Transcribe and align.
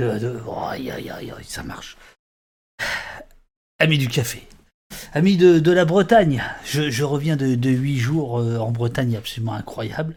Oh, 0.00 0.58
aïe, 0.68 0.90
aïe, 0.90 1.10
aïe, 1.10 1.32
ça 1.44 1.62
marche. 1.62 1.96
Amis 3.78 3.98
du 3.98 4.08
café. 4.08 4.46
Amis 5.12 5.36
de, 5.36 5.70
la 5.70 5.84
Bretagne, 5.84 6.42
je, 6.64 7.04
reviens 7.04 7.36
de, 7.36 7.70
8 7.70 7.98
jours 7.98 8.38
euh, 8.38 8.58
en 8.58 8.70
Bretagne 8.70 9.16
absolument 9.16 9.54
incroyable. 9.54 10.14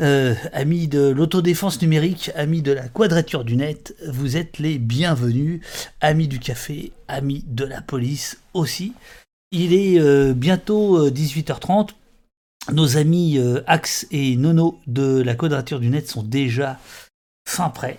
Euh, 0.00 0.34
amis 0.52 0.88
de 0.88 1.08
l'autodéfense 1.08 1.80
numérique, 1.80 2.30
amis 2.34 2.62
de 2.62 2.72
la 2.72 2.88
quadrature 2.88 3.44
du 3.44 3.56
net, 3.56 3.94
vous 4.08 4.36
êtes 4.36 4.58
les 4.58 4.78
bienvenus. 4.78 5.60
Amis 6.00 6.28
du 6.28 6.38
café, 6.38 6.92
amis 7.08 7.44
de 7.46 7.64
la 7.64 7.82
police 7.82 8.38
aussi. 8.54 8.94
Il 9.52 9.74
est 9.74 10.00
euh, 10.00 10.34
bientôt 10.34 10.96
euh, 10.98 11.10
18h30. 11.10 11.90
Nos 12.72 12.96
amis 12.96 13.40
Axe 13.66 14.06
et 14.12 14.36
Nono 14.36 14.78
de 14.86 15.20
la 15.20 15.34
quadrature 15.34 15.80
du 15.80 15.88
net 15.88 16.08
sont 16.08 16.22
déjà 16.22 16.78
fin 17.44 17.70
prêts. 17.70 17.98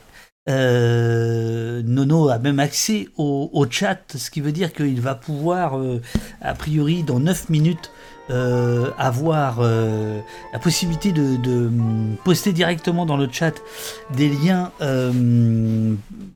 Euh, 0.50 1.82
Nono 1.86 2.28
a 2.28 2.38
même 2.38 2.59
accès 2.59 3.08
au, 3.18 3.66
chat, 3.70 3.99
ce 4.16 4.30
qui 4.30 4.41
veut 4.41 4.52
dire 4.52 4.73
qu'il 4.73 4.99
va 4.99 5.16
pouvoir, 5.16 5.77
euh, 5.77 6.02
a 6.41 6.54
priori, 6.54 7.04
dans 7.04 7.20
9 7.20 7.49
minutes, 7.49 7.91
euh, 8.30 8.90
avoir 8.98 9.62
la 9.62 10.59
possibilité 10.59 11.12
de, 11.12 11.38
hum, 11.68 12.16
poster 12.23 12.54
directement 12.54 13.05
dans 13.05 13.18
le 13.18 13.27
chat 13.30 13.54
des 14.16 14.30
liens 14.30 14.71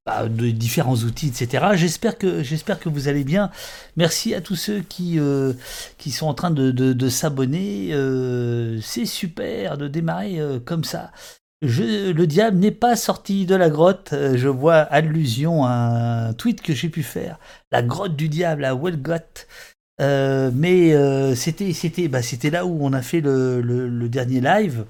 bah, 0.05 0.27
de 0.27 0.49
différents 0.49 0.97
outils, 0.97 1.27
etc. 1.27 1.67
J'espère 1.75 2.17
que, 2.17 2.43
j'espère 2.43 2.79
que 2.79 2.89
vous 2.89 3.07
allez 3.07 3.23
bien. 3.23 3.51
Merci 3.95 4.33
à 4.33 4.41
tous 4.41 4.55
ceux 4.57 4.81
qui, 4.81 5.17
qui 5.97 6.11
sont 6.11 6.27
en 6.27 6.33
train 6.33 6.51
de, 6.51 6.71
de- 6.71 7.09
s'abonner. 7.09 7.91
C'est 8.81 9.05
super 9.05 9.77
de 9.77 9.87
démarrer 9.87 10.39
comme 10.65 10.83
ça. 10.83 11.11
Le 11.61 12.25
diable 12.25 12.57
n'est 12.57 12.71
pas 12.71 12.95
sorti 12.95 13.45
de 13.45 13.55
la 13.55 13.69
grotte. 13.69 14.13
Euh, 14.13 14.37
Je 14.37 14.47
vois 14.47 14.77
allusion 14.77 15.65
à 15.65 16.27
un 16.29 16.33
tweet 16.33 16.61
que 16.61 16.73
j'ai 16.73 16.89
pu 16.89 17.03
faire. 17.03 17.39
La 17.71 17.81
grotte 17.81 18.15
du 18.15 18.29
diable 18.29 18.63
à 18.65 18.75
Welgot. 18.75 19.45
Euh, 19.99 20.51
mais 20.53 20.93
euh, 20.93 21.35
bah, 22.09 22.21
c'était 22.21 22.49
là 22.49 22.65
où 22.65 22.77
on 22.81 22.93
a 22.93 23.01
fait 23.01 23.21
le, 23.21 24.07
dernier 24.09 24.41
live 24.41 24.85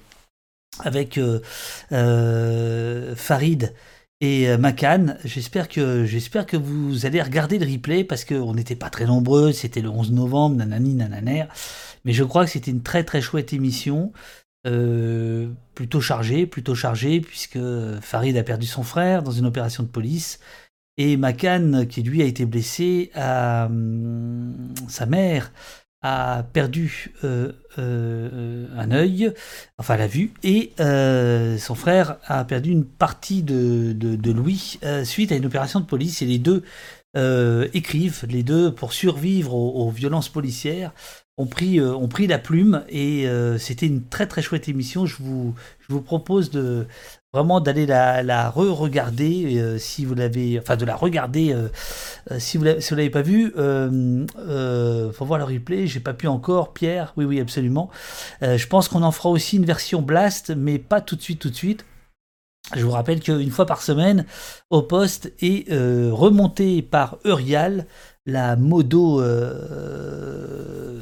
avec 0.80 1.18
euh, 1.18 3.16
Farid 3.16 3.74
et 4.20 4.58
Makan. 4.58 5.16
J'espère 5.24 5.70
que 5.70 6.06
j'espère 6.06 6.46
que 6.46 6.58
vous 6.58 7.06
allez 7.06 7.22
regarder 7.22 7.60
le 7.60 7.72
replay 7.72 8.04
parce 8.04 8.26
qu'on 8.26 8.54
n'était 8.54 8.76
pas 8.76 8.90
très 8.90 9.06
nombreux. 9.06 9.54
C'était 9.54 9.82
le 9.82 9.90
11 9.90 10.12
novembre, 10.12 10.58
nanani 10.58 10.94
nananer. 10.94 11.46
Mais 12.04 12.14
je 12.14 12.24
crois 12.24 12.46
que 12.46 12.52
c'était 12.52 12.72
une 12.72 12.84
très 12.84 13.04
très 13.04 13.22
chouette 13.22 13.54
émission. 13.54 14.12
Euh, 14.68 15.48
plutôt 15.76 16.02
chargée, 16.02 16.48
plutôt 16.48 16.76
chargée, 16.76 17.22
puisque 17.22 17.60
Farid 18.02 18.36
a 18.36 18.44
perdu 18.44 18.66
son 18.66 18.84
frère 18.84 19.22
dans 19.22 19.32
une 19.32 19.46
opération 19.46 19.84
de 19.84 19.88
police. 19.88 20.40
Et 20.98 21.16
Makan, 21.16 21.86
qui 21.88 22.02
lui 22.02 22.24
a 22.24 22.26
été 22.26 22.46
blessé, 22.46 23.12
hum, 23.16 24.74
sa 24.90 25.06
mère 25.06 25.52
a 26.02 26.44
perdu 26.52 27.14
euh, 27.24 27.52
euh, 27.78 28.66
un 28.76 28.92
œil, 28.92 29.32
enfin 29.78 29.98
la 29.98 30.08
vue, 30.08 30.34
et 30.44 30.74
son 30.78 31.76
frère 31.76 32.18
a 32.26 32.44
perdu 32.44 32.72
une 32.72 32.86
partie 32.86 33.44
de, 33.44 33.94
de, 33.94 34.16
de 34.16 34.32
l'ouïe 34.32 34.80
suite 35.04 35.32
à 35.32 35.36
une 35.36 35.46
opération 35.46 35.80
de 35.80 35.86
police. 35.86 36.24
Et 36.24 36.26
les 36.26 36.40
deux 36.40 36.64
écrivent, 37.74 38.26
les 38.28 38.44
deux, 38.44 38.74
pour 38.74 38.94
survivre 38.94 39.54
aux 39.54 39.92
violences 39.92 40.30
policières, 40.30 40.92
euh, 41.40 41.94
ont 41.94 42.08
pris 42.08 42.28
la 42.28 42.40
plume. 42.40 42.84
Et 42.90 43.28
euh, 43.28 43.58
c'était 43.58 43.88
une 43.88 44.04
très 44.04 44.28
très 44.28 44.42
chouette 44.42 44.68
émission. 44.68 45.06
Je 45.06 45.18
vous, 45.20 45.54
propose 46.02 46.50
de 46.50 46.88
vraiment 47.34 47.60
d'aller 47.60 47.86
la, 47.86 48.50
re-regarder 48.50 49.60
euh, 49.60 49.78
si 49.78 50.06
vous 50.06 50.16
l'avez, 50.16 50.60
enfin 50.60 50.76
de 50.76 50.86
la 50.86 50.96
regarder 50.96 51.56
si 52.40 52.58
vous 52.58 52.64
l'avez, 52.64 53.10
pas 53.10 53.22
vu. 53.22 53.54
Euh, 53.58 54.26
euh, 54.40 55.12
faut 55.12 55.26
voir 55.26 55.40
le 55.40 55.46
replay. 55.46 55.88
J'ai 55.88 56.00
pas 56.00 56.14
pu 56.14 56.28
encore, 56.28 56.74
Pierre? 56.74 57.14
Oui, 57.18 57.26
oui, 57.26 57.40
absolument. 57.40 57.90
Je 58.42 58.68
pense 58.68 58.88
qu'on 58.88 59.04
en 59.04 59.12
fera 59.12 59.30
aussi 59.30 59.58
une 59.58 59.66
version 59.66 60.02
blast, 60.02 60.54
mais 60.56 60.80
pas 60.80 61.02
tout 61.02 61.16
de 61.16 61.22
suite, 61.22 61.40
tout 61.40 61.50
de 61.50 61.56
suite. 61.56 61.86
Je 62.76 62.84
vous 62.84 62.92
rappelle 62.92 63.22
qu'une 63.22 63.52
fois 63.52 63.66
par 63.66 63.82
semaine, 63.82 64.26
au 64.70 64.82
poste 64.82 65.32
est 65.42 65.72
remontée 65.72 66.82
par 66.82 67.18
Eurial 67.26 67.86
la 68.28 68.56
modo 68.58 69.22
euh, 69.22 71.02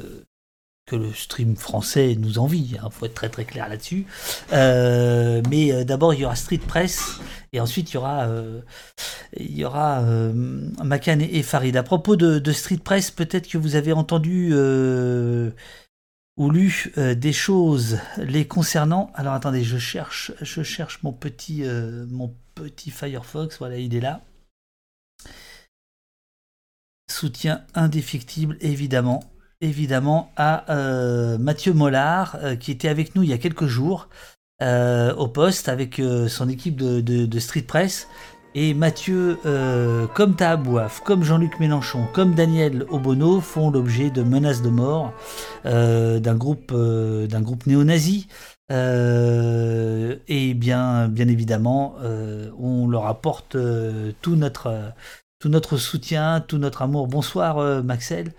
que 0.86 0.96
le 0.96 1.12
stream 1.12 1.56
français 1.56 2.16
nous 2.18 2.38
envie. 2.38 2.76
Il 2.82 2.90
faut 2.90 3.04
être 3.04 3.14
très 3.14 3.28
très 3.28 3.44
clair 3.44 3.68
là-dessus. 3.68 4.06
Euh, 4.52 5.42
mais 5.50 5.72
euh, 5.72 5.84
d'abord, 5.84 6.14
il 6.14 6.20
y 6.20 6.24
aura 6.24 6.36
Street 6.36 6.60
Press 6.66 7.20
et 7.52 7.60
ensuite 7.60 7.90
il 7.90 7.94
y 7.94 7.96
aura, 7.96 8.28
il 9.36 9.68
Makan 10.84 11.18
et, 11.20 11.42
Farid. 11.42 11.76
À 11.76 11.82
propos 11.82 12.16
de, 12.16 12.52
Street 12.52 12.78
Press, 12.82 13.10
peut-être 13.10 13.48
que 13.48 13.58
vous 13.58 13.74
avez 13.74 13.92
entendu 13.92 14.54
ou 16.38 16.50
lu 16.50 16.92
des 16.96 17.32
choses 17.32 17.98
les 18.18 18.46
concernant. 18.46 19.10
Alors 19.14 19.32
attendez, 19.32 19.64
je 19.64 19.78
cherche, 19.78 20.32
je 20.40 20.62
cherche 20.62 21.02
mon 21.02 21.12
petit, 21.12 21.64
mon 22.08 22.32
petit 22.54 22.90
Firefox. 22.90 23.58
Voilà, 23.58 23.78
il 23.78 23.94
est 23.96 24.00
là. 24.00 24.20
Soutien 27.08 27.62
indéfectible, 27.74 28.56
évidemment, 28.60 29.22
évidemment, 29.60 30.32
à 30.36 30.70
euh, 30.72 31.38
Mathieu 31.38 31.72
Mollard, 31.72 32.36
euh, 32.42 32.56
qui 32.56 32.70
était 32.72 32.88
avec 32.88 33.14
nous 33.14 33.22
il 33.22 33.28
y 33.30 33.32
a 33.32 33.38
quelques 33.38 33.66
jours 33.66 34.08
euh, 34.62 35.14
au 35.14 35.28
poste 35.28 35.68
avec 35.68 35.98
euh, 35.98 36.28
son 36.28 36.48
équipe 36.48 36.76
de, 36.76 37.00
de- 37.00 37.26
de 37.26 37.38
Street 37.38 37.62
Press. 37.62 38.08
Et 38.58 38.72
Mathieu, 38.72 39.38
euh, 39.44 40.06
comme 40.14 40.34
Tahabouaf, 40.34 41.00
comme 41.02 41.22
Jean-Luc 41.22 41.60
Mélenchon, 41.60 42.06
comme 42.14 42.34
Daniel 42.34 42.86
Obono, 42.88 43.42
font 43.42 43.70
l'objet 43.70 44.08
de 44.10 44.22
menaces 44.22 44.62
de 44.62 44.70
mort 44.70 45.12
euh, 45.66 46.20
d'un 46.20 46.34
groupe, 46.36 46.72
d'un 46.72 47.42
groupe 47.42 47.66
néo-nazi. 47.66 48.28
Et 48.70 50.54
bien, 50.54 51.08
bien 51.08 51.28
évidemment, 51.28 51.96
on 52.58 52.88
leur 52.88 53.06
apporte 53.06 53.58
tout 54.22 54.36
notre, 54.36 54.92
tout 55.38 55.48
notre 55.48 55.76
soutien, 55.76 56.40
tout 56.40 56.58
notre 56.58 56.82
amour. 56.82 57.06
Bonsoir 57.08 57.58
euh, 57.58 57.82
Maxel, 57.82 58.32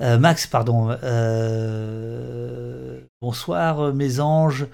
Euh, 0.00 0.18
Max, 0.18 0.46
pardon. 0.46 0.90
Euh, 1.02 3.00
bonsoir 3.20 3.94
mes 3.94 4.20
anges. 4.20 4.66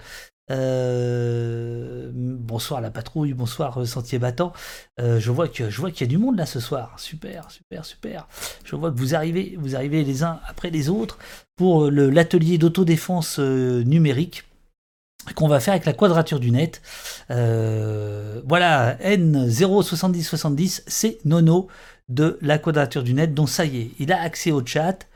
Bonsoir 2.13 2.81
la 2.81 2.91
patrouille, 2.91 3.33
bonsoir 3.33 3.87
Sentier 3.87 4.19
Battant. 4.19 4.51
Je 4.99 5.31
vois 5.31 5.47
je 5.53 5.79
vois 5.79 5.91
qu'il 5.91 6.01
y 6.01 6.09
a 6.09 6.11
du 6.11 6.17
monde 6.17 6.37
là 6.37 6.45
ce 6.45 6.59
soir. 6.59 6.99
Super, 6.99 7.49
super, 7.49 7.85
super. 7.85 8.27
Je 8.65 8.75
vois 8.75 8.91
que 8.91 8.97
vous 8.97 9.15
arrivez, 9.15 9.55
vous 9.57 9.77
arrivez 9.77 10.03
les 10.03 10.23
uns 10.23 10.41
après 10.45 10.69
les 10.69 10.89
autres 10.89 11.17
pour 11.55 11.89
l'atelier 11.89 12.57
d'autodéfense 12.57 13.39
numérique 13.39 14.43
qu'on 15.35 15.47
va 15.47 15.59
faire 15.59 15.73
avec 15.73 15.85
la 15.85 15.93
quadrature 15.93 16.39
du 16.39 16.51
net. 16.51 16.81
Euh, 17.29 18.41
voilà, 18.45 18.95
N07070, 18.95 20.83
c'est 20.87 21.19
Nono 21.25 21.67
de 22.09 22.37
la 22.41 22.57
quadrature 22.57 23.03
du 23.03 23.13
net. 23.13 23.33
Donc 23.33 23.49
ça 23.49 23.65
y 23.65 23.81
est, 23.81 23.91
il 23.99 24.11
a 24.11 24.21
accès 24.21 24.51
au 24.51 24.65
chat. 24.65 25.07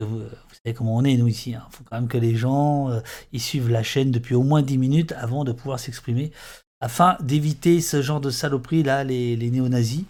Vous, 0.00 0.18
vous 0.18 0.54
savez 0.64 0.74
comment 0.74 0.96
on 0.96 1.04
est, 1.04 1.16
nous, 1.16 1.28
ici. 1.28 1.50
Il 1.50 1.60
faut 1.70 1.84
quand 1.84 1.96
même 1.96 2.08
que 2.08 2.18
les 2.18 2.36
gens 2.36 2.90
euh, 2.90 3.00
ils 3.32 3.40
suivent 3.40 3.70
la 3.70 3.82
chaîne 3.82 4.10
depuis 4.10 4.34
au 4.34 4.42
moins 4.42 4.62
10 4.62 4.78
minutes 4.78 5.12
avant 5.12 5.44
de 5.44 5.52
pouvoir 5.52 5.80
s'exprimer, 5.80 6.32
afin 6.80 7.16
d'éviter 7.20 7.80
ce 7.80 8.02
genre 8.02 8.20
de 8.20 8.30
saloperie, 8.30 8.82
là, 8.82 9.04
les, 9.04 9.36
les 9.36 9.50
néo-nazis. 9.50 10.04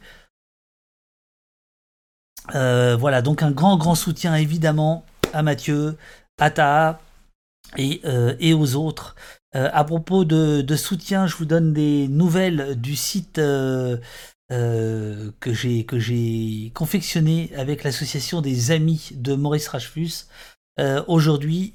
Euh, 2.54 2.96
voilà, 2.96 3.22
donc 3.22 3.42
un 3.42 3.50
grand, 3.50 3.76
grand 3.76 3.94
soutien, 3.94 4.34
évidemment, 4.34 5.04
à 5.32 5.42
Mathieu, 5.42 5.96
à 6.38 6.50
Taha 6.50 7.00
euh, 7.78 8.36
et 8.38 8.54
aux 8.54 8.76
autres. 8.76 9.16
Euh, 9.56 9.70
à 9.72 9.84
propos 9.84 10.24
de, 10.24 10.76
soutien, 10.76 11.26
je 11.26 11.36
vous 11.36 11.46
donne 11.46 11.72
des 11.72 12.08
nouvelles 12.08 12.78
du 12.78 12.94
site 12.94 13.38
euh, 13.38 13.96
euh, 14.52 15.30
que 15.40 15.54
j'ai 15.54 16.70
confectionné 16.74 17.50
avec 17.56 17.82
l'association 17.82 18.42
des 18.42 18.70
amis 18.70 19.10
de 19.14 19.34
Maurice 19.34 19.68
Rachfus. 19.68 20.26
Aujourd'hui, 21.08 21.74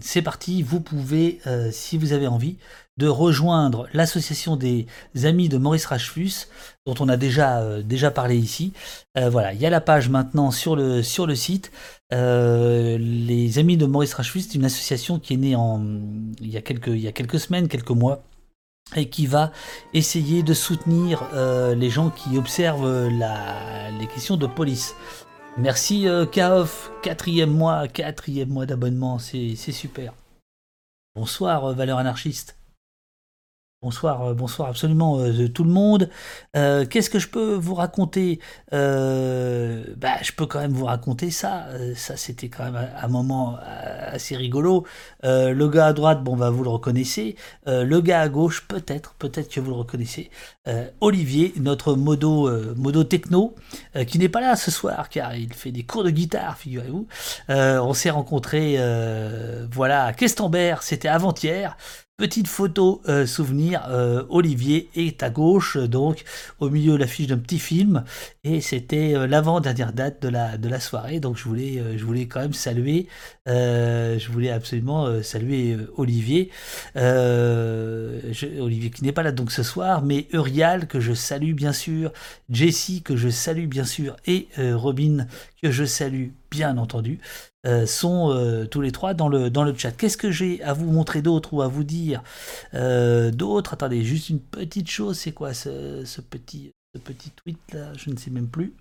c'est 0.00 0.22
parti. 0.22 0.62
Vous 0.62 0.80
pouvez, 0.80 1.40
si 1.70 1.98
vous 1.98 2.14
avez 2.14 2.26
envie, 2.26 2.56
de 2.96 3.08
rejoindre 3.08 3.88
l'association 3.92 4.56
des 4.56 4.86
amis 5.24 5.48
de 5.48 5.58
Maurice 5.58 5.86
Rachfus, 5.86 6.46
dont 6.86 6.94
on 7.00 7.08
a 7.08 7.16
déjà 7.16 7.60
euh, 7.60 8.10
parlé 8.14 8.36
ici. 8.36 8.72
Euh, 9.18 9.30
voilà, 9.30 9.52
il 9.52 9.60
y 9.60 9.66
a 9.66 9.70
la 9.70 9.80
page 9.80 10.08
maintenant 10.08 10.50
sur 10.50 10.76
le 10.76 11.02
site. 11.02 11.72
Euh, 12.12 12.96
les 12.98 13.58
amis 13.58 13.76
de 13.76 13.86
Maurice 13.86 14.14
Rachfus, 14.14 14.42
c'est 14.42 14.54
une 14.54 14.64
association 14.64 15.18
qui 15.18 15.34
est 15.34 15.38
née 15.38 15.56
il 16.40 16.48
y 16.48 16.56
a 16.56 16.62
quelques 16.62 17.40
semaines, 17.40 17.68
quelques 17.68 17.90
mois 17.90 18.22
et 18.94 19.08
qui 19.08 19.26
va 19.26 19.50
essayer 19.94 20.42
de 20.42 20.52
soutenir 20.52 21.26
les 21.74 21.88
gens 21.88 22.10
qui 22.10 22.36
observent 22.36 23.08
la, 23.08 23.90
les 23.98 24.06
questions 24.06 24.36
de 24.36 24.46
police. 24.46 24.94
Merci 25.56 26.06
Kaof, 26.30 26.92
quatrième 27.02 27.50
mois, 27.50 27.88
quatrième 27.88 28.50
mois 28.50 28.66
d'abonnement, 28.66 29.18
c'est 29.18 29.56
super. 29.56 30.12
Bonsoir 31.16 31.72
Valeur 31.72 31.98
Anarchiste. 31.98 32.56
Bonsoir, 33.84 34.22
euh, 34.22 34.32
bonsoir 34.32 34.70
absolument 34.70 35.18
euh, 35.18 35.46
tout 35.46 35.62
le 35.62 35.70
monde. 35.70 36.08
Euh, 36.56 36.86
qu'est-ce 36.86 37.10
que 37.10 37.18
je 37.18 37.28
peux 37.28 37.52
vous 37.52 37.74
raconter? 37.74 38.40
Bah, 38.72 38.78
Je 40.22 40.32
peux 40.34 40.46
quand 40.46 40.60
même 40.60 40.72
vous 40.72 40.86
raconter 40.86 41.30
ça. 41.30 41.66
ça, 41.94 42.16
c'était 42.16 42.48
quand 42.48 42.64
même 42.64 42.88
un, 42.98 43.08
moment 43.08 43.58
assez 43.60 44.36
rigolo. 44.36 44.86
le 45.22 45.68
gars 45.68 45.88
à 45.88 45.92
droite, 45.92 46.24
bon, 46.24 46.34
bah, 46.34 46.48
vous 46.48 46.64
le 46.64 46.70
reconnaissez. 46.70 47.36
le 47.66 48.00
gars 48.00 48.22
à 48.22 48.28
gauche, 48.30 48.66
peut-être, 48.66 49.14
peut-être 49.18 49.50
que 49.50 49.60
vous 49.60 49.70
le 49.70 49.76
reconnaissez. 49.76 50.30
Olivier, 51.02 51.52
notre 51.60 51.94
modo, 51.94 52.50
modo 52.76 53.04
techno, 53.04 53.54
qui 54.06 54.18
n'est 54.18 54.30
pas 54.30 54.40
là 54.40 54.56
ce 54.56 54.70
soir, 54.70 55.10
car 55.10 55.36
il 55.36 55.52
fait 55.52 55.72
des 55.72 55.84
cours 55.84 56.04
de 56.04 56.10
guitare, 56.10 56.56
figurez-vous. 56.56 57.06
on 57.48 57.92
s'est 57.92 58.10
rencontrés, 58.10 58.78
voilà, 59.70 60.06
à 60.06 60.12
Questembert, 60.14 60.82
c'était 60.82 61.08
avant-hier. 61.08 61.76
Petite 62.16 62.46
photo 62.46 63.02
euh, 63.08 63.26
souvenir, 63.26 63.86
euh, 63.88 64.22
Olivier 64.28 64.88
est 64.94 65.24
à 65.24 65.30
gauche, 65.30 65.76
donc 65.76 66.22
au 66.60 66.70
milieu 66.70 66.96
l'affiche 66.96 67.26
d'un 67.26 67.38
petit 67.38 67.58
film, 67.58 68.04
et 68.44 68.60
c'était 68.60 69.16
euh, 69.16 69.26
l'avant-dernière 69.26 69.92
date 69.92 70.22
de 70.22 70.28
la, 70.28 70.56
de 70.56 70.78
soirée, 70.78 71.18
donc 71.18 71.36
je 71.36 71.42
voulais, 71.42 71.82
je 71.98 72.04
voulais 72.04 72.26
quand 72.26 72.38
même 72.38 72.52
saluer, 72.52 73.08
je 73.46 74.30
voulais 74.30 74.50
absolument 74.50 75.24
saluer 75.24 75.76
Olivier, 75.96 76.52
Olivier 76.94 78.90
qui 78.90 79.02
n'est 79.02 79.10
pas 79.10 79.24
là 79.24 79.32
donc 79.32 79.50
ce 79.50 79.64
soir, 79.64 80.02
mais 80.02 80.28
Urial 80.32 80.86
que 80.86 81.00
je 81.00 81.14
salue 81.14 81.52
bien 81.52 81.72
sûr, 81.72 82.12
Jessie 82.48 83.02
que 83.02 83.16
je 83.16 83.28
salue 83.28 83.66
bien 83.66 83.84
sûr, 83.84 84.14
et 84.26 84.46
Robin 84.56 85.26
que 85.60 85.72
je 85.72 85.84
salue 85.84 86.28
bien 86.48 86.78
entendu. 86.78 87.18
Euh, 87.66 87.86
sont 87.86 88.30
euh, 88.30 88.66
tous 88.66 88.82
les 88.82 88.92
trois 88.92 89.14
dans 89.14 89.28
le, 89.28 89.48
dans 89.48 89.64
le 89.64 89.74
chat. 89.74 89.90
Qu'est-ce 89.92 90.18
que 90.18 90.30
j'ai 90.30 90.62
à 90.62 90.74
vous 90.74 90.90
montrer 90.90 91.22
d'autre 91.22 91.54
ou 91.54 91.62
à 91.62 91.68
vous 91.68 91.84
dire 91.84 92.22
euh, 92.74 93.30
d'autre? 93.30 93.72
Attendez, 93.72 94.04
juste 94.04 94.28
une 94.28 94.40
petite 94.40 94.90
chose, 94.90 95.18
c'est 95.18 95.32
quoi 95.32 95.54
ce, 95.54 96.04
ce, 96.04 96.20
petit, 96.20 96.72
ce 96.94 97.00
petit 97.00 97.30
tweet 97.30 97.58
là 97.72 97.94
Je 97.94 98.10
ne 98.10 98.16
sais 98.16 98.30
même 98.30 98.48
plus. 98.48 98.74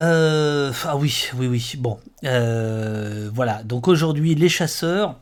ah 0.00 0.96
oui, 0.96 1.28
oui, 1.36 1.46
oui. 1.46 1.74
Bon, 1.78 1.98
voilà. 2.22 3.62
Donc 3.64 3.88
aujourd'hui, 3.88 4.34
les 4.34 4.48
chasseurs. 4.48 5.20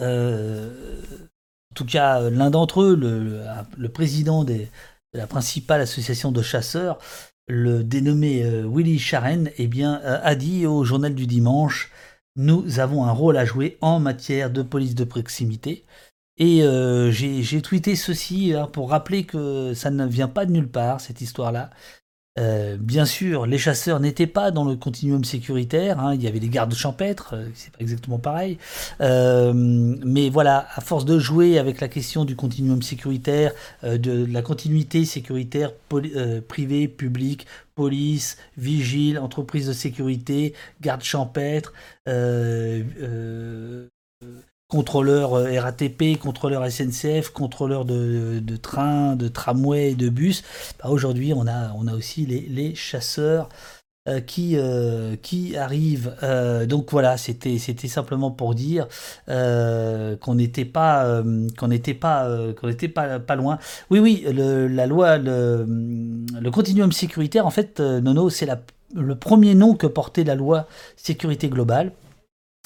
en 0.00 1.74
tout 1.74 1.84
cas, 1.84 2.30
l'un 2.30 2.50
d'entre 2.50 2.82
eux, 2.82 2.96
le, 2.96 3.44
le 3.76 3.88
président 3.90 4.44
de 4.44 4.66
la 5.12 5.26
principale 5.26 5.82
association 5.82 6.32
de 6.32 6.40
chasseurs, 6.40 6.98
le 7.46 7.84
dénommé 7.84 8.42
euh, 8.44 8.66
Willy 8.66 8.98
Sharen 8.98 9.50
eh 9.58 9.66
bien, 9.66 10.00
euh, 10.02 10.20
a 10.22 10.34
dit 10.34 10.66
au 10.66 10.84
journal 10.84 11.14
du 11.14 11.26
dimanche 11.26 11.90
Nous 12.36 12.80
avons 12.80 13.04
un 13.04 13.12
rôle 13.12 13.36
à 13.36 13.44
jouer 13.44 13.76
en 13.80 14.00
matière 14.00 14.50
de 14.50 14.62
police 14.62 14.94
de 14.94 15.04
proximité. 15.04 15.84
Et 16.36 16.64
euh, 16.64 17.12
j'ai 17.12 17.62
tweeté 17.62 17.94
ceci 17.94 18.54
hein, 18.54 18.66
pour 18.66 18.90
rappeler 18.90 19.24
que 19.24 19.72
ça 19.74 19.90
ne 19.90 20.04
vient 20.06 20.26
pas 20.26 20.46
de 20.46 20.52
nulle 20.52 20.68
part, 20.68 21.00
cette 21.00 21.20
histoire-là. 21.20 21.70
Euh, 22.36 22.76
bien 22.78 23.04
sûr, 23.04 23.46
les 23.46 23.58
chasseurs 23.58 24.00
n'étaient 24.00 24.26
pas 24.26 24.50
dans 24.50 24.64
le 24.64 24.74
continuum 24.74 25.24
sécuritaire. 25.24 26.00
Hein. 26.00 26.14
il 26.14 26.22
y 26.22 26.26
avait 26.26 26.40
les 26.40 26.48
gardes 26.48 26.74
champêtres, 26.74 27.34
euh, 27.34 27.48
c'est 27.54 27.72
pas 27.72 27.78
exactement 27.80 28.18
pareil. 28.18 28.58
Euh, 29.00 29.52
mais 29.54 30.30
voilà, 30.30 30.66
à 30.74 30.80
force 30.80 31.04
de 31.04 31.18
jouer 31.18 31.58
avec 31.58 31.80
la 31.80 31.88
question 31.88 32.24
du 32.24 32.34
continuum 32.34 32.82
sécuritaire, 32.82 33.52
de, 33.84 34.26
la 34.26 34.42
continuité 34.42 35.04
sécuritaire 35.04 35.72
privée, 36.48 36.88
publique, 36.88 37.46
police, 37.74 38.36
vigile, 38.56 39.18
entreprise 39.18 39.68
de 39.68 39.72
sécurité, 39.72 40.54
garde 40.80 41.02
champêtre, 41.02 41.72
contrôleur 44.68 45.34
euh, 45.34 45.60
RATP, 45.60 46.18
contrôleur 46.18 46.70
SNCF, 46.70 47.30
contrôleur 47.30 47.84
de, 47.84 48.40
de 48.40 48.56
train, 48.56 49.16
de 49.16 50.08
bus. 50.08 50.42
Bah, 50.82 50.88
aujourd'hui, 50.90 51.32
on 51.34 51.46
a, 51.46 51.72
aussi 51.94 52.26
les, 52.26 52.74
chasseurs 52.74 53.48
euh, 54.08 54.20
qui, 54.20 54.56
euh, 54.56 55.16
qui 55.16 55.56
arrivent. 55.56 56.14
donc 56.66 56.90
voilà, 56.90 57.16
c'était, 57.16 57.58
simplement 57.58 58.30
pour 58.30 58.54
dire 58.54 58.88
qu'on 59.26 60.34
n'était 60.34 60.64
pas, 60.64 61.22
pas, 63.26 63.36
loin. 63.36 63.58
Oui, 63.90 63.98
oui, 63.98 64.24
le, 64.26 64.66
la 64.66 64.86
loi, 64.86 65.18
le, 65.18 66.50
continuum 66.50 66.92
sécuritaire, 66.92 67.46
en 67.46 67.50
fait, 67.50 67.80
Nono, 67.80 68.30
c'est 68.30 68.48
le 68.94 69.14
premier 69.14 69.54
nom 69.54 69.74
que 69.74 69.86
portait 69.86 70.24
la 70.24 70.34
loi 70.34 70.66
sécurité 70.96 71.48
globale 71.48 71.92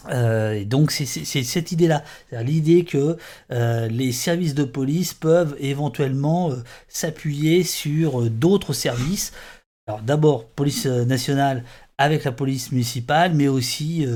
euh, 0.06 0.64
donc 0.64 0.92
c'est 0.92 1.06
cette 1.06 1.72
idée-là, 1.72 2.04
l'idée 2.30 2.84
que 2.84 3.16
euh, 3.50 3.88
les 3.88 4.12
services 4.12 4.54
de 4.54 4.64
police 4.64 5.12
peuvent 5.12 5.56
éventuellement 5.58 6.52
euh, 6.52 6.62
s'appuyer 6.88 7.64
sur 7.64 8.30
d'autres 8.30 8.72
services. 8.72 9.32
Alors 9.88 10.02
d'abord 10.02 10.46
police 10.48 10.86
nationale 10.86 11.64
avec 11.96 12.24
la 12.24 12.32
police 12.32 12.70
municipale, 12.70 13.34
mais 13.34 13.48
aussi 13.48 14.06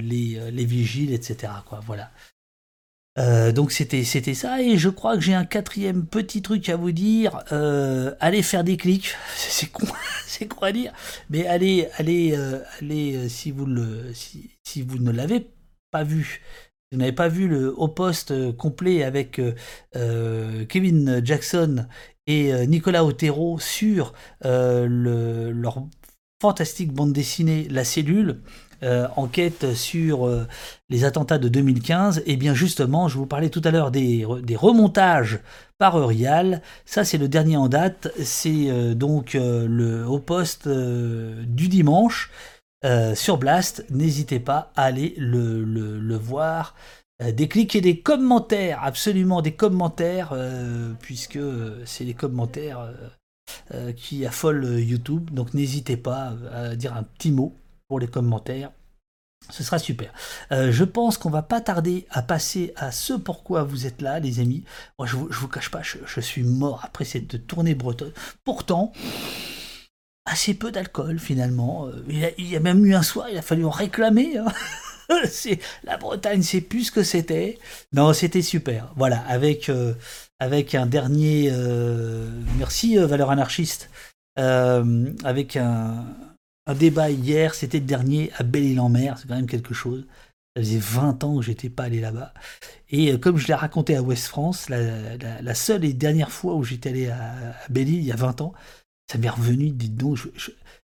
les, 0.00 0.50
les, 0.50 0.64
vigiles, 0.64 1.14
etc. 1.14 1.52
Voilà. 1.86 2.10
Donc 3.52 3.70
c'était 3.70 4.02
c'était 4.04 4.34
ça 4.34 4.60
et 4.60 4.76
je 4.76 4.88
crois 4.88 5.14
que 5.14 5.22
j'ai 5.22 5.34
un 5.34 5.44
quatrième 5.44 6.04
petit 6.04 6.42
truc 6.42 6.68
à 6.68 6.76
vous 6.76 6.90
dire. 6.90 7.38
Allez 8.20 8.42
faire 8.42 8.64
des 8.64 8.76
clics, 8.76 9.14
c'est 9.36 9.70
con, 9.70 9.86
c'est 10.26 10.48
à 10.60 10.72
dire, 10.72 10.92
mais 11.30 11.46
allez 11.46 11.88
allez 11.96 12.36
allez 12.80 13.28
si 13.28 13.52
vous 13.52 13.66
le 13.66 14.12
si, 14.12 14.50
si 14.70 14.82
vous 14.82 14.98
ne 14.98 15.10
l'avez 15.10 15.50
pas 15.90 16.04
vu, 16.04 16.40
vous 16.92 16.98
n'avez 16.98 17.12
pas 17.12 17.28
vu 17.28 17.48
le 17.48 17.74
haut 17.76 17.88
poste 17.88 18.56
complet 18.56 19.02
avec 19.02 19.40
Kevin 19.92 21.20
Jackson 21.24 21.86
et 22.26 22.66
Nicolas 22.66 23.04
Otero 23.04 23.58
sur 23.58 24.12
le, 24.42 25.50
leur 25.50 25.84
fantastique 26.40 26.92
bande 26.92 27.12
dessinée 27.12 27.68
La 27.68 27.84
Cellule. 27.84 28.42
Euh, 28.82 29.06
enquête 29.16 29.74
sur 29.74 30.26
euh, 30.26 30.46
les 30.88 31.04
attentats 31.04 31.36
de 31.36 31.48
2015, 31.48 32.20
et 32.20 32.22
eh 32.28 32.36
bien 32.38 32.54
justement, 32.54 33.08
je 33.08 33.18
vous 33.18 33.26
parlais 33.26 33.50
tout 33.50 33.60
à 33.64 33.70
l'heure 33.70 33.90
des, 33.90 34.24
remontages 34.24 35.40
par 35.76 35.98
Eurial. 35.98 36.62
Ça, 36.86 37.04
c'est 37.04 37.18
le 37.18 37.28
dernier 37.28 37.58
en 37.58 37.68
date. 37.68 38.10
C'est 38.24 38.70
euh, 38.70 38.94
donc 38.94 39.34
le 39.34 40.06
haut 40.08 40.18
poste 40.18 40.66
du 40.66 41.68
dimanche 41.68 42.30
sur 43.14 43.38
Blast. 43.38 43.84
N'hésitez 43.90 44.40
pas 44.40 44.72
à 44.76 44.84
aller 44.84 45.14
le, 45.18 46.16
voir. 46.16 46.74
Des 47.22 47.48
clics 47.48 47.76
et 47.76 47.82
des 47.82 48.00
commentaires, 48.00 48.82
absolument 48.82 49.42
des 49.42 49.52
commentaires, 49.52 50.34
puisque 51.00 51.38
c'est 51.84 52.04
les 52.04 52.14
commentaires 52.14 52.92
qui 53.96 54.24
affolent 54.24 54.80
YouTube. 54.80 55.30
Donc 55.30 55.52
n'hésitez 55.54 55.96
pas 55.96 56.32
à 56.52 56.74
dire 56.76 56.96
un 56.96 57.02
petit 57.02 57.30
mot 57.30 57.54
pour 57.88 58.00
les 58.00 58.08
commentaires. 58.08 58.70
Ce 59.48 59.64
sera 59.64 59.78
super. 59.78 60.12
Euh, 60.52 60.70
je 60.70 60.84
pense 60.84 61.16
qu'on 61.18 61.30
va 61.30 61.42
pas 61.42 61.60
tarder 61.60 62.06
à 62.10 62.22
passer 62.22 62.72
à 62.76 62.92
ce 62.92 63.14
pourquoi 63.14 63.64
vous 63.64 63.86
êtes 63.86 64.02
là, 64.02 64.20
les 64.20 64.38
amis. 64.38 64.64
Moi, 64.98 65.06
je, 65.06 65.16
vous, 65.16 65.28
vous 65.30 65.48
cache 65.48 65.70
pas, 65.70 65.80
je, 65.82 66.20
suis 66.20 66.42
mort 66.42 66.80
après 66.84 67.04
cette 67.04 67.46
tournée 67.46 67.74
bretonne. 67.74 68.12
Pourtant, 68.44 68.92
assez 70.26 70.54
peu 70.54 70.70
d'alcool 70.70 71.18
finalement. 71.18 71.86
Euh, 71.86 72.04
il 72.08 72.48
y, 72.48 72.56
a, 72.56 72.60
même 72.60 72.84
eu 72.84 72.94
un 72.94 73.02
soir, 73.02 73.28
il 73.30 73.38
a 73.38 73.42
fallu 73.42 73.64
en 73.64 73.70
réclamer. 73.70 74.38
Hein. 74.38 74.52
la 75.84 75.96
Bretagne, 75.96 76.42
c'est 76.42 76.60
plus 76.60 76.84
ce 76.84 76.92
que 76.92 77.02
c'était. 77.02 77.58
Non, 77.92 78.12
c'était 78.12 78.42
super. 78.42 78.92
Voilà, 78.96 79.20
avec 79.28 79.68
euh, 79.68 79.94
avec 80.38 80.74
un 80.74 80.86
dernier. 80.86 81.52
merci, 82.58 82.96
valeur 82.96 83.30
anarchiste. 83.30 83.90
avec 84.36 85.56
un 85.56 86.04
un 86.70 86.74
débat 86.74 87.10
hier, 87.10 87.54
c'était 87.54 87.80
le 87.80 87.84
dernier 87.84 88.30
à 88.36 88.44
Belle-Île-en-Mer, 88.44 89.18
c'est 89.18 89.26
quand 89.26 89.34
même 89.34 89.48
quelque 89.48 89.74
chose. 89.74 90.06
Ça 90.54 90.62
faisait 90.62 90.78
20 90.78 91.24
ans 91.24 91.36
que 91.38 91.42
j'étais 91.42 91.68
pas 91.68 91.84
allé 91.84 92.00
là-bas. 92.00 92.32
Et 92.90 93.12
euh, 93.12 93.18
comme 93.18 93.36
je 93.36 93.48
l'ai 93.48 93.54
raconté 93.54 93.96
à 93.96 94.02
West 94.02 94.26
France, 94.26 94.68
la, 94.68 95.54
seule 95.54 95.84
et 95.84 95.92
dernière 95.92 96.30
fois 96.30 96.54
où 96.54 96.62
j'étais 96.62 96.90
allé 96.90 97.08
à, 97.08 97.34
Belle-Île, 97.68 97.98
il 97.98 98.04
y 98.04 98.12
a 98.12 98.16
20 98.16 98.40
ans, 98.40 98.52
ça 99.10 99.18
m'est 99.18 99.28
revenu, 99.28 99.70
dites 99.70 99.96
donc, 99.96 100.18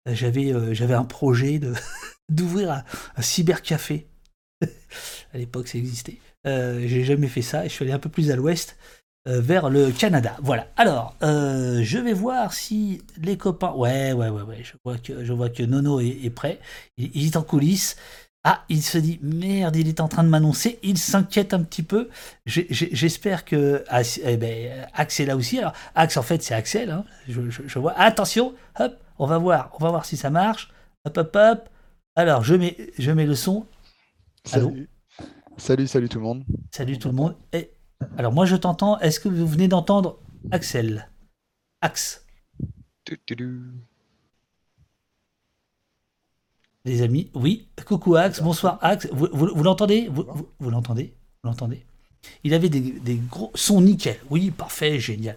j'avais, 0.04 0.52
euh, 0.52 0.74
j'avais 0.74 0.92
un 0.92 1.04
projet 1.04 1.58
d'ouvrir 2.28 2.84
un, 3.16 3.22
cybercafé. 3.22 4.08
à 4.62 5.38
l'époque, 5.38 5.68
ça 5.68 5.78
existait. 5.78 6.18
Euh, 6.46 6.86
j'ai 6.86 7.04
jamais 7.04 7.28
fait 7.28 7.40
ça 7.40 7.64
et 7.64 7.68
je 7.68 7.74
suis 7.74 7.84
allé 7.84 7.92
un 7.92 7.98
peu 7.98 8.10
plus 8.10 8.30
à 8.30 8.36
l'ouest. 8.36 8.76
Euh, 9.28 9.40
vers 9.42 9.68
le 9.68 9.90
Canada. 9.90 10.34
Voilà. 10.42 10.66
Alors, 10.78 11.14
je 11.20 11.98
vais 11.98 12.14
voir 12.14 12.54
si 12.54 13.02
les 13.18 13.36
copains. 13.36 13.72
Ouais, 13.72 14.14
ouais, 14.14 14.30
ouais, 14.30 14.42
ouais. 14.42 14.62
Je 14.62 14.72
vois 14.82 14.96
que, 14.96 15.24
je 15.24 15.32
vois 15.34 15.50
que 15.50 15.62
Nono 15.62 16.00
est, 16.00 16.30
prêt. 16.34 16.58
Il, 16.96 17.26
est 17.26 17.36
en 17.36 17.42
coulisses. 17.42 17.96
Ah, 18.42 18.64
il 18.70 18.82
se 18.82 18.96
dit 18.96 19.18
merde, 19.22 19.76
il 19.76 19.88
est 19.88 20.00
en 20.00 20.08
train 20.08 20.24
de 20.24 20.28
m'annoncer. 20.28 20.78
Il 20.82 20.96
s'inquiète 20.96 21.52
un 21.52 21.62
petit 21.62 21.82
peu. 21.82 22.08
J'espère 22.46 23.44
que 23.44 23.84
ah, 23.88 24.00
eh 24.24 24.36
ben, 24.38 24.86
Axel 24.94 25.28
là 25.28 25.36
aussi. 25.36 25.58
Alors, 25.58 25.74
Axe, 25.94 26.16
en 26.16 26.22
fait, 26.22 26.42
c'est 26.42 26.54
Axel. 26.54 26.90
Hein. 26.90 27.04
Je, 27.28 27.78
vois. 27.78 27.92
Attention, 27.98 28.54
hop, 28.78 28.94
on 29.18 29.26
va 29.26 29.36
voir, 29.36 29.70
on 29.78 29.84
va 29.84 29.90
voir 29.90 30.06
si 30.06 30.16
ça 30.16 30.30
marche. 30.30 30.72
Hop, 31.04 31.18
hop, 31.18 31.36
hop. 31.36 31.68
Alors, 32.16 32.42
je 32.42 32.54
mets, 32.54 32.76
je 32.98 33.10
mets 33.10 33.26
le 33.26 33.34
son. 33.34 33.66
Salut. 34.44 34.88
Salut, 35.58 35.86
salut 35.86 36.08
tout 36.08 36.18
le 36.18 36.24
monde. 36.24 36.44
Salut 36.70 36.98
tout 36.98 37.08
le 37.08 37.14
monde. 37.14 37.36
Et, 37.52 37.70
alors 38.16 38.32
moi 38.32 38.46
je 38.46 38.56
t'entends. 38.56 38.98
Est-ce 39.00 39.20
que 39.20 39.28
vous 39.28 39.46
venez 39.46 39.68
d'entendre 39.68 40.18
Axel? 40.50 41.10
Axe. 41.82 42.24
Les 46.84 47.02
amis, 47.02 47.30
oui. 47.34 47.68
Coucou 47.86 48.16
Axe, 48.16 48.40
bonsoir 48.42 48.78
Axe. 48.80 49.08
Vous, 49.12 49.26
l'entendez? 49.62 50.08
Vous, 50.08 50.70
l'entendez? 50.70 51.14
Vous 51.42 51.50
l'entendez? 51.50 51.84
Il 52.42 52.54
avait 52.54 52.68
des, 52.68 53.20
gros 53.30 53.50
sons 53.54 53.80
nickel. 53.82 54.16
Oui, 54.30 54.50
parfait, 54.50 54.98
génial. 54.98 55.36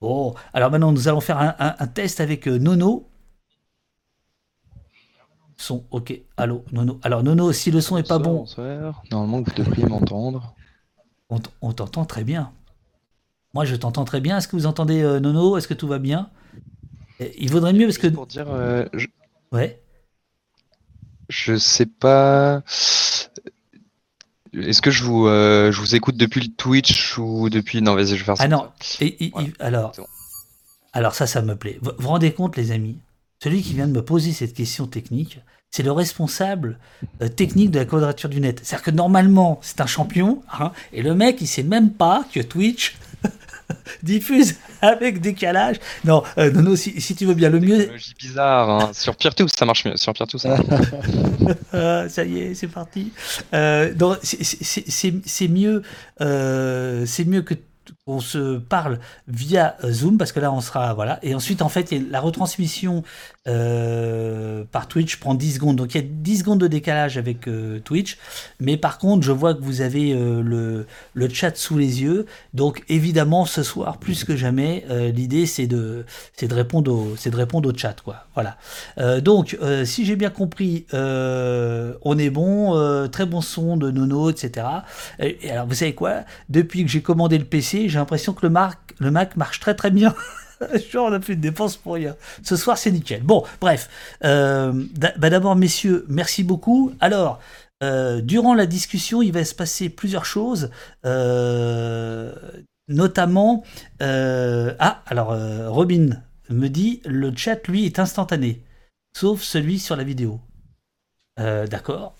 Bon, 0.00 0.34
alors 0.54 0.70
maintenant 0.70 0.92
nous 0.92 1.08
allons 1.08 1.20
faire 1.20 1.38
un, 1.58 1.86
test 1.88 2.20
avec 2.20 2.46
euh, 2.46 2.58
Nono. 2.58 3.08
Son, 5.56 5.84
ok. 5.90 6.20
Allô, 6.36 6.64
Nono. 6.72 7.00
Alors 7.02 7.22
Nono, 7.22 7.52
si 7.52 7.70
le 7.70 7.80
son 7.80 7.98
est 7.98 8.06
pas 8.06 8.18
bon. 8.18 8.46
Normalement, 9.10 9.42
vous 9.42 9.52
devriez 9.56 9.86
m'entendre. 9.86 10.54
On, 11.60 11.72
t'entend 11.72 12.06
très 12.06 12.24
bien. 12.24 12.52
Moi, 13.52 13.64
je 13.66 13.76
t'entends 13.76 14.04
très 14.04 14.20
bien. 14.20 14.38
Est-ce 14.38 14.48
que 14.48 14.56
vous 14.56 14.66
entendez 14.66 15.02
euh, 15.02 15.20
Nono? 15.20 15.58
Est-ce 15.58 15.68
que 15.68 15.74
tout 15.74 15.88
va 15.88 15.98
bien? 15.98 16.30
Il 17.38 17.50
vaudrait 17.50 17.72
mieux 17.72 17.86
parce 17.86 17.98
que. 17.98 18.06
Pour 18.06 18.26
dire. 18.26 18.46
Euh, 18.48 18.86
ouais. 19.52 19.82
Je 21.28 21.56
sais 21.56 21.86
pas. 21.86 22.62
Est-ce 24.54 24.80
que 24.80 24.90
je 24.90 25.04
vous, 25.04 25.26
euh, 25.26 25.70
je 25.70 25.80
vous 25.80 25.94
écoute 25.94 26.16
depuis 26.16 26.40
le 26.40 26.48
Twitch 26.48 27.18
ou 27.18 27.50
depuis. 27.50 27.82
Non, 27.82 27.94
vas-y, 27.94 28.08
je 28.08 28.14
vais 28.14 28.24
faire 28.24 28.36
ça. 28.36 28.44
Ah 28.44 28.48
non, 28.48 28.68
alors, 29.60 29.92
alors 30.92 31.14
ça, 31.14 31.26
ça 31.26 31.42
me 31.42 31.54
plaît. 31.54 31.78
Vous 31.82 31.90
vous 31.98 32.08
rendez 32.08 32.32
compte, 32.32 32.56
les 32.56 32.72
amis 32.72 32.98
Celui 33.42 33.62
qui 33.62 33.74
vient 33.74 33.86
de 33.86 33.92
me 33.92 34.02
poser 34.02 34.32
cette 34.32 34.54
question 34.54 34.86
technique, 34.86 35.40
c'est 35.70 35.82
le 35.82 35.92
responsable 35.92 36.78
euh, 37.22 37.28
technique 37.28 37.70
de 37.70 37.78
la 37.78 37.84
quadrature 37.84 38.30
du 38.30 38.40
net. 38.40 38.60
C'est-à-dire 38.62 38.84
que 38.84 38.90
normalement, 38.90 39.58
c'est 39.62 39.80
un 39.80 39.86
champion, 39.86 40.42
hein, 40.58 40.72
et 40.92 41.02
le 41.02 41.14
mec, 41.14 41.40
il 41.40 41.46
sait 41.46 41.62
même 41.62 41.90
pas 41.90 42.24
que 42.32 42.40
Twitch 42.40 42.96
diffuse 44.02 44.56
avec 44.80 45.20
décalage. 45.20 45.76
Non, 46.04 46.22
euh, 46.38 46.50
non, 46.50 46.76
si, 46.76 47.00
si, 47.00 47.14
tu 47.14 47.26
veux 47.26 47.34
bien, 47.34 47.50
le 47.50 47.60
mieux. 47.60 47.90
bizarre. 48.18 48.70
Hein. 48.70 48.90
Sur 48.92 49.16
PeerTube, 49.16 49.48
ça 49.48 49.64
marche 49.64 49.84
mieux. 49.84 49.96
Sur 49.96 50.12
PeerTube, 50.12 50.40
ça 50.40 50.48
marche. 50.48 50.62
Ah, 51.72 52.08
ça 52.08 52.24
y 52.24 52.40
est, 52.40 52.54
c'est 52.54 52.66
parti. 52.66 53.12
Euh, 53.54 53.92
c'est 54.22 55.48
mieux, 55.48 55.82
euh, 56.20 57.04
c'est 57.06 57.24
mieux 57.24 57.42
que 57.42 57.54
on 58.08 58.20
se 58.20 58.56
parle 58.56 58.98
via 59.28 59.76
Zoom 59.84 60.16
parce 60.18 60.32
que 60.32 60.40
là 60.40 60.50
on 60.50 60.60
sera 60.60 60.94
voilà. 60.94 61.18
Et 61.22 61.34
ensuite 61.34 61.62
en 61.62 61.68
fait 61.68 61.92
la 61.92 62.20
retransmission 62.20 63.04
euh, 63.46 64.64
par 64.70 64.88
Twitch 64.88 65.16
prend 65.16 65.34
10 65.34 65.54
secondes. 65.54 65.76
Donc 65.76 65.94
il 65.94 66.00
y 66.00 66.04
a 66.04 66.06
10 66.06 66.38
secondes 66.38 66.60
de 66.60 66.66
décalage 66.66 67.16
avec 67.18 67.48
euh, 67.48 67.80
Twitch. 67.80 68.18
Mais 68.60 68.76
par 68.76 68.98
contre 68.98 69.24
je 69.24 69.32
vois 69.32 69.54
que 69.54 69.62
vous 69.62 69.80
avez 69.80 70.12
euh, 70.12 70.42
le, 70.42 70.86
le, 71.14 71.28
chat 71.28 71.56
sous 71.56 71.78
les 71.78 72.02
yeux. 72.02 72.26
Donc 72.54 72.82
évidemment 72.88 73.44
ce 73.44 73.62
soir 73.62 73.98
plus 73.98 74.24
que 74.24 74.36
jamais 74.36 74.84
l'idée 75.14 75.46
c'est 75.46 75.66
de 75.66 76.04
c'est 76.34 76.48
de 76.48 76.54
répondre 76.54 76.92
au 76.92 77.14
c'est 77.16 77.30
de 77.30 77.36
répondre 77.36 77.68
au 77.68 77.76
chat 77.76 77.96
quoi. 78.02 78.26
Voilà. 78.34 78.56
Donc 79.20 79.58
si 79.84 80.04
j'ai 80.06 80.16
bien 80.16 80.30
compris 80.30 80.86
on 80.92 82.18
est 82.18 82.30
bon 82.30 83.08
très 83.10 83.26
bon 83.26 83.40
son 83.40 83.76
de 83.76 83.90
Nono 83.90 84.30
etc 84.30 84.66
et 85.18 85.50
alors 85.50 85.66
vous 85.66 85.74
savez 85.74 85.94
quoi? 85.94 86.20
Depuis 86.48 86.84
que 86.84 86.90
j'ai 86.90 87.02
commandé 87.02 87.36
le 87.38 87.44
PC 87.44 87.88
j'ai 87.88 87.97
l'impression 87.98 88.32
que 88.32 88.46
le, 88.46 88.54
le 88.98 89.10
Mac 89.10 89.36
marche 89.36 89.60
très 89.60 89.74
très 89.74 89.90
bien. 89.90 90.14
on 90.94 91.12
a 91.12 91.20
plus 91.20 91.36
de 91.36 91.40
dépenses 91.40 91.76
pour 91.76 91.94
rien. 91.94 92.16
Ce 92.42 92.56
soir, 92.56 92.78
c'est 92.78 92.90
nickel. 92.90 93.22
Bon, 93.22 93.44
bref. 93.60 93.88
Euh, 94.24 94.72
bah, 94.96 95.30
d'abord, 95.30 95.56
messieurs, 95.56 96.04
merci 96.08 96.44
beaucoup. 96.44 96.92
Alors, 97.00 97.40
euh, 97.82 98.20
durant 98.20 98.54
la 98.54 98.66
discussion, 98.66 99.22
il 99.22 99.32
va 99.32 99.44
se 99.44 99.54
passer 99.54 99.88
plusieurs 99.88 100.24
choses. 100.24 100.70
Euh, 101.04 102.32
notamment, 102.88 103.64
ah, 104.00 105.02
alors, 105.06 105.36
Robin 105.68 106.22
me 106.50 106.68
dit, 106.68 107.00
le 107.04 107.34
chat, 107.36 107.66
lui, 107.68 107.86
est 107.86 107.98
instantané. 107.98 108.62
Sauf 109.16 109.42
celui 109.42 109.78
sur 109.78 109.96
la 109.96 110.04
vidéo. 110.04 110.40
D'accord. 111.36 112.16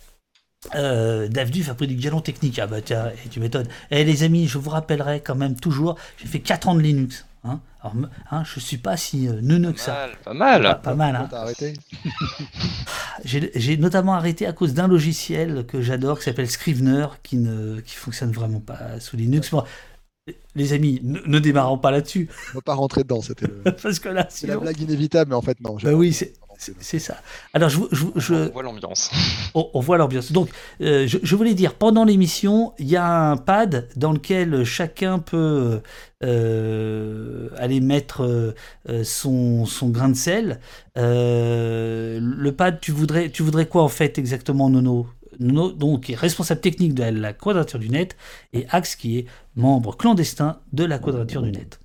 Euh, 0.74 1.28
Dave 1.28 1.50
a 1.70 1.74
pris 1.74 1.86
du 1.86 1.94
galon 1.94 2.20
technique. 2.20 2.58
Ah 2.58 2.66
bah 2.66 2.80
tiens, 2.80 3.12
tu 3.30 3.40
m'étonnes. 3.40 3.68
Et 3.90 4.00
eh, 4.00 4.04
les 4.04 4.22
amis, 4.22 4.48
je 4.48 4.58
vous 4.58 4.70
rappellerai 4.70 5.20
quand 5.20 5.36
même 5.36 5.54
toujours, 5.54 5.96
j'ai 6.18 6.26
fait 6.26 6.40
4 6.40 6.68
ans 6.68 6.74
de 6.74 6.80
Linux. 6.80 7.26
Hein 7.44 7.60
Alors, 7.80 7.94
hein, 8.32 8.42
je 8.44 8.58
suis 8.58 8.78
pas 8.78 8.96
si 8.96 9.28
euh, 9.28 9.40
neuneux 9.40 9.72
que 9.72 9.80
ça. 9.80 10.08
Pas 10.24 10.34
mal. 10.34 10.80
Pas, 10.82 10.94
mal. 10.94 11.14
Hein. 11.14 11.28
j'ai 13.24 13.76
notamment 13.76 14.14
arrêté 14.14 14.46
à 14.46 14.52
cause 14.52 14.74
d'un 14.74 14.88
logiciel 14.88 15.64
que 15.66 15.80
j'adore 15.80 16.18
qui 16.18 16.24
s'appelle 16.24 16.50
Scrivener 16.50 17.06
qui 17.22 17.36
ne 17.36 17.80
qui 17.80 17.94
fonctionne 17.94 18.32
vraiment 18.32 18.60
pas 18.60 18.98
sous 18.98 19.16
Linux. 19.16 19.50
Bon, 19.50 19.62
les 20.56 20.72
amis, 20.72 21.00
ne, 21.04 21.38
démarrons 21.38 21.78
pas 21.78 21.92
là-dessus. 21.92 22.28
On 22.52 22.58
va 22.58 22.62
pas 22.62 22.74
rentrer 22.74 23.02
dedans, 23.04 23.22
c'était 23.22 23.48
Parce 23.82 24.00
que 24.00 24.08
là, 24.08 24.26
c'est 24.28 24.48
la 24.48 24.56
blague 24.56 24.80
inévitable, 24.80 25.30
mais 25.30 25.36
en 25.36 25.42
fait 25.42 25.60
non. 25.60 25.76
Bah 25.80 25.92
oui, 25.92 26.12
c'est 26.58 26.98
ça. 26.98 27.22
Alors, 27.52 27.68
je, 27.68 27.78
je, 28.16 28.34
on 28.34 28.50
voit 28.50 28.62
l'ambiance. 28.62 29.10
On, 29.54 29.80
voit 29.80 29.96
l'ambiance. 29.96 30.32
Donc, 30.32 30.50
euh, 30.80 31.06
je, 31.06 31.36
voulais 31.36 31.54
dire, 31.54 31.74
pendant 31.74 32.04
l'émission, 32.04 32.72
il 32.78 32.88
y 32.88 32.96
a 32.96 33.30
un 33.30 33.36
pad 33.36 33.88
dans 33.96 34.12
lequel 34.12 34.64
chacun 34.64 35.20
peut 35.20 35.80
euh, 36.24 37.48
aller 37.56 37.80
mettre 37.80 38.24
euh, 38.24 39.04
son, 39.04 39.66
son, 39.66 39.88
grain 39.90 40.08
de 40.08 40.16
sel. 40.16 40.60
le 40.96 42.50
pad, 42.50 42.80
tu 42.80 42.90
voudrais, 42.90 43.30
tu 43.30 43.42
voudrais 43.42 43.66
quoi 43.66 43.82
en 43.84 43.88
fait 43.88 44.18
exactement, 44.18 44.68
Nono? 44.68 45.06
Nono, 45.38 45.70
donc, 45.70 46.04
qui 46.04 46.12
est 46.12 46.16
responsable 46.16 46.60
technique 46.60 46.94
de 46.94 47.04
la 47.04 47.32
Quadrature 47.32 47.78
du 47.78 47.88
Net, 47.88 48.16
et 48.52 48.66
Axe, 48.70 48.96
qui 48.96 49.18
est 49.18 49.26
membre 49.54 49.96
clandestin 49.96 50.58
de 50.72 50.84
la 50.84 50.98
Quadrature 50.98 51.42
du 51.42 51.52
Net. 51.52 51.80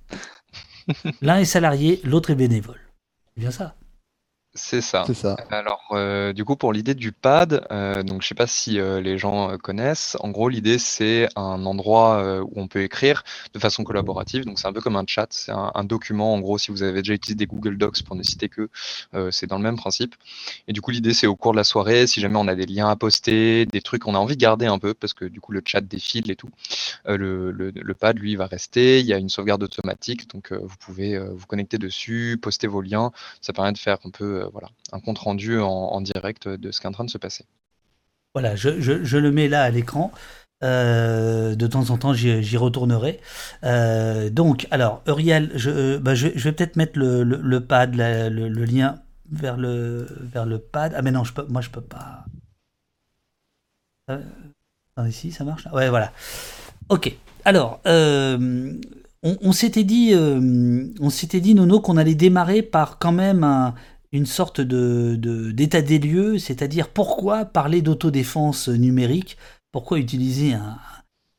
L'un 1.22 1.38
est 1.38 1.44
salarié, 1.44 2.00
l'autre 2.02 2.30
est 2.30 2.34
bénévole. 2.34 2.80
C'est 3.34 3.40
bien 3.40 3.50
ça? 3.52 3.76
C'est 4.56 4.80
ça. 4.82 5.04
Alors, 5.50 5.82
euh, 5.90 6.32
du 6.32 6.44
coup, 6.44 6.54
pour 6.54 6.72
l'idée 6.72 6.94
du 6.94 7.10
pad, 7.10 7.66
euh, 7.72 8.04
donc 8.04 8.22
je 8.22 8.28
sais 8.28 8.36
pas 8.36 8.46
si 8.46 8.78
euh, 8.78 9.00
les 9.00 9.18
gens 9.18 9.58
connaissent. 9.58 10.16
En 10.20 10.30
gros, 10.30 10.48
l'idée 10.48 10.78
c'est 10.78 11.28
un 11.34 11.66
endroit 11.66 12.40
où 12.42 12.52
on 12.54 12.68
peut 12.68 12.82
écrire 12.82 13.24
de 13.52 13.58
façon 13.58 13.82
collaborative. 13.82 14.44
Donc, 14.44 14.60
c'est 14.60 14.68
un 14.68 14.72
peu 14.72 14.80
comme 14.80 14.94
un 14.94 15.04
chat, 15.06 15.26
c'est 15.30 15.50
un, 15.52 15.84
document. 15.84 16.34
En 16.34 16.40
gros, 16.40 16.56
si 16.58 16.70
vous 16.70 16.84
avez 16.84 17.02
déjà 17.02 17.14
utilisé 17.14 17.34
des 17.34 17.46
Google 17.46 17.76
Docs 17.76 18.04
pour 18.04 18.14
ne 18.14 18.22
citer 18.22 18.48
que, 18.48 18.68
c'est 19.30 19.48
dans 19.48 19.56
le 19.56 19.64
même 19.64 19.76
principe. 19.76 20.14
Et 20.68 20.72
du 20.72 20.80
coup, 20.80 20.92
l'idée 20.92 21.14
c'est 21.14 21.26
au 21.26 21.34
cours 21.34 21.52
de 21.52 21.56
la 21.56 21.64
soirée, 21.64 22.06
si 22.06 22.20
jamais 22.20 22.36
on 22.36 22.46
a 22.46 22.54
des 22.54 22.66
liens 22.66 22.88
à 22.88 22.96
poster, 22.96 23.66
des 23.66 23.82
trucs 23.82 24.02
qu'on 24.02 24.14
a 24.14 24.18
envie 24.18 24.36
de 24.36 24.40
garder 24.40 24.66
un 24.66 24.78
peu, 24.78 24.94
parce 24.94 25.14
que 25.14 25.24
du 25.24 25.40
coup 25.40 25.52
le 25.52 25.62
chat 25.64 25.80
défile 25.80 26.30
et 26.30 26.36
tout, 26.36 26.50
le, 27.06 27.50
le, 27.50 27.94
pad 27.94 28.18
lui 28.18 28.36
va 28.36 28.46
rester. 28.46 29.00
Il 29.00 29.06
y 29.06 29.12
a 29.12 29.18
une 29.18 29.28
sauvegarde 29.28 29.62
automatique, 29.64 30.30
donc 30.32 30.52
vous 30.52 30.76
pouvez 30.78 31.18
vous 31.18 31.46
connecter 31.46 31.78
dessus, 31.78 32.38
poster 32.40 32.68
vos 32.68 32.82
liens. 32.82 33.10
Ça 33.40 33.52
permet 33.52 33.72
de 33.72 33.78
faire 33.78 33.98
un 34.04 34.10
peu 34.10 34.43
euh, 34.43 34.43
voilà, 34.52 34.68
un 34.92 35.00
compte 35.00 35.18
rendu 35.18 35.58
en, 35.60 36.00
direct 36.00 36.48
de 36.48 36.70
ce 36.70 36.80
qui 36.80 36.86
est 36.86 36.88
en 36.88 36.92
train 36.92 37.04
de 37.04 37.10
se 37.10 37.18
passer. 37.18 37.44
Voilà, 38.34 38.56
je, 38.56 39.16
le 39.16 39.30
mets 39.30 39.48
là 39.48 39.62
à 39.62 39.70
l'écran. 39.70 40.10
Euh, 40.62 41.54
de 41.54 41.66
temps 41.66 41.90
en 41.90 41.98
temps, 41.98 42.14
j'y 42.14 42.56
retournerai. 42.56 43.20
Euh, 43.64 44.30
donc, 44.30 44.66
alors, 44.70 45.02
Uriel, 45.06 45.52
je, 45.54 45.98
bah, 45.98 46.14
je, 46.14 46.28
vais 46.28 46.52
peut-être 46.52 46.76
mettre 46.76 46.98
le, 46.98 47.58
pad, 47.60 47.94
le, 47.94 48.64
lien 48.64 48.96
vers 49.30 49.56
le, 49.56 50.06
vers 50.20 50.46
le 50.46 50.58
pad. 50.58 50.94
Ah, 50.96 51.02
mais 51.02 51.12
non, 51.12 51.22
je 51.22 51.32
peux, 51.32 51.46
moi, 51.48 51.60
je 51.60 51.70
peux 51.70 51.80
pas. 51.80 52.24
ici, 55.06 55.30
ça 55.32 55.44
marche 55.44 55.68
Ouais, 55.72 55.88
voilà. 55.88 56.12
Ok. 56.88 57.14
Alors, 57.44 57.80
on, 57.84 59.52
s'était 59.52 59.84
dit, 59.84 60.12
on 60.14 61.10
s'était 61.10 61.40
dit, 61.40 61.54
Nono, 61.54 61.80
qu'on 61.80 61.98
allait 61.98 62.14
démarrer 62.14 62.62
par 62.62 62.98
quand 62.98 63.12
même 63.12 63.44
un, 63.44 63.74
une 64.14 64.26
sorte 64.26 64.60
de, 64.60 65.16
d'état 65.50 65.82
des 65.82 65.98
lieux, 65.98 66.38
c'est-à-dire 66.38 66.88
pourquoi 66.88 67.44
parler 67.44 67.82
d'autodéfense 67.82 68.68
numérique, 68.68 69.36
pourquoi 69.72 69.98
utiliser 69.98 70.54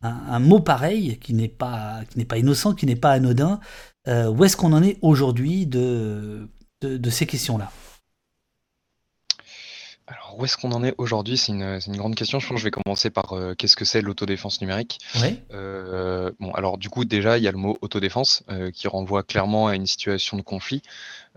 un, 0.02 0.40
mot 0.40 0.60
pareil 0.60 1.18
qui 1.20 1.34
n'est 1.34 1.48
pas, 1.48 2.02
innocent, 2.36 2.74
qui 2.74 2.86
n'est 2.86 2.98
pas 2.98 3.12
anodin, 3.12 3.62
euh, 4.10 4.30
où 4.30 4.44
est-ce 4.44 4.58
qu'on 4.58 4.74
en 4.74 4.84
est 4.84 4.98
aujourd'hui 5.02 5.66
de, 5.66 6.50
de, 6.82 7.10
ces 7.10 7.26
questions-là? 7.26 7.72
Alors, 10.08 10.36
où 10.38 10.46
est-ce 10.46 10.56
qu'on 10.56 10.72
en 10.72 10.84
est 10.84 10.94
aujourd'hui? 11.00 11.36
C'est 11.36 11.52
une, 11.52 11.98
grande 11.98 12.16
question. 12.16 12.40
Je 12.40 12.48
pense 12.48 12.56
que 12.56 12.60
je 12.60 12.66
vais 12.66 12.72
commencer 12.72 13.10
par 13.10 13.34
euh, 13.34 13.56
qu'est-ce 13.56 13.76
que 13.76 13.86
c'est 13.86 14.02
l'autodéfense 14.02 14.62
numérique? 14.62 15.00
Euh, 15.52 16.32
Bon, 16.40 16.52
alors 16.54 16.78
du 16.78 16.90
coup, 16.90 17.06
déjà, 17.06 17.38
il 17.38 17.44
y 17.44 17.48
a 17.48 17.52
le 17.52 17.58
mot 17.58 17.78
autodéfense 17.82 18.44
qui 18.74 18.88
renvoie 18.88 19.24
clairement 19.24 19.68
à 19.68 19.76
une 19.76 19.88
situation 19.88 20.38
de 20.38 20.44
conflit. 20.44 20.82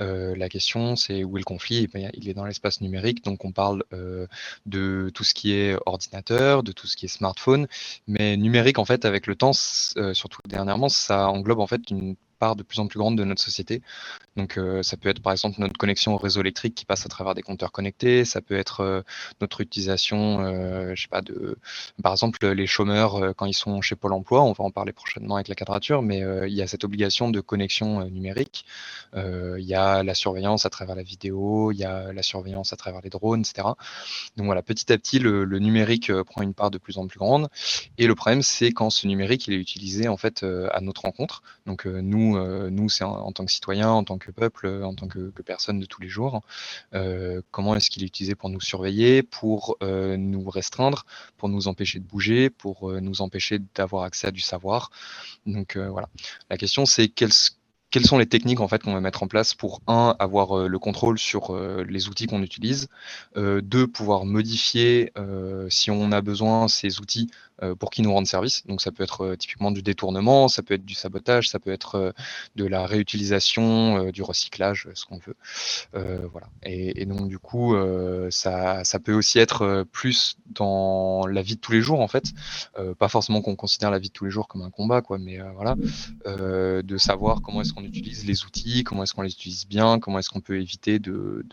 Euh, 0.00 0.36
la 0.36 0.48
question, 0.48 0.96
c'est 0.96 1.24
où 1.24 1.36
est 1.36 1.40
le 1.40 1.44
conflit? 1.44 1.88
Eh 1.94 2.08
Il 2.14 2.28
est 2.28 2.34
dans 2.34 2.44
l'espace 2.44 2.80
numérique, 2.80 3.24
donc 3.24 3.44
on 3.44 3.52
parle 3.52 3.84
euh, 3.92 4.26
de 4.66 5.10
tout 5.14 5.24
ce 5.24 5.34
qui 5.34 5.52
est 5.52 5.76
ordinateur, 5.86 6.62
de 6.62 6.72
tout 6.72 6.86
ce 6.86 6.96
qui 6.96 7.06
est 7.06 7.08
smartphone, 7.08 7.66
mais 8.06 8.36
numérique, 8.36 8.78
en 8.78 8.84
fait, 8.84 9.04
avec 9.04 9.26
le 9.26 9.34
temps, 9.34 9.52
euh, 9.96 10.14
surtout 10.14 10.40
dernièrement, 10.46 10.88
ça 10.88 11.28
englobe 11.28 11.60
en 11.60 11.66
fait 11.66 11.90
une 11.90 12.16
part 12.38 12.54
de 12.54 12.62
plus 12.62 12.78
en 12.78 12.86
plus 12.86 12.98
grande 12.98 13.18
de 13.18 13.24
notre 13.24 13.42
société. 13.42 13.82
Donc 14.38 14.58
ça 14.82 14.96
peut 14.96 15.08
être 15.08 15.20
par 15.20 15.32
exemple 15.32 15.60
notre 15.60 15.76
connexion 15.76 16.14
au 16.14 16.16
réseau 16.16 16.40
électrique 16.40 16.76
qui 16.76 16.84
passe 16.84 17.04
à 17.04 17.08
travers 17.08 17.34
des 17.34 17.42
compteurs 17.42 17.72
connectés, 17.72 18.24
ça 18.24 18.40
peut 18.40 18.56
être 18.56 19.04
notre 19.40 19.60
utilisation, 19.60 20.94
je 20.94 21.02
sais 21.02 21.08
pas, 21.08 21.22
de, 21.22 21.58
par 22.00 22.12
exemple 22.12 22.46
les 22.46 22.66
chômeurs 22.68 23.34
quand 23.36 23.46
ils 23.46 23.54
sont 23.54 23.80
chez 23.80 23.96
Pôle 23.96 24.12
Emploi, 24.12 24.44
on 24.44 24.52
va 24.52 24.62
en 24.62 24.70
parler 24.70 24.92
prochainement 24.92 25.34
avec 25.34 25.48
la 25.48 25.56
quadrature, 25.56 26.02
mais 26.02 26.22
il 26.46 26.54
y 26.54 26.62
a 26.62 26.68
cette 26.68 26.84
obligation 26.84 27.30
de 27.30 27.40
connexion 27.40 28.08
numérique. 28.10 28.64
il 29.16 29.64
y 29.64 29.74
a 29.74 30.04
la 30.04 30.14
surveillance 30.14 30.64
à 30.64 30.70
travers 30.70 30.94
la 30.94 31.02
vidéo, 31.02 31.72
il 31.72 31.78
y 31.78 31.84
a 31.84 32.12
la 32.12 32.22
surveillance 32.22 32.72
à 32.72 32.76
travers 32.76 33.00
les 33.00 33.10
drones, 33.10 33.40
etc. 33.40 33.66
Donc 34.36 34.46
voilà, 34.46 34.62
petit 34.62 34.92
à 34.92 34.98
petit, 34.98 35.18
le, 35.18 35.46
numérique 35.58 36.12
prend 36.22 36.42
une 36.42 36.54
part 36.54 36.70
de 36.70 36.78
plus 36.78 36.98
en 36.98 37.08
plus 37.08 37.18
grande. 37.18 37.48
Et 37.98 38.06
le 38.06 38.14
problème, 38.14 38.42
c'est 38.42 38.70
quand 38.70 38.90
ce 38.90 39.08
numérique 39.08 39.48
il 39.48 39.54
est 39.54 39.58
utilisé 39.58 40.06
en 40.06 40.16
fait 40.16 40.44
à 40.72 40.80
notre 40.80 41.02
rencontre. 41.02 41.42
Donc 41.66 41.86
nous, 41.86 42.38
nous 42.70 42.88
c'est 42.88 43.02
en, 43.02 43.32
tant 43.32 43.44
que 43.44 43.50
citoyen, 43.50 43.90
en 43.90 44.04
tant 44.04 44.18
que 44.18 44.27
peuple, 44.32 44.82
en 44.82 44.94
tant 44.94 45.08
que, 45.08 45.32
personne 45.44 45.78
de 45.80 45.86
tous 45.86 46.00
les 46.00 46.08
jours. 46.08 46.42
comment 47.50 47.74
est-ce 47.74 47.90
qu'il 47.90 48.02
est 48.02 48.06
utilisé 48.06 48.34
pour 48.34 48.50
nous 48.50 48.60
surveiller, 48.60 49.22
pour 49.22 49.76
nous 49.80 50.50
restreindre, 50.50 51.06
pour 51.36 51.48
nous 51.48 51.68
empêcher 51.68 51.98
de 52.00 52.04
bouger, 52.04 52.50
pour 52.50 52.92
nous 53.00 53.22
empêcher 53.22 53.60
d'avoir 53.74 54.04
accès 54.04 54.26
à 54.26 54.30
du 54.30 54.40
savoir. 54.40 54.90
Donc 55.46 55.76
voilà. 55.76 56.08
La 56.50 56.56
question, 56.56 56.86
c'est 56.86 57.08
quels 57.08 57.32
quelles 57.90 58.06
sont 58.06 58.18
les 58.18 58.26
techniques 58.26 58.60
en 58.60 58.68
fait 58.68 58.82
qu'on 58.82 58.92
va 58.92 59.00
mettre 59.00 59.22
en 59.22 59.28
place 59.28 59.54
pour 59.54 59.80
un 59.86 60.14
avoir 60.18 60.58
euh, 60.58 60.68
le 60.68 60.78
contrôle 60.78 61.18
sur 61.18 61.54
euh, 61.54 61.84
les 61.88 62.08
outils 62.08 62.26
qu'on 62.26 62.42
utilise, 62.42 62.88
euh, 63.36 63.60
deux 63.62 63.86
pouvoir 63.86 64.24
modifier 64.24 65.12
si 65.68 65.90
on 65.90 66.12
a 66.12 66.20
besoin 66.20 66.68
ces 66.68 67.00
outils 67.00 67.30
pour 67.78 67.90
qu'ils 67.90 68.04
nous 68.04 68.12
rendent 68.12 68.26
service. 68.26 68.66
Donc 68.66 68.80
ça 68.80 68.92
peut 68.92 69.02
être 69.02 69.34
typiquement 69.36 69.70
du 69.70 69.82
détournement, 69.82 70.48
ça 70.48 70.62
peut 70.62 70.74
être 70.74 70.84
du 70.84 70.94
sabotage, 70.94 71.48
ça 71.48 71.58
peut 71.58 71.72
être 71.72 72.14
de 72.56 72.64
la 72.66 72.86
réutilisation, 72.86 74.10
du 74.10 74.22
recyclage, 74.22 74.88
ce 74.94 75.04
qu'on 75.04 75.18
veut. 75.18 75.36
voilà. 76.30 76.48
Et, 76.62 77.04
donc 77.06 77.28
du 77.28 77.38
coup, 77.38 77.74
ça, 78.30 78.84
ça, 78.84 78.98
peut 78.98 79.14
aussi 79.14 79.38
être 79.38 79.84
plus 79.92 80.36
dans 80.46 81.26
la 81.26 81.42
vie 81.42 81.56
de 81.56 81.60
tous 81.60 81.72
les 81.72 81.80
jours 81.80 82.00
en 82.00 82.08
fait, 82.08 82.24
pas 82.98 83.08
forcément 83.08 83.40
qu'on 83.40 83.56
considère 83.56 83.90
la 83.90 83.98
vie 83.98 84.08
de 84.08 84.12
tous 84.12 84.24
les 84.24 84.30
jours 84.30 84.48
comme 84.48 84.62
un 84.62 84.70
combat 84.70 85.02
quoi, 85.02 85.18
mais 85.18 85.38
voilà, 85.54 85.76
de 86.26 86.96
savoir 86.98 87.40
comment 87.42 87.62
est-ce 87.62 87.72
on 87.78 87.84
utilise 87.84 88.26
les 88.26 88.44
outils, 88.44 88.84
comment 88.84 89.04
est-ce 89.04 89.14
qu'on 89.14 89.22
les 89.22 89.32
utilise 89.32 89.66
bien, 89.66 90.00
comment 90.00 90.18
est-ce 90.18 90.30
qu'on 90.30 90.40
peut 90.40 90.60
éviter 90.60 90.98
de, 90.98 91.44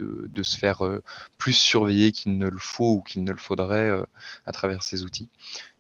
se 0.42 0.58
faire 0.58 0.86
euh, 0.86 1.04
plus 1.38 1.54
surveiller 1.54 2.12
qu'il 2.12 2.38
ne 2.38 2.48
le 2.48 2.58
faut 2.58 2.96
ou 2.96 3.02
qu'il 3.02 3.24
ne 3.24 3.32
le 3.32 3.38
faudrait 3.38 3.90
euh, 3.90 4.04
à 4.46 4.52
travers 4.52 4.84
ces 4.84 5.04
outils. 5.04 5.30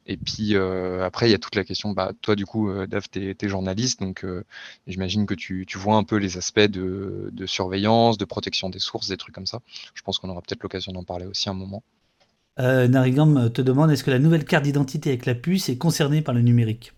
Et 0.05 0.17
puis 0.17 0.55
euh, 0.55 1.03
après, 1.03 1.27
il 1.27 1.31
y 1.31 1.35
a 1.35 1.39
toute 1.39 1.55
la 1.55 1.63
question, 1.63 1.91
bah, 1.91 2.11
toi 2.21 2.35
du 2.35 2.45
coup, 2.45 2.71
Dave, 2.85 3.07
tu 3.11 3.35
es, 3.39 3.47
journaliste, 3.47 3.99
donc 4.01 4.25
j'imagine 4.87 5.25
que 5.25 5.33
tu, 5.33 5.65
vois 5.75 5.95
un 5.95 6.03
peu 6.03 6.17
les 6.17 6.37
aspects 6.37 6.59
de, 6.59 7.29
de, 7.31 7.45
surveillance, 7.45 8.17
de 8.17 8.25
protection 8.25 8.69
des 8.69 8.79
sources, 8.79 9.07
des 9.07 9.17
trucs 9.17 9.33
comme 9.33 9.47
ça. 9.47 9.61
Je 9.93 10.01
pense 10.01 10.19
qu'on 10.19 10.29
aura 10.29 10.41
peut-être 10.41 10.63
l'occasion 10.63 10.91
d'en 10.91 11.03
parler 11.03 11.25
aussi 11.25 11.49
un 11.49 11.53
moment. 11.53 11.83
Narigam 12.57 13.51
te 13.51 13.61
demande, 13.61 13.91
est-ce 13.91 14.03
que 14.03 14.11
la 14.11 14.19
nouvelle 14.19 14.45
carte 14.45 14.63
d'identité 14.63 15.09
avec 15.09 15.25
la 15.25 15.35
puce 15.35 15.69
est 15.69 15.77
concernée 15.77 16.21
par 16.21 16.33
le 16.33 16.41
numérique? 16.41 16.93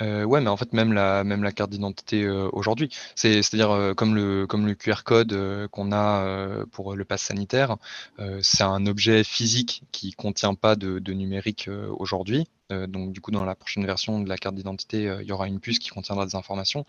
Euh, 0.00 0.24
ouais, 0.24 0.40
mais 0.40 0.48
en 0.48 0.56
fait, 0.56 0.72
même 0.72 0.92
la, 0.92 1.24
même 1.24 1.42
la 1.42 1.52
carte 1.52 1.70
d'identité 1.70 2.24
euh, 2.24 2.48
aujourd'hui, 2.52 2.90
c'est, 3.14 3.42
c'est-à-dire 3.42 3.70
euh, 3.70 3.94
comme, 3.94 4.14
le, 4.14 4.46
comme 4.46 4.66
le 4.66 4.74
QR 4.74 5.02
code 5.04 5.68
qu'on 5.70 5.92
a 5.92 6.64
pour 6.72 6.94
le 6.96 7.04
pass 7.04 7.22
sanitaire, 7.22 7.76
c'est 8.40 8.62
un 8.62 8.86
objet 8.86 9.24
physique 9.24 9.82
qui 9.92 10.12
contient 10.12 10.54
pas 10.54 10.76
de 10.76 11.12
numérique 11.12 11.68
aujourd'hui. 11.98 12.46
Euh, 12.72 12.86
donc 12.86 13.12
du 13.12 13.20
coup, 13.20 13.30
dans 13.30 13.44
la 13.44 13.54
prochaine 13.54 13.84
version 13.86 14.20
de 14.20 14.28
la 14.28 14.36
carte 14.36 14.54
d'identité, 14.54 15.08
euh, 15.08 15.22
il 15.22 15.28
y 15.28 15.32
aura 15.32 15.46
une 15.46 15.60
puce 15.60 15.78
qui 15.78 15.90
contiendra 15.90 16.26
des 16.26 16.34
informations. 16.34 16.84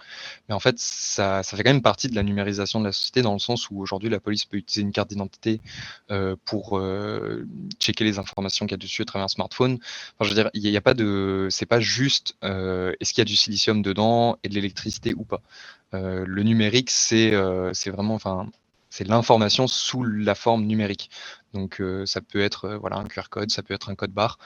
Mais 0.47 0.55
en 0.55 0.59
fait, 0.59 0.79
ça, 0.79 1.43
fait 1.43 1.63
quand 1.63 1.71
même 1.71 1.81
partie 1.81 2.07
de 2.07 2.15
la 2.15 2.23
numérisation 2.23 2.79
de 2.79 2.85
la 2.85 2.91
société 2.91 3.21
dans 3.21 3.33
le 3.33 3.39
sens 3.39 3.69
où 3.69 3.79
aujourd'hui, 3.79 4.09
la 4.09 4.19
police 4.19 4.45
peut 4.45 4.57
utiliser 4.57 4.81
une 4.81 4.91
carte 4.91 5.09
d'identité 5.09 5.61
euh, 6.11 6.35
pour 6.45 6.81
checker 7.79 8.03
les 8.03 8.19
informations 8.19 8.65
qu'il 8.65 8.73
y 8.73 8.75
a 8.75 8.77
dessus 8.77 9.01
à 9.01 9.05
travers 9.05 9.25
un 9.25 9.29
smartphone. 9.29 9.73
Enfin, 9.73 10.23
je 10.23 10.29
veux 10.29 10.35
dire, 10.35 10.49
il 10.53 10.61
n'y 10.63 10.77
a, 10.77 10.81
pas 10.81 10.93
de, 10.93 11.47
c'est 11.51 11.65
pas 11.65 11.79
juste 11.79 12.35
est-ce 12.41 13.13
qu'il 13.13 13.19
y 13.19 13.21
a 13.21 13.25
du 13.25 13.35
silicium 13.35 13.81
dedans 13.81 14.37
et 14.43 14.49
de 14.49 14.53
l'électricité 14.53 15.13
ou 15.15 15.23
pas. 15.23 15.41
le 15.91 16.43
numérique, 16.43 16.89
c'est 16.89 17.31
vraiment, 17.31 18.15
enfin, 18.15 18.47
c'est 18.89 19.08
l'information 19.08 19.67
sous 19.67 20.03
la 20.03 20.36
forme 20.36 20.65
numérique. 20.65 21.10
Donc 21.53 21.81
ça 22.05 22.21
peut 22.21 22.41
être 22.41 22.69
voilà 22.75 22.97
un 22.97 23.05
QR 23.05 23.29
code, 23.29 23.51
ça 23.51 23.63
peut 23.63 23.73
être 23.73 23.89
un 23.89 23.95
code 23.95 24.11
barre. 24.11 24.37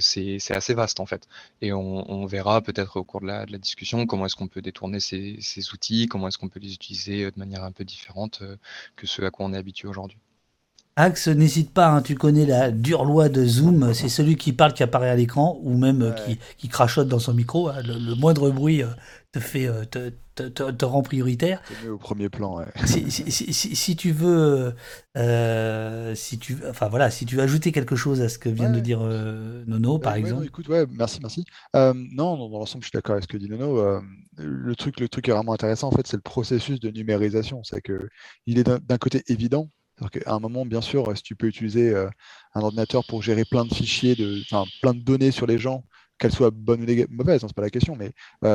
C'est 0.00 0.38
assez 0.50 0.74
vaste 0.74 1.00
en 1.00 1.06
fait. 1.06 1.28
Et 1.62 1.72
on, 1.72 2.26
verra 2.26 2.60
peut-être 2.62 2.96
au 2.98 3.04
cours 3.04 3.20
de 3.20 3.26
la, 3.26 3.46
discussion 3.46 4.06
comment 4.06 4.26
est-ce 4.26 4.36
qu'on 4.36 4.48
peut 4.48 4.62
détourner 4.62 5.00
ces, 5.00 5.38
outils, 5.72 6.06
comment 6.08 6.28
est-ce 6.28 6.38
qu'on 6.38 6.48
peut 6.48 6.60
les 6.60 6.74
utiliser 6.74 7.30
de 7.30 7.38
manière 7.38 7.64
un 7.64 7.72
peu 7.72 7.84
différente 7.84 8.42
que 8.96 9.06
ce 9.06 9.22
à 9.22 9.30
quoi 9.30 9.46
on 9.46 9.52
est 9.52 9.58
habitué 9.58 9.88
aujourd'hui. 9.88 10.18
Axe, 11.00 11.28
n'hésite 11.28 11.72
pas, 11.72 11.88
hein, 11.88 12.02
tu 12.02 12.16
connais 12.16 12.44
la 12.44 12.72
dure 12.72 13.04
loi 13.04 13.28
de 13.28 13.44
Zoom, 13.44 13.94
c'est 13.94 14.08
celui 14.08 14.36
qui 14.36 14.52
parle 14.52 14.72
qui 14.72 14.82
apparaît 14.82 15.10
à 15.10 15.14
l'écran 15.14 15.60
ou 15.62 15.78
même 15.78 16.14
qui, 16.56 16.68
crachote 16.68 17.08
dans 17.08 17.20
son 17.20 17.34
micro. 17.34 17.68
Hein. 17.68 17.82
le, 17.84 18.16
moindre 18.16 18.50
bruit 18.50 18.82
te 19.30 19.38
fait 19.38 19.68
te, 20.46 20.84
rend 20.84 21.02
prioritaire. 21.02 21.62
au 21.88 21.98
premier 21.98 22.28
plan. 22.28 22.64
Si, 22.86 23.96
tu 23.96 24.12
veux, 24.12 24.74
euh, 25.16 26.14
si 26.14 26.38
tu, 26.38 26.56
enfin 26.68 26.88
voilà, 26.88 27.10
si 27.10 27.26
tu 27.26 27.36
veux 27.36 27.42
ajouter 27.42 27.72
quelque 27.72 27.96
chose 27.96 28.20
à 28.20 28.28
ce 28.28 28.38
que 28.38 28.48
vient 28.48 28.70
de 28.70 28.80
dire 28.80 29.00
euh, 29.02 29.64
Nono, 29.66 29.98
par 29.98 30.14
exemple. 30.14 30.44
écoute, 30.44 30.68
ouais, 30.68 30.86
merci, 30.90 31.18
merci. 31.20 31.44
Euh, 31.76 31.92
non, 31.94 32.36
dans 32.36 32.58
l'ensemble, 32.58 32.84
je 32.84 32.88
suis 32.88 32.96
d'accord 32.96 33.14
avec 33.14 33.24
ce 33.24 33.28
que 33.28 33.36
dit 33.36 33.48
Nono. 33.48 34.00
le 34.36 34.76
truc, 34.76 35.00
le 35.00 35.08
truc 35.08 35.24
qui 35.24 35.30
est 35.30 35.34
vraiment 35.34 35.52
intéressant, 35.52 35.88
en 35.88 35.92
fait, 35.92 36.06
c'est 36.06 36.16
le 36.16 36.22
processus 36.22 36.80
de 36.80 36.90
numérisation. 36.90 37.62
C'est 37.64 37.80
que 37.80 38.08
il 38.46 38.58
est 38.58 38.64
d'un 38.64 38.98
côté 38.98 39.22
évident. 39.28 39.68
À 40.26 40.34
un 40.34 40.38
moment, 40.40 40.64
bien 40.64 40.80
sûr, 40.80 41.16
si 41.16 41.22
tu 41.22 41.34
peux 41.34 41.46
utiliser 41.46 41.94
un 42.54 42.60
ordinateur 42.60 43.04
pour 43.06 43.22
gérer 43.22 43.44
plein 43.44 43.64
de 43.64 43.74
fichiers, 43.74 44.14
de, 44.14 44.40
plein 44.80 44.94
de 44.94 45.00
données 45.00 45.30
sur 45.30 45.46
les 45.46 45.58
gens, 45.58 45.84
qu'elles 46.18 46.32
soient 46.32 46.50
bonnes 46.50 46.82
ou 46.82 47.04
mauvaises, 47.10 47.42
hein, 47.42 47.48
c'est 47.48 47.56
pas 47.56 47.62
la 47.62 47.70
question, 47.70 47.96
mais 47.96 48.12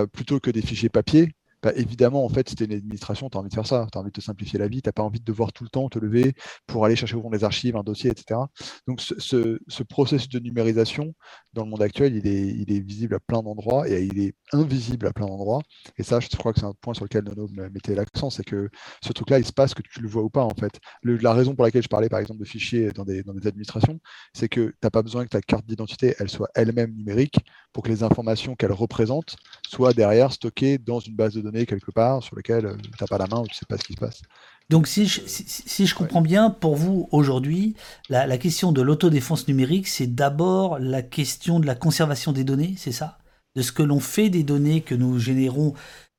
plutôt 0.08 0.40
que 0.40 0.52
des 0.52 0.62
fichiers 0.62 0.90
papier, 0.90 1.34
bah, 1.64 1.72
évidemment, 1.78 2.26
en 2.26 2.30
fait, 2.30 2.44
tu 2.44 2.62
une 2.66 2.74
administration, 2.74 3.30
tu 3.30 3.38
as 3.38 3.40
envie 3.40 3.48
de 3.48 3.54
faire 3.54 3.66
ça, 3.66 3.88
tu 3.90 3.98
as 3.98 4.02
envie 4.02 4.10
de 4.10 4.14
te 4.14 4.22
simplifier 4.22 4.60
la 4.60 4.68
vie, 4.68 4.82
tu 4.82 4.90
n'as 4.90 4.92
pas 4.92 5.02
envie 5.02 5.20
de 5.20 5.24
devoir 5.24 5.54
tout 5.54 5.64
le 5.64 5.70
temps 5.70 5.88
te 5.88 5.98
lever 5.98 6.34
pour 6.68 6.84
aller 6.84 6.98
chercher 6.98 7.16
au 7.16 7.22
fond 7.22 7.30
des 7.30 7.46
archives, 7.46 7.78
un 7.78 7.84
dossier, 7.84 8.12
etc. 8.12 8.38
Donc 8.86 9.00
ce, 9.00 9.84
processus 9.84 10.28
de 10.28 10.40
numérisation, 10.40 11.14
dans 11.54 11.64
le 11.64 11.70
monde 11.70 11.82
actuel, 11.82 12.18
il 12.18 12.28
est, 12.28 12.80
visible 12.84 13.16
à 13.16 13.20
plein 13.20 13.42
d'endroits 13.42 13.88
et 13.88 14.04
il 14.04 14.20
est 14.20 14.36
invisible 14.52 15.08
à 15.08 15.14
plein 15.14 15.26
d'endroits. 15.26 15.62
Et 15.98 16.04
ça, 16.04 16.20
je 16.20 16.28
crois 16.36 16.52
que 16.52 16.60
c'est 16.60 16.66
un 16.66 16.74
point 16.82 16.94
sur 16.94 17.06
lequel 17.06 17.24
Nono 17.24 17.48
mettait 17.48 17.96
l'accent, 17.96 18.30
c'est 18.30 18.44
que 18.44 18.70
ce 19.02 19.14
truc-là, 19.14 19.40
il 19.40 19.46
se 19.46 19.54
passe 19.54 19.74
que 19.74 19.82
tu 19.82 20.02
le 20.02 20.10
vois 20.10 20.24
ou 20.24 20.30
pas, 20.30 20.44
en 20.44 20.56
fait. 20.60 20.80
la 21.04 21.34
raison 21.34 21.56
pour 21.56 21.64
laquelle 21.64 21.84
je 21.84 21.88
parlais, 21.88 22.10
par 22.10 22.20
exemple, 22.20 22.42
de 22.42 22.46
fichiers 22.46 22.92
dans 22.92 23.06
des, 23.06 23.24
dans 23.24 23.34
des 23.34 23.48
administrations, 23.48 24.00
c'est 24.34 24.50
que 24.50 24.68
tu 24.68 24.76
n'as 24.84 24.90
pas 24.90 25.02
besoin 25.02 25.24
que 25.24 25.30
ta 25.30 25.42
carte 25.42 25.66
d'identité, 25.66 26.16
elle 26.20 26.30
soit 26.30 26.50
elle-même 26.56 26.94
numérique 26.94 27.38
pour 27.72 27.84
que 27.84 27.90
les 27.90 28.04
informations 28.04 28.56
qu'elle 28.56 28.74
représente 28.74 29.38
soient 29.70 29.94
derrière 29.94 30.34
stockées 30.34 30.78
dans 30.78 31.00
une 31.00 31.16
base 31.16 31.34
de 31.36 31.42
données 31.42 31.53
quelque 31.54 31.92
part 31.92 32.24
sur 32.24 32.36
lequel 32.36 32.66
euh, 32.66 32.76
tu 32.76 32.92
n'as 33.00 33.08
pas 33.08 33.18
la 33.18 33.28
main 33.28 33.42
ou 33.42 33.48
tu 33.48 33.56
sais 33.56 33.66
pas 33.68 33.78
ce 33.78 33.84
qui 33.84 33.94
se 33.94 34.00
passe. 34.00 34.22
Donc 34.70 34.88
si 34.88 35.06
je, 35.08 35.22
si, 35.26 35.86
je 35.86 35.96
comprends 35.96 36.22
bien, 36.22 36.50
pour 36.50 36.76
vous 36.76 37.08
aujourd'hui, 37.12 37.76
la, 38.10 38.38
question 38.38 38.72
de 38.72 38.82
l'autodéfense 38.82 39.48
numérique, 39.48 39.88
c'est 39.88 40.08
d'abord 40.08 40.80
la 40.80 41.02
question 41.02 41.60
de 41.60 41.66
la 41.66 41.76
conservation 41.76 42.32
des 42.32 42.44
données, 42.44 42.76
c'est 42.78 42.92
ça? 42.92 43.18
De 43.56 43.62
ce 43.62 43.72
que 43.72 43.84
l'on 43.84 44.00
fait 44.00 44.30
des 44.30 44.44
données 44.44 44.82
que 44.82 44.96
nous 44.96 45.20
générons 45.20 45.74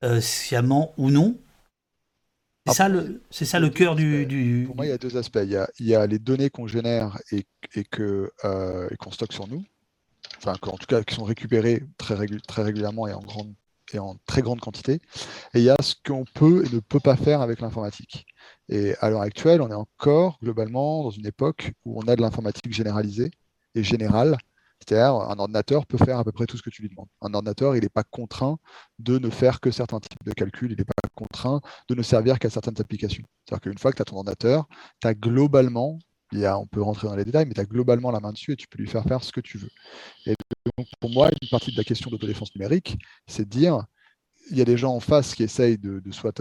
euh, 0.05 0.21
sciemment 0.21 0.93
ou 0.99 1.11
non? 1.11 1.39
C'est 2.67 2.75
ça, 2.75 2.89
le, 2.89 3.23
c'est 3.31 3.45
ça 3.45 3.61
le 3.61 3.69
cœur 3.69 3.95
du, 3.95 4.65
Pour 4.67 4.77
moi, 4.77 4.87
il 4.87 4.91
y 4.91 4.93
a 4.93 4.99
deux 4.99 5.17
aspects. 5.17 5.41
Il 5.43 5.51
y 5.51 5.57
a, 5.57 5.69
il 5.79 5.87
y 5.87 5.95
a 5.95 6.07
les 6.07 6.19
données 6.19 6.49
qu'on 6.49 6.67
génère 6.67 7.19
et, 7.31 7.45
et, 7.75 7.85
que, 7.85 8.31
euh, 8.45 8.89
et 8.91 8.97
qu'on 8.97 9.11
stocke 9.11 9.33
sur 9.33 9.49
nous, 9.49 9.65
enfin, 10.39 10.55
en 10.63 10.79
tout 10.79 10.87
cas, 10.87 11.03
qui 11.03 11.15
sont 11.15 11.25
récupérées 11.25 11.83
très, 11.99 12.27
très 12.47 12.63
régulièrement 12.63 13.07
et 13.07 13.13
en 13.13 13.21
grande 13.21 13.53
et 13.93 13.99
en 13.99 14.17
très 14.27 14.43
grande 14.43 14.61
quantité. 14.61 15.01
Et 15.55 15.59
il 15.59 15.63
y 15.63 15.71
a 15.71 15.77
ce 15.81 15.95
qu'on 16.07 16.25
peut 16.25 16.65
et 16.65 16.75
ne 16.75 16.81
peut 16.81 17.01
pas 17.01 17.17
faire 17.17 17.41
avec 17.41 17.61
l'informatique. 17.61 18.27
Et 18.69 18.95
à 19.01 19.11
l'heure 19.11 19.23
actuelle, 19.23 19.61
on 19.61 19.71
est 19.71 19.75
encore 19.75 20.39
globalement 20.43 21.05
dans 21.05 21.11
une 21.11 21.27
époque 21.27 21.73
où 21.85 22.01
on 22.01 22.09
a 22.09 22.17
de 22.17 22.23
l'informatique 22.23 22.73
généralisée 22.73 23.31
et 23.75 23.83
générale. 23.83 24.37
C'est-à-dire, 24.81 25.15
un 25.15 25.39
ordinateur 25.39 25.87
peut 25.87 25.99
faire 25.99 26.19
à 26.19 26.25
peu 26.25 26.33
près 26.33 26.47
tout 26.47 26.57
ce 26.57 26.63
que 26.63 26.71
tu 26.71 26.83
lui 26.83 26.91
demandes. 26.91 27.09
Un 27.23 27.33
ordinateur, 27.33 27.77
il 27.77 27.83
n'est 27.83 27.89
pas 27.89 28.05
contraint 28.05 28.59
de 28.99 29.19
ne 29.19 29.31
faire 29.31 29.61
que 29.61 29.71
certains 29.71 30.01
types 30.01 30.25
de 30.25 30.33
calculs, 30.33 30.73
il 30.73 30.77
n'est 30.77 30.85
pas 30.85 30.93
contraint 31.15 31.61
de 31.89 31.95
ne 31.95 32.03
servir 32.03 32.39
qu'à 32.39 32.51
certaines 32.51 32.81
applications. 32.81 33.25
C'est-à-dire 33.45 33.63
qu'une 33.63 33.79
fois 33.79 33.93
que 33.93 33.97
tu 33.97 34.03
as 34.03 34.05
ton 34.05 34.17
ordinateur, 34.17 34.67
tu 35.01 35.09
as 35.09 35.15
globalement 35.15 35.99
on 36.37 36.67
peut 36.67 36.83
rentrer 36.83 37.07
dans 37.07 37.17
les 37.17 37.25
détails, 37.25 37.47
mais 37.47 37.55
tu 37.55 37.61
as 37.61 37.65
globalement 37.65 38.11
la 38.11 38.21
main 38.21 38.33
dessus 38.33 38.53
et 38.53 38.57
tu 38.57 38.67
peux 38.67 38.79
lui 38.79 38.89
faire 38.89 39.05
faire 39.05 39.23
ce 39.23 39.33
que 39.33 39.41
tu 39.41 39.59
veux. 39.59 39.71
Et 40.27 40.35
donc, 40.77 40.89
pour 41.01 41.11
moi, 41.11 41.31
une 41.43 41.49
partie 41.49 41.73
de 41.73 41.77
la 41.77 41.85
question 41.85 42.11
d'autodéfense 42.11 42.55
numérique, 42.55 42.99
c'est 43.27 43.45
de 43.45 43.51
dire, 43.51 43.85
il 44.51 44.59
y 44.59 44.63
a 44.63 44.65
des 44.65 44.77
gens 44.77 44.95
en 44.95 45.01
face 45.01 45.35
qui 45.35 45.43
essayent 45.43 45.79
de, 45.79 46.03
soit 46.11 46.41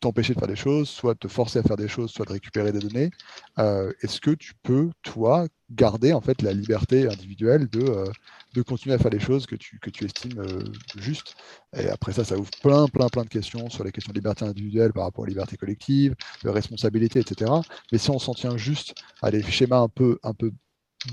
t'empêcher 0.00 0.34
de 0.34 0.38
faire 0.38 0.48
des 0.48 0.56
choses, 0.56 0.88
soit 0.88 1.14
te 1.14 1.28
forcer 1.28 1.60
à 1.60 1.62
faire 1.62 1.76
des 1.76 1.88
choses, 1.88 2.10
soit 2.10 2.26
de 2.26 2.32
récupérer 2.32 2.72
des 2.72 2.78
données. 2.78 3.10
Euh, 3.58 3.92
est-ce 4.02 4.20
que 4.20 4.30
tu 4.30 4.52
peux, 4.62 4.90
toi, 5.02 5.46
garder 5.70 6.12
en 6.12 6.20
fait 6.20 6.42
la 6.42 6.52
liberté 6.52 7.08
individuelle 7.08 7.68
de, 7.68 7.82
euh, 7.82 8.10
de 8.54 8.62
continuer 8.62 8.94
à 8.94 8.98
faire 8.98 9.10
les 9.10 9.20
choses 9.20 9.46
que 9.46 9.56
tu, 9.56 9.78
que 9.80 9.90
tu 9.90 10.04
estimes 10.04 10.38
euh, 10.38 10.64
justes? 10.96 11.34
Et 11.76 11.88
après 11.88 12.12
ça, 12.12 12.24
ça 12.24 12.36
ouvre 12.36 12.50
plein, 12.62 12.86
plein, 12.88 13.08
plein 13.08 13.24
de 13.24 13.28
questions 13.28 13.70
sur 13.70 13.82
les 13.84 13.92
questions 13.92 14.12
de 14.12 14.18
liberté 14.18 14.44
individuelle 14.44 14.92
par 14.92 15.04
rapport 15.04 15.24
à 15.24 15.26
la 15.26 15.30
liberté 15.30 15.56
collective, 15.56 16.14
de 16.44 16.48
responsabilité, 16.50 17.20
etc. 17.20 17.50
Mais 17.90 17.98
si 17.98 18.10
on 18.10 18.18
s'en 18.18 18.34
tient 18.34 18.56
juste 18.56 18.94
à 19.22 19.30
des 19.30 19.42
schémas 19.42 19.80
un 19.80 19.88
peu, 19.88 20.18
un 20.22 20.34
peu 20.34 20.52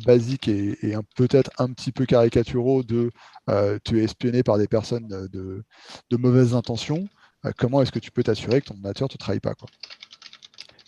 basiques 0.05 0.47
et, 0.47 0.95
peut-être 1.15 1.51
un 1.57 1.71
petit 1.71 1.91
peu 1.91 2.05
caricaturaux 2.05 2.83
de 2.83 3.11
tu 3.83 3.99
es 3.99 4.03
espionné 4.03 4.43
par 4.43 4.57
des 4.57 4.67
personnes 4.67 5.07
de, 5.07 5.63
de 6.09 6.17
mauvaises 6.17 6.53
intentions, 6.53 7.07
euh, 7.45 7.51
comment 7.57 7.81
est-ce 7.81 7.91
que 7.91 7.99
tu 7.99 8.11
peux 8.11 8.23
t'assurer 8.23 8.61
que 8.61 8.67
ton 8.67 8.73
ordinateur 8.75 9.07
ne 9.07 9.13
te 9.13 9.17
trahit 9.17 9.41
pas. 9.41 9.53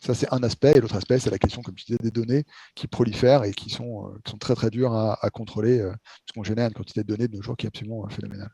Ça, 0.02 0.14
c'est 0.14 0.32
un 0.34 0.42
aspect. 0.44 0.74
Et 0.76 0.82
l'autre 0.82 0.96
aspect, 0.96 1.20
c'est 1.20 1.30
la 1.30 1.40
question, 1.40 1.62
comme 1.62 1.76
tu 1.76 1.86
disais, 1.86 2.00
des 2.02 2.12
données 2.12 2.46
qui 2.76 2.88
prolifèrent 2.88 3.44
et 3.44 3.52
qui 3.52 3.70
sont, 3.70 4.08
euh, 4.08 4.38
très 4.40 4.56
très 4.56 4.70
dures 4.70 4.94
à, 4.94 5.30
contrôler, 5.32 5.80
euh, 5.80 5.90
parce 5.90 6.34
qu'on 6.34 6.44
génère 6.44 6.68
une 6.68 6.74
quantité 6.74 7.04
de 7.04 7.08
données 7.08 7.28
de 7.28 7.36
nos 7.36 7.42
jours 7.42 7.58
qui 7.58 7.66
est 7.66 7.70
absolument 7.70 8.08
phénoménale. 8.10 8.52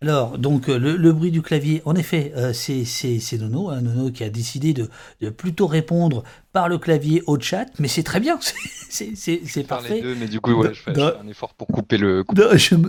Alors, 0.00 0.38
donc, 0.38 0.66
le, 0.66 1.12
bruit 1.12 1.30
du 1.30 1.40
clavier, 1.40 1.80
en 1.86 1.94
effet, 1.94 2.32
c'est 2.52 3.38
Nono, 3.38 3.70
hein, 3.70 3.80
Nono 3.80 4.10
qui 4.10 4.22
a 4.22 4.28
décidé 4.28 4.74
de, 4.74 4.90
plutôt 5.30 5.66
répondre 5.66 6.24
par 6.54 6.68
le 6.68 6.78
clavier 6.78 7.20
au 7.26 7.38
chat, 7.38 7.66
mais 7.80 7.88
c'est 7.88 8.04
très 8.04 8.20
bien, 8.20 8.38
c'est 8.88 9.66
parfait. 9.66 9.96
Les 9.96 10.02
deux, 10.02 10.14
mais 10.14 10.28
du 10.28 10.40
coup, 10.40 10.52
ouais, 10.52 10.72
je 10.72 10.80
fais, 10.80 10.92
un 11.02 11.26
effort 11.26 11.52
pour 11.52 11.66
couper 11.66 11.98
le. 11.98 12.24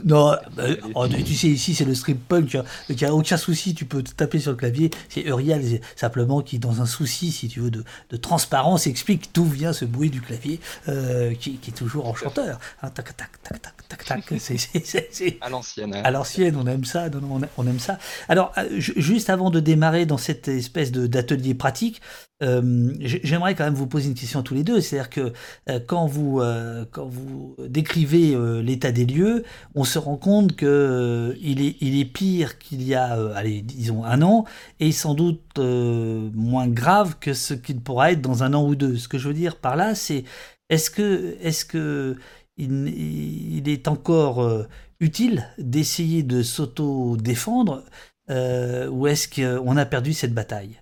non, 0.06 0.36
bah, 0.56 0.64
oh, 0.94 1.08
tu 1.08 1.34
sais, 1.34 1.48
ici 1.48 1.74
c'est 1.74 1.84
le 1.84 1.96
strip 1.96 2.28
punk, 2.28 2.56
il 2.90 2.96
n'y 2.96 3.04
a 3.06 3.14
aucun 3.14 3.38
souci, 3.38 3.74
tu 3.74 3.86
peux 3.86 4.04
taper 4.04 4.40
sur 4.40 4.52
le 4.52 4.58
clavier. 4.58 4.92
C'est 5.10 5.22
Uriel 5.24 5.82
simplement 5.96 6.44
qui, 6.44 6.60
dans 6.60 6.84
un 6.84 6.86
souci, 6.86 7.32
si 7.32 7.48
tu 7.48 7.60
veux, 7.60 7.72
de, 7.72 7.84
de 8.12 8.18
transparence, 8.18 8.86
explique 8.86 9.32
d'où 9.34 9.46
vient 9.46 9.74
ce 9.74 9.86
bruit 9.86 10.12
du 10.12 10.22
clavier, 10.22 10.60
euh, 10.88 11.34
qui, 11.34 11.58
qui, 11.58 11.72
est 11.72 11.74
toujours 11.74 12.08
enchanteur. 12.08 12.60
Hein, 12.84 12.92
tac, 12.92 13.18
tac, 13.18 13.32
tac, 13.42 13.62
tac, 13.64 13.88
tac, 13.90 14.06
tac. 14.06 14.24
c'est 14.38 15.38
à 15.42 15.50
l'ancienne. 15.50 15.96
Hein. 15.96 16.02
À 16.04 16.12
l'ancienne, 16.12 16.56
on 16.56 16.68
aime 16.68 16.86
ça, 16.86 17.08
on, 17.16 17.42
on 17.58 17.68
aime 17.68 17.80
ça. 17.80 17.98
Alors, 18.30 18.52
euh, 18.60 18.68
juste 18.78 19.32
avant 19.32 19.50
de 19.50 19.60
démarrer 19.60 20.06
dans 20.06 20.20
cette 20.20 20.50
espèce 20.50 20.92
d'atelier 20.92 21.56
pratique, 21.56 22.00
euh, 22.44 22.94
j'aimerais 23.00 23.56
quand 23.56 23.64
même 23.64 23.76
vous 23.76 23.88
poser 23.88 24.10
une 24.10 24.16
question 24.16 24.42
à 24.42 24.44
tous 24.44 24.54
les 24.54 24.64
deux. 24.64 24.82
C'est-à-dire 24.82 25.10
que 25.10 25.34
euh, 25.70 25.80
quand, 25.86 26.06
vous, 26.06 26.42
euh, 26.42 26.86
quand 26.92 27.08
vous 27.08 27.56
décrivez 27.68 28.36
l'état 28.62 28.92
des 28.92 29.06
lieux, 29.06 29.44
on 29.74 29.84
se 29.84 30.00
rend 30.00 30.18
compte 30.18 30.56
que 30.56 31.36
il, 31.42 31.62
est, 31.62 31.78
il 31.82 32.00
est 32.00 32.06
pire 32.06 32.58
qu'il 32.58 32.84
y 32.84 32.96
a, 32.96 33.14
allez, 33.36 33.62
disons, 33.62 34.04
un 34.04 34.22
an, 34.22 34.46
et 34.80 34.92
sans 34.92 35.14
doute 35.14 35.60
moins 35.60 36.68
grave 36.68 37.16
que 37.20 37.34
ce 37.34 37.54
qu'il 37.54 37.82
pourra 37.82 38.12
être 38.12 38.22
dans 38.22 38.44
un 38.44 38.54
an 38.54 38.66
ou 38.68 38.76
deux. 38.76 38.98
Ce 38.98 39.08
que 39.08 39.18
je 39.18 39.28
veux 39.28 39.34
dire 39.34 39.58
par 39.58 39.76
là, 39.76 39.96
c'est 39.96 40.24
est-ce 40.70 40.90
que, 40.90 41.38
est-ce 41.42 41.66
que 41.66 42.18
il, 42.58 42.88
il, 42.88 43.70
est 43.70 43.88
encore 43.88 44.66
utile 45.00 45.48
d'essayer 45.58 46.24
de 46.24 46.42
s'auto-défendre 46.44 47.84
ou 48.30 49.08
est-ce 49.08 49.28
qu'on 49.28 49.78
a 49.78 49.86
perdu 49.86 50.14
cette 50.14 50.34
bataille? 50.34 50.80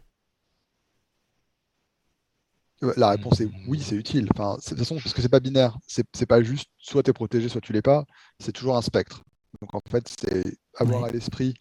La 2.97 3.09
réponse 3.09 3.41
est 3.41 3.49
oui, 3.67 3.81
c'est 3.81 3.95
utile. 3.95 4.27
Enfin, 4.35 4.57
de 4.57 4.63
toute 4.63 4.77
façon, 4.77 4.95
parce 4.95 5.13
que 5.13 5.21
c'est 5.21 5.29
pas 5.29 5.39
binaire. 5.39 5.77
C'est 5.87 6.25
pas 6.25 6.41
juste 6.41 6.69
soit 6.77 7.03
tu 7.03 7.09
es 7.09 7.13
protégé, 7.13 7.49
soit 7.49 7.61
tu 7.61 7.73
l'es 7.73 7.81
pas. 7.81 8.05
C'est 8.39 8.51
toujours 8.51 8.77
un 8.77 8.81
spectre. 8.81 9.23
Donc 9.61 9.73
en 9.73 9.81
fait, 9.89 10.07
c'est 10.19 10.57
avoir 10.77 11.05
à 11.05 11.09
l'esprit 11.09 11.53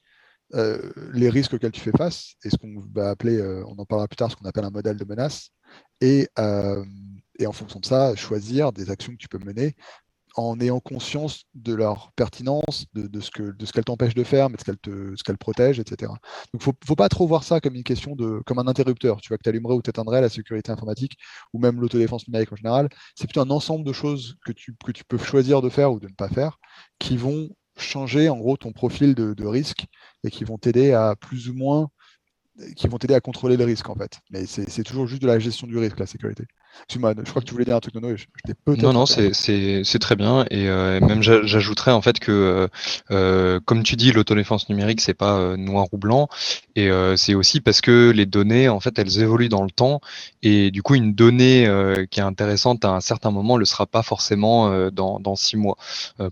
euh, 0.55 0.93
les 1.15 1.31
risques 1.31 1.55
auxquels 1.55 1.73
tu 1.73 1.81
fais 1.81 1.93
face 1.93 2.35
et 2.45 2.51
ce 2.51 2.57
qu'on 2.57 2.75
va 2.95 3.11
appeler, 3.11 3.39
euh, 3.39 3.65
on 3.67 3.79
en 3.79 3.87
parlera 3.87 4.07
plus 4.07 4.17
tard, 4.17 4.31
ce 4.31 4.37
qu'on 4.37 4.45
appelle 4.45 4.65
un 4.65 4.71
modèle 4.71 4.97
de 4.97 5.05
menace. 5.05 5.51
Et, 6.01 6.29
euh, 6.39 6.85
et 7.39 7.47
en 7.47 7.53
fonction 7.53 7.81
de 7.81 7.87
ça, 7.87 8.15
choisir 8.17 8.73
des 8.73 8.91
actions 8.91 9.13
que 9.13 9.19
tu 9.19 9.29
peux 9.29 9.39
mener 9.39 9.75
en 10.37 10.59
ayant 10.61 10.81
conscience 10.81 11.45
de 11.55 11.75
leur 11.75 12.13
pertinence, 12.17 12.87
de, 12.95 13.07
de 13.07 13.21
ce 13.21 13.31
qu'elle 13.73 13.85
t'empêche 13.85 14.15
de 14.15 14.25
faire, 14.25 14.49
mais 14.51 14.57
de 14.57 14.61
ce 14.61 14.65
qu'elle 14.65 14.79
te 14.79 15.15
ce 15.17 15.23
qu'elle 15.23 15.39
protège, 15.39 15.79
etc. 15.79 16.13
Donc 16.53 16.63
faut 16.63 16.73
faut 16.87 16.97
pas 16.97 17.09
trop 17.09 17.27
voir 17.27 17.45
ça 17.45 17.61
comme 17.61 17.75
une 17.75 17.85
question 17.85 18.17
de 18.17 18.41
comme 18.47 18.59
un 18.59 18.67
interrupteur, 18.67 19.21
tu 19.21 19.29
vois 19.29 19.39
que 19.39 19.43
tu 19.43 19.49
allumerais 19.49 19.75
ou 19.75 19.83
t'éteindrais 19.83 20.21
la 20.21 20.29
sécurité 20.29 20.73
informatique 20.73 21.17
ou 21.53 21.59
même 21.59 21.81
l'autodéfense 21.81 22.27
numérique 22.29 22.53
en 22.53 22.57
général. 22.57 22.89
C'est 23.15 23.27
plutôt 23.27 23.43
un 23.43 23.51
ensemble 23.51 23.85
de 23.85 23.93
choses 23.93 24.37
que 24.45 24.53
tu 24.53 24.75
que 24.85 24.93
tu 24.93 25.05
peux 25.05 25.19
choisir 25.19 25.63
de 25.63 25.69
faire 25.69 25.93
ou 25.93 26.01
de 26.01 26.09
ne 26.09 26.15
pas 26.15 26.29
faire 26.29 26.59
qui 26.99 27.17
vont 27.17 27.49
changer 27.77 28.29
en 28.29 28.37
gros 28.39 28.57
ton 28.57 28.73
profil 28.73 29.15
de, 29.15 29.35
de 29.35 29.47
risque 29.47 29.87
et 30.25 30.31
qui 30.31 30.45
vont 30.45 30.59
t'aider 30.59 30.93
à 30.93 31.17
plus 31.17 31.49
ou 31.49 31.55
moins 31.55 31.89
qui 32.77 32.89
vont 32.89 32.99
t'aider 32.99 33.15
à 33.15 33.21
contrôler 33.21 33.57
le 33.57 33.65
risque 33.65 33.89
en 33.89 33.95
fait. 33.95 34.19
Mais 34.31 34.47
c'est 34.47 34.85
toujours 34.85 35.07
juste 35.07 35.23
de 35.23 35.27
la 35.27 35.39
gestion 35.39 35.67
du 35.67 35.79
risque, 35.79 35.99
la 35.99 36.07
sécurité. 36.07 36.45
Je 36.89 36.99
crois 36.99 37.43
que 37.43 37.47
tu 37.47 37.53
voulais 37.53 37.65
dire 37.65 37.77
un 37.77 37.81
truc, 37.81 37.95
Nono, 37.95 38.17
je, 38.17 38.27
Non, 38.83 38.93
non, 38.93 39.07
c'est 39.07 39.99
très 40.01 40.17
bien. 40.17 40.45
Et 40.51 40.69
euh, 40.69 41.01
même 41.01 41.23
j'ajouterais 41.23 41.93
en 41.93 42.03
fait 42.03 42.19
que, 42.19 42.33
euh, 42.33 42.69
euh, 43.11 43.61
comme 43.65 43.83
tu 43.83 43.97
dis, 43.97 44.13
l'autodéfense 44.13 44.69
numérique, 44.69 45.01
c'est 45.01 45.15
pas 45.15 45.57
noir 45.57 45.87
ou 45.93 45.99
blanc. 45.99 46.29
Et 46.77 46.91
c'est 47.17 47.35
aussi 47.35 47.61
parce 47.61 47.81
que 47.81 48.11
les 48.11 48.27
données, 48.27 48.69
en 48.69 48.81
fait, 48.81 48.99
elles 48.99 49.21
évoluent 49.21 49.49
dans 49.49 49.63
le 49.63 49.71
temps. 49.71 50.01
Et 50.43 50.71
du 50.71 50.83
coup, 50.83 50.95
une 50.95 51.15
donnée 51.15 51.69
qui 52.11 52.21
est 52.21 52.23
intéressante 52.23 52.85
à 52.85 52.91
un 52.91 53.01
certain 53.01 53.31
moment 53.31 53.55
ne 53.55 53.61
le 53.61 53.65
sera 53.65 53.87
pas 53.87 54.03
forcément 54.03 54.91
dans, 54.91 55.21
dans, 55.21 55.37
six 55.37 55.57
mois. 55.57 55.77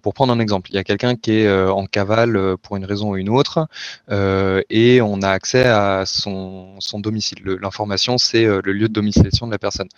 pour 0.02 0.14
prendre 0.14 0.32
un 0.32 0.40
exemple, 0.40 0.70
il 0.70 0.76
y 0.76 0.78
a 0.78 0.84
quelqu'un 0.84 1.16
qui 1.16 1.32
est 1.32 1.50
en 1.50 1.86
cavale 1.86 2.56
pour 2.62 2.76
une 2.76 2.84
raison 2.84 3.10
ou 3.10 3.16
une 3.16 3.28
autre, 3.28 3.66
et 4.10 5.00
on 5.02 5.22
a 5.22 5.28
accès 5.28 5.64
à 5.66 6.04
son, 6.06 6.78
domicile. 6.94 7.38
L'information, 7.60 8.18
c'est 8.18 8.44
le 8.44 8.72
lieu 8.72 8.88
de 8.88 8.92
domiciliation 8.92 9.46
de 9.46 9.52
la 9.52 9.58
personne. 9.58 9.88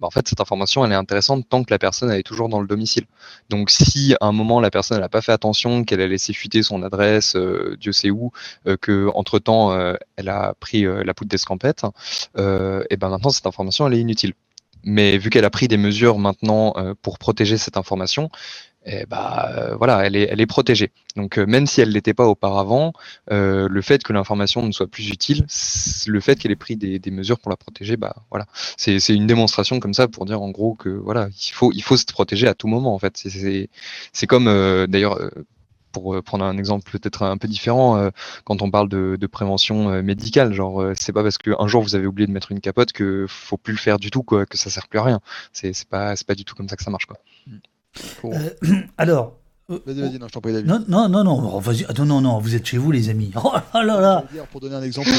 Bah, 0.00 0.06
en 0.06 0.10
fait, 0.10 0.28
cette 0.28 0.40
information, 0.40 0.84
elle 0.84 0.92
est 0.92 0.96
intéressante 0.96 1.48
tant 1.48 1.64
que 1.64 1.72
la 1.72 1.78
personne 1.78 2.10
est 2.10 2.22
toujours 2.22 2.48
dans 2.48 2.60
le 2.60 2.66
domicile. 2.66 3.04
Donc, 3.48 3.70
si 3.70 4.14
à 4.20 4.26
un 4.26 4.32
moment 4.32 4.60
la 4.60 4.70
personne 4.70 5.00
n'a 5.00 5.08
pas 5.08 5.20
fait 5.20 5.32
attention, 5.32 5.84
qu'elle 5.84 6.00
a 6.00 6.06
laissé 6.06 6.32
fuiter 6.32 6.62
son 6.62 6.82
adresse, 6.82 7.36
euh, 7.36 7.76
Dieu 7.80 7.92
sait 7.92 8.10
où, 8.10 8.32
euh, 8.66 8.76
que 8.76 9.08
entre 9.14 9.38
temps 9.38 9.78
elle 10.16 10.28
a 10.28 10.54
pris 10.60 10.84
la 10.84 11.14
poudre 11.14 11.30
d'escampette, 11.30 11.84
et 12.36 12.96
ben 12.96 13.08
maintenant 13.08 13.30
cette 13.30 13.46
information 13.46 13.86
elle 13.86 13.94
est 13.94 14.00
inutile. 14.00 14.34
Mais 14.84 15.18
vu 15.18 15.30
qu'elle 15.30 15.44
a 15.44 15.50
pris 15.50 15.68
des 15.68 15.76
mesures 15.76 16.18
maintenant 16.18 16.74
pour 17.02 17.18
protéger 17.18 17.58
cette 17.58 17.76
information, 17.76 18.30
eh 18.90 19.04
bah, 19.06 19.50
euh, 19.54 19.76
voilà, 19.76 20.06
elle 20.06 20.16
est, 20.16 20.28
elle 20.30 20.40
est 20.40 20.46
protégée. 20.46 20.90
Donc 21.14 21.38
euh, 21.38 21.44
même 21.46 21.66
si 21.66 21.80
elle 21.82 21.90
l'était 21.90 22.14
pas 22.14 22.26
auparavant, 22.26 22.94
euh, 23.30 23.68
le 23.68 23.82
fait 23.82 24.02
que 24.02 24.14
l'information 24.14 24.62
ne 24.62 24.72
soit 24.72 24.86
plus 24.86 25.10
utile, 25.10 25.46
le 26.06 26.20
fait 26.20 26.36
qu'elle 26.36 26.52
ait 26.52 26.56
pris 26.56 26.76
des, 26.76 26.98
mesures 27.10 27.38
pour 27.38 27.50
la 27.50 27.56
protéger, 27.56 27.96
bah 27.96 28.16
voilà, 28.30 28.46
c'est 28.76 28.98
une 29.08 29.26
démonstration 29.26 29.78
comme 29.80 29.94
ça 29.94 30.08
pour 30.08 30.24
dire 30.24 30.40
en 30.40 30.50
gros 30.50 30.74
que 30.74 30.88
voilà, 30.88 31.28
il 31.28 31.52
faut, 31.52 31.70
il 31.72 31.82
faut 31.82 31.96
se 31.96 32.06
protéger 32.06 32.48
à 32.48 32.54
tout 32.54 32.66
moment 32.66 32.94
en 32.94 32.98
fait. 32.98 33.16
C'est 34.12 34.26
comme 34.26 34.46
d'ailleurs 34.86 35.18
pour 35.92 36.22
prendre 36.22 36.44
un 36.44 36.56
exemple 36.58 36.90
peut-être 36.90 37.22
un 37.22 37.36
peu 37.38 37.48
différent, 37.48 38.10
quand 38.44 38.62
on 38.62 38.70
parle 38.70 38.88
de, 38.88 39.26
prévention 39.26 40.02
médicale, 40.02 40.52
genre 40.52 40.92
c'est 40.94 41.12
pas 41.12 41.22
parce 41.22 41.38
qu'un 41.38 41.66
jour 41.66 41.82
vous 41.82 41.94
avez 41.94 42.06
oublié 42.06 42.26
de 42.26 42.32
mettre 42.32 42.52
une 42.52 42.60
capote 42.60 42.92
que 42.92 43.26
faut 43.28 43.56
plus 43.56 43.72
le 43.72 43.78
faire 43.78 43.98
du 43.98 44.10
tout, 44.10 44.22
quoi, 44.22 44.46
que 44.46 44.56
ça 44.56 44.70
sert 44.70 44.86
plus 44.88 44.98
à 44.98 45.04
rien. 45.04 45.20
C'est 45.52 45.72
pas, 45.88 46.14
pas 46.26 46.34
du 46.34 46.44
tout 46.44 46.54
comme 46.54 46.68
ça 46.68 46.76
que 46.76 46.84
ça 46.84 46.90
marche, 46.90 47.06
quoi. 47.06 47.18
Euh, 48.24 48.50
alors. 48.98 49.38
Euh, 49.70 49.80
vas-y, 49.84 50.00
vas-y, 50.00 50.18
non, 50.18 50.28
je 50.28 50.32
t'en 50.32 50.40
prie, 50.40 50.52
David. 50.52 50.66
Non, 50.66 50.82
non, 50.88 51.08
non, 51.08 51.24
non, 51.24 51.60
oh, 51.62 51.72
non, 51.98 52.04
non, 52.06 52.20
non, 52.22 52.38
vous 52.38 52.54
êtes 52.54 52.64
chez 52.64 52.78
vous, 52.78 52.90
les 52.90 53.10
amis. 53.10 53.32
Oh 53.44 53.52
là 53.74 54.00
là 54.00 54.24
Pour 54.50 54.60
donner 54.60 54.76
un 54.76 54.82
exemple 54.82 55.10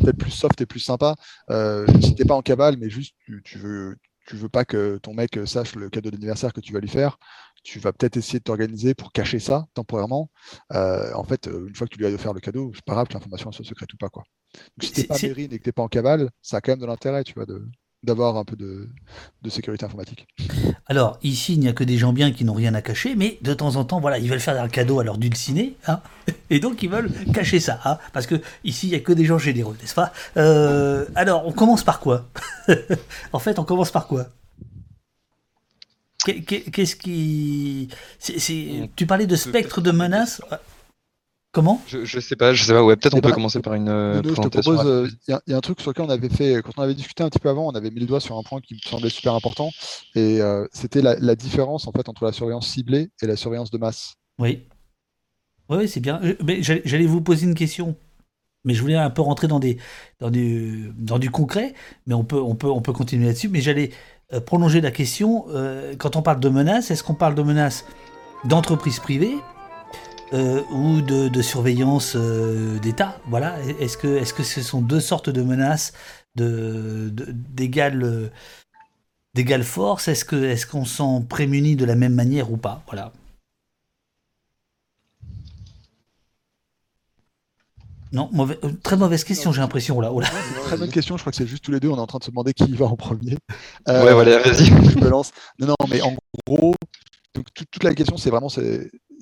peut-être 0.00 0.16
plus 0.16 0.30
soft 0.30 0.60
et 0.60 0.66
plus 0.66 0.80
sympa, 0.80 1.16
euh, 1.50 1.86
si 2.00 2.14
t'es 2.14 2.24
pas 2.24 2.34
en 2.34 2.42
cabale, 2.42 2.76
mais 2.78 2.88
juste 2.88 3.16
tu, 3.44 3.58
veux, 3.58 3.96
tu 4.28 4.36
veux 4.36 4.48
pas 4.48 4.64
que 4.64 4.98
ton 4.98 5.12
mec 5.12 5.38
sache 5.44 5.74
le 5.74 5.90
cadeau 5.90 6.10
d'anniversaire 6.12 6.52
que 6.52 6.60
tu 6.60 6.72
vas 6.72 6.78
lui 6.78 6.88
faire, 6.88 7.18
tu 7.64 7.80
vas 7.80 7.92
peut-être 7.92 8.16
essayer 8.16 8.38
de 8.38 8.44
t'organiser 8.44 8.94
pour 8.94 9.10
cacher 9.10 9.40
ça 9.40 9.66
temporairement. 9.74 10.30
Euh, 10.72 11.12
en 11.14 11.24
fait, 11.24 11.46
une 11.46 11.74
fois 11.74 11.88
que 11.88 11.92
tu 11.92 11.98
lui 11.98 12.06
as 12.06 12.10
offert 12.10 12.32
le 12.32 12.40
cadeau, 12.40 12.70
c'est 12.74 12.84
pas 12.84 12.94
grave 12.94 13.08
que 13.08 13.14
l'information 13.14 13.50
soit 13.50 13.64
secrète 13.64 13.92
ou 13.92 13.96
pas. 13.96 14.08
Quoi. 14.08 14.22
Donc, 14.54 14.84
si 14.84 14.92
t'es 14.92 15.04
pas 15.04 15.16
mérine 15.20 15.52
et 15.52 15.58
que 15.58 15.64
t'es 15.64 15.72
pas 15.72 15.82
en 15.82 15.88
cabale, 15.88 16.30
ça 16.42 16.58
a 16.58 16.60
quand 16.60 16.72
même 16.72 16.80
de 16.80 16.86
l'intérêt, 16.86 17.24
tu 17.24 17.34
vois, 17.34 17.44
de, 17.44 17.68
d'avoir 18.06 18.36
un 18.36 18.44
peu 18.44 18.56
de, 18.56 18.88
sécurité 19.48 19.84
informatique. 19.84 20.26
Alors, 20.86 21.18
ici, 21.22 21.54
il 21.54 21.60
n'y 21.60 21.68
a 21.68 21.72
que 21.72 21.84
des 21.84 21.98
gens 21.98 22.12
bien 22.12 22.32
qui 22.32 22.44
n'ont 22.44 22.54
rien 22.54 22.74
à 22.74 22.82
cacher, 22.82 23.14
mais 23.16 23.38
de 23.42 23.52
temps 23.52 23.76
en 23.76 23.84
temps, 23.84 24.00
voilà, 24.00 24.18
ils 24.18 24.30
veulent 24.30 24.40
faire 24.40 24.60
un 24.60 24.68
cadeau 24.68 25.00
à 25.00 25.04
leur 25.04 25.18
dulciné, 25.18 25.74
hein, 25.86 26.00
et 26.50 26.60
donc 26.60 26.82
ils 26.82 26.88
veulent 26.88 27.10
cacher 27.34 27.60
ça, 27.60 27.80
hein, 27.84 27.98
parce 28.12 28.26
que 28.26 28.36
ici, 28.64 28.86
il 28.86 28.90
n'y 28.90 28.96
a 28.96 29.00
que 29.00 29.12
des 29.12 29.24
gens 29.24 29.38
généreux, 29.38 29.76
n'est-ce 29.80 29.94
pas? 29.94 30.12
Euh, 30.36 31.04
Alors, 31.14 31.46
on 31.46 31.52
commence 31.52 31.84
par 31.84 32.00
quoi? 32.00 32.26
En 33.32 33.38
fait, 33.38 33.58
on 33.58 33.64
commence 33.64 33.90
par 33.90 34.06
quoi? 34.06 34.28
Qu'est-ce 36.24 36.96
qui... 36.96 37.88
Tu 38.96 39.06
parlais 39.06 39.26
de 39.26 39.36
spectre 39.36 39.80
de 39.80 39.90
menace 39.90 40.40
Comment 41.56 41.80
je, 41.86 42.04
je, 42.04 42.20
sais 42.20 42.36
pas, 42.36 42.52
je 42.52 42.62
sais 42.64 42.74
pas. 42.74 42.84
Ouais, 42.84 42.96
peut-être 42.96 43.14
on 43.14 43.22
peut 43.22 43.32
commencer 43.32 43.60
par 43.60 43.72
une 43.72 43.88
euh, 43.88 44.20
présentation. 44.20 44.78
Euh, 44.78 45.08
il 45.26 45.38
y, 45.46 45.54
a 45.54 45.56
un 45.56 45.60
truc 45.62 45.80
sur 45.80 45.90
lequel 45.90 46.04
on 46.04 46.10
avait 46.10 46.28
fait, 46.28 46.60
quand 46.62 46.72
on 46.76 46.82
avait 46.82 46.92
discuté 46.92 47.24
un 47.24 47.30
petit 47.30 47.38
peu 47.38 47.48
avant, 47.48 47.66
on 47.66 47.70
avait 47.70 47.90
mis 47.90 48.00
le 48.00 48.04
doigt 48.04 48.20
sur 48.20 48.36
un 48.36 48.42
point 48.42 48.60
qui 48.60 48.74
me 48.74 48.78
semblait 48.80 49.08
super 49.08 49.32
important, 49.32 49.70
et 50.14 50.42
euh, 50.42 50.66
c'était 50.70 51.00
la, 51.00 51.34
différence 51.34 51.86
en 51.86 51.92
fait 51.92 52.10
entre 52.10 52.26
la 52.26 52.32
surveillance 52.32 52.68
ciblée 52.68 53.08
et 53.22 53.26
la 53.26 53.36
surveillance 53.36 53.70
de 53.70 53.78
masse. 53.78 54.16
Oui. 54.38 54.64
Oui, 55.70 55.88
c'est 55.88 56.00
bien. 56.00 56.20
Mais 56.44 56.62
j'allais 56.62 57.06
vous 57.06 57.22
poser 57.22 57.46
une 57.46 57.54
question. 57.54 57.96
Mais 58.66 58.74
je 58.74 58.82
voulais 58.82 58.96
un 58.96 59.08
peu 59.08 59.22
rentrer 59.22 59.48
dans, 59.48 59.58
des, 59.58 59.78
dans, 60.20 60.28
du, 60.28 60.92
dans 60.98 61.18
du 61.18 61.30
concret, 61.30 61.72
mais 62.06 62.12
on 62.12 62.24
peut, 62.24 62.38
on 62.38 62.54
peut, 62.54 62.68
on 62.68 62.82
peut 62.82 62.92
continuer 62.92 63.28
là-dessus. 63.28 63.48
Mais 63.48 63.62
j'allais 63.62 63.92
euh, 64.34 64.40
prolonger 64.40 64.82
la 64.82 64.90
question. 64.90 65.46
Euh, 65.48 65.94
quand 65.96 66.16
on 66.16 66.22
parle 66.22 66.40
de 66.40 66.50
menaces, 66.50 66.90
est-ce 66.90 67.02
qu'on 67.02 67.14
parle 67.14 67.34
de 67.34 67.42
menaces 67.42 67.86
d'entreprises 68.44 68.98
privées 68.98 69.36
euh, 70.32 70.62
ou 70.70 71.00
de, 71.00 71.42
surveillance 71.42 72.16
d'État 72.16 73.18
Voilà. 73.28 73.56
Est-ce 73.80 73.96
que, 73.96 74.16
est 74.16 74.24
-ce 74.24 74.34
que 74.34 74.42
ce 74.42 74.62
sont 74.62 74.82
deux 74.82 75.00
sortes 75.00 75.30
de 75.30 75.42
menaces 75.42 75.92
d'égale 76.34 77.98
de, 77.98 78.30
d'égale 79.34 79.64
force? 79.64 80.08
Est-ce 80.08 80.24
qu'on 80.24 80.42
est 80.42 80.66
qu'on 80.66 80.84
s'en 80.84 81.22
prémunit 81.22 81.76
de 81.76 81.84
la 81.84 81.94
même 81.94 82.14
manière 82.14 82.50
ou 82.50 82.56
pas? 82.56 82.82
Voilà. 82.86 83.12
Non, 88.12 88.30
euh, 88.38 88.54
très 88.82 88.96
mauvaise 88.96 89.24
question, 89.24 89.52
j'ai 89.52 89.60
l'impression. 89.60 90.00
Là. 90.00 90.10
très 90.64 90.76
bonne 90.76 90.90
question, 90.90 91.16
je 91.16 91.22
crois 91.22 91.32
que 91.32 91.36
c'est 91.36 91.46
juste 91.46 91.64
tous 91.64 91.72
les 91.72 91.80
deux, 91.80 91.88
on 91.88 91.96
est 91.96 92.00
en 92.00 92.06
train 92.06 92.18
de 92.18 92.24
se 92.24 92.30
demander 92.30 92.54
qui 92.54 92.72
va 92.72 92.86
en 92.86 92.96
premier. 92.96 93.36
Euh, 93.88 94.04
ouais, 94.04 94.12
voilà, 94.14 94.38
vas-y. 94.38 94.66
Je 94.66 94.98
me 94.98 95.08
lance. 95.08 95.32
Non, 95.58 95.66
non, 95.66 95.76
mais 95.90 96.00
en 96.02 96.14
gros, 96.46 96.74
toute 97.34 97.82
la 97.82 97.94
question, 97.94 98.16
c'est 98.16 98.30
vraiment. 98.30 98.48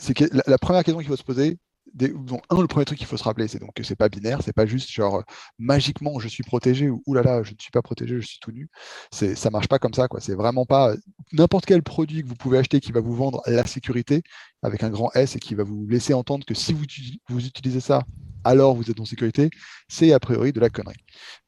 C'est, 0.04 0.12
que 0.12 0.24
la, 0.46 0.58
première 0.58 0.84
question 0.84 0.98
qu'il 0.98 1.08
faut 1.08 1.16
se 1.16 1.22
poser, 1.22 1.58
un, 1.98 2.60
le 2.60 2.66
premier 2.66 2.84
truc 2.84 2.98
qu'il 2.98 3.06
faut 3.06 3.16
se 3.16 3.24
rappeler, 3.24 3.48
c'est 3.48 3.58
donc 3.58 3.72
que 3.74 3.82
c'est 3.82 3.96
pas 3.96 4.10
binaire, 4.10 4.42
c'est 4.44 4.52
pas 4.52 4.66
juste 4.66 4.90
genre 4.90 5.22
magiquement 5.58 6.18
je 6.18 6.28
suis 6.28 6.42
protégé 6.42 6.90
ou 6.90 7.02
oulala, 7.06 7.42
je 7.42 7.52
ne 7.52 7.56
suis 7.58 7.70
pas 7.70 7.80
protégé, 7.80 8.20
je 8.20 8.26
suis 8.26 8.38
tout 8.38 8.52
nu. 8.52 8.68
C'est, 9.10 9.34
ça 9.34 9.48
marche 9.48 9.66
pas 9.66 9.78
comme 9.78 9.94
ça, 9.94 10.06
quoi. 10.06 10.20
C'est 10.20 10.34
vraiment 10.34 10.66
pas 10.66 10.94
n'importe 11.32 11.64
quel 11.64 11.82
produit 11.82 12.22
que 12.22 12.28
vous 12.28 12.34
pouvez 12.34 12.58
acheter 12.58 12.80
qui 12.80 12.92
va 12.92 13.00
vous 13.00 13.14
vendre 13.14 13.42
la 13.46 13.66
sécurité 13.66 14.22
avec 14.62 14.82
un 14.82 14.90
grand 14.90 15.10
S 15.14 15.36
et 15.36 15.38
qui 15.38 15.54
va 15.54 15.64
vous 15.64 15.86
laisser 15.88 16.12
entendre 16.12 16.44
que 16.44 16.54
si 16.54 16.74
vous, 16.74 16.84
vous 17.30 17.46
utilisez 17.46 17.80
ça, 17.80 18.02
alors 18.44 18.74
vous 18.74 18.90
êtes 18.90 19.00
en 19.00 19.06
sécurité, 19.06 19.48
c'est 19.88 20.12
a 20.12 20.20
priori 20.20 20.52
de 20.52 20.60
la 20.60 20.68
connerie. 20.68 21.02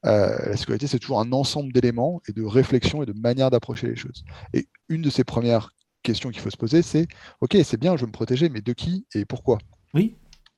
Euh, 0.05 0.49
la 0.49 0.57
sécurité, 0.57 0.87
c'est 0.87 0.99
toujours 0.99 1.19
un 1.19 1.31
ensemble 1.31 1.71
d'éléments 1.71 2.21
et 2.27 2.31
de 2.31 2.43
réflexions 2.43 3.03
et 3.03 3.05
de 3.05 3.13
manières 3.13 3.51
d'approcher 3.51 3.87
les 3.87 3.95
choses. 3.95 4.23
Et 4.53 4.67
une 4.89 5.03
de 5.03 5.11
ces 5.11 5.23
premières 5.23 5.69
questions 6.07 6.29
qu'il 6.31 6.41
faut 6.41 6.49
se 6.49 6.57
poser, 6.57 6.81
c'est 6.81 7.07
OK, 7.41 7.57
c'est 7.63 7.79
bien, 7.79 7.95
je 7.95 8.01
veux 8.01 8.07
me 8.07 8.11
protéger, 8.11 8.49
mais 8.49 8.61
de 8.61 8.73
qui 8.73 9.05
et 9.13 9.25
pourquoi? 9.25 9.57
Oui. 9.93 10.15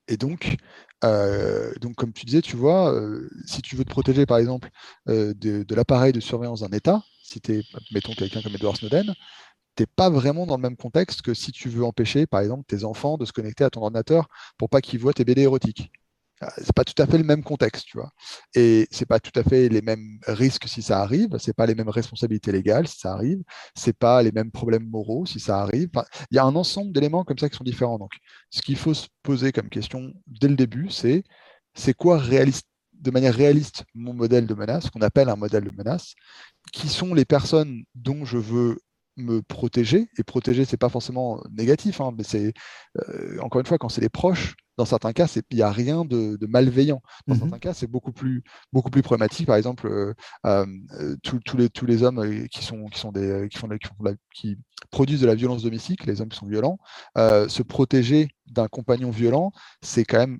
Et 0.08 0.18
donc, 0.18 0.56
euh, 1.04 1.72
donc, 1.82 1.96
comme 1.96 2.14
tu 2.14 2.26
disais, 2.26 2.42
tu 2.42 2.56
vois, 2.56 2.94
euh, 2.94 3.30
si 3.46 3.62
tu 3.62 3.76
veux 3.76 3.84
te 3.84 3.90
protéger, 3.90 4.26
par 4.26 4.38
exemple, 4.38 4.70
de, 5.06 5.34
de 5.34 5.76
l'appareil 5.76 6.14
de 6.14 6.20
surveillance 6.20 6.62
d'un 6.62 6.76
État, 6.76 7.04
si 7.24 7.40
tu 7.42 7.60
es, 7.60 7.64
mettons, 7.92 8.14
quelqu'un 8.14 8.42
comme 8.42 8.56
Edward 8.56 8.76
Snowden, 8.76 9.14
tu 9.76 9.84
n'es 9.84 9.88
pas 9.96 10.10
vraiment 10.10 10.46
dans 10.46 10.56
le 10.56 10.62
même 10.62 10.78
contexte 10.78 11.22
que 11.22 11.34
si 11.34 11.52
tu 11.52 11.70
veux 11.70 11.86
empêcher, 11.86 12.26
par 12.26 12.42
exemple, 12.42 12.64
tes 12.68 12.84
enfants 12.84 13.18
de 13.18 13.26
se 13.26 13.32
connecter 13.32 13.64
à 13.64 13.70
ton 13.70 13.82
ordinateur 13.82 14.28
pour 14.58 14.70
pas 14.70 14.82
qu'ils 14.82 15.00
voient 15.00 15.14
tes 15.14 15.26
BD 15.26 15.44
érotiques. 15.44 15.92
Ah, 16.42 16.54
c'est 16.58 16.74
pas 16.74 16.86
tout 16.86 17.00
à 17.02 17.06
fait 17.06 17.18
le 17.18 17.26
même 17.26 17.44
contexte, 17.44 17.86
tu 17.88 17.98
vois. 17.98 18.12
Et 18.56 18.88
c'est 18.92 19.06
pas 19.06 19.20
tout 19.20 19.38
à 19.38 19.44
fait 19.44 19.68
les 19.68 19.82
mêmes 19.82 20.20
risques 20.26 20.68
si 20.70 20.82
ça 20.82 21.02
arrive, 21.02 21.38
c'est 21.38 21.54
pas 21.54 21.66
les 21.66 21.76
mêmes 21.76 21.90
responsabilités 21.90 22.52
légales 22.54 22.88
si 22.88 22.98
ça 23.00 23.12
arrive, 23.14 23.42
c'est 23.76 23.98
pas 23.98 24.24
les 24.24 24.32
mêmes 24.32 24.52
problèmes 24.52 24.88
moraux 24.90 25.26
si 25.26 25.40
ça 25.42 25.60
arrive. 25.62 25.90
il 26.32 26.36
y 26.36 26.40
a 26.40 26.46
un 26.46 26.56
ensemble 26.56 26.94
d'éléments 26.94 27.26
comme 27.26 27.38
ça 27.38 27.50
qui 27.50 27.58
sont 27.58 27.64
différents. 27.66 28.00
Donc, 28.00 28.12
ce 28.50 28.62
qu'il 28.62 28.78
faut 28.78 28.94
se 28.94 29.08
poser 29.22 29.52
comme 29.52 29.70
question 29.70 30.14
dès 30.28 30.48
le 30.48 30.56
début, 30.56 30.90
c'est 30.90 31.24
c'est 31.76 31.94
quoi 31.94 32.18
réaliste, 32.18 32.68
de 32.94 33.12
manière 33.12 33.34
réaliste 33.36 33.84
mon 33.94 34.14
modèle 34.14 34.48
de 34.48 34.54
menace, 34.54 34.90
qu'on 34.90 35.02
appelle 35.02 35.30
un 35.30 35.36
modèle 35.36 35.66
de 35.66 35.76
menace, 35.76 36.16
qui 36.74 36.88
sont 36.90 37.14
les 37.14 37.26
personnes 37.26 37.84
dont 37.96 38.26
je 38.26 38.38
veux 38.38 38.80
me 39.20 39.42
protéger. 39.42 40.10
Et 40.18 40.24
protéger, 40.24 40.66
c'est 40.66 40.78
pas 40.78 40.90
forcément 40.90 41.42
négatif, 41.52 42.02
hein, 42.02 42.12
mais 42.18 42.24
c'est 42.24 42.54
euh, 42.98 43.40
encore 43.42 43.60
une 43.60 43.68
fois 43.68 43.78
quand 43.78 43.90
c'est 43.90 44.02
les 44.02 44.10
proches 44.10 44.56
dans 44.78 44.86
certains 44.86 45.12
cas, 45.12 45.28
il 45.52 45.58
n'y 45.58 45.62
a 45.62 45.72
rien 45.72 46.06
de, 46.06 46.38
malveillant. 46.48 47.02
Dans 47.28 47.36
mmh 47.36 47.40
certains 47.40 47.60
cas, 47.60 47.74
c'est 47.74 47.88
beaucoup 47.88 48.14
plus, 48.14 48.44
beaucoup 48.72 48.90
plus 48.90 49.02
problématique. 49.02 49.46
Par 49.46 49.58
exemple, 49.58 49.88
euh, 49.88 50.14
euh, 50.46 50.66
tous, 51.22 51.58
les, 51.58 51.68
tous 51.68 51.86
les 51.86 52.02
hommes 52.02 52.48
qui, 52.48 52.64
sont, 52.64 52.86
qui, 52.86 52.98
sont 52.98 53.12
des, 53.12 53.50
qui, 53.52 53.58
font 53.58 53.68
qui, 54.34 54.58
produisent 54.90 55.20
de 55.20 55.28
la 55.28 55.36
violence 55.36 55.64
domestique, 55.64 56.06
les 56.06 56.22
hommes 56.22 56.30
qui 56.30 56.38
sont 56.38 56.48
violents, 56.48 56.80
se 57.18 57.62
protéger 57.62 58.30
d'un 58.48 58.70
compagnon 58.70 59.12
violent, 59.12 59.52
c'est 59.82 60.06
quand 60.06 60.20
même 60.20 60.40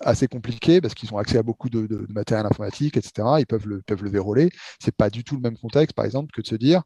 assez 0.00 0.28
compliqué 0.28 0.80
parce 0.80 0.94
qu'ils 0.94 1.12
ont 1.12 1.18
accès 1.18 1.38
à 1.38 1.42
beaucoup 1.42 1.68
de, 1.68 2.06
matériel 2.08 2.46
informatique, 2.46 2.96
etc. 2.96 3.28
Ils 3.38 3.46
peuvent 3.46 3.66
le, 3.66 3.82
peuvent 3.82 4.02
le 4.02 4.10
verrouiller. 4.10 4.50
C'est 4.80 4.94
pas 4.94 5.10
du 5.10 5.24
tout 5.24 5.34
le 5.34 5.40
même 5.40 5.56
contexte, 5.56 5.94
par 5.94 6.04
exemple, 6.04 6.32
que 6.32 6.40
de 6.40 6.46
se 6.46 6.54
dire 6.54 6.82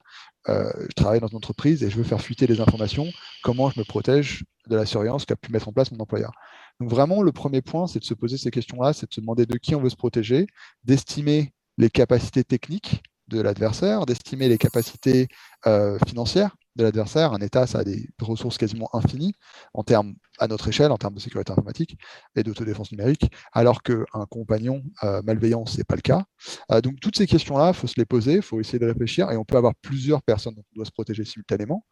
je 0.47 0.95
travaille 0.97 1.21
dans 1.21 1.29
une 1.29 1.37
entreprise 1.37 1.83
et 1.83 1.90
je 1.90 1.97
veux 1.97 2.03
faire 2.03 2.21
fuiter 2.21 2.47
les 2.47 2.61
informations. 2.61 3.07
Comment 3.42 3.71
je 3.71 3.79
me 3.79 3.85
protège 3.85 4.45
de 4.68 4.77
la 4.77 4.87
surveillance 4.87 5.25
qu'a 5.25 5.37
pu 5.37 5.53
mettre 5.53 5.68
en 5.68 5.73
place 5.73 5.92
mon 5.92 5.99
employeur? 6.01 6.33
Donc 6.81 6.90
vraiment, 6.90 7.23
le 7.23 7.33
premier 7.33 7.62
point, 7.62 7.87
c'est 7.87 8.01
de 8.01 8.05
se 8.05 8.14
poser 8.14 8.38
ces 8.38 8.51
questions-là, 8.51 8.92
c'est 8.92 9.09
de 9.09 9.14
se 9.14 9.21
demander 9.21 9.47
de 9.47 9.57
qui 9.57 9.75
on 9.75 9.81
veut 9.81 9.90
se 9.90 9.97
protéger, 9.97 10.47
d'estimer 10.85 11.53
les 11.79 11.90
capacités 11.90 12.45
techniques 12.45 13.03
de 13.29 13.40
l'adversaire, 13.40 14.05
d'estimer 14.05 14.49
les 14.49 14.59
capacités 14.59 15.29
euh, 15.66 15.99
financières 16.07 16.57
de 16.77 16.85
l'adversaire. 16.85 17.33
Un 17.33 17.41
État, 17.41 17.67
ça 17.67 17.81
a 17.81 17.85
des 17.85 18.09
ressources 18.21 18.59
quasiment 18.59 18.89
infinies 18.95 19.35
en 19.75 19.83
termes, 19.83 20.15
à 20.39 20.49
notre 20.49 20.69
échelle, 20.69 20.91
en 20.93 20.99
termes 20.99 21.15
de 21.15 21.21
sécurité 21.21 21.53
informatique 21.53 21.99
et 22.37 22.43
d'autodéfense 22.43 22.93
numérique, 22.93 23.31
alors 23.53 23.83
qu'un 23.83 24.27
compagnon 24.31 24.83
euh, 25.03 25.23
malveillant, 25.23 25.67
ce 25.67 25.79
n'est 25.79 25.85
pas 25.85 25.97
le 25.97 26.03
cas. 26.03 26.25
Euh, 26.71 26.81
donc 26.81 27.01
toutes 27.01 27.17
ces 27.17 27.27
questions-là, 27.27 27.69
il 27.69 27.75
faut 27.75 27.87
se 27.87 27.99
les 27.99 28.07
poser, 28.07 28.35
il 28.37 28.43
faut 28.43 28.61
essayer 28.61 28.79
de 28.79 28.87
réfléchir, 28.87 29.31
et 29.31 29.37
on 29.37 29.45
peut 29.45 29.57
avoir 29.57 29.75
plusieurs 29.83 30.23
personnes 30.23 30.55
dont 30.55 30.65
on 30.73 30.77
doit 30.77 30.87
se 30.87 30.93
protéger 30.93 31.25
simultanément. 31.25 31.85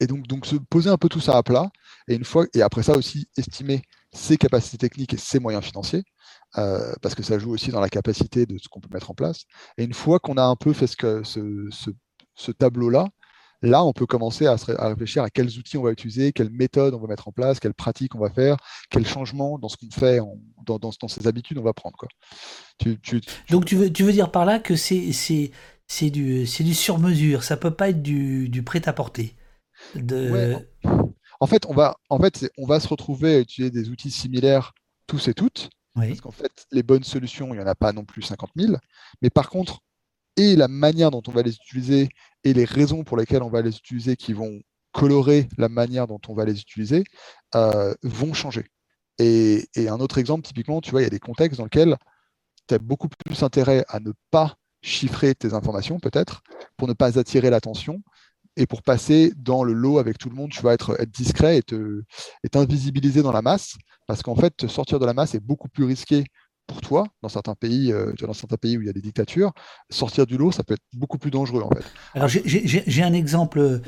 Et 0.00 0.08
donc, 0.08 0.26
donc 0.26 0.46
se 0.46 0.56
poser 0.56 0.90
un 0.90 0.96
peu 0.96 1.08
tout 1.08 1.20
ça 1.20 1.36
à 1.36 1.42
plat, 1.44 1.70
et 2.08 2.16
une 2.16 2.24
fois, 2.24 2.46
et 2.54 2.62
après 2.62 2.82
ça 2.82 2.96
aussi 2.96 3.28
estimer 3.36 3.82
ses 4.12 4.36
capacités 4.36 4.76
techniques 4.76 5.14
et 5.14 5.16
ses 5.16 5.38
moyens 5.38 5.64
financiers, 5.64 6.02
euh, 6.58 6.92
parce 7.00 7.14
que 7.14 7.22
ça 7.22 7.38
joue 7.38 7.52
aussi 7.52 7.70
dans 7.70 7.80
la 7.80 7.88
capacité 7.88 8.44
de 8.44 8.58
ce 8.58 8.68
qu'on 8.68 8.80
peut 8.80 8.88
mettre 8.92 9.10
en 9.10 9.14
place. 9.14 9.44
Et 9.78 9.84
une 9.84 9.94
fois 9.94 10.18
qu'on 10.18 10.36
a 10.36 10.42
un 10.42 10.56
peu 10.56 10.72
fait 10.72 10.86
ce, 10.86 11.90
tableau-là, 12.52 13.08
là, 13.62 13.84
on 13.84 13.92
peut 13.92 14.06
commencer 14.06 14.46
à, 14.46 14.56
réfléchir 14.88 15.22
à 15.22 15.30
quels 15.30 15.58
outils 15.58 15.78
on 15.78 15.82
va 15.82 15.92
utiliser, 15.92 16.32
quelles 16.32 16.50
méthodes 16.50 16.94
on 16.94 16.98
va 16.98 17.08
mettre 17.08 17.28
en 17.28 17.32
place, 17.32 17.60
quelles 17.60 17.74
pratiques 17.74 18.14
on 18.14 18.18
va 18.18 18.30
faire, 18.30 18.56
quels 18.90 19.06
changements 19.06 19.58
dans 19.58 19.68
ce 19.68 19.76
qu'on 19.76 19.90
fait, 19.90 20.18
dans, 20.66 20.78
dans, 20.78 21.08
ses 21.08 21.26
habitudes 21.26 21.58
on 21.58 21.62
va 21.62 21.72
prendre. 21.72 21.96
Quoi. 21.96 22.08
Donc 23.50 23.64
tu 23.66 23.76
veux, 23.76 23.92
tu 23.92 24.02
veux 24.02 24.12
dire 24.12 24.30
par 24.30 24.44
là 24.44 24.58
que 24.58 24.74
c'est 24.76 26.10
du, 26.10 26.44
du 26.44 26.74
sur-mesure, 26.74 27.44
ça 27.44 27.56
peut 27.56 27.74
pas 27.74 27.90
être 27.90 28.02
du, 28.02 28.48
du 28.48 28.62
prêt-à-porter 28.62 29.36
en 31.40 31.46
fait, 31.46 31.66
on 31.66 31.74
va, 31.74 31.96
en 32.08 32.20
fait, 32.20 32.48
on 32.56 32.66
va 32.66 32.78
se 32.78 32.86
retrouver 32.86 33.34
à 33.34 33.40
utiliser 33.40 33.70
des 33.70 33.88
outils 33.88 34.12
similaires 34.12 34.74
tous 35.06 35.26
et 35.28 35.34
toutes. 35.34 35.70
Parce 35.94 36.20
qu'en 36.20 36.30
fait, 36.30 36.66
les 36.70 36.82
bonnes 36.82 37.04
solutions, 37.04 37.52
il 37.52 37.58
n'y 37.58 37.62
en 37.62 37.66
a 37.66 37.74
pas 37.74 37.92
non 37.92 38.04
plus 38.04 38.22
50 38.22 38.50
000. 38.56 38.76
Mais 39.20 39.28
par 39.28 39.50
contre, 39.50 39.80
et 40.36 40.56
la 40.56 40.68
manière 40.68 41.10
dont 41.10 41.22
on 41.26 41.32
va 41.32 41.42
les 41.42 41.54
utiliser 41.54 42.08
et 42.44 42.52
les 42.52 42.64
raisons 42.64 43.04
pour 43.04 43.16
lesquelles 43.16 43.42
on 43.42 43.50
va 43.50 43.62
les 43.62 43.76
utiliser 43.76 44.16
qui 44.16 44.32
vont 44.32 44.60
colorer 44.92 45.48
la 45.58 45.68
manière 45.68 46.06
dont 46.06 46.20
on 46.28 46.34
va 46.34 46.44
les 46.44 46.60
utiliser 46.60 47.04
euh, 47.54 47.94
vont 48.02 48.34
changer. 48.34 48.66
Et, 49.18 49.68
un 49.76 50.00
autre 50.00 50.18
exemple, 50.18 50.46
typiquement, 50.46 50.80
tu 50.80 50.90
vois, 50.90 51.00
il 51.00 51.04
y 51.04 51.06
a 51.06 51.10
des 51.10 51.20
contextes 51.20 51.58
dans 51.58 51.64
lesquels 51.64 51.96
tu 52.68 52.74
as 52.74 52.78
beaucoup 52.78 53.08
plus 53.08 53.42
intérêt 53.42 53.84
à 53.88 54.00
ne 54.00 54.12
pas 54.30 54.56
chiffrer 54.82 55.34
tes 55.34 55.54
informations, 55.54 56.00
peut-être, 56.00 56.42
pour 56.76 56.88
ne 56.88 56.92
pas 56.92 57.18
attirer 57.18 57.50
l'attention, 57.50 58.02
et 58.56 58.66
pour 58.66 58.82
passer 58.82 59.32
dans 59.36 59.64
le 59.64 59.72
lot 59.72 59.98
avec 59.98 60.18
tout 60.18 60.28
le 60.28 60.34
monde, 60.34 60.50
tu 60.50 60.60
vas 60.60 60.74
être, 60.74 60.98
discret 61.06 61.58
et 61.58 62.48
t'invisibiliser 62.48 63.22
dans 63.22 63.32
la 63.32 63.42
masse, 63.42 63.76
parce 64.06 64.22
qu'en 64.22 64.34
fait, 64.34 64.66
sortir 64.66 64.98
de 64.98 65.06
la 65.06 65.14
masse 65.14 65.34
est 65.34 65.40
beaucoup 65.40 65.68
plus 65.68 65.84
risqué 65.84 66.24
pour 66.66 66.80
toi, 66.80 67.06
dans 67.22 67.28
certains 67.28 67.54
pays, 67.54 67.92
euh, 67.92 68.12
dans 68.20 68.32
certains 68.32 68.56
pays 68.56 68.78
où 68.78 68.82
il 68.82 68.86
y 68.86 68.90
a 68.90 68.92
des 68.92 69.00
dictatures, 69.00 69.52
sortir 69.90 70.26
du 70.26 70.36
lot, 70.36 70.52
ça 70.52 70.62
peut 70.64 70.74
être 70.74 70.82
beaucoup 70.94 71.18
plus 71.18 71.30
dangereux 71.30 71.62
en 71.62 71.70
fait. 71.70 71.84
Alors 72.14 72.28
j'ai 72.28 73.02
un 73.02 73.12
exemple. 73.12 73.80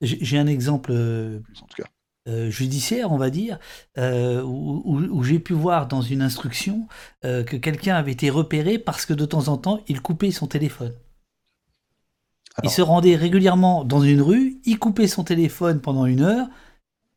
J'ai 0.00 0.38
un 0.38 0.46
exemple. 0.46 0.92
en 0.92 1.66
tout 1.66 1.82
cas. 1.82 1.88
Euh, 2.28 2.50
judiciaire, 2.50 3.12
on 3.12 3.18
va 3.18 3.30
dire, 3.30 3.60
euh, 3.98 4.42
où, 4.42 5.22
j'ai 5.22 5.38
pu 5.38 5.52
voir 5.52 5.86
dans 5.86 6.02
une 6.02 6.22
instruction 6.22 6.88
que 7.22 7.56
quelqu'un 7.56 7.94
avait 7.94 8.12
été 8.12 8.30
repéré 8.30 8.78
parce 8.78 9.06
que 9.06 9.14
de 9.14 9.24
temps 9.24 9.48
en 9.48 9.56
temps, 9.56 9.80
il 9.86 10.00
coupait 10.00 10.32
son 10.32 10.48
téléphone 10.48 10.92
il 12.62 12.70
se 12.70 12.82
rendait 12.82 13.16
régulièrement 13.16 13.84
dans 13.84 14.00
une 14.00 14.22
rue, 14.22 14.60
il 14.64 14.78
coupait 14.78 15.06
son 15.06 15.24
téléphone 15.24 15.80
pendant 15.80 16.06
une 16.06 16.22
heure, 16.22 16.46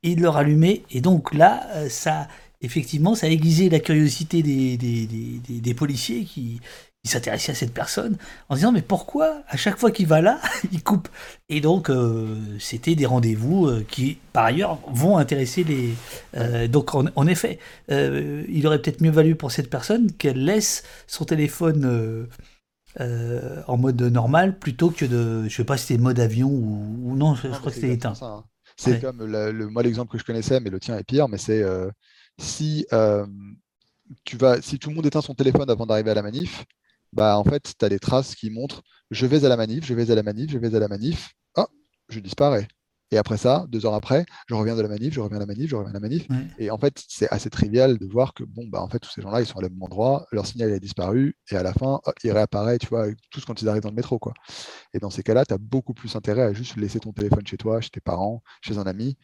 il 0.04 0.22
le 0.22 0.30
rallumait, 0.30 0.84
et 0.92 1.02
donc 1.02 1.34
là, 1.34 1.68
euh, 1.76 1.90
ça, 1.90 2.28
effectivement, 2.62 3.16
ça 3.16 3.28
a 3.28 3.30
aiguisé 3.30 3.70
la 3.70 3.80
curiosité 3.80 4.42
des, 4.44 4.78
des, 4.78 5.74
policiers 5.74 6.26
qui, 6.26 6.60
s'intéressaient 7.06 7.54
à 7.54 7.56
cette 7.56 7.74
personne 7.74 8.18
en 8.50 8.56
disant 8.56 8.72
mais 8.72 8.82
pourquoi 8.82 9.42
à 9.48 9.56
chaque 9.58 9.78
fois 9.78 9.90
qu'il 9.90 10.06
va 10.06 10.22
là, 10.22 10.40
il 10.72 10.84
coupe? 10.84 11.08
Et 11.48 11.62
donc, 11.62 11.90
euh, 11.90 12.36
c'était 12.60 12.94
des 12.94 13.06
rendez-vous 13.06 13.68
euh, 13.68 13.86
qui, 13.90 14.20
par 14.34 14.46
ailleurs, 14.46 14.80
vont 14.92 15.18
intéresser 15.18 15.64
les... 15.64 16.68
donc, 16.68 16.94
en, 16.94 17.28
effet, 17.28 17.58
il 17.90 18.68
aurait 18.68 18.82
peut-être 18.82 19.02
mieux 19.02 19.12
valu 19.12 19.36
pour 19.36 19.52
cette 19.52 19.70
personne 19.70 20.12
qu'elle 20.12 20.44
laisse 20.44 20.84
son 21.08 21.26
téléphone 21.26 22.28
euh, 23.00 23.62
en 23.68 23.78
mode 23.78 24.02
normal 24.02 24.58
plutôt 24.58 24.90
que 24.90 25.06
de. 25.06 25.48
Je 25.48 25.56
sais 25.56 25.64
pas 25.64 25.78
si 25.78 25.86
c'était 25.86 26.02
mode 26.02 26.20
avion 26.20 26.50
ou, 26.50 27.16
non, 27.16 27.36
je, 27.36 27.48
crois 27.48 27.70
que 27.70 27.76
c'était 27.76 27.94
éteint. 27.94 28.14
Hein. 28.22 28.44
C'est 28.78 29.00
comme 29.00 29.24
le, 29.24 29.68
moi 29.68 29.84
l'exemple 29.84 30.12
que 30.12 30.18
je 30.18 30.24
connaissais, 30.24 30.60
mais 30.60 30.72
le 30.72 30.80
tien 30.80 30.98
est 30.98 31.04
pire, 31.04 31.28
mais 31.28 31.38
c'est 31.38 31.62
euh, 31.62 31.92
si 32.40 32.86
euh, 32.94 33.26
tu 34.26 34.38
vas, 34.38 34.62
si 34.62 34.80
tout 34.80 34.90
le 34.90 34.96
monde 34.96 35.06
éteint 35.06 35.22
son 35.22 35.36
téléphone 35.36 35.70
avant 35.70 35.86
d'arriver 35.86 36.12
à 36.12 36.16
la 36.16 36.24
manif, 36.24 36.66
bah 37.14 37.38
en 37.38 37.44
fait, 37.44 37.74
tu 37.78 37.86
as 37.86 37.90
des 37.90 38.00
traces 38.00 38.36
qui 38.36 38.50
montrent 38.50 38.82
je 39.12 39.26
vais 39.26 39.46
à 39.46 39.50
la 39.50 39.58
manif, 39.58 39.86
je 39.86 39.94
vais 39.94 40.12
à 40.12 40.16
la 40.16 40.24
manif, 40.24 40.52
je 40.52 40.58
vais 40.58 40.76
à 40.76 40.80
la 40.80 40.88
manif, 40.88 41.34
oh, 41.58 41.66
je 42.10 42.20
disparais. 42.20 42.68
Et 43.12 43.18
après 43.18 43.38
ça, 43.38 43.66
deux 43.70 43.88
heures 43.88 43.96
après, 43.96 44.24
je 44.48 44.54
reviens 44.54 44.76
de 44.76 44.82
la 44.84 44.88
manif, 44.88 45.16
je 45.16 45.20
reviens 45.20 45.38
à 45.38 45.40
la 45.40 45.48
manif, 45.48 45.68
je 45.68 45.76
reviens 45.76 45.90
à 45.90 45.94
la 45.94 46.00
manif. 46.00 46.28
Et 46.60 46.70
en 46.70 46.78
fait, 46.78 47.04
c'est 47.08 47.28
assez 47.32 47.50
trivial 47.50 47.98
de 47.98 48.06
voir 48.06 48.36
que 48.36 48.44
bon, 48.44 48.68
bah 48.68 48.84
en 48.84 48.88
fait, 48.88 49.00
tous 49.00 49.10
ces 49.10 49.24
gens-là, 49.24 49.42
ils 49.42 49.48
sont 49.48 49.58
à 49.58 49.64
même 49.64 49.82
endroit, 49.82 50.28
leur 50.32 50.46
signal 50.46 50.72
a 50.72 50.78
disparu, 50.78 51.36
et 51.50 51.56
à 51.56 51.64
la 51.64 51.74
fin, 51.74 52.00
il 52.24 52.32
réapparaît, 52.32 52.78
tu 52.78 52.86
vois, 52.86 53.08
tous 53.32 53.46
quand 53.46 53.60
ils 53.64 53.68
arrivent 53.68 53.82
dans 53.82 53.90
le 53.90 53.96
métro, 53.96 54.20
quoi. 54.20 54.34
Et 54.94 55.00
dans 55.00 55.10
ces 55.10 55.24
cas-là, 55.24 55.44
tu 55.44 55.56
as 55.56 55.58
beaucoup 55.58 55.96
plus 55.96 56.16
intérêt 56.16 56.44
à 56.44 56.54
juste 56.54 56.76
laisser 56.78 57.00
ton 57.00 57.12
téléphone 57.12 57.48
chez 57.48 57.58
toi, 57.58 57.82
chez 57.82 57.90
tes 57.90 58.00
parents, 58.00 58.44
chez 58.62 58.78
un 58.78 58.84
ami, 58.84 59.18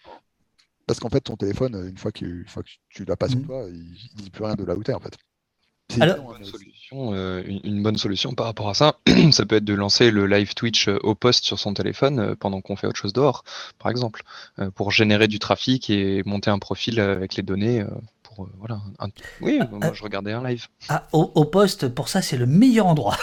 parce 0.88 1.00
qu'en 1.00 1.10
fait, 1.10 1.22
ton 1.22 1.36
téléphone, 1.36 1.88
une 1.90 1.98
fois, 1.98 2.12
que 2.12 2.44
tu 2.90 3.06
l'as 3.06 3.16
pas 3.16 3.28
sur 3.28 3.40
mmh. 3.40 3.46
toi, 3.46 3.66
il 3.68 3.98
ne 4.18 4.22
dit 4.24 4.30
plus 4.30 4.44
rien 4.44 4.56
de 4.56 4.64
là 4.64 4.76
où 4.76 4.84
tu 4.84 4.92
es, 4.92 4.94
en 4.94 5.00
fait. 5.00 5.18
Alors, 6.02 6.36
euh, 6.94 7.44
une, 7.64 7.84
bonne 7.84 7.98
solution 7.98 8.34
par 8.34 8.48
rapport 8.48 8.70
à 8.70 8.74
ça, 8.74 8.98
ça 9.32 9.46
peut 9.46 9.56
être 9.56 9.66
de 9.66 9.74
lancer 9.74 10.12
le 10.12 10.26
live 10.28 10.54
Twitch 10.54 10.88
euh, 10.88 10.98
au 11.04 11.16
poste 11.16 11.46
sur 11.46 11.60
son 11.60 11.74
téléphone 11.74 12.20
euh, 12.20 12.36
pendant 12.36 12.62
qu'on 12.62 12.76
fait 12.76 12.88
autre 12.88 13.00
chose 13.00 13.14
dehors, 13.14 13.44
par 13.80 13.92
exemple, 13.92 14.24
pour 14.76 14.92
générer 14.92 15.28
du 15.28 15.40
trafic 15.40 15.90
et 15.90 16.24
monter 16.26 16.50
un 16.50 16.60
profil 16.60 17.00
avec 17.00 17.36
les 17.36 17.44
données. 17.44 17.86
pour, 18.24 18.48
voilà, 18.60 18.82
Oui, 19.42 19.60
ah, 19.62 19.68
moi 19.72 19.94
je 19.94 20.04
regardais 20.04 20.34
un 20.34 20.44
live. 20.44 20.68
Ah, 20.90 21.08
au, 21.12 21.46
poste, 21.46 21.88
pour 21.90 22.10
ça, 22.10 22.22
c'est 22.22 22.38
le 22.38 22.46
meilleur 22.46 22.88
endroit. 22.88 23.18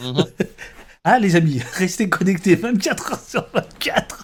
Mhm. 0.00 0.24
ah, 1.04 1.18
les 1.18 1.36
amis, 1.36 1.60
restez 1.74 2.08
connectés 2.08 2.54
24 2.54 3.12
heures 3.12 3.20
sur 3.20 3.46
24. 3.52 4.21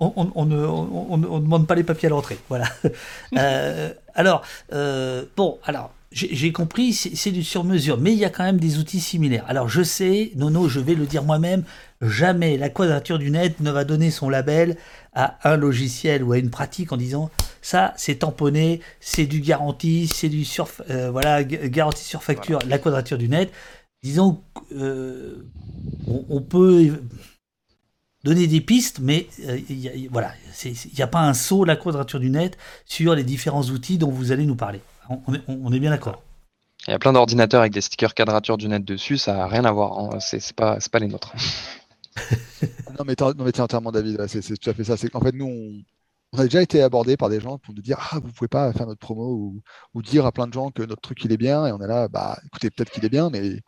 On, 0.00 0.44
ne, 0.44 1.38
demande 1.40 1.66
pas 1.66 1.74
les 1.74 1.84
papiers 1.84 2.06
à 2.06 2.10
l'entrée. 2.10 2.38
Voilà. 2.48 2.66
alors, 4.14 4.42
bon, 5.36 5.58
alors, 5.64 5.92
j'ai 6.14 6.52
compris, 6.52 6.92
c'est 6.92 7.30
du 7.30 7.42
sur-mesure, 7.42 7.98
mais 7.98 8.12
il 8.12 8.18
y 8.18 8.24
a 8.24 8.30
quand 8.30 8.44
même 8.44 8.60
des 8.60 8.78
outils 8.78 9.00
similaires. 9.00 9.44
Alors 9.48 9.68
je 9.68 9.82
sais, 9.82 10.32
Nono, 10.36 10.68
je 10.68 10.80
vais 10.80 10.94
le 10.94 11.06
dire 11.06 11.22
moi-même, 11.22 11.64
jamais 12.02 12.56
la 12.58 12.68
quadrature 12.68 13.18
du 13.18 13.30
net 13.30 13.60
ne 13.60 13.70
va 13.70 13.84
donner 13.84 14.10
son 14.10 14.28
label 14.28 14.76
à 15.14 15.38
un 15.48 15.56
logiciel 15.56 16.22
ou 16.22 16.32
à 16.32 16.38
une 16.38 16.50
pratique 16.50 16.92
en 16.92 16.96
disant 16.96 17.30
ça 17.62 17.94
c'est 17.96 18.16
tamponné, 18.16 18.80
c'est 19.00 19.26
du 19.26 19.40
garantie, 19.40 20.06
c'est 20.06 20.28
du 20.28 20.44
sur, 20.44 20.68
euh, 20.90 21.10
voilà, 21.10 21.44
garantie 21.44 22.04
sur 22.04 22.22
facture, 22.22 22.58
la 22.68 22.78
quadrature 22.78 23.18
du 23.18 23.28
net. 23.28 23.50
Disons, 24.02 24.42
euh, 24.74 25.46
on, 26.06 26.40
peut 26.40 27.00
donner 28.24 28.46
des 28.46 28.60
pistes, 28.60 28.98
mais 29.00 29.26
euh, 29.48 29.58
voilà, 30.10 30.32
il 30.64 30.74
n'y 30.94 31.02
a 31.02 31.06
pas 31.06 31.20
un 31.20 31.34
saut 31.34 31.64
la 31.64 31.76
quadrature 31.76 32.20
du 32.20 32.30
net 32.30 32.56
sur 32.84 33.14
les 33.14 33.24
différents 33.24 33.64
outils 33.64 33.98
dont 33.98 34.10
vous 34.10 34.32
allez 34.32 34.46
nous 34.46 34.56
parler. 34.56 34.80
On 35.48 35.72
est, 35.72 35.80
bien 35.80 35.90
d'accord. 35.90 36.22
Il 36.86 36.92
y 36.92 36.94
a 36.94 36.98
plein 36.98 37.12
d'ordinateurs 37.12 37.60
avec 37.60 37.72
des 37.72 37.80
stickers 37.80 38.14
quadrature 38.14 38.56
du 38.56 38.68
net 38.68 38.84
dessus, 38.84 39.18
ça 39.18 39.34
n'a 39.34 39.46
rien 39.46 39.64
à 39.64 39.72
voir. 39.72 39.98
Hein. 39.98 40.20
C'est 40.20 40.52
pas, 40.52 40.78
pas 40.90 40.98
les 41.00 41.08
nôtres. 41.08 41.32
non, 42.98 43.04
mais 43.04 43.16
tu 43.16 43.24
es 43.24 43.60
entièrement 43.60 43.92
David. 43.92 44.26
C'est 44.28 44.58
tout 44.58 44.70
à 44.70 44.74
fait 44.74 44.84
ça. 44.84 44.96
C'est 44.96 45.08
qu'en 45.08 45.20
fait, 45.20 45.32
nous, 45.32 45.82
on, 46.32 46.38
a 46.38 46.44
déjà 46.44 46.62
été 46.62 46.82
abordé 46.82 47.16
par 47.16 47.28
des 47.28 47.40
gens 47.40 47.58
pour 47.58 47.74
nous 47.74 47.82
dire 47.82 47.98
Ah, 48.00 48.20
vous 48.22 48.32
pouvez 48.32 48.48
pas 48.48 48.72
faire 48.72 48.86
notre 48.86 49.00
promo 49.00 49.54
ou, 49.94 50.02
dire 50.02 50.24
à 50.24 50.32
plein 50.32 50.46
de 50.46 50.52
gens 50.52 50.70
que 50.70 50.82
notre 50.82 51.02
truc 51.02 51.24
il 51.24 51.32
est 51.32 51.36
bien. 51.36 51.66
Et 51.66 51.72
on 51.72 51.80
est 51.80 51.86
là, 51.86 52.08
bah 52.08 52.38
écoutez, 52.46 52.70
peut-être 52.70 52.90
qu'il 52.90 53.04
est 53.04 53.10
bien, 53.10 53.30
mais 53.30 53.60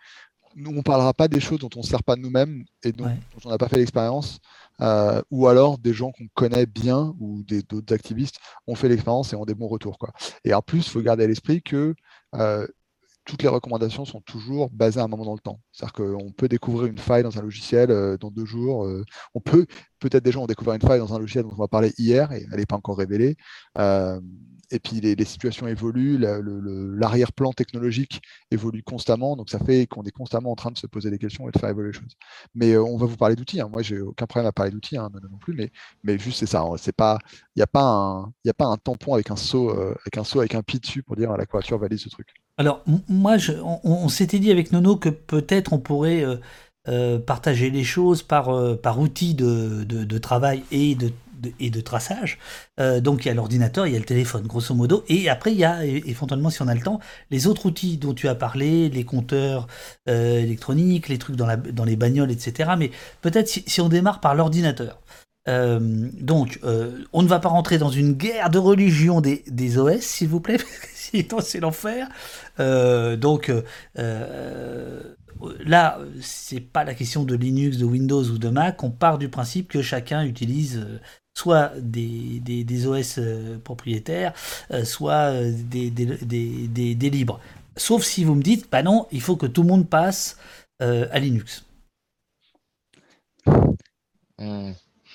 nous, 0.56 0.72
on 0.76 0.82
parlera 0.82 1.12
pas 1.14 1.28
des 1.28 1.40
choses 1.40 1.58
dont 1.58 1.70
on 1.76 1.80
ne 1.80 1.84
sert 1.84 2.02
pas 2.02 2.16
de 2.16 2.20
nous-mêmes 2.20 2.64
et 2.82 2.92
dont, 2.92 3.10
on 3.44 3.50
n'a 3.50 3.58
pas 3.58 3.68
fait 3.68 3.76
l'expérience. 3.76 4.38
Euh, 4.80 5.22
ou 5.30 5.46
alors 5.46 5.78
des 5.78 5.92
gens 5.92 6.10
qu'on 6.10 6.26
connaît 6.34 6.66
bien 6.66 7.14
ou 7.20 7.44
d'autres 7.68 7.94
activistes 7.94 8.38
ont 8.66 8.74
fait 8.74 8.88
l'expérience 8.88 9.32
et 9.32 9.36
ont 9.36 9.44
des 9.44 9.54
bons 9.54 9.68
retours. 9.68 9.98
Quoi. 9.98 10.10
Et 10.44 10.52
en 10.54 10.62
plus, 10.62 10.86
il 10.86 10.90
faut 10.90 11.00
garder 11.00 11.24
à 11.24 11.26
l'esprit 11.26 11.62
que 11.62 11.94
euh, 12.34 12.66
toutes 13.24 13.42
les 13.42 13.48
recommandations 13.48 14.04
sont 14.04 14.20
toujours 14.20 14.70
basées 14.70 15.00
à 15.00 15.04
un 15.04 15.08
moment 15.08 15.24
dans 15.24 15.34
le 15.34 15.40
temps. 15.40 15.60
C'est-à-dire 15.72 15.92
qu'on 15.92 16.32
peut 16.32 16.48
découvrir 16.48 16.86
une 16.86 16.98
faille 16.98 17.22
dans 17.22 17.38
un 17.38 17.42
logiciel 17.42 17.90
euh, 17.90 18.18
dans 18.18 18.30
deux 18.30 18.44
jours. 18.44 18.86
on 19.34 19.40
peut, 19.40 19.66
peut-être 19.98 20.24
des 20.24 20.32
gens 20.32 20.42
ont 20.42 20.46
découvert 20.46 20.74
une 20.74 20.82
faille 20.82 20.98
dans 20.98 21.14
un 21.14 21.18
logiciel 21.18 21.44
dont 21.44 21.52
on 21.52 21.60
va 21.60 21.68
parler 21.68 21.92
hier 21.98 22.32
et 22.32 22.46
elle 22.50 22.58
n'est 22.58 22.66
pas 22.66 22.76
encore 22.76 22.98
révélée 22.98 23.36
et 24.74 24.80
puis 24.80 25.00
les, 25.00 25.24
situations 25.24 25.68
évoluent, 25.68 26.18
l'arrière-plan 26.18 27.52
technologique 27.52 28.20
évolue 28.50 28.82
constamment, 28.82 29.36
donc 29.36 29.48
ça 29.48 29.60
fait 29.60 29.86
qu'on 29.86 30.02
est 30.02 30.10
constamment 30.10 30.50
en 30.50 30.56
train 30.56 30.72
de 30.72 30.78
se 30.78 30.88
poser 30.88 31.10
des 31.10 31.18
questions 31.18 31.48
et 31.48 31.52
de 31.52 31.58
faire 31.58 31.68
évoluer 31.68 31.92
les 31.92 31.98
choses. 31.98 32.16
Mais 32.56 32.72
euh, 32.72 32.82
on 32.82 32.96
va 32.96 33.06
vous 33.06 33.16
parler 33.16 33.36
d'outils. 33.36 33.60
Hein. 33.60 33.68
Moi, 33.72 33.82
j'ai 33.82 34.00
aucun 34.00 34.26
problème 34.26 34.48
à 34.48 34.52
parler 34.52 34.72
d'outils, 34.72 34.96
hein, 34.96 35.08
non, 35.12 35.38
plus, 35.38 35.70
mais, 36.02 36.18
juste 36.18 36.40
c'est 36.40 36.46
ça. 36.46 36.62
Hein. 36.62 36.74
Il 36.76 37.20
n'y 37.56 37.62
a 37.62 37.66
pas 37.66 38.64
un, 38.64 38.76
tampon 38.78 39.14
avec 39.14 39.30
un 39.30 39.36
saut, 39.36 39.70
euh, 39.70 39.94
avec 40.02 40.18
un 40.18 40.24
saut 40.24 40.40
avec 40.40 40.56
un 40.56 40.62
pi 40.62 40.80
dessus 40.80 41.04
pour 41.04 41.14
dire 41.14 41.30
la 41.30 41.46
quadrature 41.46 41.78
valide 41.78 41.98
ce 41.98 42.08
truc. 42.08 42.28
Alors 42.56 42.82
moi, 43.08 43.36
on, 43.62 44.08
s'était 44.08 44.40
dit 44.40 44.50
avec 44.50 44.72
Nono 44.72 44.96
que 44.96 45.08
peut-être 45.08 45.72
on 45.72 45.78
pourrait 45.78 46.24
euh, 46.88 47.18
partager 47.20 47.70
les 47.70 47.84
choses 47.84 48.22
par, 48.22 48.50
par 48.80 48.98
outil 48.98 49.34
de, 49.34 49.84
de, 49.84 50.18
travail 50.18 50.62
et 50.70 50.94
de 50.96 51.12
et 51.60 51.70
de 51.70 51.80
traçage. 51.80 52.38
Euh, 52.80 53.00
donc 53.00 53.24
il 53.24 53.28
y 53.28 53.30
a 53.30 53.34
l'ordinateur, 53.34 53.86
il 53.86 53.92
y 53.92 53.96
a 53.96 53.98
le 53.98 54.04
téléphone, 54.04 54.46
grosso 54.46 54.74
modo. 54.74 55.04
Et 55.08 55.28
après, 55.28 55.52
il 55.52 55.58
y 55.58 55.64
a, 55.64 55.84
éventuellement, 55.84 56.50
si 56.50 56.62
on 56.62 56.68
a 56.68 56.74
le 56.74 56.80
temps, 56.80 57.00
les 57.30 57.46
autres 57.46 57.66
outils 57.66 57.96
dont 57.96 58.14
tu 58.14 58.28
as 58.28 58.34
parlé, 58.34 58.88
les 58.88 59.04
compteurs 59.04 59.66
euh, 60.08 60.40
électroniques, 60.40 61.08
les 61.08 61.18
trucs 61.18 61.36
dans, 61.36 61.46
la, 61.46 61.56
dans 61.56 61.84
les 61.84 61.96
bagnoles, 61.96 62.30
etc. 62.30 62.72
Mais 62.78 62.90
peut-être 63.20 63.48
si, 63.48 63.80
on 63.80 63.88
démarre 63.88 64.20
par 64.20 64.34
l'ordinateur. 64.34 65.00
Euh, 65.46 66.08
donc, 66.20 66.58
on 67.12 67.22
ne 67.22 67.28
va 67.28 67.38
pas 67.38 67.50
rentrer 67.50 67.78
dans 67.78 67.90
une 67.90 68.14
guerre 68.14 68.50
de 68.50 68.58
religion 68.58 69.20
des, 69.20 69.44
des 69.46 69.78
OS, 69.78 70.00
s'il 70.00 70.28
vous 70.28 70.40
plaît, 70.40 70.56
sinon 70.94 71.40
c'est 71.40 71.60
l'enfer. 71.60 72.08
donc, 72.58 73.52
là, 75.64 75.98
c'est 76.20 76.60
pas 76.60 76.84
la 76.84 76.94
question 76.94 77.24
de 77.24 77.34
Linux, 77.34 77.78
de 77.78 77.84
Windows 77.84 78.24
ou 78.24 78.38
de 78.38 78.48
Mac. 78.48 78.82
On 78.82 78.90
part 78.90 79.18
du 79.18 79.28
principe 79.28 79.68
que 79.68 79.82
chacun 79.82 80.24
utilise 80.24 80.86
soit 81.34 81.72
des, 81.80 82.40
des, 82.40 82.86
OS 82.86 83.18
euh, 83.18 83.58
propriétaires, 83.58 84.32
euh, 84.70 84.84
soit 84.84 85.32
euh, 85.32 85.52
des, 85.52 85.90
des, 85.90 87.10
libres. 87.10 87.40
Sauf 87.76 88.04
si 88.04 88.24
vous 88.24 88.36
me 88.36 88.42
dites, 88.42 88.70
bah 88.70 88.82
non, 88.82 89.08
il 89.10 89.20
faut 89.20 89.36
que 89.36 89.46
tout 89.46 89.62
le 89.62 89.68
monde 89.68 89.88
passe 89.88 90.38
à 90.80 91.18
Linux. 91.18 91.64
Hmm. 94.38 94.72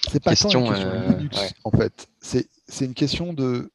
C'est 0.10 0.24
pas 0.24 0.32
question, 0.32 0.66
une 0.66 0.72
question 0.72 0.90
de 0.90 1.18
Linux, 1.18 1.54
en 1.64 1.72
fait. 1.72 2.08
C'est 2.22 2.86
une 2.86 2.94
question 2.94 3.34
de. 3.34 3.72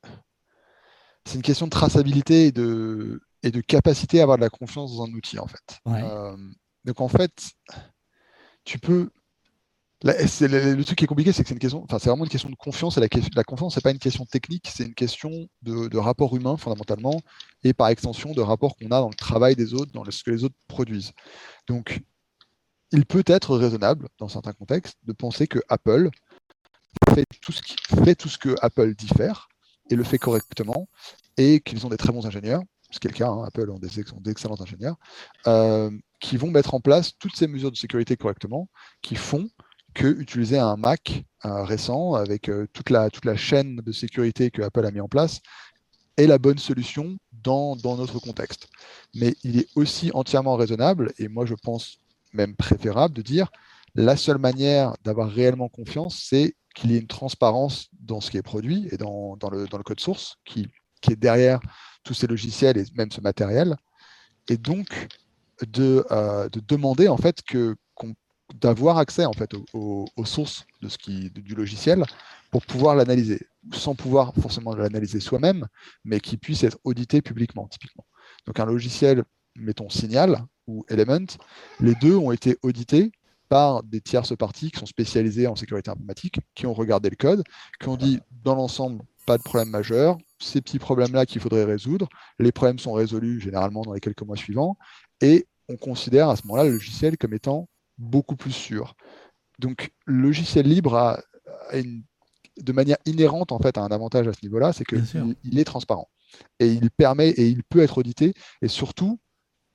C'est 1.24 1.36
une 1.36 1.42
question 1.42 1.66
de 1.66 1.70
traçabilité 1.70 2.46
et 2.46 2.52
de, 2.52 3.22
et 3.42 3.50
de 3.50 3.60
capacité 3.60 4.20
à 4.20 4.24
avoir 4.24 4.38
de 4.38 4.42
la 4.42 4.50
confiance 4.50 4.96
dans 4.96 5.04
un 5.04 5.12
outil, 5.12 5.38
en 5.38 5.46
fait. 5.46 5.80
donc, 6.84 7.00
en 7.00 7.08
fait, 7.08 7.32
tu 8.64 8.78
peux 8.78 9.10
le, 10.02 10.82
truc 10.82 10.98
qui 10.98 11.04
est 11.04 11.08
compliqué, 11.08 11.32
c'est 11.32 11.44
que 11.44 11.54
c'est 11.60 12.08
vraiment 12.08 12.24
une 12.24 12.30
question 12.30 12.50
de 12.50 12.56
confiance. 12.56 12.96
Et 12.96 13.00
la, 13.00 13.08
la 13.34 13.44
confiance, 13.44 13.74
c'est 13.74 13.80
pas 13.80 13.90
une 13.90 13.98
question 13.98 14.26
technique, 14.26 14.70
c'est 14.74 14.84
une 14.84 14.94
question 14.94 15.30
de, 15.62 15.96
rapport 15.96 16.36
humain 16.36 16.56
fondamentalement, 16.56 17.20
et 17.62 17.72
par 17.72 17.88
extension 17.88 18.32
de 18.32 18.40
rapport 18.40 18.76
qu'on 18.76 18.86
a 18.86 19.00
dans 19.00 19.08
le 19.08 19.14
travail 19.14 19.56
des 19.56 19.72
autres, 19.74 19.92
dans 19.92 20.04
ce 20.08 20.22
que 20.22 20.30
les 20.30 20.44
autres 20.44 20.56
produisent. 20.68 21.12
Donc, 21.68 22.02
il 22.92 23.06
peut 23.06 23.24
être 23.26 23.56
raisonnable, 23.56 24.08
dans 24.18 24.28
certains 24.28 24.52
contextes, 24.52 24.98
de 25.04 25.12
penser 25.12 25.46
que 25.46 25.58
Apple 25.68 26.10
fait 27.14 27.24
tout 27.40 27.52
ce, 27.52 27.62
qui, 27.62 27.74
fait 28.04 28.38
que 28.38 28.54
Apple 28.62 28.94
dit 28.94 29.08
faire 29.08 29.48
et 29.90 29.96
le 29.96 30.04
fait 30.04 30.18
correctement, 30.18 30.88
et 31.36 31.60
qu'ils 31.60 31.84
ont 31.86 31.88
des 31.88 31.96
très 31.96 32.12
bons 32.12 32.26
ingénieurs, 32.26 32.62
ce 32.90 33.00
qui 33.00 33.08
est 33.08 33.10
le 33.10 33.16
cas, 33.16 33.28
hein, 33.28 33.44
Apple 33.44 33.70
ont 33.70 33.80
d'excellents 34.20 34.60
ingénieurs, 34.60 34.96
euh, 35.46 35.90
qui 36.20 36.36
vont 36.36 36.50
mettre 36.50 36.74
en 36.74 36.80
place 36.80 37.12
toutes 37.18 37.36
ces 37.36 37.46
mesures 37.48 37.72
de 37.72 37.76
sécurité 37.76 38.16
correctement, 38.16 38.68
qui 39.02 39.16
font 39.16 39.48
que 39.94 40.06
utiliser 40.06 40.58
un 40.58 40.76
Mac 40.76 41.24
euh, 41.44 41.62
récent 41.64 42.14
avec 42.14 42.48
euh, 42.48 42.66
toute, 42.72 42.90
la, 42.90 43.10
toute 43.10 43.24
la 43.24 43.36
chaîne 43.36 43.76
de 43.76 43.92
sécurité 43.92 44.50
que 44.50 44.62
Apple 44.62 44.84
a 44.84 44.90
mis 44.90 45.00
en 45.00 45.08
place 45.08 45.40
est 46.16 46.26
la 46.26 46.38
bonne 46.38 46.58
solution 46.58 47.16
dans, 47.32 47.76
dans, 47.76 47.96
notre 47.96 48.18
contexte. 48.18 48.68
Mais 49.14 49.34
il 49.42 49.58
est 49.58 49.68
aussi 49.74 50.10
entièrement 50.14 50.56
raisonnable, 50.56 51.12
et 51.18 51.28
moi 51.28 51.46
je 51.46 51.54
pense 51.54 51.98
même 52.32 52.54
préférable, 52.56 53.14
de 53.14 53.22
dire 53.22 53.50
la 53.94 54.16
seule 54.16 54.38
manière 54.38 54.94
d'avoir 55.04 55.30
réellement 55.30 55.68
confiance, 55.68 56.26
c'est 56.28 56.54
qu'il 56.74 56.90
y 56.90 56.96
ait 56.96 57.00
une 57.00 57.06
transparence 57.06 57.88
dans 58.00 58.20
ce 58.20 58.30
qui 58.30 58.36
est 58.36 58.42
produit 58.42 58.88
et 58.90 58.96
dans, 58.96 59.36
dans, 59.36 59.50
le, 59.50 59.66
dans 59.68 59.78
le, 59.78 59.84
code 59.84 60.00
source 60.00 60.36
qui, 60.44 60.68
qui, 61.00 61.12
est 61.12 61.16
derrière 61.16 61.60
tous 62.02 62.14
ces 62.14 62.26
logiciels 62.26 62.76
et 62.76 62.84
même 62.96 63.12
ce 63.12 63.20
matériel. 63.20 63.76
Et 64.48 64.56
donc, 64.56 65.08
de, 65.66 66.04
euh, 66.10 66.48
de 66.48 66.60
demander 66.60 67.06
en 67.06 67.16
fait 67.16 67.42
que 67.42 67.76
d'avoir 68.52 68.98
accès 68.98 69.24
en 69.24 69.32
fait 69.32 69.52
aux, 69.72 70.06
sources 70.24 70.66
de 70.82 70.88
ce 70.88 70.98
qui, 70.98 71.30
du 71.30 71.54
logiciel 71.54 72.04
pour 72.50 72.64
pouvoir 72.66 72.94
l'analyser, 72.94 73.46
sans 73.72 73.94
pouvoir 73.94 74.34
forcément 74.40 74.74
l'analyser 74.74 75.20
soi-même, 75.20 75.66
mais 76.04 76.20
qui 76.20 76.36
puisse 76.36 76.62
être 76.62 76.78
audité 76.84 77.22
publiquement, 77.22 77.66
typiquement. 77.68 78.04
Donc 78.46 78.60
un 78.60 78.66
logiciel, 78.66 79.24
mettons 79.56 79.88
Signal 79.88 80.44
ou 80.66 80.84
Element, 80.88 81.26
les 81.80 81.94
deux 81.94 82.16
ont 82.16 82.32
été 82.32 82.58
audités 82.62 83.12
par 83.48 83.82
des 83.82 84.00
tierces 84.00 84.36
parties 84.36 84.70
qui 84.70 84.80
sont 84.80 84.86
spécialisées 84.86 85.46
en 85.46 85.56
sécurité 85.56 85.90
informatique, 85.90 86.40
qui 86.54 86.66
ont 86.66 86.74
regardé 86.74 87.10
le 87.10 87.16
code, 87.16 87.42
qui 87.80 87.88
ont 87.88 87.96
dit 87.96 88.20
dans 88.42 88.54
l'ensemble, 88.54 89.02
pas 89.26 89.38
de 89.38 89.42
problème 89.42 89.70
majeur, 89.70 90.18
ces 90.38 90.60
petits 90.60 90.78
problèmes-là 90.78 91.26
qu'il 91.26 91.40
faudrait 91.40 91.64
résoudre. 91.64 92.08
Les 92.38 92.52
problèmes 92.52 92.78
sont 92.78 92.92
résolus 92.92 93.40
généralement 93.40 93.82
dans 93.82 93.92
les 93.92 94.00
quelques 94.00 94.22
mois 94.22 94.36
suivants. 94.36 94.76
Et 95.20 95.46
on 95.68 95.76
considère 95.76 96.28
à 96.28 96.36
ce 96.36 96.46
moment-là 96.46 96.64
le 96.64 96.72
logiciel 96.72 97.16
comme 97.16 97.34
étant 97.34 97.68
beaucoup 97.98 98.36
plus 98.36 98.52
sûr. 98.52 98.94
Donc, 99.58 99.92
le 100.06 100.22
logiciel 100.22 100.66
libre 100.66 100.96
a, 100.96 101.20
de 101.72 102.72
manière 102.72 102.98
inhérente 103.06 103.52
en 103.52 103.58
fait, 103.58 103.78
a 103.78 103.82
un 103.82 103.88
avantage 103.88 104.28
à 104.28 104.32
ce 104.32 104.40
niveau-là, 104.42 104.72
c'est 104.72 104.84
qu'il 104.84 105.36
il 105.44 105.58
est 105.58 105.64
transparent. 105.64 106.08
Et 106.58 106.66
il 106.66 106.90
permet 106.90 107.30
et 107.30 107.46
il 107.46 107.62
peut 107.62 107.80
être 107.80 107.98
audité. 107.98 108.34
Et 108.62 108.68
surtout, 108.68 109.20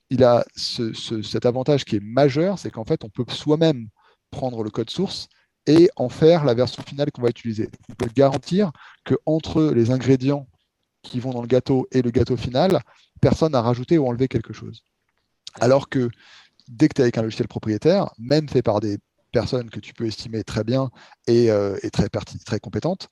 il 0.10 0.24
a 0.24 0.44
cet 0.56 1.46
avantage 1.46 1.86
qui 1.86 1.98
est 1.98 2.04
majeur, 2.04 2.60
c'est 2.60 2.72
qu'en 2.72 2.86
fait, 2.86 3.04
on 3.04 3.10
peut 3.10 3.26
soi-même 3.30 3.88
prendre 4.32 4.64
le 4.64 4.70
code 4.70 4.90
source 4.90 5.28
et 5.68 5.90
en 5.96 6.10
faire 6.10 6.46
la 6.46 6.54
version 6.54 6.82
finale 6.84 7.12
qu'on 7.12 7.22
va 7.22 7.30
utiliser. 7.30 7.70
On 7.90 7.94
peut 7.94 8.10
garantir 8.14 8.72
que 9.06 9.16
entre 9.26 9.72
les 9.72 9.92
ingrédients 9.92 10.48
qui 11.04 11.20
vont 11.20 11.32
dans 11.32 11.42
le 11.42 11.48
gâteau 11.48 11.88
et 11.92 12.02
le 12.02 12.12
gâteau 12.12 12.36
final, 12.36 12.82
personne 13.22 13.52
n'a 13.52 13.62
rajouté 13.62 13.98
ou 13.98 14.08
enlevé 14.08 14.28
quelque 14.28 14.54
chose. 14.54 14.84
Alors 15.60 15.90
que 15.90 16.10
dès 16.70 16.88
que 16.88 16.94
tu 16.94 17.02
es 17.02 17.04
avec 17.04 17.18
un 17.18 17.24
logiciel 17.24 17.48
propriétaire, 17.48 18.14
même 18.18 18.48
fait 18.48 18.62
par 18.62 18.80
des 18.80 19.00
personnes 19.32 19.70
que 19.70 19.80
tu 19.80 19.94
peux 19.94 20.06
estimer 20.06 20.44
très 20.44 20.64
bien 20.64 20.90
et, 21.28 21.52
euh, 21.52 21.78
très, 21.92 22.08
très 22.10 22.60
compétentes, 22.60 23.10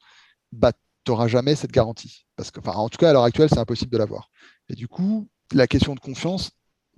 bah, 0.52 0.72
tu 1.04 1.12
n'auras 1.12 1.28
jamais 1.28 1.56
cette 1.56 1.72
garantie. 1.72 2.26
Parce 2.36 2.52
en 2.66 2.90
tout 2.90 2.98
cas, 2.98 3.10
à 3.10 3.14
l'heure 3.14 3.24
actuelle, 3.24 3.50
c'est 3.50 3.60
impossible 3.60 3.92
de 3.92 3.98
l'avoir. 3.98 4.30
Et 4.70 4.76
du 4.76 4.88
coup, 4.88 5.28
la 5.54 5.68
question 5.68 5.96
de 5.96 6.00
confiance 6.00 6.52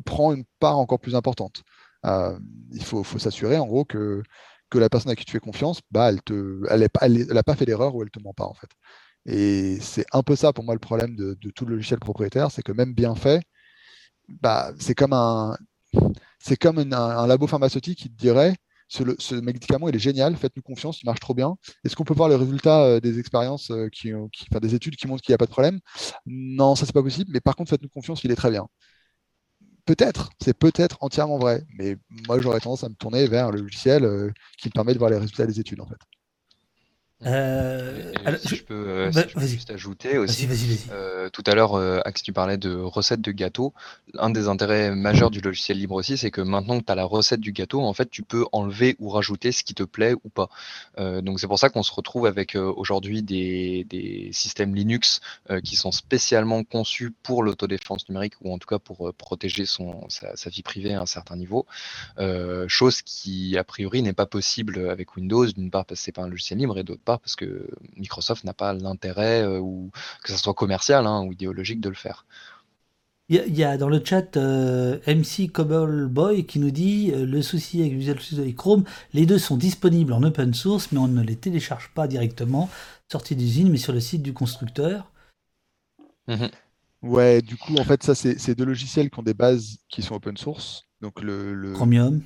prend 0.06 0.34
une 0.34 0.46
part 0.60 0.78
encore 0.78 1.00
plus 1.00 1.16
importante. 1.16 1.64
Euh, 2.06 2.38
il 2.74 2.84
faut, 2.84 3.04
s'assurer, 3.04 3.58
en 3.58 3.66
gros, 3.66 3.86
que, 3.86 4.24
que 4.70 4.78
la 4.78 4.90
personne 4.90 5.12
à 5.12 5.16
qui 5.16 5.26
tu 5.26 5.32
fais 5.32 5.40
confiance, 5.40 5.82
bah, 5.92 6.10
elle 6.10 6.16
n'a 6.16 6.88
elle 7.02 7.28
elle, 7.30 7.44
pas 7.44 7.56
fait 7.56 7.66
d'erreur 7.66 7.96
ou 7.96 8.02
elle 8.02 8.08
ne 8.14 8.20
te 8.20 8.24
ment 8.24 8.34
pas, 8.34 8.46
en 8.46 8.54
fait. 8.54 8.70
Et 9.26 9.80
c'est 9.82 10.06
un 10.14 10.24
peu 10.24 10.36
ça, 10.36 10.54
pour 10.54 10.64
moi, 10.64 10.74
le 10.74 10.80
problème 10.80 11.16
de, 11.16 11.36
tout 11.56 11.66
le 11.66 11.76
logiciel 11.76 12.00
propriétaire, 12.00 12.52
c'est 12.52 12.64
que 12.64 12.72
même 12.72 12.94
bien 12.94 13.16
fait, 13.16 13.42
bah, 14.28 14.72
c'est 14.80 14.96
comme 14.96 15.14
un, 15.14 15.58
c'est 16.40 16.58
comme 16.58 16.80
un, 16.80 17.28
labo 17.28 17.48
pharmaceutique 17.48 18.00
qui 18.00 18.10
te 18.10 18.18
dirait 18.18 18.56
ce, 18.90 19.36
médicament 19.36 19.88
il 19.88 19.96
est 19.96 20.00
génial, 20.00 20.36
faites-nous 20.36 20.64
confiance, 20.64 21.02
il 21.02 21.06
marche 21.06 21.20
trop 21.20 21.36
bien. 21.36 21.56
Est-ce 21.84 21.96
qu'on 21.96 22.04
peut 22.04 22.14
voir 22.14 22.30
les 22.30 22.36
résultats 22.36 22.84
euh, 22.84 23.00
des 23.00 23.20
expériences, 23.20 23.70
euh, 23.72 23.88
qui, 23.90 24.12
des 24.62 24.76
études 24.76 24.96
qui 24.96 25.08
montrent 25.08 25.22
qu'il 25.22 25.32
n'y 25.32 25.36
a 25.36 25.38
pas 25.38 25.46
de 25.46 25.52
problème? 25.52 25.80
Non, 26.26 26.76
ça 26.76 26.86
c'est 26.86 26.94
pas 26.94 27.04
possible, 27.04 27.30
mais 27.32 27.40
par 27.40 27.56
contre 27.56 27.70
faites-nous 27.70 27.90
confiance, 27.90 28.24
il 28.24 28.32
est 28.32 28.36
très 28.36 28.50
bien. 28.50 28.68
Peut-être, 29.86 30.30
c'est 30.42 30.54
peut-être 30.54 30.98
entièrement 31.02 31.38
vrai, 31.40 31.64
mais 31.78 31.98
moi 32.28 32.40
j'aurais 32.40 32.60
tendance 32.60 32.84
à 32.84 32.90
me 32.90 32.96
tourner 32.96 33.28
vers 33.28 33.52
le 33.52 33.62
logiciel 33.62 34.06
euh, 34.06 34.32
qui 34.58 34.68
me 34.70 34.74
permet 34.74 34.94
de 34.94 35.00
voir 35.00 35.10
les 35.10 35.18
résultats 35.18 35.46
des 35.46 35.60
études 35.60 35.82
en 35.82 35.88
fait. 35.88 35.98
Euh, 37.26 38.38
si 38.42 38.56
je, 38.56 38.64
peux, 38.64 38.86
euh, 38.88 39.12
bah, 39.12 39.26
juste 39.46 39.72
ajouter 39.72 40.18
aussi, 40.18 40.48
euh, 40.92 41.30
tout 41.30 41.44
à 41.46 41.54
l'heure, 41.54 41.76
Axe, 42.06 42.24
tu 42.24 42.32
parlais 42.32 42.58
de 42.58 42.74
recette 42.76 43.20
de 43.20 43.32
gâteau. 43.32 43.74
Un 44.18 44.30
des 44.30 44.48
intérêts 44.48 44.96
majeurs 44.96 45.30
du 45.30 45.42
logiciel 45.42 45.78
libre 45.78 45.96
aussi, 45.96 46.18
c'est 46.18 46.32
que 46.32 46.40
maintenant 46.40 46.80
que 46.80 46.86
tu 46.86 46.92
as 46.92 46.96
la 46.96 47.04
recette 47.04 47.42
du 47.42 47.52
gâteau, 47.52 47.82
en 47.82 47.94
fait, 47.94 48.10
tu 48.10 48.24
peux 48.24 48.46
enlever 48.54 48.96
ou 49.00 49.10
rajouter 49.10 49.52
ce 49.52 49.64
qui 49.64 49.74
te 49.74 49.84
plaît 49.84 50.14
ou 50.24 50.30
pas. 50.30 50.50
donc 50.98 51.40
c'est 51.40 51.48
pour 51.48 51.60
ça 51.60 51.70
qu'on 51.70 51.84
se 51.84 51.92
retrouve 51.92 52.26
avec 52.26 52.56
aujourd'hui 52.56 53.22
des, 53.22 53.86
des, 53.90 54.30
systèmes 54.32 54.74
Linux 54.74 55.20
qui 55.64 55.76
sont 55.76 55.92
spécialement 55.92 56.64
conçus 56.64 57.12
pour 57.24 57.44
l'autodéfense 57.44 58.08
numérique 58.08 58.36
ou 58.42 58.54
en 58.54 58.58
tout 58.58 58.68
cas 58.68 58.80
pour 58.80 59.14
protéger 59.14 59.66
son, 59.66 60.08
sa, 60.10 60.36
sa, 60.36 60.50
vie 60.50 60.64
privée 60.64 60.94
à 60.94 61.02
un 61.02 61.06
certain 61.06 61.36
niveau. 61.36 61.66
chose 62.68 63.02
qui, 63.02 63.58
a 63.58 63.64
priori, 63.64 64.02
n'est 64.02 64.14
pas 64.14 64.26
possible 64.26 64.90
avec 64.90 65.16
Windows, 65.18 65.46
d'une 65.46 65.70
part 65.70 65.86
parce 65.86 66.00
que 66.00 66.06
c'est 66.06 66.12
pas 66.12 66.24
un 66.24 66.30
logiciel 66.30 66.60
libre 66.60 66.78
et 66.78 66.84
d'autre 66.84 67.02
parce 67.18 67.36
que 67.36 67.68
Microsoft 67.96 68.44
n'a 68.44 68.54
pas 68.54 68.74
l'intérêt, 68.74 69.42
euh, 69.42 69.60
ou 69.60 69.92
que 70.24 70.32
ce 70.32 70.38
soit 70.38 70.54
commercial 70.54 71.08
hein, 71.08 71.24
ou 71.24 71.32
idéologique, 71.32 71.82
de 71.82 71.90
le 71.90 71.96
faire. 71.96 72.26
Il 73.32 73.56
y, 73.56 73.64
a 73.64 73.78
dans 73.78 73.90
le 73.90 74.04
chat 74.04 74.38
euh, 74.38 74.98
MC 75.06 75.52
Boy 76.10 76.48
qui 76.48 76.58
nous 76.58 76.72
dit 76.72 77.12
euh, 77.14 77.28
le 77.28 77.44
souci 77.44 77.80
avec 77.80 77.94
Visual 77.94 78.20
Studio 78.20 78.44
et 78.44 78.56
Chrome, 78.56 78.86
les 79.14 79.28
deux 79.28 79.38
sont 79.38 79.56
disponibles 79.56 80.14
en 80.14 80.24
open 80.24 80.56
source, 80.56 80.92
mais 80.92 80.98
on 80.98 81.08
ne 81.08 81.22
les 81.22 81.36
télécharge 81.36 81.92
pas 81.94 82.08
directement, 82.08 82.72
sortie 83.08 83.36
d'usine, 83.36 83.70
mais 83.70 83.78
sur 83.78 83.94
le 83.94 84.00
site 84.00 84.24
du 84.24 84.34
constructeur. 84.34 85.12
Mhm. 86.28 86.50
Ouais, 87.04 87.44
du 87.44 87.56
coup, 87.56 87.76
en 87.78 87.84
fait, 87.84 88.02
ça, 88.02 88.16
c'est 88.16 88.56
deux 88.56 88.66
logiciels 88.66 89.12
qui 89.12 89.20
ont 89.20 89.24
des 89.24 89.36
bases 89.36 89.78
qui 89.90 90.02
sont 90.02 90.16
open 90.16 90.36
source. 90.36 90.86
Donc 91.00 91.22
le... 91.22 91.74
Chromium. 91.74 92.24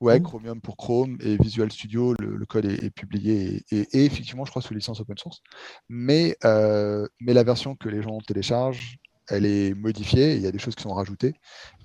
Ouais, 0.00 0.20
Chromium 0.20 0.60
pour 0.60 0.76
Chrome 0.76 1.16
et 1.20 1.38
Visual 1.38 1.72
Studio, 1.72 2.14
le, 2.18 2.44
code 2.44 2.66
est, 2.66 2.90
publié 2.90 3.64
et, 3.70 4.04
effectivement, 4.04 4.44
je 4.44 4.50
crois, 4.50 4.60
sous 4.60 4.74
licence 4.74 5.00
open 5.00 5.16
source. 5.16 5.40
Mais, 5.88 6.36
euh, 6.44 7.08
mais 7.20 7.32
la 7.32 7.44
version 7.44 7.76
que 7.76 7.88
les 7.88 8.02
gens 8.02 8.18
téléchargent, 8.18 8.98
elle 9.28 9.46
est 9.46 9.74
modifiée, 9.74 10.36
il 10.36 10.42
y 10.42 10.46
a 10.46 10.52
des 10.52 10.58
choses 10.58 10.74
qui 10.74 10.82
sont 10.82 10.92
rajoutées. 10.92 11.34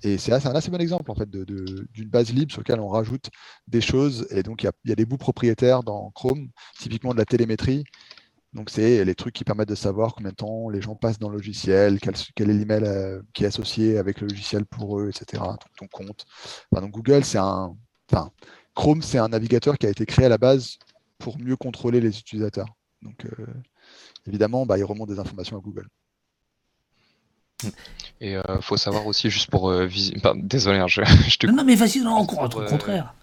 Et 0.02 0.18
c'est 0.18 0.32
un 0.32 0.54
assez 0.54 0.70
bon 0.70 0.80
exemple 0.80 1.10
en 1.10 1.14
fait 1.14 1.28
d'une 1.30 2.08
base 2.08 2.32
libre 2.32 2.52
sur 2.52 2.60
laquelle 2.60 2.80
on 2.80 2.88
rajoute 2.88 3.30
des 3.66 3.80
choses. 3.80 4.26
Et 4.30 4.42
donc, 4.42 4.62
il 4.62 4.70
y 4.84 4.92
a, 4.92 4.94
des 4.94 5.06
bouts 5.06 5.16
propriétaires 5.16 5.82
dans 5.82 6.10
Chrome, 6.10 6.50
typiquement 6.78 7.12
de 7.12 7.18
la 7.18 7.24
télémétrie. 7.24 7.84
Donc, 8.52 8.68
c'est 8.68 9.04
les 9.06 9.14
trucs 9.14 9.34
qui 9.34 9.44
permettent 9.44 9.70
de 9.70 9.74
savoir 9.74 10.14
combien 10.14 10.30
de 10.30 10.36
temps 10.36 10.68
les 10.68 10.82
gens 10.82 10.94
passent 10.94 11.18
dans 11.18 11.30
le 11.30 11.36
logiciel, 11.36 11.98
quel, 11.98 12.50
est 12.50 12.52
l'email 12.52 12.84
euh, 12.84 13.22
qui 13.32 13.44
est 13.44 13.46
associé 13.46 13.96
avec 13.96 14.20
le 14.20 14.26
logiciel 14.26 14.66
pour 14.66 15.00
eux, 15.00 15.08
etc. 15.08 15.42
Ton, 15.78 15.86
compte. 15.86 16.26
donc, 16.70 16.90
Google, 16.90 17.24
c'est 17.24 17.38
un, 17.38 17.74
Chrome, 18.74 19.02
c'est 19.02 19.18
un 19.18 19.28
navigateur 19.28 19.76
qui 19.78 19.86
a 19.86 19.90
été 19.90 20.06
créé 20.06 20.26
à 20.26 20.28
la 20.28 20.38
base 20.38 20.78
pour 21.18 21.38
mieux 21.38 21.56
contrôler 21.56 22.00
les 22.00 22.18
utilisateurs. 22.18 22.68
Donc, 23.02 23.24
euh, 23.26 23.46
évidemment, 24.26 24.66
bah, 24.66 24.78
il 24.78 24.84
remonte 24.84 25.08
des 25.08 25.18
informations 25.18 25.56
à 25.56 25.60
Google. 25.60 25.88
Et 28.20 28.32
il 28.32 28.36
euh, 28.36 28.60
faut 28.60 28.76
savoir 28.76 29.06
aussi, 29.06 29.30
juste 29.30 29.50
pour. 29.50 29.70
Euh, 29.70 29.88
désolé, 30.36 30.78
hein, 30.78 30.88
je, 30.88 31.00
te. 31.38 31.46
Non, 31.46 31.64
mais 31.64 31.74
vas-y, 31.74 32.00
non, 32.00 32.18
au 32.18 32.26
contraire. 32.26 33.14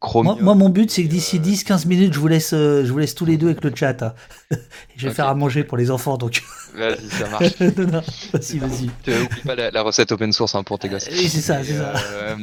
Moi, 0.00 0.54
mon 0.54 0.68
but, 0.68 0.90
c'est 0.92 1.02
que 1.02 1.08
d'ici 1.08 1.40
10-15 1.40 1.72
euh, 1.86 1.88
minutes, 1.88 2.14
je 2.14 2.20
vous, 2.20 2.28
laisse, 2.28 2.52
euh, 2.52 2.84
je 2.84 2.92
vous 2.92 2.98
laisse 2.98 3.16
tous 3.16 3.24
les 3.24 3.36
deux 3.36 3.48
avec 3.48 3.64
le 3.64 3.74
chat. 3.74 4.00
Hein. 4.02 4.14
je 4.96 5.08
vais 5.08 5.14
faire 5.14 5.26
à 5.26 5.34
manger 5.34 5.64
pour 5.64 5.76
les 5.76 5.90
enfants. 5.90 6.16
donc. 6.16 6.42
Vas-y, 6.74 7.08
ça 7.08 7.28
marche. 7.30 7.58
vas-y, 7.58 8.58
vas-y. 8.58 8.90
N'oublie 9.08 9.42
pas 9.44 9.56
la, 9.56 9.82
recette 9.82 10.12
open 10.12 10.32
source 10.32 10.54
hein, 10.54 10.62
pour 10.62 10.78
tes 10.78 10.88
gosses. 10.88 11.08
Oui, 11.10 11.28
c'est 11.28 11.40
ça, 11.40 11.64
c'est 11.64 11.76
ça. 11.76 11.94
Euh, 12.12 12.36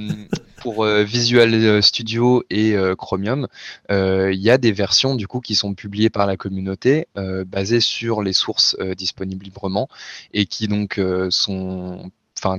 pour 0.58 0.86
Visual 0.86 1.82
Studio 1.82 2.43
et 2.49 2.76
Chromium, 2.97 3.47
il 3.89 4.39
y 4.39 4.49
a 4.49 4.58
des 4.58 4.72
versions 4.72 5.16
du 5.16 5.28
coup 5.28 5.39
qui 5.39 5.56
sont 5.56 5.76
publiées 5.76 6.10
par 6.10 6.26
la 6.26 6.38
communauté, 6.38 7.08
basées 7.45 7.80
sur 7.80 8.24
les 8.24 8.34
sources 8.34 8.76
disponibles 8.97 9.45
librement 9.45 9.88
et 10.34 10.47
qui 10.47 10.68
donc 10.68 10.99
sont 11.30 12.10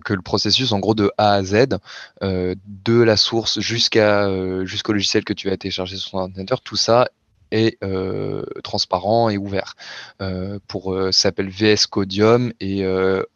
que 0.05 0.13
le 0.13 0.23
processus 0.23 0.73
en 0.73 0.79
gros 0.79 0.95
de 0.95 1.11
A 1.19 1.33
à 1.33 1.43
Z, 1.43 1.79
euh, 2.23 2.55
de 2.67 3.01
la 3.01 3.17
source 3.17 3.61
jusqu'à 3.61 4.27
euh, 4.27 4.65
jusqu'au 4.67 4.93
logiciel 4.93 5.25
que 5.25 5.33
tu 5.33 5.49
vas 5.49 5.57
télécharger 5.57 5.97
sur 5.97 6.13
ton 6.13 6.19
ordinateur, 6.19 6.61
tout 6.61 6.77
ça 6.77 7.09
euh, 7.83 8.45
transparent 8.63 9.29
et 9.29 9.39
ouvert. 9.39 9.75
Euh, 10.21 10.59
pour 10.69 10.93
euh, 10.93 11.13
s'appelle 11.13 11.49
VS 11.49 11.87
Codium 11.91 12.53
et 12.61 12.85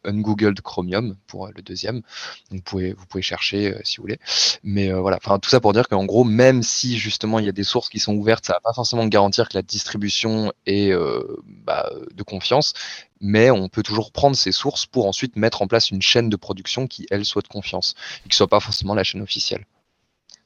Ungoogled 0.05 0.61
Chromium 0.61 1.17
pour 1.27 1.49
le 1.49 1.63
deuxième. 1.63 2.03
vous 2.51 2.61
pouvez 2.61 3.23
chercher 3.23 3.77
si 3.85 3.97
vous 3.97 4.05
voulez. 4.05 4.19
Mais 4.63 4.91
voilà, 4.93 5.19
tout 5.19 5.51
ça 5.51 5.61
pour 5.61 5.73
dire 5.73 5.89
qu'en 5.89 6.05
gros, 6.05 6.25
même 6.25 6.63
si 6.63 6.99
justement 6.99 7.39
il 7.39 7.47
y 7.47 7.49
a 7.49 7.53
des 7.53 7.65
sources 7.65 7.89
qui 7.89 7.99
sont 7.99 8.15
ouvertes, 8.15 8.47
ça 8.47 8.55
va 8.55 8.61
pas 8.61 8.73
forcément 8.73 9.07
garantir 9.07 9.49
que 9.49 9.57
la 9.57 9.63
distribution 9.63 10.53
est 10.67 10.93
bah, 11.65 11.91
de 12.15 12.23
confiance. 12.23 12.75
Mais 13.21 13.51
on 13.51 13.69
peut 13.69 13.83
toujours 13.83 14.13
prendre 14.13 14.37
ces 14.37 14.53
sources 14.53 14.87
pour 14.87 15.07
ensuite 15.07 15.37
mettre 15.37 15.63
en 15.63 15.67
place 15.67 15.91
une 15.91 16.01
chaîne 16.03 16.31
de 16.31 16.37
production 16.37 16.87
qui, 16.87 17.07
elle, 17.11 17.25
soit 17.25 17.43
de 17.43 17.49
confiance 17.49 17.95
et 18.25 18.29
qui 18.29 18.37
soit 18.37 18.49
pas 18.49 18.61
forcément 18.61 18.95
la 18.95 19.05
chaîne 19.05 19.21
officielle. 19.21 19.67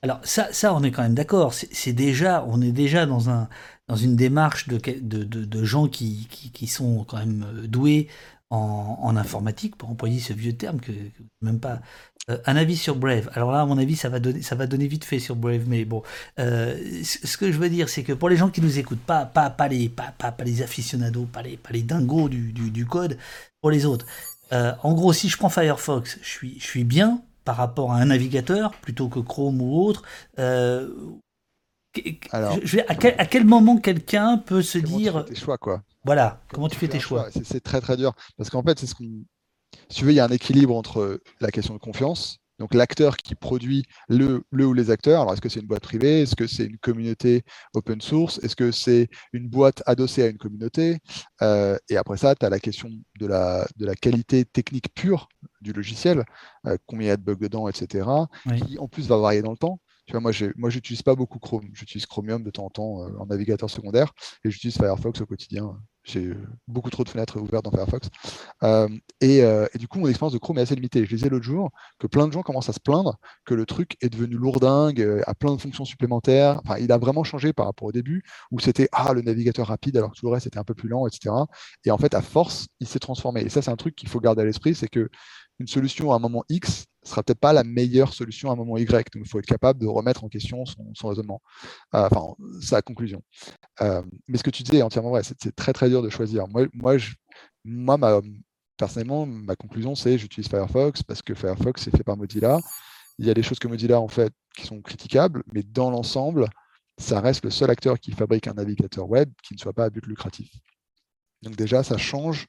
Alors 0.05 0.21
ça, 0.23 0.53
ça, 0.53 0.75
on 0.75 0.83
est 0.83 0.91
quand 0.91 1.03
même 1.03 1.15
d'accord. 1.15 1.55
C'est 1.55 1.95
déjà, 1.95 2.45
on 2.47 2.61
est 2.61 2.73
déjà 2.73 3.07
dans 3.07 3.31
un 3.31 3.49
dans 3.89 3.97
une 3.97 4.17
démarche 4.17 4.69
de, 4.69 4.79
de, 5.01 5.25
de, 5.25 5.65
gens 5.65 5.89
qui, 5.89 6.29
qui, 6.29 6.67
sont 6.67 7.05
quand 7.05 7.19
même 7.19 7.45
euh, 7.47 7.67
doués 7.67 8.09
en, 8.51 9.17
informatique, 9.17 9.77
pour 9.77 9.91
employer 9.91 10.21
ce 10.21 10.33
vieux 10.35 10.53
terme 10.55 10.81
que, 10.81 10.93
même 11.41 11.59
pas. 11.59 11.81
Euh, 12.31 12.39
un 12.47 12.57
avis 12.57 12.77
sur 12.77 12.97
Brave. 12.97 13.31
Alors 13.33 13.51
là, 13.51 13.63
à 13.63 13.67
mon 13.67 13.79
avis, 13.79 13.97
ça 13.97 14.11
va 14.11 14.21
donner, 14.21 14.43
ça 14.43 14.55
va 14.55 14.67
donner 14.67 14.87
vite 14.87 15.05
fait 15.05 15.19
sur 15.19 15.37
Brave, 15.37 15.65
mais 15.67 15.87
bon. 15.87 16.03
Euh, 16.39 17.03
ce 17.03 17.37
que 17.39 17.51
je 17.51 17.59
veux 17.59 17.71
dire, 17.71 17.89
c'est 17.89 18.03
que 18.03 18.13
pour 18.13 18.29
les 18.29 18.37
gens 18.37 18.51
qui 18.51 18.61
nous 18.61 18.79
écoutent, 18.79 19.01
pas, 19.01 19.25
pas, 19.25 19.49
pas, 19.49 19.69
les, 19.69 19.89
pas, 19.89 20.15
pas, 20.19 20.33
pas 20.33 20.45
les 20.45 20.63
aficionados, 20.63 21.25
pas 21.25 21.43
les, 21.43 21.57
pas 21.57 21.71
les 21.73 21.83
dingos 21.83 22.29
du, 22.29 22.53
du, 22.53 22.71
du 22.71 22.85
code, 22.85 23.17
pour 23.63 23.71
les 23.71 23.87
autres. 23.87 24.07
en 24.51 24.93
gros, 24.93 25.15
si 25.15 25.31
je 25.31 25.39
prends 25.39 25.49
Firefox, 25.49 26.19
je 26.23 26.29
suis, 26.29 26.61
je 26.61 26.65
suis 26.67 26.85
bien 26.85 27.23
par 27.45 27.57
rapport 27.57 27.93
à 27.93 27.97
un 27.97 28.07
navigateur 28.07 28.73
plutôt 28.81 29.09
que 29.09 29.21
Chrome 29.21 29.61
ou 29.61 29.81
autre. 29.83 30.03
Euh, 30.39 30.89
Alors, 32.31 32.59
je 32.63 32.79
à, 32.89 32.95
quel, 32.95 33.15
à, 33.19 33.27
quel, 33.27 33.45
moment 33.45 33.79
quelqu'un 33.79 34.39
peut 34.39 34.63
se 34.63 34.79
dire. 34.79 35.13
Tu 35.13 35.29
fais 35.29 35.35
tes 35.35 35.41
choix, 35.41 35.59
quoi. 35.59 35.83
Voilà, 36.05 36.41
comment, 36.53 36.69
tu 36.69 36.77
fais 36.77 36.89
tes 36.89 37.01
choix, 37.01 37.29
C'est 37.45 37.63
très 37.63 37.81
très 37.81 37.97
dur. 37.97 38.13
Parce 38.37 38.51
qu'en 38.51 38.63
fait, 38.63 38.79
c'est 38.79 38.87
ce 38.87 38.95
qu'on. 38.95 39.25
Si 39.89 39.99
tu 39.99 40.05
veux, 40.05 40.13
il 40.13 40.17
y 40.17 40.21
a 40.21 40.25
un 40.25 40.29
équilibre 40.29 40.75
entre 40.77 41.21
la 41.41 41.51
question 41.51 41.75
de 41.75 41.81
confiance 41.81 42.39
Donc 42.59 42.75
l'acteur 42.75 43.17
qui 43.17 43.35
produit 43.35 43.85
le, 44.09 44.45
le, 44.51 44.67
ou 44.67 44.75
les 44.75 44.91
acteurs, 44.91 45.23
alors 45.23 45.33
est-ce 45.33 45.41
que 45.41 45.49
c'est 45.49 45.61
une 45.61 45.67
boîte 45.67 45.83
privée? 45.83 46.23
Est-ce 46.23 46.37
que 46.37 46.47
c'est 46.47 46.65
une 46.65 46.79
communauté 46.79 47.43
open 47.75 48.01
source? 48.01 48.39
Est-ce 48.43 48.55
que 48.57 48.71
c'est 48.71 49.09
une 49.33 49.49
boîte 49.49 49.83
adossée 49.87 50.23
à 50.23 50.29
une 50.29 50.39
communauté? 50.39 50.99
Euh, 51.43 51.77
Et 51.89 51.97
après 51.97 52.17
ça, 52.17 52.35
tu 52.35 52.47
as 52.47 52.51
la 52.51 52.61
question 52.61 52.89
de 53.19 53.27
la, 53.27 53.67
de 53.77 53.87
la 53.87 53.95
qualité 53.95 54.45
technique 54.45 54.95
pure 54.95 55.29
du 55.61 55.73
logiciel, 55.73 56.25
euh, 56.67 56.77
combien 56.87 57.07
il 57.07 57.09
y 57.09 57.13
a 57.13 57.17
de 57.17 57.23
bugs 57.23 57.37
dedans, 57.37 57.69
etc., 57.69 58.07
qui 58.57 58.79
en 58.79 58.89
plus 58.89 59.09
va 59.09 59.17
varier 59.17 59.43
dans 59.43 59.51
le 59.53 59.57
temps. 59.57 59.81
Tu 60.07 60.13
vois, 60.13 60.21
moi, 60.21 60.33
moi, 60.57 60.69
j'utilise 60.69 61.03
pas 61.03 61.15
beaucoup 61.15 61.39
Chrome. 61.39 61.71
J'utilise 61.73 62.05
Chromium 62.05 62.43
de 62.43 62.51
temps 62.51 62.67
en 62.67 62.71
temps 62.71 63.03
euh, 63.03 63.19
en 63.19 63.27
navigateur 63.27 63.71
secondaire 63.71 64.13
et 64.45 64.51
j'utilise 64.51 64.77
Firefox 64.77 65.23
au 65.23 65.27
quotidien. 65.27 65.79
J'ai 66.03 66.27
euh, 66.27 66.47
beaucoup 66.69 66.91
trop 66.91 67.05
de 67.05 67.09
fenêtres 67.09 67.41
ouvertes 67.41 67.65
dans 67.65 67.71
Firefox. 67.71 68.11
Euh, 68.63 68.89
et, 69.23 69.43
du 69.79 69.89
coup, 69.89 69.99
mon 69.99 70.09
expérience 70.09 70.35
de 70.35 70.39
Chrome 70.39 70.59
est 70.59 70.63
assez 70.63 70.75
limitée. 70.75 71.07
Je 71.07 71.17
disais 71.17 71.31
l'autre 71.31 71.47
jour 71.47 71.71
que 71.99 72.07
plein 72.07 72.27
de 72.29 72.33
gens 72.35 72.43
commencent 72.43 72.69
à 72.69 72.75
se 72.75 72.81
plaindre 72.81 73.17
que 73.47 73.55
le 73.55 73.65
truc 73.65 73.97
est 74.03 74.11
devenu 74.11 74.35
lourdingue, 74.35 75.23
a 75.27 75.35
plein 75.35 75.55
de 75.55 75.61
fonctions 75.61 75.87
supplémentaires. 75.87 76.61
Enfin, 76.65 76.79
il 76.79 76.93
a 76.93 76.99
vraiment 76.99 77.25
changé 77.25 77.55
par 77.55 77.65
rapport 77.65 77.89
au 77.89 77.93
début 77.93 78.23
où 78.51 78.61
c'était 78.61 78.89
ah 78.93 79.15
le 79.15 79.23
navigateur 79.23 79.69
rapide 79.69 79.97
alors 79.97 80.13
que 80.13 80.19
tout 80.19 80.27
le 80.27 80.33
reste 80.33 80.47
était 80.47 80.59
un 80.59 80.65
peu 80.65 80.75
plus 80.75 80.91
lent, 80.91 81.07
etc. 81.07 81.35
Et 81.87 81.91
en 81.91 81.97
fait, 81.97 82.15
à 82.15 82.21
force, 82.21 82.69
il 82.81 82.87
s'est 82.87 82.99
transformé. 82.99 83.41
Et 83.41 83.49
ça, 83.49 83.63
c'est 83.63 83.71
un 83.71 83.77
truc 83.77 83.97
qu'il 83.97 84.11
faut 84.11 84.21
garder 84.21 84.43
à 84.43 84.45
l'esprit, 84.45 84.75
c'est 84.75 84.89
que 84.89 85.09
une 85.59 85.67
solution 85.67 86.13
à 86.13 86.17
un 86.17 86.19
moment 86.19 86.45
X 86.49 86.87
sera 87.05 87.23
peut-être 87.23 87.41
pas 87.41 87.53
la 87.53 87.65
meilleure 87.65 88.13
solution 88.13 88.51
à 88.51 88.55
un 88.55 88.57
moment 88.57 88.77
Y. 88.77 88.91
Donc, 89.13 89.25
il 89.25 89.29
faut 89.29 89.39
être 89.39 89.47
capable 89.47 89.81
de 89.81 89.87
remettre 89.87 90.25
en 90.25 90.29
question 90.29 90.65
son, 90.67 91.09
raisonnement, 91.09 91.43
euh, 91.95 92.09
enfin, 92.11 92.35
sa 92.61 92.83
conclusion. 92.83 93.23
Euh, 93.81 94.03
mais 94.29 94.39
ce 94.39 94.43
que 94.43 94.51
tu 94.51 94.63
disais 94.63 94.79
est 94.79 94.83
entièrement 94.83 95.11
vrai. 95.11 95.23
C'est 95.23 95.55
très, 95.55 95.73
très 95.73 95.89
dur 95.89 96.03
de 96.03 96.09
choisir. 96.09 96.49
Moi, 96.49 96.67
moi, 96.73 96.97
moi 97.65 98.23
personnellement, 98.77 99.27
ma 99.27 99.57
conclusion, 99.57 99.95
c'est 99.95 100.19
j'utilise 100.19 100.49
Firefox 100.49 101.03
parce 101.03 101.23
que 101.23 101.35
Firefox 101.35 101.87
est 101.87 101.97
fait 101.97 102.05
par 102.05 102.17
Mozilla. 102.17 102.59
Il 103.19 103.27
y 103.27 103.31
a 103.31 103.35
des 103.35 103.43
choses 103.43 103.59
que 103.59 103.69
Mozilla 103.69 104.01
en 104.01 104.09
fait 104.09 104.33
qui 104.57 104.67
sont 104.67 104.81
critiquables, 104.81 105.43
mais 105.53 105.63
dans 105.63 105.91
l'ensemble, 105.91 106.49
ça 106.99 107.21
reste 107.21 107.45
le 107.45 107.51
seul 107.51 107.71
acteur 107.71 107.99
qui 107.99 108.13
fabrique 108.13 108.47
un 108.47 108.55
navigateur 108.55 109.09
web 109.09 109.31
qui 109.43 109.55
ne 109.55 109.59
soit 109.59 109.73
pas 109.73 109.85
à 109.85 109.91
but 109.91 110.07
lucratif. 110.07 110.51
Donc 111.43 111.57
déjà, 111.57 111.83
ça 111.83 111.97
change 111.97 112.47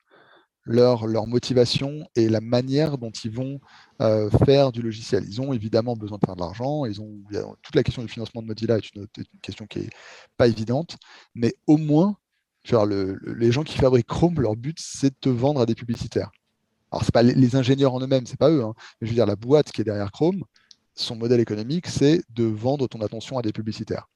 leur, 0.66 1.08
leur, 1.08 1.28
motivation 1.28 2.08
et 2.16 2.28
la 2.28 2.42
manière 2.42 2.98
dont 2.98 3.12
ils 3.12 3.32
vont 3.32 3.60
euh, 4.02 4.30
faire 4.46 4.72
du 4.72 4.82
logiciel. 4.82 5.24
Ils 5.28 5.42
ont 5.42 5.54
évidemment 5.54 5.96
besoin 5.96 6.18
de 6.18 6.26
faire 6.26 6.36
de 6.36 6.42
l'argent. 6.42 6.86
Ils 6.86 7.00
ont, 7.02 7.22
toute 7.62 7.76
la 7.76 7.84
question 7.84 8.02
du 8.02 8.08
financement 8.08 8.42
de 8.42 8.48
Mozilla 8.48 8.78
est 8.78 8.96
une, 8.96 9.08
question 9.42 9.68
qui 9.68 9.80
n'est 9.80 9.90
pas 10.38 10.48
évidente, 10.48 10.98
mais 11.36 11.56
au 11.68 11.78
moins, 11.78 12.18
les 13.38 13.52
gens 13.52 13.64
qui 13.64 13.78
fabriquent 13.78 14.08
Chrome, 14.08 14.42
leur 14.42 14.56
but, 14.56 14.78
c'est 14.80 15.12
de 15.12 15.16
te 15.20 15.30
vendre 15.30 15.62
à 15.62 15.66
des 15.66 15.76
publicitaires. 15.76 16.32
Alors, 16.92 17.04
ce 17.04 17.12
pas 17.12 17.24
les, 17.24 17.56
ingénieurs 17.56 17.94
en 17.94 18.02
eux-mêmes, 18.02 18.26
c'est 18.26 18.40
pas 18.40 18.50
eux, 18.50 18.64
hein, 18.64 18.74
je 19.02 19.08
veux 19.08 19.14
dire, 19.14 19.26
la 19.26 19.36
boîte 19.36 19.72
qui 19.72 19.82
est 19.82 19.84
derrière 19.84 20.12
Chrome, 20.12 20.44
son 20.96 21.16
modèle 21.16 21.40
économique, 21.40 21.88
c'est 21.88 22.22
de 22.30 22.46
vendre 22.46 22.88
ton 22.88 23.02
attention 23.02 23.38
à 23.38 23.42
des 23.42 23.52
publicitaires. 23.52 24.08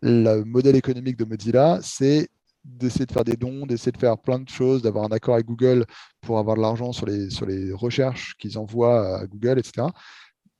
Le 0.00 0.42
modèle 0.42 0.76
économique 0.76 1.16
de 1.16 1.24
Mozilla, 1.24 1.78
c'est 1.82 2.28
d'essayer 2.64 3.06
de 3.06 3.12
faire 3.12 3.24
des 3.24 3.36
dons, 3.36 3.66
d'essayer 3.66 3.92
de 3.92 3.98
faire 3.98 4.18
plein 4.18 4.38
de 4.38 4.48
choses, 4.48 4.82
d'avoir 4.82 5.04
un 5.04 5.12
accord 5.12 5.34
avec 5.34 5.46
Google 5.46 5.84
pour 6.20 6.38
avoir 6.38 6.56
de 6.56 6.62
l'argent 6.62 6.92
sur 6.92 7.06
les, 7.06 7.30
sur 7.30 7.46
les 7.46 7.72
recherches 7.72 8.34
qu'ils 8.38 8.58
envoient 8.58 9.18
à 9.20 9.26
Google, 9.26 9.58
etc. 9.58 9.88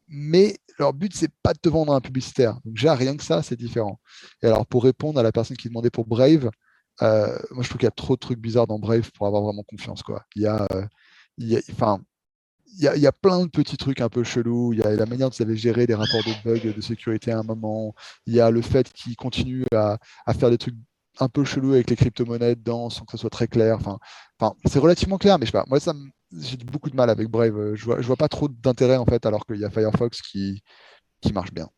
Mais 0.09 0.57
leur 0.78 0.92
but, 0.92 1.14
c'est 1.14 1.32
pas 1.42 1.55
de 1.55 1.59
te 1.59 1.68
vendre 1.68 1.94
un 1.94 2.00
publicitaire. 2.00 2.59
Donc, 2.64 2.78
rien 2.78 3.16
que 3.16 3.22
ça, 3.22 3.42
c'est 3.42 3.57
différent. 3.57 4.00
Et 4.42 4.46
alors, 4.46 4.66
pour 4.66 4.84
répondre 4.84 5.18
à 5.18 5.22
la 5.22 5.32
personne 5.32 5.57
qui 5.57 5.68
demandait 5.68 5.90
pour 5.90 6.07
Brave, 6.07 6.50
euh, 7.00 7.38
moi, 7.50 7.62
je 7.62 7.68
trouve 7.68 7.78
qu'il 7.78 7.86
y 7.86 7.88
a 7.88 7.92
trop 7.92 8.14
de 8.14 8.20
trucs 8.20 8.38
bizarres 8.38 8.66
dans 8.66 8.78
Brave 8.78 9.11
pour 9.12 9.26
avoir 9.26 9.42
vraiment 9.42 9.62
confiance. 9.62 10.03
Quoi. 10.03 10.24
Il 10.36 10.42
y 10.42 10.46
a, 10.46 10.66
euh, 10.72 10.84
il 11.38 11.48
y 11.48 11.57
a, 11.57 11.61
enfin, 11.72 12.00
il 12.78 12.84
y, 12.84 13.07
a, 13.07 13.12
plein 13.12 13.44
de 13.44 13.50
petits 13.50 13.76
trucs 13.76 14.00
un 14.00 14.09
peu 14.09 14.24
chelous. 14.24 14.72
Il 14.72 14.78
y 14.80 14.82
a 14.82 14.90
la 14.92 15.05
manière 15.05 15.28
dont 15.28 15.36
vous 15.36 15.42
avez 15.42 15.57
géré 15.57 15.86
des 15.86 15.94
rapports 15.94 16.22
de 16.24 16.42
bugs 16.42 16.72
de 16.74 16.80
sécurité 16.80 17.30
à 17.30 17.38
un 17.38 17.42
moment. 17.42 17.94
Il 18.26 18.34
y 18.34 18.40
a 18.40 18.50
le 18.50 18.62
fait 18.62 18.90
qu'ils 18.92 19.16
continuent 19.16 19.66
à, 19.74 19.98
à, 20.26 20.34
faire 20.34 20.48
des 20.48 20.57
trucs 20.57 20.76
un 21.20 21.28
peu 21.28 21.44
chelou 21.44 21.72
avec 21.72 21.90
les 21.90 21.96
crypto-monnaies 21.96 22.56
dedans 22.56 22.90
sans 22.90 23.04
que 23.04 23.12
ce 23.12 23.18
soit 23.18 23.30
très 23.30 23.48
clair. 23.48 23.78
C'est 24.64 24.78
relativement 24.78 25.18
clair, 25.18 25.38
mais 25.38 25.46
je 25.46 25.52
sais 25.52 25.58
pas. 25.58 25.64
Moi, 25.68 25.80
ça, 25.80 25.94
j'ai 26.40 26.56
beaucoup 26.56 26.90
de 26.90 26.96
mal 26.96 27.10
avec 27.10 27.28
Brave. 27.28 27.74
Je 27.74 27.84
vois, 27.84 28.00
vois 28.00 28.16
pas 28.16 28.28
trop 28.28 28.48
d'intérêt 28.48 28.96
en 28.96 29.04
fait, 29.04 29.24
alors 29.26 29.46
qu'il 29.46 29.58
y 29.58 29.64
a 29.64 29.70
Firefox 29.70 30.22
qui, 30.22 30.62
marche 31.32 31.52
bien. 31.52 31.68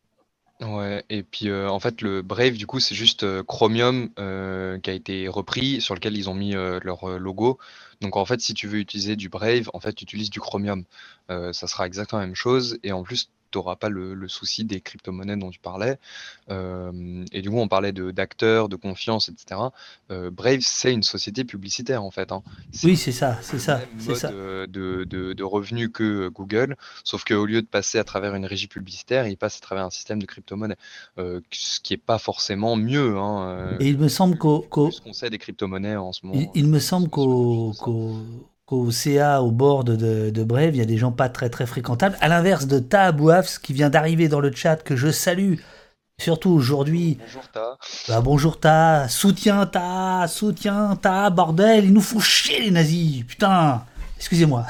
Ouais, 0.61 1.03
et 1.09 1.21
puis 1.23 1.49
euh, 1.49 1.69
en 1.69 1.81
fait 1.81 2.01
le 2.01 2.21
Brave 2.21 2.53
du 2.53 2.65
coup 2.65 2.79
c'est 2.79 2.95
juste 2.95 3.23
euh, 3.23 3.43
Chromium 3.43 4.09
euh, 4.19 4.79
qui 4.79 4.89
a 4.89 4.93
été 4.93 5.27
repris 5.27 5.81
sur 5.81 5.95
lequel 5.95 6.15
ils 6.15 6.29
ont 6.29 6.33
mis 6.33 6.53
leur 6.53 7.19
logo. 7.19 7.59
Donc 8.01 8.17
en 8.17 8.25
fait 8.25 8.41
si 8.41 8.53
tu 8.53 8.67
veux 8.67 8.79
utiliser 8.79 9.15
du 9.15 9.29
Brave, 9.29 9.69
en 9.73 9.79
fait 9.79 9.93
tu 9.93 10.03
utilises 10.03 10.29
du 10.29 10.39
Chromium. 10.39 10.83
ça 11.29 11.67
sera 11.67 11.87
exactement 11.87 12.19
la 12.21 12.27
même 12.27 12.35
chose 12.35 12.77
et 12.83 12.91
en 12.91 13.03
plus 13.03 13.29
n'auras 13.57 13.75
pas 13.75 13.89
le, 13.89 14.27
souci 14.27 14.63
des 14.65 14.81
crypto-monnaies 14.81 15.37
dont 15.37 15.49
tu 15.49 15.59
parlais. 15.59 15.97
Euh, 16.49 17.23
et 17.31 17.41
du 17.41 17.49
coup, 17.49 17.57
on 17.57 17.67
parlait 17.67 17.91
d'acteurs, 17.91 18.69
de, 18.69 18.75
confiance, 18.75 19.29
etc. 19.29 19.61
Euh, 20.11 20.29
Brave, 20.29 20.59
c'est 20.61 20.93
une 20.93 21.03
société 21.03 21.43
publicitaire 21.43 22.03
en 22.03 22.11
fait. 22.11 22.31
Hein. 22.31 22.43
Oui, 22.83 22.97
c'est 22.97 23.11
ça, 23.11 23.39
c'est 23.41 23.59
ça. 23.59 23.81
C'est 23.97 24.15
ça. 24.15 24.31
De, 24.31 24.65
de, 24.67 25.33
de, 25.33 25.43
revenus 25.43 25.89
que 25.93 26.27
Google, 26.29 26.75
sauf 27.03 27.23
qu'au 27.23 27.45
lieu 27.45 27.61
de 27.61 27.67
passer 27.67 27.99
à 27.99 28.03
travers 28.03 28.35
une 28.35 28.45
régie 28.45 28.67
publicitaire, 28.67 29.27
il 29.27 29.37
passe 29.37 29.57
à 29.57 29.61
travers 29.61 29.85
un 29.85 29.89
système 29.89 30.19
de 30.19 30.25
crypto-monnaie, 30.25 30.75
euh, 31.17 31.39
ce 31.51 31.79
qui 31.79 31.93
n'est 31.93 31.97
pas 31.97 32.17
forcément 32.17 32.75
mieux. 32.75 33.17
Hein, 33.17 33.77
et 33.79 33.87
il 33.87 33.97
me 33.97 34.07
semble 34.07 34.37
qu'au. 34.37 34.65
ce 34.91 35.01
qu'on 35.01 35.13
sait 35.13 35.29
des 35.29 35.37
crypto-monnaies 35.37 35.95
en 35.95 36.11
ce 36.11 36.25
moment. 36.25 36.51
Il, 36.53 36.67
me 36.67 36.79
semble 36.79 37.09
qu'au 37.09 37.73
qu'au 38.65 38.91
CA, 38.91 39.41
au 39.41 39.51
board 39.51 39.91
de, 39.91 40.29
de, 40.29 40.43
Brève, 40.43 40.75
il 40.75 40.79
y 40.79 40.81
a 40.81 40.85
des 40.85 40.97
gens 40.97 41.11
pas 41.11 41.29
très 41.29 41.49
très 41.49 41.65
fréquentables. 41.65 42.17
À 42.19 42.27
l'inverse 42.27 42.65
de 42.65 42.79
Ta 42.79 43.11
Bouafs, 43.11 43.59
qui 43.59 43.73
vient 43.73 43.89
d'arriver 43.89 44.27
dans 44.27 44.39
le 44.39 44.51
chat, 44.51 44.77
que 44.77 44.95
je 44.95 45.11
salue, 45.11 45.55
surtout 46.19 46.49
aujourd'hui. 46.49 47.17
Bonjour 47.21 47.47
Ta. 47.49 47.77
Bah, 48.07 48.21
bonjour 48.21 48.59
Ta, 48.59 49.07
soutiens 49.07 49.65
Ta, 49.65 50.27
soutiens 50.27 50.95
Ta, 50.95 51.29
bordel, 51.29 51.85
ils 51.85 51.93
nous 51.93 52.01
font 52.01 52.19
chier 52.19 52.59
les 52.59 52.71
nazis, 52.71 53.23
putain, 53.23 53.83
excusez-moi. 54.17 54.65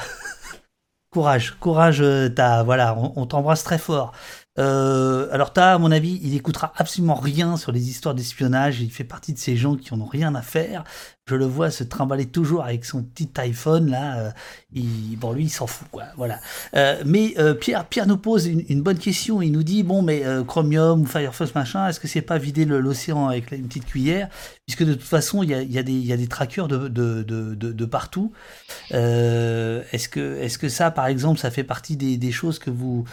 courage, 1.10 1.56
courage 1.58 2.04
Ta, 2.34 2.62
voilà, 2.64 2.96
on, 2.98 3.12
on 3.16 3.26
t'embrasse 3.26 3.64
très 3.64 3.78
fort. 3.78 4.12
Euh, 4.58 5.28
alors 5.32 5.52
Ta, 5.52 5.74
à 5.74 5.78
mon 5.78 5.90
avis, 5.90 6.20
il 6.22 6.34
écoutera 6.34 6.72
absolument 6.76 7.14
rien 7.14 7.56
sur 7.56 7.72
les 7.72 7.88
histoires 7.88 8.14
d'espionnage. 8.14 8.80
Il 8.80 8.90
fait 8.90 9.04
partie 9.04 9.32
de 9.32 9.38
ces 9.38 9.56
gens 9.56 9.76
qui 9.76 9.92
en 9.92 10.00
ont 10.00 10.06
rien 10.06 10.34
à 10.34 10.42
faire 10.42 10.84
je 11.28 11.34
le 11.34 11.44
vois 11.44 11.72
se 11.72 11.82
trimballer 11.82 12.26
toujours 12.26 12.62
avec 12.62 12.84
son 12.84 13.02
petit 13.02 13.28
iPhone 13.38 13.90
là. 13.90 14.18
Euh, 14.18 14.30
bon, 15.16 15.32
lui, 15.32 15.44
il 15.44 15.50
s'en 15.50 15.66
fout, 15.66 15.88
quoi. 15.90 16.04
Voilà. 16.16 16.38
Euh, 16.76 17.02
mais 17.04 17.34
euh, 17.38 17.52
Pierre, 17.52 17.84
Pierre 17.86 18.06
nous 18.06 18.16
pose 18.16 18.46
une, 18.46 18.82
bonne 18.82 18.98
question. 18.98 19.42
Il 19.42 19.50
nous 19.50 19.64
dit 19.64 19.82
bon, 19.82 20.02
mais 20.02 20.22
Chromium 20.46 21.00
ou 21.00 21.06
Firefox 21.06 21.54
machin, 21.56 21.88
est-ce 21.88 21.98
que 21.98 22.06
c'est 22.06 22.22
pas 22.22 22.38
vider 22.38 22.64
l'océan 22.64 23.26
avec 23.26 23.50
une 23.50 23.66
petite 23.66 23.86
cuillère? 23.86 24.28
Puisque 24.66 24.84
de 24.84 24.94
toute 24.94 25.02
façon, 25.02 25.42
il 25.42 25.50
y 25.50 25.78
a, 25.78 25.82
des, 25.82 26.28
trackers 26.28 26.68
de, 26.68 27.84
partout. 27.86 28.32
est-ce 28.90 30.08
que, 30.08 30.68
ça, 30.68 30.92
par 30.92 31.08
exemple, 31.08 31.40
ça 31.40 31.50
fait 31.50 31.64
partie 31.64 31.96
des, 31.96 32.32
choses 32.32 32.60
que 32.60 32.70
vous 32.70 33.04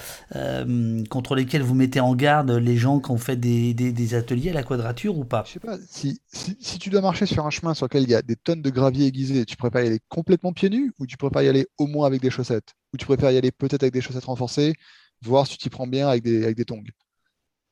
contre 1.09 1.35
lesquelles 1.35 1.63
vous 1.63 1.75
mettez 1.75 1.99
en 1.99 2.13
garde 2.13 2.51
les 2.51 2.77
gens 2.77 2.99
quand 2.99 3.13
vous 3.15 3.21
faites 3.21 3.39
des, 3.39 4.13
ateliers 4.13 4.51
à 4.51 4.53
la 4.53 4.63
quadrature 4.63 5.17
ou 5.17 5.23
pas? 5.23 5.43
Je 5.47 5.53
sais 5.53 5.59
pas. 5.59 5.77
Si, 5.89 6.21
si, 6.31 6.55
si, 6.59 6.77
tu 6.77 6.91
dois 6.91 7.01
marcher 7.01 7.25
sur 7.25 7.45
un 7.45 7.49
chemin 7.49 7.73
sur 7.73 7.87
lequel 7.87 8.02
il 8.03 8.09
y 8.09 8.15
a 8.15 8.21
des 8.21 8.35
tonnes 8.35 8.61
de 8.61 8.69
gravier 8.69 9.07
aiguisé, 9.07 9.45
tu 9.45 9.57
préfères 9.57 9.83
y 9.83 9.87
aller 9.87 9.99
complètement 10.09 10.53
pieds 10.53 10.69
nus 10.69 10.93
ou 10.99 11.07
tu 11.07 11.17
préfères 11.17 11.41
y 11.41 11.47
aller 11.47 11.67
au 11.77 11.87
moins 11.87 12.07
avec 12.07 12.21
des 12.21 12.29
chaussettes? 12.29 12.73
Ou 12.93 12.97
tu 12.97 13.05
préfères 13.05 13.31
y 13.31 13.37
aller 13.37 13.51
peut-être 13.51 13.83
avec 13.83 13.93
des 13.93 14.01
chaussettes 14.01 14.25
renforcées, 14.25 14.73
voir 15.21 15.47
si 15.47 15.53
tu 15.53 15.57
t'y 15.57 15.69
prends 15.69 15.87
bien 15.87 16.07
avec 16.07 16.23
des, 16.23 16.43
avec 16.43 16.55
des 16.55 16.65
tongs? 16.65 16.83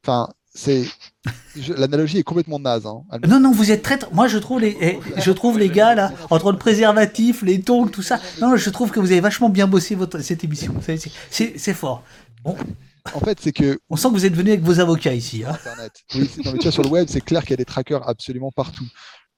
Enfin, 0.03 0.29
c'est 0.53 0.85
l'analogie 1.77 2.17
est 2.17 2.23
complètement 2.23 2.59
naze. 2.59 2.85
Hein. 2.85 3.03
Non, 3.27 3.39
non, 3.39 3.51
vous 3.51 3.71
êtes 3.71 3.83
très. 3.83 3.99
Moi, 4.11 4.27
je 4.27 4.37
trouve 4.37 4.59
les, 4.59 4.77
eh, 4.81 4.99
je 5.17 5.31
trouve 5.31 5.59
les 5.59 5.69
gars 5.69 5.95
là, 5.95 6.11
entre 6.29 6.51
le 6.51 6.57
préservatif, 6.57 7.41
les 7.41 7.61
tongs, 7.61 7.87
tout 7.87 8.01
ça. 8.01 8.19
Non, 8.41 8.55
je 8.55 8.69
trouve 8.69 8.91
que 8.91 8.99
vous 8.99 9.11
avez 9.11 9.21
vachement 9.21 9.49
bien 9.49 9.67
bossé 9.67 9.95
votre 9.95 10.19
cette 10.19 10.43
émission. 10.43 10.73
C'est 11.29 11.73
fort. 11.73 12.03
Bon. 12.43 12.57
En 13.13 13.19
fait, 13.19 13.39
c'est 13.41 13.51
que. 13.51 13.79
On 13.89 13.95
sent 13.95 14.09
que 14.09 14.13
vous 14.13 14.25
êtes 14.25 14.35
venu 14.35 14.51
avec 14.51 14.61
vos 14.61 14.79
avocats 14.79 15.13
ici. 15.13 15.43
Hein. 15.43 15.53
Internet. 15.53 15.93
Oui, 16.15 16.29
sur 16.71 16.83
le 16.83 16.89
web, 16.89 17.07
c'est 17.09 17.21
clair 17.21 17.41
qu'il 17.41 17.51
y 17.51 17.53
a 17.53 17.57
des 17.57 17.65
trackers 17.65 18.07
absolument 18.07 18.51
partout 18.51 18.85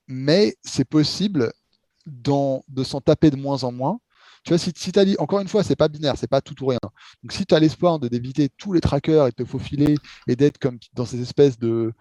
mais 0.08 0.56
c'est 0.64 0.86
possible 0.86 1.51
de 2.06 2.84
s'en 2.84 3.01
taper 3.01 3.32
de 3.32 3.38
moins 3.38 3.64
en 3.64 3.72
moins. 3.72 3.99
Tu 4.43 4.49
vois, 4.49 4.58
si, 4.58 4.74
tu 4.74 4.99
as 4.99 5.06
encore 5.22 5.39
une 5.39 5.47
fois, 5.47 5.64
c'est 5.64 5.78
pas 5.78 5.88
binaire, 5.88 6.16
c'est 6.18 6.28
pas 6.28 6.41
tout 6.41 6.62
ou 6.64 6.68
rien. 6.68 6.80
Donc, 7.24 7.32
si 7.32 7.45
tu 7.45 7.56
as 7.56 7.60
l'espoir 7.60 7.97
d'éviter 7.99 8.49
tous 8.58 8.74
les 8.74 8.82
trackers 8.82 9.28
et 9.28 9.30
de 9.30 9.36
te 9.36 9.45
faufiler 9.45 9.95
et 10.28 10.36
d'être 10.36 10.58
comme 10.58 10.80
dans 10.93 11.06
ces 11.06 11.22
espèces 11.22 11.58
de, 11.58 11.93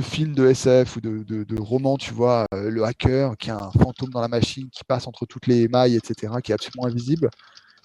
films 0.00 0.34
de 0.34 0.46
SF 0.46 0.96
ou 0.96 1.00
de, 1.02 1.60
romans, 1.60 1.98
tu 1.98 2.14
vois, 2.14 2.46
euh, 2.54 2.70
le 2.70 2.84
hacker 2.84 3.36
qui 3.36 3.50
a 3.50 3.56
un 3.56 3.70
fantôme 3.70 4.08
dans 4.10 4.22
la 4.22 4.28
machine 4.28 4.70
qui 4.70 4.82
passe 4.82 5.06
entre 5.06 5.26
toutes 5.26 5.46
les 5.46 5.68
mailles, 5.68 5.96
etc., 5.96 6.32
qui 6.42 6.52
est 6.52 6.54
absolument 6.54 6.86
invisible, 6.86 7.28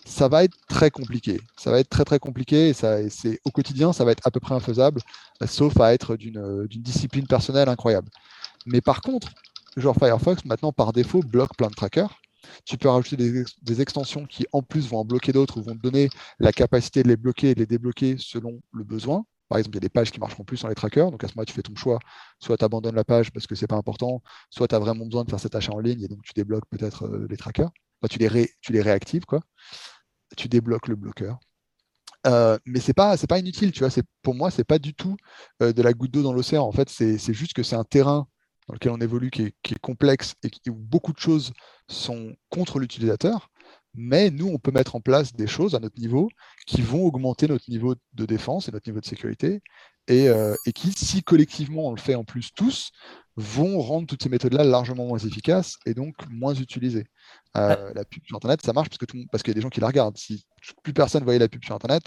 ça 0.06 0.30
va 0.30 0.46
être 0.46 0.56
très 0.70 0.90
compliqué. 0.90 1.42
Ça 1.58 1.72
va 1.72 1.80
être 1.80 1.90
très 1.90 2.06
très 2.06 2.20
compliqué 2.20 2.70
et, 2.70 2.74
ça, 2.74 3.00
au 3.44 3.52
quotidien, 3.52 3.92
ça 3.92 4.06
va 4.06 4.12
être 4.14 4.26
à 4.26 4.32
peu 4.32 4.40
près 4.40 4.56
infaisable, 4.56 5.02
sauf 5.46 5.78
à 5.82 5.94
être 5.94 6.16
d'une 6.16 6.68
discipline 6.70 7.28
personnelle 7.28 7.68
incroyable. 7.68 8.10
Mais 8.66 8.82
par 8.82 9.02
contre, 9.02 9.34
genre 9.78 9.96
Firefox, 9.96 10.46
maintenant 10.46 10.72
par 10.72 10.94
défaut, 10.94 11.22
bloque 11.22 11.56
plein 11.58 11.70
de 11.70 11.76
trackers. 11.76 12.20
Tu 12.66 12.78
peux 12.78 12.90
rajouter 12.90 13.46
des, 13.62 13.82
extensions 13.82 14.26
qui, 14.26 14.46
en 14.52 14.62
plus, 14.62 14.88
vont 14.88 15.00
en 15.00 15.06
bloquer 15.06 15.32
d'autres 15.32 15.58
ou 15.58 15.64
vont 15.64 15.76
te 15.76 15.82
donner 15.82 16.10
la 16.40 16.52
capacité 16.52 17.02
de 17.02 17.08
les 17.08 17.18
bloquer 17.18 17.52
et 17.52 17.56
de 17.56 17.60
les 17.60 17.66
débloquer 17.66 18.18
selon 18.20 18.62
le 18.72 18.84
besoin. 18.84 19.26
Par 19.50 19.58
exemple, 19.58 19.76
il 19.76 19.78
y 19.78 19.86
a 19.86 19.88
des 19.88 19.90
pages 19.90 20.12
qui 20.12 20.20
marcheront 20.20 20.44
plus 20.44 20.58
sur 20.58 20.70
les 20.70 20.76
trackers. 20.76 21.12
Donc 21.12 21.24
à 21.24 21.28
ce 21.28 21.34
moment-là, 21.34 21.46
tu 21.46 21.54
fais 21.54 21.64
ton 21.64 21.76
choix. 21.76 22.00
Soit 22.40 22.58
tu 22.58 22.66
abandonnes 22.66 22.96
la 22.96 23.04
page 23.04 23.32
parce 23.32 23.48
que 23.48 23.56
ce 23.56 23.64
n'est 23.64 23.68
pas 23.68 23.76
important, 23.76 24.22
soit 24.50 24.68
tu 24.68 24.76
as 24.76 24.80
vraiment 24.80 25.06
besoin 25.06 25.24
de 25.24 25.30
faire 25.30 25.40
cet 25.40 25.56
achat 25.56 25.74
en 25.74 25.80
ligne 25.80 26.02
et 26.04 26.08
donc 26.08 26.22
tu 26.24 26.34
débloques 26.36 26.66
peut-être 26.70 27.06
euh, 27.06 27.28
les 27.30 27.38
trackers. 27.38 27.72
tu, 28.10 28.20
les 28.20 28.52
tu 28.62 28.74
les 28.74 28.82
réactives, 28.82 29.26
quoi. 29.26 29.42
Tu 30.38 30.48
débloques 30.50 30.88
le 30.88 30.96
bloqueur. 30.96 31.40
Euh, 32.26 32.58
mais 32.66 32.80
c'est 32.80 32.94
pas 32.94 33.16
pas 33.18 33.40
inutile, 33.40 33.72
tu 33.72 33.86
vois. 33.86 33.90
pour 34.24 34.34
moi, 34.34 34.50
c'est 34.50 34.64
pas 34.64 34.80
du 34.80 34.94
tout 34.96 35.16
euh, 35.62 35.74
de 35.74 35.82
la 35.82 35.94
goutte 35.94 36.12
d'eau 36.12 36.24
dans 36.24 36.34
l'océan. 36.34 36.64
En 36.64 36.72
fait, 36.72 36.90
c'est 36.90 37.34
juste 37.34 37.54
que 37.54 37.64
c'est 37.64 37.76
un 37.76 37.84
terrain 37.84 38.28
dans 38.68 38.74
lequel 38.74 38.92
on 38.92 39.00
évolue 39.00 39.30
qui 39.30 39.44
est, 39.44 39.80
complexe 39.82 40.36
et 40.44 40.70
où 40.70 40.76
beaucoup 40.76 41.14
de 41.14 41.20
choses 41.20 41.54
sont 41.88 42.36
contre 42.50 42.80
l'utilisateur. 42.80 43.50
Mais 43.94 44.30
nous, 44.30 44.48
on 44.48 44.58
peut 44.58 44.72
mettre 44.72 44.96
en 44.96 45.02
place 45.02 45.34
des 45.34 45.48
choses 45.48 45.74
à 45.74 45.80
notre 45.80 46.00
niveau 46.00 46.30
qui 46.68 46.82
vont 46.82 47.06
augmenter 47.06 47.48
notre 47.48 47.70
niveau 47.70 47.96
de 48.14 48.26
défense 48.26 48.68
et 48.68 48.72
notre 48.72 48.90
niveau 48.90 49.00
de 49.00 49.06
sécurité 49.06 49.62
et, 50.08 50.28
euh, 50.30 50.56
qui, 50.74 50.92
si 50.92 51.24
collectivement 51.24 51.88
on 51.88 51.92
le 51.92 52.00
fait 52.00 52.16
en 52.16 52.24
plus 52.24 52.52
tous, 52.54 52.92
vont 53.38 53.80
rendre 53.80 54.08
toutes 54.08 54.24
ces 54.24 54.30
méthodes-là 54.30 54.64
largement 54.64 55.06
moins 55.06 55.18
efficaces 55.18 55.78
et 55.86 55.94
donc 55.94 56.16
moins 56.30 56.54
utilisées. 56.54 57.08
Euh, 57.58 57.92
la 57.94 58.06
pub 58.06 58.24
sur 58.26 58.36
Internet, 58.38 58.62
ça 58.62 58.74
marche 58.74 58.90
parce 58.90 58.98
qu'il 58.98 59.28
parce 59.28 59.44
qu'il 59.44 59.52
y 59.52 59.56
a 59.56 59.60
des 59.60 59.62
gens 59.62 59.70
qui 59.70 59.82
la 59.82 59.88
regardent. 59.88 60.18
Si 60.18 60.46
plus 60.84 60.94
personne 60.94 61.24
voyait 61.24 61.40
la 61.40 61.48
pub 61.50 61.64
sur 61.64 61.76
Internet, 61.76 62.04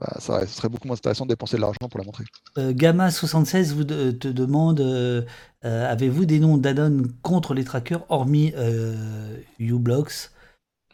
bah, 0.00 0.16
ça, 0.18 0.46
serait 0.46 0.68
beaucoup 0.68 0.86
moins 0.86 0.96
intéressant 0.96 1.24
de 1.24 1.30
dépenser 1.30 1.56
de 1.56 1.62
l'argent 1.62 1.88
pour 1.88 1.98
la 1.98 2.04
montrer. 2.04 2.24
Euh, 2.58 2.72
Gamma76 2.72 3.72
vous 3.74 3.84
te 3.84 4.28
demande 4.28 4.80
avez-vous 5.62 6.24
des 6.24 6.40
noms 6.40 6.56
d'add-on 6.56 7.02
contre 7.22 7.54
les 7.54 7.64
trackers 7.64 8.04
hormis 8.08 8.52
uBlocks 9.58 10.30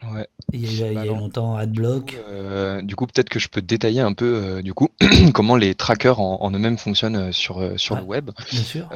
Ouais. 0.03 0.27
Il 0.53 0.61
y 0.61 0.83
a, 0.83 0.91
il 0.91 0.93
y 0.93 0.97
a 0.99 1.05
bah 1.05 1.05
longtemps 1.05 1.55
AdBlock. 1.55 2.17
Euh, 2.29 2.81
du 2.83 2.95
coup, 2.95 3.07
peut-être 3.07 3.29
que 3.29 3.39
je 3.39 3.49
peux 3.49 3.63
détailler 3.63 4.01
un 4.01 4.13
peu 4.13 4.25
euh, 4.25 4.61
du 4.61 4.73
coup 4.73 4.89
comment 5.33 5.55
les 5.55 5.73
trackers 5.73 6.19
en, 6.19 6.51
eux-mêmes 6.51 6.77
fonctionnent 6.77 7.15
euh, 7.15 7.31
sur, 7.31 7.79
sur 7.79 7.95
le 7.95 8.03
web. 8.03 8.29
Bien 8.51 8.61
sûr. 8.61 8.89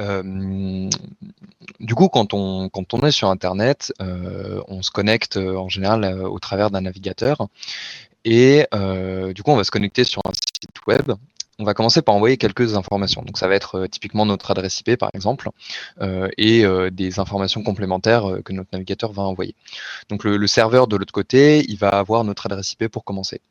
du 1.80 1.96
coup, 1.96 2.08
quand 2.08 2.34
on, 2.34 2.70
quand 2.70 2.94
on 2.94 3.00
est 3.00 3.12
sur 3.12 3.30
Internet, 3.30 3.92
on 4.00 4.82
se 4.84 4.92
connecte 4.92 5.38
en 5.38 5.70
général 5.70 6.06
au 6.24 6.40
travers 6.40 6.70
d'un 6.70 6.82
navigateur. 6.82 7.48
Et 8.26 8.66
du 9.34 9.44
coup, 9.44 9.52
on 9.52 9.56
va 9.58 9.64
se 9.64 9.72
connecter 9.72 10.04
sur 10.04 10.22
un 10.26 10.32
site 10.34 10.88
web 10.88 11.12
on 11.62 11.64
va 11.64 11.74
commencer 11.74 12.02
par 12.02 12.16
envoyer 12.16 12.38
quelques 12.38 12.76
informations. 12.76 13.22
Donc 13.22 13.38
ça 13.38 13.48
va 13.48 13.56
être 13.56 13.76
euh, 13.76 13.88
typiquement 13.88 14.26
notre 14.26 14.52
adresse 14.52 14.80
IP 14.80 14.98
par 14.98 15.10
exemple 15.14 15.50
euh, 16.02 16.28
et 16.38 16.66
euh, 16.66 16.90
des 16.90 17.20
informations 17.20 17.64
complémentaires 17.64 18.26
que 18.44 18.52
notre 18.52 18.70
navigateur 18.74 19.12
va 19.12 19.24
envoyer. 19.24 19.56
Donc 20.10 20.24
le 20.24 20.48
serveur 20.48 20.88
de 20.88 20.96
l'autre 20.96 21.14
côté, 21.14 21.64
il 21.70 21.78
va 21.78 21.90
avoir 21.90 22.24
notre 22.24 22.48
adresse 22.48 22.74
IP 22.74 22.88
pour 22.88 23.04
commencer. 23.04 23.42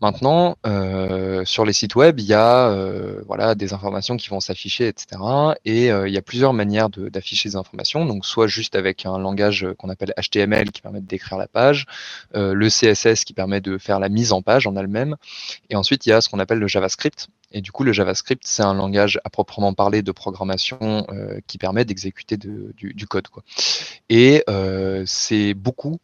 Maintenant, 0.00 0.56
euh, 0.64 1.44
sur 1.44 1.64
les 1.64 1.72
sites 1.72 1.96
web, 1.96 2.20
il 2.20 2.26
y 2.26 2.34
a 2.34 2.68
euh, 2.68 3.22
voilà, 3.26 3.56
des 3.56 3.72
informations 3.72 4.16
qui 4.16 4.28
vont 4.28 4.38
s'afficher, 4.38 4.86
etc. 4.86 5.20
Et 5.64 5.90
euh, 5.90 6.06
il 6.06 6.14
y 6.14 6.16
a 6.16 6.22
plusieurs 6.22 6.52
manières 6.52 6.88
d'afficher 6.88 7.48
ces 7.48 7.56
informations. 7.56 8.04
Donc, 8.04 8.24
soit 8.24 8.46
juste 8.46 8.76
avec 8.76 9.06
un 9.06 9.18
langage 9.18 9.66
qu'on 9.76 9.88
appelle 9.88 10.14
HTML 10.16 10.70
qui 10.70 10.82
permet 10.82 11.00
de 11.00 11.06
décrire 11.06 11.36
la 11.36 11.48
page, 11.48 11.86
le 12.34 12.68
CSS 12.68 13.24
qui 13.24 13.32
permet 13.32 13.60
de 13.60 13.78
faire 13.78 13.98
la 13.98 14.08
mise 14.08 14.32
en 14.32 14.42
page 14.42 14.66
en 14.66 14.76
elle-même. 14.76 15.16
Et 15.70 15.76
ensuite, 15.76 16.06
il 16.06 16.10
y 16.10 16.12
a 16.12 16.20
ce 16.20 16.28
qu'on 16.28 16.38
appelle 16.38 16.58
le 16.58 16.68
JavaScript. 16.68 17.28
Et 17.50 17.60
du 17.60 17.72
coup, 17.72 17.82
le 17.82 17.92
JavaScript, 17.92 18.42
c'est 18.44 18.62
un 18.62 18.74
langage 18.74 19.18
à 19.24 19.30
proprement 19.30 19.72
parler 19.72 20.02
de 20.02 20.12
programmation 20.12 21.06
qui 21.46 21.58
permet 21.58 21.84
d'exécuter 21.84 22.36
du, 22.36 22.74
du, 22.76 23.06
code. 23.06 23.28
Quoi. 23.28 23.42
Et 24.08 24.44
c'est 25.06 25.54
beaucoup 25.54 25.98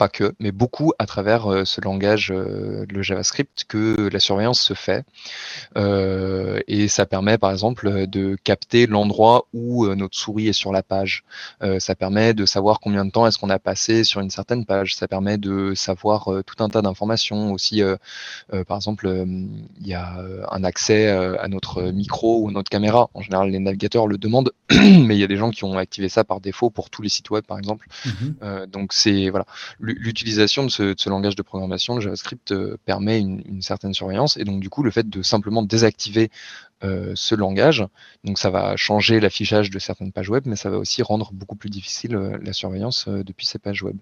pas 0.00 0.08
que, 0.08 0.32
mais 0.40 0.50
beaucoup 0.50 0.94
à 0.98 1.04
travers 1.04 1.52
euh, 1.52 1.66
ce 1.66 1.82
langage, 1.82 2.32
euh, 2.34 2.86
le 2.88 3.02
JavaScript, 3.02 3.64
que 3.68 4.08
la 4.10 4.18
surveillance 4.18 4.58
se 4.58 4.72
fait. 4.72 5.04
Euh, 5.76 6.58
et 6.68 6.88
ça 6.88 7.04
permet 7.04 7.36
par 7.36 7.50
exemple 7.50 8.06
de 8.06 8.34
capter 8.42 8.86
l'endroit 8.86 9.44
où 9.52 9.86
notre 9.94 10.16
souris 10.16 10.48
est 10.48 10.54
sur 10.54 10.72
la 10.72 10.82
page. 10.82 11.22
ça 11.78 11.94
permet 11.94 12.32
de 12.32 12.46
savoir 12.46 12.80
combien 12.80 13.04
de 13.04 13.10
temps 13.10 13.26
est-ce 13.26 13.36
qu'on 13.36 13.50
a 13.50 13.58
passé 13.58 14.04
sur 14.04 14.22
une 14.22 14.30
certaine 14.30 14.64
page. 14.64 14.94
Ça 14.94 15.06
permet 15.06 15.36
de 15.36 15.74
savoir 15.74 16.30
tout 16.46 16.64
un 16.64 16.70
tas 16.70 16.80
d'informations 16.80 17.52
aussi. 17.52 17.82
par 18.68 18.76
exemple, 18.76 19.06
il 19.80 19.86
y 19.86 19.94
a 19.94 20.16
un 20.50 20.64
accès 20.64 21.08
à 21.08 21.48
notre 21.48 21.82
micro 21.82 22.40
ou 22.40 22.48
à 22.48 22.52
notre 22.52 22.70
caméra. 22.70 23.10
En 23.14 23.20
général, 23.20 23.50
les 23.50 23.58
navigateurs 23.58 24.06
le 24.06 24.16
demandent, 24.16 24.52
mais 24.70 25.14
il 25.16 25.20
y 25.20 25.24
a 25.24 25.28
des 25.34 25.36
gens 25.36 25.50
qui 25.50 25.64
ont 25.64 25.76
activé 25.76 26.08
ça 26.08 26.24
par 26.24 26.40
défaut 26.40 26.70
pour 26.70 26.88
tous 26.88 27.02
les 27.02 27.10
sites 27.10 27.30
web, 27.30 27.44
par 27.44 27.58
exemple. 27.58 27.86
Mmh 28.06 28.66
donc 28.70 28.92
c'est 28.92 29.30
voilà 29.30 29.46
l'utilisation 29.92 30.64
de 30.64 30.68
ce, 30.68 31.08
langage 31.08 31.36
de 31.36 31.42
programmation, 31.42 31.94
le 31.94 32.00
JavaScript, 32.00 32.52
euh, 32.52 32.76
permet 32.84 33.20
une, 33.20 33.62
certaine 33.62 33.94
surveillance. 33.94 34.36
Et 34.36 34.44
donc, 34.44 34.60
du 34.60 34.68
coup, 34.68 34.82
le 34.82 34.90
fait 34.90 35.08
de 35.08 35.22
simplement 35.22 35.62
désactiver 35.62 36.30
euh, 36.82 37.12
ce 37.14 37.34
langage, 37.34 37.86
donc 38.24 38.38
ça 38.38 38.50
va 38.50 38.76
changer 38.76 39.20
l'affichage 39.20 39.70
de 39.70 39.78
certaines 39.78 40.12
pages 40.12 40.30
web, 40.30 40.44
mais 40.46 40.56
ça 40.56 40.70
va 40.70 40.78
aussi 40.78 41.02
rendre 41.02 41.30
beaucoup 41.32 41.56
plus 41.56 41.70
difficile 41.70 42.16
euh, 42.16 42.38
la 42.42 42.52
surveillance 42.52 43.08
depuis 43.08 43.46
ces 43.46 43.58
pages 43.58 43.82
web. 43.82 43.96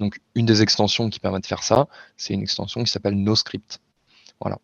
Donc, 0.00 0.20
une 0.34 0.46
des 0.46 0.62
extensions 0.62 1.10
qui 1.10 1.20
permet 1.20 1.40
de 1.40 1.46
faire 1.46 1.62
ça, 1.62 1.86
c'est 2.16 2.34
une 2.34 2.42
extension 2.42 2.82
qui 2.82 2.90
s'appelle 2.90 3.14
NoScript. 3.14 3.80
Voilà. 4.40 4.58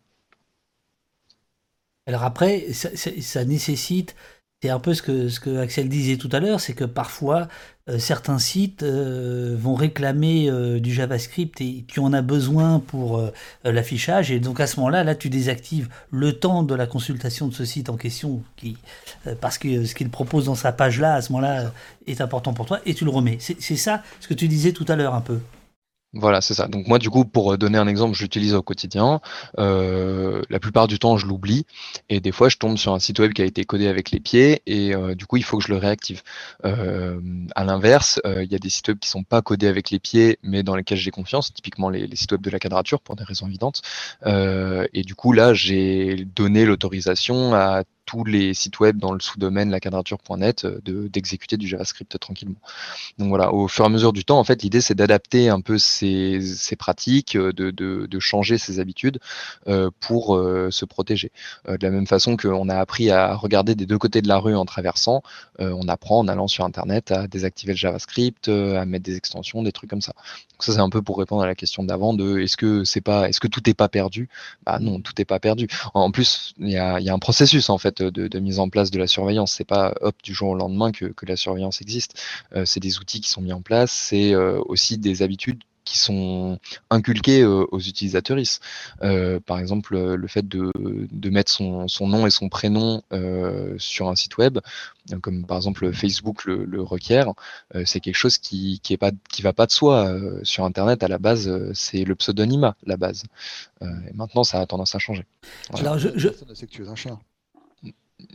Alors 2.07 2.23
après, 2.23 2.73
ça 2.73 3.45
nécessite 3.45 4.15
c'est 4.61 4.69
un 4.69 4.79
peu 4.79 4.93
ce 4.93 5.01
que, 5.01 5.57
Axel 5.57 5.89
disait 5.89 6.17
tout 6.17 6.29
à 6.31 6.39
l'heure, 6.39 6.59
c'est 6.59 6.73
que 6.73 6.83
parfois 6.83 7.47
euh, 7.89 7.97
certains 7.97 8.37
sites 8.37 8.83
euh, 8.83 9.55
vont 9.57 9.73
réclamer 9.73 10.49
euh, 10.49 10.79
du 10.79 10.93
JavaScript 10.93 11.59
et 11.61 11.83
tu 11.87 11.99
en 11.99 12.13
as 12.13 12.21
besoin 12.21 12.79
pour 12.79 13.31
l'affichage 13.63 14.29
et 14.29 14.39
donc 14.39 14.59
à 14.59 14.67
ce 14.67 14.77
moment-là, 14.77 15.03
là 15.03 15.15
tu 15.15 15.29
désactives 15.29 15.89
le 16.11 16.33
temps 16.33 16.61
de 16.61 16.75
la 16.75 16.85
consultation 16.85 17.47
de 17.47 17.53
ce 17.55 17.65
site 17.65 17.89
en 17.89 17.97
question 17.97 18.43
qui, 18.55 18.77
parce 19.39 19.57
que 19.57 19.85
ce 19.85 19.95
qu'il 19.95 20.09
propose 20.09 20.45
dans 20.45 20.55
sa 20.55 20.71
page 20.71 20.99
là, 20.99 21.15
à 21.15 21.21
ce 21.21 21.31
moment-là, 21.31 21.73
est 22.05 22.21
important 22.21 22.53
pour 22.53 22.67
toi 22.67 22.81
et 22.85 22.93
tu 22.93 23.03
le 23.03 23.11
remets. 23.11 23.39
C'est 23.39 23.75
ça 23.75 24.03
ce 24.19 24.27
que 24.27 24.35
tu 24.35 24.47
disais 24.47 24.73
tout 24.73 24.85
à 24.87 24.95
l'heure 24.95 25.15
un 25.15 25.21
peu. 25.21 25.39
Voilà, 26.13 26.41
c'est 26.41 26.53
ça. 26.53 26.67
Donc 26.67 26.87
moi, 26.87 26.99
du 26.99 27.09
coup, 27.09 27.23
pour 27.23 27.57
donner 27.57 27.77
un 27.77 27.87
exemple, 27.87 28.15
je 28.17 28.23
l'utilise 28.23 28.53
au 28.53 28.61
quotidien. 28.61 29.21
Euh, 29.59 30.41
la 30.49 30.59
plupart 30.59 30.87
du 30.87 30.99
temps, 30.99 31.15
je 31.15 31.25
l'oublie. 31.25 31.65
Et 32.09 32.19
des 32.19 32.33
fois, 32.33 32.49
je 32.49 32.57
tombe 32.57 32.77
sur 32.77 32.93
un 32.93 32.99
site 32.99 33.19
web 33.19 33.31
qui 33.31 33.41
a 33.41 33.45
été 33.45 33.63
codé 33.63 33.87
avec 33.87 34.11
les 34.11 34.19
pieds. 34.19 34.61
Et 34.65 34.93
euh, 34.93 35.15
du 35.15 35.25
coup, 35.25 35.37
il 35.37 35.43
faut 35.43 35.57
que 35.57 35.63
je 35.63 35.71
le 35.71 35.77
réactive. 35.77 36.21
Euh, 36.65 37.21
à 37.55 37.63
l'inverse, 37.63 38.19
il 38.25 38.51
y 38.51 38.55
a 38.55 38.59
des 38.59 38.69
sites 38.69 38.89
web 38.89 38.99
qui 38.99 39.07
sont 39.07 39.23
pas 39.23 39.41
codés 39.41 39.67
avec 39.67 39.89
les 39.89 39.99
pieds, 39.99 40.37
mais 40.43 40.63
dans 40.63 40.75
lesquels 40.75 40.97
j'ai 40.97 41.11
confiance. 41.11 41.53
Typiquement, 41.53 41.89
les, 41.89 42.07
les, 42.07 42.15
sites 42.17 42.33
web 42.33 42.41
de 42.41 42.49
la 42.49 42.59
quadrature, 42.59 42.99
pour 42.99 43.15
des 43.15 43.23
raisons 43.23 43.47
évidentes. 43.47 43.81
et 44.25 45.03
du 45.03 45.15
coup, 45.15 45.31
là, 45.31 45.53
j'ai 45.53 46.25
donné 46.35 46.65
l'autorisation 46.65 47.55
à 47.55 47.83
tous 48.11 48.25
les 48.25 48.53
sites 48.53 48.81
web 48.81 48.97
dans 48.97 49.13
le 49.13 49.21
sous-domaine 49.21 49.71
laquadrature.net 49.71 50.65
euh, 50.65 51.07
d'exécuter 51.07 51.55
du 51.55 51.65
JavaScript 51.65 52.19
tranquillement. 52.19 52.59
Donc 53.17 53.29
voilà, 53.29 53.53
au 53.53 53.69
fur 53.69 53.85
et 53.85 53.87
à 53.87 53.89
mesure 53.89 54.11
du 54.11 54.25
temps, 54.25 54.37
en 54.37 54.43
fait, 54.43 54.63
l'idée 54.63 54.81
c'est 54.81 54.95
d'adapter 54.95 55.47
un 55.47 55.61
peu 55.61 55.77
ces, 55.77 56.41
pratiques, 56.77 57.37
euh, 57.37 57.53
de, 57.53 57.71
de, 57.71 58.19
changer 58.19 58.57
ses 58.57 58.79
habitudes 58.79 59.19
euh, 59.67 59.89
pour 60.01 60.37
se 60.69 60.85
protéger. 60.85 61.31
de 61.67 61.77
la 61.81 61.89
même 61.89 62.05
façon 62.05 62.35
qu'on 62.37 62.69
a 62.69 62.75
appris 62.75 63.09
à 63.09 63.33
regarder 63.35 63.75
des 63.75 63.85
deux 63.85 63.97
côtés 63.97 64.21
de 64.21 64.27
la 64.27 64.37
rue 64.37 64.55
en 64.55 64.65
traversant, 64.65 65.23
on 65.59 65.87
apprend 65.87 66.19
en 66.19 66.27
allant 66.27 66.47
sur 66.47 66.65
Internet 66.65 67.11
à 67.11 67.27
désactiver 67.27 67.73
le 67.73 67.77
JavaScript, 67.77 68.47
à 68.49 68.85
mettre 68.85 69.05
des 69.05 69.15
extensions, 69.15 69.63
des 69.63 69.71
trucs 69.71 69.89
comme 69.89 70.01
ça. 70.01 70.13
Donc 70.51 70.63
ça 70.63 70.73
c'est 70.73 70.79
un 70.79 70.89
peu 70.89 71.01
pour 71.01 71.17
répondre 71.17 71.41
à 71.41 71.47
la 71.47 71.55
question 71.55 71.83
d'avant 71.83 72.13
de 72.13 72.39
est-ce 72.39 72.57
que 72.57 72.83
c'est 72.83 73.01
pas, 73.01 73.27
est-ce 73.27 73.39
que 73.39 73.47
tout 73.47 73.61
n'est 73.65 73.73
pas 73.73 73.89
perdu? 73.89 74.29
Bah 74.65 74.77
non, 74.79 74.99
tout 74.99 75.13
n'est 75.17 75.25
pas 75.25 75.39
perdu. 75.39 75.67
En 75.93 76.11
plus, 76.11 76.53
il 76.59 76.69
y 76.69 76.77
a, 76.77 76.99
y 76.99 77.09
a 77.09 77.13
un 77.13 77.19
processus 77.19 77.69
en 77.69 77.77
fait 77.77 78.00
de, 78.09 78.39
mise 78.39 78.59
en 78.59 78.69
place 78.69 78.91
de 78.91 78.99
la 78.99 79.07
surveillance. 79.07 79.53
C'est 79.53 79.65
pas 79.65 79.93
hop 80.01 80.15
du 80.23 80.33
jour 80.33 80.49
au 80.49 80.55
lendemain 80.55 80.91
que, 80.91 81.13
la 81.23 81.35
surveillance 81.35 81.81
existe. 81.81 82.21
Euh, 82.55 82.65
c'est 82.65 82.79
des 82.79 82.99
outils 82.99 83.21
qui 83.21 83.29
sont 83.29 83.41
mis 83.41 83.53
en 83.53 83.61
place. 83.61 83.91
C'est 83.91 84.33
euh, 84.33 84.59
aussi 84.65 84.97
des 84.97 85.21
habitudes 85.21 85.61
qui 85.83 85.97
sont 85.97 86.59
inculquées 86.89 87.41
euh, 87.41 87.65
aux 87.71 87.79
utilisateurs. 87.79 88.37
par 89.45 89.59
exemple, 89.59 89.97
le 89.97 90.27
fait 90.27 90.47
de, 90.47 90.71
mettre 91.29 91.51
son, 91.51 92.07
nom 92.07 92.27
et 92.27 92.29
son 92.29 92.49
prénom 92.49 93.01
sur 93.77 94.09
un 94.09 94.15
site 94.15 94.37
web, 94.37 94.59
comme 95.21 95.45
par 95.45 95.57
exemple 95.57 95.91
Facebook 95.91 96.45
le, 96.45 96.81
requiert, 96.81 97.33
c'est 97.85 97.99
quelque 97.99 98.15
chose 98.15 98.37
qui 98.37 98.79
qui 98.83 98.95
pas 98.97 99.11
qui 99.29 99.41
va 99.41 99.53
pas 99.53 99.65
de 99.65 99.71
soi. 99.71 100.15
sur 100.43 100.65
Internet, 100.65 101.03
à 101.03 101.07
la 101.07 101.17
base, 101.17 101.51
c'est 101.73 102.03
le 102.03 102.15
pseudonymat, 102.15 102.75
la 102.85 102.97
base. 102.97 103.23
et 103.81 104.13
maintenant, 104.13 104.43
ça 104.43 104.59
a 104.59 104.65
tendance 104.65 104.93
à 104.95 104.99
changer. 104.99 105.25
Alors, 105.73 105.97
je, 105.97 106.09
je... 106.15 106.29
un 106.87 106.95
chien. 106.95 107.19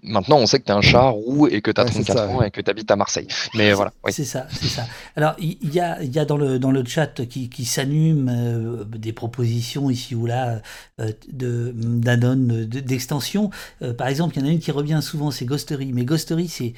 Maintenant, 0.02 0.38
on 0.38 0.46
sait 0.46 0.60
que 0.60 0.64
tu 0.64 0.72
es 0.72 0.74
un 0.74 0.80
chat 0.80 1.08
roux 1.08 1.48
et 1.48 1.60
que 1.60 1.70
tu 1.70 1.80
as 1.80 1.84
34 1.84 2.30
ans 2.30 2.42
et 2.42 2.50
que 2.50 2.60
tu 2.60 2.70
habites 2.70 2.90
à 2.90 2.96
Marseille. 2.96 3.26
Mais 3.54 3.72
voilà. 3.72 3.92
C'est 4.08 4.24
ça, 4.24 4.46
c'est 4.50 4.68
ça. 4.68 4.86
Alors, 5.16 5.34
il 5.38 5.72
y, 5.72 5.80
a, 5.80 6.02
y 6.02 6.18
a 6.18 6.24
dans 6.24 6.36
le, 6.36 6.58
dans 6.58 6.70
le 6.70 6.84
chat 6.84 7.26
qui, 7.26 7.48
qui 7.48 7.64
s'anime 7.64 8.28
euh, 8.28 8.84
des 8.84 9.12
propositions 9.12 9.90
ici 9.90 10.14
ou 10.14 10.26
là 10.26 10.60
euh, 11.00 11.12
de 11.28 11.72
d'extension. 12.80 13.50
Euh, 13.82 13.92
par 13.92 14.08
exemple, 14.08 14.36
il 14.36 14.42
y 14.42 14.44
en 14.44 14.48
a 14.48 14.52
une 14.52 14.60
qui 14.60 14.70
revient 14.70 15.00
souvent, 15.02 15.30
c'est 15.30 15.44
Ghostery. 15.44 15.92
Mais 15.92 16.04
Ghostery, 16.04 16.48
c'est 16.48 16.74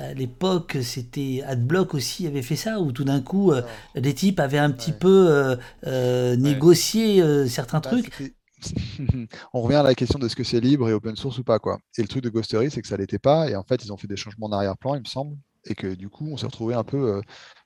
à 0.00 0.14
l'époque, 0.14 0.78
c'était 0.82 1.42
Adblock 1.46 1.94
aussi 1.94 2.26
avait 2.26 2.42
fait 2.42 2.56
ça, 2.56 2.80
où 2.80 2.92
tout 2.92 3.04
d'un 3.04 3.20
coup, 3.20 3.52
des 3.94 4.14
types 4.14 4.40
avaient 4.40 4.58
un 4.58 4.70
petit 4.70 4.92
peu 4.92 5.56
négocié 5.84 7.22
certains 7.46 7.80
bah, 7.80 7.90
trucs. 7.90 8.34
on 9.52 9.62
revient 9.62 9.76
à 9.76 9.82
la 9.82 9.94
question 9.94 10.18
de 10.18 10.28
ce 10.28 10.36
que 10.36 10.44
c'est 10.44 10.60
libre 10.60 10.88
et 10.88 10.92
open 10.92 11.16
source 11.16 11.38
ou 11.38 11.44
pas. 11.44 11.58
quoi. 11.58 11.78
Et 11.98 12.02
le 12.02 12.08
truc 12.08 12.22
de 12.22 12.30
Ghostery, 12.30 12.70
c'est 12.70 12.82
que 12.82 12.88
ça 12.88 12.96
l'était 12.96 13.18
pas. 13.18 13.48
Et 13.50 13.56
en 13.56 13.62
fait, 13.64 13.84
ils 13.84 13.92
ont 13.92 13.96
fait 13.96 14.08
des 14.08 14.16
changements 14.16 14.46
en 14.46 14.52
arrière-plan, 14.52 14.94
il 14.94 15.00
me 15.00 15.06
semble. 15.06 15.36
Et 15.68 15.74
que 15.74 15.94
du 15.94 16.08
coup, 16.08 16.28
on 16.30 16.36
s'est 16.36 16.46
retrouvé 16.46 16.74
un 16.74 16.84
peu 16.84 17.20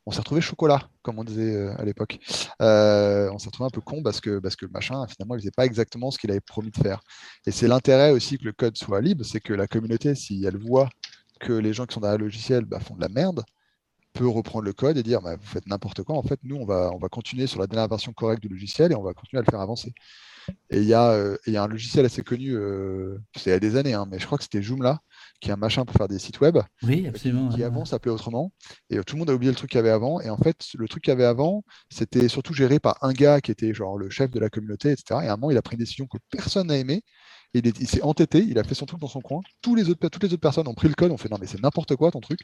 on 0.07 0.12
s'est 0.12 0.18
retrouvé 0.18 0.41
chocolat, 0.41 0.88
comme 1.03 1.18
on 1.18 1.24
disait 1.24 1.55
euh, 1.55 1.74
à 1.78 1.84
l'époque. 1.84 2.18
Euh, 2.62 3.30
on 3.32 3.38
s'est 3.38 3.49
retrouvé 3.49 3.66
un 3.66 3.70
peu 3.70 3.80
con 3.80 4.03
parce 4.03 4.20
que, 4.20 4.38
parce 4.38 4.57
que 4.57 4.66
le 4.66 4.72
machin, 4.72 5.07
finalement, 5.07 5.36
il 5.36 5.41
faisait 5.41 5.51
pas 5.53 5.66
exactement 5.66 6.11
ce 6.11 6.18
qu'il 6.18 6.30
avait 6.30 6.41
promis 6.41 6.70
de 6.70 6.76
faire. 6.76 7.01
Et 7.47 7.53
c'est 7.53 7.68
l'intérêt 7.68 8.11
aussi 8.11 8.36
que 8.38 8.45
le 8.45 8.53
code 8.53 8.76
soit 8.76 9.01
libre, 9.01 9.24
c'est 9.24 9.41
que 9.41 9.53
la 9.53 9.66
communauté, 9.68 10.14
si 10.14 10.45
elle 10.45 10.57
voit 10.57 10.88
que 11.38 11.53
les 11.53 11.72
gens 11.72 11.86
qui 11.86 11.95
sont 11.95 12.01
dans 12.01 12.11
le 12.11 12.18
logiciel 12.18 12.64
bah, 12.64 12.80
font 12.80 12.97
de 12.97 13.01
la 13.01 13.09
merde, 13.09 13.45
peut 14.12 14.26
reprendre 14.26 14.64
le 14.64 14.72
code 14.72 14.97
et 14.97 15.03
dire 15.03 15.20
bah, 15.22 15.36
vous 15.36 15.47
faites 15.47 15.66
n'importe 15.66 16.03
quoi. 16.03 16.16
En 16.16 16.22
fait, 16.22 16.41
nous, 16.43 16.57
on 16.57 16.64
va, 16.64 16.91
on 16.93 16.99
va 16.99 17.09
continuer 17.09 17.47
sur 17.47 17.61
la 17.61 17.66
dernière 17.66 17.88
version 17.88 18.12
correcte 18.12 18.43
du 18.43 18.49
logiciel 18.49 18.93
et 18.93 18.95
on 18.97 19.03
va 19.03 19.14
continuer 19.14 19.38
à 19.41 19.45
le 19.47 19.51
faire 19.51 19.61
avancer. 19.61 19.95
Et 20.70 20.78
il 20.78 20.84
y, 20.88 20.94
euh, 20.94 21.36
y, 21.46 21.57
a 21.57 21.62
un 21.62 21.68
logiciel 21.68 22.05
assez 22.07 22.22
connu, 22.22 22.55
c'est 23.36 23.51
il 23.51 23.53
y 23.53 23.57
a 23.57 23.61
des 23.61 23.76
années, 23.76 23.94
hein, 23.94 24.07
mais 24.11 24.18
je 24.18 24.26
crois 24.26 24.38
que 24.38 24.44
c'était 24.44 24.62
Joomla, 24.62 25.01
qui 25.40 25.48
est 25.48 25.53
un 25.53 25.57
machin 25.57 25.84
pour 25.84 25.96
faire 25.96 26.09
des 26.09 26.18
sites 26.18 26.40
web. 26.40 26.59
Oui, 26.82 27.07
absolument. 27.07 27.48
Qui, 27.48 27.62
avant 27.64 27.84
s'appelait 27.84 28.12
autrement. 28.12 28.53
Et 28.90 28.98
euh, 28.98 29.03
tout 29.03 29.16
le 29.16 29.20
monde 29.20 29.30
a 29.30 29.34
oublié 29.34 29.51
le 29.51 29.57
truc 29.57 29.70
qu'il 29.70 29.78
y 29.78 29.80
avait 29.80 29.90
avant. 29.90 30.20
Et 30.20 30.30
en 30.30 30.36
fait, 30.36 30.66
le 30.74 30.86
truc 30.86 31.05
qu'il 31.05 31.11
y 31.11 31.14
avait 31.14 31.24
avant, 31.24 31.64
c'était 31.90 32.28
surtout 32.28 32.55
géré 32.55 32.78
par 32.78 32.98
un 33.03 33.12
gars 33.12 33.40
qui 33.40 33.51
était 33.51 33.72
genre 33.74 33.98
le 33.98 34.11
chef 34.11 34.30
de 34.30 34.38
la 34.38 34.51
communauté, 34.51 34.90
etc. 34.90 35.20
Et 35.24 35.28
à 35.28 35.32
un 35.32 35.36
moment, 35.36 35.51
il 35.51 35.57
a 35.57 35.62
pris 35.62 35.76
une 35.76 35.80
décision 35.80 36.07
que 36.07 36.18
personne 36.30 36.68
n'a 36.68 36.78
il, 37.55 37.88
s'est 37.88 38.03
entêté, 38.03 38.38
il 38.38 38.59
a 38.59 38.64
fait 38.64 38.74
son 38.74 38.86
truc 38.86 39.01
dans 39.01 39.09
son 39.09 39.20
coin. 39.20 39.40
Tous 39.62 39.74
les 39.74 39.88
autres, 39.88 40.09
toutes 40.09 40.22
les 40.22 40.32
autres 40.32 40.40
personnes 40.40 40.68
ont 40.68 40.74
pris 40.74 40.88
le 40.88 40.94
code, 40.94 41.11
ont 41.11 41.16
fait 41.16 41.28
non, 41.28 41.38
mais 41.40 41.46
c'est 41.46 41.61
n'importe 41.61 41.96
quoi 41.96 42.11
ton 42.11 42.20
truc. 42.20 42.40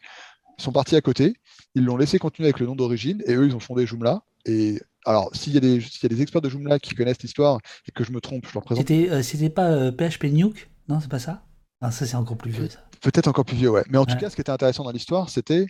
Ils 0.59 0.63
sont 0.63 0.73
partis 0.73 0.97
à 0.97 1.01
côté, 1.01 1.35
ils 1.75 1.85
l'ont 1.85 1.97
laissé 1.97 2.19
continuer 2.19 2.49
avec 2.49 2.61
le 2.61 2.67
nom 2.67 2.75
d'origine, 2.75 3.23
et 3.27 3.35
eux, 3.35 3.47
ils 3.47 3.55
ont 3.55 3.61
fondé 3.61 3.87
Joomla. 3.87 4.23
Et 4.47 4.81
alors, 5.05 5.31
s'il 5.35 5.53
y, 5.53 5.57
a 5.57 5.61
des, 5.61 5.79
y 5.79 6.07
a 6.07 6.09
des 6.09 6.23
experts 6.23 6.41
de 6.41 6.49
Joomla 6.49 6.79
qui 6.79 6.95
connaissent 6.95 7.23
l'histoire 7.23 7.59
et 7.87 7.93
que 7.93 8.05
je 8.05 8.13
me 8.13 8.21
trompe, 8.21 8.47
je 8.47 8.55
leur 8.55 8.65
présente. 8.65 8.89
C'était 8.89 9.11
euh, 9.11 9.51
pas 9.51 9.93
PHP 9.93 10.25
euh, 10.25 10.29
Nuke? 10.31 10.71
Non, 10.89 11.01
c'est 11.01 11.11
pas 11.11 11.19
ça? 11.19 11.43
Ah, 11.81 11.91
ça, 11.91 12.07
c'est 12.07 12.17
encore 12.17 12.39
plus 12.39 12.51
vieux, 12.51 12.69
ça. 12.69 12.81
Peut-être 13.03 13.29
encore 13.29 13.45
plus 13.45 13.57
vieux, 13.57 13.71
ouais. 13.71 13.85
Mais 13.89 13.99
en 13.99 14.07
tout 14.07 14.17
cas, 14.17 14.31
ce 14.31 14.35
qui 14.35 14.41
était 14.41 14.51
intéressant 14.51 14.85
dans 14.85 14.93
l'histoire, 14.93 15.29
c'était 15.29 15.67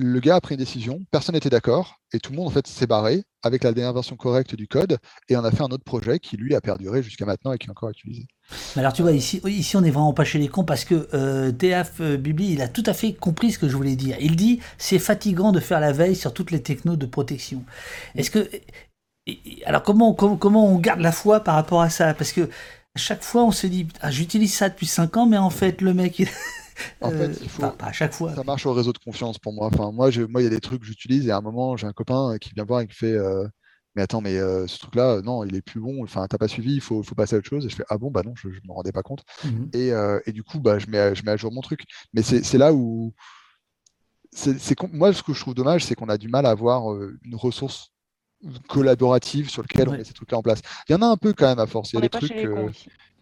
le 0.00 0.18
gars 0.18 0.36
a 0.36 0.40
pris 0.40 0.54
une 0.54 0.60
décision, 0.60 1.04
personne 1.10 1.34
n'était 1.34 1.50
d'accord, 1.50 1.96
et 2.14 2.20
tout 2.20 2.32
le 2.32 2.38
monde 2.38 2.48
en 2.48 2.50
fait 2.50 2.66
s'est 2.66 2.86
barré 2.86 3.24
avec 3.42 3.62
la 3.62 3.72
dernière 3.72 4.02
correcte 4.18 4.54
du 4.54 4.66
code, 4.66 4.98
et 5.28 5.36
on 5.36 5.44
a 5.44 5.50
fait 5.50 5.62
un 5.62 5.66
autre 5.66 5.84
projet 5.84 6.18
qui 6.18 6.38
lui 6.38 6.54
a 6.54 6.60
perduré 6.62 7.02
jusqu'à 7.02 7.26
maintenant 7.26 7.52
et 7.52 7.58
qui 7.58 7.66
est 7.66 7.70
encore 7.70 7.90
utilisé. 7.90 8.26
Alors 8.76 8.94
tu 8.94 9.02
vois, 9.02 9.12
ici, 9.12 9.42
ici 9.44 9.76
on 9.76 9.84
est 9.84 9.90
vraiment 9.90 10.14
pas 10.14 10.24
chez 10.24 10.38
les 10.38 10.48
cons 10.48 10.64
parce 10.64 10.84
que 10.84 11.08
euh, 11.12 11.52
TF 11.52 12.00
euh, 12.00 12.16
Bibli, 12.16 12.52
il 12.52 12.62
a 12.62 12.68
tout 12.68 12.82
à 12.86 12.94
fait 12.94 13.12
compris 13.12 13.52
ce 13.52 13.58
que 13.58 13.68
je 13.68 13.76
voulais 13.76 13.94
dire. 13.94 14.16
Il 14.20 14.36
dit 14.36 14.60
c'est 14.78 14.98
fatigant 14.98 15.52
de 15.52 15.60
faire 15.60 15.80
la 15.80 15.92
veille 15.92 16.16
sur 16.16 16.32
toutes 16.32 16.50
les 16.50 16.62
technos 16.62 16.96
de 16.96 17.06
protection. 17.06 17.64
Est-ce 18.14 18.30
que 18.30 18.48
alors 19.66 19.82
comment, 19.82 20.14
comment, 20.14 20.36
comment 20.36 20.66
on 20.66 20.78
garde 20.78 21.00
la 21.00 21.12
foi 21.12 21.40
par 21.40 21.54
rapport 21.54 21.82
à 21.82 21.90
ça? 21.90 22.14
Parce 22.14 22.32
que 22.32 22.48
chaque 22.96 23.22
fois, 23.22 23.44
on 23.44 23.52
se 23.52 23.66
dit, 23.66 23.86
ah, 24.00 24.10
j'utilise 24.10 24.52
ça 24.52 24.68
depuis 24.68 24.86
5 24.86 25.16
ans, 25.16 25.26
mais 25.26 25.38
en 25.38 25.50
fait, 25.50 25.80
le 25.80 25.94
mec, 25.94 26.22
En 27.00 27.10
fait, 27.10 27.38
il 27.42 27.48
faut... 27.48 27.62
pas 27.62 27.86
à 27.86 27.92
chaque 27.92 28.12
fois. 28.12 28.34
Ça 28.34 28.44
marche 28.44 28.66
au 28.66 28.72
réseau 28.72 28.92
de 28.92 28.98
confiance 28.98 29.38
pour 29.38 29.52
moi. 29.52 29.66
Enfin, 29.66 29.92
moi, 29.92 30.10
moi, 30.28 30.40
il 30.40 30.44
y 30.44 30.46
a 30.46 30.50
des 30.50 30.60
trucs 30.60 30.80
que 30.80 30.86
j'utilise 30.86 31.26
et 31.26 31.30
à 31.30 31.38
un 31.38 31.40
moment, 31.40 31.76
j'ai 31.76 31.86
un 31.86 31.92
copain 31.92 32.36
qui 32.40 32.52
vient 32.54 32.64
voir 32.64 32.80
et 32.80 32.86
qui 32.86 32.94
fait 32.94 33.12
euh, 33.12 33.46
Mais 33.94 34.02
attends, 34.02 34.20
mais 34.20 34.36
euh, 34.38 34.66
ce 34.66 34.78
truc-là, 34.78 35.20
non, 35.22 35.44
il 35.44 35.54
est 35.54 35.62
plus 35.62 35.80
bon. 35.80 36.02
Enfin, 36.02 36.26
t'as 36.28 36.38
pas 36.38 36.48
suivi, 36.48 36.74
il 36.74 36.80
faut, 36.80 37.02
faut, 37.02 37.14
passer 37.14 37.36
à 37.36 37.38
autre 37.38 37.48
chose. 37.48 37.66
Et 37.66 37.68
je 37.68 37.76
fais 37.76 37.84
Ah 37.88 37.98
bon, 37.98 38.10
bah 38.10 38.22
non, 38.24 38.34
je 38.36 38.48
ne 38.48 38.52
me 38.52 38.72
rendais 38.72 38.92
pas 38.92 39.02
compte. 39.02 39.24
Mmh 39.44 39.48
et, 39.72 39.92
euh, 39.92 40.20
et, 40.26 40.32
du 40.32 40.42
coup, 40.42 40.60
bah, 40.60 40.78
je, 40.78 40.86
mets 40.88 40.98
à, 40.98 41.14
je 41.14 41.22
mets 41.22 41.32
à 41.32 41.36
jour 41.36 41.52
mon 41.52 41.60
truc. 41.60 41.84
Mais 42.12 42.22
c'est 42.22 42.58
là 42.58 42.72
où. 42.72 43.14
c'est 44.32 44.80
moi, 44.92 45.12
ce 45.12 45.22
que 45.22 45.32
je 45.32 45.40
trouve 45.40 45.54
dommage, 45.54 45.84
c'est 45.84 45.94
qu'on 45.94 46.08
a 46.08 46.18
du 46.18 46.28
mal 46.28 46.46
à 46.46 46.50
avoir 46.50 46.94
une 47.22 47.34
ressource 47.34 47.92
collaborative 48.68 49.50
sur 49.50 49.62
lequel 49.62 49.88
on 49.88 49.92
met 49.92 50.04
ces 50.04 50.12
trucs-là 50.12 50.38
en 50.38 50.42
place. 50.42 50.60
Il 50.88 50.92
y 50.92 50.94
en 50.94 51.02
a 51.02 51.06
un 51.06 51.16
peu 51.16 51.32
quand 51.32 51.46
même 51.46 51.58
à 51.58 51.66
force. 51.66 51.92
Il 51.92 51.96
y 51.96 51.98
a 51.98 52.02
des 52.02 52.08
trucs. 52.08 52.32
Euh, 52.32 52.68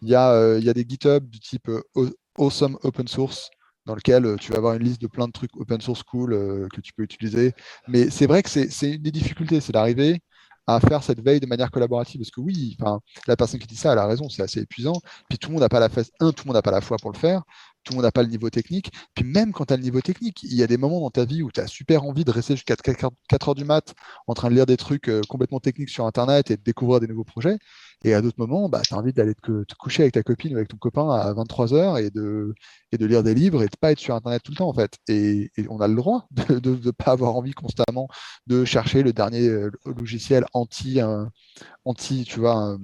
il, 0.01 0.09
y 0.09 0.15
a, 0.15 0.31
euh, 0.31 0.59
il 0.59 0.65
y 0.65 0.69
a 0.69 0.73
des 0.73 0.85
GitHub 0.87 1.27
du 1.27 1.39
type 1.39 1.69
euh, 1.69 2.11
Awesome 2.39 2.77
Open 2.83 3.07
Source 3.07 3.49
dans 3.85 3.95
lequel 3.95 4.35
tu 4.39 4.51
vas 4.51 4.57
avoir 4.57 4.73
une 4.75 4.83
liste 4.83 5.01
de 5.01 5.07
plein 5.07 5.27
de 5.27 5.31
trucs 5.31 5.55
open 5.57 5.81
source 5.81 6.03
cool 6.03 6.31
que 6.73 6.81
tu 6.81 6.93
peux 6.93 7.03
utiliser. 7.03 7.53
Mais 7.87 8.09
c'est 8.09 8.27
vrai 8.27 8.43
que 8.43 8.49
c'est 8.49 8.91
une 8.91 9.01
des 9.01 9.11
difficultés, 9.11 9.61
c'est 9.61 9.73
d'arriver 9.73 10.21
à 10.67 10.79
faire 10.79 11.03
cette 11.03 11.21
veille 11.21 11.39
de 11.39 11.47
manière 11.47 11.71
collaborative. 11.71 12.21
Parce 12.21 12.31
que 12.31 12.41
oui, 12.41 12.77
la 13.27 13.35
personne 13.35 13.59
qui 13.59 13.67
dit 13.67 13.75
ça, 13.75 13.93
elle 13.93 13.97
a 13.97 14.05
raison, 14.05 14.29
c'est 14.29 14.43
assez 14.43 14.59
épuisant. 14.59 14.93
Puis 15.27 15.39
tout 15.39 15.49
le 15.49 15.53
monde 15.53 15.61
n'a 15.61 15.69
pas 15.69 15.79
la 15.79 15.89
face, 15.89 16.11
un, 16.19 16.31
tout 16.31 16.43
le 16.45 16.49
monde 16.49 16.55
n'a 16.55 16.61
pas 16.61 16.71
la 16.71 16.81
foi 16.81 16.97
pour 16.97 17.11
le 17.11 17.17
faire 17.17 17.41
tout 17.89 17.93
le 17.93 17.97
monde 17.97 18.05
n'a 18.05 18.11
pas 18.11 18.21
le 18.21 18.29
niveau 18.29 18.51
technique. 18.51 18.91
Puis 19.15 19.25
même 19.25 19.51
quand 19.51 19.65
tu 19.65 19.73
as 19.73 19.77
le 19.77 19.81
niveau 19.81 19.99
technique, 20.01 20.43
il 20.43 20.53
y 20.53 20.61
a 20.61 20.67
des 20.67 20.77
moments 20.77 21.01
dans 21.01 21.09
ta 21.09 21.25
vie 21.25 21.41
où 21.41 21.51
tu 21.51 21.59
as 21.59 21.65
super 21.65 22.03
envie 22.03 22.23
de 22.23 22.29
rester 22.29 22.55
jusqu'à 22.55 22.75
4 22.75 23.49
heures 23.49 23.55
du 23.55 23.65
mat 23.65 23.95
en 24.27 24.35
train 24.35 24.49
de 24.49 24.53
lire 24.53 24.67
des 24.67 24.77
trucs 24.77 25.09
euh, 25.09 25.21
complètement 25.27 25.59
techniques 25.59 25.89
sur 25.89 26.05
Internet 26.05 26.51
et 26.51 26.57
de 26.57 26.61
découvrir 26.61 26.99
des 26.99 27.07
nouveaux 27.07 27.23
projets. 27.23 27.57
Et 28.03 28.13
à 28.13 28.21
d'autres 28.21 28.39
moments, 28.39 28.69
bah, 28.69 28.81
tu 28.87 28.93
as 28.93 28.97
envie 28.97 29.11
d'aller 29.11 29.33
te, 29.33 29.63
coucher 29.79 30.03
avec 30.03 30.13
ta 30.13 30.21
copine 30.21 30.53
ou 30.53 30.57
avec 30.57 30.69
ton 30.69 30.77
copain 30.77 31.09
à 31.09 31.33
23 31.33 31.73
heures 31.73 31.97
et 31.97 32.11
de, 32.11 32.53
et 32.91 32.97
de 32.99 33.05
lire 33.07 33.23
des 33.23 33.33
livres 33.33 33.63
et 33.63 33.65
de 33.65 33.75
pas 33.75 33.91
être 33.91 33.99
sur 33.99 34.13
Internet 34.13 34.43
tout 34.43 34.51
le 34.51 34.57
temps, 34.57 34.69
en 34.69 34.73
fait. 34.73 34.97
Et, 35.07 35.51
on 35.69 35.81
a 35.81 35.87
le 35.87 35.95
droit 35.95 36.27
de 36.31 36.75
ne 36.75 36.91
pas 36.91 37.11
avoir 37.11 37.35
envie 37.35 37.53
constamment 37.53 38.07
de 38.45 38.65
chercher 38.65 39.01
le 39.01 39.13
dernier 39.13 39.47
euh, 39.47 39.71
logiciel 39.85 40.45
anti, 40.53 41.01
euh, 41.01 41.25
anti 41.85 42.23
tu 42.23 42.39
vois, 42.39 42.77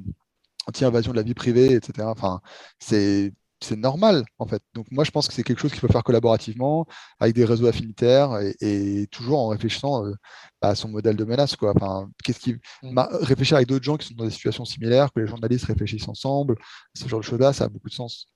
anti-invasion 0.67 1.11
de 1.11 1.17
la 1.17 1.23
vie 1.23 1.35
privée, 1.35 1.73
etc. 1.73 2.07
Enfin, 2.07 2.41
c'est 2.79 3.33
c'est 3.65 3.75
normal 3.75 4.25
en 4.37 4.45
fait. 4.47 4.61
Donc 4.73 4.87
moi 4.91 5.03
je 5.03 5.11
pense 5.11 5.27
que 5.27 5.33
c'est 5.33 5.43
quelque 5.43 5.59
chose 5.59 5.71
qu'il 5.71 5.79
faut 5.79 5.87
faire 5.87 6.03
collaborativement 6.03 6.85
avec 7.19 7.35
des 7.35 7.45
réseaux 7.45 7.67
affinitaires 7.67 8.39
et, 8.61 9.07
toujours 9.11 9.39
en 9.39 9.47
réfléchissant 9.49 10.05
euh, 10.05 10.13
à 10.61 10.75
son 10.75 10.89
modèle 10.89 11.15
de 11.15 11.25
menace 11.25 11.55
quoi. 11.55 11.73
Enfin, 11.75 12.09
qu'est-ce 12.23 12.39
qui 12.39 12.55
mmh. 12.83 12.99
réfléchir 13.21 13.57
avec 13.57 13.67
d'autres 13.67 13.83
gens 13.83 13.97
qui 13.97 14.07
sont 14.07 14.15
dans 14.15 14.25
des 14.25 14.31
situations 14.31 14.65
similaires, 14.65 15.11
que 15.13 15.19
les 15.19 15.27
journalistes 15.27 15.65
réfléchissent 15.65 16.07
ensemble, 16.07 16.55
ce 16.93 17.07
genre 17.07 17.19
de 17.19 17.25
choses 17.25 17.39
là, 17.39 17.53
ça 17.53 17.65
a 17.65 17.69
beaucoup 17.69 17.89
de 17.89 17.93
sens. 17.93 18.27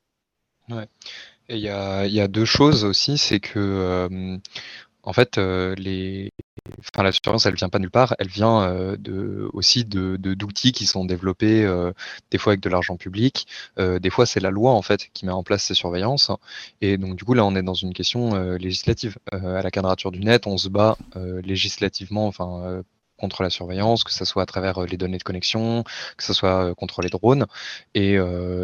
Ouais. 0.69 0.88
Et 1.47 1.57
il 1.57 1.61
y 1.61 1.69
a, 1.69 2.27
deux 2.27 2.45
choses 2.45 2.84
aussi, 2.84 3.17
c'est 3.17 3.39
que 3.39 3.59
euh, 3.59 4.38
en 5.03 5.13
fait 5.13 5.38
euh, 5.38 5.73
les 5.75 6.32
enfin, 6.80 7.03
la 7.03 7.11
surveillance, 7.11 7.45
elle 7.45 7.55
vient 7.55 7.70
pas 7.70 7.80
nulle 7.80 7.91
part, 7.91 8.15
elle 8.20 8.28
vient 8.28 8.61
euh, 8.61 9.49
aussi 9.53 9.86
de, 9.86 10.17
d'outils 10.17 10.72
qui 10.72 10.86
sont 10.86 11.05
développés 11.05 11.63
euh, 11.65 11.91
des 12.32 12.38
fois 12.38 12.51
avec 12.51 12.61
de 12.61 12.70
l'argent 12.70 12.97
public, 12.97 13.47
euh, 13.80 13.99
des 13.99 14.09
fois 14.09 14.26
c'est 14.26 14.39
la 14.39 14.51
loi 14.51 14.72
en 14.72 14.82
fait 14.82 15.09
qui 15.13 15.26
met 15.26 15.32
en 15.32 15.43
place 15.43 15.63
ces 15.63 15.74
surveillances. 15.74 16.32
Et 16.82 16.97
donc 16.97 17.15
du 17.15 17.24
coup 17.24 17.34
là, 17.34 17.45
on 17.45 17.55
est 17.55 17.63
dans 17.63 17.74
une 17.74 17.93
question 17.93 18.36
législative. 18.57 19.17
à 19.32 19.61
la 19.61 19.72
quadrature 19.72 20.11
du 20.11 20.20
net, 20.20 20.47
on 20.47 20.57
se 20.57 20.70
bat 20.70 20.97
législativement, 21.43 22.28
enfin 22.28 22.84
contre 23.17 23.43
la 23.43 23.49
surveillance, 23.49 24.03
que 24.03 24.13
ce 24.13 24.24
soit 24.26 24.43
à 24.43 24.45
travers 24.45 24.82
les 24.86 24.97
données 24.97 25.17
de 25.17 25.24
connexion, 25.24 25.84
que 26.17 26.24
ce 26.24 26.34
soit 26.34 26.74
contre 26.76 27.01
les 27.01 27.09
drones. 27.09 27.45
Et 27.93 28.17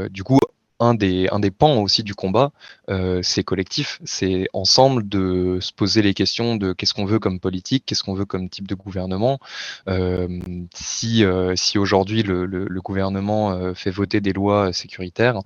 du 0.10 0.24
coup, 0.24 0.39
un 0.80 0.93
des, 0.93 1.30
pans 1.57 1.82
aussi 1.82 2.03
du 2.03 2.15
combat, 2.15 2.51
euh, 2.89 3.21
c'est 3.23 3.43
collectif, 3.43 3.99
c'est 4.03 4.47
ensemble 4.53 5.07
de 5.07 5.59
se 5.61 5.71
poser 5.71 6.01
les 6.01 6.13
questions 6.13 6.57
de 6.57 6.73
qu'est-ce 6.73 6.93
qu'on 6.93 7.05
veut 7.05 7.19
comme 7.19 7.39
politique, 7.39 7.86
qu'est-ce 7.86 8.03
qu'on 8.03 8.13
veut 8.13 8.26
comme 8.26 8.49
type 8.49 8.67
de 8.67 8.76
gouvernement. 8.76 9.39
Euh, 9.88 10.28
si 10.73 11.23
euh, 11.23 11.55
si 11.55 11.78
aujourd'hui 11.78 12.23
le, 12.23 12.45
gouvernement 12.86 13.73
fait 13.73 13.89
voter 13.89 14.21
des 14.21 14.32
lois 14.32 14.71
sécuritaires, 14.71 15.39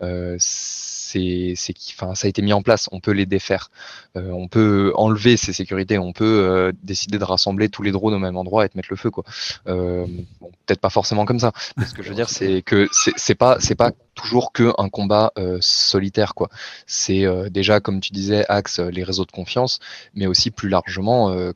ça 0.00 1.18
a 1.18 2.28
été 2.28 2.42
mis 2.42 2.52
en 2.52 2.62
place, 2.62 2.88
on 2.92 3.00
peut 3.00 3.10
les 3.10 3.26
défaire. 3.26 3.70
on 4.14 4.48
peut 4.48 4.92
enlever 4.94 5.36
ces 5.36 5.52
sécurités, 5.52 5.98
on 5.98 6.12
peut 6.12 6.72
décider 6.82 7.18
de 7.18 7.24
rassembler 7.24 7.68
tous 7.68 7.82
les 7.82 7.92
drones 7.92 8.14
au 8.14 8.18
même 8.18 8.36
endroit 8.36 8.64
et 8.64 8.68
de 8.68 8.72
mettre 8.76 8.88
le 8.90 8.96
feu. 8.96 9.10
Quoi. 9.10 9.24
Peut-être 9.64 10.80
pas 10.80 10.90
forcément 10.90 11.26
comme 11.26 11.40
ça. 11.40 11.52
Mais 11.76 11.84
ce 11.84 11.92
que 11.92 12.02
je 12.02 12.08
veux 12.08 12.14
dire, 12.14 12.30
c'est 12.30 12.62
que 12.62 12.88
c'est 12.92 13.34
pas, 13.34 13.58
c'est 13.60 13.74
pas 13.74 13.92
toujours 14.16 14.50
que 14.50 14.72
un 14.78 14.88
combat 14.88 15.32
euh, 15.38 15.58
solitaire 15.60 16.34
quoi. 16.34 16.48
C'est 16.86 17.24
euh, 17.24 17.48
déjà 17.48 17.78
comme 17.78 18.00
tu 18.00 18.12
disais 18.12 18.44
axe 18.48 18.80
les 18.80 19.04
réseaux 19.04 19.24
de 19.24 19.30
confiance, 19.30 19.78
mais 20.14 20.26
aussi 20.26 20.50
plus 20.50 20.68
largement 20.68 21.30
euh, 21.30 21.52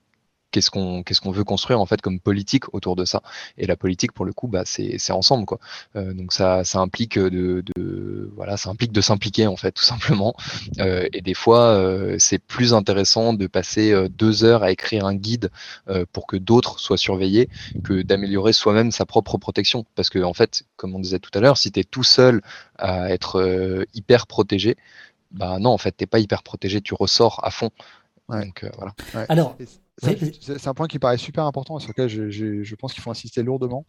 qu'est-ce 0.51 0.71
qu'on 0.71 1.03
qu'est-ce 1.03 1.21
qu'on 1.21 1.31
veut 1.31 1.45
construire 1.45 1.81
en 1.81 1.87
fait 1.87 2.01
comme 2.01 2.21
politique 2.21 2.73
autour 2.75 2.97
de 2.97 3.05
ça. 3.05 3.23
Et 3.59 3.67
la 3.67 3.77
politique 3.77 4.13
pour 4.13 4.25
le 4.25 4.33
coup 4.33 4.49
bah 4.49 4.63
c'est 4.65 5.13
ensemble 5.13 5.47
quoi. 5.47 5.59
Euh, 5.97 6.13
donc 6.13 6.33
ça 6.33 6.65
ça 6.65 6.81
implique 6.81 7.19
de, 7.19 7.63
de 7.77 8.31
voilà 8.37 8.57
ça 8.57 8.71
implique 8.71 8.93
de 8.93 9.01
s'impliquer 9.01 9.47
en 9.47 9.57
fait 9.57 9.73
tout 9.81 9.85
simplement. 9.85 10.35
Euh, 10.79 11.09
et 11.13 11.21
des 11.23 11.35
fois 11.35 11.61
euh, 11.61 12.17
c'est 12.19 12.39
plus 12.39 12.75
intéressant 12.75 13.33
de 13.33 13.47
passer 13.47 14.09
deux 14.11 14.45
heures 14.45 14.63
à 14.63 14.71
écrire 14.71 15.07
un 15.07 15.15
guide 15.15 15.51
euh, 15.89 16.05
pour 16.13 16.27
que 16.27 16.37
d'autres 16.37 16.79
soient 16.79 16.99
surveillés 16.99 17.49
que 17.85 18.03
d'améliorer 18.03 18.53
soi-même 18.53 18.91
sa 18.91 19.07
propre 19.07 19.39
protection. 19.39 19.87
Parce 19.95 20.11
que 20.11 20.19
en 20.21 20.35
fait 20.35 20.65
comme 20.77 20.95
on 20.95 21.01
disait 21.01 21.19
tout 21.19 21.31
à 21.35 21.41
l'heure 21.41 21.59
si 21.59 21.73
tu 21.73 21.81
es 21.81 21.85
tout 21.85 22.05
seul 22.05 22.43
à 22.79 23.11
être 23.11 23.87
hyper 23.95 24.27
protégé 24.27 24.77
bah 25.31 25.59
non 25.61 25.71
en 25.71 25.79
fait 25.79 25.93
t'es 25.93 26.07
pas 26.07 26.19
hyper 26.19 26.43
protégé 26.43 26.81
tu 26.81 26.95
ressors 26.95 27.41
à 27.45 27.51
fond. 27.51 27.71
Donc 28.29 28.65
voilà. 28.77 28.95
Alors 29.29 29.57
c'est 30.01 30.67
un 30.67 30.75
point 30.75 30.87
qui 30.87 30.99
paraît 30.99 31.19
super 31.19 31.45
important 31.45 31.79
et 31.79 31.81
sur 31.81 31.91
lequel 31.91 32.09
je, 32.09 32.75
pense 32.75 32.93
qu'il 32.93 33.03
faut 33.03 33.11
insister 33.11 33.43
lourdement. 33.43 33.87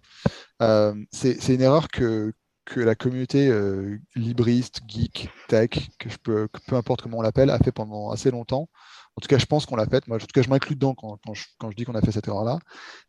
Euh, 0.62 0.93
c'est 1.12 1.53
une 1.53 1.62
erreur 1.62 1.88
que, 1.88 2.34
que 2.66 2.80
la 2.80 2.95
communauté 2.95 3.47
euh, 3.49 3.97
libriste, 4.16 4.82
geek, 4.88 5.30
tech, 5.47 5.70
que 5.99 6.09
je 6.09 6.18
peux, 6.18 6.47
peu 6.68 6.76
importe 6.76 7.01
comment 7.01 7.20
on 7.20 7.22
l'appelle, 7.22 7.49
a 7.49 7.57
fait 7.57 7.72
pendant 7.72 8.12
assez 8.12 8.32
longtemps. 8.32 8.70
En 9.18 9.22
tout 9.22 9.28
cas, 9.28 9.38
je 9.38 9.45
pense 9.45 9.66
qu'on 9.66 9.76
l'a 9.76 9.86
fait. 9.86 10.07
Moi, 10.07 10.18
en 10.18 10.20
tout 10.20 10.28
cas, 10.34 10.41
je 10.41 10.49
m'inclus 10.49 10.76
dedans 10.76 10.93
quand, 10.95 11.20
je, 11.34 11.43
quand, 11.57 11.70
je, 11.70 11.76
dis 11.76 11.84
qu'on 11.84 11.95
a 11.95 12.01
fait 12.01 12.14
cette 12.14 12.28
erreur-là. 12.28 12.59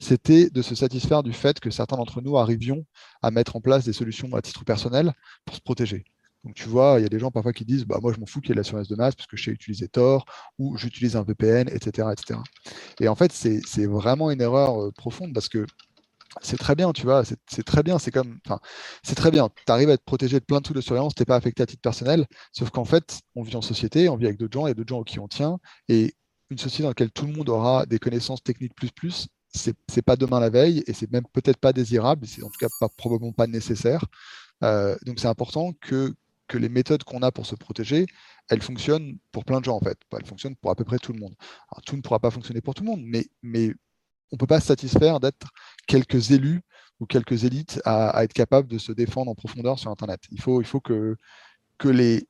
C'était 0.01 0.51
de 0.51 0.63
se 0.63 0.75
satisfaire 0.75 1.23
du 1.23 1.33
fait 1.33 1.61
que 1.61 1.71
certains 1.71 1.97
d'entre 1.97 2.21
nous 2.21 2.37
arrivions 2.37 2.85
à 3.23 3.31
mettre 3.31 3.55
en 3.57 3.61
place 3.61 3.85
des 3.85 3.93
solutions 3.93 4.35
à 4.35 4.43
titre 4.43 4.65
personnel 4.65 5.13
pour 5.45 5.55
se 5.55 5.61
protéger. 5.61 6.05
Donc 6.45 6.55
tu 6.55 6.69
vois, 6.69 6.97
il 6.99 7.03
y 7.03 7.07
a 7.07 7.09
des 7.09 7.19
gens 7.19 7.31
parfois 7.31 7.53
qui 7.53 7.65
disent 7.65 7.85
bah, 7.85 7.99
Moi, 8.03 8.13
je 8.13 8.21
m'en 8.21 8.27
fous 8.27 8.41
qu'il 8.41 8.51
y 8.51 8.53
ait 8.53 8.57
l'assurance 8.57 8.89
de 8.89 8.97
masse 8.97 9.15
parce 9.15 9.27
que 9.27 9.37
je 9.37 9.45
sais 9.45 9.51
utiliser 9.51 9.89
Tor 9.89 10.25
ou 10.59 10.77
j'utilise 10.77 11.17
un 11.17 11.23
VPN, 11.23 11.69
etc., 11.69 12.09
etc. 12.13 12.41
Et 13.01 13.09
en 13.09 13.15
fait, 13.15 13.33
c'est 13.33 13.87
vraiment 13.87 14.31
une 14.31 14.41
erreur 14.41 14.83
euh, 14.83 14.91
profonde 14.93 15.33
parce 15.33 15.49
que 15.49 15.67
c'est 16.41 16.57
très 16.57 16.75
bien, 16.75 16.93
tu 16.93 17.03
vois, 17.03 17.25
c'est 17.25 17.63
très 17.63 17.83
bien, 17.83 17.99
c'est 17.99 18.11
comme, 18.11 18.39
enfin, 18.47 18.59
c'est 19.03 19.15
très 19.15 19.31
bien. 19.31 19.51
Tu 19.67 19.71
arrives 19.73 19.91
à 19.91 19.93
être 19.93 20.05
protégé 20.05 20.41
de 20.41 20.45
plein 20.45 20.59
de 20.59 20.63
trucs 20.63 20.77
de 20.77 20.81
surveillance, 20.81 21.15
tu 21.15 21.23
n'es 21.23 21.27
pas 21.27 21.37
affecté 21.37 21.63
à 21.63 21.67
titre 21.67 21.83
personnel, 21.83 22.27
sauf 22.53 22.71
qu'en 22.71 22.87
fait, 22.87 23.21
on 23.35 23.43
vit 23.43 23.55
en 23.57 23.61
société, 23.61 24.09
on 24.09 24.17
vit 24.17 24.27
avec 24.27 24.39
d'autres 24.39 24.55
gens, 24.55 24.67
il 24.67 24.71
y 24.71 24.73
a 24.73 24.75
d'autres 24.75 24.89
gens 24.89 25.03
qui 25.03 25.19
on 25.19 25.29
tient, 25.29 25.59
et 25.89 26.15
une 26.51 26.59
société 26.59 26.85
dans 26.85 26.91
laquelle 26.91 27.11
tout 27.11 27.27
le 27.27 27.33
monde 27.33 27.49
aura 27.51 27.85
des 27.87 27.99
connaissances 27.99 28.43
techniques 28.43 28.75
plus 28.75 28.91
plus, 28.91 29.29
c'est 29.55 30.03
pas 30.03 30.17
demain 30.17 30.41
la 30.41 30.49
veille, 30.49 30.83
et 30.87 30.95
c'est 30.95 31.11
même 31.11 31.25
peut-être 31.33 31.59
pas 31.59 31.75
désirable, 31.75 32.27
c'est 32.27 32.43
en 32.43 32.49
tout 32.49 32.59
cas 32.59 32.89
probablement 32.97 33.33
pas 33.33 33.47
nécessaire. 33.47 34.07
Euh, 34.65 34.97
donc 35.05 35.19
c'est 35.19 35.29
important 35.29 35.73
que, 35.81 36.15
que 36.49 36.59
les 36.59 36.69
méthodes 36.69 37.05
qu'on 37.05 37.23
a 37.23 37.33
pour 37.33 37.47
se 37.47 37.55
protéger, 37.55 38.07
elles 38.49 38.63
fonctionnent 38.63 39.19
pour 39.31 39.45
plein 39.45 39.61
de 39.61 39.65
gens 39.65 39.77
en 39.77 39.81
fait. 39.81 39.99
Elles 40.17 40.27
fonctionnent 40.27 40.57
pour 40.57 40.71
à 40.71 40.75
peu 40.75 40.85
près 40.85 40.99
tout 40.99 41.13
le 41.13 41.19
monde. 41.21 41.35
Tout 41.87 41.97
ne 41.97 42.03
pourra 42.03 42.19
pas 42.19 42.31
fonctionner 42.31 42.61
pour 42.61 42.75
tout 42.75 42.85
le 42.85 42.91
monde, 42.91 43.03
mais, 43.05 43.27
mais 43.43 43.73
on 44.33 44.37
ne 44.37 44.39
peut 44.39 44.47
pas 44.47 44.61
se 44.61 44.67
satisfaire 44.67 45.21
d'être 45.21 45.49
quelques 45.87 46.31
élus 46.31 46.63
ou 47.01 47.07
quelques 47.07 47.45
élites 47.45 47.81
à, 47.85 48.23
être 48.25 48.33
capables 48.33 48.69
de 48.69 48.79
se 48.79 48.93
défendre 48.93 49.31
en 49.31 49.35
profondeur 49.35 49.79
sur 49.79 49.91
Internet. 49.91 50.21
Il 50.31 50.41
faut, 50.41 50.61
il 50.61 50.67
faut 50.67 50.81
que, 50.81 51.17
que, 51.79 51.89
les, 51.89 52.29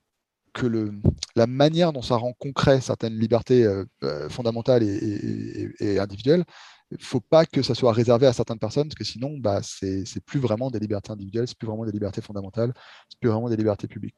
que 0.52 0.66
le, 0.66 0.92
la 1.36 1.46
manière 1.46 1.92
dont 1.92 2.02
ça 2.02 2.16
rend 2.16 2.32
concret 2.32 2.80
certaines 2.80 3.18
libertés 3.18 3.64
euh, 3.64 3.84
euh, 4.02 4.28
fondamentales 4.28 4.82
et, 4.82 5.98
individuelles, 5.98 6.44
il 6.92 7.00
ne 7.00 7.04
faut 7.04 7.20
pas 7.20 7.46
que 7.46 7.62
ça 7.62 7.74
soit 7.74 7.92
réservé 7.92 8.26
à 8.26 8.32
certaines 8.32 8.58
personnes, 8.58 8.88
parce 8.88 8.98
que 8.98 9.04
sinon, 9.04 9.38
bah, 9.38 9.60
c'est 9.62 10.24
plus 10.24 10.40
vraiment 10.40 10.70
des 10.70 10.78
libertés 10.78 11.12
individuelles, 11.12 11.48
c'est 11.48 11.56
plus 11.58 11.66
vraiment 11.66 11.84
des 11.84 11.92
libertés 11.92 12.20
fondamentales, 12.20 12.72
c'est 13.08 13.18
plus 13.18 13.30
vraiment 13.30 13.48
des 13.48 13.56
libertés 13.56 13.88
publiques. 13.88 14.14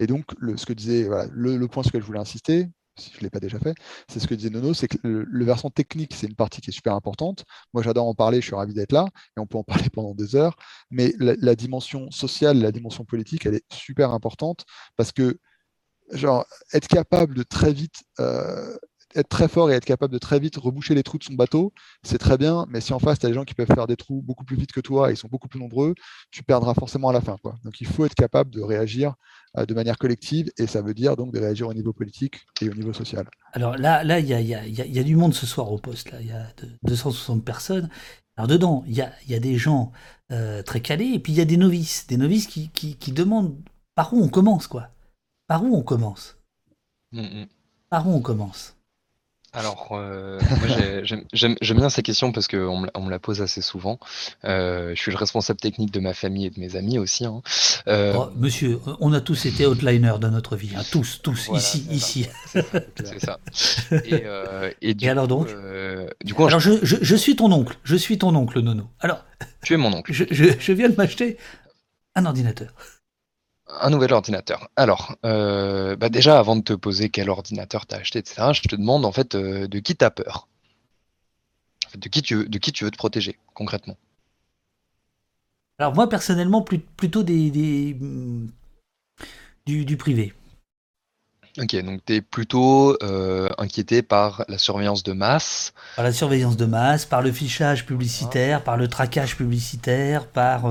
Et 0.00 0.06
donc, 0.06 0.24
le, 0.38 0.56
ce 0.56 0.66
que 0.66 0.72
disait, 0.72 1.08
le 1.30 1.66
point 1.66 1.82
sur 1.82 1.90
lequel 1.90 2.02
je 2.02 2.06
voulais 2.06 2.18
insister, 2.18 2.68
si 2.98 3.10
je 3.12 3.18
ne 3.18 3.22
l'ai 3.22 3.30
pas 3.30 3.40
déjà 3.40 3.58
fait, 3.58 3.74
c'est 4.08 4.20
ce 4.20 4.26
que 4.26 4.34
disait 4.34 4.50
Nono, 4.50 4.74
c'est 4.74 4.88
que 4.88 4.96
le, 5.02 5.44
versant 5.44 5.70
technique, 5.70 6.14
c'est 6.14 6.26
une 6.26 6.34
partie 6.34 6.60
qui 6.60 6.70
est 6.70 6.72
super 6.72 6.94
importante. 6.94 7.44
Moi, 7.74 7.82
j'adore 7.82 8.06
en 8.06 8.14
parler, 8.14 8.40
je 8.40 8.46
suis 8.46 8.54
ravi 8.54 8.74
d'être 8.74 8.92
là, 8.92 9.06
et 9.36 9.40
on 9.40 9.46
peut 9.46 9.58
en 9.58 9.64
parler 9.64 9.90
pendant 9.90 10.14
des 10.14 10.34
heures, 10.36 10.56
mais 10.90 11.12
la, 11.18 11.54
dimension 11.54 12.10
sociale, 12.10 12.58
la 12.58 12.72
dimension 12.72 13.04
politique, 13.04 13.46
elle 13.46 13.54
est 13.54 13.64
super 13.72 14.12
importante, 14.12 14.64
parce 14.96 15.12
que, 15.12 15.38
genre, 16.12 16.46
être 16.72 16.88
capable 16.88 17.34
de 17.34 17.42
très 17.42 17.72
vite 17.72 18.02
euh, 18.20 18.76
être 19.14 19.28
très 19.28 19.48
fort 19.48 19.70
et 19.70 19.74
être 19.74 19.84
capable 19.84 20.12
de 20.12 20.18
très 20.18 20.38
vite 20.38 20.56
reboucher 20.56 20.94
les 20.94 21.02
trous 21.02 21.18
de 21.18 21.24
son 21.24 21.34
bateau, 21.34 21.72
c'est 22.02 22.18
très 22.18 22.36
bien, 22.36 22.66
mais 22.68 22.80
si 22.80 22.92
en 22.92 22.98
face, 22.98 23.18
tu 23.18 23.26
as 23.26 23.28
des 23.28 23.34
gens 23.34 23.44
qui 23.44 23.54
peuvent 23.54 23.66
faire 23.66 23.86
des 23.86 23.96
trous 23.96 24.22
beaucoup 24.22 24.44
plus 24.44 24.56
vite 24.56 24.72
que 24.72 24.80
toi 24.80 25.10
et 25.10 25.14
ils 25.14 25.16
sont 25.16 25.28
beaucoup 25.28 25.48
plus 25.48 25.60
nombreux, 25.60 25.94
tu 26.30 26.42
perdras 26.42 26.74
forcément 26.74 27.08
à 27.08 27.12
la 27.12 27.20
fin. 27.20 27.36
Quoi. 27.42 27.54
Donc 27.64 27.80
il 27.80 27.86
faut 27.86 28.04
être 28.04 28.14
capable 28.14 28.50
de 28.50 28.60
réagir 28.60 29.14
euh, 29.56 29.64
de 29.64 29.74
manière 29.74 29.96
collective 29.98 30.50
et 30.58 30.66
ça 30.66 30.82
veut 30.82 30.94
dire 30.94 31.16
donc 31.16 31.32
de 31.32 31.38
réagir 31.38 31.68
au 31.68 31.74
niveau 31.74 31.92
politique 31.92 32.46
et 32.60 32.68
au 32.68 32.74
niveau 32.74 32.92
social. 32.92 33.26
Alors 33.52 33.76
là, 33.76 34.04
là, 34.04 34.18
il 34.18 34.26
y 34.26 34.34
a, 34.34 34.40
y, 34.40 34.54
a, 34.54 34.66
y 34.66 34.98
a, 34.98 35.02
du 35.02 35.16
monde 35.16 35.34
ce 35.34 35.46
soir 35.46 35.70
au 35.72 35.78
poste. 35.78 36.12
Là, 36.12 36.20
il 36.20 36.26
y 36.26 36.32
a 36.32 36.46
260 36.82 37.44
personnes. 37.44 37.88
Alors 38.36 38.48
dedans, 38.48 38.84
il 38.86 38.94
y 38.94 39.02
a, 39.02 39.12
y 39.26 39.34
a, 39.34 39.40
des 39.40 39.56
gens 39.56 39.92
euh, 40.30 40.62
très 40.62 40.80
calés 40.80 41.12
et 41.14 41.18
puis 41.18 41.32
il 41.32 41.38
y 41.38 41.40
a 41.40 41.46
des 41.46 41.56
novices, 41.56 42.06
des 42.06 42.18
novices 42.18 42.46
qui, 42.46 42.68
qui, 42.70 42.96
qui, 42.96 43.12
demandent 43.12 43.56
par 43.94 44.12
où 44.12 44.22
on 44.22 44.28
commence, 44.28 44.66
quoi. 44.66 44.90
Par 45.46 45.64
où 45.64 45.74
on 45.74 45.82
commence? 45.82 46.36
Mm, 47.12 47.20
mm. 47.20 47.46
Par 47.88 48.06
où 48.06 48.12
on 48.12 48.20
commence? 48.20 48.75
Alors, 49.56 49.88
euh, 49.92 50.38
j'aime 51.32 51.56
bien 51.62 51.88
ces 51.88 52.02
questions 52.02 52.30
parce 52.30 52.46
qu'on 52.46 52.78
me, 52.80 52.88
on 52.94 53.02
me 53.02 53.10
la 53.10 53.18
pose 53.18 53.40
assez 53.40 53.62
souvent. 53.62 53.98
Euh, 54.44 54.94
je 54.94 55.00
suis 55.00 55.10
le 55.10 55.16
responsable 55.16 55.58
technique 55.58 55.90
de 55.92 55.98
ma 55.98 56.12
famille 56.12 56.44
et 56.44 56.50
de 56.50 56.60
mes 56.60 56.76
amis 56.76 56.98
aussi. 56.98 57.24
Hein. 57.24 57.40
Euh, 57.88 58.12
oh, 58.14 58.28
monsieur, 58.36 58.78
on 59.00 59.14
a 59.14 59.22
tous 59.22 59.46
été 59.46 59.66
outliners 59.66 60.18
dans 60.20 60.30
notre 60.30 60.56
vie, 60.56 60.72
hein. 60.76 60.82
tous, 60.92 61.20
tous, 61.22 61.48
ici, 61.54 61.86
ici. 61.90 62.28
C'est 62.52 63.18
ça. 63.18 63.40
Et, 64.82 64.92
du 64.92 65.08
alors 65.08 65.26
donc 65.26 65.48
du 66.22 66.34
coup, 66.34 66.46
Alors, 66.46 66.60
je, 66.60 66.72
je, 66.82 67.16
suis 67.16 67.34
ton 67.36 67.50
oncle, 67.50 67.78
je 67.82 67.96
suis 67.96 68.18
ton 68.18 68.34
oncle, 68.34 68.60
Nono. 68.60 68.90
Alors, 69.00 69.24
tu 69.62 69.72
es 69.72 69.78
mon 69.78 69.92
oncle. 69.92 70.12
Je, 70.30 70.52
je 70.58 70.72
viens 70.72 70.90
de 70.90 70.96
m'acheter 70.96 71.38
un 72.14 72.26
ordinateur. 72.26 72.74
Un 73.68 73.90
nouvel 73.90 74.12
ordinateur. 74.12 74.68
Alors, 74.76 75.16
euh, 75.24 75.96
bah 75.96 76.08
déjà, 76.08 76.38
avant 76.38 76.54
de 76.54 76.62
te 76.62 76.72
poser 76.72 77.08
quel 77.10 77.28
ordinateur 77.28 77.86
tu 77.86 77.96
as 77.96 77.98
acheté, 77.98 78.20
etc., 78.20 78.52
je 78.52 78.62
te 78.62 78.76
demande 78.76 79.04
en 79.04 79.10
fait 79.10 79.34
euh, 79.34 79.66
de 79.66 79.78
qui 79.80 79.96
tu 79.96 80.04
as 80.04 80.10
peur. 80.10 80.46
De 81.96 82.08
qui, 82.08 82.22
tu 82.22 82.36
veux, 82.36 82.48
de 82.48 82.58
qui 82.58 82.72
tu 82.72 82.84
veux 82.84 82.90
te 82.90 82.96
protéger, 82.96 83.38
concrètement? 83.54 83.96
Alors 85.78 85.94
moi, 85.94 86.08
personnellement, 86.08 86.62
plutôt 86.62 87.22
des, 87.22 87.50
du, 89.66 89.96
privé. 89.96 90.32
Ok, 91.58 91.74
donc 91.82 92.04
tu 92.04 92.14
es 92.14 92.20
plutôt 92.20 92.96
euh, 93.02 93.48
inquiété 93.58 94.02
par 94.02 94.44
la 94.48 94.58
surveillance 94.58 95.02
de 95.02 95.12
masse. 95.12 95.72
Par 95.96 96.04
la 96.04 96.12
surveillance 96.12 96.56
de 96.56 96.66
masse, 96.66 97.04
par 97.04 97.20
le 97.20 97.32
fichage 97.32 97.84
publicitaire, 97.84 98.62
par 98.62 98.76
le 98.76 98.88
traquage 98.88 99.36
publicitaire, 99.36 100.26
par... 100.28 100.70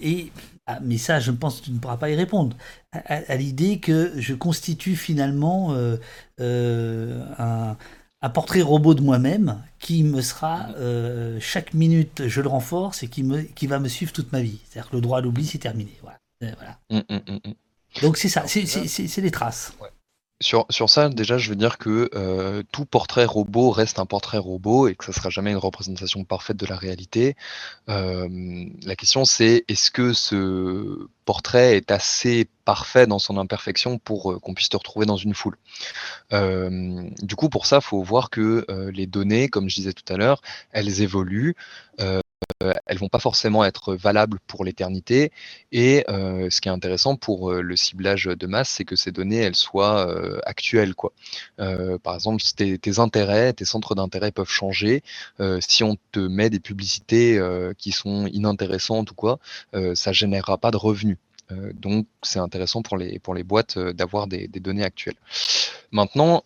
et 0.00 0.32
ah, 0.66 0.78
mais 0.80 0.96
ça, 0.96 1.20
je 1.20 1.30
pense 1.30 1.60
que 1.60 1.66
tu 1.66 1.72
ne 1.72 1.78
pourras 1.78 1.98
pas 1.98 2.08
y 2.10 2.14
répondre. 2.14 2.56
À, 2.92 3.36
l'idée 3.36 3.80
que 3.80 4.12
je 4.16 4.34
constitue 4.34 4.96
finalement 4.96 5.74
euh, 5.74 5.98
euh, 6.40 7.22
un, 7.38 8.28
portrait 8.30 8.62
robot 8.62 8.94
de 8.94 9.02
moi-même 9.02 9.62
qui 9.78 10.04
me 10.04 10.22
sera, 10.22 10.68
euh, 10.76 11.38
chaque 11.40 11.74
minute, 11.74 12.28
je 12.28 12.40
le 12.40 12.48
renforce 12.48 13.02
et 13.02 13.08
qui, 13.08 13.22
me, 13.22 13.42
qui 13.42 13.66
va 13.66 13.78
me 13.78 13.88
suivre 13.88 14.12
toute 14.12 14.32
ma 14.32 14.40
vie. 14.40 14.58
C'est-à-dire 14.64 14.90
que 14.90 14.96
le 14.96 15.02
droit 15.02 15.18
à 15.18 15.20
l'oubli, 15.20 15.44
c'est 15.44 15.58
terminé. 15.58 15.92
Voilà. 16.00 16.78
Hum, 16.90 17.02
hum, 17.10 17.20
hum, 17.28 17.54
Donc 18.00 18.16
c'est 18.16 18.30
ça, 18.30 18.44
c'est 18.46 19.20
les 19.20 19.30
traces. 19.30 19.74
Sur, 20.40 20.66
sur 20.68 20.90
ça, 20.90 21.08
déjà, 21.08 21.38
je 21.38 21.48
veux 21.48 21.56
dire 21.56 21.78
que 21.78 22.10
euh, 22.14 22.62
tout 22.72 22.84
portrait 22.84 23.24
robot 23.24 23.70
reste 23.70 23.98
un 23.98 24.04
portrait 24.04 24.36
robot 24.38 24.88
et 24.88 24.94
que 24.96 25.04
ça 25.04 25.12
sera 25.12 25.30
jamais 25.30 25.52
une 25.52 25.56
représentation 25.56 26.24
parfaite 26.24 26.56
de 26.56 26.66
la 26.66 26.76
réalité. 26.76 27.34
Euh, 27.88 28.28
la 28.84 28.96
question, 28.96 29.24
c'est 29.24 29.64
est-ce 29.68 29.90
que 29.90 30.12
ce 30.12 31.08
portrait 31.24 31.76
est 31.76 31.90
assez 31.90 32.48
parfait 32.64 33.06
dans 33.06 33.18
son 33.20 33.38
imperfection 33.38 33.98
pour 33.98 34.32
euh, 34.32 34.38
qu'on 34.38 34.54
puisse 34.54 34.68
te 34.68 34.76
retrouver 34.76 35.06
dans 35.06 35.16
une 35.16 35.34
foule? 35.34 35.56
Du 36.30 37.36
coup, 37.36 37.48
pour 37.48 37.64
ça, 37.66 37.76
il 37.76 37.84
faut 37.84 38.02
voir 38.02 38.28
que 38.28 38.66
les 38.92 39.06
données, 39.06 39.48
comme 39.48 39.70
je 39.70 39.76
disais 39.76 39.92
tout 39.92 40.12
à 40.12 40.16
l'heure, 40.16 40.42
elles 40.72 41.00
évoluent. 41.00 41.54
Euh, 42.62 42.72
elles 42.86 42.98
vont 42.98 43.08
pas 43.08 43.18
forcément 43.18 43.64
être 43.64 43.94
valables 43.94 44.38
pour 44.46 44.64
l'éternité. 44.64 45.32
Et 45.72 46.04
euh, 46.08 46.48
ce 46.50 46.60
qui 46.60 46.68
est 46.68 46.72
intéressant 46.72 47.16
pour 47.16 47.50
euh, 47.50 47.60
le 47.62 47.76
ciblage 47.76 48.24
de 48.26 48.46
masse, 48.46 48.70
c'est 48.70 48.84
que 48.84 48.96
ces 48.96 49.12
données, 49.12 49.38
elles 49.38 49.56
soient 49.56 49.84
actuelles. 50.46 50.94
Par 51.56 52.14
exemple, 52.14 52.42
tes, 52.56 52.78
tes, 52.78 52.98
intérêts, 52.98 53.52
tes 53.52 53.64
centres 53.64 53.94
d'intérêt 53.94 54.32
peuvent 54.32 54.48
changer. 54.48 55.02
si 55.60 55.84
on 55.84 55.96
te 56.12 56.20
met 56.20 56.50
des 56.50 56.60
publicités 56.60 57.40
qui 57.78 57.92
sont 57.92 58.26
inintéressantes 58.26 59.10
ou 59.10 59.14
quoi, 59.14 59.38
ça 59.94 60.12
générera 60.12 60.58
pas 60.58 60.70
de 60.70 60.76
revenus. 60.76 61.18
donc 61.74 62.06
c'est 62.22 62.38
intéressant 62.38 62.82
pour 62.82 62.96
les, 62.96 63.18
boîtes 63.44 63.78
d'avoir 63.78 64.26
des, 64.26 64.48
données 64.48 64.84
actuelles. 64.84 65.16
Maintenant, 65.90 66.40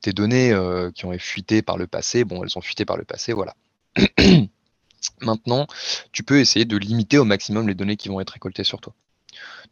tes 0.00 0.12
données 0.12 0.54
qui 0.94 1.04
ont 1.06 1.12
été 1.12 1.22
fuitées 1.22 1.62
par 1.62 1.78
le 1.78 1.86
passé, 1.86 2.24
bon, 2.24 2.42
elles 2.44 2.58
ont 2.58 2.62
fuité 2.62 2.84
par 2.84 2.96
le 2.96 3.04
passé, 3.04 3.32
voilà. 3.32 3.54
Maintenant, 5.20 5.66
tu 6.12 6.22
peux 6.22 6.38
essayer 6.38 6.64
de 6.64 6.76
limiter 6.76 7.18
au 7.18 7.24
maximum 7.24 7.68
les 7.68 7.74
données 7.74 7.96
qui 7.96 8.08
vont 8.08 8.20
être 8.20 8.30
récoltées 8.30 8.64
sur 8.64 8.80
toi. 8.80 8.94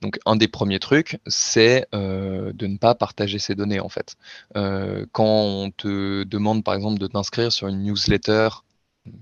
Donc, 0.00 0.18
un 0.24 0.36
des 0.36 0.48
premiers 0.48 0.78
trucs, 0.78 1.18
c'est 1.26 1.86
euh, 1.94 2.52
de 2.54 2.66
ne 2.66 2.78
pas 2.78 2.94
partager 2.94 3.38
ces 3.38 3.54
données, 3.54 3.80
en 3.80 3.88
fait. 3.88 4.16
Euh, 4.56 5.06
quand 5.12 5.24
on 5.24 5.70
te 5.70 6.24
demande, 6.24 6.64
par 6.64 6.74
exemple, 6.74 6.98
de 6.98 7.06
t'inscrire 7.06 7.52
sur 7.52 7.68
une 7.68 7.82
newsletter 7.82 8.48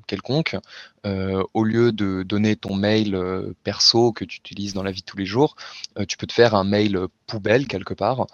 quelconque, 0.07 0.57
euh, 1.07 1.43
au 1.55 1.65
lieu 1.65 1.93
de 1.93 2.23
donner 2.23 2.57
ton 2.57 2.75
mail 2.75 3.15
euh, 3.15 3.55
perso 3.63 4.13
que 4.13 4.25
tu 4.25 4.39
utilises 4.39 4.75
dans 4.75 4.83
la 4.83 4.91
vie 4.91 5.01
de 5.01 5.07
tous 5.07 5.17
les 5.17 5.27
jours, 5.27 5.55
euh, 5.99 6.05
tu 6.05 6.17
peux 6.17 6.27
te 6.27 6.33
faire 6.33 6.55
un 6.55 6.65
mail 6.65 6.99
poubelle 7.27 7.67
quelque 7.67 7.95
part 7.95 8.27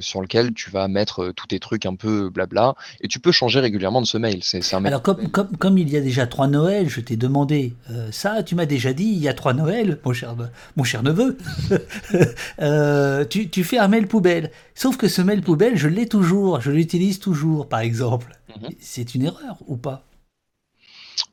sur 0.00 0.20
lequel 0.20 0.52
tu 0.52 0.70
vas 0.70 0.88
mettre 0.88 1.32
tous 1.36 1.46
tes 1.46 1.60
trucs 1.60 1.86
un 1.86 1.94
peu 1.94 2.28
blabla 2.28 2.74
et 3.00 3.06
tu 3.06 3.20
peux 3.20 3.30
changer 3.30 3.60
régulièrement 3.60 4.00
de 4.00 4.06
ce 4.06 4.18
mail. 4.18 4.40
C'est, 4.42 4.74
un 4.74 4.84
Alors 4.84 5.00
comme, 5.00 5.28
comme, 5.28 5.56
comme, 5.56 5.78
il 5.78 5.88
y 5.88 5.96
a 5.96 6.00
déjà 6.00 6.26
trois 6.26 6.48
Noëls, 6.48 6.88
je 6.88 7.00
t'ai 7.00 7.16
demandé 7.16 7.74
ça, 8.10 8.42
tu 8.42 8.56
m'as 8.56 8.66
déjà 8.66 8.92
dit 8.92 9.04
il 9.04 9.18
y 9.18 9.28
a 9.28 9.34
trois 9.34 9.54
Noëls, 9.54 10.00
mon 10.04 10.12
cher, 10.12 10.34
mon 10.74 10.82
cher 10.82 11.04
neveu, 11.04 11.38
tu, 13.30 13.48
tu, 13.48 13.64
fais 13.64 13.78
un 13.78 13.86
mail 13.86 14.08
poubelle. 14.08 14.50
Sauf 14.74 14.96
que 14.96 15.06
ce 15.06 15.22
mail 15.22 15.42
poubelle, 15.42 15.76
je 15.76 15.86
l'ai 15.86 16.08
toujours, 16.08 16.60
je 16.60 16.72
l'utilise 16.72 17.20
toujours 17.20 17.68
par 17.68 17.80
exemple. 17.80 18.36
Mhm. 18.60 18.70
C'est 18.80 19.14
une 19.14 19.22
erreur 19.22 19.58
ou 19.68 19.76
pas? 19.76 20.04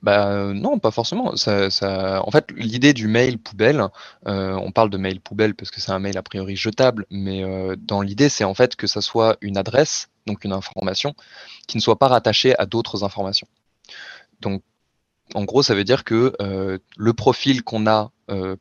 Bah 0.04 0.52
non, 0.54 0.80
pas 0.80 0.92
forcément. 0.92 1.38
Ça, 1.38 1.70
ça... 1.70 2.22
En 2.28 2.30
fait, 2.30 2.52
l'idée 2.58 2.92
du 2.94 3.08
mail 3.08 3.40
poubelle, 3.40 3.88
euh, 4.28 4.52
on 4.54 4.74
parle 4.74 4.90
de 4.90 4.98
mail 4.98 5.22
poubelle 5.22 5.56
parce 5.56 5.72
que 5.72 5.80
c'est 5.80 5.94
un 5.94 6.00
mail 6.00 6.18
a 6.18 6.22
priori 6.22 6.58
jetable, 6.58 7.06
mais 7.10 7.42
euh, 7.46 7.78
dans 7.78 8.02
l'idée, 8.02 8.28
c'est 8.28 8.44
en 8.44 8.54
fait 8.54 8.76
que 8.76 8.86
ça 8.86 9.00
soit 9.00 9.38
une 9.40 9.58
adresse, 9.58 10.10
donc 10.28 10.44
une 10.44 10.52
information, 10.52 11.16
qui 11.68 11.78
ne 11.78 11.82
soit 11.82 11.98
pas 11.98 12.10
rattachée 12.10 12.54
à 12.60 12.66
d'autres 12.66 13.06
informations. 13.06 13.48
Donc, 14.42 14.62
en 15.36 15.46
gros, 15.46 15.64
ça 15.64 15.74
veut 15.74 15.86
dire 15.86 16.04
que 16.04 16.34
euh, 16.42 16.80
le 16.98 17.14
profil 17.14 17.64
qu'on 17.64 17.88
a 17.88 18.12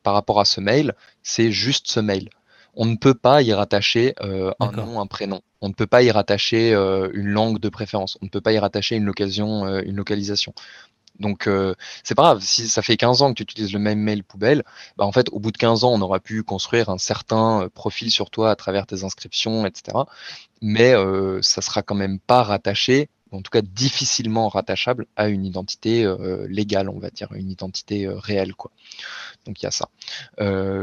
par 0.03 0.13
rapport 0.13 0.39
à 0.39 0.45
ce 0.45 0.61
mail, 0.61 0.93
c'est 1.23 1.51
juste 1.51 1.89
ce 1.89 1.99
mail. 1.99 2.29
On 2.75 2.85
ne 2.85 2.95
peut 2.95 3.15
pas 3.15 3.41
y 3.41 3.53
rattacher 3.53 4.13
un 4.19 4.71
nom, 4.71 5.01
un 5.01 5.07
prénom. 5.07 5.41
On 5.61 5.69
ne 5.69 5.73
peut 5.73 5.87
pas 5.87 6.03
y 6.03 6.11
rattacher 6.11 6.73
une 6.73 7.29
langue 7.29 7.59
de 7.59 7.69
préférence. 7.69 8.17
On 8.21 8.25
ne 8.25 8.29
peut 8.29 8.41
pas 8.41 8.53
y 8.53 8.59
rattacher 8.59 8.97
une, 8.97 9.11
une 9.17 9.95
localisation. 9.95 10.53
Donc 11.23 11.47
euh, 11.47 11.73
c'est 12.03 12.15
pas 12.15 12.23
grave, 12.23 12.41
si 12.41 12.67
ça 12.67 12.81
fait 12.81 12.97
15 12.97 13.21
ans 13.21 13.29
que 13.29 13.35
tu 13.35 13.43
utilises 13.43 13.71
le 13.71 13.79
même 13.79 13.99
mail 13.99 14.23
poubelle, 14.25 14.63
bah 14.97 15.05
en 15.05 15.11
fait 15.13 15.29
au 15.31 15.39
bout 15.39 15.51
de 15.51 15.57
15 15.57 15.85
ans 15.85 15.93
on 15.93 16.01
aura 16.01 16.19
pu 16.19 16.43
construire 16.43 16.89
un 16.89 16.97
certain 16.97 17.63
euh, 17.63 17.69
profil 17.69 18.11
sur 18.11 18.29
toi 18.29 18.51
à 18.51 18.55
travers 18.57 18.85
tes 18.85 19.05
inscriptions, 19.05 19.65
etc. 19.65 19.99
Mais 20.61 20.93
euh, 20.93 21.41
ça 21.41 21.61
sera 21.61 21.81
quand 21.81 21.95
même 21.95 22.19
pas 22.19 22.43
rattaché, 22.43 23.09
en 23.31 23.41
tout 23.41 23.51
cas 23.51 23.61
difficilement 23.61 24.49
rattachable 24.49 25.07
à 25.15 25.29
une 25.29 25.45
identité 25.45 26.03
euh, 26.03 26.45
légale, 26.49 26.89
on 26.89 26.99
va 26.99 27.09
dire, 27.09 27.31
une 27.31 27.49
identité 27.49 28.05
réelle. 28.09 28.53
Quoi. 28.53 28.71
Donc 29.45 29.61
il 29.61 29.63
y 29.63 29.67
a 29.67 29.71
ça. 29.71 29.87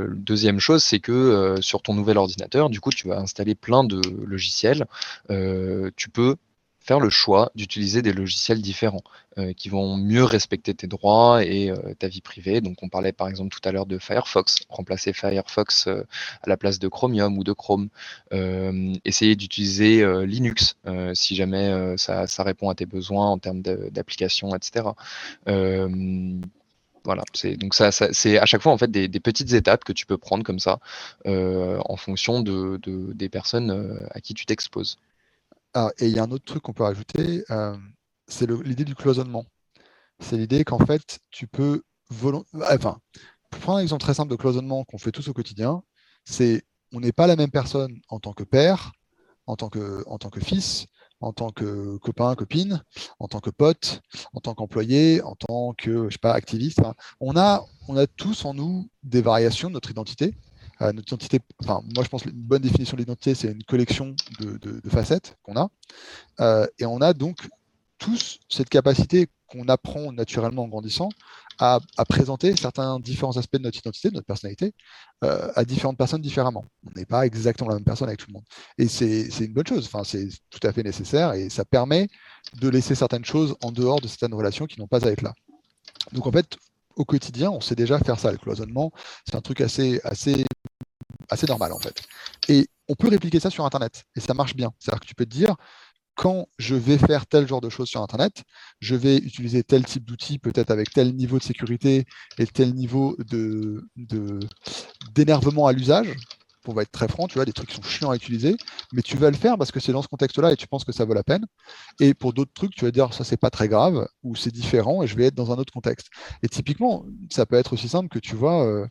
deuxième 0.08 0.58
chose, 0.58 0.82
c'est 0.82 1.00
que 1.00 1.56
sur 1.60 1.82
ton 1.82 1.92
nouvel 1.92 2.16
ordinateur, 2.16 2.70
du 2.70 2.80
coup 2.80 2.90
tu 2.90 3.08
vas 3.08 3.18
installer 3.18 3.54
plein 3.54 3.84
de 3.84 4.00
logiciels. 4.24 4.86
tu 5.28 6.08
peux 6.10 6.36
faire 6.80 6.98
le 6.98 7.10
choix 7.10 7.52
d'utiliser 7.54 8.02
des 8.02 8.12
logiciels 8.12 8.62
différents 8.62 9.04
euh, 9.38 9.52
qui 9.52 9.68
vont 9.68 9.96
mieux 9.96 10.24
respecter 10.24 10.74
tes 10.74 10.86
droits 10.86 11.44
et 11.44 11.70
euh, 11.70 11.94
ta 11.98 12.08
vie 12.08 12.22
privée. 12.22 12.60
Donc 12.60 12.82
on 12.82 12.88
parlait 12.88 13.12
par 13.12 13.28
exemple 13.28 13.54
tout 13.54 13.66
à 13.68 13.70
l'heure 13.70 13.86
de 13.86 13.98
Firefox, 13.98 14.60
remplacer 14.68 15.12
Firefox 15.12 15.86
euh, 15.86 16.02
à 16.42 16.48
la 16.48 16.56
place 16.56 16.78
de 16.78 16.88
Chromium 16.88 17.38
ou 17.38 17.44
de 17.44 17.52
Chrome, 17.52 17.88
essayer 19.04 19.36
d'utiliser 19.36 20.04
Linux 20.26 20.76
si 21.14 21.36
jamais 21.36 21.94
ça, 21.96 22.26
répond 22.42 22.70
à 22.70 22.74
tes 22.74 22.86
besoins 22.86 23.28
en 23.28 23.38
termes 23.38 23.60
d'application, 23.62 24.54
etc. 24.54 24.86
Voilà, 27.04 27.22
c'est 27.32 27.56
donc 27.56 27.74
ça, 27.74 27.90
c'est 27.92 28.38
à 28.38 28.46
chaque 28.46 28.62
fois 28.62 28.72
en 28.72 28.78
fait 28.78 28.90
des, 28.90 29.08
petites 29.20 29.52
étapes 29.52 29.84
que 29.84 29.92
tu 29.92 30.06
peux 30.06 30.18
prendre 30.18 30.44
comme 30.44 30.58
ça 30.58 30.80
en 31.26 31.96
fonction 31.96 32.40
de, 32.40 32.80
des 33.14 33.28
personnes 33.28 33.98
à 34.10 34.20
qui 34.20 34.34
tu 34.34 34.46
t'exposes. 34.46 34.98
Ah, 35.74 35.90
et 35.98 36.06
il 36.08 36.14
y 36.14 36.18
a 36.18 36.24
un 36.24 36.30
autre 36.30 36.44
truc 36.44 36.62
qu'on 36.62 36.72
peut 36.72 36.82
rajouter, 36.82 37.44
euh, 37.50 37.76
c'est 38.26 38.50
l'idée 38.50 38.84
du 38.84 38.94
cloisonnement. 38.94 39.46
C'est 40.18 40.36
l'idée 40.36 40.64
qu'en 40.64 40.84
fait, 40.84 41.20
tu 41.30 41.46
peux 41.46 41.82
Enfin, 42.70 42.98
pour 43.50 43.60
prendre 43.60 43.78
un 43.78 43.82
exemple 43.82 44.02
très 44.02 44.14
simple 44.14 44.30
de 44.30 44.36
cloisonnement 44.36 44.84
qu'on 44.84 44.98
fait 44.98 45.12
tous 45.12 45.28
au 45.28 45.32
quotidien, 45.32 45.82
c'est 46.24 46.64
on 46.92 47.00
n'est 47.00 47.12
pas 47.12 47.26
la 47.26 47.36
même 47.36 47.50
personne 47.50 48.00
en 48.08 48.18
tant 48.18 48.32
que 48.32 48.42
père, 48.42 48.92
en 49.46 49.56
tant 49.56 49.68
que, 49.68 50.02
en 50.06 50.18
tant 50.18 50.30
que 50.30 50.40
fils, 50.40 50.86
en 51.20 51.32
tant 51.32 51.50
que 51.50 51.98
copain, 51.98 52.34
copine, 52.34 52.82
en 53.20 53.28
tant 53.28 53.40
que 53.40 53.50
pote, 53.50 54.00
en 54.32 54.40
tant 54.40 54.54
qu'employé, 54.54 55.22
en 55.22 55.36
tant 55.36 55.74
que 55.74 56.06
je 56.08 56.14
sais 56.14 56.18
pas, 56.18 56.32
activiste. 56.32 56.80
on, 57.20 57.36
a, 57.36 57.64
on 57.88 57.96
a 57.96 58.06
tous 58.06 58.44
en 58.44 58.54
nous 58.54 58.88
des 59.02 59.22
variations 59.22 59.68
de 59.68 59.74
notre 59.74 59.90
identité 59.90 60.34
notre 60.80 61.12
identité, 61.12 61.40
enfin, 61.62 61.82
moi 61.94 62.04
je 62.04 62.08
pense 62.08 62.22
qu'une 62.22 62.32
bonne 62.32 62.62
définition 62.62 62.96
de 62.96 63.02
l'identité, 63.02 63.34
c'est 63.34 63.52
une 63.52 63.64
collection 63.64 64.14
de, 64.40 64.80
facettes 64.88 65.36
qu'on 65.42 65.56
a. 65.56 65.68
Euh, 66.40 66.66
et 66.78 66.86
on 66.86 67.00
a 67.00 67.12
donc 67.12 67.48
tous 67.98 68.40
cette 68.48 68.70
capacité 68.70 69.28
qu'on 69.46 69.68
apprend 69.68 70.12
naturellement 70.12 70.64
en 70.64 70.68
grandissant 70.68 71.10
à, 71.58 71.80
présenter 72.08 72.56
certains 72.56 72.98
différents 72.98 73.36
aspects 73.36 73.58
de 73.58 73.62
notre 73.62 73.78
identité, 73.78 74.08
de 74.08 74.14
notre 74.14 74.26
personnalité, 74.26 74.72
euh, 75.24 75.52
à 75.54 75.64
différentes 75.66 75.98
personnes 75.98 76.22
différemment. 76.22 76.64
On 76.86 76.98
n'est 76.98 77.04
pas 77.04 77.26
exactement 77.26 77.68
la 77.68 77.76
même 77.76 77.84
personne 77.84 78.08
avec 78.08 78.20
tout 78.20 78.28
le 78.28 78.34
monde. 78.34 78.44
Et 78.78 78.88
c'est 78.88 79.44
une 79.44 79.52
bonne 79.52 79.66
chose, 79.66 79.84
enfin, 79.84 80.02
c'est 80.02 80.28
tout 80.48 80.66
à 80.66 80.72
fait 80.72 80.82
nécessaire 80.82 81.34
et 81.34 81.50
ça 81.50 81.66
permet 81.66 82.08
de 82.58 82.68
laisser 82.70 82.94
certaines 82.94 83.26
choses 83.26 83.56
en 83.62 83.72
dehors 83.72 84.00
de 84.00 84.08
certaines 84.08 84.32
relations 84.32 84.64
qui 84.64 84.80
n'ont 84.80 84.86
pas 84.86 85.06
à 85.06 85.10
être 85.10 85.20
là. 85.20 85.34
Donc 86.12 86.26
en 86.26 86.32
fait, 86.32 86.56
au 86.96 87.04
quotidien, 87.04 87.50
on 87.50 87.60
sait 87.60 87.74
déjà 87.74 87.98
faire 87.98 88.18
ça. 88.18 88.32
Le 88.32 88.38
cloisonnement, 88.38 88.92
c'est 89.26 89.36
un 89.36 89.40
truc 89.40 89.60
assez, 89.60 90.00
assez 90.04 91.46
normal 91.46 91.72
en 91.72 91.78
fait. 91.78 92.02
Et 92.48 92.68
on 92.88 92.94
peut 92.94 93.08
répliquer 93.08 93.40
ça 93.40 93.50
sur 93.50 93.64
Internet 93.64 94.04
et 94.16 94.20
ça 94.20 94.34
marche 94.34 94.54
bien. 94.54 94.72
C'est-à-dire 94.78 95.00
que 95.00 95.06
tu 95.06 95.14
peux 95.14 95.26
te 95.26 95.30
dire, 95.30 95.56
quand 96.14 96.48
je 96.58 96.74
vais 96.74 96.98
faire 96.98 97.26
tel 97.26 97.46
genre 97.46 97.60
de 97.60 97.70
choses 97.70 97.88
sur 97.88 98.02
Internet, 98.02 98.44
je 98.80 98.94
vais 98.94 99.16
utiliser 99.16 99.62
tel 99.62 99.84
type 99.84 100.04
d'outil, 100.04 100.38
peut-être 100.38 100.70
avec 100.70 100.90
tel 100.90 101.14
niveau 101.14 101.38
de 101.38 101.42
sécurité 101.42 102.04
et 102.38 102.46
tel 102.46 102.74
niveau 102.74 103.16
de, 103.18 103.86
d'énervement 105.14 105.66
à 105.66 105.72
l'usage. 105.72 106.14
On 106.66 106.72
va 106.72 106.82
être 106.82 106.92
très 106.92 107.08
franc, 107.08 107.26
tu 107.26 107.34
vois, 107.34 107.44
des 107.44 107.52
trucs 107.52 107.70
qui 107.70 107.76
sont 107.76 107.82
chiants 107.82 108.10
à 108.10 108.16
utiliser, 108.16 108.56
mais 108.92 109.02
tu 109.02 109.16
vas 109.16 109.30
le 109.30 109.36
faire 109.36 109.56
parce 109.58 109.72
que 109.72 109.80
c'est 109.80 109.92
dans 109.92 110.02
ce 110.02 110.08
contexte-là 110.08 110.52
et 110.52 110.56
tu 110.56 110.66
penses 110.66 110.84
que 110.84 110.92
ça 110.92 111.04
vaut 111.04 111.14
la 111.14 111.24
peine. 111.24 111.44
Et 112.00 112.14
pour 112.14 112.32
d'autres 112.32 112.52
trucs, 112.52 112.74
tu 112.74 112.84
vas 112.84 112.90
dire 112.90 113.12
ça 113.14 113.24
c'est 113.24 113.36
pas 113.36 113.50
très 113.50 113.68
grave 113.68 114.06
ou 114.22 114.36
c'est 114.36 114.52
différent 114.52 115.02
et 115.02 115.06
je 115.06 115.16
vais 115.16 115.26
être 115.26 115.34
dans 115.34 115.52
un 115.52 115.56
autre 115.56 115.72
contexte. 115.72 116.08
Et 116.42 116.48
typiquement, 116.48 117.04
ça 117.30 117.46
peut 117.46 117.56
être 117.56 117.72
aussi 117.72 117.88
simple 117.88 118.08
que 118.08 118.18
tu 118.18 118.36
vois, 118.36 118.64
euh, 118.64 118.86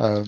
euh, 0.00 0.24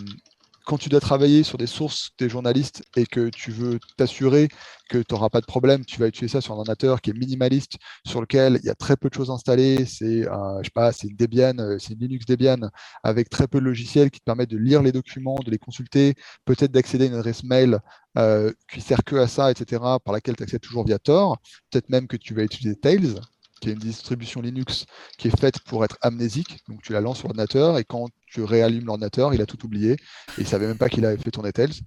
quand 0.64 0.78
tu 0.78 0.88
dois 0.88 1.00
travailler 1.00 1.42
sur 1.42 1.58
des 1.58 1.66
sources 1.66 2.10
des 2.18 2.28
journalistes 2.28 2.82
et 2.96 3.06
que 3.06 3.28
tu 3.28 3.50
veux 3.50 3.78
t'assurer 3.96 4.48
que 4.88 4.98
tu 4.98 5.14
n'auras 5.14 5.30
pas 5.30 5.40
de 5.40 5.46
problème, 5.46 5.84
tu 5.84 5.98
vas 6.00 6.08
utiliser 6.08 6.32
ça 6.32 6.40
sur 6.40 6.54
un 6.54 6.58
ordinateur 6.58 7.00
qui 7.00 7.10
est 7.10 7.12
minimaliste, 7.12 7.76
sur 8.06 8.20
lequel 8.20 8.58
il 8.62 8.66
y 8.66 8.70
a 8.70 8.74
très 8.74 8.96
peu 8.96 9.08
de 9.08 9.14
choses 9.14 9.30
installées. 9.30 9.84
C'est, 9.86 10.26
pas, 10.74 10.92
c'est 10.92 11.08
une 11.08 11.16
Debian, 11.16 11.58
euh, 11.58 11.78
c'est 11.78 11.94
Linux 11.94 12.26
Debian 12.26 12.68
avec 13.02 13.30
très 13.30 13.46
peu 13.46 13.60
de 13.60 13.64
logiciels 13.64 14.10
qui 14.10 14.20
te 14.20 14.24
permettent 14.24 14.50
de 14.50 14.58
lire 14.58 14.82
les 14.82 14.92
documents, 14.92 15.38
de 15.44 15.50
les 15.50 15.58
consulter, 15.58 16.14
peut-être 16.44 16.72
d'accéder 16.72 17.04
à 17.04 17.08
une 17.08 17.14
adresse 17.14 17.44
mail 17.44 17.78
euh, 18.18 18.52
qui 18.72 18.80
sert 18.80 19.04
que 19.04 19.16
à 19.16 19.26
ça, 19.28 19.50
etc., 19.50 19.82
par 20.04 20.12
laquelle 20.12 20.36
tu 20.36 20.42
accèdes 20.42 20.60
toujours 20.60 20.84
via 20.84 20.98
Tor. 20.98 21.38
Peut-être 21.70 21.88
même 21.88 22.06
que 22.06 22.16
tu 22.16 22.34
vas 22.34 22.42
utiliser 22.42 22.76
Tails 22.76 23.20
qui 23.64 23.70
est 23.70 23.72
une 23.72 23.78
distribution 23.78 24.42
Linux 24.42 24.84
qui 25.18 25.28
est 25.28 25.40
faite 25.40 25.60
pour 25.60 25.84
être 25.84 25.96
amnésique. 26.02 26.58
Donc 26.68 26.82
tu 26.82 26.92
la 26.92 27.00
lances 27.00 27.18
sur 27.18 27.28
l'ordinateur 27.28 27.78
et 27.78 27.84
quand 27.84 28.08
tu 28.26 28.42
réallumes 28.42 28.84
l'ordinateur, 28.84 29.32
il 29.32 29.40
a 29.40 29.46
tout 29.46 29.64
oublié 29.64 29.92
et 29.92 29.96
il 30.38 30.46
savait 30.46 30.66
même 30.66 30.78
pas 30.78 30.88
qu'il 30.88 31.04
avait 31.06 31.16
fait 31.16 31.30
tourner 31.30 31.52
Tails. 31.52 31.80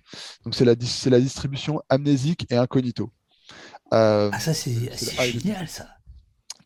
Donc 0.44 0.56
c'est 0.56 0.66
la, 0.66 0.74
la 0.74 1.20
distribution 1.20 1.82
amnésique 1.90 2.48
et 2.50 2.56
incognito. 2.56 3.12
Euh, 3.94 4.30
ah 4.34 4.40
ça 4.40 4.54
c'est 4.54 4.92
génial 5.32 5.68
ça. 5.68 5.88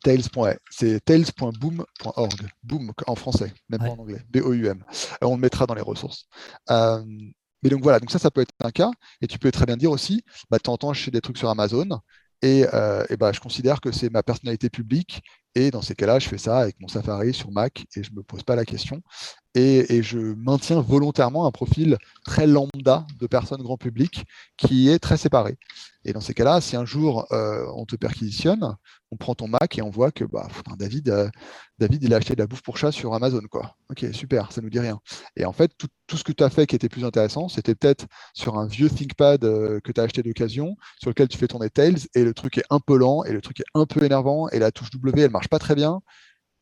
Tails. 0.04 0.24
C'est 0.72 1.04
tails.boom.org. 1.06 2.48
Boom 2.64 2.92
en 3.06 3.16
français, 3.16 3.54
même 3.70 3.80
pas 3.82 3.90
en 3.90 4.00
anglais. 4.00 4.22
B-O-U-M. 4.30 4.84
Euh, 4.90 5.28
on 5.28 5.36
le 5.36 5.42
mettra 5.42 5.68
dans 5.68 5.76
les 5.76 5.82
ressources. 5.82 6.28
Euh, 6.72 7.04
mais 7.64 7.70
donc 7.70 7.84
voilà, 7.84 8.00
donc 8.00 8.10
ça, 8.10 8.18
ça 8.18 8.32
peut 8.32 8.42
être 8.42 8.54
un 8.64 8.72
cas. 8.72 8.90
Et 9.22 9.28
tu 9.28 9.38
peux 9.38 9.52
très 9.52 9.66
bien 9.66 9.78
dire 9.78 9.92
aussi, 9.92 10.24
bah, 10.50 10.58
tu 10.58 10.70
entends 10.70 10.94
chez 10.94 11.12
des 11.12 11.22
trucs 11.22 11.38
sur 11.38 11.50
Amazon, 11.50 12.00
et, 12.42 12.66
euh, 12.74 13.06
bah, 13.20 13.32
je 13.32 13.40
considère 13.40 13.82
que 13.82 13.92
c'est 13.92 14.10
ma 14.10 14.24
personnalité 14.24 14.70
publique. 14.70 15.22
Et 15.56 15.70
dans 15.72 15.82
ces 15.82 15.96
cas-là, 15.96 16.20
je 16.20 16.28
fais 16.30 16.38
ça 16.38 16.60
avec 16.60 16.80
mon 16.80 16.88
Safari 16.88 17.34
sur 17.34 17.52
Mac 17.52 17.86
et 17.96 18.04
je 18.04 18.12
ne 18.12 18.18
me 18.18 18.24
pose 18.24 18.44
pas 18.44 18.56
la 18.56 18.66
question. 18.66 19.02
Et, 19.54 20.02
je 20.02 20.18
maintiens 20.18 20.80
volontairement 20.80 21.46
un 21.46 21.52
profil 21.52 21.98
très 22.24 22.48
lambda 22.48 23.06
de 23.20 23.28
personnes 23.28 23.62
grand 23.62 23.78
public 23.78 24.24
qui 24.58 24.90
est 24.90 25.00
très 25.00 25.18
séparé. 25.18 25.58
Et 26.06 26.14
dans 26.14 26.22
ces 26.22 26.34
cas-là, 26.34 26.62
si 26.62 26.76
un 26.76 26.86
jour 26.86 27.28
euh, 27.32 27.66
on 27.76 27.86
te 27.86 27.96
perquisitionne, 27.96 28.76
on 29.12 29.18
prend 29.18 29.36
ton 29.36 29.48
Mac 29.50 29.78
et 29.78 29.82
on 29.82 29.90
voit 29.90 30.12
que 30.12 30.24
bah, 30.24 30.48
David, 30.80 31.10
euh, 31.10 31.30
David, 31.80 32.04
il 32.04 32.14
a 32.14 32.18
acheté 32.18 32.34
de 32.34 32.40
la 32.40 32.48
bouffe 32.48 32.62
pour 32.62 32.78
chat 32.78 32.92
sur 32.94 33.14
Amazon. 33.14 33.42
Quoi. 33.50 33.76
Ok, 33.90 34.06
super, 34.14 34.52
ça 34.54 34.62
nous 34.62 34.70
dit 34.70 34.80
rien. 34.80 35.00
Et 35.36 35.44
en 35.44 35.52
fait, 35.52 35.72
tout, 35.78 36.18
ce 36.18 36.24
que 36.24 36.32
tu 36.32 36.44
as 36.44 36.50
fait 36.50 36.66
qui 36.66 36.76
était 36.76 36.90
plus 36.90 37.04
intéressant, 37.04 37.50
c'était 37.50 37.76
peut-être 37.76 38.08
sur 38.34 38.58
un 38.58 38.68
vieux 38.68 38.90
ThinkPad 38.90 39.44
euh, 39.44 39.80
que 39.82 39.92
tu 39.92 40.00
as 40.00 40.06
acheté 40.06 40.24
d'occasion, 40.24 40.76
sur 41.00 41.10
lequel 41.10 41.28
tu 41.28 41.38
fais 41.38 41.48
tourner 41.48 41.70
Tails, 41.70 42.08
et 42.16 42.24
le 42.24 42.34
truc 42.34 42.58
est 42.58 42.66
un 42.70 42.80
peu 42.80 42.98
lent, 42.98 43.24
et 43.26 43.34
le 43.34 43.42
truc 43.42 43.60
est 43.60 43.66
un 43.74 43.86
peu 43.86 44.04
énervant, 44.04 44.48
et 44.50 44.60
la 44.60 44.72
touche 44.72 44.92
W, 44.92 45.22
elle 45.22 45.32
marche 45.32 45.50
pas 45.50 45.60
très 45.60 45.76
bien. 45.76 46.02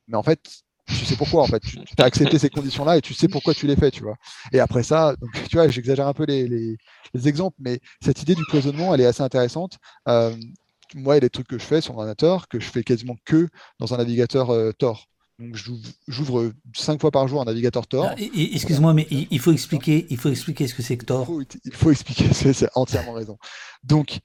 Mais 0.07 0.17
en 0.17 0.23
fait, 0.23 0.63
tu 0.89 1.05
sais 1.05 1.15
pourquoi 1.15 1.43
en 1.43 1.47
fait. 1.47 1.61
Tu 1.61 1.79
as 1.97 2.03
accepté 2.03 2.39
ces 2.39 2.49
conditions-là 2.49 2.97
et 2.97 3.01
tu 3.01 3.13
sais 3.13 3.27
pourquoi 3.27 3.53
tu 3.53 3.67
les 3.67 3.75
fais, 3.75 3.91
tu 3.91 4.03
vois. 4.03 4.15
Et 4.51 4.59
après 4.59 4.83
ça, 4.83 5.15
donc 5.15 5.31
tu 5.49 5.55
vois, 5.55 5.67
j'exagère 5.67 6.07
un 6.07 6.13
peu 6.13 6.25
les, 6.25 6.77
exemples, 7.25 7.57
mais 7.59 7.79
cette 8.03 8.21
idée 8.21 8.35
du 8.35 8.43
cloisonnement, 8.45 8.93
elle 8.93 9.01
est 9.01 9.05
assez 9.05 9.23
intéressante. 9.23 9.77
Euh, 10.07 10.35
moi, 10.95 11.15
il 11.15 11.17
y 11.17 11.19
a 11.19 11.21
des 11.21 11.29
trucs 11.29 11.47
que 11.47 11.57
je 11.57 11.63
fais 11.63 11.81
sur 11.81 11.95
ordinateur 11.95 12.47
que 12.47 12.59
je 12.59 12.65
fais 12.65 12.83
quasiment 12.83 13.15
que 13.25 13.47
dans 13.79 13.93
un 13.93 13.97
navigateur 13.97 14.49
euh, 14.51 14.71
Tor. 14.71 15.07
Donc 15.39 15.55
j'ouvre 16.07 16.51
cinq 16.75 16.99
fois 16.99 17.11
par 17.11 17.27
jour 17.29 17.41
un 17.41 17.45
navigateur 17.45 17.87
Tor. 17.87 18.09
Ah, 18.09 18.15
excuse-moi, 18.19 18.93
mais 18.93 19.07
il 19.09 19.39
faut 19.39 19.53
expliquer, 19.53 20.05
il 20.09 20.17
faut 20.17 20.29
expliquer 20.29 20.67
ce 20.67 20.73
que 20.73 20.81
c'est 20.81 20.97
que 20.97 21.05
Tor. 21.05 21.21
Il 21.21 21.25
faut, 21.25 21.43
il 21.63 21.73
faut 21.73 21.91
expliquer, 21.91 22.33
c'est 22.33 22.69
entièrement 22.75 23.13
raison. 23.13 23.37
Donc 23.83 24.19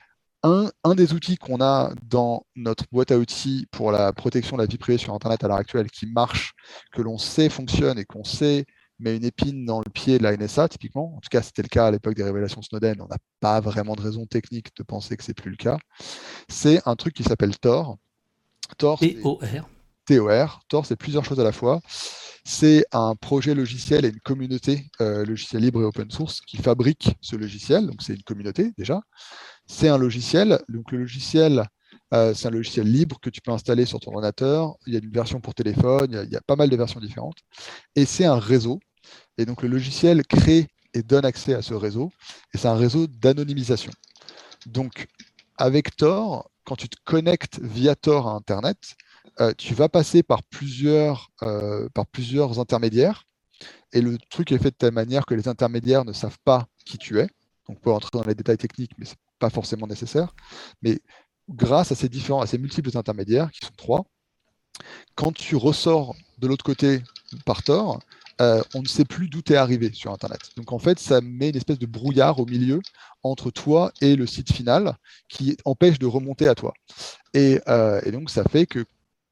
un, 0.44 0.94
des 0.94 1.14
outils 1.14 1.36
qu'on 1.36 1.60
a 1.60 1.92
dans 2.04 2.44
notre 2.54 2.84
boîte 2.92 3.10
à 3.10 3.18
outils 3.18 3.66
pour 3.70 3.90
la 3.90 4.12
protection 4.12 4.56
de 4.56 4.62
la 4.62 4.66
vie 4.66 4.76
privée 4.76 4.98
sur 4.98 5.14
Internet 5.14 5.42
à 5.42 5.48
l'heure 5.48 5.56
actuelle 5.56 5.90
qui 5.90 6.06
marche, 6.06 6.52
que 6.92 7.02
l'on 7.02 7.18
sait 7.18 7.48
fonctionne 7.48 7.98
et 7.98 8.04
qu'on 8.04 8.24
sait 8.24 8.66
met 9.00 9.16
une 9.16 9.24
épine 9.24 9.64
dans 9.64 9.80
le 9.80 9.90
pied 9.90 10.18
de 10.18 10.22
la 10.22 10.36
NSA, 10.36 10.68
typiquement. 10.68 11.16
En 11.16 11.20
tout 11.20 11.28
cas, 11.30 11.42
c'était 11.42 11.62
le 11.62 11.68
cas 11.68 11.86
à 11.86 11.90
l'époque 11.90 12.14
des 12.14 12.22
révélations 12.22 12.62
Snowden. 12.62 13.00
On 13.00 13.08
n'a 13.08 13.18
pas 13.40 13.60
vraiment 13.60 13.94
de 13.94 14.02
raison 14.02 14.24
technique 14.26 14.76
de 14.76 14.82
penser 14.82 15.16
que 15.16 15.24
c'est 15.24 15.34
plus 15.34 15.50
le 15.50 15.56
cas. 15.56 15.78
C'est 16.48 16.80
un 16.86 16.94
truc 16.94 17.14
qui 17.14 17.24
s'appelle 17.24 17.58
Tor. 17.58 17.96
Tor. 18.78 19.00
T-O-R. 19.00 19.68
TOR. 20.06 20.60
Tor, 20.68 20.86
c'est 20.86 20.96
plusieurs 20.96 21.24
choses 21.24 21.40
à 21.40 21.44
la 21.44 21.52
fois. 21.52 21.80
C'est 22.44 22.84
un 22.92 23.14
projet 23.16 23.54
logiciel 23.54 24.04
et 24.04 24.08
une 24.08 24.20
communauté 24.20 24.86
euh, 25.00 25.24
logiciel 25.24 25.62
libre 25.62 25.80
et 25.80 25.84
open 25.84 26.10
source 26.10 26.42
qui 26.42 26.58
fabrique 26.58 27.16
ce 27.22 27.36
logiciel. 27.36 27.86
Donc, 27.86 28.02
c'est 28.02 28.14
une 28.14 28.22
communauté 28.22 28.72
déjà. 28.76 29.00
C'est 29.66 29.88
un 29.88 29.96
logiciel. 29.96 30.60
Donc, 30.68 30.92
le 30.92 30.98
logiciel, 30.98 31.64
euh, 32.12 32.34
c'est 32.34 32.48
un 32.48 32.50
logiciel 32.50 32.86
libre 32.86 33.18
que 33.20 33.30
tu 33.30 33.40
peux 33.40 33.50
installer 33.50 33.86
sur 33.86 33.98
ton 33.98 34.12
ordinateur. 34.12 34.76
Il 34.86 34.92
y 34.92 34.96
a 34.96 35.00
une 35.00 35.10
version 35.10 35.40
pour 35.40 35.54
téléphone, 35.54 36.20
il 36.26 36.32
y 36.32 36.36
a, 36.36 36.40
pas 36.42 36.56
mal 36.56 36.68
de 36.68 36.76
versions 36.76 37.00
différentes. 37.00 37.38
Et 37.96 38.04
c'est 38.04 38.26
un 38.26 38.38
réseau. 38.38 38.78
Et 39.38 39.46
donc, 39.46 39.62
le 39.62 39.68
logiciel 39.68 40.22
crée 40.26 40.66
et 40.92 41.02
donne 41.02 41.24
accès 41.24 41.54
à 41.54 41.62
ce 41.62 41.72
réseau. 41.72 42.12
Et 42.52 42.58
c'est 42.58 42.68
un 42.68 42.76
réseau 42.76 43.06
d'anonymisation. 43.06 43.92
Donc, 44.66 45.06
avec 45.56 45.96
Tor, 45.96 46.50
quand 46.64 46.76
tu 46.76 46.88
te 46.88 46.96
connectes 47.04 47.58
via 47.60 47.94
Tor 47.94 48.28
à 48.28 48.32
Internet, 48.32 48.96
euh, 49.40 49.52
tu 49.56 49.74
vas 49.74 49.88
passer 49.88 50.22
par 50.22 50.42
plusieurs, 50.42 51.30
euh, 51.42 51.88
par 51.94 52.06
plusieurs 52.06 52.60
intermédiaires. 52.60 53.24
Et 53.92 54.00
le 54.00 54.18
truc 54.30 54.52
est 54.52 54.58
fait 54.58 54.70
de 54.70 54.76
telle 54.76 54.92
manière 54.92 55.26
que 55.26 55.34
les 55.34 55.48
intermédiaires 55.48 56.04
ne 56.04 56.12
savent 56.12 56.38
pas 56.44 56.66
qui 56.84 56.98
tu 56.98 57.18
es. 57.18 57.28
Donc, 57.68 57.68
on 57.68 57.74
peut 57.74 57.92
entrer 57.92 58.10
dans 58.12 58.24
les 58.24 58.34
détails 58.34 58.58
techniques, 58.58 58.92
mais 58.98 59.06
ce 59.06 59.12
n'est 59.12 59.18
pas 59.38 59.50
forcément 59.50 59.86
nécessaire. 59.86 60.34
Mais 60.82 61.00
grâce 61.48 61.92
à 61.92 61.94
ces 61.94 62.08
différents, 62.08 62.40
à 62.40 62.46
ces 62.46 62.58
multiples 62.58 62.96
intermédiaires, 62.96 63.50
qui 63.50 63.64
sont 63.64 63.72
trois, 63.76 64.04
quand 65.14 65.32
tu 65.32 65.56
ressors 65.56 66.14
de 66.38 66.46
l'autre 66.46 66.64
côté 66.64 67.02
par 67.46 67.62
Tor, 67.62 68.00
euh, 68.40 68.62
on 68.74 68.82
ne 68.82 68.88
sait 68.88 69.04
plus 69.04 69.28
d'où 69.28 69.42
tu 69.42 69.52
es 69.52 69.56
arrivé 69.56 69.92
sur 69.92 70.12
Internet. 70.12 70.40
Donc 70.56 70.72
en 70.72 70.80
fait, 70.80 70.98
ça 70.98 71.20
met 71.20 71.50
une 71.50 71.56
espèce 71.56 71.78
de 71.78 71.86
brouillard 71.86 72.40
au 72.40 72.46
milieu 72.46 72.80
entre 73.22 73.52
toi 73.52 73.92
et 74.00 74.16
le 74.16 74.26
site 74.26 74.52
final 74.52 74.96
qui 75.28 75.56
empêche 75.64 76.00
de 76.00 76.06
remonter 76.06 76.48
à 76.48 76.56
toi. 76.56 76.74
Et, 77.32 77.60
et 78.04 78.10
donc 78.10 78.30
ça 78.30 78.42
fait 78.42 78.66
que 78.66 78.84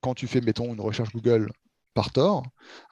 quand 0.02 0.14
tu 0.14 0.26
fais, 0.26 0.40
mettons, 0.40 0.74
une 0.74 0.80
recherche 0.80 1.12
Google 1.12 1.50
par 1.94 2.10
Tor, 2.10 2.42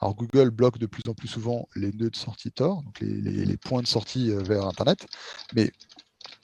alors 0.01 0.15
Google 0.15 0.51
bloque 0.51 0.79
de 0.79 0.87
plus 0.87 1.03
en 1.09 1.15
plus 1.15 1.29
souvent 1.29 1.69
les 1.75 1.93
nœuds 1.93 2.11
de 2.11 2.17
sortie 2.17 2.53
Tor, 2.53 2.83
donc 2.83 3.01
les, 3.01 3.57
points 3.57 3.83
de 3.83 3.87
sortie 3.87 4.31
euh, 4.31 4.43
vers 4.43 4.67
Internet, 4.67 5.07
mais 5.55 5.71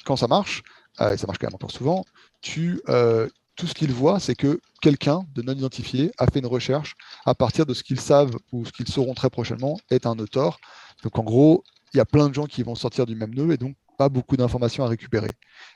quand 0.04 0.16
ça 0.16 0.26
marche, 0.26 0.62
euh, 1.00 1.12
et 1.12 1.16
ça 1.16 1.26
marche 1.26 1.38
quand 1.38 1.48
même 1.48 1.54
encore 1.54 1.70
souvent, 1.70 2.04
tu, 2.40 2.80
euh, 2.88 3.28
tout 3.56 3.66
ce 3.66 3.74
qu'ils 3.74 3.92
voient, 3.92 4.20
c'est 4.20 4.34
que 4.34 4.60
quelqu'un 4.80 5.24
de 5.34 5.42
non 5.42 5.52
identifié 5.52 6.12
a 6.18 6.26
fait 6.26 6.38
une 6.38 6.46
recherche 6.46 6.94
à 7.24 7.34
partir 7.34 7.66
de 7.66 7.74
ce 7.74 7.82
qu'ils 7.82 8.00
savent 8.00 8.36
ou 8.52 8.64
ce 8.64 8.72
qu'ils 8.72 8.88
sauront 8.88 9.14
très 9.14 9.30
prochainement 9.30 9.78
est 9.90 10.06
un 10.06 10.14
nœud 10.14 10.28
Tor. 10.28 10.58
Donc 11.02 11.18
en 11.18 11.22
gros, 11.22 11.64
il 11.92 11.98
y 11.98 12.00
a 12.00 12.04
plein 12.04 12.28
de 12.28 12.34
gens 12.34 12.46
qui 12.46 12.62
vont 12.62 12.74
sortir 12.74 13.06
du 13.06 13.14
même 13.14 13.34
nœud 13.34 13.52
et 13.52 13.56
donc 13.56 13.76
pas 13.96 14.08
beaucoup 14.08 14.36
d'informations 14.36 14.84
à 14.84 14.88
récupérer. 14.88 15.30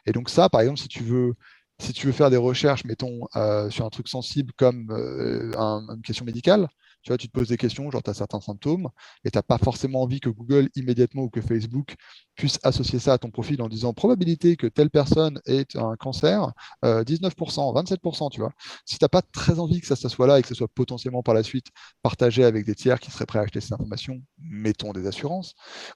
Et 0.07 0.13
donc 0.13 0.29
ça, 0.29 0.49
par 0.49 0.61
exemple, 0.61 0.81
si 0.81 0.89
tu 0.89 1.03
veux 1.03 1.35
si 1.81 1.93
tu 1.93 2.07
veux 2.07 2.13
faire 2.13 2.31
des 2.31 2.37
recherches, 2.37 2.85
mettons, 2.85 3.27
euh, 3.37 3.71
sur 3.71 3.85
un 3.85 3.91
truc 3.91 4.09
sensible 4.09 4.53
comme 4.57 4.91
euh, 4.91 5.53
une 5.57 6.03
question 6.03 6.25
médicale, 6.25 6.69
tu 7.03 7.17
te 7.17 7.29
poses 7.29 7.49
des 7.49 7.57
questions, 7.57 7.91
genre 7.91 8.03
tu 8.03 8.11
as 8.11 8.15
certains 8.15 8.41
symptômes, 8.41 8.89
et 9.25 9.31
tu 9.31 9.39
n'as 9.39 9.43
pas 9.43 9.57
forcément 9.57 10.03
envie 10.03 10.21
que 10.21 10.29
Google 10.29 10.69
immédiatement 10.75 11.23
ou 11.23 11.31
que 11.31 11.41
Facebook 11.41 11.95
puisse 12.37 12.59
associer 12.63 12.99
ça 12.99 13.15
à 13.15 13.19
ton 13.19 13.31
profil 13.31 13.63
en 13.63 13.69
disant 13.69 13.95
probabilité 13.95 14.57
que 14.57 14.67
telle 14.67 14.91
personne 14.91 15.41
ait 15.47 15.67
un 15.75 15.97
cancer, 15.97 16.53
19%, 16.83 17.71
euh, 17.71 17.83
27%, 17.83 18.31
tu 18.31 18.41
vois. 18.41 18.53
Si 18.85 18.99
tu 18.99 19.05
n'as 19.05 19.09
pas 19.09 19.23
très 19.23 19.59
envie 19.59 19.81
que 19.81 19.87
ça, 19.87 19.97
soit 19.97 20.27
là 20.27 20.39
et 20.39 20.43
que 20.43 20.49
ce 20.49 20.55
soit 20.55 20.69
potentiellement 20.69 21.23
par 21.23 21.35
la 21.35 21.43
suite 21.43 21.69
partagé 22.03 22.45
avec 22.45 22.67
des 22.67 22.75
tiers 22.75 23.01
qui 23.01 23.11
seraient 23.11 23.27
prêts 23.27 23.39
à 23.39 23.43
acheter 23.43 23.61
ces 23.61 23.73
informations, 23.73 24.21
mettons 24.39 24.93
des 24.93 25.07
assurances 25.07 25.55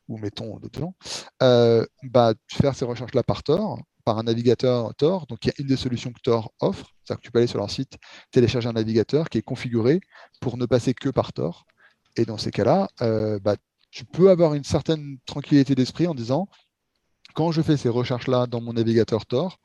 ou 0.08 0.18
mettons 0.18 0.58
d'autres 0.58 0.80
gens, 0.80 0.94
bah, 1.40 2.34
faire 2.50 2.74
ces 2.74 2.84
recherches-là 2.84 3.22
par 3.22 3.42
tort, 3.42 3.78
par 4.04 4.18
un 4.18 4.24
navigateur 4.24 4.94
Tor. 4.96 5.26
Donc, 5.26 5.44
il 5.44 5.48
y 5.48 5.50
a 5.50 5.54
une 5.58 5.66
des 5.66 5.76
solutions 5.76 6.12
que 6.12 6.20
Tor 6.20 6.52
offre. 6.60 6.92
C'est-à-dire 7.02 7.20
que 7.20 7.26
tu 7.26 7.30
peux 7.30 7.38
aller 7.38 7.48
sur 7.48 7.58
leur 7.58 7.70
site, 7.70 7.96
télécharger 8.30 8.68
un 8.68 8.72
navigateur 8.72 9.28
qui 9.28 9.38
est 9.38 9.42
configuré 9.42 10.00
pour 10.40 10.56
ne 10.56 10.66
passer 10.66 10.94
que 10.94 11.08
par 11.08 11.32
Tor. 11.32 11.66
Et 12.16 12.24
dans 12.24 12.38
ces 12.38 12.50
cas-là, 12.50 12.88
euh, 13.02 13.38
bah, 13.40 13.56
tu 13.90 14.04
peux 14.04 14.30
avoir 14.30 14.54
une 14.54 14.64
certaine 14.64 15.18
tranquillité 15.26 15.74
d'esprit 15.74 16.06
en 16.06 16.14
disant, 16.14 16.48
quand 17.34 17.52
je 17.52 17.62
fais 17.62 17.76
ces 17.76 17.88
recherches-là 17.88 18.46
dans 18.46 18.60
mon 18.60 18.72
navigateur 18.72 19.26
Tor, 19.26 19.58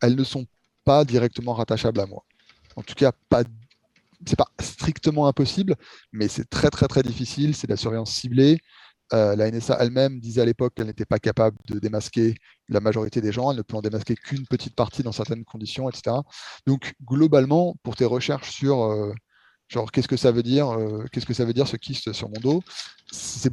elles 0.00 0.16
ne 0.16 0.24
sont 0.24 0.46
pas 0.84 1.04
directement 1.04 1.54
rattachables 1.54 2.00
à 2.00 2.06
moi. 2.06 2.24
En 2.76 2.82
tout 2.82 2.94
cas, 2.94 3.12
pas 3.28 3.44
c'est 4.26 4.36
pas 4.36 4.50
strictement 4.60 5.26
impossible, 5.26 5.74
mais 6.12 6.28
c'est 6.28 6.48
très 6.48 6.70
très 6.70 6.86
très 6.86 7.02
difficile. 7.02 7.56
C'est 7.56 7.66
de 7.66 7.72
la 7.72 7.76
surveillance 7.76 8.12
ciblée. 8.12 8.60
Euh, 9.12 9.36
la 9.36 9.50
NSA 9.50 9.76
elle-même 9.80 10.20
disait 10.20 10.40
à 10.40 10.44
l'époque 10.44 10.74
qu'elle 10.74 10.86
n'était 10.86 11.04
pas 11.04 11.18
capable 11.18 11.58
de 11.68 11.78
démasquer 11.78 12.34
la 12.68 12.80
majorité 12.80 13.20
des 13.20 13.32
gens, 13.32 13.50
elle 13.50 13.58
ne 13.58 13.62
peut 13.62 13.76
en 13.76 13.82
démasquer 13.82 14.14
qu'une 14.14 14.46
petite 14.46 14.74
partie 14.74 15.02
dans 15.02 15.12
certaines 15.12 15.44
conditions, 15.44 15.90
etc. 15.90 16.16
Donc 16.66 16.94
globalement, 17.04 17.76
pour 17.82 17.94
tes 17.96 18.06
recherches 18.06 18.50
sur 18.50 18.84
euh, 18.84 19.12
qu'est-ce 19.92 20.08
que 20.08 20.16
ça 20.16 20.32
veut 20.32 20.42
dire, 20.42 20.70
euh, 20.70 21.04
qu'est-ce 21.12 21.26
que 21.26 21.34
ça 21.34 21.44
veut 21.44 21.52
dire 21.52 21.68
ce 21.68 21.76
kyste 21.76 22.12
sur 22.12 22.28
mon 22.28 22.40
dos, 22.40 22.62
c'est 23.10 23.52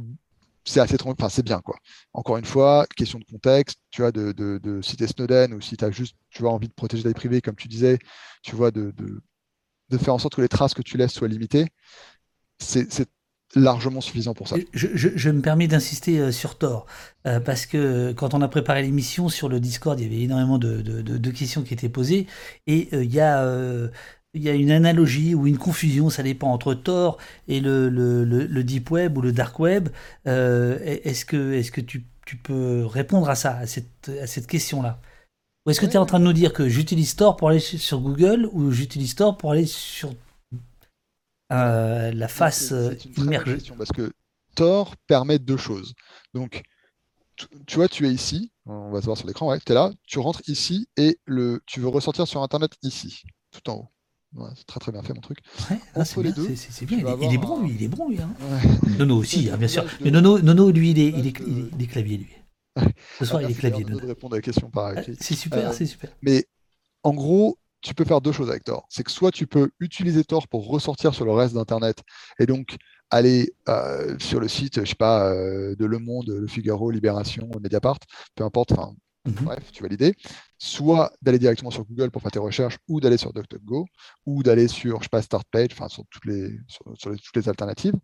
assez 0.80 0.96
enfin, 1.04 1.28
c'est 1.28 1.42
bien 1.42 1.60
quoi. 1.60 1.76
Encore 2.12 2.38
une 2.38 2.44
fois, 2.44 2.86
question 2.96 3.18
de 3.18 3.24
contexte, 3.24 3.80
tu 3.90 4.02
vois, 4.02 4.12
de, 4.12 4.32
de, 4.32 4.82
citer 4.82 5.06
Snowden 5.06 5.54
ou 5.54 5.60
si 5.60 5.76
tu 5.76 5.84
as 5.84 5.90
juste 5.90 6.16
envie 6.42 6.68
de 6.68 6.72
protéger 6.74 7.02
ta 7.02 7.08
vie 7.08 7.14
privée, 7.14 7.40
comme 7.40 7.56
tu 7.56 7.68
disais, 7.68 7.98
tu 8.42 8.54
vois, 8.56 8.70
de, 8.70 8.94
de, 8.96 9.98
faire 9.98 10.14
en 10.14 10.18
sorte 10.18 10.36
que 10.36 10.42
les 10.42 10.48
traces 10.48 10.74
que 10.74 10.82
tu 10.82 10.96
laisses 10.96 11.12
soient 11.12 11.28
limitées, 11.28 11.66
c'est 12.58 13.08
largement 13.54 14.00
suffisant 14.00 14.34
pour 14.34 14.48
ça. 14.48 14.56
Je, 14.72 15.30
me 15.30 15.40
permets 15.40 15.66
d'insister 15.66 16.18
euh, 16.18 16.32
sur 16.32 16.56
Thor, 16.56 16.86
euh, 17.26 17.40
parce 17.40 17.66
que 17.66 18.12
quand 18.12 18.34
on 18.34 18.42
a 18.42 18.48
préparé 18.48 18.82
l'émission 18.82 19.28
sur 19.28 19.48
le 19.48 19.60
Discord, 19.60 19.98
il 19.98 20.04
y 20.04 20.06
avait 20.06 20.24
énormément 20.24 20.58
de, 20.58 21.30
questions 21.30 21.62
qui 21.62 21.74
étaient 21.74 21.88
posées, 21.88 22.26
et 22.66 22.88
euh, 22.92 23.04
il 23.04 23.12
y 23.12 23.20
a... 23.20 24.54
une 24.54 24.70
analogie 24.70 25.34
ou 25.34 25.46
une 25.46 25.58
confusion, 25.58 26.10
ça 26.10 26.22
dépend 26.22 26.52
entre 26.52 26.74
Tor 26.74 27.18
et 27.48 27.60
le, 27.60 28.62
Deep 28.62 28.90
Web 28.90 29.18
ou 29.18 29.20
le 29.20 29.32
Dark 29.32 29.58
Web. 29.58 29.88
est-ce 30.26 31.24
que, 31.24 31.80
tu, 31.80 32.04
peux 32.44 32.86
répondre 32.86 33.28
à 33.28 33.34
ça, 33.34 33.56
à 33.56 33.66
cette, 33.66 34.10
à 34.22 34.26
cette 34.28 34.46
question-là? 34.46 35.00
Ou 35.66 35.70
est-ce 35.70 35.80
que 35.80 35.86
tu 35.86 35.92
es 35.92 35.98
en 35.98 36.06
train 36.06 36.20
de 36.20 36.24
nous 36.24 36.32
dire 36.32 36.52
que 36.52 36.68
j'utilise 36.68 37.16
Tor 37.16 37.36
pour 37.36 37.50
aller 37.50 37.58
sur 37.58 38.00
Google 38.00 38.48
ou 38.52 38.70
j'utilise 38.70 39.14
Tor 39.14 39.36
pour 39.36 39.50
aller 39.50 39.66
sur 39.66 40.14
euh, 41.52 42.12
la 42.12 42.28
face 42.28 42.72
immergée. 43.16 43.58
Parce 43.76 43.92
que 43.92 44.12
Tor 44.54 44.96
permet 45.06 45.38
deux 45.38 45.56
choses. 45.56 45.94
Donc, 46.34 46.62
tu 47.66 47.76
vois, 47.76 47.88
tu 47.88 48.06
es 48.06 48.12
ici, 48.12 48.52
on 48.66 48.90
va 48.90 49.00
se 49.00 49.06
voir 49.06 49.16
sur 49.16 49.26
l'écran, 49.26 49.48
ouais, 49.48 49.58
tu 49.64 49.72
es 49.72 49.74
là, 49.74 49.90
tu 50.06 50.18
rentres 50.18 50.42
ici 50.46 50.88
et 50.96 51.18
le, 51.24 51.60
tu 51.66 51.80
veux 51.80 51.88
ressortir 51.88 52.26
sur 52.26 52.42
Internet 52.42 52.72
ici, 52.82 53.22
tout 53.50 53.70
en 53.70 53.90
haut. 54.34 54.48
c'est 54.56 54.66
très 54.66 54.80
très 54.80 54.92
bien 54.92 55.02
fait 55.02 55.14
mon 55.14 55.20
truc. 55.20 55.38
Ouais, 55.70 55.78
ah, 55.94 56.04
c'est 56.04 56.20
bien, 56.20 56.32
bien. 56.32 57.16
Il, 57.22 57.34
est 57.34 57.38
bon, 57.38 57.62
lui, 57.62 57.74
il 57.74 57.82
est 57.82 57.88
bon, 57.88 58.08
lui. 58.08 58.18
Hein. 58.20 58.30
Nono 58.98 59.16
aussi, 59.16 59.50
hein, 59.50 59.56
bien 59.56 59.68
sûr. 59.68 59.84
Mais 60.00 60.10
Nono, 60.10 60.40
Nono 60.40 60.70
lui, 60.70 60.90
il 60.90 60.98
est, 60.98 61.08
il 61.08 61.26
est, 61.26 61.40
il 61.40 61.82
est, 61.82 61.86
clavier, 61.86 62.18
lui. 62.18 62.36
Ce 63.18 63.24
soir, 63.24 63.42
il 63.42 63.50
est 63.50 63.54
clavier. 63.54 63.84
de 63.84 64.06
répondre 64.06 64.34
à 64.34 64.38
la 64.38 64.42
question 64.42 64.70
par 64.70 64.94
C'est 65.20 65.34
super, 65.34 65.70
euh, 65.70 65.72
c'est 65.72 65.86
super. 65.86 66.10
Mais 66.22 66.46
en 67.02 67.14
gros, 67.14 67.58
tu 67.82 67.94
peux 67.94 68.04
faire 68.04 68.20
deux 68.20 68.32
choses 68.32 68.50
avec 68.50 68.64
Tor. 68.64 68.86
C'est 68.88 69.02
que 69.02 69.10
soit 69.10 69.30
tu 69.30 69.46
peux 69.46 69.70
utiliser 69.80 70.24
Tor 70.24 70.48
pour 70.48 70.68
ressortir 70.68 71.14
sur 71.14 71.24
le 71.24 71.32
reste 71.32 71.54
d'Internet 71.54 72.02
et 72.38 72.46
donc 72.46 72.76
aller 73.10 73.52
euh, 73.68 74.16
sur 74.18 74.40
le 74.40 74.48
site, 74.48 74.80
je 74.80 74.88
sais 74.88 74.94
pas, 74.94 75.32
euh, 75.32 75.74
de 75.76 75.84
Le 75.84 75.98
Monde, 75.98 76.28
Le 76.28 76.46
Figaro, 76.46 76.90
Libération, 76.90 77.50
Mediapart, 77.60 77.98
peu 78.34 78.44
importe, 78.44 78.72
enfin, 78.72 78.94
mhm. 79.26 79.34
bref, 79.44 79.72
tu 79.72 79.82
vas 79.82 79.88
l'idée. 79.88 80.14
Soit 80.58 81.12
d'aller 81.20 81.38
directement 81.38 81.70
sur 81.70 81.84
Google 81.84 82.10
pour 82.10 82.22
faire 82.22 82.30
tes 82.30 82.38
recherches, 82.38 82.78
ou 82.88 83.00
d'aller 83.00 83.16
sur 83.16 83.32
DuckDuckGo, 83.32 83.86
ou 84.26 84.42
d'aller 84.42 84.68
sur, 84.68 84.98
je 84.98 85.04
sais 85.04 85.08
pas, 85.08 85.22
StartPage, 85.22 85.70
enfin, 85.72 85.88
sur, 85.88 86.04
toutes 86.10 86.26
les, 86.26 86.52
sur, 86.68 86.84
toutes 86.98 87.36
les 87.36 87.48
alternatives. 87.48 87.94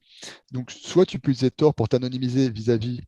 Donc, 0.51 0.71
soit 0.71 1.07
tu 1.07 1.21
peux 1.21 1.31
utiliser 1.31 1.51
Tor 1.51 1.75
pour 1.75 1.89
t'anonymiser 1.89 2.51
vis-à-vis 2.51 3.01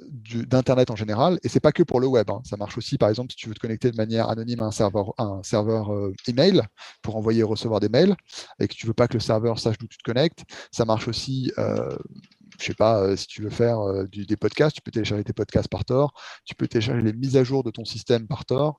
d'Internet 0.00 0.90
en 0.90 0.96
général, 0.96 1.38
et 1.42 1.48
c'est 1.48 1.60
pas 1.60 1.72
que 1.72 1.82
pour 1.82 2.00
le 2.00 2.06
web. 2.06 2.30
Hein. 2.30 2.40
Ça 2.44 2.56
marche 2.56 2.78
aussi, 2.78 2.98
par 2.98 3.08
exemple, 3.08 3.32
si 3.32 3.36
tu 3.36 3.48
veux 3.48 3.54
te 3.54 3.60
connecter 3.60 3.90
de 3.90 3.96
manière 3.96 4.28
anonyme 4.28 4.60
à 4.60 4.66
un 4.66 4.70
serveur, 4.70 5.12
un 5.18 5.42
serveur 5.42 5.92
euh, 5.92 6.14
email 6.28 6.62
pour 7.02 7.16
envoyer 7.16 7.40
et 7.40 7.44
recevoir 7.44 7.80
des 7.80 7.88
mails, 7.88 8.16
et 8.60 8.68
que 8.68 8.74
tu 8.74 8.86
veux 8.86 8.94
pas 8.94 9.08
que 9.08 9.14
le 9.14 9.20
serveur 9.20 9.58
sache 9.58 9.78
d'où 9.78 9.86
tu 9.86 9.98
te 9.98 10.02
connectes. 10.02 10.44
Ça 10.72 10.84
marche 10.84 11.08
aussi, 11.08 11.52
euh, 11.58 11.96
je 12.60 12.66
sais 12.66 12.74
pas, 12.74 13.00
euh, 13.00 13.16
si 13.16 13.26
tu 13.26 13.42
veux 13.42 13.50
faire 13.50 13.80
euh, 13.80 14.04
des 14.06 14.36
podcasts, 14.36 14.76
tu 14.76 14.82
peux 14.82 14.90
télécharger 14.90 15.24
tes 15.24 15.32
podcasts 15.32 15.68
par 15.68 15.84
Tor, 15.84 16.12
tu 16.44 16.54
peux 16.54 16.68
télécharger 16.68 17.02
les 17.02 17.12
mises 17.12 17.36
à 17.36 17.44
jour 17.44 17.64
de 17.64 17.70
ton 17.70 17.84
système 17.84 18.26
par 18.26 18.44
Tor. 18.44 18.78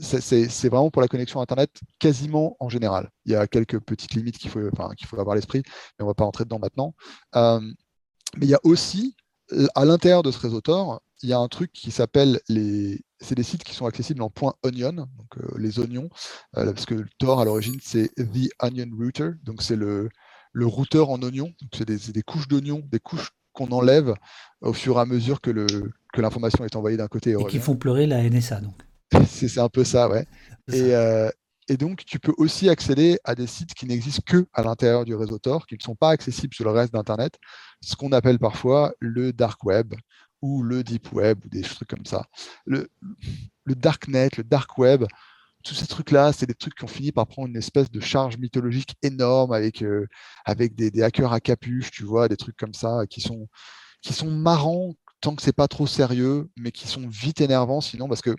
c'est 0.00 0.68
vraiment 0.68 0.90
pour 0.90 1.02
la 1.02 1.08
connexion 1.08 1.40
Internet 1.40 1.70
quasiment 1.98 2.56
en 2.60 2.68
général. 2.68 3.10
Il 3.24 3.32
y 3.32 3.36
a 3.36 3.46
quelques 3.46 3.80
petites 3.80 4.14
limites 4.14 4.38
qu'il 4.38 4.50
faut, 4.50 4.60
qu'il 4.96 5.06
faut 5.06 5.18
avoir 5.18 5.32
à 5.32 5.36
l'esprit, 5.36 5.62
mais 5.98 6.04
on 6.04 6.06
ne 6.06 6.10
va 6.10 6.14
pas 6.14 6.24
rentrer 6.24 6.44
dedans 6.44 6.58
maintenant. 6.58 6.94
mais 7.34 8.46
il 8.46 8.48
y 8.48 8.54
a 8.54 8.60
aussi 8.64 9.16
à 9.74 9.84
l'intérieur 9.84 10.22
de 10.22 10.30
ce 10.30 10.38
réseau 10.38 10.60
Tor, 10.60 11.02
il 11.22 11.28
y 11.28 11.32
a 11.32 11.38
un 11.38 11.48
truc 11.48 11.72
qui 11.72 11.90
s'appelle 11.90 12.40
les. 12.48 13.00
C'est 13.20 13.36
des 13.36 13.44
sites 13.44 13.62
qui 13.62 13.74
sont 13.74 13.86
accessibles 13.86 14.22
en 14.22 14.30
point 14.30 14.54
.onion, 14.64 14.92
donc 14.92 15.38
euh, 15.38 15.46
les 15.56 15.78
oignons, 15.78 16.10
euh, 16.56 16.72
parce 16.72 16.86
que 16.86 17.04
Tor 17.18 17.40
à 17.40 17.44
l'origine 17.44 17.78
c'est 17.80 18.08
the 18.16 18.50
onion 18.60 18.90
router, 18.98 19.30
donc 19.44 19.62
c'est 19.62 19.76
le, 19.76 20.08
le 20.52 20.66
routeur 20.66 21.10
en 21.10 21.22
oignon. 21.22 21.52
C'est 21.72 21.84
des, 21.84 22.22
couches 22.22 22.48
d'oignons, 22.48 22.82
des 22.90 22.98
couches 22.98 23.30
qu'on 23.52 23.70
enlève 23.70 24.14
au 24.60 24.72
fur 24.72 24.96
et 24.96 25.00
à 25.00 25.06
mesure 25.06 25.40
que 25.40 25.50
le 25.50 25.66
que 26.12 26.20
l'information 26.20 26.64
est 26.64 26.74
envoyée 26.76 26.96
d'un 26.96 27.08
côté 27.08 27.36
et, 27.38 27.46
qui 27.46 27.58
font 27.58 27.76
pleurer 27.76 28.06
la 28.06 28.28
NSA 28.28 28.60
donc. 28.60 28.74
c'est 29.26 29.58
un 29.58 29.68
peu 29.68 29.84
ça, 29.84 30.08
ouais. 30.08 30.26
Et, 30.72 30.94
euh, 30.94 31.30
et 31.68 31.76
donc, 31.76 32.04
tu 32.04 32.18
peux 32.18 32.34
aussi 32.38 32.68
accéder 32.68 33.18
à 33.24 33.34
des 33.34 33.46
sites 33.46 33.74
qui 33.74 33.86
n'existent 33.86 34.22
que 34.26 34.46
à 34.52 34.62
l'intérieur 34.62 35.04
du 35.04 35.14
réseau 35.14 35.38
Tor, 35.38 35.66
qui 35.66 35.76
ne 35.76 35.82
sont 35.82 35.94
pas 35.94 36.10
accessibles 36.10 36.54
sur 36.54 36.64
le 36.64 36.72
reste 36.72 36.92
d'Internet, 36.92 37.38
ce 37.80 37.94
qu'on 37.94 38.12
appelle 38.12 38.38
parfois 38.38 38.92
le 38.98 39.32
dark 39.32 39.62
web 39.64 39.94
ou 40.40 40.62
le 40.62 40.82
deep 40.82 41.12
web 41.12 41.44
ou 41.44 41.48
des 41.48 41.62
trucs 41.62 41.88
comme 41.88 42.04
ça. 42.04 42.26
Le, 42.66 42.90
le 43.64 43.74
darknet, 43.76 44.30
le 44.36 44.44
dark 44.44 44.76
web, 44.76 45.04
tous 45.62 45.74
ces 45.74 45.86
trucs-là, 45.86 46.32
c'est 46.32 46.46
des 46.46 46.54
trucs 46.54 46.74
qui 46.74 46.84
ont 46.84 46.88
fini 46.88 47.12
par 47.12 47.28
prendre 47.28 47.48
une 47.48 47.56
espèce 47.56 47.90
de 47.90 48.00
charge 48.00 48.36
mythologique 48.38 48.96
énorme 49.02 49.52
avec, 49.52 49.82
euh, 49.82 50.08
avec 50.44 50.74
des, 50.74 51.02
hackers 51.02 51.32
à 51.32 51.40
capuche, 51.40 51.92
tu 51.92 52.02
vois, 52.02 52.28
des 52.28 52.36
trucs 52.36 52.56
comme 52.56 52.74
ça 52.74 53.06
qui 53.08 53.20
sont, 53.20 53.48
qui 54.02 54.12
sont 54.12 54.30
marrants 54.30 54.94
tant 55.20 55.36
que 55.36 55.42
c'est 55.42 55.52
pas 55.52 55.68
trop 55.68 55.86
sérieux, 55.86 56.50
mais 56.56 56.72
qui 56.72 56.88
sont 56.88 57.06
vite 57.06 57.40
énervants 57.40 57.80
sinon 57.80 58.08
parce 58.08 58.22
que 58.22 58.34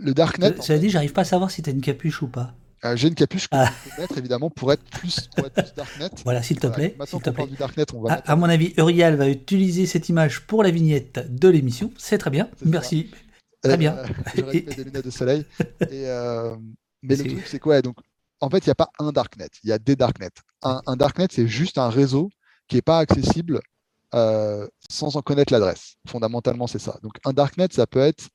le 0.00 0.14
Darknet. 0.14 0.54
Ça 0.60 0.78
dit, 0.78 0.90
j'arrive 0.90 1.12
pas 1.12 1.22
à 1.22 1.24
savoir 1.24 1.50
si 1.50 1.62
tu 1.62 1.70
as 1.70 1.72
une 1.72 1.80
capuche 1.80 2.22
ou 2.22 2.28
pas. 2.28 2.54
Euh, 2.84 2.96
j'ai 2.96 3.08
une 3.08 3.14
capuche 3.14 3.48
que 3.48 3.56
ah. 3.56 3.70
je 3.84 3.90
peux 3.90 4.00
mettre 4.00 4.18
évidemment 4.18 4.48
pour 4.48 4.72
être 4.72 4.82
plus, 4.84 5.28
pour 5.36 5.46
être 5.46 5.54
plus 5.54 5.74
Darknet. 5.74 6.10
Voilà, 6.24 6.42
s'il 6.42 6.58
te 6.58 6.66
plaît. 6.66 6.94
Maintenant 6.98 7.20
qu'on 7.20 7.32
parle 7.32 7.50
du 7.50 7.56
Darknet, 7.56 7.84
on 7.94 8.00
va. 8.00 8.14
À, 8.14 8.36
mon 8.36 8.48
avis, 8.48 8.72
Uriel 8.78 9.16
va 9.16 9.28
utiliser 9.28 9.84
cette 9.84 10.08
image 10.08 10.46
pour 10.46 10.62
la 10.62 10.70
vignette 10.70 11.26
de 11.28 11.48
l'émission. 11.48 11.92
C'est 11.98 12.16
très 12.18 12.30
bien. 12.30 12.48
Merci. 12.64 13.10
Très 13.62 13.76
bien. 13.76 13.96
Euh, 14.38 14.52
des 14.52 14.84
lunettes 14.84 15.04
de 15.04 15.10
soleil. 15.10 15.44
Et, 15.90 16.06
euh, 16.06 16.56
mais 17.02 17.16
le 17.16 17.24
truc, 17.24 17.46
c'est 17.46 17.58
quoi 17.58 17.82
Donc, 17.82 17.96
en 18.40 18.48
fait, 18.48 18.58
il 18.58 18.68
n'y 18.68 18.72
a 18.72 18.76
pas 18.76 18.90
un 18.98 19.12
Darknet. 19.12 19.50
Il 19.64 19.68
y 19.68 19.72
a 19.72 19.78
des 19.78 19.96
Darknets. 19.96 20.30
Un, 20.62 20.80
un 20.86 20.96
Darknet, 20.96 21.26
c'est 21.30 21.46
juste 21.46 21.76
un 21.76 21.90
réseau 21.90 22.30
qui 22.68 22.76
n'est 22.76 22.82
pas 22.82 22.98
accessible 22.98 23.60
euh, 24.14 24.66
sans 24.88 25.16
en 25.16 25.22
connaître 25.22 25.52
l'adresse. 25.52 25.96
Fondamentalement, 26.08 26.66
c'est 26.66 26.78
ça. 26.78 26.98
Donc, 27.02 27.12
un 27.24 27.32
Darknet, 27.32 27.68
ça 27.72 27.86
peut 27.86 28.00
être 28.00 28.28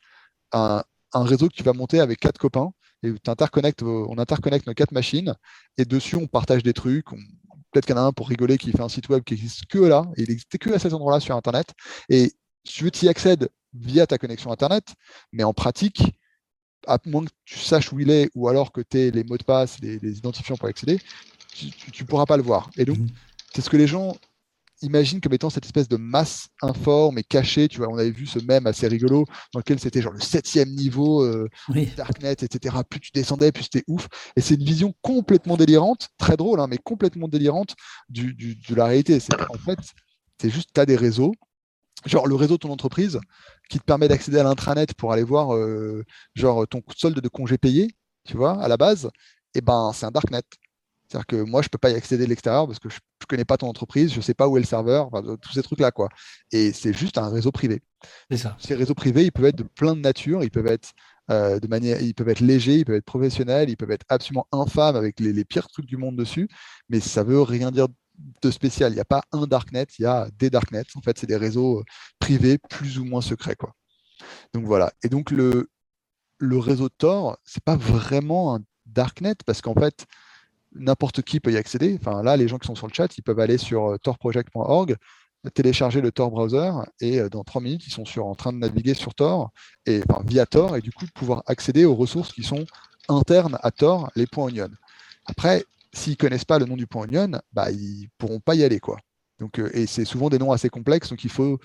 un, 0.52 0.84
un 1.16 1.24
réseau 1.24 1.48
que 1.48 1.54
tu 1.54 1.64
vas 1.64 1.74
monter 1.74 2.00
avec 2.00 2.20
quatre 2.20 2.38
copains 2.38 2.72
et 3.04 3.12
on 3.12 4.18
interconnecte 4.18 4.68
nos 4.68 4.74
quatre 4.74 4.92
machines 4.92 5.34
et 5.78 5.86
dessus 5.86 6.16
on 6.16 6.28
partage 6.28 6.64
des 6.64 6.74
trucs. 6.74 7.08
Peut-être 7.72 7.86
qu'il 7.86 7.96
y 7.96 8.00
en 8.00 8.04
a 8.04 8.06
un 8.06 8.12
pour 8.12 8.30
rigoler 8.30 8.58
qui 8.58 8.72
fait 8.72 8.82
un 8.82 8.90
site 8.90 9.10
web 9.10 9.24
qui 9.24 9.34
existe 9.34 9.66
que 9.68 9.80
là, 9.80 10.06
et 10.18 10.24
il 10.24 10.30
n'existe 10.30 10.58
que 10.58 10.72
à 10.72 10.80
cet 10.80 10.94
endroit-là 10.94 11.20
sur 11.20 11.36
Internet. 11.36 11.74
Et 12.10 12.34
tu 12.64 12.90
y 13.02 13.10
accèdes 13.10 13.50
via 13.74 14.08
ta 14.08 14.18
connexion 14.18 14.52
Internet, 14.52 14.94
mais 15.32 15.44
en 15.44 15.54
pratique, 15.54 16.04
à 16.88 16.98
moins 17.06 17.26
que 17.26 17.32
tu 17.46 17.60
saches 17.60 17.92
où 17.92 18.00
il 18.00 18.10
est 18.10 18.30
ou 18.36 18.48
alors 18.48 18.72
que 18.72 18.82
tu 18.82 18.98
aies 18.98 19.12
les 19.12 19.24
mots 19.24 19.38
de 19.38 19.44
passe, 19.44 19.80
les, 19.82 20.18
identifiants 20.18 20.56
pour 20.56 20.70
accéder, 20.70 21.00
tu 21.54 22.04
ne 22.04 22.08
pourras 22.08 22.26
pas 22.26 22.38
le 22.38 22.44
voir. 22.44 22.70
Et 22.78 22.86
donc, 22.86 22.98
mmh. 22.98 23.08
c'est 23.54 23.62
ce 23.62 23.70
que 23.70 23.78
les 23.78 23.88
gens 23.88 24.16
imagine 24.81 25.22
comme 25.22 25.34
étant 25.34 25.49
cette 25.49 25.65
espèce 25.65 25.88
de 25.88 25.97
masse 25.97 26.47
informe 26.61 27.18
et 27.18 27.23
cachée. 27.23 27.68
Tu 27.68 27.77
vois, 27.77 27.88
on 27.89 27.97
avait 27.97 28.11
vu 28.11 28.26
ce 28.26 28.39
même 28.39 28.68
assez 28.68 28.88
rigolo 28.88 29.26
dans 29.53 29.60
lequel 29.60 29.80
c'était 29.80 30.02
genre 30.02 30.14
le 30.14 30.19
septième 30.19 30.69
niveau 30.69 31.23
euh, 31.23 31.47
Darknet, 31.95 32.34
etc. 32.34 32.76
Plus 32.89 32.99
tu 32.99 33.11
descendais, 33.14 33.52
plus 33.52 33.64
c'était 33.64 33.84
ouf. 33.88 34.07
Et 34.35 34.41
c'est 34.41 34.56
une 34.56 34.64
vision 34.64 34.93
complètement 35.02 35.57
délirante, 35.57 36.10
très 36.18 36.38
drôle, 36.38 36.60
hein, 36.60 36.68
mais 36.68 36.77
complètement 36.77 37.27
délirante 37.27 37.76
du, 38.10 38.34
de 38.34 38.76
la 38.76 38.85
réalité. 38.85 39.19
C'est 39.19 39.34
en 39.34 39.57
fait, 39.57 39.80
c'est 40.41 40.49
juste, 40.49 40.69
tu 40.73 40.81
as 40.81 40.85
des 40.85 40.95
réseaux, 40.95 41.34
genre 42.06 42.27
le 42.27 42.35
réseau 42.35 42.56
de 42.56 42.60
ton 42.60 42.72
entreprise 42.72 43.19
qui 43.69 43.80
te 43.80 43.84
permet 43.84 44.07
d'accéder 44.07 44.39
à 44.39 44.43
l'intranet 44.43 44.93
pour 44.93 45.11
aller 45.11 45.23
voir 45.23 45.56
euh, 45.56 46.03
genre 46.35 46.68
ton 46.68 46.81
solde 46.95 47.19
de 47.19 47.27
congé 47.30 47.57
payé, 47.57 47.95
tu 48.26 48.38
vois, 48.38 48.61
à 48.61 48.68
la 48.68 48.77
base, 48.77 49.10
et 49.56 49.61
ben 49.61 49.91
c'est 49.93 50.06
un 50.06 50.11
darknet. 50.11 50.43
C'est-à-dire 51.07 51.27
que 51.27 51.36
moi, 51.38 51.61
je 51.61 51.68
ne 51.68 51.69
peux 51.69 51.77
pas 51.77 51.91
y 51.91 51.95
accéder 51.95 52.23
de 52.23 52.30
l'extérieur 52.30 52.68
parce 52.68 52.80
que 52.80 52.90
je 52.90 52.95
ne 52.95 53.26
connais 53.27 53.45
pas 53.45 53.57
ton 53.57 53.68
entreprise, 53.68 54.11
je 54.11 54.18
ne 54.18 54.22
sais 54.22 54.34
pas 54.34 54.48
où 54.48 54.57
est 54.57 54.60
le 54.60 54.65
serveur, 54.65 55.10
tous 55.41 55.53
ces 55.53 55.61
trucs-là. 55.61 55.91
quoi. 55.91 56.10
Et 56.52 56.73
c'est 56.73 56.94
juste 56.94 57.18
un 57.18 57.30
réseau 57.30 57.52
privé. 57.52 57.82
Ça. 58.36 58.57
Ces 58.60 58.76
réseaux 58.76 58.94
privés, 58.94 59.26
ils 59.26 59.32
peuvent 59.32 59.45
être 59.45 59.57
de 59.57 59.64
plein 59.64 59.95
de 59.95 60.02
nature, 60.02 60.44
ils 60.44 60.52
peuvent 60.52 60.68
être 60.68 60.94
euh, 61.32 61.60
de 61.60 61.68
manière, 61.68 62.02
ils 62.02 62.14
peuvent 62.14 62.30
être 62.30 62.40
légers, 62.40 62.80
ils 62.80 62.86
peuvent 62.86 62.95
être 62.95 63.06
professionnels, 63.06 63.69
ils 63.69 63.77
peuvent 63.77 63.91
être 63.91 64.06
absolument 64.10 64.48
infâmes 64.52 64.95
avec 64.95 65.19
les, 65.19 65.45
pires 65.45 65.68
trucs 65.68 65.86
du 65.86 65.98
monde 65.98 66.15
dessus, 66.15 66.48
mais 66.90 66.99
ça 66.99 67.23
ne 67.23 67.30
veut 67.30 67.41
rien 67.41 67.72
dire 67.72 67.88
de 68.41 68.52
spécial. 68.52 68.91
Il 68.91 68.95
n'y 68.95 69.02
a 69.02 69.06
pas 69.06 69.23
un 69.32 69.48
darknet, 69.48 69.88
il 69.99 70.03
y 70.03 70.06
a 70.06 70.30
des 70.38 70.49
darknets. 70.49 70.84
En 70.95 71.02
fait, 71.02 71.18
c'est 71.18 71.27
des 71.27 71.38
réseaux 71.38 71.80
euh, 71.80 71.84
privés 72.19 72.57
plus 72.69 72.99
ou 72.99 73.06
moins 73.06 73.22
secrets. 73.22 73.56
Quoi. 73.56 73.73
Donc 74.53 74.65
voilà. 74.65 74.94
Et 75.03 75.10
donc 75.10 75.32
le, 75.32 75.69
le 76.38 76.57
réseau 76.60 76.90
Tor, 76.90 77.38
c'est 77.44 77.64
pas 77.64 77.76
vraiment 77.76 78.56
un 78.56 78.64
darknet 78.86 79.36
parce 79.45 79.61
qu'en 79.61 79.73
fait, 79.73 80.06
n'importe 80.76 81.22
qui 81.22 81.39
peut 81.39 81.52
y 81.52 81.57
accéder. 81.57 81.99
Là, 82.23 82.38
les 82.38 82.47
gens 82.47 82.57
qui 82.57 82.68
sont 82.68 82.76
sur 82.76 82.88
le 82.88 82.93
chat, 82.93 83.18
ils 83.18 83.22
peuvent 83.22 83.39
aller 83.39 83.57
sur 83.57 83.91
euh, 83.91 83.97
torproject.org, 83.97 84.95
télécharger 85.53 86.02
le 86.02 86.11
Tor 86.11 86.31
browser 86.31 86.72
et 86.99 87.19
euh, 87.19 87.30
dans 87.30 87.43
trois 87.43 87.61
minutes, 87.61 87.85
ils 87.88 87.91
sont 87.91 88.03
en 88.22 88.35
train 88.35 88.53
de 88.53 88.57
naviguer 88.57 88.93
sur 88.93 89.14
Tor 89.14 89.52
et 89.85 90.02
via 90.26 90.45
Tor 90.45 90.76
et 90.76 90.81
du 90.81 90.91
coup 90.91 91.06
pouvoir 91.14 91.43
accéder 91.45 91.85
aux 91.85 91.95
ressources 91.95 92.34
qui 92.34 92.43
sont 92.43 92.65
internes 93.07 93.57
à 93.61 93.72
Tor, 93.72 94.11
les 94.15 94.27
points 94.27 94.45
onion. 94.45 94.69
Après, 95.26 95.64
s'ils 95.93 96.14
ne 96.14 96.18
connaissent 96.18 96.45
pas 96.45 96.60
le 96.60 96.65
nom 96.65 96.76
du 96.76 96.88
point 96.88 97.03
onion, 97.03 97.39
bah, 97.53 97.72
ils 97.72 98.03
ne 98.03 98.07
pourront 98.18 98.39
pas 98.39 98.56
y 98.56 98.64
aller. 98.64 98.80
Quoi. 98.80 98.97
Donc, 99.39 99.60
euh, 99.60 99.69
et 99.73 99.85
c'est 99.85 100.06
souvent 100.06 100.30
des 100.30 100.39
noms 100.39 100.52
assez 100.52 100.69
complexes, 100.69 101.10
donc 101.10 101.23
il 101.23 101.31
faut, 101.31 101.60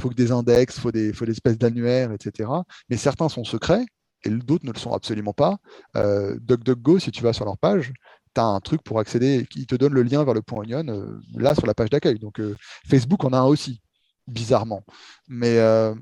faut 0.00 0.08
que 0.08 0.14
des 0.14 0.30
index, 0.30 0.76
il 0.76 0.80
faut 0.80 0.90
des, 0.90 1.30
espèces 1.30 1.58
d'annuaires, 1.58 2.12
etc. 2.12 2.50
Mais 2.88 2.96
certains 2.96 3.28
sont 3.28 3.44
secrets 3.44 3.84
et 4.24 4.30
d'autres 4.30 4.64
ne 4.64 4.72
le 4.72 4.78
sont 4.78 4.92
absolument 4.92 5.32
pas. 5.32 5.58
DuckDuckGo, 5.96 7.00
si 7.00 7.10
tu 7.10 7.24
vas 7.24 7.32
sur 7.32 7.44
leur 7.44 7.58
page, 7.58 7.92
tu 8.34 8.40
as 8.40 8.44
un 8.44 8.60
truc 8.60 8.82
pour 8.82 8.98
accéder, 8.98 9.46
qui 9.50 9.66
te 9.66 9.74
donne 9.74 9.92
le 9.92 10.02
lien 10.02 10.24
vers 10.24 10.34
le 10.34 10.42
point 10.42 10.64
Onion, 10.64 10.86
euh, 10.88 11.20
là 11.34 11.54
sur 11.54 11.66
la 11.66 11.74
page 11.74 11.90
d'accueil. 11.90 12.18
Donc 12.18 12.40
euh, 12.40 12.56
Facebook 12.88 13.24
en 13.24 13.32
a 13.32 13.38
un 13.38 13.44
aussi, 13.44 13.80
bizarrement. 14.26 14.82
Mais, 15.28 15.58
euh, 15.58 15.94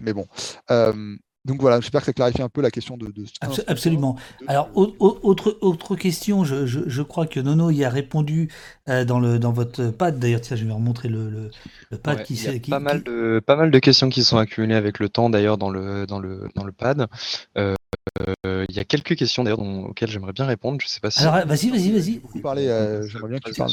mais 0.00 0.12
bon. 0.12 0.26
donc 1.44 1.60
voilà, 1.60 1.80
j'espère 1.80 2.00
que 2.00 2.06
ça 2.06 2.12
clarifie 2.12 2.42
un 2.42 2.48
peu 2.48 2.60
la 2.60 2.70
question 2.70 2.96
de. 2.96 3.12
Absolument. 3.66 4.16
Alors, 4.48 4.70
autre, 4.74 5.58
autre 5.60 5.94
question, 5.94 6.44
je, 6.44 6.66
je, 6.66 7.02
crois 7.02 7.26
que 7.26 7.38
Nono 7.38 7.70
y 7.70 7.84
a 7.84 7.90
répondu 7.90 8.48
dans, 8.86 9.20
le, 9.20 9.38
dans 9.38 9.52
votre 9.52 9.90
pad. 9.90 10.18
D'ailleurs, 10.18 10.40
tiens, 10.40 10.56
je 10.56 10.64
vais 10.64 10.72
remontrer 10.72 11.08
le, 11.08 11.50
le, 11.90 11.98
pad 11.98 12.24
qui 12.24 12.34
Il 12.34 12.52
y 12.52 12.56
a 12.56 12.70
pas, 12.70 12.80
Mal 12.80 13.02
de, 13.02 13.40
pas 13.46 13.56
mal 13.56 13.70
de 13.70 13.78
questions 13.78 14.08
qui 14.08 14.24
sont 14.24 14.38
accumulées 14.38 14.74
avec 14.74 14.98
le 14.98 15.08
temps, 15.08 15.30
d'ailleurs, 15.30 15.58
dans 15.58 15.70
le, 15.70 16.06
dans, 16.06 16.18
le, 16.18 16.48
dans 16.54 16.64
le 16.64 16.72
pad. 16.72 17.06
Euh, 18.46 18.64
il 18.68 18.74
y 18.74 18.78
a 18.78 18.84
quelques 18.84 19.16
questions 19.16 19.44
d'ailleurs 19.44 19.60
auxquelles 19.60 20.10
j'aimerais 20.10 20.32
bien 20.32 20.46
répondre. 20.46 20.78
Je 20.80 20.88
sais 20.88 21.00
pas 21.00 21.10
si. 21.10 21.20
Alors 21.20 21.46
vas-y, 21.46 21.70
vas-y, 21.70 21.92
vas-y. 21.92 22.20
Euh, 22.68 23.06
j'aimerais 23.08 23.28
bien 23.28 23.38
que 23.38 23.50
tu 23.50 23.56
parles. 23.56 23.72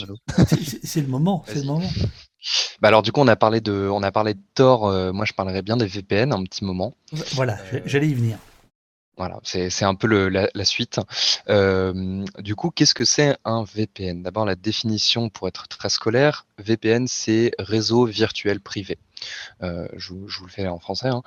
C'est 0.84 1.02
le 1.02 1.08
moment, 1.08 1.44
c'est 1.48 1.60
le 1.60 1.66
moment. 1.66 1.88
Bah 2.82 2.90
alors 2.90 3.04
du 3.04 3.14
coup 3.14 3.22
on 3.22 3.28
a 3.30 3.38
parlé 3.38 3.62
de, 3.62 3.88
on 3.90 4.04
a 4.04 4.12
parlé 4.12 4.34
de 4.34 4.42
Tor. 4.54 4.88
Euh, 4.90 5.14
moi 5.14 5.24
je 5.24 5.32
parlerai 5.32 5.62
bien 5.62 5.78
des 5.78 5.86
VPN 5.86 6.34
un 6.34 6.44
petit 6.44 6.66
moment. 6.66 6.98
Voilà, 7.36 7.58
j'allais 7.86 8.10
y 8.10 8.14
venir. 8.14 8.38
Voilà, 9.18 9.40
c'est 9.44 9.85
un 9.85 9.95
peu 9.95 10.07
la, 10.07 10.65
suite. 10.65 10.99
du 11.48 12.56
coup, 12.56 12.72
qu'est-ce 12.72 12.95
que 12.95 13.06
c'est 13.06 13.38
un 13.45 13.64
VPN 13.64 14.23
D'abord, 14.23 14.45
la 14.45 14.56
définition 14.56 15.30
pour 15.30 15.48
être 15.48 15.68
très 15.68 15.90
scolaire, 15.90 16.48
VPN, 16.57 17.07
c'est 17.07 17.52
réseau 17.60 18.06
virtuel 18.06 18.60
privé. 18.60 18.98
Euh, 19.61 19.88
je, 19.95 20.14
vous 20.14 20.45
le 20.45 20.52
fais 20.52 20.68
en 20.68 20.80
français. 20.80 21.10
Hein. 21.10 21.22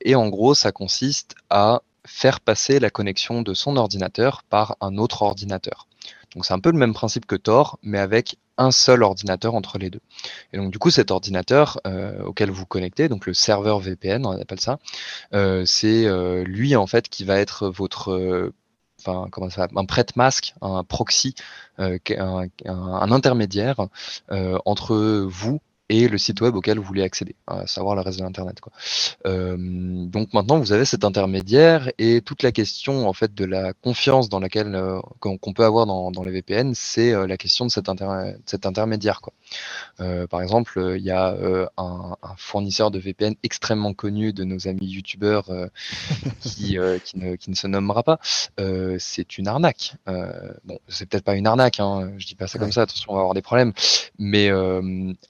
Et 0.00 0.14
en 0.14 0.28
gros, 0.28 0.54
ça 0.54 0.70
consiste 0.70 1.34
à 1.50 1.82
faire 2.06 2.40
passer 2.40 2.78
la 2.80 2.90
connexion 2.90 3.42
de 3.42 3.54
son 3.54 3.76
ordinateur 3.76 4.42
par 4.44 4.76
un 4.80 4.98
autre 4.98 5.22
ordinateur. 5.22 5.88
Donc 6.34 6.44
c'est 6.44 6.54
un 6.54 6.60
peu 6.60 6.70
le 6.70 6.78
même 6.78 6.94
principe 6.94 7.26
que 7.26 7.36
Tor, 7.36 7.78
mais 7.82 7.98
avec 7.98 8.38
un 8.56 8.70
seul 8.70 9.02
ordinateur 9.02 9.54
entre 9.54 9.78
les 9.78 9.90
deux. 9.90 10.00
Et 10.52 10.58
donc 10.58 10.70
du 10.70 10.78
coup, 10.78 10.90
cet 10.90 11.10
ordinateur 11.10 11.80
euh, 11.86 12.22
auquel 12.24 12.50
vous 12.50 12.66
connectez, 12.66 13.08
donc 13.08 13.26
le 13.26 13.34
serveur 13.34 13.80
VPN, 13.80 14.26
on 14.26 14.40
appelle 14.40 14.60
ça, 14.60 14.78
c'est 15.64 16.06
lui 16.44 16.76
en 16.76 16.86
fait 16.86 17.08
qui 17.08 17.24
va 17.24 17.38
être 17.38 17.68
votre 17.68 18.52
Enfin, 19.06 19.28
comment 19.30 19.50
ça 19.50 19.68
un 19.76 19.84
prête-masque, 19.84 20.54
un 20.62 20.82
proxy, 20.82 21.34
un, 21.78 22.48
intermédiaire 22.64 23.88
entre 24.64 25.26
vous 25.28 25.60
et 25.90 26.08
le 26.08 26.16
site 26.16 26.40
web 26.40 26.54
auquel 26.54 26.78
vous 26.78 26.84
voulez 26.84 27.02
accéder, 27.02 27.34
à 27.46 27.66
savoir 27.66 27.94
le 27.94 28.00
reste 28.00 28.18
de 28.18 28.24
l'internet. 28.24 28.58
Euh, 29.26 29.56
donc 29.58 30.32
maintenant 30.32 30.58
vous 30.58 30.72
avez 30.72 30.86
cet 30.86 31.04
intermédiaire 31.04 31.90
et 31.98 32.22
toute 32.22 32.42
la 32.42 32.52
question 32.52 33.06
en 33.06 33.12
fait 33.12 33.34
de 33.34 33.44
la 33.44 33.74
confiance 33.74 34.30
dans 34.30 34.40
laquelle 34.40 34.74
euh, 34.74 35.00
qu'on 35.20 35.52
peut 35.52 35.64
avoir 35.64 35.84
dans, 35.86 36.22
les 36.24 36.30
VPN, 36.30 36.72
c'est 36.74 37.12
euh, 37.12 37.26
la 37.26 37.36
question 37.36 37.66
de 37.66 37.70
cet, 37.70 37.90
cet 38.46 38.66
intermédiaire. 38.66 39.20
Quoi. 39.20 39.34
par 40.28 40.40
exemple, 40.40 40.94
il 40.96 41.04
y 41.04 41.10
a 41.10 41.36
un, 41.76 42.16
fournisseur 42.36 42.90
de 42.90 42.98
VPN 42.98 43.34
extrêmement 43.42 43.92
connu 43.92 44.32
de 44.32 44.44
nos 44.44 44.66
amis 44.68 44.86
youtubeurs 44.86 45.50
qui, 46.40 46.78
qui, 47.04 47.18
ne, 47.18 47.36
qui, 47.36 47.50
ne, 47.50 47.54
se 47.54 47.66
nommera 47.66 48.02
pas. 48.02 48.18
c'est 48.98 49.38
une 49.38 49.48
arnaque. 49.48 49.94
bon, 50.64 50.78
c'est 50.88 51.06
peut-être 51.06 51.24
pas 51.24 51.36
une 51.36 51.46
arnaque, 51.46 51.80
hein, 51.80 52.12
je 52.16 52.26
dis 52.26 52.34
pas 52.34 52.46
ça 52.46 52.58
comme 52.58 52.72
ça, 52.72 52.82
attention, 52.82 53.12
on 53.12 53.14
va 53.14 53.20
avoir 53.20 53.34
des 53.34 53.42
problèmes. 53.42 53.72
Mais 54.18 54.50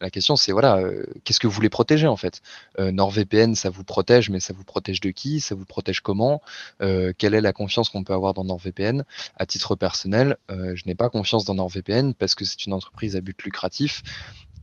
la 0.01 0.11
question 0.11 0.37
c'est 0.45 0.53
voilà, 0.53 0.77
euh, 0.77 1.07
qu'est-ce 1.25 1.41
que 1.41 1.47
vous 1.47 1.55
voulez 1.55 1.71
protéger 1.71 2.07
en 2.07 2.17
fait? 2.17 2.43
Euh, 2.79 2.93
NordVPN, 2.93 3.55
ça 3.55 3.71
vous 3.71 3.83
protège, 3.83 4.29
mais 4.29 4.41
ça 4.41 4.53
vous 4.53 4.65
protège 4.65 5.01
de 5.01 5.11
qui? 5.11 5.41
Ça 5.41 5.55
vous 5.55 5.65
protège 5.65 6.01
comment? 6.01 6.43
Euh, 6.83 7.15
Quelle 7.17 7.35
est 7.35 7.41
la 7.41 7.55
confiance 7.55 7.89
qu'on 7.89 8.05
peut 8.05 8.13
avoir 8.13 8.35
dans 8.35 8.45
NordVPN? 8.45 9.05
À 9.37 9.47
titre 9.47 9.75
personnel, 9.75 10.37
je 10.51 10.83
n'ai 10.87 10.95
pas 10.95 11.09
confiance 11.09 11.45
dans 11.45 11.55
NordVPN 11.55 12.13
parce 12.13 12.35
que 12.35 12.45
c'est 12.45 12.67
une 12.67 12.75
entreprise 12.75 13.17
à 13.17 13.21
but 13.21 13.43
lucratif 13.43 14.03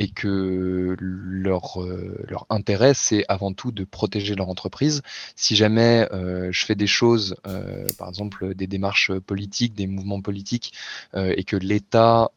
et 0.01 0.07
que 0.07 0.95
leur, 0.99 1.77
leur 2.27 2.47
intérêt, 2.49 2.93
c'est 2.95 3.23
avant 3.27 3.53
tout 3.53 3.71
de 3.71 3.83
protéger 3.83 4.33
leur 4.33 4.49
entreprise. 4.49 5.03
Si 5.35 5.55
jamais 5.55 6.07
je 6.11 6.65
fais 6.65 6.73
des 6.73 6.87
choses, 6.87 7.35
par 7.99 8.09
exemple 8.09 8.55
des 8.55 8.65
démarches 8.65 9.11
politiques, 9.19 9.75
des 9.75 9.85
mouvements 9.85 10.19
politiques, 10.19 10.73
et 11.15 11.43
que 11.43 11.55
l'État 11.55 12.31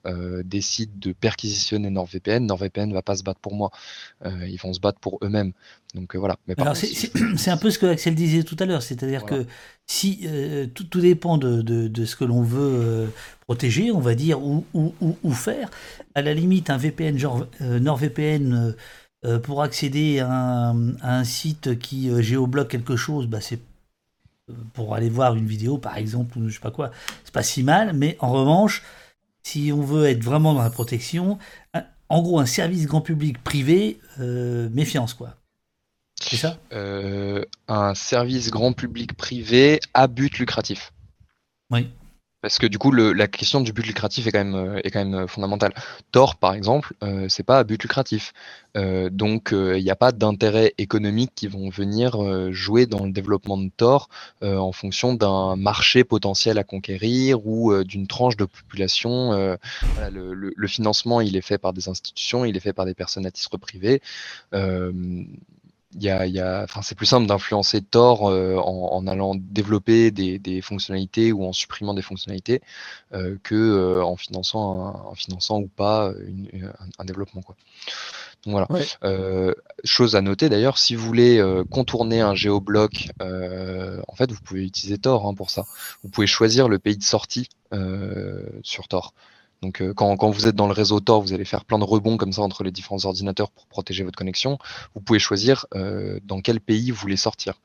décide 0.44 0.98
de 0.98 1.12
perquisitionner 1.12 1.88
NordVPN, 1.88 2.44
NordVPN 2.44 2.90
ne 2.90 2.94
va 2.94 3.02
pas 3.02 3.16
se 3.16 3.22
battre 3.22 3.40
pour 3.40 3.54
moi. 3.54 3.70
ils 4.26 4.60
vont 4.62 4.74
se 4.74 4.80
battre 4.80 5.00
pour 5.00 5.18
eux-mêmes. 5.22 5.52
Donc 5.94 6.16
voilà. 6.16 6.36
c'est 6.74 7.50
un 7.50 7.56
peu 7.56 7.70
ce 7.70 7.78
que 7.78 7.86
Axel 7.86 8.14
disait 8.14 8.42
tout 8.42 8.56
à 8.58 8.66
l'heure, 8.66 8.82
c'est-à-dire 8.82 9.24
que 9.24 9.46
si 9.86 10.20
euh, 10.24 10.66
tout, 10.66 11.00
dépend 11.00 11.38
de, 11.38 12.04
ce 12.04 12.16
que 12.16 12.24
l'on 12.24 12.42
veut 12.42 12.80
euh, 12.82 13.06
protéger, 13.42 13.90
on 13.92 14.00
va 14.00 14.14
dire, 14.14 14.40
ou, 14.42 15.32
faire. 15.32 15.70
À 16.14 16.22
la 16.22 16.34
limite, 16.34 16.70
un 16.70 16.76
VPN 16.76 17.18
genre 17.18 17.46
euh, 17.60 17.78
NordVPN 17.78 18.74
pour 19.42 19.62
accéder 19.62 20.20
à 20.20 20.74
un, 21.02 21.24
site 21.24 21.78
qui 21.78 22.10
géobloque 22.22 22.68
quelque 22.68 22.94
chose, 22.94 23.26
bah, 23.26 23.40
c'est 23.40 23.60
pour 24.74 24.94
aller 24.94 25.08
voir 25.08 25.34
une 25.34 25.46
vidéo 25.46 25.78
par 25.78 25.96
exemple 25.96 26.36
ou 26.36 26.46
je 26.50 26.54
sais 26.56 26.60
pas 26.60 26.70
quoi, 26.70 26.90
c'est 27.24 27.32
pas 27.32 27.42
si 27.42 27.62
mal. 27.62 27.94
Mais 27.94 28.18
en 28.20 28.30
revanche, 28.30 28.82
si 29.42 29.72
on 29.72 29.80
veut 29.80 30.04
être 30.04 30.22
vraiment 30.22 30.52
dans 30.52 30.62
la 30.62 30.68
protection, 30.68 31.38
en 32.10 32.22
gros 32.22 32.38
un 32.38 32.44
service 32.44 32.86
grand 32.86 33.00
public 33.00 33.42
privé, 33.42 33.98
méfiance 34.18 35.14
quoi. 35.14 35.36
C'est 36.20 36.36
ça? 36.36 36.58
Euh, 36.72 37.44
Un 37.68 37.94
service 37.94 38.50
grand 38.50 38.72
public 38.72 39.14
privé 39.16 39.80
à 39.94 40.06
but 40.06 40.38
lucratif. 40.38 40.92
Oui. 41.70 41.88
Parce 42.40 42.58
que 42.58 42.66
du 42.66 42.76
coup, 42.76 42.92
la 42.92 43.26
question 43.26 43.62
du 43.62 43.72
but 43.72 43.86
lucratif 43.86 44.26
est 44.26 44.30
quand 44.30 44.44
même, 44.44 44.54
euh, 44.54 44.80
est 44.84 44.90
quand 44.90 45.02
même 45.02 45.26
fondamentale. 45.26 45.72
Tor, 46.12 46.36
par 46.36 46.52
exemple, 46.52 46.92
euh, 47.02 47.26
c'est 47.30 47.42
pas 47.42 47.58
à 47.58 47.64
but 47.64 47.82
lucratif. 47.82 48.32
donc, 48.74 49.50
il 49.52 49.82
n'y 49.82 49.90
a 49.90 49.96
pas 49.96 50.10
d'intérêt 50.10 50.74
économique 50.78 51.30
qui 51.34 51.46
vont 51.46 51.70
venir 51.70 52.16
jouer 52.52 52.86
dans 52.86 53.06
le 53.06 53.12
développement 53.12 53.56
de 53.56 53.70
Tor 53.76 54.08
en 54.42 54.72
fonction 54.72 55.14
d'un 55.14 55.54
marché 55.54 56.02
potentiel 56.02 56.58
à 56.58 56.64
conquérir 56.64 57.46
ou 57.46 57.72
d'une 57.84 58.08
tranche 58.08 58.36
de 58.36 58.44
population. 58.44 59.30
le, 59.32 60.34
le, 60.34 60.68
financement, 60.68 61.20
il 61.20 61.36
est 61.36 61.40
fait 61.40 61.56
par 61.56 61.72
des 61.72 61.88
institutions, 61.88 62.44
il 62.44 62.56
est 62.56 62.60
fait 62.60 62.72
par 62.72 62.84
des 62.84 62.94
personnes 62.94 63.26
à 63.26 63.30
titre 63.30 63.56
privé 63.58 64.02
y 65.98 66.08
a, 66.08 66.26
y 66.26 66.40
a, 66.40 66.66
c'est 66.82 66.94
plus 66.94 67.06
simple 67.06 67.26
d'influencer 67.26 67.80
Tor 67.82 68.28
euh, 68.28 68.56
en, 68.56 69.06
allant 69.06 69.34
développer 69.34 70.10
des, 70.10 70.38
des, 70.38 70.60
fonctionnalités 70.60 71.32
ou 71.32 71.44
en 71.44 71.52
supprimant 71.52 71.94
des 71.94 72.02
fonctionnalités 72.02 72.62
euh, 73.12 73.36
que 73.42 73.54
euh, 73.54 74.04
en 74.04 74.16
finançant 74.16 75.08
en 75.08 75.14
finançant 75.14 75.60
ou 75.60 75.68
pas 75.68 76.12
un, 76.98 77.04
développement 77.04 77.42
quoi. 77.42 77.56
Donc 78.46 78.52
voilà. 78.52 79.54
chose 79.84 80.16
à 80.16 80.20
noter 80.20 80.48
d'ailleurs, 80.48 80.76
si 80.76 80.94
vous 80.94 81.06
voulez 81.06 81.42
contourner 81.70 82.20
un 82.20 82.34
géobloc, 82.34 83.08
en 83.20 84.16
fait 84.16 84.30
vous 84.30 84.40
pouvez 84.42 84.64
utiliser 84.64 84.98
Tor 84.98 85.26
hein, 85.26 85.34
pour 85.34 85.50
ça. 85.50 85.64
Vous 86.02 86.10
pouvez 86.10 86.26
choisir 86.26 86.68
le 86.68 86.78
pays 86.78 86.96
de 86.96 87.02
sortie 87.02 87.48
sur 88.62 88.88
Tor. 88.88 89.14
Donc 89.62 89.80
euh, 89.80 89.94
quand, 89.94 90.30
vous 90.30 90.46
êtes 90.46 90.56
dans 90.56 90.66
le 90.66 90.72
réseau 90.72 91.00
Tor, 91.00 91.22
vous 91.22 91.32
allez 91.32 91.44
faire 91.44 91.64
plein 91.64 91.78
de 91.78 91.84
rebonds 91.84 92.16
comme 92.16 92.32
ça 92.32 92.42
entre 92.42 92.64
les 92.64 92.70
différents 92.70 93.04
ordinateurs 93.04 93.50
pour 93.50 93.66
protéger 93.66 94.04
votre 94.04 94.18
connexion. 94.18 94.58
Vous 94.94 95.00
pouvez 95.00 95.18
choisir 95.18 95.66
euh, 95.74 96.18
dans 96.24 96.40
quel 96.40 96.60
pays 96.60 96.90
vous 96.90 97.00
voulez 97.00 97.16
sortir. 97.16 97.60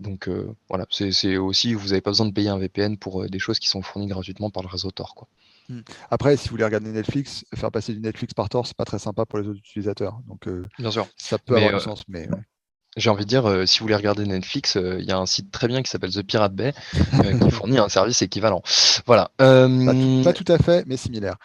Donc 0.00 0.28
euh, 0.28 0.54
voilà, 0.68 0.86
c'est 0.90 1.36
aussi, 1.36 1.74
vous 1.74 1.88
n'avez 1.88 2.00
pas 2.00 2.10
besoin 2.10 2.26
de 2.26 2.32
payer 2.32 2.48
un 2.48 2.58
VPN 2.58 2.96
pour 2.96 3.28
des 3.28 3.38
choses 3.38 3.58
qui 3.58 3.68
sont 3.68 3.80
fournies 3.80 4.08
gratuitement 4.08 4.50
par 4.50 4.62
le 4.62 4.68
réseau 4.68 4.90
Tor. 4.90 5.14
Quoi. 5.14 5.28
Hmm. 5.68 5.80
Après, 6.10 6.36
si 6.36 6.48
vous 6.48 6.52
voulez 6.52 6.64
regarder 6.64 6.90
Netflix, 6.90 7.44
faire 7.54 7.70
passer 7.70 7.94
du 7.94 8.00
Netflix 8.00 8.34
par 8.34 8.48
Tor, 8.48 8.66
c'est 8.66 8.76
pas 8.76 8.84
très 8.84 8.98
sympa 8.98 9.24
pour 9.24 9.38
les 9.38 9.48
autres 9.48 9.58
utilisateurs. 9.58 10.20
Donc, 10.28 10.48
Bien 10.78 10.90
sûr. 10.90 11.06
ça 11.16 11.38
peut 11.38 11.56
avoir 11.56 11.72
du 11.72 11.80
sens, 11.80 12.02
mais 12.08 12.28
j'ai 12.96 13.10
envie 13.10 13.24
de 13.24 13.28
dire, 13.28 13.46
euh, 13.46 13.66
si 13.66 13.78
vous 13.78 13.84
voulez 13.84 13.94
regarder 13.94 14.24
Netflix, 14.24 14.76
euh, 14.76 14.96
il 14.98 15.04
y 15.04 15.12
a 15.12 15.18
un 15.18 15.26
site 15.26 15.50
très 15.50 15.68
bien 15.68 15.82
qui 15.82 15.90
s'appelle 15.90 16.12
The 16.12 16.22
Pirate 16.22 16.54
Bay 16.54 16.72
euh, 17.14 17.38
qui 17.44 17.50
fournit 17.50 17.78
un 17.78 17.88
service 17.88 18.22
équivalent. 18.22 18.62
Voilà. 19.04 19.30
Pas, 19.36 20.32
tout 20.32 20.50
à 20.50 20.58
fait, 20.58 20.84
mais 20.86 20.96
similaire. 20.96 21.36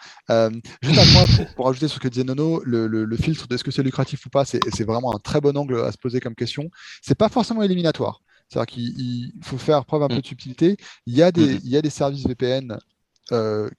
juste 0.82 0.98
un 0.98 1.12
point 1.12 1.36
pour, 1.36 1.54
pour, 1.54 1.68
ajouter 1.68 1.88
sur 1.88 1.96
ce 1.96 2.00
que 2.00 2.08
disait 2.08 2.24
Nono, 2.24 2.62
le, 2.64 2.86
le, 2.86 3.16
filtre 3.16 3.46
de 3.48 3.56
ce 3.56 3.64
que 3.64 3.70
c'est 3.70 3.82
lucratif 3.82 4.24
ou 4.26 4.30
pas, 4.30 4.44
c'est 4.44 4.84
vraiment 4.84 5.14
un 5.14 5.18
très 5.18 5.40
bon 5.40 5.56
angle 5.56 5.80
à 5.82 5.92
se 5.92 5.98
poser 5.98 6.20
comme 6.20 6.34
question. 6.34 6.70
C'est 7.02 7.14
pas 7.14 7.28
forcément 7.28 7.62
éliminatoire. 7.62 8.22
C'est-à-dire 8.48 8.74
qu'il 8.74 9.32
faut 9.42 9.58
faire 9.58 9.84
preuve 9.84 10.02
un 10.02 10.08
peu 10.08 10.16
de 10.16 10.20
mm. 10.20 10.24
subtilité. 10.24 10.76
Il 11.06 11.14
y 11.14 11.22
a 11.22 11.32
des, 11.32 11.54
mm-hmm. 11.54 11.60
il 11.64 11.70
y 11.70 11.76
a 11.76 11.82
des 11.82 11.90
services 11.90 12.26
VPN 12.26 12.78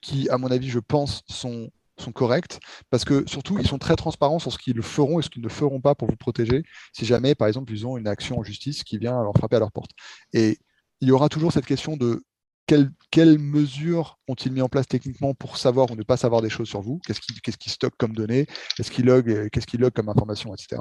qui, 0.00 0.28
à 0.30 0.38
mon 0.38 0.50
avis, 0.50 0.68
je 0.68 0.80
pense, 0.80 1.22
sont 1.28 1.70
sont 1.98 2.12
corrects 2.12 2.58
parce 2.90 3.04
que 3.04 3.24
surtout 3.28 3.58
ils 3.58 3.66
sont 3.66 3.78
très 3.78 3.96
transparents 3.96 4.38
sur 4.38 4.52
ce 4.52 4.58
qu'ils 4.58 4.80
feront 4.82 5.20
et 5.20 5.22
ce 5.22 5.30
qu'ils 5.30 5.42
ne 5.42 5.48
feront 5.48 5.80
pas 5.80 5.94
pour 5.94 6.08
vous 6.08 6.16
protéger 6.16 6.64
si 6.92 7.04
jamais 7.04 7.34
par 7.34 7.48
exemple 7.48 7.72
ils 7.72 7.86
ont 7.86 7.96
une 7.96 8.08
action 8.08 8.38
en 8.38 8.42
justice 8.42 8.82
qui 8.84 8.98
vient 8.98 9.22
leur 9.22 9.32
frapper 9.36 9.56
à 9.56 9.60
leur 9.60 9.72
porte. 9.72 9.90
Et 10.32 10.58
il 11.00 11.08
y 11.08 11.12
aura 11.12 11.28
toujours 11.28 11.52
cette 11.52 11.66
question 11.66 11.96
de 11.96 12.24
quelles, 12.66 13.38
mesures 13.38 14.18
ont-ils 14.26 14.52
mis 14.52 14.62
en 14.62 14.68
place 14.68 14.88
techniquement 14.88 15.34
pour 15.34 15.58
savoir 15.58 15.90
ou 15.90 15.96
ne 15.96 16.02
pas 16.02 16.16
savoir 16.16 16.40
des 16.40 16.48
choses 16.48 16.68
sur 16.68 16.80
vous? 16.80 17.00
Qu'est-ce 17.06 17.20
qu'ils 17.20 17.40
qu 17.40 17.70
stockent 17.70 17.96
comme 17.96 18.14
données? 18.14 18.46
Qu'est-ce 18.76 18.90
qu'ils 18.90 19.04
log, 19.04 19.50
qu'est-ce 19.50 19.66
qu'ils 19.66 19.80
log 19.80 19.92
comme 19.92 20.08
information, 20.08 20.54
etc. 20.54 20.80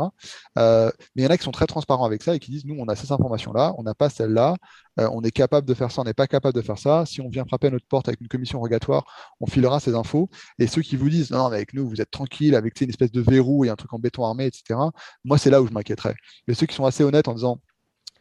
Euh, 0.58 0.90
mais 1.16 1.24
il 1.24 1.26
y 1.26 1.28
en 1.28 1.30
a 1.30 1.38
qui 1.38 1.44
sont 1.44 1.52
très 1.52 1.68
transparents 1.68 2.06
avec 2.06 2.24
ça 2.24 2.36
et 2.36 2.40
qui 2.40 2.52
disent 2.52 2.66
nous, 2.66 2.76
on 2.80 2.88
a 2.88 2.96
ces 2.96 3.12
informations-là, 3.12 3.74
on 3.78 3.84
n'a 3.84 3.94
pas 3.94 4.10
celle-là, 4.10 4.56
euh, 5.00 5.10
on 5.12 5.22
est 5.24 5.32
capable 5.32 5.68
de 5.68 5.74
faire 5.74 5.92
ça, 5.92 6.02
on 6.02 6.06
n'est 6.06 6.14
pas 6.14 6.28
capable 6.28 6.56
de 6.56 6.62
faire 6.62 6.80
ça. 6.80 7.06
Si 7.06 7.22
on 7.22 7.30
vient 7.30 7.46
frapper 7.46 7.68
à 7.68 7.72
notre 7.72 7.88
porte 7.88 8.08
avec 8.08 8.22
une 8.22 8.28
commission 8.28 8.60
rogatoire, 8.60 9.06
on 9.42 9.46
filera 9.48 9.80
ces 9.80 9.94
infos. 9.94 10.30
Et 10.60 10.68
ceux 10.68 10.82
qui 10.82 10.96
vous 10.96 11.10
disent 11.10 11.32
non, 11.32 11.50
mais 11.50 11.58
avec 11.58 11.74
nous, 11.74 11.88
vous 11.88 12.02
êtes 12.02 12.12
tranquille, 12.12 12.56
avec 12.56 12.80
une 12.82 12.90
espèce 12.90 13.12
de 13.12 13.22
verrou 13.22 13.66
et 13.66 13.70
un 13.70 13.76
truc 13.76 13.92
en 13.94 14.00
béton 14.00 14.24
armé, 14.24 14.46
etc. 14.46 14.80
Moi, 15.26 15.38
c'est 15.38 15.50
là 15.50 15.62
où 15.62 15.68
je 15.68 15.74
m'inquiéterais. 15.74 16.16
Mais 16.48 16.54
ceux 16.54 16.66
qui 16.66 16.76
sont 16.76 16.86
assez 16.86 17.04
honnêtes 17.04 17.28
en 17.28 17.34
disant 17.34 17.60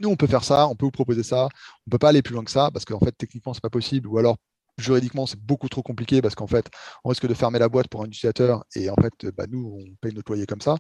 nous, 0.02 0.10
on 0.10 0.16
peut 0.16 0.26
faire 0.26 0.44
ça, 0.44 0.68
on 0.68 0.74
peut 0.74 0.86
vous 0.86 0.90
proposer 0.90 1.22
ça, 1.22 1.44
on 1.44 1.48
ne 1.86 1.90
peut 1.92 1.98
pas 1.98 2.10
aller 2.10 2.22
plus 2.22 2.34
loin 2.34 2.44
que 2.44 2.50
ça, 2.50 2.70
parce 2.72 2.84
qu'en 2.84 2.98
fait, 2.98 3.12
techniquement, 3.12 3.54
ce 3.54 3.58
n'est 3.58 3.62
pas 3.62 3.70
possible, 3.70 4.08
ou 4.08 4.18
alors 4.18 4.36
juridiquement, 4.78 5.26
c'est 5.26 5.38
beaucoup 5.38 5.68
trop 5.68 5.82
compliqué 5.82 6.22
parce 6.22 6.34
qu'en 6.34 6.46
fait, 6.46 6.70
on 7.04 7.10
risque 7.10 7.26
de 7.26 7.34
fermer 7.34 7.58
la 7.58 7.68
boîte 7.68 7.88
pour 7.88 8.02
un 8.02 8.06
utilisateur 8.06 8.64
et 8.74 8.90
en 8.90 8.96
fait, 8.96 9.26
bah, 9.36 9.44
nous, 9.48 9.78
on 9.78 9.94
paye 10.00 10.14
notre 10.14 10.32
loyer 10.32 10.46
comme 10.46 10.60
ça. 10.60 10.76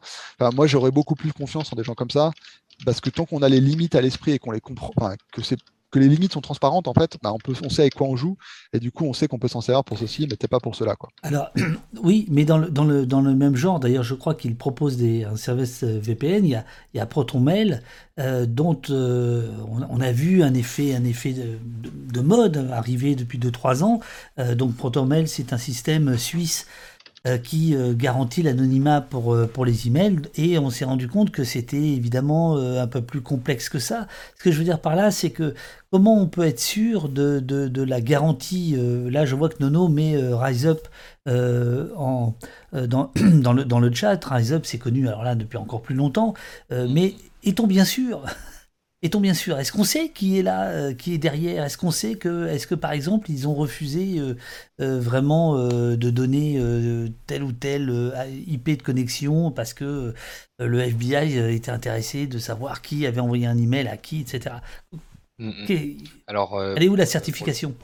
moi, 0.54 0.66
j'aurais 0.66 0.90
beaucoup 0.90 1.14
plus 1.14 1.32
confiance 1.32 1.72
en 1.72 1.76
des 1.76 1.84
gens 1.84 1.94
comme 1.94 2.10
ça 2.10 2.30
parce 2.84 3.00
que 3.00 3.10
tant 3.10 3.26
qu'on 3.26 3.42
a 3.42 3.48
les 3.48 3.60
limites 3.60 3.94
à 3.94 4.00
l'esprit 4.00 4.32
et 4.32 4.38
qu'on 4.38 4.50
les 4.50 4.60
comprend, 4.60 5.14
que 5.32 5.42
c'est 5.42 5.58
que 5.92 5.98
les 5.98 6.08
limites 6.08 6.32
sont 6.32 6.40
transparentes, 6.40 6.88
en 6.88 6.94
fait, 6.94 7.18
bah, 7.22 7.32
on, 7.32 7.38
peut, 7.38 7.52
on 7.62 7.68
sait 7.68 7.82
avec 7.82 7.94
quoi 7.94 8.08
on 8.08 8.16
joue, 8.16 8.36
et 8.72 8.80
du 8.80 8.90
coup, 8.90 9.04
on 9.04 9.12
sait 9.12 9.28
qu'on 9.28 9.38
peut 9.38 9.46
s'en 9.46 9.60
servir 9.60 9.84
pour 9.84 9.98
ceci, 9.98 10.26
mais 10.28 10.36
pas 10.48 10.58
pour 10.58 10.74
cela. 10.74 10.96
Quoi. 10.96 11.10
Alors, 11.22 11.52
oui, 12.02 12.26
mais 12.30 12.44
dans 12.44 12.58
le, 12.58 12.70
dans 12.70 12.84
le, 12.84 13.04
dans 13.04 13.20
le 13.20 13.34
même 13.34 13.54
genre, 13.54 13.78
d'ailleurs, 13.78 14.02
je 14.02 14.14
crois 14.14 14.34
qu'il 14.34 14.56
propose 14.56 14.96
des, 14.96 15.24
un 15.24 15.36
service 15.36 15.84
euh, 15.84 16.00
VPN, 16.00 16.44
il 16.44 16.50
y 16.50 16.54
a, 16.54 16.64
il 16.94 16.96
y 16.96 17.00
a 17.00 17.06
ProtonMail, 17.06 17.82
euh, 18.18 18.46
dont 18.46 18.80
euh, 18.88 19.50
on, 19.68 20.00
a 20.00 20.12
vu 20.12 20.42
un 20.42 20.54
effet, 20.54 20.94
un 20.94 21.04
effet 21.04 21.34
de, 21.34 21.58
de, 22.12 22.20
mode 22.20 22.68
arriver 22.72 23.14
depuis 23.14 23.38
2-3 23.38 23.84
ans. 23.84 24.00
donc, 24.54 24.74
ProtonMail, 24.74 25.28
c'est 25.28 25.52
un 25.52 25.58
système 25.58 26.16
suisse 26.16 26.66
qui 27.38 27.74
euh, 27.74 27.94
garantit 27.94 28.42
l'anonymat 28.42 29.00
pour, 29.00 29.34
euh, 29.34 29.46
pour 29.46 29.64
les 29.64 29.86
emails 29.86 30.22
et 30.36 30.58
on 30.58 30.70
s'est 30.70 30.84
rendu 30.84 31.08
compte 31.08 31.30
que 31.30 31.44
c'était 31.44 31.76
évidemment 31.76 32.56
un 32.56 32.86
peu 32.86 33.02
plus 33.02 33.20
complexe 33.20 33.68
que 33.68 33.78
ça. 33.78 34.08
Ce 34.38 34.42
que 34.42 34.50
je 34.50 34.58
veux 34.58 34.64
dire 34.64 34.80
par 34.80 34.96
là, 34.96 35.10
c'est 35.10 35.30
que 35.30 35.54
comment 35.90 36.20
on 36.20 36.26
peut 36.26 36.44
être 36.44 36.60
sûr 36.60 37.08
de, 37.08 37.40
de, 37.40 37.68
de 37.68 37.82
la 37.82 38.00
garantie 38.00 38.76
Là, 39.10 39.24
je 39.24 39.34
vois 39.34 39.48
que 39.48 39.56
Nono 39.60 39.88
met 39.88 40.16
Rise 40.16 40.66
Up 40.66 40.88
en, 41.26 42.34
dans, 42.72 43.12
dans, 43.20 43.52
le, 43.52 43.64
dans 43.64 43.80
le 43.80 43.92
chat. 43.92 44.22
Rise 44.24 44.52
Up, 44.52 44.64
c'est 44.64 44.78
connu 44.78 45.08
alors 45.08 45.22
là 45.22 45.34
depuis 45.34 45.58
encore 45.58 45.82
plus 45.82 45.94
longtemps, 45.94 46.34
mais 46.70 47.14
est-on 47.44 47.66
bien 47.66 47.84
sûr? 47.84 48.24
Est-on 49.02 49.20
bien 49.20 49.34
sûr 49.34 49.58
Est-ce 49.58 49.72
qu'on 49.72 49.84
sait 49.84 50.10
qui 50.10 50.38
est 50.38 50.42
là, 50.42 50.68
euh, 50.68 50.94
qui 50.94 51.12
est 51.12 51.18
derrière? 51.18 51.64
Est-ce 51.64 51.76
qu'on 51.76 51.90
sait 51.90 52.14
que, 52.14 52.46
est-ce 52.46 52.68
que 52.68 52.76
par 52.76 52.92
exemple, 52.92 53.30
ils 53.30 53.48
ont 53.48 53.54
refusé 53.54 54.18
euh, 54.18 54.36
euh, 54.80 55.00
vraiment 55.00 55.56
de 55.56 56.10
donner 56.10 56.60
tel 57.26 57.42
ou 57.42 57.52
tel 57.52 58.12
IP 58.46 58.78
de 58.78 58.82
connexion 58.82 59.50
parce 59.50 59.74
que 59.74 60.14
le 60.58 60.80
FBI 60.80 61.54
était 61.54 61.70
intéressé 61.70 62.26
de 62.26 62.38
savoir 62.38 62.80
qui 62.80 63.06
avait 63.06 63.20
envoyé 63.20 63.46
un 63.46 63.58
email 63.58 63.88
à 63.88 63.96
qui, 63.96 64.20
etc. 64.20 64.56
Mm, 65.38 65.48
mm. 65.48 65.96
Alors, 66.28 66.62
elle 66.76 66.82
est 66.82 66.88
où 66.88 66.96
la 66.96 67.06
certification? 67.06 67.74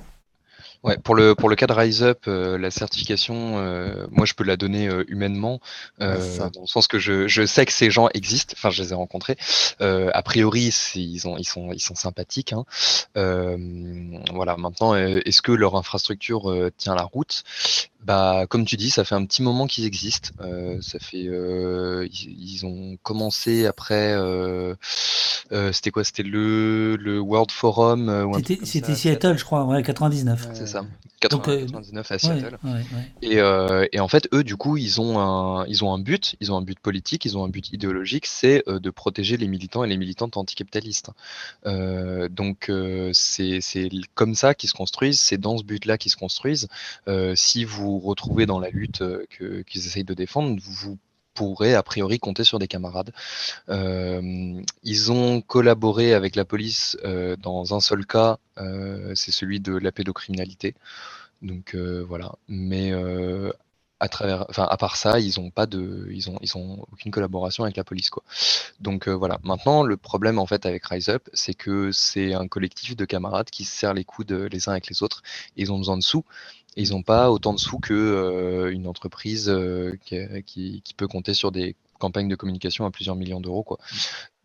Ouais, 0.85 0.97
pour 0.97 1.17
le 1.17 1.35
pour 1.35 1.49
le 1.49 1.57
cas 1.57 1.67
de 1.67 1.73
Rise 1.73 2.05
Up, 2.05 2.21
euh, 2.29 2.57
la 2.57 2.71
certification, 2.71 3.59
euh, 3.59 4.07
moi 4.13 4.27
je 4.27 4.35
peux 4.35 4.45
la 4.45 4.57
donner 4.57 4.89
euh, 4.89 5.05
humainement, 5.09 5.61
euh, 6.01 6.39
dans 6.51 6.61
le 6.61 6.67
sens 6.67 6.87
que 6.87 7.01
je, 7.01 7.27
je 7.27 7.45
sais 7.47 7.67
que 7.67 7.73
ces 7.73 7.91
gens 7.91 8.09
existent. 8.15 8.55
Enfin, 8.57 8.71
je 8.71 8.83
les 8.83 8.93
ai 8.93 8.95
rencontrés. 8.95 9.37
a 9.81 10.23
priori, 10.23 10.73
ils 10.95 11.27
ont 11.27 11.37
ils 11.37 11.49
sont 11.49 11.73
ils 11.73 11.81
sont 11.81 11.97
sympathiques. 11.97 12.53
Hein. 12.53 12.65
voilà. 14.33 14.57
Maintenant, 14.57 14.95
est-ce 14.95 15.43
que 15.43 15.53
leur 15.53 15.75
infrastructure 15.75 16.71
tient 16.77 16.95
la 16.95 17.05
route? 17.05 17.43
Bah, 18.05 18.47
comme 18.49 18.65
tu 18.65 18.77
dis, 18.77 18.91
ça 18.91 19.05
fait 19.05 19.17
un 19.17 19.25
petit 19.25 19.43
moment 19.43 19.67
qu'ils 19.67 19.85
existent. 19.85 20.31
Euh, 20.41 20.79
ça 20.81 20.99
fait, 21.01 21.27
euh, 21.27 22.07
ils, 22.11 22.65
ont 22.65 22.97
commencé 23.03 23.67
après. 23.67 24.15
Euh, 24.15 24.75
c'était 25.73 25.91
quoi? 25.91 26.05
C'était 26.05 26.23
le, 26.23 26.97
le 26.97 27.21
World 27.21 27.51
Forum. 27.51 28.33
C'était 28.63 28.95
Seattle, 28.95 29.37
je 29.37 29.45
crois, 29.45 29.65
ouais, 29.65 29.83
99. 29.83 30.49
C'est 30.55 30.67
ça. 30.67 30.85
99 31.21 32.13
à 32.13 32.19
Seattle. 32.19 32.59
Et, 33.23 33.39
et, 33.93 34.01
en 34.01 34.09
fait, 34.09 34.29
eux, 34.33 34.45
du 34.45 34.57
coup, 34.57 34.77
ils 34.77 35.01
ont 35.01 35.19
un, 35.19 35.67
ils 35.67 35.83
ont 35.83 35.93
un 35.93 35.99
but. 35.99 36.37
Ils 36.41 36.53
ont 36.53 36.57
un 36.57 36.63
but 36.63 36.79
politique. 36.79 37.25
Ils 37.25 37.37
ont 37.37 37.45
un 37.45 37.49
but 37.49 37.73
idéologique, 37.73 38.27
c'est 38.27 38.63
de 38.69 38.91
protéger 38.91 39.37
les 39.37 39.49
militants 39.49 39.83
et 39.83 39.89
les 39.89 39.97
militantes 39.97 40.37
anticapitalistes. 40.37 41.11
donc, 41.65 42.71
c'est 43.13 43.61
comme 44.15 44.37
ça 44.37 44.55
qu'ils 44.55 44.71
se 44.71 44.75
construisent. 44.75 45.21
C'est 45.21 45.39
dans 45.39 45.59
ce 45.59 45.65
but-là 45.65 45.99
qu'ils 45.99 46.13
se 46.13 46.17
construisent. 46.17 46.69
si 47.35 47.65
vous 47.65 47.88
retrouvez 47.97 48.45
dans 48.45 48.61
la 48.61 48.69
lutte 48.71 49.01
euh, 49.03 49.25
qu'ils 49.67 49.87
essayent 49.87 50.05
de 50.05 50.15
défendre, 50.15 50.61
vous 50.63 50.99
pourrez 51.35 51.75
a 51.75 51.83
priori 51.83 52.19
compter 52.19 52.45
sur 52.45 52.59
des 52.59 52.69
camarades. 52.69 53.13
Euh, 53.69 54.61
ils 54.83 55.13
ont 55.13 55.41
collaboré 55.41 56.13
avec 56.13 56.37
la 56.37 56.45
police 56.45 56.99
euh, 57.05 57.37
dans 57.37 57.75
un 57.75 57.81
seul 57.81 58.05
cas, 58.05 58.39
c'est 59.15 59.31
celui 59.31 59.61
de 59.61 59.73
la 59.73 59.93
pédocriminalité. 59.93 60.75
Donc 61.43 61.77
voilà. 61.77 62.35
Mais 62.49 62.93
à 64.01 64.09
travers, 64.09 64.47
enfin 64.49 64.67
à 64.69 64.77
part 64.77 64.97
ça, 64.97 65.21
ils 65.21 65.39
ont 65.39 65.51
pas 65.51 65.67
de, 65.67 66.09
ils 66.11 66.29
ont, 66.29 66.39
ils 66.43 66.51
aucune 66.93 67.13
collaboration 67.13 67.63
avec 67.63 67.77
la 67.77 67.85
police 67.85 68.11
quoi. 68.11 68.25
Donc 68.81 69.07
voilà. 69.07 69.39
Maintenant, 69.45 69.85
le 69.85 69.97
problème 69.97 70.41
en 70.41 70.47
fait 70.47 70.67
avec 70.67 70.85
Rise 70.87 71.09
Up, 71.09 71.29
c'est 71.33 71.55
que 71.55 71.93
c'est 71.93 72.35
un 72.35 72.49
collectif 72.49 72.97
de 72.97 73.05
camarades 73.05 73.51
qui 73.51 73.65
se 73.65 73.77
serrent 73.77 73.95
les 73.95 74.05
coudes 74.05 74.33
les 74.33 74.69
uns 74.69 74.73
avec 74.73 74.89
les 74.89 75.05
autres. 75.05 75.23
Et 75.57 75.63
ils 75.63 75.73
ont 75.73 75.79
besoin 75.79 75.97
de 75.97 76.03
sous 76.03 76.25
ils 76.79 76.91
n'ont 76.91 77.03
pas 77.03 77.31
autant 77.31 77.53
de 77.53 77.59
sous 77.59 77.79
qu'une 77.79 77.97
euh, 77.97 78.71
une 78.71 78.87
entreprise 78.87 79.49
euh, 79.49 79.99
qui, 80.01 80.83
peut 80.97 81.09
compter 81.09 81.35
sur 81.35 81.51
des 81.51 81.77
campagnes 81.99 82.29
de 82.29 82.37
communication 82.37 82.87
à 82.87 82.91
plusieurs 82.91 83.17
millions 83.17 83.41
d'euros. 83.41 83.65
Quoi. 83.65 83.79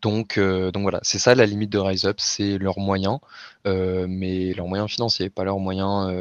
Donc, 0.01 0.38
euh, 0.38 0.72
donc 0.72 0.81
voilà, 0.81 0.99
c'est 1.03 1.19
ça 1.19 1.35
la 1.35 1.45
limite 1.45 1.69
de 1.69 1.77
Rise 1.77 2.05
Up, 2.05 2.18
c'est 2.19 2.57
leurs 2.57 2.80
moyens, 2.80 3.19
mais 3.65 4.53
leurs 4.53 4.68
moyens 4.68 4.89
financiers, 4.89 5.30
pas 5.30 5.43
leurs 5.43 5.60
moyens 5.60 6.11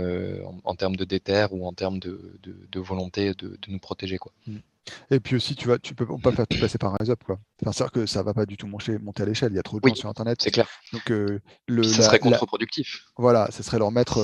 en, 0.65 0.75
termes 0.75 0.97
de 0.97 1.05
déter 1.05 1.47
ou 1.51 1.67
en 1.67 1.73
termes 1.73 1.99
de, 1.99 2.39
volonté 2.77 3.33
de, 3.35 3.59
nous 3.69 3.79
protéger. 3.79 4.19
Quoi. 4.19 4.33
Mmh. 4.47 4.59
Et 5.11 5.21
puis 5.21 5.37
aussi, 5.37 5.55
tu 5.55 5.67
vois, 5.67 5.79
tu 5.79 5.95
peux 5.95 6.07
pas 6.07 6.33
faire 6.33 6.47
tout 6.47 6.59
passer 6.59 6.77
par 6.77 6.95
Rise 7.01 7.11
Up, 7.11 7.21
quoi. 7.25 7.39
Enfin, 7.63 7.73
c'est 7.73 7.91
que 7.91 8.05
ça 8.05 8.23
va 8.23 8.35
pas 8.35 8.47
du 8.47 8.57
tout 8.57 8.67
monter, 8.67 8.99
monter 8.99 9.23
à 9.23 9.27
l'échelle. 9.27 9.53
Il 9.53 9.57
y 9.57 9.61
a 9.61 9.63
trop 9.63 9.81
de 9.81 9.89
gens 9.89 9.95
sur 9.95 10.09
Internet. 10.09 10.39
C'est 10.43 10.51
clair. 10.51 10.69
Donc, 10.93 11.09
le, 11.09 11.83
ça 11.83 12.03
serait 12.03 12.19
contre-productif. 12.19 13.05
Voilà, 13.17 13.49
ce 13.51 13.63
serait 13.63 13.79
leur 13.79 13.91
mettre 13.93 14.21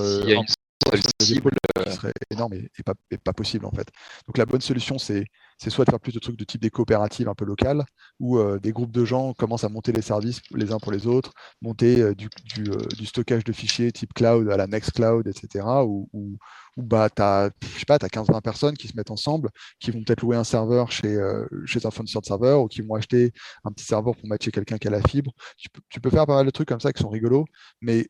serait 1.91 2.13
énorme 2.31 2.55
et, 2.55 2.71
pas, 2.85 2.95
pas, 3.25 3.33
possible 3.33 3.67
en 3.67 3.71
fait. 3.71 3.89
Donc 4.27 4.39
la 4.39 4.47
bonne 4.47 4.61
solution, 4.61 4.99
c'est 4.99 5.25
soit 5.69 5.85
de 5.85 5.91
faire 5.91 6.01
plus 6.01 6.13
de 6.13 6.19
trucs 6.19 6.37
de 6.37 6.45
type 6.45 6.61
des 6.61 6.71
coopératives 6.71 7.29
un 7.29 7.35
peu 7.35 7.45
locales, 7.45 7.85
où 8.21 8.39
euh, 8.39 8.59
des 8.59 8.73
groupes 8.73 8.93
de 8.93 9.05
gens 9.05 9.35
commencent 9.35 9.65
à 9.65 9.69
monter 9.69 9.93
les 9.93 10.03
services 10.03 10.41
les 10.55 10.73
uns 10.73 10.79
pour 10.79 10.93
les 10.93 11.07
autres, 11.07 11.33
monter 11.63 12.01
euh, 12.01 12.15
du, 12.15 12.29
euh, 12.59 12.77
du, 12.97 13.07
stockage 13.07 13.45
de 13.45 13.53
fichiers 13.53 13.93
type 13.93 14.15
cloud 14.15 14.49
à 14.51 14.57
la 14.57 14.67
Nextcloud, 14.67 15.27
etc. 15.27 15.67
Où, 15.85 16.09
où, 16.13 16.37
bah, 16.77 17.09
tu 17.11 17.23
as, 17.23 17.51
as 17.89 18.09
15-20 18.09 18.41
personnes 18.41 18.77
qui 18.77 18.89
se 18.89 18.97
mettent 18.97 19.11
ensemble, 19.11 19.51
qui 19.81 19.91
vont 19.91 20.03
peut-être 20.05 20.23
louer 20.23 20.37
un 20.37 20.45
serveur 20.45 20.93
chez, 20.93 21.19
chez 21.67 21.85
un 21.85 21.91
fournisseur 21.91 22.23
de 22.23 22.27
serveur 22.27 22.63
ou 22.63 22.69
qui 22.69 22.83
vont 22.83 22.95
acheter 22.95 23.33
un 23.65 23.73
petit 23.73 23.85
serveur 23.85 24.15
pour 24.17 24.29
matcher 24.29 24.53
quelqu'un 24.53 24.79
qui 24.79 24.87
a 24.89 24.91
la 24.91 25.03
fibre. 25.03 25.33
Tu 25.57 25.69
peux, 25.71 25.81
tu 25.89 26.01
peux, 26.01 26.11
faire 26.11 26.27
pas 26.27 26.37
mal 26.37 26.47
de 26.47 26.51
trucs 26.51 26.69
comme 26.69 26.81
ça 26.81 26.93
qui 26.93 27.03
sont 27.03 27.09
rigolos, 27.09 27.47
mais 27.81 28.09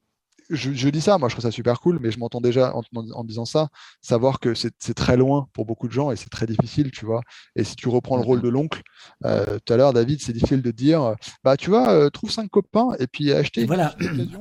je, 0.51 0.89
dis 0.89 1.01
ça, 1.01 1.19
moi 1.19 1.29
je 1.29 1.35
trouve 1.35 1.43
ça 1.45 1.51
super 1.51 1.81
cool, 1.81 1.99
mais 2.01 2.11
je 2.11 2.19
m'entends 2.19 2.41
déjà 2.41 2.75
en, 2.75 3.25
disant 3.25 3.45
ça, 3.45 3.69
savoir 4.01 4.41
que 4.41 4.55
c'est 4.55 4.95
très 4.95 5.17
loin 5.17 5.49
pour 5.53 5.67
beaucoup 5.67 5.89
de 5.89 5.93
gens 5.93 6.11
et 6.11 6.17
c'est 6.17 6.31
très 6.31 6.47
difficile, 6.47 6.91
tu 6.91 7.05
vois. 7.05 7.21
Et 7.57 7.65
si 7.65 7.77
tu 7.77 7.89
reprends 7.89 8.17
le 8.17 8.23
rôle 8.23 8.41
de 8.41 8.49
l'oncle, 8.49 8.83
euh, 9.25 9.59
tout 9.65 9.73
à 9.73 9.77
l'heure, 9.77 9.93
David, 9.93 10.23
c'est 10.23 10.33
difficile 10.33 10.63
de 10.63 10.71
dire, 10.71 11.15
bah 11.45 11.57
tu 11.57 11.71
vois, 11.71 11.91
euh, 11.91 12.11
trouve 12.11 12.31
cinq 12.31 12.49
copains 12.49 12.89
et 12.99 13.07
puis 13.07 13.33
acheter 13.33 13.65
voilà. 13.67 13.95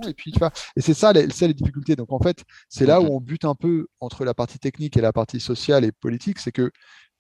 et 0.08 0.14
puis 0.14 0.32
tu 0.32 0.40
vois. 0.40 0.52
Et 0.76 0.82
c'est 0.82 0.94
ça, 0.94 1.14
les, 1.14 1.30
ça 1.30 1.48
les 1.48 1.54
difficultés. 1.54 1.96
Donc 1.96 2.12
en 2.12 2.20
fait, 2.20 2.44
c'est 2.70 2.86
là 2.86 3.02
où 3.02 3.06
on 3.06 3.20
bute 3.20 3.46
un 3.46 3.56
peu 3.56 3.88
entre 4.00 4.26
la 4.26 4.34
partie 4.34 4.60
technique 4.60 4.98
et 4.98 5.02
la 5.02 5.14
partie 5.14 5.40
sociale 5.40 5.84
et 5.84 5.92
politique, 5.92 6.40
c'est 6.40 6.52
que 6.52 6.72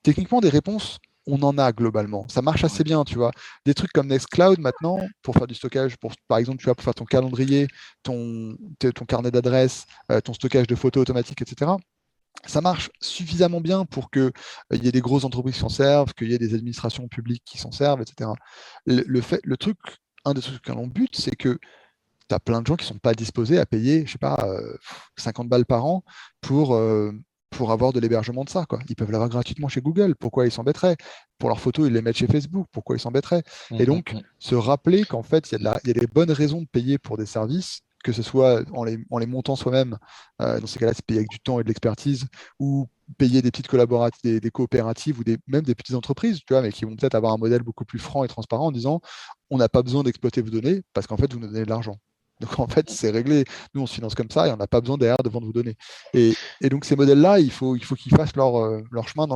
techniquement 0.03 0.39
des 0.39 0.49
réponses 0.49 0.99
on 1.27 1.41
en 1.43 1.57
a 1.57 1.71
globalement. 1.71 2.25
Ça 2.29 2.41
marche 2.41 2.63
assez 2.63 2.83
bien, 2.83 3.03
tu 3.03 3.15
vois. 3.15 3.31
Des 3.65 3.73
trucs 3.73 3.91
comme 3.91 4.07
Nextcloud 4.07 4.59
maintenant, 4.59 4.99
pour 5.21 5.35
faire 5.35 5.45
du 5.45 5.53
stockage, 5.53 5.97
pour, 5.97 6.13
par 6.27 6.37
exemple, 6.37 6.59
tu 6.59 6.65
vois, 6.65 6.75
pour 6.75 6.83
faire 6.83 6.95
ton 6.95 7.05
calendrier, 7.05 7.67
ton, 8.01 8.55
ton 8.79 9.05
carnet 9.05 9.29
d'adresses, 9.29 9.85
euh, 10.11 10.21
ton 10.21 10.33
stockage 10.33 10.67
de 10.67 10.75
photos 10.75 11.01
automatiques, 11.01 11.41
etc. 11.41 11.71
Ça 12.45 12.61
marche 12.61 12.89
suffisamment 13.01 13.61
bien 13.61 13.85
pour 13.85 14.09
qu'il 14.09 14.21
euh, 14.21 14.31
y 14.77 14.87
ait 14.87 14.91
des 14.91 15.01
grosses 15.01 15.25
entreprises 15.25 15.55
qui 15.55 15.59
s'en 15.59 15.69
servent, 15.69 16.13
qu'il 16.13 16.31
y 16.31 16.33
ait 16.33 16.39
des 16.39 16.53
administrations 16.53 17.07
publiques 17.07 17.43
qui 17.45 17.57
s'en 17.57 17.71
servent, 17.71 18.01
etc. 18.01 18.31
Le, 18.85 19.21
fait, 19.21 19.41
le 19.43 19.57
truc, 19.57 19.77
un 20.23 20.33
des 20.33 20.41
trucs 20.41 20.63
qu'on 20.63 20.87
but, 20.87 21.15
c'est 21.15 21.35
que 21.35 21.59
tu 22.29 22.35
as 22.35 22.39
plein 22.39 22.61
de 22.61 22.67
gens 22.67 22.75
qui 22.75 22.85
ne 22.85 22.89
sont 22.89 22.99
pas 22.99 23.13
disposés 23.13 23.59
à 23.59 23.65
payer, 23.65 24.05
je 24.05 24.13
sais 24.13 24.17
pas, 24.17 24.45
50 25.17 25.45
euh, 25.45 25.49
balles 25.49 25.65
par 25.65 25.85
an 25.85 26.03
pour, 26.41 26.77
pour 27.49 27.71
avoir 27.71 27.93
de 27.93 27.99
l'hébergement 27.99 28.43
de 28.43 28.49
ça. 28.49 28.65
Quoi. 28.65 28.79
Ils 28.89 28.95
peuvent 28.95 29.11
l'avoir 29.11 29.29
gratuitement 29.29 29.67
chez 29.67 29.81
Google. 29.81 30.15
Pourquoi 30.15 30.45
ils 30.45 30.51
s'embêteraient? 30.51 30.97
Pour 31.37 31.49
leurs 31.49 31.59
photos, 31.59 31.87
ils 31.87 31.93
les 31.93 32.01
mettent 32.01 32.17
chez 32.17 32.27
Facebook. 32.27 32.67
Pourquoi 32.71 32.95
ils 32.95 32.99
s'embêteraient? 32.99 33.43
Et 33.71 33.83
mmh, 33.83 33.85
donc, 33.85 34.13
mmh, 34.13 34.17
mmh. 34.17 34.23
se 34.39 34.55
rappeler 34.55 35.03
qu'en 35.05 35.23
fait, 35.23 35.51
il 35.51 35.61
y, 35.61 35.67
a 35.67 35.79
des 35.93 36.07
bonnes 36.07 36.31
raisons 36.31 36.61
de 36.61 36.67
payer 36.67 36.97
pour 36.97 37.17
des 37.17 37.25
services, 37.25 37.81
que 38.03 38.11
ce 38.11 38.21
soit 38.21 38.63
en 38.73 38.83
les, 38.83 38.97
en 39.09 39.17
les 39.17 39.25
montant 39.25 39.55
soi-même, 39.55 39.97
euh, 40.41 40.59
dans 40.59 40.67
ces 40.67 40.79
cas-là, 40.79 40.93
c'est 40.93 41.05
payer 41.05 41.19
avec 41.19 41.29
du 41.29 41.39
temps 41.39 41.59
et 41.59 41.63
de 41.63 41.67
l'expertise, 41.67 42.27
ou 42.59 42.87
payer 43.17 43.41
des 43.41 43.51
petites 43.51 43.67
collaboratives, 43.67 44.39
des, 44.39 44.51
coopératives 44.51 45.19
ou 45.19 45.23
des, 45.23 45.37
même 45.47 45.63
des 45.63 45.75
petites 45.75 45.95
entreprises, 45.95 46.39
tu 46.39 46.53
vois, 46.53 46.61
mais 46.61 46.71
qui 46.71 46.85
vont 46.85 46.95
peut-être 46.95 47.15
avoir 47.15 47.33
un 47.33 47.37
modèle 47.37 47.63
beaucoup 47.63 47.85
plus 47.85 47.99
franc 47.99 48.23
et 48.23 48.27
transparent 48.27 48.67
en 48.67 48.71
disant 48.71 48.99
on 49.49 49.57
n'a 49.57 49.69
pas 49.69 49.81
besoin 49.81 50.03
d'exploiter 50.03 50.41
vos 50.41 50.49
données 50.49 50.81
parce 50.93 51.07
qu'en 51.07 51.17
fait, 51.17 51.31
vous 51.33 51.39
nous 51.39 51.47
donnez 51.47 51.63
de 51.63 51.69
l'argent. 51.69 51.97
Donc 52.39 52.59
en 52.59 52.67
fait, 52.67 52.89
c'est 52.89 53.09
réglé. 53.09 53.45
Nous, 53.73 53.81
on 53.81 53.87
se 53.87 53.95
finance 53.95 54.15
comme 54.15 54.29
ça 54.29 54.47
et 54.47 54.51
on 54.51 54.57
n'a 54.57 54.67
pas 54.67 54.81
besoin 54.81 54.97
derrière 54.97 55.17
de 55.23 55.29
vos 55.29 55.39
données. 55.51 55.75
Et, 56.13 56.33
donc 56.69 56.85
ces 56.85 56.95
modèles-là, 56.95 57.39
il 57.39 57.51
faut, 57.51 57.75
il 57.75 57.83
faut 57.83 57.95
qu'ils 57.95 58.15
fassent 58.15 58.35
leur, 58.35 58.57
euh, 58.57 58.81
leur 58.91 59.07
chemin 59.07 59.27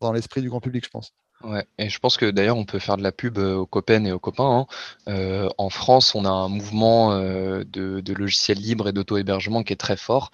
dans 0.00 0.12
l'esprit 0.12 0.42
du 0.42 0.48
grand 0.48 0.60
public, 0.60 0.84
je 0.84 0.90
pense. 0.90 1.12
Ouais, 1.44 1.64
et 1.78 1.88
je 1.88 2.00
pense 2.00 2.16
que 2.16 2.28
d'ailleurs 2.28 2.56
on 2.56 2.64
peut 2.64 2.80
faire 2.80 2.96
de 2.96 3.02
la 3.04 3.12
pub 3.12 3.38
euh, 3.38 3.54
aux 3.54 3.66
copains 3.66 4.04
et 4.04 4.10
aux 4.10 4.18
copains. 4.18 4.66
Hein. 4.66 4.66
Euh, 5.06 5.48
en 5.56 5.70
France, 5.70 6.16
on 6.16 6.24
a 6.24 6.28
un 6.30 6.48
mouvement 6.48 7.12
euh, 7.12 7.62
de, 7.64 8.02
logiciels 8.12 8.58
libres 8.58 8.88
et 8.88 8.92
d'auto-hébergement 8.92 9.62
qui 9.62 9.72
est 9.72 9.76
très 9.76 9.96
fort. 9.96 10.32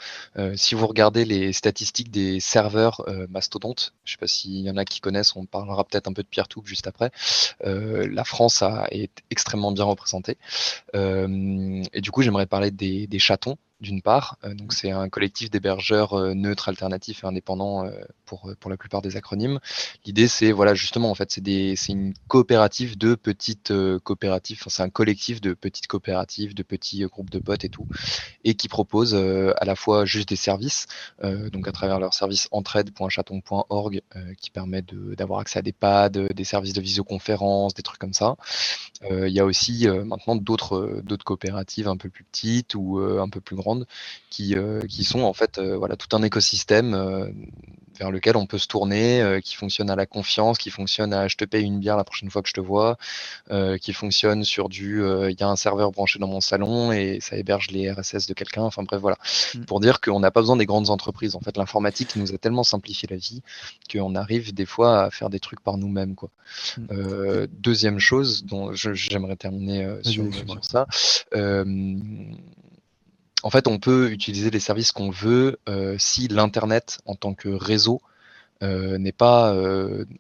si 0.55 0.75
vous 0.75 0.87
regardez 0.87 1.27
les 1.27 1.53
statistiques 1.53 2.11
des 2.11 2.41
serveurs 2.41 3.05
mastodontes, 3.29 3.93
je 4.05 4.13
sais 4.13 4.19
pas 4.19 4.27
s'il 4.27 4.61
y 4.61 4.71
en 4.71 4.77
a 4.79 4.85
qui 4.87 5.01
connaissent, 5.01 5.37
on 5.37 5.45
parlera 5.45 5.85
peut-être 5.85 6.09
un 6.09 6.15
peu 6.15 6.23
de 6.23 6.29
PeerTube 6.29 6.65
juste 6.67 6.87
après. 6.87 7.11
la 7.65 8.25
France 8.25 8.63
est 8.91 9.11
extrêmement 9.31 9.73
bien 9.73 9.85
représentée. 9.85 10.39
et 10.95 12.01
du 12.01 12.11
coup, 12.11 12.23
j'aimerais 12.23 12.47
parler 12.47 12.71
des 12.71 13.19
chatons 13.19 13.59
d'une 13.81 14.03
part. 14.03 14.39
Euh, 14.45 14.55
donc 14.55 14.73
c'est 14.73 14.91
un 14.91 15.09
collectif 15.09 15.51
d'hébergeurs 15.51 16.15
euh, 16.15 16.35
neutres, 16.35 16.69
alternatifs 16.69 17.25
et 17.25 17.27
indépendants 17.27 17.85
euh, 17.85 17.91
pour, 18.25 18.51
pour 18.59 18.71
la 18.71 18.77
plupart 18.77 19.03
des 19.03 19.17
acronymes. 19.17 19.59
L'idée 20.05 20.29
c'est 20.29 20.53
voilà 20.53 20.75
justement 20.75 21.11
en 21.11 21.15
fait 21.15 21.31
c'est 21.31 21.89
une 21.89 22.15
coopérative 22.29 22.97
de 22.97 23.15
petites 23.15 23.73
coopératives, 24.03 24.59
enfin, 24.61 24.71
c'est 24.71 24.83
un 24.83 24.89
collectif 24.89 25.41
de 25.41 25.53
petites 25.53 25.87
coopératives, 25.87 26.55
de 26.55 26.63
petits 26.63 27.05
groupes 27.05 27.31
de 27.31 27.39
potes 27.39 27.65
et 27.65 27.69
tout, 27.69 27.87
et 28.45 28.55
qui 28.55 28.69
propose 28.69 29.15
à 29.15 29.65
la 29.65 29.77
fois 29.77 30.05
juste 30.05 30.29
des 30.29 30.37
services, 30.37 30.87
donc 31.23 31.69
à 31.69 31.73
travers 31.73 31.99
leur 31.99 32.15
service 32.15 32.49
entraide.chaton.org 32.51 34.03
qui 34.41 34.51
permet 34.51 34.83
d'avoir 34.83 35.41
accès 35.41 35.59
à 35.59 35.63
des 35.63 35.73
pads, 35.73 36.09
des 36.09 36.45
services 36.45 36.73
de 36.73 36.81
visioconférence, 36.81 37.75
des 37.75 37.83
trucs 37.83 38.01
comme 38.01 38.15
ça. 38.15 38.37
Il 39.11 39.33
y 39.33 39.41
a 39.41 39.45
aussi 39.45 39.87
maintenant 39.89 40.37
d'autres 40.37 41.03
d'autres 41.03 41.25
coopératives 41.25 41.89
un 41.89 41.97
peu 41.97 42.09
plus 42.09 42.25
petites 42.25 42.75
ou 42.75 42.99
un 42.99 43.29
peu 43.29 43.41
plus 43.41 43.57
grandes 43.57 43.64
qui, 44.35 44.57
euh, 44.57 44.81
qui 44.89 45.05
sont 45.05 45.21
en 45.21 45.33
fait 45.33 45.59
euh, 45.59 45.77
voilà, 45.77 45.97
tout 45.97 46.15
un 46.17 46.23
écosystème 46.23 46.95
euh, 46.95 47.29
vers 47.99 48.11
lequel 48.11 48.37
on 48.37 48.47
peut 48.47 48.59
se 48.59 48.67
tourner, 48.67 49.39
qui 49.45 49.55
fonctionne 49.55 49.89
à 49.89 49.95
la 49.95 50.05
confiance, 50.05 50.59
qui 50.59 50.71
fonctionne 50.71 51.15
à 51.15 51.29
je 51.29 51.37
te 51.37 51.45
paye 51.45 51.65
une 51.65 51.79
bière 51.79 51.97
la 51.97 52.03
prochaine 52.03 52.29
fois 52.29 52.43
que 52.43 52.49
je 52.49 52.53
te 52.53 52.61
vois, 52.61 52.99
qui 53.81 53.93
fonctionne 53.93 54.43
sur 54.43 54.69
du 54.69 55.01
il 55.01 55.37
y 55.39 55.43
a 55.45 55.49
un 55.49 55.55
serveur 55.55 55.93
branché 55.93 56.19
dans 56.19 56.27
mon 56.27 56.41
salon 56.41 56.91
et 56.91 57.19
ça 57.21 57.37
héberge 57.37 57.71
les 57.71 57.93
RSS 57.93 58.27
de 58.27 58.35
quelqu'un. 58.35 58.63
Enfin 58.63 58.83
bref, 58.83 59.01
voilà. 59.01 59.17
Mmh. 59.55 59.67
Pour 59.67 59.79
dire 59.79 60.01
qu'on 60.01 60.19
n'a 60.19 60.33
pas 60.33 60.41
besoin 60.41 60.57
des 60.57 60.67
grandes 60.67 60.91
entreprises. 60.91 61.37
En 61.37 61.41
fait, 61.41 61.57
l'informatique 61.57 62.17
nous 62.17 62.35
a 62.35 62.39
tellement 62.39 62.65
simplifié 62.65 63.07
la 63.09 63.17
vie 63.17 63.43
qu'on 63.93 64.17
arrive 64.17 64.53
des 64.53 64.67
fois 64.67 65.05
à 65.05 65.11
faire 65.13 65.31
des 65.31 65.39
trucs 65.39 65.61
par 65.61 65.77
nous-mêmes. 65.77 66.17
Quoi. 66.17 66.31
Mmh. 66.77 67.47
deuxième 67.61 68.01
chose 68.01 68.45
dont 68.45 68.73
j'aimerais 68.73 69.37
terminer 69.37 69.89
sur, 70.03 70.25
sur, 70.35 70.65
ça 70.65 70.89
en 73.45 73.51
fait, 73.51 73.69
on 73.69 73.79
peut 73.79 74.11
utiliser 74.11 74.51
les 74.51 74.59
services 74.59 74.91
qu'on 74.91 75.11
veut 75.11 75.61
euh, 75.69 75.97
si 75.99 76.29
l'Internet 76.29 77.01
en 77.05 77.15
tant 77.15 77.35
que 77.35 77.51
réseau 77.51 78.01
n'est 78.63 79.13
pas 79.13 79.55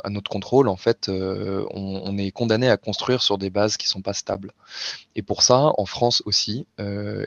à 0.04 0.10
notre 0.10 0.30
contrôle, 0.30 0.68
en 0.68 0.76
fait, 0.76 1.08
on, 1.08 2.18
est 2.18 2.30
condamné 2.30 2.68
à 2.68 2.76
construire 2.76 3.22
sur 3.22 3.38
des 3.38 3.48
bases 3.48 3.78
qui 3.78 3.86
ne 3.86 3.88
sont 3.88 4.02
pas 4.02 4.12
stables. 4.12 4.52
Et 5.16 5.22
pour 5.22 5.40
ça, 5.40 5.72
en 5.78 5.86
France 5.86 6.22
aussi, 6.26 6.66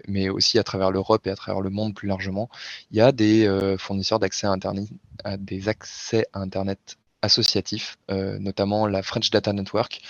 mais 0.07 0.29
aussi 0.29 0.59
à 0.59 0.63
travers 0.63 0.91
l'Europe 0.91 1.25
et 1.25 1.31
à 1.31 1.35
travers 1.35 1.61
le 1.61 1.71
monde 1.71 1.95
plus 1.95 2.07
largement, 2.07 2.49
il 2.91 2.97
y 2.97 3.01
a 3.01 3.11
des 3.11 3.51
fournisseurs 3.79 4.19
d'accès 4.19 4.45
à 4.45 4.51
Internet, 4.51 4.89
à 5.23 5.37
des 5.37 5.69
accès 5.69 6.27
à 6.33 6.39
Internet 6.39 6.97
associatifs, 7.23 7.97
notamment 8.09 8.85
la 8.85 9.01
French 9.01 9.31
Data 9.31 9.53
Network, 9.53 10.01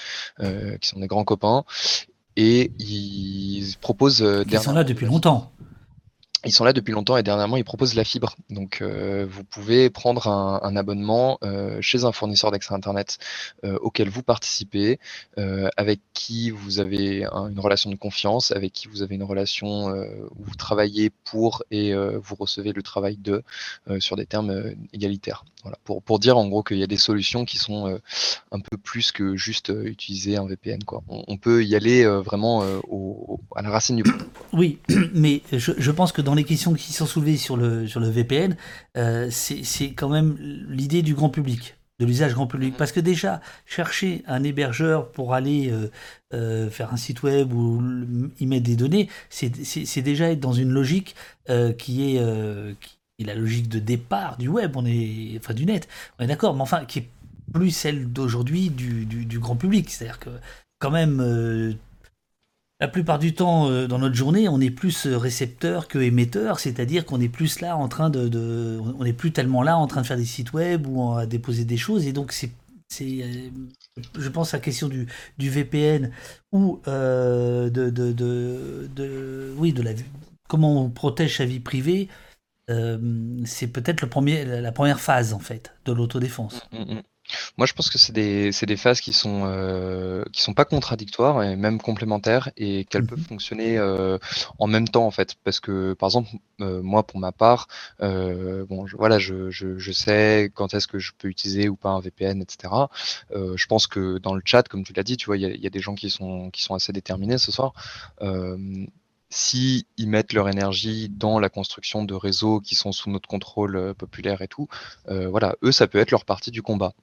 qui 0.41 0.89
sont 0.89 0.99
des 0.99 1.07
grands 1.07 1.23
copains, 1.23 1.63
et 2.35 2.73
ils 2.79 3.77
proposent. 3.79 4.25
Ils 4.45 4.59
sont 4.59 4.73
là 4.73 4.83
depuis 4.83 5.05
longtemps 5.05 5.53
ils 6.47 6.51
sont 6.51 6.63
là 6.63 6.73
depuis 6.73 6.93
longtemps 6.93 7.17
et 7.17 7.23
dernièrement 7.23 7.57
ils 7.57 7.63
proposent 7.63 7.95
la 7.95 8.03
fibre. 8.03 8.35
Donc 8.49 8.81
euh, 8.81 9.27
vous 9.29 9.43
pouvez 9.43 9.89
prendre 9.89 10.27
un, 10.27 10.75
abonnement 10.75 11.37
euh, 11.43 11.79
chez 11.81 12.05
un 12.05 12.11
fournisseur 12.11 12.51
d'accès 12.51 12.73
Internet 12.73 13.17
euh, 13.63 13.77
auquel 13.81 14.09
vous 14.09 14.23
participez, 14.23 14.99
avec 15.77 15.99
qui 16.13 16.49
vous 16.51 16.79
avez 16.79 17.23
une 17.23 17.59
relation 17.59 17.89
de 17.89 17.95
confiance, 17.95 18.51
avec 18.51 18.73
qui 18.73 18.87
vous 18.87 19.01
avez 19.01 19.15
une 19.15 19.23
relation 19.23 19.87
où 19.87 20.43
vous 20.43 20.55
travaillez 20.55 21.11
pour 21.25 21.63
et 21.71 21.93
vous 21.93 22.35
recevez 22.35 22.73
le 22.73 22.81
travail 22.81 23.17
de 23.17 23.43
sur 23.99 24.15
des 24.15 24.25
termes 24.25 24.75
égalitaires. 24.93 25.43
Pour, 25.83 26.01
pour 26.01 26.19
dire 26.19 26.37
en 26.37 26.47
gros 26.47 26.63
qu'il 26.63 26.77
y 26.77 26.83
a 26.83 26.87
des 26.87 26.97
solutions 26.97 27.45
qui 27.45 27.57
sont 27.57 27.99
un 28.51 28.59
peu 28.59 28.77
plus 28.77 29.11
que 29.11 29.35
juste 29.35 29.71
utiliser 29.83 30.37
un 30.37 30.45
VPN. 30.45 30.83
Quoi. 30.83 31.03
On, 31.07 31.37
peut 31.37 31.63
y 31.63 31.75
aller 31.75 32.05
vraiment 32.05 32.63
au, 32.89 33.39
à 33.55 33.61
la 33.61 33.69
racine 33.69 33.97
du 33.97 34.03
problème. 34.03 34.27
Oui, 34.53 34.79
mais 35.13 35.41
je, 35.51 35.91
pense 35.91 36.11
que 36.11 36.21
dans 36.21 36.33
les 36.33 36.43
questions 36.43 36.73
qui 36.73 36.93
sont 36.93 37.05
soulevées 37.05 37.37
sur 37.37 37.57
le, 37.57 37.87
sur 37.87 37.99
le 37.99 38.09
VPN, 38.09 38.55
euh, 38.97 39.27
c'est 39.31 39.93
quand 39.93 40.09
même 40.09 40.37
l'idée 40.69 41.01
du 41.01 41.13
grand 41.13 41.29
public, 41.29 41.75
de 41.99 42.05
l'usage 42.05 42.33
grand 42.33 42.47
public. 42.47 42.75
Parce 42.77 42.91
que 42.91 42.99
déjà, 42.99 43.41
chercher 43.65 44.23
un 44.27 44.43
hébergeur 44.43 45.11
pour 45.11 45.33
aller 45.33 45.69
euh, 45.69 45.89
euh, 46.33 46.69
faire 46.69 46.93
un 46.93 46.97
site 46.97 47.23
web 47.23 47.53
ou 47.53 47.81
y 48.39 48.45
mettre 48.45 48.65
des 48.65 48.75
données, 48.75 49.09
c'est 49.29 50.01
déjà 50.01 50.31
être 50.31 50.39
dans 50.39 50.53
une 50.53 50.69
logique 50.69 51.15
qui 51.77 52.15
est, 52.15 52.21
est, 53.19 53.23
la 53.23 53.35
logique 53.35 53.69
de 53.69 53.79
départ 53.79 54.37
du 54.37 54.47
web, 54.47 54.75
on 54.75 54.85
est, 54.85 55.37
enfin 55.37 55.53
du 55.53 55.65
net, 55.65 55.87
on 56.19 56.23
est 56.23 56.27
d'accord, 56.27 56.55
mais 56.55 56.61
enfin 56.61 56.85
qui 56.85 56.99
est 56.99 57.09
plus 57.53 57.71
celle 57.71 58.11
d'aujourd'hui 58.11 58.69
du, 58.69 59.05
du, 59.05 59.39
grand 59.39 59.55
public. 59.55 59.89
C'est-à-dire 59.89 60.19
que 60.19 60.29
quand 60.79 60.91
même 60.91 61.21
la 62.79 62.87
plupart 62.87 63.17
du 63.17 63.33
temps, 63.33 63.69
euh, 63.69 63.87
dans 63.87 63.97
notre 63.97 64.15
journée, 64.15 64.47
on 64.47 64.61
est 64.61 64.69
plus 64.69 65.07
euh, 65.07 65.17
récepteur 65.17 65.87
que 65.87 65.97
émetteur, 65.97 66.59
c'est-à-dire 66.59 67.05
qu'on 67.05 67.19
est 67.19 67.29
plus 67.29 67.59
là 67.59 67.75
en 67.75 67.87
train 67.87 68.11
de, 68.11 68.79
on 68.79 69.03
n'est 69.03 69.13
plus 69.13 69.31
tellement 69.31 69.63
là 69.63 69.77
en 69.77 69.87
train 69.87 70.01
de 70.01 70.05
faire 70.05 70.17
des 70.17 70.25
sites 70.25 70.53
web 70.53 70.85
ou 70.85 71.13
à 71.13 71.25
déposer 71.25 71.65
des 71.65 71.77
choses, 71.77 72.05
et 72.05 72.13
donc 72.13 72.31
c'est, 72.31 72.51
euh, 73.01 73.49
je 74.19 74.29
pense 74.29 74.53
à 74.53 74.57
la 74.57 74.61
question 74.61 74.89
du, 74.89 75.07
du 75.39 75.49
VPN 75.49 76.11
ou 76.51 76.79
de, 76.85 77.69
de, 77.69 78.11
de, 78.11 79.53
oui, 79.57 79.73
de 79.73 79.81
la, 79.81 79.91
comment 80.47 80.83
on 80.83 80.89
protège 80.89 81.37
sa 81.37 81.45
vie 81.45 81.59
privée. 81.59 82.09
C'est 82.67 83.67
peut-être 83.67 84.01
le 84.01 84.09
premier, 84.09 84.43
la 84.45 84.71
première 84.71 84.99
phase 84.99 85.33
en 85.33 85.39
fait 85.39 85.73
de 85.85 85.93
l'autodéfense. 85.93 86.67
Mmh, 86.71 86.77
mmh, 86.77 86.93
mmh. 86.95 87.01
Moi, 87.57 87.67
je 87.67 87.73
pense 87.73 87.89
que 87.89 87.97
c'est 87.97 88.13
des, 88.13 88.51
des 88.51 88.77
phases 88.77 89.01
qui 89.01 89.13
sont, 89.13 89.43
euh, 89.45 90.23
qui 90.31 90.41
sont 90.41 90.53
pas 90.53 90.65
contradictoires 90.65 91.43
et 91.43 91.55
même 91.55 91.81
complémentaires 91.81 92.49
et 92.57 92.85
qu'elles 92.85 93.05
peuvent 93.05 93.19
mmh 93.19 93.23
fonctionner 93.27 93.77
euh, 93.77 94.17
en 94.59 94.67
même 94.67 94.87
temps 94.87 95.05
en 95.05 95.11
fait. 95.11 95.35
Parce 95.43 95.59
que 95.59 95.93
par 95.93 96.07
exemple, 96.07 96.29
euh, 96.61 96.81
moi 96.81 97.05
pour 97.05 97.19
ma 97.19 97.31
part, 97.31 97.67
bon, 97.99 98.87
je, 98.87 98.95
voilà, 98.95 99.19
je, 99.19 99.49
je, 99.49 99.77
je 99.77 99.91
sais 99.91 100.51
quand 100.53 100.73
est-ce 100.73 100.87
que 100.87 100.99
je 100.99 101.11
peux 101.17 101.27
utiliser 101.27 101.67
ou 101.67 101.75
pas 101.75 101.89
un 101.89 101.99
VPN, 101.99 102.41
etc. 102.41 102.73
je 103.33 103.65
pense 103.65 103.87
que 103.87 104.17
dans 104.19 104.33
le 104.33 104.41
chat, 104.45 104.63
comme 104.63 104.83
tu 104.83 104.93
l'as 104.93 105.03
dit, 105.03 105.17
tu 105.17 105.25
vois, 105.25 105.37
il 105.37 105.41
y 105.41 105.45
a, 105.45 105.49
y 105.49 105.67
a 105.67 105.69
des 105.69 105.79
gens 105.81 105.95
qui 105.95 106.09
sont, 106.09 106.49
qui 106.51 106.63
sont 106.63 106.75
assez 106.75 106.93
déterminés 106.93 107.37
ce 107.37 107.51
soir. 107.51 107.73
Si 109.29 109.85
ils 109.97 110.09
mettent 110.09 110.33
leur 110.33 110.49
énergie 110.49 111.09
dans 111.09 111.39
la 111.39 111.49
construction 111.49 112.03
de 112.03 112.13
réseaux 112.13 112.59
qui 112.59 112.75
sont 112.75 112.91
sous 112.91 113.09
notre 113.09 113.27
contrôle 113.27 113.93
populaire 113.95 114.41
et 114.41 114.47
tout, 114.47 114.67
voilà, 115.07 115.55
eux, 115.63 115.71
ça 115.71 115.87
peut 115.87 115.99
être 115.99 116.11
leur 116.11 116.25
partie 116.25 116.51
du 116.51 116.61
combat. 116.61 116.93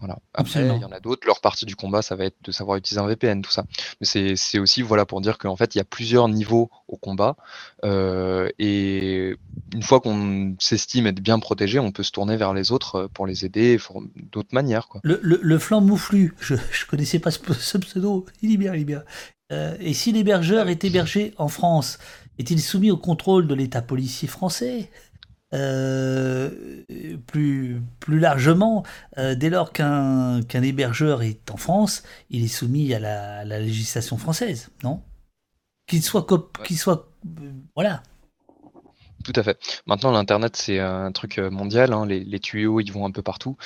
Voilà. 0.00 0.18
Après, 0.32 0.66
il 0.66 0.80
y 0.80 0.84
en 0.84 0.92
a 0.92 0.98
d'autres, 0.98 1.26
leur 1.26 1.40
partie 1.42 1.66
du 1.66 1.76
combat, 1.76 2.00
ça 2.00 2.16
va 2.16 2.24
être 2.24 2.36
de 2.42 2.52
savoir 2.52 2.78
utiliser 2.78 3.00
un 3.00 3.06
VPN, 3.06 3.42
tout 3.42 3.50
ça. 3.50 3.64
Mais 4.00 4.06
c'est 4.06 4.58
aussi 4.58 4.80
voilà, 4.80 5.04
pour 5.04 5.20
dire 5.20 5.36
qu'en 5.36 5.56
fait, 5.56 5.74
il 5.74 5.78
y 5.78 5.80
a 5.80 5.84
plusieurs 5.84 6.26
niveaux 6.28 6.70
au 6.88 6.96
combat. 6.96 7.36
Euh, 7.84 8.48
et 8.58 9.36
une 9.74 9.82
fois 9.82 10.00
qu'on 10.00 10.56
s'estime 10.58 11.06
être 11.06 11.20
bien 11.20 11.38
protégé, 11.38 11.78
on 11.78 11.92
peut 11.92 12.02
se 12.02 12.12
tourner 12.12 12.38
vers 12.38 12.54
les 12.54 12.72
autres 12.72 12.94
euh, 12.96 13.08
pour 13.08 13.26
les 13.26 13.44
aider 13.44 13.78
d'autres 14.32 14.54
manières. 14.54 14.88
Quoi. 14.88 15.02
Le, 15.04 15.20
le, 15.22 15.58
flanc 15.58 15.82
mouflu, 15.82 16.34
je 16.40 16.54
ne 16.54 16.88
connaissais 16.88 17.18
pas 17.18 17.30
ce, 17.30 17.78
pseudo, 17.78 18.24
il 18.40 18.54
est 18.54 18.56
bien, 18.56 18.74
il 18.74 18.80
est 18.80 18.84
bien. 18.84 19.04
Euh, 19.50 19.76
et 19.80 19.94
si 19.94 20.12
l'hébergeur 20.12 20.68
est 20.68 20.84
hébergé 20.84 21.34
en 21.36 21.48
France, 21.48 21.98
est-il 22.38 22.60
soumis 22.60 22.90
au 22.90 22.96
contrôle 22.96 23.46
de 23.46 23.54
l'État 23.54 23.82
policier 23.82 24.28
français 24.28 24.90
euh, 25.52 26.84
plus, 27.26 27.82
plus 27.98 28.20
largement, 28.20 28.84
euh, 29.18 29.34
dès 29.34 29.50
lors 29.50 29.72
qu'un 29.72 30.42
qu'un 30.42 30.62
hébergeur 30.62 31.22
est 31.22 31.50
en 31.50 31.56
France, 31.56 32.04
il 32.30 32.44
est 32.44 32.48
soumis 32.48 32.94
à 32.94 33.00
la, 33.00 33.58
législation 33.58 34.16
française, 34.16 34.70
non? 34.84 35.02
Qu'il 35.88 36.04
soit, 36.04 36.24
qu'il 36.64 36.78
soit, 36.78 37.10
voilà. 37.74 38.04
Tout 39.24 39.32
à 39.36 39.42
fait. 39.42 39.58
Maintenant, 39.86 40.12
l'Internet, 40.12 40.56
c'est 40.56 40.78
un 40.78 41.12
truc 41.12 41.38
mondial. 41.38 41.92
Hein. 41.92 42.06
Les, 42.06 42.40
tuyaux, 42.40 42.80
ils 42.80 42.90
vont 42.90 43.04
un 43.04 43.10
peu 43.10 43.22
partout. 43.22 43.56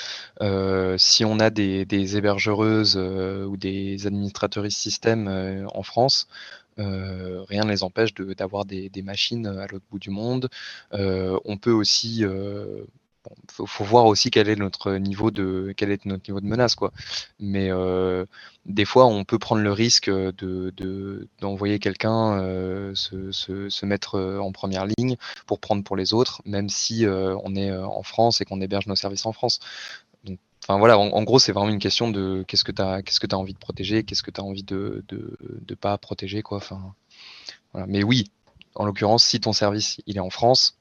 si 0.97 1.25
on 1.25 1.39
a 1.39 1.49
des, 1.49 2.17
hébergereuses 2.17 2.97
ou 2.97 3.55
des 3.57 4.05
administrateurs 4.05 4.65
système 4.69 5.67
en 5.73 5.83
France, 5.83 6.27
euh, 6.79 7.43
rien 7.47 7.63
ne 7.63 7.69
les 7.69 7.83
empêche 7.83 8.13
d'avoir 8.13 8.65
des, 8.65 8.91
machines 9.03 9.47
à 9.47 9.67
l'autre 9.67 9.85
bout 9.89 9.99
du 9.99 10.09
monde. 10.09 10.49
Euh, 10.93 11.39
on 11.45 11.57
peut 11.57 11.71
aussi 11.71 12.23
euh, 13.25 13.65
faut, 13.65 13.83
voir 13.83 14.05
aussi 14.05 14.31
quel 14.31 14.49
est 14.49 14.55
notre 14.55 14.93
niveau 14.93 15.31
de 15.31 15.73
quel 15.77 15.91
est 15.91 16.05
notre 16.05 16.29
niveau 16.29 16.41
de 16.41 16.45
menace 16.45 16.75
quoi. 16.75 16.91
Mais 17.39 17.69
des 18.65 18.85
fois 18.85 19.05
on 19.05 19.23
peut 19.23 19.39
prendre 19.39 19.61
le 19.61 19.71
risque 19.71 20.09
de 20.09 21.27
d'envoyer 21.39 21.79
quelqu'un 21.79 22.39
se, 22.95 23.31
se, 23.31 23.85
mettre 23.85 24.19
en 24.41 24.51
première 24.51 24.85
ligne 24.85 25.17
pour 25.45 25.59
prendre 25.59 25.83
pour 25.83 25.95
les 25.95 26.13
autres, 26.13 26.41
même 26.45 26.69
si 26.69 27.05
on 27.07 27.55
est 27.55 27.71
en 27.71 28.03
France 28.03 28.41
et 28.41 28.45
qu'on 28.45 28.61
héberge 28.61 28.87
nos 28.87 28.95
services 28.95 29.25
en 29.25 29.33
France. 29.33 29.59
Enfin 30.67 30.79
voilà, 30.79 30.97
en, 30.97 31.23
gros, 31.23 31.37
c'est 31.37 31.51
vraiment 31.51 31.69
une 31.69 31.79
question 31.79 32.09
de 32.09 32.43
qu'est-ce 32.47 32.63
que 32.63 32.71
tu 32.71 32.81
as, 32.81 33.03
qu'est-ce 33.03 33.19
que 33.19 33.27
as 33.31 33.37
envie 33.37 33.53
de 33.53 33.59
protéger, 33.59 34.03
qu'est-ce 34.03 34.23
que 34.23 34.31
tu 34.31 34.41
as 34.41 34.43
envie 34.43 34.63
de 34.63 35.03
ne 35.11 35.75
pas 35.75 35.95
protéger. 35.99 36.41
Quoi. 36.41 36.57
Enfin. 36.57 36.95
Mais 37.87 38.03
oui, 38.03 38.31
en 38.73 38.85
l'occurrence, 38.85 39.23
si 39.23 39.39
ton 39.39 39.53
service 39.53 40.01
il 40.07 40.17
est 40.17 40.21
en 40.21 40.29
France, 40.29 40.77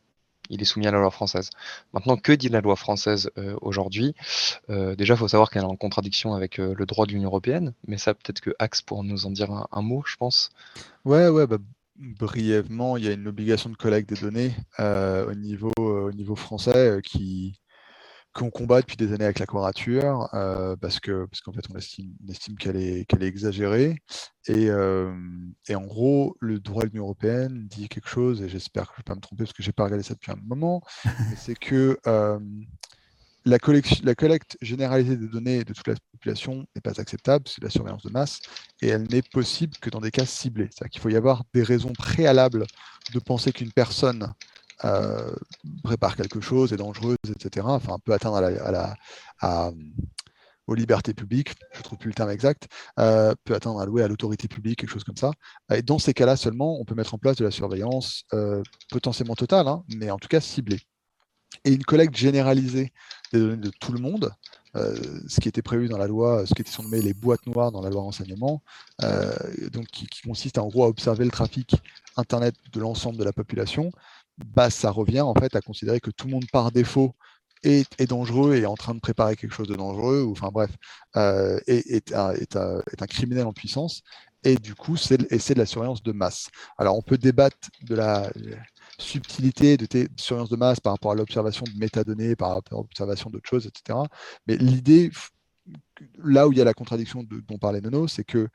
il 0.50 0.60
est 0.60 0.64
soumis 0.64 0.86
à 0.86 0.90
la 0.90 0.98
loi 0.98 1.10
française. 1.10 1.50
Maintenant, 1.92 2.16
que 2.16 2.32
dit 2.32 2.48
la 2.48 2.60
loi 2.60 2.76
française 2.76 3.30
euh, 3.38 3.56
aujourd'hui? 3.62 4.14
Euh, 4.70 4.94
Déjà, 4.94 5.14
il 5.14 5.16
faut 5.16 5.28
savoir 5.28 5.50
qu'elle 5.50 5.62
est 5.62 5.66
en 5.66 5.76
contradiction 5.76 6.34
avec 6.34 6.58
euh, 6.58 6.74
le 6.76 6.86
droit 6.86 7.06
de 7.06 7.12
l'Union 7.12 7.28
européenne, 7.28 7.72
mais 7.86 7.98
ça, 7.98 8.14
peut-être 8.14 8.40
que 8.40 8.50
Axe 8.58 8.82
pour 8.82 9.04
nous 9.04 9.26
en 9.26 9.30
dire 9.30 9.50
un, 9.50 9.82
mot, 9.82 10.02
je 10.06 10.16
pense. 10.16 10.50
Ouais, 11.04 11.28
ouais, 11.28 11.46
bah, 11.46 11.58
brièvement, 11.96 12.96
il 12.96 13.04
y 13.04 13.08
a 13.08 13.12
une 13.12 13.28
obligation 13.28 13.70
de 13.70 13.76
collecte 13.76 14.08
des 14.08 14.20
données 14.20 14.54
au, 14.78 15.34
niveau, 15.34 15.72
au 15.78 16.12
niveau 16.12 16.36
français 16.36 17.00
qui, 17.04 17.60
qu'on 18.34 18.50
combat 18.50 18.80
depuis 18.80 18.96
des 18.96 19.12
années 19.12 19.24
avec 19.24 19.38
la 19.38 19.46
quadrature, 19.46 20.28
euh, 20.34 20.76
parce 20.76 20.98
que 21.00 21.24
parce 21.26 21.40
qu'en 21.40 21.52
fait 21.52 21.64
on 21.70 21.76
estime, 21.76 22.12
estime 22.28 22.56
qu'elle 22.56 22.76
est, 22.76 23.04
qu'elle 23.06 23.22
est 23.22 23.28
exagérée. 23.28 23.96
Et, 24.48 24.68
euh, 24.68 25.14
et, 25.68 25.74
en 25.74 25.84
gros, 25.84 26.36
le 26.40 26.60
droit 26.60 26.82
de 26.82 26.88
l'Union 26.88 27.04
européenne 27.04 27.66
dit 27.68 27.88
quelque 27.88 28.08
chose, 28.08 28.42
et 28.42 28.48
j'espère 28.48 28.88
que 28.88 28.88
je 28.88 28.92
ne 28.94 28.96
vais 28.98 29.04
pas 29.04 29.14
me 29.14 29.20
tromper 29.20 29.44
parce 29.44 29.52
que 29.54 29.62
je 29.62 29.68
n'ai 29.68 29.72
pas 29.72 29.84
regardé 29.84 30.02
ça 30.02 30.14
depuis 30.14 30.32
un 30.32 30.38
moment, 30.44 30.82
c'est 31.38 31.54
que 31.54 31.98
euh, 32.06 32.38
la, 33.46 33.58
la, 34.02 34.14
collecte 34.14 34.58
généralisée 34.60 35.16
des 35.16 35.28
données 35.28 35.64
de 35.64 35.72
toute 35.72 35.86
la 35.86 35.94
population 36.12 36.66
n'est 36.74 36.82
pas 36.82 37.00
acceptable, 37.00 37.44
c'est 37.46 37.62
la 37.62 37.70
surveillance 37.70 38.02
de 38.02 38.10
masse, 38.10 38.40
et 38.82 38.88
elle 38.88 39.04
n'est 39.04 39.22
possible 39.22 39.76
que 39.80 39.90
dans 39.90 40.00
des 40.00 40.10
cas 40.10 40.26
ciblés. 40.26 40.68
C'est-à-dire 40.70 40.90
qu'il 40.90 41.00
faut 41.00 41.10
y 41.10 41.16
avoir 41.16 41.44
des 41.54 41.62
raisons 41.62 41.92
préalables 41.92 42.66
de 43.12 43.18
penser 43.20 43.52
qu'une 43.52 43.72
personne 43.72 44.32
euh, 44.84 45.34
prépare 45.82 46.16
quelque 46.16 46.40
chose, 46.40 46.72
est 46.72 46.76
dangereuse, 46.76 47.16
etc. 47.28 47.66
Enfin, 47.68 47.96
peut 48.04 48.12
atteindre 48.12 48.36
à 48.36 48.70
la, 48.70 48.96
à 49.40 49.70
aux 50.66 50.74
libertés 50.74 51.12
publiques, 51.12 51.54
je 51.72 51.78
ne 51.78 51.82
trouve 51.82 51.98
plus 51.98 52.08
le 52.08 52.14
terme 52.14 52.30
exact, 52.30 52.68
euh, 52.98 53.34
peut 53.44 53.54
atteindre 53.54 53.80
à 53.80 53.86
louer 53.86 54.02
à 54.02 54.08
l'autorité 54.08 54.48
publique, 54.48 54.78
quelque 54.78 54.90
chose 54.90 55.04
comme 55.04 55.16
ça. 55.16 55.30
Et 55.72 55.82
dans 55.82 55.98
ces 55.98 56.14
cas-là 56.14 56.36
seulement, 56.36 56.80
on 56.80 56.84
peut 56.84 56.94
mettre 56.94 57.14
en 57.14 57.18
place 57.18 57.36
de 57.36 57.44
la 57.44 57.50
surveillance 57.50 58.24
euh, 58.32 58.62
potentiellement 58.90 59.34
totale, 59.34 59.68
hein, 59.68 59.84
mais 59.94 60.10
en 60.10 60.18
tout 60.18 60.28
cas 60.28 60.40
ciblée. 60.40 60.80
Et 61.64 61.72
une 61.72 61.84
collecte 61.84 62.16
généralisée 62.16 62.92
des 63.32 63.40
données 63.40 63.56
de 63.56 63.70
tout 63.78 63.92
le 63.92 64.00
monde, 64.00 64.32
ce 64.74 65.40
qui 65.40 65.48
était 65.48 65.62
prévu 65.62 65.88
dans 65.88 65.98
la 65.98 66.08
loi, 66.08 66.44
ce 66.46 66.52
qui 66.52 66.62
était 66.62 66.70
surnommé 66.70 67.00
les 67.00 67.14
boîtes 67.14 67.46
noires 67.46 67.70
dans 67.70 67.80
la 67.80 67.90
loi 67.90 68.02
renseignement, 68.02 68.60
donc 69.70 69.86
qui, 69.86 70.08
consiste 70.24 70.58
en 70.58 70.66
gros 70.66 70.84
à 70.84 70.88
observer 70.88 71.24
le 71.24 71.30
trafic 71.30 71.76
Internet 72.16 72.56
de 72.72 72.80
l'ensemble 72.80 73.16
de 73.18 73.24
la 73.24 73.32
population, 73.32 73.92
bah, 74.38 74.70
ça 74.70 74.90
revient 74.90 75.20
en 75.20 75.34
fait 75.34 75.54
à 75.56 75.60
considérer 75.60 76.00
que 76.00 76.10
tout 76.10 76.26
le 76.26 76.32
monde 76.32 76.46
par 76.52 76.72
défaut 76.72 77.14
est, 77.62 78.06
dangereux 78.08 78.56
et 78.56 78.60
est 78.60 78.66
en 78.66 78.74
train 78.74 78.94
de 78.94 79.00
préparer 79.00 79.36
quelque 79.36 79.52
chose 79.52 79.68
de 79.68 79.74
dangereux, 79.74 80.22
ou 80.22 80.32
enfin 80.32 80.50
bref, 80.52 80.70
euh, 81.16 81.58
est, 81.66 82.12
un 82.14 83.06
criminel 83.08 83.46
en 83.46 83.52
puissance, 83.52 84.02
et 84.44 84.56
du 84.56 84.74
coup, 84.74 84.96
c'est 84.96 85.16
de 85.16 85.58
la 85.58 85.66
surveillance 85.66 86.02
de 86.02 86.12
masse. 86.12 86.50
Alors, 86.76 86.96
on 86.96 87.02
peut 87.02 87.16
débattre 87.16 87.56
de 87.82 87.94
la 87.94 88.30
subtilité 88.98 89.76
de 89.78 90.08
surveillance 90.16 90.50
de 90.50 90.56
masse 90.56 90.80
par 90.80 90.92
rapport 90.92 91.12
à 91.12 91.14
l'observation 91.14 91.64
de 91.64 91.78
métadonnées, 91.78 92.36
par 92.36 92.54
rapport 92.54 92.80
à 92.80 92.82
l'observation 92.82 93.30
d'autres 93.30 93.48
choses, 93.48 93.66
etc. 93.66 93.98
Mais 94.46 94.56
l'idée, 94.56 95.10
là 96.18 96.46
où 96.46 96.52
il 96.52 96.58
y 96.58 96.60
a 96.60 96.64
la 96.64 96.74
contradiction 96.74 97.24
dont 97.26 97.58
parlait 97.58 97.80
Nono, 97.80 98.06
c'est 98.06 98.24
que 98.24 98.48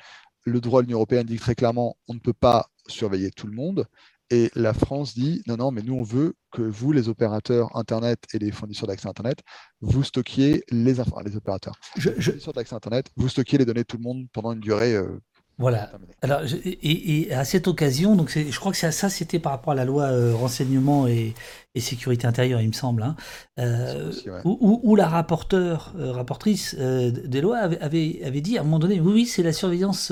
le 0.46 0.62
droit 0.62 0.82
de 0.82 0.88
l'Union 0.88 1.00
européenne 1.00 1.26
dit 1.26 1.38
très 1.38 1.56
clairement 1.56 1.98
on 2.08 2.14
ne 2.14 2.20
peut 2.20 2.34
pas 2.34 2.70
surveiller 2.88 3.32
tout 3.32 3.48
le 3.48 3.54
monde. 3.54 3.86
Et 4.32 4.52
la 4.56 4.74
France 4.74 5.16
dit 5.16 5.42
non, 5.48 5.58
non, 5.58 5.72
mais 5.72 5.82
nous, 5.82 5.96
on 5.96 6.04
veut 6.04 6.36
que 6.52 6.62
vous, 6.62 6.92
les 6.92 7.10
opérateurs 7.10 7.76
Internet 7.76 8.20
et 8.34 8.40
les 8.40 8.52
fournisseurs 8.52 8.88
d'accès 8.88 9.08
Internet, 9.08 9.40
vous 9.82 10.04
stockiez 10.04 10.64
les, 10.70 11.00
enfin, 11.00 11.22
les 11.26 11.36
opérateurs, 11.36 11.76
je, 11.98 12.10
les 12.10 12.22
fournisseurs 12.22 12.54
d'accès 12.54 12.76
Internet, 12.76 13.08
vous 13.16 13.30
stockiez 13.30 13.58
les 13.58 13.66
données 13.66 13.82
de 13.82 13.88
tout 13.88 13.98
le 13.98 14.04
monde 14.04 14.28
pendant 14.32 14.54
une 14.54 14.60
durée 14.60 14.94
euh, 14.94 15.20
voilà. 15.58 15.92
Alors, 16.22 16.44
et, 16.64 17.34
à 17.34 17.44
cette 17.44 17.68
occasion, 17.68 18.16
donc 18.16 18.30
je 18.30 18.58
crois 18.58 18.72
que 18.72 18.78
ça, 18.78 19.10
c'était 19.10 19.40
par 19.40 19.52
rapport 19.52 19.74
à 19.74 19.76
la 19.76 19.84
loi 19.84 20.04
euh, 20.04 20.34
renseignement 20.34 21.06
et, 21.06 21.34
sécurité 21.76 22.28
intérieure, 22.28 22.60
il 22.60 22.68
me 22.68 22.74
semble, 22.74 23.04
hein, 23.04 23.16
euh, 23.58 24.12
où, 24.44 24.96
la 24.98 25.08
rapporteure, 25.08 25.94
rapportrice 25.98 26.76
des 26.76 27.42
lois 27.42 27.58
avait, 27.58 28.22
avait, 28.24 28.42
dit 28.42 28.58
à 28.58 28.62
un 28.62 28.64
moment 28.66 28.80
donné, 28.80 29.00
oui, 29.00 29.14
oui, 29.14 29.26
c'est 29.26 29.44
la 29.44 29.54
surveillance 29.54 30.12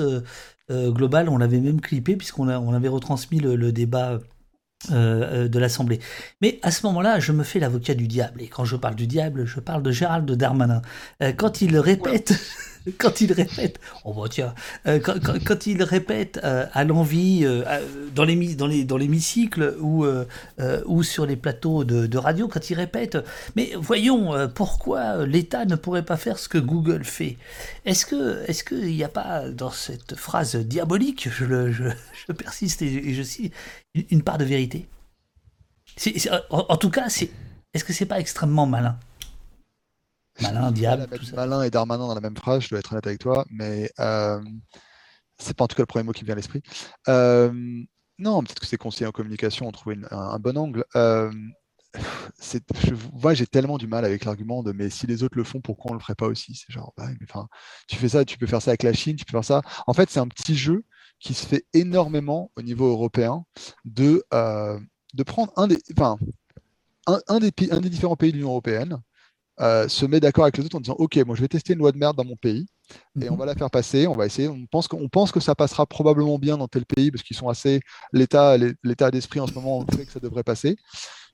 globale, 0.70 1.28
on 1.28 1.38
l'avait 1.38 1.60
même 1.60 1.80
clippé 1.80 2.16
puisqu'on 2.16 2.48
on 2.48 2.72
avait 2.72 2.88
retransmis 2.88 3.40
le, 3.40 3.72
débat. 3.72 4.20
de 4.88 5.58
l'Assemblée. 5.58 5.98
Mais 6.40 6.60
à 6.62 6.70
ce 6.70 6.86
moment-là, 6.86 7.18
je 7.18 7.32
me 7.32 7.42
fais 7.42 7.58
l'avocat 7.58 7.94
du 7.94 8.06
diable. 8.06 8.42
Et 8.42 8.46
quand 8.46 8.64
je 8.64 8.76
parle 8.76 8.94
du 8.94 9.06
diable, 9.06 9.44
je 9.44 9.58
parle 9.60 9.82
de 9.82 9.90
Gérald 9.90 10.30
Darmanin. 10.30 10.82
quand 11.36 11.62
il 11.62 11.76
répète, 11.78 12.34
quand 12.98 13.20
il 13.20 13.32
répète, 13.32 13.78
oh 14.04 14.24
euh, 14.86 15.00
quand, 15.00 15.66
il 15.66 15.82
répète 15.82 16.40
euh, 16.44 16.66
à 16.72 16.84
l'envie 16.84 17.40
euh, 17.44 17.64
dans 18.14 18.26
dans 18.26 18.96
l'hémicycle 18.96 19.76
ou 19.80 20.06
ou 20.86 21.02
sur 21.02 21.26
les 21.26 21.36
plateaux 21.36 21.84
de, 21.84 22.18
radio, 22.18 22.48
quand 22.48 22.70
il 22.70 22.74
répète, 22.74 23.18
mais 23.56 23.72
voyons 23.76 24.48
pourquoi 24.54 25.26
l'État 25.26 25.64
ne 25.64 25.76
pourrait 25.76 26.04
pas 26.04 26.16
faire 26.16 26.38
ce 26.38 26.48
que 26.48 26.58
Google 26.58 27.04
fait? 27.04 27.36
Est-ce 27.84 28.06
que 28.06 28.44
est-ce 28.48 28.64
qu'il 28.64 28.94
n'y 28.94 29.04
a 29.04 29.08
pas 29.08 29.48
dans 29.48 29.70
cette 29.70 30.14
phrase 30.16 30.56
diabolique, 30.56 31.28
je 31.30 31.44
le 31.44 31.72
je, 31.72 32.32
persiste 32.32 32.82
et, 32.82 33.14
je 33.14 33.22
cite, 33.22 33.52
une, 34.10 34.22
part 34.22 34.38
de 34.38 34.44
vérité? 34.44 34.86
en, 36.50 36.76
tout 36.76 36.90
cas, 36.90 37.06
est-ce 37.06 37.84
que 37.84 37.92
c'est 37.92 38.06
pas 38.06 38.20
extrêmement 38.20 38.66
malin? 38.66 38.98
Malin, 40.42 40.72
diable. 40.72 41.06
Malin 41.34 41.62
et 41.62 41.70
Darmanin 41.70 42.06
dans 42.06 42.14
la 42.14 42.20
même 42.20 42.36
phrase, 42.36 42.62
je 42.62 42.70
dois 42.70 42.78
être 42.78 42.92
honnête 42.92 43.06
avec 43.06 43.18
toi, 43.18 43.44
mais 43.50 43.90
euh, 43.98 44.40
c'est 45.38 45.56
pas 45.56 45.64
en 45.64 45.66
tout 45.66 45.76
cas 45.76 45.82
le 45.82 45.86
premier 45.86 46.04
mot 46.04 46.12
qui 46.12 46.22
me 46.22 46.26
vient 46.26 46.34
à 46.34 46.36
l'esprit. 46.36 46.62
Euh, 47.08 47.52
non, 48.18 48.42
peut-être 48.42 48.60
que 48.60 48.66
c'est 48.66 48.76
conseillers 48.76 49.06
en 49.06 49.12
communication 49.12 49.68
ont 49.68 49.72
trouvé 49.72 49.96
un, 50.10 50.38
bon 50.38 50.56
angle. 50.58 50.84
Euh, 50.96 51.32
je 51.94 52.94
vois, 52.94 53.34
j'ai 53.34 53.46
tellement 53.46 53.78
du 53.78 53.86
mal 53.86 54.04
avec 54.04 54.24
l'argument 54.24 54.62
de 54.62 54.72
mais 54.72 54.90
si 54.90 55.06
les 55.06 55.22
autres 55.22 55.38
le 55.38 55.44
font, 55.44 55.60
pourquoi 55.60 55.92
on 55.92 55.94
le 55.94 56.00
ferait 56.00 56.14
pas 56.14 56.26
aussi? 56.26 56.54
C'est 56.54 56.72
genre, 56.72 56.92
bah, 56.96 57.08
mais, 57.08 57.26
enfin, 57.28 57.48
tu 57.86 57.96
fais 57.96 58.08
ça, 58.08 58.24
tu 58.24 58.38
peux 58.38 58.46
faire 58.46 58.62
ça 58.62 58.72
avec 58.72 58.82
la 58.82 58.92
Chine, 58.92 59.16
tu 59.16 59.24
peux 59.24 59.32
faire 59.32 59.44
ça. 59.44 59.62
En 59.86 59.94
fait, 59.94 60.10
c'est 60.10 60.20
un 60.20 60.28
petit 60.28 60.56
jeu 60.56 60.84
qui 61.20 61.34
se 61.34 61.46
fait 61.46 61.64
énormément 61.72 62.50
au 62.56 62.62
niveau 62.62 62.88
européen 62.88 63.44
de, 63.84 64.24
euh, 64.34 64.78
de 65.14 65.22
prendre 65.22 65.52
un 65.56 65.66
des, 65.66 65.78
enfin, 65.96 66.18
un, 67.06 67.38
des, 67.38 67.52
un 67.70 67.80
des 67.80 67.88
différents 67.88 68.16
pays 68.16 68.32
de 68.32 68.36
l'Union 68.36 68.50
européenne 68.50 69.00
euh, 69.60 69.88
se 69.88 70.06
met 70.06 70.20
d'accord 70.20 70.44
avec 70.44 70.56
les 70.56 70.64
autres 70.64 70.76
en 70.76 70.80
disant 70.80 70.96
Ok, 70.98 71.16
moi 71.26 71.34
je 71.34 71.40
vais 71.40 71.48
tester 71.48 71.72
une 71.72 71.80
loi 71.80 71.92
de 71.92 71.98
merde 71.98 72.16
dans 72.16 72.24
mon 72.24 72.36
pays 72.36 72.66
et 73.20 73.28
on 73.28 73.32
mhm. 73.32 73.38
va 73.38 73.46
la 73.46 73.54
faire 73.54 73.70
passer. 73.70 74.06
On 74.06 74.14
va 74.14 74.26
essayer. 74.26 74.48
On 74.48 74.66
pense, 74.66 74.88
qu'on 74.88 75.08
pense 75.08 75.32
que 75.32 75.40
ça 75.40 75.54
passera 75.54 75.86
probablement 75.86 76.38
bien 76.38 76.56
dans 76.56 76.68
tel 76.68 76.86
pays 76.86 77.10
parce 77.10 77.22
qu'ils 77.22 77.36
sont 77.36 77.48
assez. 77.48 77.80
L'état, 78.12 78.56
d'esprit 79.10 79.40
en 79.40 79.46
ce 79.46 79.54
moment 79.54 79.84
fait 79.94 80.06
que 80.06 80.12
ça 80.12 80.20
devrait 80.20 80.44
passer. 80.44 80.76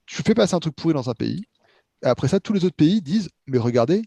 Tu 0.06 0.22
fais 0.22 0.34
passer 0.34 0.54
un 0.54 0.60
truc 0.60 0.74
pourri 0.74 0.94
dans 0.94 1.10
un 1.10 1.14
pays. 1.14 1.44
Et 2.02 2.06
après 2.06 2.28
ça, 2.28 2.40
tous 2.40 2.52
les 2.52 2.64
autres 2.64 2.76
pays 2.76 3.00
disent 3.02 3.30
Mais 3.46 3.58
regardez, 3.58 4.02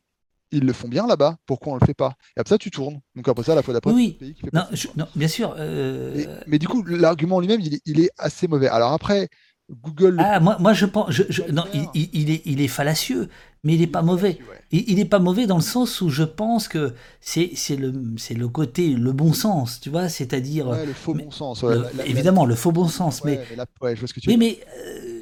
ils 0.52 0.66
le 0.66 0.74
font 0.74 0.88
bien 0.88 1.08
là-bas, 1.08 1.38
pourquoi 1.46 1.74
on 1.74 1.76
ne 1.76 1.82
le 1.82 1.86
fait 1.86 1.94
pas? 1.94 2.16
Et 2.36 2.40
après 2.40 2.50
ça, 2.50 2.58
tu 2.58 2.72
tournes. 2.72 3.00
Donc 3.16 3.28
après 3.28 3.44
ça, 3.44 3.56
la 3.56 3.64
fois 3.64 3.74
d'après, 3.74 3.92
oui, 3.92 4.14
pays 4.14 4.34
qui 4.34 4.42
fait 4.42 4.54
non, 4.54 4.64
non, 4.96 5.08
bien 5.16 5.28
sûr. 5.28 5.56
Euh, 5.58 6.40
mais 6.48 6.60
du 6.60 6.68
coup, 6.68 6.84
l'argument 6.84 7.40
lui-même, 7.40 7.62
il, 7.62 7.80
il, 7.86 8.00
est 8.00 8.12
assez 8.18 8.48
mauvais. 8.48 8.68
Alors 8.68 8.94
après, 8.94 9.30
Google. 9.70 10.16
Ah, 10.20 10.40
moi, 10.40 10.58
moi 10.60 10.74
je 10.74 10.86
pense. 10.86 11.12
Je, 11.12 11.44
non, 11.52 11.64
il, 11.74 12.10
il, 12.14 12.32
est, 12.32 12.42
il 12.46 12.62
est 12.62 12.68
fallacieux, 12.68 13.30
mais 13.64 13.74
il 13.74 13.82
n'est 13.82 13.88
pas 13.88 14.02
mauvais. 14.02 14.40
Il 14.72 14.96
n'est 14.96 15.06
pas 15.06 15.20
mauvais 15.20 15.46
dans 15.46 15.58
le 15.58 15.62
sens 15.62 16.02
où 16.02 16.10
je 16.10 16.24
pense 16.24 16.68
que 16.68 16.94
c'est 17.22 17.52
le, 17.78 17.92
le 17.92 18.48
côté, 18.48 18.90
le 18.94 19.12
bon 19.12 19.34
sens, 19.34 19.80
tu 19.80 19.90
vois, 19.90 20.10
c'est-à-dire. 20.10 20.68
Ouais, 20.68 20.86
le 20.86 20.94
faux 20.94 21.14
bon 21.14 21.32
sens. 21.32 21.64
évidemment, 22.06 22.46
le 22.46 22.56
faux 22.56 22.72
bon 22.72 22.88
sens. 22.88 23.24
mais, 23.24 23.42
mais, 23.82 23.96
je 23.96 24.00
vois 24.00 24.08
ce 24.08 24.14
que 24.14 24.20
tu 24.20 24.30
veux 24.30 24.38
mais, 24.38 24.60
euh, 24.86 25.20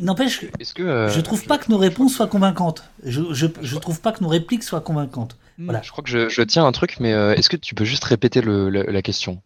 n'empêche 0.00 0.46
que, 0.74 0.82
euh, 0.82 1.08
je 1.08 1.20
trouve 1.20 1.44
pas 1.44 1.58
que 1.58 1.70
nos 1.70 1.78
réponses 1.78 2.14
soient 2.14 2.26
convaincantes. 2.26 2.84
Je, 3.04 3.22
je, 3.32 3.46
je, 3.60 3.76
trouve 3.76 4.00
pas 4.00 4.12
que 4.12 4.22
nos 4.22 4.28
répliques 4.28 4.64
soient 4.64 4.80
convaincantes. 4.80 5.36
Hmm. 5.58 5.64
Voilà. 5.64 5.82
Je 5.82 5.90
crois 5.90 6.04
que 6.04 6.28
je, 6.28 6.42
tiens 6.42 6.66
un 6.66 6.72
truc, 6.72 6.96
mais 7.00 7.12
euh, 7.12 7.34
est-ce 7.34 7.48
que 7.48 7.56
tu 7.56 7.74
peux 7.74 7.84
juste 7.84 8.04
répéter 8.04 8.40
le, 8.40 8.68
la 8.68 9.02
question? 9.02 9.40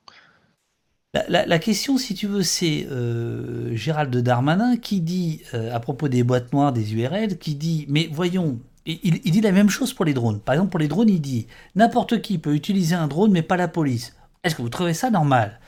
La, 1.28 1.59
question, 1.59 1.98
si 1.98 2.14
tu 2.14 2.26
veux, 2.26 2.43
c'est 2.43 2.86
euh, 2.90 3.74
Gérald 3.76 4.16
Darmanin 4.16 4.76
qui 4.78 5.01
dit, 5.01 5.43
euh, 5.52 5.74
à 5.74 5.78
propos 5.80 6.09
des 6.09 6.22
boîtes 6.22 6.52
noires, 6.52 6.72
des 6.72 6.94
URL, 6.94 7.39
qui 7.39 7.55
dit, 7.55 7.84
mais 7.89 8.09
voyons, 8.10 8.59
il, 8.86 9.20
il, 9.24 9.30
dit 9.30 9.43
la 9.43 9.52
même 9.52 9.68
chose 9.68 9.93
pour 9.93 10.06
les 10.06 10.14
drones. 10.14 10.40
Par 10.40 10.55
exemple, 10.55 10.70
pour 10.70 10.80
les 10.80 10.89
drones, 10.89 11.10
il 11.10 11.20
dit, 11.20 11.47
n'importe 11.74 12.22
qui 12.22 12.39
peut 12.39 12.55
utiliser 12.55 12.94
un 12.94 13.09
drone, 13.09 13.30
mais 13.30 13.43
pas 13.43 13.59
la 13.59 13.68
police. 13.68 14.16
Est-ce 14.43 14.55
que 14.55 14.62
vous 14.62 14.70
trouvez 14.70 14.94
ça 14.94 15.10
normal? 15.10 15.60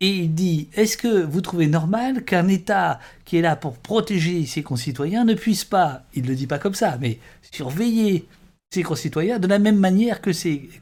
Et 0.00 0.10
il 0.10 0.34
dit, 0.34 0.68
est-ce 0.74 0.96
que 0.96 1.22
vous 1.22 1.40
trouvez 1.40 1.66
normal 1.66 2.24
qu'un 2.24 2.46
État 2.46 3.00
qui 3.24 3.36
est 3.36 3.42
là 3.42 3.56
pour 3.56 3.74
protéger 3.78 4.46
ses 4.46 4.62
concitoyens 4.62 5.24
ne 5.24 5.34
puisse 5.34 5.64
pas, 5.64 6.02
il 6.14 6.22
ne 6.22 6.28
le 6.28 6.34
dit 6.36 6.46
pas 6.46 6.58
comme 6.58 6.74
ça, 6.74 6.98
mais 7.00 7.18
surveiller 7.50 8.26
ses 8.74 8.82
concitoyens, 8.82 9.38
de 9.38 9.46
la 9.46 9.58
même 9.58 9.78
manière 9.78 10.20
que, 10.20 10.30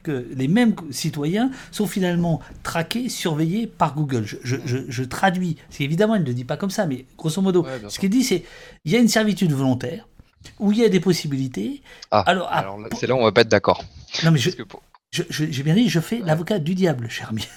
que 0.03 0.27
les 0.35 0.47
mêmes 0.47 0.75
citoyens 0.91 1.51
sont 1.71 1.87
finalement 1.87 2.41
traqués, 2.63 3.09
surveillés 3.09 3.67
par 3.67 3.93
Google. 3.93 4.25
Je, 4.25 5.03
traduis, 5.03 5.57
c'est 5.69 5.83
évidemment, 5.83 6.15
il 6.15 6.21
ne 6.21 6.27
le 6.27 6.33
dit 6.33 6.45
pas 6.45 6.57
comme 6.57 6.71
ça, 6.71 6.85
mais 6.85 7.05
grosso 7.17 7.41
modo, 7.41 7.65
ce 7.87 7.99
qu'il 7.99 8.09
dit, 8.09 8.23
c'est 8.23 8.43
il 8.85 8.91
y 8.91 8.95
a 8.95 8.99
une 8.99 9.07
servitude 9.07 9.53
volontaire, 9.53 10.07
où 10.59 10.71
il 10.71 10.79
y 10.79 10.83
a 10.83 10.89
des 10.89 10.99
possibilités. 10.99 11.81
Ah, 12.11 12.23
alors, 12.25 12.47
ah, 12.51 12.59
alors 12.59 12.79
c'est 12.97 13.07
là 13.07 13.15
où 13.15 13.19
on 13.19 13.23
va 13.23 13.31
pas 13.31 13.41
être 13.41 13.49
d'accord. 13.49 13.83
Non, 14.23 14.31
mais 14.31 14.39
j'ai 14.39 15.63
bien 15.63 15.75
dit, 15.75 15.89
je 15.89 15.99
fais 15.99 16.19
l'avocat 16.19 16.59
du 16.59 16.75
diable, 16.75 17.07
cher 17.09 17.29
ami. 17.29 17.47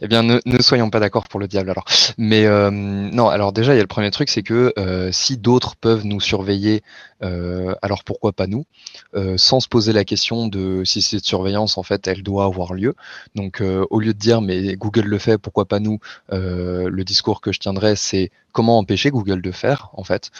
Eh 0.00 0.08
bien, 0.08 0.22
ne, 0.22 0.62
soyons 0.62 0.90
pas 0.90 1.00
d'accord 1.00 1.28
pour 1.28 1.38
le 1.38 1.48
diable 1.48 1.70
alors. 1.70 1.84
Mais 2.16 2.46
euh, 2.46 2.70
non, 2.70 3.28
alors 3.28 3.52
déjà, 3.52 3.74
il 3.74 3.76
y 3.76 3.80
a 3.80 3.82
le 3.82 3.88
premier 3.88 4.10
truc, 4.10 4.28
c'est 4.28 4.42
que 4.42 4.72
euh, 4.78 5.10
si 5.12 5.36
d'autres 5.36 5.76
peuvent 5.76 6.04
nous 6.04 6.20
surveiller, 6.20 6.82
euh, 7.15 7.15
alors 7.20 8.04
pourquoi 8.04 8.32
pas 8.32 8.46
nous? 8.46 8.64
Sans 9.36 9.60
se 9.60 9.68
poser 9.68 9.92
la 9.92 10.04
question 10.04 10.48
de 10.48 10.82
si 10.84 11.02
cette 11.02 11.24
surveillance, 11.24 11.78
en 11.78 11.82
fait, 11.82 12.06
elle 12.06 12.22
doit 12.22 12.44
avoir 12.44 12.74
lieu. 12.74 12.94
Donc, 13.34 13.62
au 13.62 14.00
lieu 14.00 14.12
de 14.12 14.18
dire, 14.18 14.40
mais 14.40 14.76
Google 14.76 15.06
le 15.06 15.18
fait, 15.18 15.38
pourquoi 15.38 15.64
pas 15.64 15.80
nous? 15.80 15.98
Le 16.30 17.02
discours 17.02 17.40
que 17.40 17.52
je 17.52 17.60
tiendrai, 17.60 17.96
c'est 17.96 18.30
comment 18.52 18.78
empêcher 18.78 19.10
Google 19.10 19.42
de 19.42 19.50
faire, 19.50 19.90
en 19.92 20.04
fait? 20.04 20.30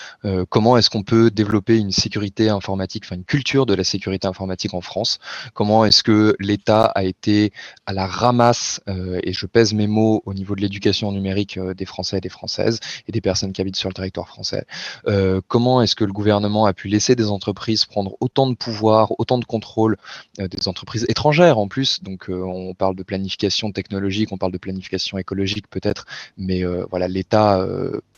Comment 0.49 0.77
est-ce 0.77 0.91
qu'on 0.91 1.03
peut 1.03 1.31
développer 1.31 1.79
une 1.79 1.93
sécurité 1.93 2.49
informatique, 2.49 3.05
enfin 3.07 3.17
une 3.17 3.25
culture 3.25 3.67
de 3.67 3.75
la 3.75 3.85
sécurité 3.85 4.27
informatique 4.27 4.75
en 4.75 4.81
France? 4.81 5.19
Comment 5.55 5.85
est-ce 5.85 6.03
que 6.03 6.37
l'État 6.39 6.87
a 6.87 7.05
été 7.05 7.53
à 7.87 7.93
la 7.93 8.07
ramasse 8.07 8.81
et 9.23 9.33
je 9.33 9.47
pèse 9.47 9.75
mes 9.75 9.87
mots 9.87 10.23
au 10.27 10.35
niveau 10.35 10.55
de 10.55 10.61
l'éducation 10.61 11.13
numérique 11.13 11.59
euh, 11.59 11.75
des 11.75 11.85
Français 11.85 12.19
et 12.19 12.21
des 12.21 12.29
Françaises 12.29 12.81
et 13.09 13.13
des 13.13 13.21
personnes 13.21 13.53
qui 13.53 13.61
habitent 13.61 13.77
sur 13.77 13.89
le 13.89 13.95
territoire 13.95 14.29
français. 14.29 14.65
Euh, 15.07 15.41
comment 15.49 15.83
est-ce 15.83 15.95
que 15.95 16.05
le 16.05 16.13
gouvernement 16.13 16.66
a 16.67 16.73
pu 16.73 16.89
laisser 16.89 17.17
des 17.17 17.31
entreprises 17.31 17.85
prendre 17.85 18.17
autant 18.21 18.49
de 18.49 18.55
pouvoir, 18.55 19.13
autant 19.19 19.39
de 19.39 19.45
contrôle, 19.45 19.97
euh, 20.41 20.49
des 20.49 20.69
entreprises 20.69 21.07
étrangères 21.09 21.59
en 21.59 21.69
plus. 21.69 22.03
Donc 22.03 22.27
on 22.29 22.75
parle 22.75 22.97
de 22.97 23.03
planification 23.03 23.73
technologique, 23.73 24.33
on 24.33 24.39
parle 24.39 24.53
de 24.53 24.59
planification 24.59 25.19
écologique 25.19 25.69
peut-être, 25.69 26.07
mais 26.37 26.63
voilà, 26.91 27.09
l'État 27.09 27.65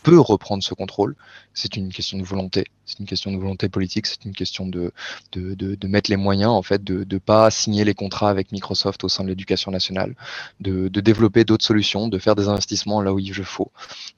peut 0.02 0.18
reprendre 0.20 0.62
ce 0.62 0.74
contrôle. 0.74 1.16
C'est 1.54 1.76
une 1.76 1.92
question 1.92 2.18
de 2.18 2.24
volonté. 2.24 2.66
C'est 2.86 3.00
une 3.00 3.06
question 3.06 3.32
de 3.32 3.36
volonté 3.36 3.68
politique. 3.68 4.06
C'est 4.06 4.24
une 4.24 4.32
question 4.32 4.66
de, 4.66 4.92
de, 5.32 5.54
de, 5.54 5.88
mettre 5.88 6.10
les 6.10 6.16
moyens, 6.16 6.52
en 6.52 6.62
fait, 6.62 6.82
de 6.82 7.06
ne 7.10 7.18
pas 7.18 7.50
signer 7.50 7.84
les 7.84 7.94
contrats 7.94 8.30
avec 8.30 8.52
Microsoft 8.52 9.04
au 9.04 9.08
sein 9.08 9.24
de 9.24 9.28
l'éducation 9.28 9.70
nationale, 9.70 10.14
de, 10.60 10.88
développer 10.88 11.44
d'autres 11.44 11.64
solutions, 11.64 12.08
de 12.08 12.18
faire 12.18 12.36
des 12.36 12.48
investissements 12.48 13.02
là 13.02 13.12
où 13.12 13.18
il 13.18 13.34
faut. 13.44 13.70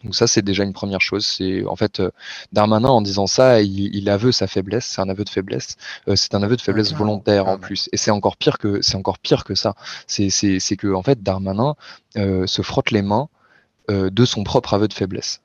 Donc 0.05 0.15
ça, 0.15 0.27
c'est 0.27 0.43
déjà 0.43 0.65
une 0.65 0.73
première 0.73 1.01
chose. 1.01 1.27
C'est 1.27 1.65
en 1.65 1.77
fait 1.77 2.01
euh, 2.01 2.11
Darmanin 2.52 2.89
en 2.89 3.02
disant 3.02 3.27
ça, 3.27 3.62
il, 3.62 3.94
il 3.94 4.09
aveu 4.09 4.32
sa 4.32 4.47
faiblesse. 4.47 4.86
C'est 4.86 5.01
un 5.01 5.09
aveu 5.09 5.24
de 5.24 5.31
faiblesse. 5.31 5.77
Euh, 6.09 6.16
c'est 6.16 6.35
un 6.35 6.43
aveu 6.43 6.57
de 6.57 6.62
faiblesse 6.62 6.93
volontaire 6.93 7.48
en 7.48 7.59
plus. 7.59 7.89
Et 7.93 7.97
c'est 7.97 8.11
encore 8.11 8.36
pire 8.36 8.59
que 8.59 8.82
c'est 8.82 8.97
encore 8.97 9.19
pire 9.19 9.44
que 9.44 9.55
ça. 9.55 9.74
C'est 10.07 10.31
que 10.77 10.93
en 10.94 11.02
fait 11.02 11.23
Darmanin 11.23 11.74
euh, 12.16 12.47
se 12.47 12.62
frotte 12.62 12.90
les 12.90 13.02
mains 13.02 13.28
de 13.89 14.24
son 14.24 14.44
propre 14.44 14.74
aveu 14.74 14.86
de 14.86 14.93
faiblesse. 14.93 15.40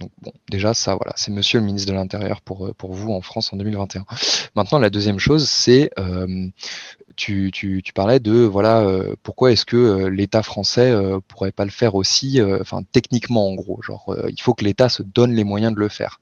Donc 0.00 0.10
bon, 0.22 0.32
déjà 0.50 0.74
ça, 0.74 0.96
voilà, 0.96 1.12
c'est 1.16 1.30
Monsieur 1.30 1.60
le 1.60 1.66
ministre 1.66 1.90
de 1.90 1.94
l'Intérieur 1.94 2.40
pour, 2.40 2.74
pour 2.74 2.92
vous 2.92 3.12
en 3.12 3.20
France 3.20 3.52
en 3.52 3.56
2021. 3.56 4.04
Maintenant, 4.56 4.78
la 4.78 4.90
deuxième 4.90 5.18
chose, 5.18 5.48
c'est 5.48 5.90
tu, 7.16 7.50
tu, 7.52 7.82
tu, 7.84 7.92
parlais 7.92 8.18
de 8.18 8.32
voilà 8.32 8.86
pourquoi 9.22 9.52
est-ce 9.52 9.66
que 9.66 10.06
l'État 10.06 10.42
français 10.42 10.92
pourrait 11.28 11.52
pas 11.52 11.64
le 11.64 11.70
faire 11.70 11.94
aussi, 11.94 12.40
enfin 12.60 12.82
techniquement 12.92 13.48
en 13.48 13.54
gros, 13.54 13.82
genre 13.82 14.16
il 14.28 14.40
faut 14.40 14.54
que 14.54 14.64
l'État 14.64 14.88
se 14.88 15.02
donne 15.02 15.32
les 15.32 15.44
moyens 15.44 15.74
de 15.74 15.80
le 15.80 15.88
faire. 15.88 16.18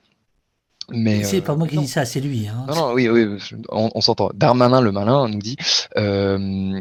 Mais 0.91 1.23
c'est 1.23 1.43
pas 1.43 1.55
moi 1.55 1.67
qui 1.69 1.77
dis 1.77 1.87
ça, 1.87 2.05
c'est 2.05 2.21
lui. 2.21 2.49
Hein. 2.49 2.65
Non, 2.69 2.75
non, 2.75 2.93
oui, 2.95 3.09
oui, 3.09 3.39
on, 3.69 3.91
on 3.95 4.01
s'entend. 4.01 4.31
Darmanin 4.35 4.81
le 4.81 4.91
malin 4.91 5.29
nous 5.29 5.39
dit 5.39 5.57
euh, 5.97 6.81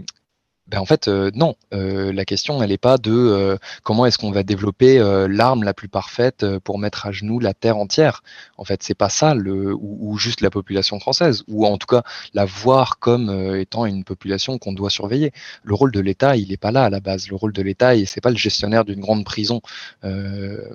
ben 0.67 0.79
en 0.79 0.85
fait, 0.85 1.07
euh, 1.07 1.31
non. 1.33 1.55
Euh, 1.73 2.11
la 2.11 2.25
question, 2.25 2.61
elle 2.61 2.69
n'est 2.69 2.77
pas 2.77 2.97
de 2.97 3.11
euh, 3.11 3.57
comment 3.83 4.05
est-ce 4.05 4.17
qu'on 4.17 4.31
va 4.31 4.43
développer 4.43 4.97
l'arme 5.29 5.63
la 5.63 5.73
plus 5.73 5.87
parfaite 5.87 6.45
pour 6.59 6.79
mettre 6.79 7.05
à 7.05 7.11
genoux 7.11 7.39
la 7.39 7.53
terre 7.53 7.77
entière. 7.77 8.21
En 8.57 8.65
fait, 8.65 8.83
c'est 8.83 8.95
pas 8.95 9.09
ça, 9.09 9.33
le, 9.33 9.73
ou, 9.73 10.17
juste 10.17 10.41
la 10.41 10.49
population 10.49 10.99
française, 10.99 11.43
ou 11.47 11.65
en 11.65 11.77
tout 11.77 11.87
cas 11.87 12.03
la 12.33 12.45
voir 12.45 12.99
comme 12.99 13.55
étant 13.55 13.85
une 13.85 14.03
population 14.03 14.57
qu'on 14.57 14.73
doit 14.73 14.89
surveiller. 14.89 15.31
Le 15.63 15.73
rôle 15.73 15.91
de 15.91 15.99
l'État, 15.99 16.35
il 16.35 16.49
n'est 16.49 16.57
pas 16.57 16.71
là 16.71 16.83
à 16.83 16.89
la 16.89 16.99
base. 16.99 17.29
Le 17.29 17.35
rôle 17.35 17.53
de 17.53 17.61
l'État, 17.61 17.93
c'est 18.05 18.21
pas 18.21 18.29
le 18.31 18.37
gestionnaire 18.37 18.83
d'une 18.83 18.99
grande 18.99 19.23
prison. 19.23 19.61
le 20.03 20.67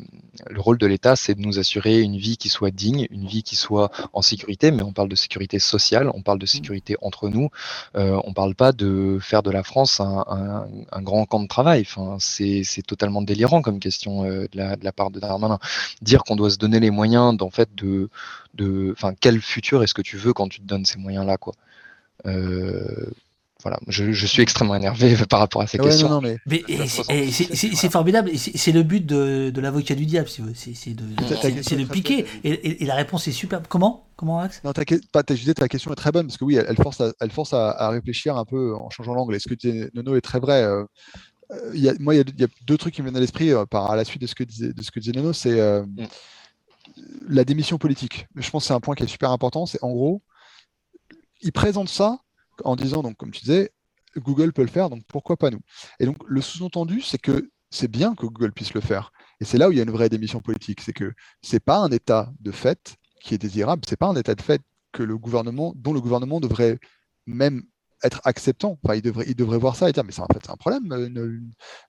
rôle 0.56 0.78
de 0.78 0.86
l'État, 0.86 1.16
c'est 1.16 1.34
de 1.34 1.40
nous 1.40 1.58
assurer 1.58 2.00
une 2.00 2.16
vie 2.16 2.36
qui 2.36 2.48
soit 2.48 2.70
digne, 2.70 3.06
une 3.10 3.26
vie 3.26 3.42
qui 3.42 3.56
soit 3.56 3.90
en 4.12 4.22
sécurité, 4.22 4.70
mais 4.70 4.82
on 4.82 4.92
parle 4.92 5.08
de 5.08 5.16
sécurité 5.16 5.58
sociale, 5.58 6.10
on 6.14 6.22
parle 6.22 6.38
de 6.38 6.46
sécurité 6.46 6.96
entre 7.02 7.28
nous, 7.28 7.50
on 7.94 8.32
parle 8.32 8.54
pas 8.54 8.72
de 8.72 9.18
faire 9.20 9.42
de 9.42 9.50
la 9.50 9.62
France 9.62 9.81
un, 10.00 10.66
grand 11.02 11.24
camp 11.26 11.40
de 11.40 11.48
travail. 11.48 11.86
C'est 12.18 12.86
totalement 12.86 13.22
délirant 13.22 13.62
comme 13.62 13.78
question 13.78 14.24
euh, 14.24 14.46
de, 14.52 14.58
la, 14.58 14.92
part 14.92 15.10
de 15.10 15.20
Darmanin. 15.20 15.58
Dire 16.00 16.22
qu'on 16.24 16.36
doit 16.36 16.50
se 16.50 16.58
donner 16.58 16.80
les 16.80 16.90
moyens 16.90 17.36
d'en 17.36 17.50
fait 17.50 17.74
de, 17.74 18.08
de, 18.54 18.94
quel 19.20 19.40
futur 19.40 19.82
est-ce 19.82 19.94
que 19.94 20.02
tu 20.02 20.16
veux 20.16 20.32
quand 20.32 20.48
tu 20.48 20.60
te 20.60 20.66
donnes 20.66 20.84
ces 20.84 20.98
moyens-là, 20.98 21.36
quoi. 21.36 21.54
Euh, 22.26 23.10
voilà, 23.62 23.78
je, 23.86 24.26
suis 24.26 24.42
extrêmement 24.42 24.74
énervé 24.74 25.14
par 25.28 25.38
rapport 25.38 25.62
à 25.62 25.66
ces 25.66 25.78
questions. 25.78 26.20
mais, 26.20 26.38
c'est 26.46 27.90
formidable, 27.90 28.30
c'est 28.36 28.72
le 28.72 28.82
but 28.82 29.04
de, 29.04 29.60
l'avocat 29.60 29.94
du 29.94 30.06
diable, 30.06 30.28
si 30.28 30.74
c'est 30.74 30.94
de, 30.94 31.84
piquer, 31.84 32.26
et, 32.44 32.84
la 32.84 32.94
réponse 32.94 33.28
est 33.28 33.32
superbe. 33.32 33.64
Comment? 33.68 34.06
Comment 34.16 34.40
Max 34.40 34.62
Non, 34.64 34.72
ta, 34.72 34.84
ta 35.22 35.68
question 35.68 35.92
est 35.92 35.96
très 35.96 36.12
bonne, 36.12 36.26
parce 36.26 36.36
que 36.36 36.44
oui, 36.44 36.56
elle, 36.56 36.76
force, 36.76 37.00
à, 37.00 37.12
elle 37.20 37.30
force 37.30 37.52
à, 37.54 37.88
réfléchir 37.90 38.36
un 38.36 38.44
peu 38.44 38.74
en 38.74 38.90
changeant 38.90 39.14
l'angle. 39.14 39.34
Et 39.34 39.38
ce 39.38 39.48
que 39.48 39.54
tu 39.54 39.90
Nono 39.94 40.16
est 40.16 40.20
très 40.20 40.40
vrai. 40.40 40.62
Euh, 40.62 40.84
euh, 41.50 41.94
moi, 42.00 42.14
il 42.14 42.40
y, 42.40 42.44
a 42.44 42.48
deux 42.66 42.78
trucs 42.78 42.94
qui 42.94 43.02
me 43.02 43.08
viennent 43.08 43.16
à 43.16 43.20
l'esprit 43.20 43.50
euh, 43.50 43.66
par 43.66 43.90
à 43.90 43.96
la 43.96 44.04
suite 44.04 44.22
de 44.22 44.26
ce 44.26 44.34
que 44.34 44.44
disait, 44.44 44.72
de 44.72 44.82
ce 44.82 44.90
que 44.90 45.00
disait 45.00 45.12
Nono, 45.12 45.32
c'est 45.32 45.60
mm. 45.60 46.06
la 47.28 47.44
démission 47.44 47.78
politique. 47.78 48.26
Je 48.36 48.50
pense 48.50 48.64
que 48.64 48.68
c'est 48.68 48.74
un 48.74 48.80
point 48.80 48.94
qui 48.94 49.04
est 49.04 49.08
super 49.08 49.30
important. 49.30 49.66
C'est 49.66 49.82
en 49.82 49.90
gros, 49.90 50.22
il 51.40 51.52
présente 51.52 51.88
ça 51.88 52.20
en 52.64 52.76
disant, 52.76 53.02
donc, 53.02 53.16
comme 53.16 53.30
tu 53.30 53.40
disais, 53.40 53.70
Google 54.16 54.52
peut 54.52 54.62
le 54.62 54.68
faire, 54.68 54.90
donc 54.90 55.02
pourquoi 55.06 55.36
pas 55.36 55.50
nous? 55.50 55.60
Et 55.98 56.06
donc, 56.06 56.16
le 56.26 56.40
sous-entendu, 56.40 57.00
c'est 57.00 57.18
que 57.18 57.50
c'est 57.70 57.88
bien 57.88 58.14
que 58.14 58.26
Google 58.26 58.52
puisse 58.52 58.74
le 58.74 58.80
faire. 58.80 59.12
Et 59.40 59.44
c'est 59.44 59.58
là 59.58 59.68
où 59.68 59.72
il 59.72 59.78
y 59.78 59.80
a 59.80 59.84
une 59.84 59.90
vraie 59.90 60.08
démission 60.08 60.40
politique. 60.40 60.80
C'est 60.82 60.92
que 60.92 61.12
ce 61.42 61.56
n'est 61.56 61.60
pas 61.60 61.78
un 61.78 61.90
état 61.90 62.30
de 62.40 62.52
fait 62.52 62.96
qui 63.22 63.34
est 63.34 63.38
désirable, 63.38 63.82
ce 63.86 63.92
n'est 63.92 63.96
pas 63.96 64.08
un 64.08 64.16
état 64.16 64.34
de 64.34 64.42
fait 64.42 64.60
que 64.92 65.02
le 65.02 65.16
gouvernement, 65.16 65.72
dont 65.76 65.92
le 65.92 66.00
gouvernement 66.00 66.38
devrait 66.38 66.78
même 67.26 67.62
être 68.04 68.20
acceptant. 68.24 68.78
Enfin, 68.82 68.94
il 68.94 69.02
devrait, 69.02 69.24
il 69.28 69.34
devrait 69.34 69.58
voir 69.58 69.76
ça 69.76 69.88
et 69.88 69.92
dire, 69.92 70.04
mais 70.04 70.12
c'est 70.12 70.20
en 70.20 70.26
fait, 70.26 70.40
c'est 70.44 70.50
un 70.50 70.56
problème, 70.56 70.92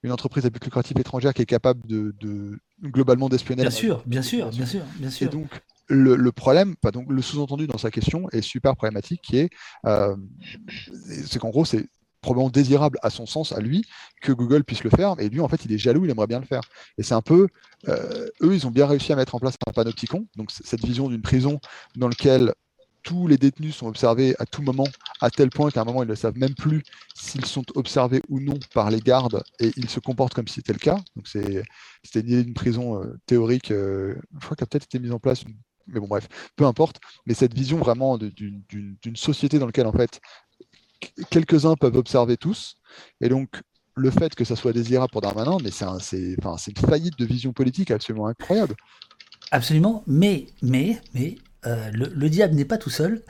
une, 0.03 0.11
entreprise 0.11 0.45
à 0.45 0.49
but 0.49 0.63
lucratif 0.63 0.97
étrangère 0.97 1.33
qui 1.33 1.41
est 1.41 1.47
capable 1.47 1.85
de, 1.87 2.59
globalement 2.83 3.29
d'espionner. 3.29 3.63
Bien 3.63 3.71
sûr, 3.71 4.03
bien 4.05 4.21
sûr, 4.21 4.49
bien 4.49 4.65
sûr, 4.65 4.83
bien 4.97 5.09
sûr. 5.09 5.27
Et 5.27 5.29
donc, 5.29 5.49
le, 5.87 6.31
problème, 6.31 6.75
donc 6.93 7.09
le 7.09 7.21
sous-entendu 7.21 7.67
dans 7.67 7.77
sa 7.77 7.91
question 7.91 8.29
est 8.31 8.41
super 8.41 8.75
problématique, 8.75 9.21
qui 9.21 9.37
est, 9.37 9.49
euh, 9.85 10.15
c'est 11.25 11.39
qu'en 11.39 11.49
gros, 11.49 11.65
c'est 11.65 11.87
probablement 12.21 12.49
désirable 12.49 12.97
à 13.03 13.11
son 13.11 13.27
sens, 13.27 13.51
à 13.51 13.59
lui, 13.59 13.85
que 14.21 14.31
Google 14.31 14.63
puisse 14.63 14.83
le 14.83 14.89
faire, 14.89 15.15
et 15.19 15.29
lui, 15.29 15.41
en 15.41 15.47
fait, 15.47 15.65
il 15.65 15.73
est 15.73 15.77
jaloux, 15.77 16.05
il 16.05 16.11
aimerait 16.11 16.27
bien 16.27 16.39
le 16.39 16.45
faire. 16.45 16.61
Et 16.97 17.03
c'est 17.03 17.13
un 17.13 17.21
peu, 17.21 17.47
euh, 17.89 18.27
eux, 18.41 18.55
ils 18.55 18.65
ont 18.65 18.71
bien 18.71 18.87
réussi 18.87 19.11
à 19.13 19.15
mettre 19.15 19.35
en 19.35 19.39
place 19.39 19.55
un 19.67 19.71
panopticon, 19.71 20.25
donc 20.35 20.49
cette 20.49 20.83
vision 20.83 21.09
d'une 21.09 21.21
prison 21.21 21.59
dans 21.95 22.07
laquelle 22.07 22.53
tous 23.03 23.27
les 23.27 23.37
détenus 23.37 23.75
sont 23.75 23.87
observés 23.87 24.33
à 24.39 24.45
tout 24.45 24.61
moment, 24.61 24.87
à 25.19 25.29
tel 25.29 25.49
point 25.49 25.69
qu'à 25.69 25.81
un 25.81 25.83
moment, 25.83 26.03
ils 26.03 26.09
ne 26.09 26.15
savent 26.15 26.37
même 26.37 26.55
plus 26.55 26.83
s'ils 27.13 27.45
sont 27.45 27.65
observés 27.75 28.21
ou 28.29 28.39
non 28.39 28.57
par 28.73 28.89
les 28.89 29.01
gardes, 29.01 29.43
et 29.59 29.71
ils 29.75 29.89
se 29.89 29.99
comportent 29.99 30.33
comme 30.33 30.47
si 30.47 30.55
c'était 30.55 30.71
le 30.71 30.79
cas. 30.79 30.99
Donc 31.17 31.27
c'était 31.27 32.21
une 32.21 32.29
idée 32.29 32.43
d'une 32.45 32.53
prison 32.53 33.03
euh, 33.03 33.19
théorique, 33.25 33.67
je 33.67 34.15
crois 34.39 34.55
qu'elle 34.55 34.63
a 34.63 34.67
peut-être 34.67 34.85
été 34.85 34.99
mise 34.99 35.11
en 35.11 35.19
place 35.19 35.43
mais 35.87 35.99
bon, 35.99 36.07
bref, 36.07 36.27
peu 36.55 36.65
importe. 36.65 36.97
Mais 37.25 37.33
cette 37.33 37.53
vision 37.53 37.77
vraiment 37.77 38.17
d'une 38.17 39.15
société 39.15 39.59
dans 39.59 39.65
laquelle, 39.65 39.87
en 39.87 39.93
fait, 39.93 40.21
quelques-uns 41.29 41.75
peuvent 41.75 41.95
observer 41.97 42.37
tous. 42.37 42.77
Et 43.21 43.29
donc, 43.29 43.61
le 43.95 44.09
fait 44.09 44.33
que 44.35 44.43
ça 44.43 44.55
soit 44.55 44.73
désirable 44.73 45.11
pour 45.11 45.21
Darmanin, 45.21 45.57
mais 45.63 45.71
c'est 45.71 45.85
une 45.85 46.87
faillite 46.87 47.17
de 47.17 47.25
vision 47.25 47.53
politique 47.53 47.91
absolument 47.91 48.27
incroyable. 48.27 48.75
Absolument, 49.51 50.03
mais, 50.07 50.47
mais, 50.61 50.99
mais, 51.13 51.35
euh, 51.65 51.91
le, 51.91 52.29
diable 52.29 52.55
n'est 52.55 52.65
pas 52.65 52.77
tout 52.77 52.89
seul. 52.89 53.23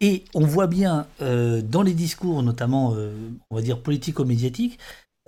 Et 0.00 0.24
on 0.34 0.46
voit 0.46 0.66
bien 0.66 1.06
euh, 1.20 1.60
dans 1.62 1.82
les 1.82 1.94
discours, 1.94 2.42
notamment, 2.42 2.94
euh, 2.94 3.12
on 3.50 3.56
va 3.56 3.62
dire 3.62 3.82
politico-médiatiques, 3.82 4.78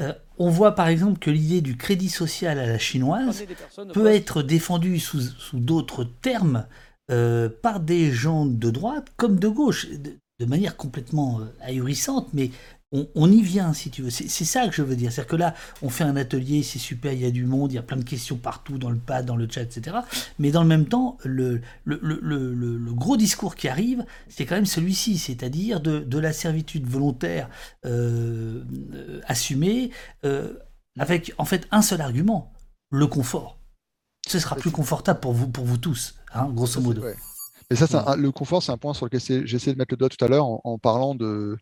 euh, 0.00 0.12
on 0.38 0.48
voit 0.48 0.74
par 0.74 0.88
exemple 0.88 1.18
que 1.18 1.30
l'idée 1.30 1.60
du 1.60 1.76
crédit 1.76 2.08
social 2.08 2.58
à 2.58 2.66
la 2.66 2.78
chinoise 2.78 3.44
peut 3.92 4.06
être 4.06 4.42
défendue 4.42 4.98
sous, 4.98 5.20
d'autres 5.52 6.04
termes 6.04 6.66
euh, 7.10 7.48
par 7.62 7.80
des 7.80 8.10
gens 8.10 8.46
de 8.46 8.70
droite 8.70 9.08
comme 9.16 9.38
de 9.38 9.48
gauche, 9.48 9.88
de, 9.90 10.46
manière 10.46 10.76
complètement 10.76 11.40
euh, 11.40 11.44
ahurissante, 11.60 12.28
mais 12.32 12.50
on, 12.92 13.30
y 13.30 13.40
vient, 13.40 13.72
si 13.72 13.90
tu 13.90 14.02
veux. 14.02 14.10
C'est 14.10 14.44
ça 14.44 14.66
que 14.66 14.74
je 14.74 14.82
veux 14.82 14.96
dire. 14.96 15.12
C'est-à-dire 15.12 15.30
que 15.30 15.36
là, 15.36 15.54
on 15.80 15.90
fait 15.90 16.02
un 16.02 16.16
atelier, 16.16 16.64
c'est 16.64 16.80
super, 16.80 17.12
il 17.12 17.20
y 17.20 17.24
a 17.24 17.30
du 17.30 17.44
monde, 17.44 17.70
il 17.70 17.76
y 17.76 17.78
a 17.78 17.82
plein 17.82 17.96
de 17.96 18.04
questions 18.04 18.36
partout 18.36 18.78
dans 18.78 18.90
le 18.90 18.98
pad, 18.98 19.26
dans 19.26 19.36
le 19.36 19.48
chat, 19.48 19.62
etc. 19.62 19.98
Mais 20.40 20.50
dans 20.50 20.62
le 20.62 20.68
même 20.68 20.86
temps, 20.86 21.16
le, 21.24 21.60
le, 21.84 22.92
gros 22.92 23.16
discours 23.16 23.54
qui 23.54 23.68
arrive, 23.68 24.04
c'est 24.28 24.44
quand 24.44 24.56
même 24.56 24.66
celui-ci, 24.66 25.18
c'est-à-dire 25.18 25.80
de, 25.80 26.18
la 26.18 26.32
servitude 26.32 26.86
volontaire 26.86 27.48
euh, 27.86 28.62
assumée, 29.26 29.90
euh, 30.24 30.52
avec 30.98 31.32
en 31.38 31.44
fait 31.44 31.66
un 31.70 31.82
seul 31.82 32.00
argument, 32.00 32.52
le 32.90 33.06
confort. 33.06 33.58
Ce 34.26 34.38
sera 34.38 34.56
plus 34.56 34.70
confortable 34.70 35.20
pour 35.20 35.32
vous, 35.32 35.48
pour 35.48 35.64
vous 35.64 35.78
tous, 35.78 36.16
hein, 36.34 36.50
grosso 36.52 36.80
modo. 36.80 37.02
Et 37.70 37.76
ça, 37.76 38.16
le 38.16 38.32
confort, 38.32 38.62
c'est 38.64 38.72
un 38.72 38.76
point 38.76 38.94
sur 38.94 39.06
lequel 39.06 39.46
j'ai 39.46 39.56
essayé 39.56 39.72
de 39.72 39.78
mettre 39.78 39.94
le 39.94 39.96
doigt 39.96 40.08
tout 40.08 40.22
à 40.24 40.28
l'heure 40.28 40.44
en 40.66 40.76
parlant 40.76 41.14
de, 41.14 41.56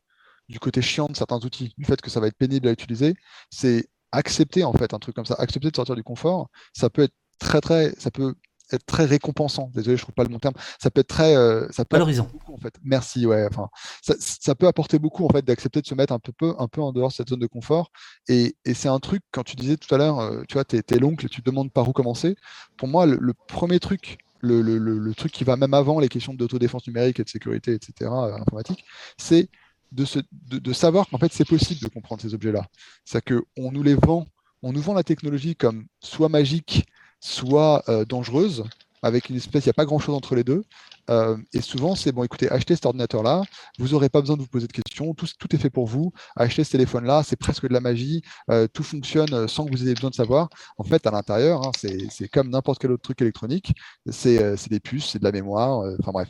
du 0.48 0.58
côté 0.58 0.82
chiant 0.82 1.06
de 1.06 1.16
certains 1.16 1.38
outils, 1.44 1.74
du 1.78 1.84
fait 1.84 2.00
que 2.00 2.10
ça 2.10 2.20
va 2.20 2.26
être 2.28 2.36
pénible 2.36 2.68
à 2.68 2.72
utiliser, 2.72 3.14
c'est 3.50 3.88
accepter 4.12 4.64
en 4.64 4.72
fait 4.72 4.94
un 4.94 4.98
truc 4.98 5.14
comme 5.14 5.26
ça, 5.26 5.34
accepter 5.38 5.70
de 5.70 5.76
sortir 5.76 5.94
du 5.94 6.02
confort, 6.02 6.48
ça 6.72 6.88
peut 6.90 7.02
être 7.02 7.14
très 7.38 7.60
très, 7.60 7.94
ça 7.98 8.10
peut 8.10 8.34
être 8.72 8.86
très 8.86 9.04
récompensant. 9.04 9.70
Désolé, 9.74 9.96
je 9.96 10.02
trouve 10.02 10.14
pas 10.14 10.24
le 10.24 10.28
bon 10.28 10.38
terme. 10.38 10.54
Ça 10.80 10.90
peut 10.90 11.00
être 11.00 11.08
très, 11.08 11.36
euh, 11.36 11.66
ça 11.70 11.84
peut 11.84 11.96
valorisant. 11.96 12.28
en 12.48 12.58
fait. 12.58 12.74
Merci, 12.82 13.26
ouais. 13.26 13.46
Enfin, 13.50 13.68
ça, 14.02 14.54
peut 14.54 14.66
apporter 14.66 14.98
beaucoup 14.98 15.24
en 15.24 15.30
fait 15.30 15.44
d'accepter 15.44 15.80
de 15.80 15.86
se 15.86 15.94
mettre 15.94 16.12
un 16.12 16.18
peu, 16.18 16.54
un 16.58 16.68
peu 16.68 16.82
en 16.82 16.92
dehors 16.92 17.08
de 17.08 17.14
cette 17.14 17.28
zone 17.28 17.40
de 17.40 17.46
confort. 17.46 17.90
Et, 18.28 18.56
c'est 18.74 18.88
un 18.88 18.98
truc 18.98 19.22
quand 19.32 19.44
tu 19.44 19.56
disais 19.56 19.76
tout 19.76 19.92
à 19.94 19.98
l'heure, 19.98 20.20
euh, 20.20 20.42
tu 20.48 20.54
vois, 20.54 20.64
t'es, 20.64 20.82
es 20.88 20.98
l'oncle 20.98 21.26
et 21.26 21.28
tu 21.28 21.42
te 21.42 21.50
demandes 21.50 21.72
par 21.72 21.88
où 21.88 21.92
commencer. 21.92 22.36
Pour 22.76 22.88
moi, 22.88 23.06
le, 23.06 23.34
premier 23.48 23.80
truc. 23.80 24.18
Le, 24.40 24.62
le, 24.62 25.14
truc 25.14 25.32
qui 25.32 25.42
va 25.42 25.56
même 25.56 25.74
avant 25.74 25.98
les 25.98 26.08
questions 26.08 26.32
d'autodéfense 26.32 26.86
numérique 26.86 27.18
et 27.18 27.24
de 27.24 27.28
sécurité, 27.28 27.72
etc., 27.72 27.92
euh, 28.02 28.36
informatique, 28.36 28.84
c'est 29.16 29.48
de, 29.92 30.72
savoir 30.72 31.08
qu'en 31.08 31.18
fait 31.18 31.32
c'est 31.32 31.46
possible 31.46 31.80
de 31.80 31.88
comprendre 31.88 32.22
ces 32.22 32.34
objets-là. 32.34 32.66
C'est 33.04 33.22
qu'on 33.24 33.72
nous 33.72 33.82
les 33.82 33.94
vend, 33.94 34.26
on 34.62 34.72
nous 34.72 34.80
vend 34.80 34.94
la 34.94 35.04
technologie 35.04 35.56
comme 35.56 35.86
soit 36.00 36.28
magique, 36.28 36.86
soit 37.20 37.82
euh, 37.88 38.04
dangereuse, 38.04 38.64
avec 39.02 39.28
une 39.28 39.36
espèce, 39.36 39.64
il 39.64 39.68
n'y 39.68 39.70
a 39.70 39.74
pas 39.74 39.84
grand-chose 39.84 40.14
entre 40.14 40.34
les 40.34 40.44
deux. 40.44 40.64
Euh, 41.08 41.36
et 41.54 41.60
souvent, 41.60 41.94
c'est 41.94 42.12
bon, 42.12 42.24
écoutez, 42.24 42.50
achetez 42.50 42.74
cet 42.74 42.84
ordinateur-là, 42.84 43.42
vous 43.78 43.88
n'aurez 43.88 44.08
pas 44.08 44.20
besoin 44.20 44.36
de 44.36 44.42
vous 44.42 44.48
poser 44.48 44.66
de 44.66 44.72
questions, 44.72 45.14
tout, 45.14 45.26
est 45.54 45.58
fait 45.58 45.70
pour 45.70 45.86
vous. 45.86 46.12
Achetez 46.36 46.64
ce 46.64 46.72
téléphone-là, 46.72 47.22
c'est 47.22 47.36
presque 47.36 47.66
de 47.66 47.72
la 47.72 47.80
magie, 47.80 48.22
euh, 48.50 48.66
tout 48.66 48.82
fonctionne 48.82 49.48
sans 49.48 49.64
que 49.64 49.70
vous 49.70 49.84
ayez 49.84 49.94
besoin 49.94 50.10
de 50.10 50.14
savoir. 50.16 50.48
En 50.76 50.84
fait, 50.84 51.06
à 51.06 51.10
l'intérieur, 51.10 51.66
hein, 51.66 51.70
c'est 51.74 52.28
comme 52.28 52.50
n'importe 52.50 52.80
quel 52.80 52.90
autre 52.90 53.02
truc 53.02 53.22
électronique, 53.22 53.72
c'est 54.10 54.68
des 54.68 54.80
puces, 54.80 55.10
c'est 55.10 55.18
de 55.18 55.24
la 55.24 55.32
mémoire, 55.32 55.78
enfin 56.00 56.12
bref. 56.12 56.28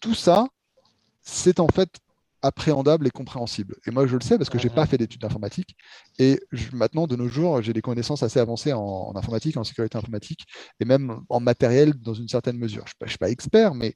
Tout 0.00 0.14
ça, 0.14 0.46
c'est 1.22 1.58
en 1.58 1.68
fait 1.68 1.98
appréhendable 2.42 3.06
et 3.06 3.10
compréhensible. 3.10 3.76
Et 3.86 3.90
moi, 3.90 4.06
je 4.06 4.16
le 4.16 4.20
sais 4.22 4.38
parce 4.38 4.50
que 4.50 4.58
je 4.58 4.68
n'ai 4.68 4.74
pas 4.74 4.86
fait 4.86 4.98
d'études 4.98 5.20
d'informatique. 5.20 5.76
Et 6.18 6.40
maintenant, 6.72 7.06
de 7.06 7.16
nos 7.16 7.28
jours, 7.28 7.62
j'ai 7.62 7.72
des 7.72 7.82
connaissances 7.82 8.22
assez 8.22 8.38
avancées 8.38 8.72
en, 8.72 9.12
informatique, 9.16 9.56
en 9.56 9.64
sécurité 9.64 9.98
informatique, 9.98 10.46
et 10.80 10.84
même 10.84 11.20
en 11.28 11.40
matériel 11.40 11.94
dans 11.94 12.14
une 12.14 12.28
certaine 12.28 12.58
mesure. 12.58 12.84
Je 12.86 12.94
ne 13.04 13.08
suis, 13.08 13.18
pas 13.18 13.30
expert, 13.30 13.74
mais 13.74 13.94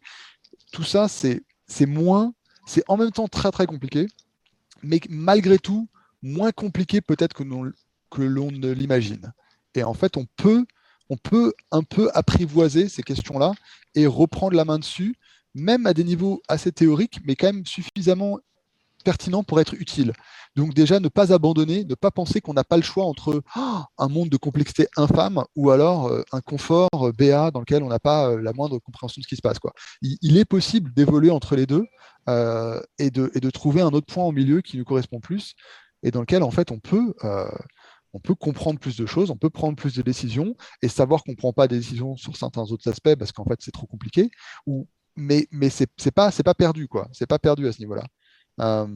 tout 0.72 0.84
ça, 0.84 1.08
c'est 1.08 1.42
moins, 1.86 2.34
c'est 2.66 2.84
en 2.88 2.96
même 2.96 3.12
temps 3.12 3.28
très, 3.28 3.50
très 3.50 3.66
compliqué, 3.66 4.06
mais 4.82 5.00
malgré 5.08 5.58
tout, 5.58 5.88
moins 6.22 6.52
compliqué 6.52 7.00
peut-être 7.00 7.34
que 7.34 7.42
l'on 8.22 8.50
ne 8.50 8.70
l'imagine. 8.70 9.32
Et 9.74 9.84
en 9.84 9.94
fait, 9.94 10.16
on 10.16 10.26
peut 10.36 10.64
on 11.12 11.16
peut 11.18 11.52
un 11.70 11.82
peu 11.82 12.10
apprivoiser 12.14 12.88
ces 12.88 13.02
questions-là 13.02 13.52
et 13.94 14.06
reprendre 14.06 14.56
la 14.56 14.64
main 14.64 14.78
dessus, 14.78 15.14
même 15.54 15.86
à 15.86 15.94
des 15.94 16.04
niveaux 16.04 16.42
assez 16.48 16.72
théoriques, 16.72 17.20
mais 17.24 17.36
quand 17.36 17.52
même 17.52 17.66
suffisamment 17.66 18.38
pertinent 19.02 19.42
pour 19.42 19.60
être 19.60 19.74
utile. 19.74 20.12
Donc 20.56 20.74
déjà, 20.74 21.00
ne 21.00 21.08
pas 21.08 21.32
abandonner, 21.32 21.84
ne 21.84 21.94
pas 21.94 22.10
penser 22.10 22.40
qu'on 22.40 22.54
n'a 22.54 22.64
pas 22.64 22.76
le 22.76 22.82
choix 22.82 23.04
entre 23.04 23.42
oh, 23.56 23.78
un 23.98 24.08
monde 24.08 24.28
de 24.28 24.36
complexité 24.36 24.86
infâme 24.96 25.42
ou 25.56 25.70
alors 25.70 26.06
euh, 26.06 26.22
un 26.32 26.40
confort 26.40 26.88
euh, 26.94 27.12
BA 27.12 27.50
dans 27.50 27.60
lequel 27.60 27.82
on 27.82 27.88
n'a 27.88 27.98
pas 27.98 28.30
euh, 28.30 28.40
la 28.40 28.52
moindre 28.52 28.78
compréhension 28.78 29.20
de 29.20 29.24
ce 29.24 29.28
qui 29.28 29.36
se 29.36 29.42
passe. 29.42 29.58
Il, 30.02 30.36
est 30.36 30.44
possible 30.44 30.92
d'évoluer 30.94 31.30
entre 31.30 31.56
les 31.56 31.66
deux 31.66 31.84
et, 32.98 33.10
de, 33.10 33.30
et, 33.34 33.40
de, 33.40 33.50
trouver 33.50 33.80
un 33.80 33.88
autre 33.88 34.06
point 34.12 34.24
au 34.24 34.32
milieu 34.32 34.60
qui 34.60 34.78
nous 34.78 34.84
correspond 34.84 35.20
plus 35.20 35.54
et 36.02 36.10
dans 36.10 36.20
lequel 36.20 36.42
en 36.42 36.50
fait 36.50 36.70
on 36.70 36.78
peut, 36.78 37.14
on 38.12 38.20
peut 38.20 38.34
comprendre 38.34 38.78
plus 38.78 38.96
de 38.96 39.06
choses, 39.06 39.30
on 39.30 39.36
peut 39.36 39.50
prendre 39.50 39.76
plus 39.76 39.94
de 39.94 40.02
décisions 40.02 40.54
et 40.82 40.88
savoir 40.88 41.22
qu'on 41.24 41.32
ne 41.32 41.36
prend 41.36 41.52
pas 41.52 41.68
des 41.68 41.78
décisions 41.78 42.16
sur 42.16 42.36
certains 42.36 42.62
autres 42.62 42.88
aspects 42.88 43.14
parce 43.16 43.32
qu'en 43.32 43.44
fait 43.44 43.58
c'est 43.60 43.72
trop 43.72 43.86
compliqué. 43.86 44.30
Ou, 44.66 44.86
mais 45.16 45.46
mais 45.50 45.70
c'est 45.70 45.86
pas, 46.10 46.30
perdu, 46.54 46.88
quoi. 46.88 47.08
C'est 47.12 47.26
pas 47.26 47.38
perdu 47.38 47.66
à 47.68 47.72
ce 47.72 47.78
niveau-là. 47.80 48.04
Euh, 48.60 48.86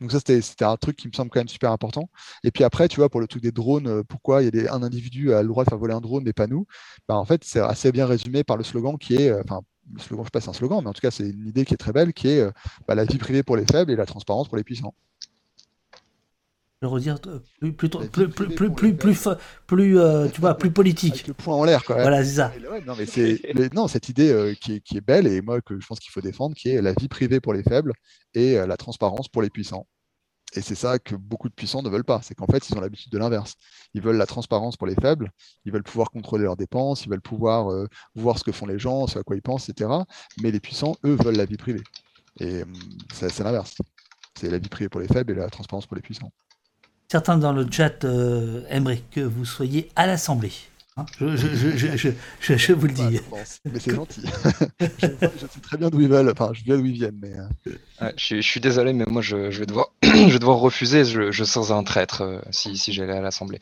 donc 0.00 0.12
ça, 0.12 0.18
c'était 0.20 0.64
un 0.64 0.76
truc 0.76 0.96
qui 0.96 1.08
me 1.08 1.12
semble 1.12 1.30
quand 1.30 1.40
même 1.40 1.48
super 1.48 1.72
important. 1.72 2.08
Et 2.44 2.50
puis 2.50 2.64
après, 2.64 2.88
tu 2.88 2.96
vois, 2.96 3.10
pour 3.10 3.20
le 3.20 3.26
truc 3.28 3.42
des 3.42 3.52
drones, 3.52 3.86
euh, 3.86 4.02
pourquoi 4.02 4.42
il 4.42 4.54
y 4.54 4.66
a 4.66 4.74
un 4.74 4.82
individu 4.82 5.32
a 5.34 5.42
le 5.42 5.48
droit 5.48 5.64
de 5.64 5.70
faire 5.70 5.78
voler 5.78 5.94
un 5.94 6.00
drone, 6.00 6.24
mais 6.24 6.32
pas 6.32 6.46
nous? 6.46 6.66
Bah, 7.08 7.16
En 7.16 7.24
fait, 7.26 7.44
c'est 7.44 7.60
assez 7.60 7.92
bien 7.92 8.06
résumé 8.06 8.44
par 8.44 8.56
le 8.56 8.64
slogan 8.64 8.96
qui 8.98 9.14
est, 9.16 9.30
euh, 9.30 9.42
enfin, 9.44 9.60
le 9.92 10.00
slogan, 10.00 10.24
je 10.24 10.28
sais 10.28 10.30
pas 10.32 10.40
c'est 10.40 10.50
un 10.50 10.52
slogan, 10.54 10.80
mais 10.82 10.88
en 10.90 10.92
tout 10.94 11.02
cas, 11.02 11.10
c'est 11.10 11.28
une 11.28 11.48
idée 11.48 11.64
qui 11.64 11.74
est 11.74 11.78
très 11.78 11.92
belle, 11.92 12.12
qui 12.14 12.28
est 12.28 12.44
bah, 12.88 12.94
la 12.94 13.04
vie 13.04 13.18
privée 13.18 13.42
pour 13.42 13.56
les 13.56 13.66
faibles 13.66 13.90
et 13.92 13.96
la 13.96 14.06
transparence 14.06 14.48
pour 14.48 14.56
les 14.56 14.64
puissants 14.64 14.94
je 16.82 16.86
redire 16.86 17.18
plus 17.60 17.72
plutôt 17.74 17.98
plus 18.00 18.28
plus 18.28 18.48
plus 18.48 18.70
plus 18.72 18.94
plus, 18.94 19.28
plus 19.66 19.98
euh, 19.98 20.28
tu 20.28 20.40
vois 20.40 20.54
plus 20.54 20.70
politique. 20.70 21.12
Avec 21.14 21.28
le 21.28 21.34
point 21.34 21.54
en 21.54 21.64
l'air 21.64 21.84
quoi. 21.84 21.96
Voilà 21.96 22.24
c'est 22.24 22.36
ça. 22.36 22.52
Non 22.86 22.94
mais 22.96 23.04
c'est 23.06 23.74
non 23.74 23.86
cette 23.86 24.08
idée 24.08 24.32
euh, 24.32 24.54
qui, 24.54 24.74
est, 24.74 24.80
qui, 24.80 24.96
est, 24.96 25.02
belle 25.02 25.26
et 25.26 25.42
moi 25.42 25.60
que 25.60 25.78
je 25.78 25.86
pense 25.86 26.00
qu'il 26.00 26.10
faut 26.10 26.22
défendre 26.22 26.54
qui 26.54 26.70
est 26.70 26.80
la 26.80 26.94
vie 26.94 27.08
privée 27.08 27.40
pour 27.40 27.52
les 27.52 27.62
faibles 27.62 27.92
et 28.34 28.56
euh, 28.58 28.66
la 28.66 28.78
transparence 28.78 29.28
pour 29.28 29.42
les 29.42 29.50
puissants. 29.50 29.86
Et 30.54 30.62
c'est 30.62 30.74
ça 30.74 30.98
que 30.98 31.14
beaucoup 31.14 31.48
de 31.48 31.54
puissants 31.54 31.82
ne 31.82 31.90
veulent 31.90 32.02
pas. 32.02 32.20
C'est 32.22 32.34
qu'en 32.34 32.46
fait 32.46 32.66
ils 32.68 32.76
ont 32.76 32.80
l'habitude 32.80 33.12
de 33.12 33.18
l'inverse. 33.18 33.54
Ils 33.92 34.00
veulent 34.00 34.16
la 34.16 34.26
transparence 34.26 34.76
pour 34.78 34.86
les 34.86 34.96
faibles. 34.96 35.30
Ils 35.66 35.72
veulent 35.72 35.84
pouvoir 35.84 36.10
contrôler 36.10 36.44
leurs 36.44 36.56
dépenses. 36.56 37.04
Ils 37.04 37.10
veulent 37.10 37.20
pouvoir 37.20 37.68
voir 38.14 38.38
ce 38.38 38.44
que 38.44 38.52
font 38.52 38.66
les 38.66 38.78
gens 38.78 39.06
ce 39.06 39.18
à 39.18 39.22
quoi 39.22 39.36
ils 39.36 39.42
pensent 39.42 39.68
etc 39.68 39.90
mais 40.42 40.50
les 40.50 40.60
puissants 40.60 40.96
eux 41.04 41.16
veulent 41.22 41.36
la 41.36 41.44
vie 41.44 41.58
privée. 41.58 41.82
Et 42.40 42.62
hum, 42.62 42.72
c'est 43.12 43.38
l'inverse. 43.40 43.76
C'est 44.40 44.50
la 44.50 44.58
vie 44.58 44.70
privée 44.70 44.88
pour 44.88 45.02
les 45.02 45.08
faibles 45.08 45.32
et 45.32 45.34
la 45.34 45.50
transparence 45.50 45.86
pour 45.86 45.96
les 45.96 46.02
puissants 46.02 46.32
Certains 47.10 47.38
dans 47.38 47.52
le 47.52 47.66
chat 47.68 48.04
euh, 48.04 48.62
aimeraient 48.68 49.02
que 49.10 49.18
vous 49.18 49.44
soyez 49.44 49.90
à 49.96 50.06
l'Assemblée. 50.06 50.52
Hein, 50.96 51.06
je, 51.20 51.36
je, 51.36 52.56
je, 52.56 52.72
vous 52.72 52.86
le 52.86 52.92
dis. 52.92 53.20
Mais 53.64 53.78
c'est 53.78 53.94
gentil. 53.94 54.22
je, 54.80 54.86
sais 55.06 55.60
très 55.62 55.76
bien 55.76 55.88
d'où 55.88 56.00
ils 56.00 56.08
veulent. 56.08 56.30
Enfin, 56.30 56.50
je 56.52 56.64
viens 56.64 56.76
d'où 56.76 56.84
ils 56.84 56.94
viennent. 56.94 57.18
Mais... 57.22 57.32
Euh. 58.02 58.10
je, 58.16 58.40
suis 58.40 58.58
désolé, 58.58 58.92
mais 58.92 59.04
moi, 59.06 59.22
je, 59.22 59.36
vais, 59.36 59.66
devoir, 59.66 59.92
je 60.02 60.08
vais 60.32 60.38
devoir 60.40 60.58
refuser. 60.58 61.04
Je, 61.04 61.44
sens 61.44 61.70
un 61.70 61.84
traître 61.84 62.22
euh, 62.22 62.40
si, 62.50 62.76
si 62.76 62.92
j'allais 62.92 63.12
à 63.12 63.20
l'Assemblée. 63.20 63.60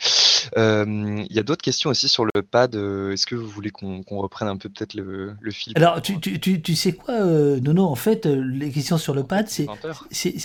Il 0.57 1.27
y 1.31 1.39
a 1.39 1.43
d'autres 1.43 1.63
questions 1.63 1.91
aussi 1.91 2.09
sur 2.09 2.25
le 2.25 2.43
pad. 2.43 2.75
Est-ce 2.75 3.27
que 3.27 3.35
vous 3.35 3.47
voulez 3.47 3.71
qu'on 3.71 4.03
reprenne 4.09 4.49
un 4.49 4.57
peu 4.57 4.71
peut-être 4.71 4.95
le, 4.95 5.35
le, 5.39 5.51
fil 5.51 5.75
Alors, 5.77 6.01
tu, 6.01 6.19
tu, 6.21 6.41
tu, 6.41 6.75
sais 6.75 6.93
quoi, 6.93 7.21
Nono 7.21 7.85
En 7.85 7.95
fait, 7.95 8.25
les 8.25 8.71
questions 8.71 8.97
sur 8.97 9.15
le 9.15 9.25
pad, 9.25 9.49
c'est. 9.49 9.67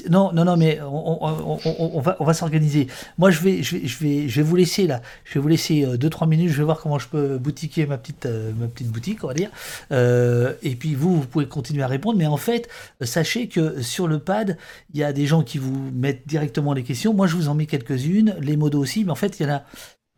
Non, 0.10 0.34
non, 0.34 0.44
non, 0.44 0.58
mais 0.58 0.82
on, 0.82 1.24
on, 1.24 1.60
on, 1.80 2.02
va, 2.02 2.18
on 2.20 2.26
va 2.26 2.34
s'organiser. 2.34 2.88
Moi, 3.18 3.32
je 3.32 3.40
vais, 3.40 3.64
je, 3.64 3.78
vais, 3.78 3.88
je, 3.88 4.00
vais, 4.00 4.28
je 4.28 4.36
vais 4.36 4.44
vous 4.44 4.58
laisser 4.58 4.86
là. 4.86 5.02
Je 5.24 5.36
vais 5.36 5.40
vous 5.40 5.48
laisser 5.48 5.86
2-3 5.86 6.28
minutes. 6.28 6.50
Je 6.50 6.58
vais 6.58 6.64
voir 6.64 6.73
comment 6.82 7.00
je 7.00 7.08
peux 7.08 7.38
boutiquer 7.38 7.86
ma 7.86 7.98
petite, 7.98 8.26
euh, 8.26 8.52
ma 8.58 8.68
petite 8.68 8.90
boutique, 8.90 9.24
on 9.24 9.28
va 9.28 9.34
dire. 9.34 9.50
Euh, 9.92 10.54
et 10.64 10.76
puis 10.76 10.96
vous, 10.96 11.22
vous 11.22 11.28
pouvez 11.28 11.48
continuer 11.48 11.84
à 11.84 11.88
répondre. 11.88 12.18
Mais 12.18 12.28
en 12.28 12.38
fait, 12.38 12.70
sachez 13.02 13.48
que 13.48 13.82
sur 13.82 14.08
le 14.08 14.20
pad, 14.20 14.58
il 14.94 15.00
y 15.00 15.04
a 15.04 15.14
des 15.14 15.26
gens 15.26 15.44
qui 15.44 15.58
vous 15.58 15.92
mettent 15.94 16.28
directement 16.28 16.74
les 16.74 16.84
questions. 16.84 17.14
Moi, 17.14 17.28
je 17.28 17.36
vous 17.36 17.50
en 17.50 17.56
mets 17.56 17.66
quelques-unes, 17.66 18.36
les 18.40 18.58
modos 18.58 18.80
aussi. 18.80 19.04
Mais 19.04 19.12
en 19.12 19.16
fait, 19.16 19.40
il 19.40 19.44
y 19.44 19.50
en 19.50 19.56
a. 19.56 19.64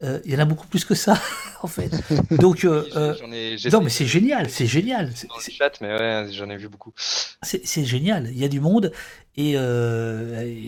Euh, 0.04 0.20
il 0.26 0.34
y 0.34 0.36
en 0.36 0.40
a 0.40 0.46
beaucoup 0.46 0.68
plus 0.68 0.84
que 0.84 0.94
ça, 0.94 1.18
en 1.62 1.68
fait. 1.68 1.90
Donc, 2.32 2.66
non, 2.66 3.82
mais 3.82 3.90
c'est 3.90 4.06
génial, 4.06 4.50
c'est 4.50 4.66
génial. 4.66 5.06
Dans 5.30 5.36
le 5.38 5.52
chat, 5.54 5.72
mais 5.80 5.88
ouais, 5.88 6.28
j'en 6.34 6.50
ai 6.50 6.58
vu 6.58 6.68
beaucoup. 6.68 6.92
C'est 6.98 7.86
génial. 7.86 8.28
Il 8.30 8.38
y 8.38 8.44
a 8.44 8.50
du 8.50 8.60
monde 8.60 8.92
et, 9.38 9.54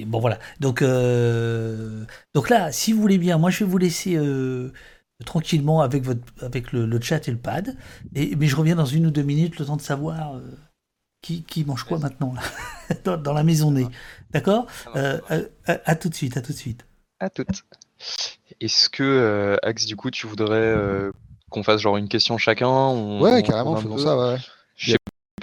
bon 0.06 0.20
voilà. 0.20 0.40
Donc, 0.62 0.82
donc 2.34 2.50
là, 2.50 2.72
si 2.72 2.94
vous 2.94 3.02
voulez 3.02 3.18
bien, 3.18 3.38
moi 3.38 3.50
je 3.50 3.66
vais 3.66 3.70
vous 3.70 3.78
laisser 3.78 4.18
tranquillement 5.26 5.82
avec, 5.82 6.04
votre, 6.04 6.22
avec 6.42 6.72
le, 6.72 7.02
chat 7.02 7.28
et 7.28 7.32
le 7.32 7.38
pad. 7.38 7.76
Et, 8.16 8.36
mais 8.36 8.48
je 8.48 8.56
reviens 8.56 8.76
dans 8.76 8.86
une 8.86 9.08
ou 9.08 9.12
deux 9.12 9.24
minutes, 9.24 9.58
le 9.60 9.66
temps 9.66 9.78
de 9.78 9.82
savoir 9.82 10.36
euh, 10.36 10.42
qui, 11.22 11.44
qui, 11.44 11.66
mange 11.66 11.84
quoi 11.84 12.00
maintenant 12.00 12.34
là, 12.34 13.18
dans, 13.18 13.34
la 13.34 13.44
maison 13.44 13.72
née. 13.72 13.88
D'accord 14.32 14.68
euh, 14.96 15.20
à, 15.66 15.96
tout 15.96 16.10
de 16.10 16.16
suite, 16.16 16.38
à 16.38 16.42
tout 16.42 16.52
de 16.52 16.58
suite. 16.58 16.86
À 17.20 17.30
toutes. 17.30 17.64
Est-ce 18.62 18.90
que, 18.90 19.04
euh, 19.04 19.58
Axe, 19.64 19.86
du 19.86 19.96
coup, 19.96 20.12
tu 20.12 20.28
voudrais 20.28 20.76
qu'on 21.50 21.64
fasse 21.64 21.82
genre 21.82 21.98
une 21.98 22.10
question 22.10 22.38
chacun 22.38 23.20
Ouais, 23.20 23.42
carrément, 23.44 23.76
faisons 23.78 23.98
ça, 23.98 24.18
ouais. 24.18 24.38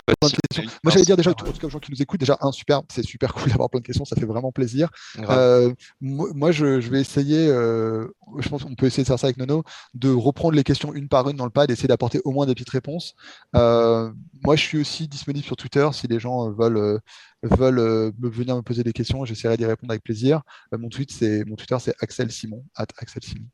Moi, 0.08 0.92
j'allais 0.92 1.04
dire 1.04 1.16
déjà, 1.16 1.30
en 1.30 1.34
tout 1.34 1.44
cas, 1.52 1.66
aux 1.66 1.70
gens 1.70 1.78
qui 1.78 1.90
nous 1.90 2.02
écoutent, 2.02 2.20
déjà, 2.20 2.36
un, 2.40 2.52
super, 2.52 2.82
c'est 2.90 3.02
super 3.02 3.32
cool 3.34 3.48
d'avoir 3.48 3.70
plein 3.70 3.80
de 3.80 3.86
questions, 3.86 4.04
ça 4.04 4.16
fait 4.16 4.26
vraiment 4.26 4.52
plaisir. 4.52 4.90
Euh, 5.18 5.72
moi, 6.00 6.52
je, 6.52 6.66
vais 6.88 7.00
essayer, 7.00 7.48
euh, 7.48 8.06
je 8.38 8.48
pense 8.48 8.64
qu'on 8.64 8.74
peut 8.74 8.86
essayer 8.86 9.02
de 9.02 9.08
faire 9.08 9.18
ça 9.18 9.26
avec 9.26 9.38
Nono, 9.38 9.64
de 9.94 10.10
reprendre 10.10 10.54
les 10.54 10.64
questions 10.64 10.92
une 10.92 11.08
par 11.08 11.28
une 11.28 11.36
dans 11.36 11.44
le 11.44 11.50
pad, 11.50 11.68
d'essayer 11.68 11.88
d'apporter 11.88 12.20
au 12.24 12.32
moins 12.32 12.46
des 12.46 12.54
petites 12.54 12.70
réponses. 12.70 13.14
Euh, 13.56 14.10
moi, 14.42 14.56
je 14.56 14.62
suis 14.62 14.78
aussi 14.78 15.08
disponible 15.08 15.44
sur 15.44 15.56
Twitter 15.56 15.88
si 15.92 16.06
les 16.06 16.20
gens 16.20 16.50
veulent, 16.50 17.00
veulent 17.42 18.12
me 18.18 18.28
venir 18.28 18.56
me 18.56 18.62
poser 18.62 18.82
des 18.82 18.92
questions, 18.92 19.24
j'essaierai 19.24 19.56
d'y 19.56 19.64
répondre 19.64 19.92
avec 19.92 20.02
plaisir. 20.02 20.42
mon, 20.72 20.88
tweet, 20.88 21.12
c'est, 21.12 21.44
mon 21.44 21.56
Twitter, 21.56 21.76
c'est 21.80 21.94
Axel 22.00 22.30
Simon, 22.30 22.64
at 22.76 22.86
Axel 22.98 23.22
Simon 23.22 23.46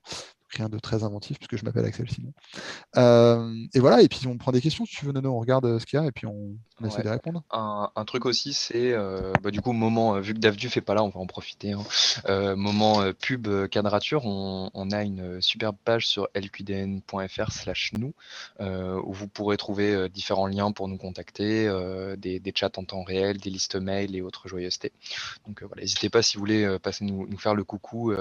rien 0.51 0.68
de 0.68 0.78
très 0.78 1.05
inventif 1.05 1.39
puisque 1.39 1.56
je 1.56 1.64
m'appelle 1.64 1.85
Axel 1.85 2.10
Simon. 2.10 2.32
Euh, 2.97 3.55
et 3.74 3.81
voilà, 3.81 4.02
et 4.02 4.09
puis 4.09 4.27
on 4.27 4.36
prend 4.36 4.52
des 4.52 4.60
questions 4.60 4.85
si 4.85 4.97
tu 4.97 5.06
veux, 5.06 5.12
Nono, 5.12 5.32
on 5.32 5.40
regarde 5.40 5.64
euh, 5.64 5.78
ce 5.78 5.86
qu'il 5.86 5.98
y 5.98 6.02
a 6.02 6.06
et 6.06 6.12
puis 6.12 6.27
on, 6.27 6.56
essaie 6.85 7.02
de 7.02 7.09
répondre. 7.09 7.43
Un, 7.51 8.05
truc 8.06 8.24
aussi, 8.27 8.52
c'est 8.52 8.93
euh, 8.93 9.32
bah, 9.43 9.51
du 9.51 9.60
coup, 9.60 9.72
moment, 9.72 10.18
vu 10.18 10.35
que 10.35 10.39
Davdu 10.39 10.68
fait 10.68 10.81
pas 10.81 10.94
là, 10.94 11.02
on 11.05 11.10
va 11.10 11.20
en 11.20 11.27
profiter. 11.27 11.72
Hein. 11.72 12.56
moment 12.56 13.02
pub 13.12 13.48
quadrature, 13.68 14.24
on, 14.24 14.90
a 14.90 15.02
une 15.02 15.40
superbe 15.40 15.77
page 15.85 16.09
sur 16.09 16.28
lqdn.fr 16.35 17.52
slash 17.52 17.93
nous 17.98 18.14
où 18.60 19.12
vous 19.12 19.28
pourrez 19.28 19.56
trouver 19.56 20.09
différents 20.09 20.47
liens 20.47 20.72
pour 20.72 20.89
nous 20.89 20.97
contacter, 20.97 21.70
des, 22.16 22.52
chats 22.55 22.70
en 22.77 22.85
temps 22.85 23.02
réel, 23.02 23.39
des 23.39 23.51
listes 23.51 23.77
mail 23.77 24.16
et 24.16 24.22
autres 24.22 24.48
joyeusetés. 24.48 24.93
Donc 25.47 25.62
voilà, 25.62 25.82
n'hésitez 25.82 26.09
pas 26.09 26.22
si 26.22 26.36
vous 26.36 26.40
voulez 26.40 26.78
passer 26.82 27.05
nous, 27.05 27.27
nous, 27.28 27.39
faire 27.39 27.55
le 27.55 27.64
coucou, 27.64 28.12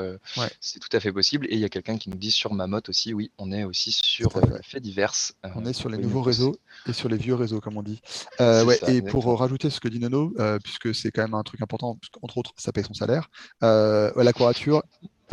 c'est 0.60 0.80
tout 0.80 0.96
à 0.96 1.00
fait 1.00 1.14
possible. 1.14 1.48
Et 1.48 1.54
il 1.54 1.60
y 1.60 1.66
a 1.66 1.70
quelqu'un 1.70 1.98
qui 1.98 2.10
nous 2.10 2.19
dit 2.20 2.32
sur 2.32 2.54
Mamotte 2.54 2.90
aussi, 2.90 3.14
oui, 3.14 3.32
on 3.38 3.52
est 3.52 3.64
aussi 3.64 3.92
sur 3.92 4.32
fait. 4.34 4.40
Euh, 4.40 4.60
faits 4.64 4.84
divers. 4.84 5.14
Euh, 5.46 5.50
on 5.56 5.66
est 5.66 5.74
sur 5.74 5.90
les 5.90 5.98
nouveaux 5.98 6.22
réseaux 6.22 6.56
et 6.88 6.94
sur 6.94 7.10
les 7.10 7.18
vieux 7.18 7.36
réseaux, 7.36 7.60
comme 7.60 7.78
on 7.78 7.84
dit. 7.84 8.02
Euh, 8.42 8.74
et 8.88 9.02
pour 9.02 9.26
rajouter 9.38 9.70
ce 9.70 9.80
que 9.82 9.90
dit 9.90 10.00
Nono, 10.00 10.34
puisque 10.64 10.96
c'est 10.96 11.12
quand 11.12 11.24
même 11.24 11.34
un 11.34 11.44
truc 11.44 11.62
important, 11.62 11.98
entre 12.22 12.38
autres, 12.38 12.54
ça 12.56 12.72
paye 12.72 12.84
son 12.84 12.94
salaire, 12.94 13.30
la 13.62 14.34
courature 14.34 14.82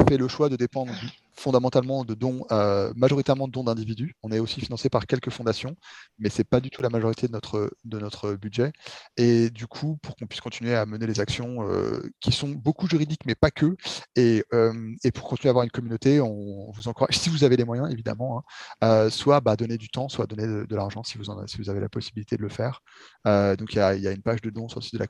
fait 0.08 0.16
le 0.16 0.26
choix 0.28 0.48
de 0.48 0.56
dépendre 0.56 0.92
fondamentalement 1.38 2.04
de 2.04 2.14
dons, 2.14 2.44
euh, 2.50 2.92
majoritairement 2.96 3.46
de 3.46 3.52
dons 3.52 3.64
d'individus. 3.64 4.14
On 4.22 4.32
est 4.32 4.38
aussi 4.38 4.60
financé 4.60 4.88
par 4.88 5.06
quelques 5.06 5.30
fondations, 5.30 5.76
mais 6.18 6.30
ce 6.30 6.38
n'est 6.38 6.44
pas 6.44 6.60
du 6.60 6.70
tout 6.70 6.82
la 6.82 6.88
majorité 6.88 7.26
de 7.26 7.32
notre, 7.32 7.70
de 7.84 7.98
notre 7.98 8.34
budget. 8.34 8.72
Et 9.16 9.50
du 9.50 9.66
coup, 9.66 9.98
pour 10.02 10.16
qu'on 10.16 10.26
puisse 10.26 10.40
continuer 10.40 10.74
à 10.74 10.86
mener 10.86 11.06
les 11.06 11.20
actions 11.20 11.68
euh, 11.68 12.00
qui 12.20 12.32
sont 12.32 12.48
beaucoup 12.48 12.88
juridiques, 12.88 13.26
mais 13.26 13.34
pas 13.34 13.50
que, 13.50 13.76
et, 14.16 14.44
euh, 14.54 14.94
et, 15.04 15.12
pour 15.12 15.28
continuer 15.28 15.50
à 15.50 15.52
avoir 15.52 15.64
une 15.64 15.70
communauté, 15.70 16.20
on 16.20 16.70
vous 16.72 16.88
encourage, 16.88 17.16
si 17.18 17.28
vous 17.28 17.44
avez 17.44 17.56
les 17.56 17.64
moyens, 17.64 17.90
évidemment, 17.92 18.42
hein, 18.80 19.10
soit 19.10 19.40
bah, 19.40 19.56
donner 19.56 19.76
du 19.76 19.88
temps, 19.88 20.08
soit 20.08 20.26
donner 20.26 20.46
de, 20.46 20.76
l'argent 20.76 21.02
si 21.02 21.18
vous, 21.18 21.24
si 21.46 21.58
vous 21.58 21.70
avez 21.70 21.80
la 21.80 21.88
possibilité 21.88 22.36
de 22.36 22.42
le 22.42 22.48
faire. 22.48 22.82
donc 23.24 23.72
il 23.72 23.76
y 23.76 23.80
a, 23.80 24.12
une 24.12 24.22
page 24.22 24.42
de 24.42 24.50
dons 24.50 24.68
sur 24.68 24.80
le 24.80 24.84
site 24.84 24.94
de 24.94 24.98
la 24.98 25.06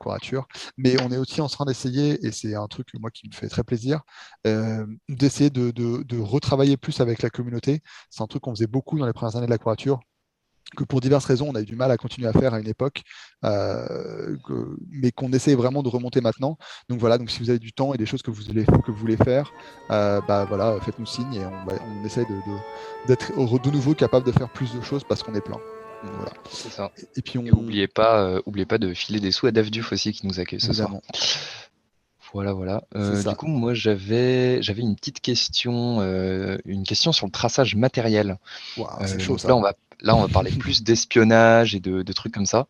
mais 0.77 1.01
on 1.01 1.11
est 1.11 1.17
aussi 1.17 1.41
en 1.41 1.47
train 1.47 1.65
d'essayer, 1.65 2.25
et 2.25 2.31
c'est 2.31 2.55
un 2.55 2.67
truc 2.67 2.87
moi 2.99 3.11
qui 3.11 3.27
me 3.27 3.33
fait 3.33 3.49
très 3.49 3.63
plaisir, 3.63 4.01
d'essayer 5.09 5.49
de, 5.49 5.71
de, 5.71 6.03
de 6.03 6.16
retravailler 6.21 6.77
plus 6.77 6.99
avec 7.01 7.21
la 7.21 7.29
communauté. 7.29 7.81
C'est 8.09 8.21
un 8.21 8.27
truc 8.27 8.43
qu'on 8.43 8.55
faisait 8.55 8.67
beaucoup 8.67 8.97
dans 8.97 9.05
les 9.05 9.13
premières 9.13 9.35
années 9.35 9.45
de 9.45 9.51
la 9.51 9.57
courature 9.57 9.99
que 10.75 10.83
pour 10.83 10.99
diverses 10.99 11.25
raisons, 11.25 11.47
on 11.49 11.55
a 11.55 11.61
eu 11.61 11.65
du 11.65 11.75
mal 11.75 11.91
à 11.91 11.97
continuer 11.97 12.27
à 12.27 12.33
faire 12.33 12.53
à 12.53 12.59
une 12.59 12.67
époque, 12.67 13.03
euh, 13.45 14.35
mais 14.89 15.11
qu'on 15.11 15.31
essaie 15.31 15.55
vraiment 15.55 15.83
de 15.83 15.89
remonter 15.89 16.21
maintenant. 16.21 16.57
Donc 16.89 16.99
voilà, 16.99 17.17
donc 17.17 17.29
si 17.29 17.39
vous 17.39 17.49
avez 17.49 17.59
du 17.59 17.71
temps 17.71 17.93
et 17.93 17.97
des 17.97 18.05
choses 18.05 18.21
que 18.21 18.31
vous 18.31 18.43
voulez, 18.43 18.65
que 18.65 18.91
vous 18.91 18.97
voulez 18.97 19.17
faire, 19.17 19.51
euh, 19.91 20.19
bah 20.27 20.45
voilà, 20.45 20.77
faites-nous 20.81 21.05
signe 21.05 21.33
et 21.33 21.45
on, 21.45 21.65
bah, 21.65 21.75
on 21.81 22.05
essaie 22.05 22.25
d'être 23.07 23.31
de, 23.37 23.57
de, 23.57 23.71
nouveau 23.71 23.93
capable 23.93 24.25
de 24.25 24.31
faire 24.31 24.49
plus 24.49 24.73
de 24.73 24.81
choses 24.81 25.03
parce 25.07 25.23
qu'on 25.23 25.35
est 25.35 25.41
plein. 25.41 25.59
voilà. 26.03 26.33
C'est 26.49 26.71
ça. 26.71 26.91
Et, 27.15 27.21
puis 27.21 27.39
on... 27.39 27.43
n'oubliez 27.43 27.87
pas, 27.87 28.21
euh, 28.23 28.41
oubliez 28.45 28.65
pas 28.65 28.77
de 28.77 28.93
filer 28.93 29.19
des 29.19 29.31
sous 29.31 29.47
à 29.47 29.51
Dave 29.51 29.69
Duf 29.69 29.91
aussi 29.91 30.11
qui 30.11 30.27
nous 30.27 30.39
accueille 30.39 30.61
ce 30.61 30.73
soir. 30.73 30.91
Voilà, 32.33 32.53
voilà. 32.53 32.83
du 32.93 33.35
coup, 33.35 33.47
moi, 33.47 33.73
j'avais 33.73 34.61
j'avais 34.61 34.81
une 34.81 34.95
petite 34.95 35.21
question, 35.21 36.01
une 36.65 36.83
question 36.83 37.11
sur 37.11 37.25
le 37.25 37.31
traçage 37.31 37.75
matériel. 37.75 38.37
chaud 39.19 39.37
ça. 39.37 39.47
Là, 39.47 39.55
on 39.55 39.61
va 39.61 39.73
Là, 40.01 40.15
on 40.15 40.21
va 40.21 40.27
parler 40.27 40.51
plus 40.51 40.83
d'espionnage 40.83 41.73
et 41.73 41.79
de, 41.79 42.13
trucs 42.13 42.33
comme 42.33 42.45
ça. 42.45 42.67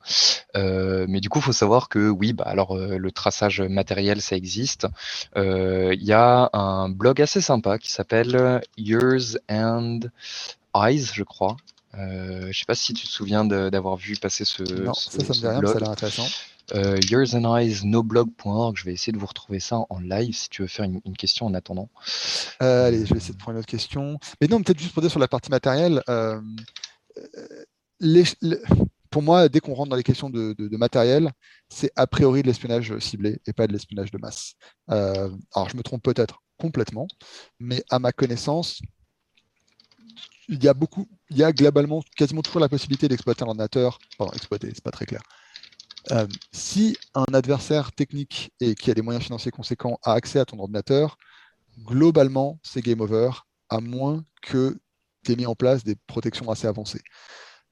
Euh, 0.56 1.06
mais 1.10 1.20
du 1.20 1.30
coup, 1.30 1.40
il 1.40 1.44
faut 1.44 1.52
savoir 1.52 1.90
que 1.90 2.10
oui, 2.10 2.34
bah, 2.34 2.46
alors 2.48 2.78
euh, 2.78 2.98
le 2.98 3.12
traçage 3.12 3.62
matériel, 3.62 4.22
ça 4.22 4.36
existe. 4.36 4.88
Euh, 5.36 5.94
il 5.94 6.04
y 6.04 6.14
a 6.14 6.50
un 6.54 6.90
blog 6.90 7.22
assez 7.22 7.42
sympa 7.42 7.80
qui 7.80 7.92
s'appelle 7.92 8.62
Yours 8.78 9.38
and 9.50 10.00
Eyes, 10.76 11.12
je 11.14 11.24
crois. 11.24 11.58
je 11.94 12.52
sais 12.54 12.66
pas 12.66 12.76
si 12.76 12.94
tu 12.94 13.06
te 13.06 13.12
souviens 13.12 13.44
d'avoir 13.44 13.98
vu 13.98 14.16
passer 14.16 14.46
ce. 14.46 14.64
Non, 14.64 14.94
ça, 14.94 15.12
ça 15.12 15.28
me 15.28 15.34
dit 15.34 15.48
rien, 15.48 15.62
ça 15.66 15.78
a 15.78 15.80
l'air 15.80 15.90
intéressant. 15.90 16.28
Euh, 16.74 16.98
Yours 17.10 17.34
and 17.36 17.58
Eyes, 17.58 17.86
noblog.org. 17.86 18.78
Je 18.78 18.84
vais 18.84 18.94
essayer 18.94 19.14
de 19.14 19.18
vous 19.18 19.26
retrouver 19.26 19.60
ça 19.60 19.86
en 19.90 20.00
live 20.00 20.36
si 20.36 20.50
tu 20.50 20.62
veux 20.62 20.68
faire 20.68 20.86
une, 20.86 21.18
question 21.18 21.46
en 21.46 21.54
attendant. 21.54 21.90
allez, 22.60 23.06
je 23.06 23.14
vais 23.14 23.18
essayer 23.18 23.34
de 23.34 23.40
prendre 23.40 23.58
une 23.58 23.60
autre 23.60 23.68
question. 23.68 24.20
Mais 24.42 24.48
non, 24.48 24.62
peut-être 24.62 24.80
juste 24.80 24.94
pour 24.94 25.02
dire 25.02 25.12
sur 25.12 25.20
la 25.20 25.28
partie 25.28 25.50
matérielle 25.50 26.02
pour 29.10 29.22
moi, 29.22 29.50
dès 29.50 29.60
qu'on 29.60 29.74
rentre 29.74 29.90
dans 29.90 29.96
les 29.96 30.04
questions 30.04 30.30
de, 30.30 30.78
matériel, 30.78 31.32
c'est 31.70 31.92
a 31.96 32.08
priori 32.08 32.42
de 32.42 32.48
l'espionnage 32.48 32.98
ciblé 33.00 33.40
et 33.46 33.54
pas 33.54 33.68
de 33.68 33.74
l'espionnage 33.74 34.12
de 34.12 34.18
masse. 34.18 34.56
Euh, 34.92 35.30
alors, 35.54 35.70
je 35.70 35.78
me 35.78 35.84
trompe 35.84 36.04
peut-être 36.04 36.42
complètement, 36.58 37.08
mais 37.60 37.84
à 37.90 38.00
ma 38.00 38.12
connaissance, 38.12 38.82
il 40.50 40.64
y 40.64 40.68
a 40.68 40.74
beaucoup, 40.74 41.08
il 41.30 41.38
y 41.38 41.44
a 41.44 41.52
globalement 41.52 42.04
quasiment 42.16 42.42
toujours 42.42 42.62
la 42.62 42.70
possibilité 42.70 43.08
d'exploiter 43.08 43.44
un 43.44 43.48
ordinateur. 43.48 44.00
Pardon, 44.18 44.34
exploiter, 44.34 44.72
c'est 44.74 44.84
pas 44.84 44.92
très 44.92 45.06
clair. 45.06 45.22
Euh, 46.12 46.28
si 46.52 46.98
un 47.16 47.26
adversaire 47.34 47.92
technique 47.92 48.54
et 48.60 48.76
qui 48.76 48.92
a 48.92 48.94
des 48.94 49.02
moyens 49.02 49.26
financiers 49.26 49.52
conséquents 49.52 50.00
a 50.04 50.14
accès 50.14 50.40
à 50.40 50.46
ton 50.46 50.60
ordinateur, 50.60 51.18
globalement, 51.80 52.60
c'est 52.64 52.82
game 52.82 53.02
over, 53.02 53.32
à 53.70 53.80
moins 53.80 54.24
que 54.42 54.80
mis 55.36 55.46
en 55.46 55.56
place 55.56 55.84
des 55.84 55.98
protections 56.08 56.50
assez 56.50 56.68
avancées. 56.68 57.02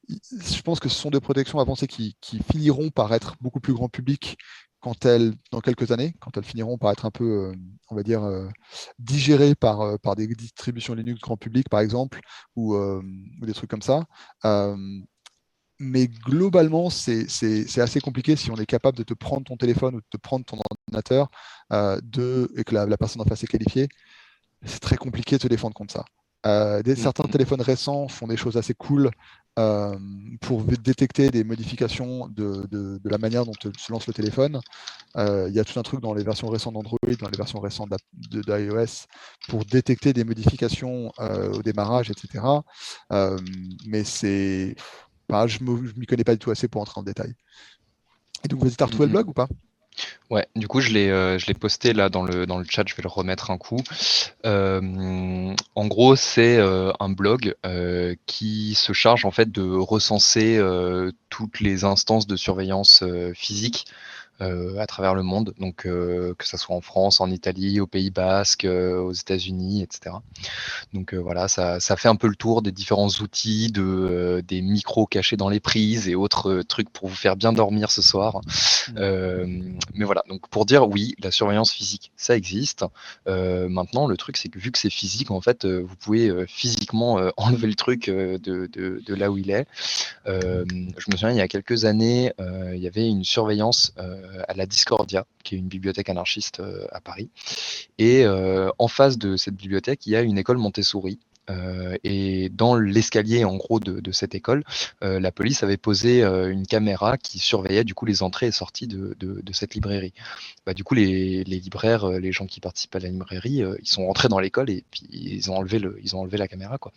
Je 0.09 0.61
pense 0.61 0.81
que 0.81 0.89
ce 0.89 0.99
sont 0.99 1.09
des 1.09 1.21
protections 1.21 1.59
avancées 1.59 1.87
qui, 1.87 2.17
finiront 2.51 2.89
par 2.89 3.13
être 3.13 3.35
beaucoup 3.39 3.61
plus 3.61 3.73
grand 3.73 3.87
public 3.87 4.37
quand 4.81 5.05
elles, 5.05 5.33
dans 5.51 5.61
quelques 5.61 5.91
années, 5.91 6.13
quand 6.19 6.35
elles 6.35 6.43
finiront 6.43 6.77
par 6.77 6.91
être 6.91 7.05
un 7.05 7.11
peu, 7.11 7.23
euh, 7.23 7.55
on 7.89 7.95
va 7.95 8.03
dire, 8.03 8.23
euh, 8.23 8.49
digérées 8.99 9.55
par, 9.55 9.97
par 9.99 10.15
des 10.15 10.27
distributions 10.27 10.95
Linux 10.95 11.21
grand 11.21 11.37
public, 11.37 11.69
par 11.69 11.79
exemple, 11.79 12.19
ou, 12.57 12.75
des 13.41 13.53
trucs 13.53 13.69
comme 13.69 13.81
ça. 13.81 14.05
Mais 15.79 16.07
globalement, 16.07 16.89
c'est 16.89 17.79
assez 17.79 17.99
compliqué 17.99 18.35
si 18.35 18.51
on 18.51 18.55
est 18.55 18.65
capable 18.65 18.97
de 18.97 19.03
te 19.03 19.13
prendre 19.13 19.43
ton 19.43 19.57
téléphone 19.57 19.95
ou 19.95 19.99
de 19.99 20.05
te 20.09 20.17
prendre 20.17 20.45
ton 20.45 20.57
ordinateur 20.71 21.29
de, 21.71 22.51
et 22.55 22.63
que 22.63 22.73
la, 22.73 22.85
la 22.85 22.97
personne 22.97 23.21
en 23.21 23.25
face 23.25 23.43
est 23.43 23.47
qualifiée. 23.47 23.87
C'est 24.63 24.79
très 24.79 24.97
compliqué 24.97 25.37
de 25.37 25.41
se 25.43 25.47
défendre 25.47 25.75
contre 25.75 25.93
ça. 25.93 26.05
Euh, 26.45 26.83
des, 26.83 26.95
certains 26.95 27.27
téléphones 27.27 27.61
récents 27.61 28.07
font 28.07 28.27
des 28.27 28.37
choses 28.37 28.55
assez 28.55 28.75
cool 28.75 29.09
euh, 29.57 29.97
pour 30.41 30.63
détecter 30.63 31.31
des 31.31 31.43
modifications 31.43 32.27
de, 32.27 32.99
la 33.03 33.17
manière 33.17 33.45
dont 33.45 33.53
se 33.61 33.91
lance 33.91 34.05
le 34.05 34.13
téléphone. 34.13 34.59
Euh, 35.17 35.47
il 35.49 35.55
y 35.55 35.59
a 35.59 35.63
tout 35.63 35.79
un 35.79 35.83
truc 35.83 36.01
dans 36.01 36.13
les 36.13 36.23
versions 36.23 36.47
récentes 36.47 36.75
d'Android, 36.75 36.99
dans 37.19 37.29
les 37.29 37.37
versions 37.37 37.59
récentes 37.59 37.89
d'iOS, 38.13 39.07
pour 39.47 39.65
détecter 39.65 40.13
des 40.13 40.23
modifications 40.23 41.11
au 41.19 41.63
démarrage, 41.63 42.11
etc. 42.11 42.43
mais 43.87 44.03
c'est, 44.03 44.75
je 45.29 45.63
ne 45.63 45.99
m'y 45.99 46.05
connais 46.05 46.23
pas 46.23 46.33
du 46.33 46.39
tout 46.39 46.51
assez 46.51 46.67
pour 46.67 46.81
entrer 46.81 46.99
en 46.99 47.03
détail. 47.03 47.33
Et 48.43 48.47
donc, 48.47 48.59
vous 48.59 48.67
avez 48.67 48.75
retrouvé 48.79 49.05
le 49.07 49.11
blog 49.11 49.29
ou 49.29 49.33
pas? 49.33 49.47
Ouais, 50.29 50.47
du 50.55 50.67
coup, 50.67 50.81
je 50.81 50.91
l'ai 50.91 51.09
euh, 51.09 51.37
posté 51.59 51.93
là 51.93 52.09
dans 52.09 52.23
le, 52.23 52.45
dans 52.45 52.57
le 52.57 52.65
chat, 52.67 52.83
je 52.87 52.95
vais 52.95 53.03
le 53.03 53.09
remettre 53.09 53.51
un 53.51 53.57
coup. 53.57 53.81
Euh, 54.45 55.55
en 55.75 55.87
gros, 55.87 56.15
c'est 56.15 56.57
euh, 56.57 56.91
un 56.99 57.09
blog 57.09 57.55
qui 58.25 58.75
se 58.75 58.93
charge 58.93 59.25
en 59.25 59.31
fait 59.31 59.51
de 59.51 59.63
recenser 59.63 60.59
toutes 61.29 61.59
les 61.59 61.83
instances 61.83 62.27
de 62.27 62.35
surveillance 62.35 63.03
physique 63.33 63.87
à 64.41 64.85
travers 64.87 65.15
le 65.15 65.23
monde, 65.23 65.53
donc 65.59 65.85
euh, 65.85 66.33
que 66.37 66.45
ce 66.45 66.57
soit 66.57 66.75
en 66.75 66.81
France, 66.81 67.21
en 67.21 67.29
Italie, 67.29 67.79
au 67.79 67.87
Pays 67.87 68.11
Basque, 68.11 68.65
euh, 68.65 68.99
aux 68.99 69.13
États-Unis, 69.13 69.81
etc. 69.81 70.15
Donc 70.93 71.13
voilà, 71.13 71.47
ça, 71.47 71.79
ça, 71.79 71.95
fait 71.95 72.09
un 72.09 72.15
peu 72.15 72.27
le 72.27 72.35
tour 72.35 72.61
des 72.61 72.71
différents 72.71 73.07
outils, 73.07 73.71
de, 73.71 74.43
des 74.47 74.61
micros 74.61 75.05
cachés 75.05 75.37
dans 75.37 75.49
les 75.49 75.59
prises 75.59 76.07
et 76.07 76.15
autres 76.15 76.61
trucs 76.63 76.89
pour 76.89 77.09
vous 77.09 77.15
faire 77.15 77.35
bien 77.35 77.53
dormir 77.53 77.91
ce 77.91 78.01
soir. 78.01 78.41
Mmh. 78.93 79.77
mais 79.93 80.05
voilà, 80.05 80.23
donc 80.29 80.47
pour 80.49 80.65
dire 80.65 80.87
oui, 80.87 81.15
la 81.19 81.31
surveillance 81.31 81.71
physique, 81.71 82.11
ça 82.17 82.35
existe. 82.35 82.85
maintenant, 83.25 84.07
le 84.07 84.17
truc, 84.17 84.37
c'est 84.37 84.49
que 84.49 84.59
vu 84.59 84.71
que 84.71 84.77
c'est 84.77 84.89
physique, 84.89 85.31
en 85.31 85.41
fait, 85.41 85.65
vous 85.65 85.95
pouvez 85.95 86.45
physiquement 86.47 87.19
enlever 87.37 87.67
le 87.67 87.75
truc 87.75 88.09
de, 88.09 88.37
de, 88.41 88.67
de, 89.05 89.15
là 89.15 89.31
où 89.31 89.37
il 89.37 89.49
est. 89.49 89.65
je 90.25 91.11
me 91.11 91.17
souviens, 91.17 91.31
il 91.31 91.37
y 91.37 91.41
a 91.41 91.47
quelques 91.47 91.85
années, 91.85 92.31
il 92.39 92.79
y 92.79 92.87
avait 92.87 93.07
une 93.07 93.23
surveillance 93.23 93.93
euh, 93.97 94.24
à 94.47 94.53
la 94.53 94.65
Discordia, 94.65 95.25
qui 95.43 95.55
est 95.55 95.57
une 95.57 95.67
bibliothèque 95.67 96.09
anarchiste 96.09 96.59
euh, 96.59 96.85
à 96.91 97.01
Paris. 97.01 97.29
Et 97.97 98.25
euh, 98.25 98.69
en 98.79 98.87
face 98.87 99.17
de 99.17 99.37
cette 99.37 99.55
bibliothèque, 99.55 100.05
il 100.05 100.11
y 100.11 100.15
a 100.15 100.21
une 100.21 100.37
école 100.37 100.57
Montessori, 100.57 101.19
et 102.03 102.49
dans 102.49 102.73
l'escalier 102.73 103.45
en 103.45 103.55
gros 103.55 103.79
de, 103.79 104.11
cette 104.11 104.33
école, 104.33 104.63
la 105.03 105.31
police 105.31 105.61
avait 105.61 105.77
posé 105.77 106.23
une 106.23 106.65
caméra 106.65 107.19
qui 107.19 107.37
surveillait 107.37 107.83
du 107.83 107.93
coup 107.93 108.07
les 108.07 108.23
entrées 108.23 108.47
et 108.47 108.51
sorties 108.51 108.87
de, 108.87 109.43
cette 109.53 109.75
librairie. 109.75 110.11
Bah, 110.65 110.73
du 110.73 110.83
coup, 110.83 110.95
les, 110.95 111.43
libraires, 111.43 112.09
les 112.09 112.31
gens 112.31 112.47
qui 112.47 112.61
participent 112.61 112.95
à 112.95 112.99
la 112.99 113.09
librairie, 113.09 113.61
ils 113.79 113.87
sont 113.87 114.07
rentrés 114.07 114.27
dans 114.27 114.39
l'école 114.39 114.71
et 114.71 114.83
puis 114.89 115.03
ils 115.11 115.51
ont 115.51 115.57
enlevé 115.57 115.77
le, 115.77 115.99
ils 116.01 116.15
ont 116.15 116.21
enlevé 116.21 116.39
la 116.39 116.47
caméra 116.47 116.79
quoi. 116.79 116.91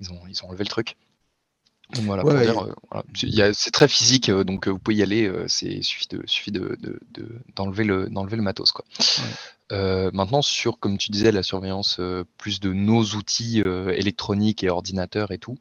Ils 0.00 0.10
ont, 0.10 0.22
ils 0.28 0.44
ont 0.44 0.48
enlevé 0.48 0.64
le 0.64 0.70
truc. 0.70 0.96
Voilà, 1.92 2.24
euh, 2.24 3.52
c'est 3.54 3.70
très 3.70 3.88
physique, 3.88 4.28
euh, 4.28 4.42
donc 4.42 4.66
euh, 4.66 4.70
vous 4.70 4.78
pouvez 4.78 4.96
y 4.96 5.02
aller. 5.02 5.30
c'est 5.48 5.82
suffit 5.82 6.08
de 6.08 6.22
suffit 6.26 6.50
de, 6.52 6.78
d'enlever 7.54 7.84
le 7.84 8.08
d'enlever 8.08 8.36
le 8.36 8.42
matos 8.42 8.72
quoi. 8.72 8.84
maintenant 9.70 10.42
sur 10.42 10.78
comme 10.78 10.96
tu 10.98 11.10
disais 11.10 11.30
la 11.30 11.42
surveillance 11.42 12.00
plus 12.38 12.60
de 12.60 12.72
nos 12.72 13.02
outils 13.02 13.60
électroniques 13.60 14.64
et 14.64 14.70
ordinateurs 14.70 15.30
et 15.30 15.38
tout. 15.38 15.58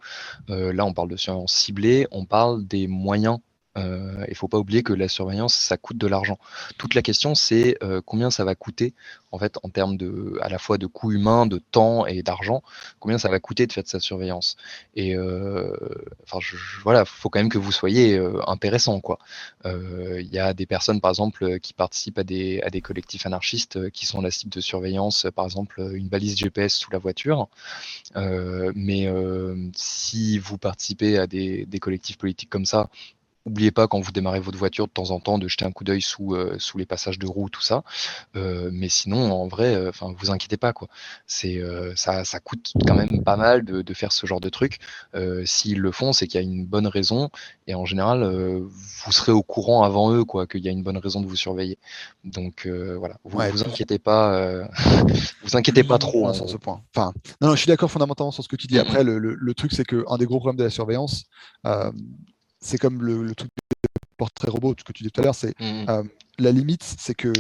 là 0.48 0.86
on 0.86 0.94
parle 0.94 1.10
de 1.10 1.18
surveillance 1.18 1.54
ciblée, 1.54 2.08
on 2.12 2.26
parle 2.26 2.66
des 2.66 2.88
moyens 2.88 3.40
il 3.76 3.82
ne 4.30 4.36
faut 4.36 4.48
pas 4.48 4.60
oublier 4.60 4.84
que 4.84 4.94
la 4.94 5.08
surveillance, 5.08 5.54
ça 5.56 5.78
coûte 5.78 5.98
de 5.98 6.08
l'argent. 6.08 6.38
Toute 6.78 6.96
la 6.96 7.02
question, 7.02 7.36
c'est 7.36 7.78
combien 8.06 8.30
ça 8.32 8.44
va 8.44 8.56
coûter, 8.56 8.94
en 9.32 9.40
fait, 9.40 9.58
en 9.64 9.70
termes 9.70 9.98
de, 9.98 10.38
à 10.42 10.50
la 10.50 10.60
fois 10.60 10.78
de 10.78 10.86
coûts 10.86 11.12
humains, 11.12 11.46
de 11.46 11.58
temps 11.58 12.06
et 12.06 12.22
d'argent, 12.22 12.62
combien 13.00 13.18
ça 13.18 13.30
va 13.30 13.40
coûter 13.40 13.66
de 13.68 13.74
faire 13.74 13.84
de 13.84 13.90
sa 13.90 14.00
surveillance. 14.00 14.58
Et 14.96 15.18
enfin, 15.18 16.40
voilà, 16.84 17.06
faut 17.06 17.30
quand 17.30 17.40
même 17.40 17.50
que 17.50 17.58
vous 17.58 17.72
soyez 17.72 18.18
intéressant. 18.48 19.02
Il 19.66 20.30
y 20.32 20.40
a 20.40 20.54
des 20.54 20.66
personnes, 20.66 21.02
par 21.02 21.12
exemple, 21.12 21.60
qui 21.60 21.74
participent 21.74 22.20
à 22.20 22.24
des, 22.24 22.62
à 22.62 22.70
des 22.70 22.82
collectifs 22.82 23.26
anarchistes 23.26 23.90
qui 23.92 24.06
sont 24.06 24.22
la 24.22 24.32
cible 24.32 24.52
de 24.52 24.62
surveillance, 24.62 25.28
par 25.36 25.46
exemple, 25.46 25.92
une 25.94 26.08
balise 26.08 26.38
GPS 26.38 26.76
sous 26.76 26.92
la 26.92 27.00
voiture. 27.00 27.48
mais 28.16 29.08
si 29.76 30.38
vous 30.38 30.58
participez 30.58 31.18
à 31.18 31.28
des, 31.28 31.66
des 31.66 31.80
collectifs 31.80 32.18
politiques 32.18 32.50
comme 32.50 32.66
ça, 32.66 32.90
N'oubliez 33.46 33.72
pas 33.72 33.90
quand 33.90 34.00
vous 34.00 34.14
démarrez 34.14 34.40
votre 34.40 34.58
voiture 34.58 34.88
de 34.88 34.92
temps 34.92 35.12
en 35.12 35.20
temps 35.20 35.38
de 35.38 35.50
jeter 35.50 35.66
un 35.66 35.72
coup 35.72 35.84
d'œil 35.84 36.02
sous, 36.02 36.34
euh, 36.34 36.56
sous 36.60 36.78
les 36.78 36.86
passages 36.86 37.20
de 37.20 37.28
roues, 37.28 37.50
tout 37.50 37.62
ça. 37.62 37.84
Euh, 38.38 38.70
mais 38.72 38.88
sinon, 38.88 39.34
en 39.34 39.48
vrai, 39.48 39.76
euh, 39.76 39.90
enfin, 39.90 40.14
vous 40.18 40.32
inquiétez 40.32 40.56
pas 40.56 40.72
quoi. 40.72 40.88
C'est 41.28 41.62
ça, 41.96 42.24
ça 42.24 42.40
coûte 42.40 42.72
quand 42.88 42.96
même 42.96 43.24
pas 43.24 43.36
mal 43.36 43.66
de, 43.66 43.82
de 43.82 43.94
faire 43.94 44.12
ce 44.12 44.26
genre 44.26 44.40
de 44.40 44.50
truc. 44.50 44.80
S'ils 45.46 45.80
le 45.80 45.92
font, 45.92 46.14
c'est 46.14 46.28
qu'il 46.28 46.40
y 46.40 46.44
a 46.44 46.48
une 46.48 46.66
bonne 46.66 46.88
raison 46.88 47.30
et 47.68 47.76
en 47.76 47.86
général, 47.86 48.24
vous 48.24 49.12
serez 49.12 49.32
au 49.32 49.44
courant 49.44 49.84
avant 49.84 50.14
eux 50.14 50.24
quoi, 50.24 50.48
qu'il 50.48 50.62
y 50.62 50.70
a 50.70 50.72
une 50.72 50.84
bonne 50.84 50.98
raison 50.98 51.22
de 51.22 51.28
vous 51.28 51.36
surveiller. 51.36 51.78
Donc 52.24 52.68
voilà, 52.68 53.18
vous 53.24 53.40
vous 53.40 53.64
inquiétez 53.64 54.00
pas, 54.00 54.68
vous 55.44 55.56
inquiétez 55.56 55.84
pas 55.84 55.98
trop 55.98 56.28
hein. 56.28 56.34
sur 56.34 56.50
ce 56.50 56.58
point. 56.58 56.82
Enfin, 56.96 57.14
non, 57.42 57.50
non, 57.50 57.56
je 57.56 57.60
suis 57.60 57.68
d'accord 57.68 57.92
fondamentalement 57.92 58.32
sur 58.32 58.44
ce 58.44 58.50
que 58.50 58.56
tu 58.56 58.68
dis. 58.68 58.80
Après, 58.80 59.04
le, 59.04 59.20
le, 59.20 59.36
le 59.36 59.54
truc 59.54 59.74
c'est 59.74 59.86
que 59.86 60.06
un 60.08 60.18
des 60.18 60.26
gros 60.26 60.40
problèmes 60.40 60.58
de 60.58 60.64
la 60.64 60.70
surveillance 60.70 61.26
c'est 62.64 62.78
comme 62.78 63.04
le, 63.04 63.36
truc 63.36 63.52
des 63.70 63.90
portraits 64.18 64.50
robots, 64.50 64.74
ce 64.78 64.84
que 64.84 64.94
tu 64.94 65.04
disais 65.04 65.12
tout 65.12 65.22
à 65.22 65.24
l'heure, 65.26 65.36
c'est 65.36 65.60
mmh. 65.60 65.86
euh, 65.90 66.04
la 66.40 66.52
limite, 66.52 66.84
c'est 66.84 67.14
que 67.14 67.32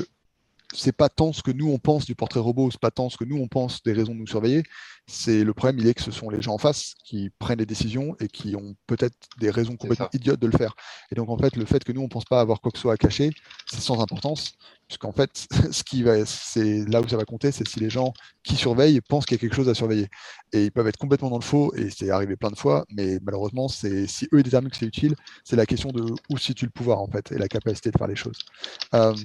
c'est 0.73 0.91
pas 0.91 1.09
tant 1.09 1.33
ce 1.33 1.41
que 1.41 1.51
nous 1.51 1.69
on 1.69 1.77
pense 1.77 2.05
du 2.05 2.15
portrait 2.15 2.39
robot, 2.39 2.71
c'est 2.71 2.79
pas 2.79 2.91
tant 2.91 3.09
ce 3.09 3.17
que 3.17 3.23
nous 3.23 3.37
on 3.37 3.47
pense 3.47 3.83
des 3.83 3.93
raisons 3.93 4.13
de 4.13 4.19
nous 4.19 4.27
surveiller. 4.27 4.63
C'est 5.05 5.43
le 5.43 5.53
problème, 5.53 5.79
il 5.79 5.87
est 5.87 5.93
que 5.93 6.01
ce 6.01 6.11
sont 6.11 6.29
les 6.29 6.41
gens 6.41 6.53
en 6.53 6.57
face 6.57 6.95
qui 7.03 7.29
prennent 7.37 7.59
les 7.59 7.65
décisions 7.65 8.15
et 8.21 8.27
qui 8.27 8.55
ont 8.55 8.75
peut-être 8.87 9.17
des 9.39 9.49
raisons 9.49 9.75
complètement 9.75 10.09
idiotes 10.13 10.39
de 10.39 10.47
le 10.47 10.57
faire. 10.57 10.75
Et 11.11 11.15
donc 11.15 11.29
en 11.29 11.37
fait, 11.37 11.57
le 11.57 11.65
fait 11.65 11.83
que 11.83 11.91
nous 11.91 12.01
on 12.01 12.07
pense 12.07 12.23
pas 12.23 12.39
avoir 12.39 12.61
quoi 12.61 12.71
que 12.71 12.77
ce 12.77 12.83
soit 12.83 12.93
à 12.93 12.97
cacher, 12.97 13.31
c'est 13.65 13.81
sans 13.81 14.01
importance. 14.01 14.53
Puisqu'en 14.87 15.11
fait, 15.11 15.47
ce 15.71 15.83
qui 15.83 16.03
va, 16.03 16.25
c'est 16.25 16.85
là 16.85 17.01
où 17.01 17.07
ça 17.07 17.17
va 17.17 17.25
compter, 17.25 17.51
c'est 17.51 17.67
si 17.67 17.79
les 17.79 17.89
gens 17.89 18.13
qui 18.43 18.55
surveillent 18.55 19.01
pensent 19.01 19.25
qu'il 19.25 19.35
y 19.35 19.39
a 19.39 19.41
quelque 19.41 19.55
chose 19.55 19.69
à 19.69 19.73
surveiller. 19.73 20.07
Et 20.51 20.65
ils 20.65 20.71
peuvent 20.71 20.87
être 20.87 20.97
complètement 20.97 21.29
dans 21.29 21.39
le 21.39 21.43
faux, 21.43 21.73
et 21.75 21.89
c'est 21.89 22.09
arrivé 22.09 22.35
plein 22.35 22.51
de 22.51 22.57
fois, 22.57 22.85
mais 22.91 23.17
malheureusement, 23.23 23.67
c'est 23.67 24.07
si 24.07 24.27
eux 24.33 24.43
déterminent 24.43 24.69
que 24.69 24.77
c'est 24.77 24.85
utile, 24.85 25.15
c'est 25.43 25.55
la 25.55 25.65
question 25.65 25.89
de 25.89 26.03
où 26.29 26.37
situe 26.37 26.65
le 26.65 26.71
pouvoir, 26.71 26.99
en 27.01 27.07
fait, 27.07 27.31
et 27.31 27.37
la 27.37 27.47
capacité 27.47 27.91
de 27.91 27.97
faire 27.97 28.07
les 28.07 28.15
choses. 28.15 28.37
Euh, 28.93 29.15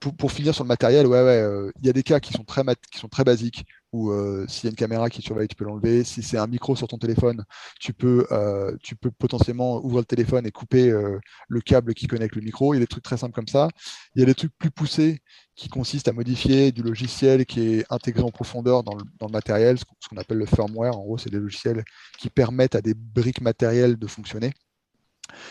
pour, 0.00 0.32
finir 0.32 0.54
sur 0.54 0.64
le 0.64 0.68
matériel, 0.68 1.06
ouais, 1.06 1.22
ouais, 1.22 1.42
euh, 1.42 1.70
il 1.80 1.86
y 1.86 1.90
a 1.90 1.92
des 1.92 2.02
cas 2.02 2.20
qui 2.20 2.32
sont 2.32 2.44
très, 2.44 2.62
qui 2.90 2.98
sont 2.98 3.08
très 3.08 3.24
basiques, 3.24 3.66
où 3.92 4.10
euh, 4.10 4.46
s'il 4.48 4.64
y 4.64 4.66
a 4.68 4.70
une 4.70 4.76
caméra 4.76 5.08
qui 5.10 5.22
surveille, 5.22 5.48
tu 5.48 5.56
peux 5.56 5.64
l'enlever. 5.64 6.04
Si 6.04 6.22
c'est 6.22 6.38
un 6.38 6.46
micro 6.46 6.76
sur 6.76 6.88
ton 6.88 6.98
téléphone, 6.98 7.44
tu 7.80 7.92
peux, 7.92 8.26
euh, 8.32 8.76
potentiellement 9.18 9.84
ouvrir 9.84 10.00
le 10.00 10.04
téléphone 10.04 10.46
et 10.46 10.50
couper 10.50 10.90
euh, 10.90 11.18
le 11.48 11.60
câble 11.60 11.94
qui 11.94 12.06
connecte 12.06 12.36
le 12.36 12.42
micro. 12.42 12.74
Il 12.74 12.78
y 12.78 12.80
a 12.80 12.80
des 12.80 12.86
trucs 12.86 13.04
très 13.04 13.16
simples 13.16 13.34
comme 13.34 13.48
ça. 13.48 13.68
Il 14.14 14.20
y 14.20 14.22
a 14.22 14.26
des 14.26 14.34
trucs 14.34 14.52
plus 14.58 14.70
poussés 14.70 15.20
qui 15.56 15.68
consistent 15.68 16.08
à 16.08 16.12
modifier 16.12 16.72
du 16.72 16.82
logiciel 16.82 17.46
qui 17.46 17.60
est 17.74 17.86
intégré 17.90 18.22
en 18.22 18.30
profondeur 18.30 18.84
dans 18.84 18.96
le 18.96 19.28
matériel, 19.28 19.78
ce 19.78 19.84
qu'on 20.08 20.16
appelle 20.16 20.38
le 20.38 20.46
firmware. 20.46 20.96
En 20.96 21.02
gros, 21.02 21.18
c'est 21.18 21.30
des 21.30 21.38
logiciels 21.38 21.84
qui 22.18 22.30
permettent 22.30 22.74
à 22.74 22.80
des 22.82 22.94
briques 22.94 23.40
matérielles 23.40 23.96
de 23.96 24.06
fonctionner. 24.06 24.52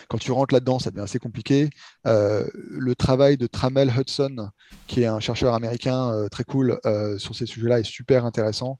Quand 0.07 0.17
tu 0.17 0.31
rentres 0.31 0.53
là-dedans, 0.53 0.79
ça 0.79 0.91
devient 0.91 1.03
assez 1.03 1.19
compliqué. 1.19 1.69
Euh, 2.05 2.45
le 2.53 2.95
travail 2.95 3.37
de 3.37 3.47
Tramel 3.47 3.91
Hudson, 3.95 4.49
qui 4.87 5.01
est 5.01 5.05
un 5.05 5.19
chercheur 5.19 5.53
américain 5.53 6.11
euh, 6.11 6.29
très 6.29 6.43
cool 6.43 6.79
euh, 6.85 7.17
sur 7.17 7.35
ces 7.35 7.45
sujets-là, 7.45 7.79
est 7.79 7.83
super 7.83 8.25
intéressant. 8.25 8.79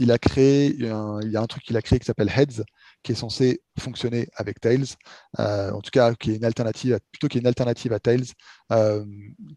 il 0.00 0.10
a 0.10 0.18
créé, 0.18 0.74
il 0.78 0.86
y 1.30 1.36
a 1.36 1.40
un 1.40 1.46
truc 1.46 1.64
qu'il 1.64 1.76
a 1.76 1.82
créé 1.82 1.98
qui 1.98 2.04
s'appelle 2.04 2.30
Heads, 2.34 2.62
qui 3.02 3.12
est 3.12 3.16
censé 3.16 3.62
fonctionner 3.78 4.28
avec 4.36 4.60
Tails, 4.60 4.96
en 5.38 5.80
tout 5.80 5.90
cas 5.90 6.14
qui 6.14 6.32
est 6.32 6.36
une 6.36 6.44
alternative, 6.44 6.98
plutôt 7.10 7.28
qui 7.28 7.38
est 7.38 7.40
une 7.40 7.46
alternative 7.46 7.92
à 7.92 8.00
Tails, 8.00 8.26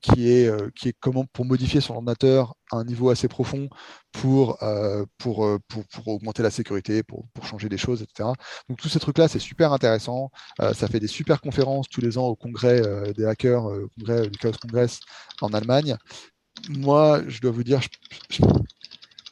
qui 0.01 0.29
est 0.29 0.73
qui 0.75 0.89
est 0.89 0.95
comment 0.99 1.25
pour 1.25 1.45
modifier 1.45 1.81
son 1.81 1.95
ordinateur 1.95 2.55
à 2.71 2.77
un 2.77 2.85
niveau 2.85 3.09
assez 3.09 3.27
profond 3.27 3.69
pour 4.11 4.57
pour, 5.17 5.47
pour, 5.67 6.07
augmenter 6.07 6.43
la 6.43 6.51
sécurité, 6.51 7.03
pour, 7.03 7.27
pour 7.33 7.45
changer 7.45 7.69
des 7.69 7.77
choses, 7.77 8.01
etc. 8.01 8.29
Donc 8.69 8.79
tous 8.79 8.89
ces 8.89 8.99
trucs-là, 8.99 9.27
c'est 9.27 9.39
super 9.39 9.73
intéressant. 9.73 10.31
ça 10.59 10.87
fait 10.87 10.99
des 10.99 11.07
super 11.07 11.41
conférences 11.41 11.87
tous 11.89 12.01
les 12.01 12.17
ans 12.17 12.27
au 12.27 12.35
congrès 12.35 12.81
des 13.13 13.25
hackers, 13.25 13.65
au 13.65 13.89
congrès 13.97 14.27
du 14.29 14.37
Chaos 14.37 14.53
Congress 14.61 14.99
en 15.41 15.53
Allemagne. 15.53 15.97
Moi, 16.69 17.21
je 17.27 17.41
dois 17.41 17.51
vous 17.51 17.63
dire, 17.63 17.81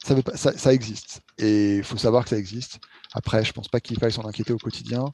ça, 0.04 0.52
ça, 0.58 0.74
existe. 0.74 1.22
Et 1.38 1.78
il 1.78 1.84
faut 1.84 1.98
savoir 1.98 2.24
que 2.24 2.30
ça 2.30 2.38
existe. 2.38 2.80
Après, 3.14 3.44
je 3.44 3.50
ne 3.50 3.54
pense 3.54 3.68
pas 3.68 3.80
qu'il 3.80 3.98
faille 4.00 4.12
s'en 4.12 4.28
inquiéter 4.28 4.54
au 4.54 4.58
quotidien, 4.58 5.06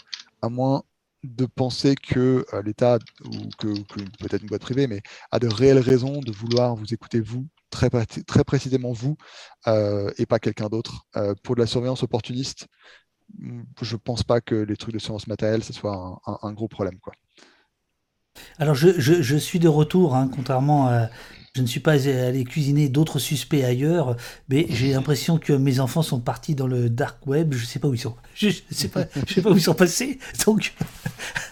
à 0.41 0.49
moins 0.49 0.83
de 1.23 1.45
penser 1.45 1.95
que 1.95 2.45
euh, 2.53 2.61
l'État, 2.63 2.97
ou 3.25 3.49
que, 3.57 3.67
peut-être 4.19 4.41
une 4.41 4.47
boîte 4.47 4.61
privée, 4.61 4.87
mais 4.87 5.01
a 5.31 5.39
de 5.39 5.47
réelles 5.47 5.79
raisons 5.79 6.21
de 6.21 6.31
vouloir 6.31 6.75
vous 6.75 6.93
écouter 6.93 7.19
vous, 7.19 7.47
très, 7.69 7.89
précisément 8.43 8.93
vous, 8.93 9.17
euh, 9.67 10.11
et 10.17 10.25
pas 10.25 10.39
quelqu'un 10.39 10.67
d'autre. 10.67 11.05
Euh, 11.17 11.35
pour 11.43 11.55
de 11.55 11.61
la 11.61 11.67
surveillance 11.67 12.03
opportuniste, 12.03 12.67
je 13.81 13.93
ne 13.93 13.99
pense 13.99 14.23
pas 14.23 14.41
que 14.41 14.55
les 14.55 14.77
trucs 14.77 14.93
de 14.93 14.99
surveillance 14.99 15.27
matérielle, 15.27 15.63
ce 15.63 15.73
soit 15.73 16.21
un, 16.25 16.53
gros 16.53 16.67
problème. 16.67 16.99
Quoi. 16.99 17.13
Alors 18.59 18.75
je, 18.75 19.37
suis 19.37 19.59
de 19.59 19.67
retour, 19.67 20.15
hein, 20.15 20.29
contrairement 20.33 20.87
à, 20.87 21.09
je 21.55 21.61
ne 21.61 21.67
suis 21.67 21.79
pas 21.79 22.07
allé 22.07 22.43
cuisiner 22.43 22.89
d'autres 22.89 23.19
suspects 23.19 23.63
ailleurs, 23.63 24.15
mais 24.49 24.67
j'ai 24.69 24.93
l'impression 24.93 25.39
que 25.39 25.51
mes 25.51 25.79
enfants 25.79 26.03
sont 26.03 26.19
partis 26.19 26.53
dans 26.53 26.67
le 26.67 26.89
dark 26.89 27.25
web. 27.25 27.53
Je 27.53 27.63
ne 27.63 27.65
sais 27.65 27.79
pas 27.79 27.87
où 27.87 27.93
ils 27.93 27.99
sont. 27.99 28.15
Je 28.35 28.47
ne 28.47 28.53
sais 28.71 28.87
pas, 28.87 29.03
je 29.27 29.33
sais 29.33 29.41
pas 29.41 29.49
où 29.49 29.55
ils 29.55 29.61
sont 29.61 29.73
passés. 29.73 30.19
Donc, 30.45 30.73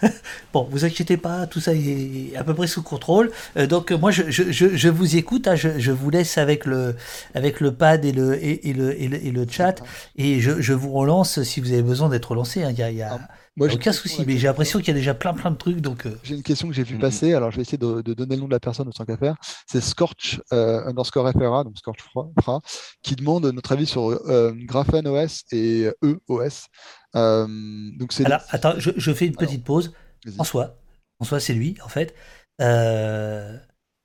bon, 0.54 0.66
vous 0.70 0.86
inquiétez 0.86 1.18
pas, 1.18 1.46
tout 1.46 1.60
ça 1.60 1.74
est 1.74 2.34
à 2.34 2.42
peu 2.42 2.54
près 2.54 2.66
sous 2.66 2.82
contrôle. 2.82 3.30
Euh, 3.58 3.66
donc, 3.66 3.90
moi, 3.90 4.10
je, 4.10 4.30
je, 4.30 4.50
je, 4.50 4.88
vous 4.88 5.16
écoute. 5.16 5.46
Hein, 5.46 5.56
je, 5.56 5.90
vous 5.90 6.08
laisse 6.08 6.38
avec 6.38 6.64
le, 6.64 6.96
avec 7.34 7.60
le 7.60 7.74
pad 7.74 8.06
et 8.06 8.12
le, 8.12 8.42
et, 8.42 8.72
le, 8.72 8.98
et 8.98 9.08
le, 9.08 9.22
et 9.22 9.30
le 9.30 9.46
chat. 9.50 9.82
Et 10.16 10.40
je, 10.40 10.72
vous 10.72 10.92
relance 10.92 11.42
si 11.42 11.60
vous 11.60 11.72
avez 11.72 11.82
besoin 11.82 12.08
d'être 12.08 12.30
relancé. 12.30 12.62
Hein. 12.62 12.70
Il 12.70 12.78
y 12.78 12.82
a, 12.82 12.90
y 12.90 13.02
a... 13.02 13.18
Moi, 13.58 13.74
aucun 13.74 13.92
souci, 13.92 14.22
mais 14.26 14.38
j'ai 14.38 14.46
l'impression 14.46 14.78
qu'il 14.78 14.88
y 14.88 14.90
a 14.92 14.94
déjà 14.94 15.14
plein 15.14 15.34
plein 15.34 15.50
de 15.50 15.56
trucs. 15.56 15.80
Donc, 15.80 16.06
euh. 16.06 16.16
J'ai 16.22 16.36
une 16.36 16.42
question 16.42 16.68
que 16.68 16.74
j'ai 16.74 16.84
vu 16.84 16.96
mm-hmm. 16.96 17.00
passer, 17.00 17.34
alors 17.34 17.50
je 17.50 17.56
vais 17.56 17.62
essayer 17.62 17.78
de, 17.78 18.00
donner 18.02 18.36
le 18.36 18.42
nom 18.42 18.46
de 18.46 18.52
la 18.52 18.60
personne 18.60 18.88
au 18.88 18.92
tant 18.92 19.04
qu'à 19.04 19.16
faire. 19.16 19.34
C'est 19.66 19.80
Scorch 19.80 20.40
euh, 20.52 20.86
underscore 20.86 21.30
FRA, 21.32 21.64
donc 21.64 21.76
Scorch 21.76 21.98
FRA, 22.40 22.60
qui 23.02 23.16
demande 23.16 23.46
notre 23.46 23.72
avis 23.72 23.86
sur 23.86 24.08
euh, 24.08 24.52
Graphene 24.54 25.08
OS 25.08 25.42
et 25.52 25.90
EOS. 26.02 26.68
Euh, 27.16 27.46
donc 27.98 28.12
alors, 28.24 28.40
attends, 28.50 28.74
je, 28.78 29.12
fais 29.12 29.26
une 29.26 29.36
petite 29.36 29.64
pause. 29.64 29.92
François, 30.34 30.78
François, 31.16 31.40
c'est 31.40 31.54
lui, 31.54 31.76
en 31.84 31.88
fait. 31.88 32.14
Euh, 32.60 33.56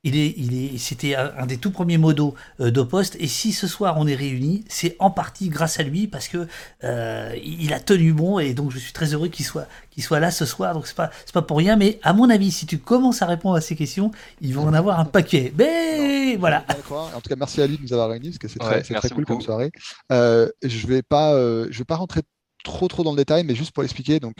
il 0.03 0.17
est, 0.17 0.33
il 0.37 0.53
est, 0.53 0.77
c'était 0.77 1.15
un 1.15 1.45
des 1.45 1.57
tout 1.57 1.71
premiers 1.71 1.97
modos 1.97 2.35
euh, 2.59 2.71
d'Opost. 2.71 3.15
Et 3.19 3.27
si 3.27 3.53
ce 3.53 3.67
soir 3.67 3.95
on 3.97 4.05
est 4.05 4.15
réunis, 4.15 4.65
c'est 4.67 4.97
en 4.99 5.09
partie 5.09 5.47
grâce 5.47 5.79
à 5.79 5.83
lui 5.83 6.07
parce 6.07 6.27
que 6.27 6.47
euh, 6.83 7.33
il 7.41 7.73
a 7.73 7.79
tenu 7.79 8.11
bon 8.11 8.37
et 8.39 8.53
donc 8.53 8.71
je 8.71 8.79
suis 8.79 8.91
très 8.91 9.13
heureux 9.13 9.29
qu'il 9.29 9.45
soit, 9.45 9.67
qu'il 9.91 10.03
soit 10.03 10.19
là 10.19 10.29
ce 10.29 10.45
soir. 10.45 10.73
Donc 10.73 10.87
c'est 10.87 10.95
pas, 10.95 11.09
c'est 11.25 11.33
pas 11.33 11.41
pour 11.41 11.57
rien. 11.57 11.77
Mais 11.77 11.99
à 12.03 12.11
mon 12.11 12.29
avis, 12.29 12.51
si 12.51 12.65
tu 12.65 12.79
commences 12.79 13.21
à 13.21 13.27
répondre 13.27 13.55
à 13.55 13.61
ces 13.61 13.77
questions, 13.77 14.11
ils 14.41 14.53
vont 14.53 14.63
en 14.63 14.73
avoir 14.73 14.99
un 14.99 15.05
paquet. 15.05 15.53
Mais 15.57 16.35
voilà. 16.35 16.65
En 16.91 17.21
tout 17.21 17.29
cas, 17.29 17.35
merci 17.37 17.61
à 17.61 17.67
lui 17.67 17.77
de 17.77 17.83
nous 17.83 17.93
avoir 17.93 18.09
réunis 18.09 18.29
parce 18.29 18.39
que 18.39 18.47
c'est 18.49 18.59
très, 18.59 18.83
c'est 18.83 18.95
très 18.95 19.09
cool 19.09 19.25
comme 19.25 19.41
soirée. 19.41 19.71
Euh, 20.11 20.49
je 20.61 20.85
vais 20.85 21.01
pas, 21.01 21.31
je 21.33 21.77
vais 21.77 21.85
pas 21.85 21.95
rentrer 21.95 22.21
trop 22.65 22.89
trop 22.89 23.03
dans 23.03 23.11
le 23.11 23.17
détail, 23.17 23.45
mais 23.45 23.55
juste 23.55 23.71
pour 23.71 23.83
expliquer. 23.83 24.19
Donc 24.19 24.35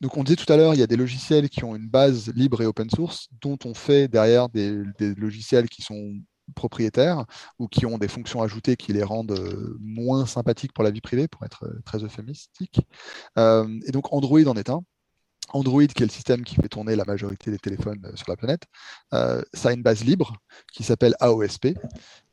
donc 0.00 0.16
on 0.16 0.24
disait 0.24 0.36
tout 0.36 0.50
à 0.50 0.56
l'heure, 0.56 0.74
il 0.74 0.80
y 0.80 0.82
a 0.82 0.86
des 0.86 0.96
logiciels 0.96 1.48
qui 1.50 1.62
ont 1.64 1.76
une 1.76 1.88
base 1.88 2.32
libre 2.34 2.62
et 2.62 2.66
open 2.66 2.88
source, 2.88 3.28
dont 3.42 3.58
on 3.64 3.74
fait 3.74 4.08
derrière 4.08 4.48
des, 4.48 4.82
logiciels 5.16 5.68
qui 5.68 5.82
sont 5.82 6.14
propriétaires 6.54 7.26
ou 7.58 7.68
qui 7.68 7.86
ont 7.86 7.98
des 7.98 8.08
fonctions 8.08 8.42
ajoutées 8.42 8.76
qui 8.76 8.92
les 8.92 9.04
rendent 9.04 9.32
euh, 9.32 9.76
moins 9.78 10.26
sympathiques 10.26 10.72
pour 10.72 10.82
la 10.82 10.90
vie 10.90 11.00
privée, 11.00 11.28
pour 11.28 11.44
être 11.44 11.64
euh, 11.64 11.80
très 11.84 12.02
euphémistique. 12.02 12.80
Euh, 13.38 13.68
et 13.86 13.92
donc 13.92 14.12
Android 14.12 14.42
en 14.46 14.54
est 14.54 14.70
un. 14.70 14.82
Android, 15.52 15.86
qui 15.86 16.02
est 16.02 16.06
le 16.06 16.12
système 16.12 16.44
qui 16.44 16.54
fait 16.54 16.68
tourner 16.68 16.96
la 16.96 17.04
majorité 17.04 17.50
des 17.50 17.58
téléphones 17.58 18.00
sur 18.14 18.30
la 18.30 18.36
planète, 18.36 18.62
ça 19.10 19.70
a 19.70 19.72
une 19.72 19.82
base 19.82 20.04
libre 20.04 20.36
qui 20.72 20.84
s'appelle 20.84 21.16
AOSP 21.18 21.74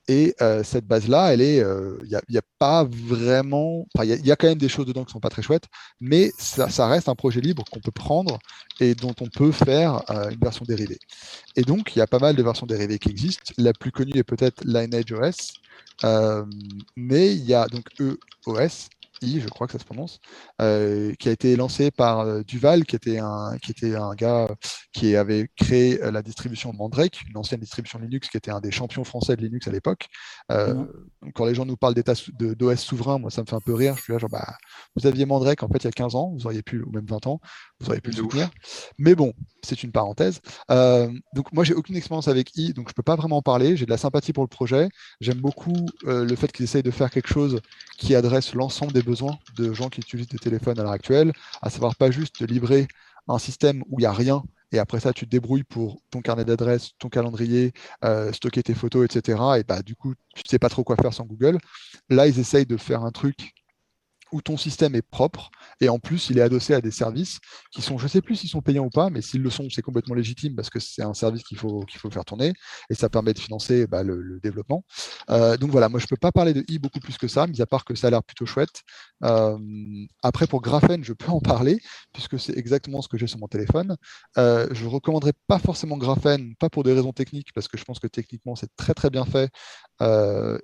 et 0.07 0.35
euh, 0.41 0.63
cette 0.63 0.85
base-là, 0.85 1.33
elle 1.33 1.41
est, 1.41 1.57
il 1.57 1.61
euh, 1.63 1.97
a, 2.13 2.41
pas 2.59 2.85
vraiment, 2.85 3.85
il 4.03 4.25
y, 4.25 4.31
a 4.31 4.35
quand 4.37 4.47
même 4.47 4.57
des 4.57 4.69
choses 4.69 4.85
dedans 4.85 5.03
qui 5.03 5.11
sont 5.11 5.19
pas 5.19 5.29
très 5.29 5.41
chouettes, 5.41 5.65
mais 5.99 6.31
ça, 6.37 6.87
reste 6.87 7.09
un 7.09 7.15
projet 7.15 7.41
libre 7.41 7.65
qu'on 7.69 7.81
peut 7.81 7.91
prendre 7.91 8.39
et 8.79 8.95
dont 8.95 9.13
on 9.19 9.27
peut 9.27 9.51
faire 9.51 10.01
euh, 10.09 10.29
une 10.29 10.39
version 10.39 10.63
dérivée. 10.65 10.99
Et 11.57 11.63
donc, 11.63 11.95
il 11.95 11.99
y 11.99 12.01
a 12.01 12.07
pas 12.07 12.19
mal 12.19 12.35
de 12.35 12.43
versions 12.43 12.65
dérivées 12.65 12.99
qui 12.99 13.09
existent. 13.09 13.53
La 13.57 13.73
plus 13.73 13.91
connue 13.91 14.17
est 14.17 14.23
peut-être 14.23 14.63
Lineage 14.63 15.11
OS, 15.11 15.53
mais 16.95 17.33
il 17.33 17.43
y 17.43 17.53
a 17.53 17.67
donc 17.67 17.85
EOS 17.99 18.87
je 19.21 19.47
crois 19.47 19.67
que 19.67 19.73
ça 19.73 19.79
se 19.79 19.85
prononce, 19.85 20.19
euh, 20.61 21.13
qui 21.19 21.29
a 21.29 21.31
été 21.31 21.55
lancé 21.55 21.91
par 21.91 22.19
euh, 22.19 22.43
Duval, 22.43 22.85
qui 22.85 22.95
était 22.95 23.19
un, 23.19 23.57
qui 23.61 23.71
était 23.71 23.95
un 23.95 24.13
gars 24.13 24.47
qui 24.93 25.15
avait 25.15 25.49
créé 25.55 26.01
euh, 26.03 26.11
la 26.11 26.21
distribution 26.21 26.71
de 26.71 26.77
Mandrake, 26.77 27.21
une 27.29 27.37
ancienne 27.37 27.59
distribution 27.59 27.99
Linux, 27.99 28.29
qui 28.29 28.37
était 28.37 28.51
un 28.51 28.59
des 28.59 28.71
champions 28.71 29.03
français 29.03 29.35
de 29.35 29.41
Linux 29.41 29.67
à 29.67 29.71
l'époque. 29.71 30.07
Quand 31.33 31.45
les 31.45 31.55
gens 31.55 31.65
nous 31.65 31.77
parlent 31.77 31.95
d'OS 31.95 32.75
souverain, 32.75 33.19
moi 33.19 33.29
ça 33.29 33.41
me 33.41 33.47
fait 33.47 33.55
un 33.55 33.61
peu 33.61 33.73
rire. 33.73 33.95
Je 33.97 34.03
suis 34.03 34.13
là, 34.13 34.19
genre, 34.19 34.29
bah, 34.29 34.55
vous 34.95 35.07
aviez 35.07 35.25
Mandrake 35.25 35.63
en 35.63 35.67
fait 35.67 35.79
il 35.79 35.85
y 35.85 35.87
a 35.87 35.91
15 35.91 36.15
ans, 36.15 36.33
vous 36.37 36.45
auriez 36.45 36.61
pu, 36.61 36.81
ou 36.81 36.91
même 36.91 37.05
20 37.05 37.27
ans, 37.27 37.39
vous 37.79 37.87
auriez 37.87 38.01
pu 38.01 38.11
le 38.11 38.17
soutenir. 38.17 38.49
Mais 38.97 39.15
bon, 39.15 39.33
c'est 39.63 39.83
une 39.83 39.91
parenthèse. 39.91 40.41
donc 40.69 41.51
moi 41.51 41.63
j'ai 41.63 41.73
aucune 41.73 41.95
expérience 41.95 42.27
avec 42.27 42.55
i, 42.55 42.73
donc 42.73 42.89
je 42.89 42.93
peux 42.93 43.03
pas 43.03 43.15
vraiment 43.15 43.37
en 43.37 43.41
parler. 43.41 43.75
J'ai 43.75 43.85
de 43.85 43.91
la 43.91 43.97
sympathie 43.97 44.33
pour 44.33 44.43
le 44.43 44.49
projet. 44.49 44.89
J'aime 45.21 45.39
beaucoup 45.39 45.87
le 46.03 46.35
fait 46.35 46.51
qu'ils 46.51 46.65
essayent 46.65 46.83
de 46.83 46.91
faire 46.91 47.09
quelque 47.09 47.29
chose 47.29 47.59
qui 47.97 48.15
adresse 48.15 48.53
l'ensemble 48.53 48.93
des 48.93 49.01
besoin 49.01 49.37
de 49.55 49.73
gens 49.73 49.89
qui 49.89 50.01
utilisent 50.01 50.29
des 50.29 50.39
téléphones 50.39 50.79
à 50.79 50.83
l'heure 50.83 50.91
actuelle, 50.91 51.31
à 51.61 51.69
savoir 51.69 51.95
pas 51.95 52.11
juste 52.11 52.47
livrer 52.47 52.87
un 53.27 53.39
système 53.39 53.83
où 53.89 53.99
il 53.99 54.03
n'y 54.03 54.05
a 54.05 54.13
rien 54.13 54.43
et 54.71 54.79
après 54.79 54.99
ça, 54.99 55.13
tu 55.13 55.25
te 55.25 55.31
débrouilles 55.31 55.63
pour 55.63 56.01
ton 56.11 56.21
carnet 56.21 56.43
d'adresses, 56.43 56.91
ton 56.99 57.09
calendrier, 57.09 57.71
euh, 58.03 58.33
stocker 58.33 58.63
tes 58.63 58.73
photos, 58.73 59.05
etc. 59.05 59.41
Et 59.59 59.63
bah, 59.63 59.81
du 59.81 59.95
coup, 59.95 60.13
tu 60.35 60.43
ne 60.45 60.49
sais 60.49 60.59
pas 60.59 60.69
trop 60.69 60.83
quoi 60.83 60.97
faire 60.97 61.13
sans 61.13 61.25
Google. 61.25 61.57
Là, 62.09 62.27
ils 62.27 62.39
essayent 62.39 62.65
de 62.65 62.77
faire 62.77 63.03
un 63.03 63.11
truc 63.11 63.53
où 64.31 64.41
ton 64.41 64.57
système 64.57 64.95
est 64.95 65.01
propre 65.01 65.49
et 65.81 65.89
en 65.89 65.99
plus 65.99 66.29
il 66.29 66.37
est 66.37 66.41
adossé 66.41 66.73
à 66.73 66.81
des 66.81 66.91
services 66.91 67.39
qui 67.71 67.81
sont, 67.81 67.97
je 67.97 68.03
ne 68.03 68.09
sais 68.09 68.21
plus 68.21 68.35
s'ils 68.35 68.49
sont 68.49 68.61
payants 68.61 68.85
ou 68.85 68.89
pas, 68.89 69.09
mais 69.09 69.21
s'ils 69.21 69.41
le 69.41 69.49
sont, 69.49 69.69
c'est 69.69 69.81
complètement 69.81 70.15
légitime 70.15 70.55
parce 70.55 70.69
que 70.69 70.79
c'est 70.79 71.03
un 71.03 71.13
service 71.13 71.43
qu'il 71.43 71.57
faut, 71.57 71.81
qu'il 71.81 71.99
faut 71.99 72.09
faire 72.09 72.25
tourner 72.25 72.53
et 72.89 72.95
ça 72.95 73.09
permet 73.09 73.33
de 73.33 73.39
financer 73.39 73.87
bah, 73.87 74.03
le, 74.03 74.39
développement. 74.41 74.83
Euh, 75.29 75.57
donc 75.57 75.71
voilà, 75.71 75.89
moi 75.89 75.99
je 75.99 76.05
ne 76.05 76.09
peux 76.09 76.17
pas 76.17 76.31
parler 76.31 76.53
de 76.53 76.63
i 76.67 76.79
beaucoup 76.79 76.99
plus 76.99 77.17
que 77.17 77.27
ça, 77.27 77.47
mis 77.47 77.61
à 77.61 77.65
part 77.65 77.85
que 77.85 77.95
ça 77.95 78.07
a 78.07 78.09
l'air 78.09 78.23
plutôt 78.23 78.45
chouette. 78.45 78.81
Euh, 79.23 79.57
après 80.21 80.47
pour 80.47 80.61
Graphene, 80.61 81.03
je 81.03 81.13
peux 81.13 81.31
en 81.31 81.39
parler 81.39 81.79
puisque 82.13 82.39
c'est 82.39 82.57
exactement 82.57 83.01
ce 83.01 83.07
que 83.07 83.17
j'ai 83.17 83.27
sur 83.27 83.39
mon 83.39 83.47
téléphone. 83.47 83.95
Euh, 84.37 84.67
je 84.71 84.83
ne 84.85 84.89
recommanderais 84.89 85.33
pas 85.47 85.59
forcément 85.59 85.97
Graphene, 85.97 86.55
pas 86.59 86.69
pour 86.69 86.83
des 86.83 86.93
raisons 86.93 87.13
techniques 87.13 87.51
parce 87.53 87.67
que 87.67 87.77
je 87.77 87.83
pense 87.83 87.99
que 87.99 88.07
techniquement 88.07 88.55
c'est 88.55 88.69
très 88.75 88.93
très 88.93 89.09
bien 89.09 89.25
fait 89.25 89.49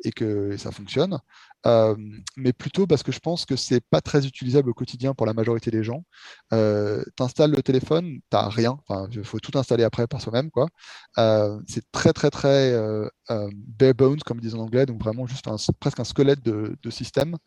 et 0.05 0.11
que 0.11 0.55
ça 0.57 0.71
fonctionne. 0.71 1.17
Euh, 1.65 1.95
mais 2.37 2.53
plutôt 2.53 2.87
parce 2.87 3.03
que 3.03 3.11
je 3.11 3.19
pense 3.19 3.45
que 3.45 3.55
c'est 3.55 3.81
pas 3.89 4.01
très 4.01 4.25
utilisable 4.25 4.69
au 4.69 4.73
quotidien 4.73 5.13
pour 5.13 5.25
la 5.25 5.33
majorité 5.33 5.71
des 5.71 5.83
gens. 5.83 6.03
Euh, 6.51 7.03
tu 7.15 7.23
installes 7.23 7.51
le 7.51 7.63
téléphone, 7.63 8.05
tu 8.05 8.21
n'as 8.33 8.49
rien, 8.49 8.77
il 9.11 9.23
faut 9.23 9.39
tout 9.39 9.57
installer 9.57 9.83
après 9.83 10.07
par 10.07 10.21
soi-même. 10.21 10.51
quoi. 10.51 10.67
Euh, 11.17 11.59
c'est 11.67 11.83
très 11.91 12.13
très 12.13 12.29
très 12.29 12.73
bare 13.29 13.93
bones, 13.93 14.19
comme 14.21 14.39
ils 14.39 14.41
disent 14.41 14.55
en 14.55 14.59
anglais, 14.59 14.85
donc 14.85 15.01
vraiment 15.01 15.25
juste 15.25 15.45
presque 15.79 15.99
un 15.99 16.03
squelette 16.03 16.43
de 16.43 16.89
système. 16.89 17.37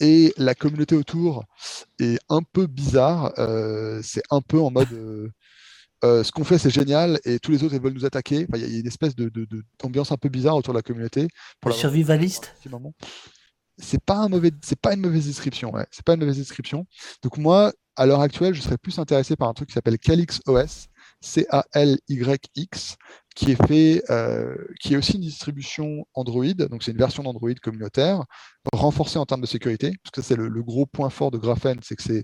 et 0.00 0.34
la 0.36 0.54
communauté 0.54 0.94
autour 0.96 1.44
est 1.98 2.18
un 2.28 2.42
peu 2.42 2.66
bizarre, 2.66 3.32
c'est 4.02 4.22
un 4.30 4.40
peu 4.40 4.60
en 4.60 4.70
mode 4.70 5.32
euh, 6.04 6.22
ce 6.22 6.30
qu'on 6.30 6.44
fait, 6.44 6.58
c'est 6.58 6.70
génial, 6.70 7.18
et 7.24 7.38
tous 7.38 7.50
les 7.50 7.64
autres, 7.64 7.74
ils 7.74 7.80
veulent 7.80 7.94
nous 7.94 8.04
attaquer. 8.04 8.46
Il 8.54 8.60
y, 8.60 8.76
a 8.76 8.78
une 8.80 8.86
espèce 8.86 9.14
d'ambiance 9.16 10.08
de, 10.08 10.14
un 10.14 10.16
peu 10.16 10.28
bizarre 10.28 10.56
autour 10.56 10.74
de 10.74 10.78
la 10.78 10.82
communauté. 10.82 11.28
Pour 11.60 11.72
survivaliste 11.72 12.54
C'est 13.78 14.02
pas, 14.04 14.16
un 14.16 14.28
mauvais, 14.28 14.50
pas 14.80 14.94
une 14.94 15.00
mauvaise 15.00 15.26
description. 15.26 15.72
Ouais. 15.72 15.86
C'est 15.90 16.04
pas 16.04 16.14
une 16.14 16.20
mauvaise 16.20 16.36
description. 16.36 16.86
Donc 17.22 17.38
moi, 17.38 17.72
à 17.96 18.04
l'heure 18.04 18.20
actuelle, 18.20 18.54
je 18.54 18.60
serais 18.60 18.78
plus 18.78 18.98
intéressé 18.98 19.36
par 19.36 19.48
un 19.48 19.54
truc 19.54 19.68
qui 19.68 19.74
s'appelle 19.74 19.98
Calyx 19.98 20.40
OS, 20.46 20.88
C-A-L-Y-X, 21.22 22.96
qui 23.34 23.52
est 23.52 23.66
fait, 23.66 24.02
euh, 24.10 24.54
qui 24.80 24.94
est 24.94 24.96
aussi 24.98 25.14
une 25.14 25.22
distribution 25.22 26.06
Android, 26.14 26.54
donc 26.54 26.82
c'est 26.82 26.92
une 26.92 26.98
version 26.98 27.22
d'Android 27.22 27.54
communautaire, 27.62 28.22
renforcée 28.72 29.18
en 29.18 29.24
termes 29.24 29.40
de 29.40 29.46
sécurité, 29.46 29.92
parce 30.02 30.10
que 30.10 30.22
c'est 30.22 30.36
le, 30.36 30.48
le, 30.48 30.62
gros 30.62 30.86
point 30.86 31.10
fort 31.10 31.30
de 31.30 31.38
Graphene, 31.38 31.78
c'est 31.82 31.96
que 31.96 32.02
c'est 32.02 32.22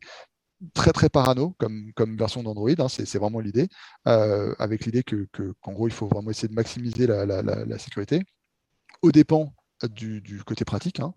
très 0.74 0.92
très 0.92 1.08
parano 1.08 1.54
comme, 1.58 2.16
version 2.16 2.42
d'Android, 2.42 2.70
hein, 2.78 2.88
c'est 2.88 3.18
vraiment 3.18 3.40
l'idée, 3.40 3.68
euh, 4.06 4.54
avec 4.58 4.84
l'idée 4.84 5.02
que, 5.02 5.28
qu'en 5.60 5.72
gros 5.72 5.88
il 5.88 5.92
faut 5.92 6.06
vraiment 6.06 6.30
essayer 6.30 6.48
de 6.48 6.54
maximiser 6.54 7.06
la, 7.06 7.78
sécurité, 7.78 8.22
au 9.02 9.12
dépend 9.12 9.52
du, 9.90 10.42
côté 10.46 10.64
pratique, 10.64 11.00
hein, 11.00 11.12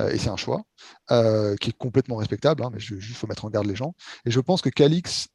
euh, 0.00 0.10
et 0.10 0.18
c'est 0.18 0.28
un 0.28 0.36
choix 0.36 0.62
euh, 1.10 1.56
qui 1.56 1.70
est 1.70 1.76
complètement 1.76 2.16
respectable, 2.16 2.62
hein, 2.62 2.70
mais 2.72 2.78
il 2.78 3.00
juste 3.00 3.16
faut 3.16 3.26
mettre 3.26 3.44
en 3.44 3.50
garde 3.50 3.66
les 3.66 3.74
gens. 3.74 3.94
Et 4.24 4.30
je 4.30 4.40
pense 4.40 4.62
que 4.62 4.70
Calix 4.70 5.28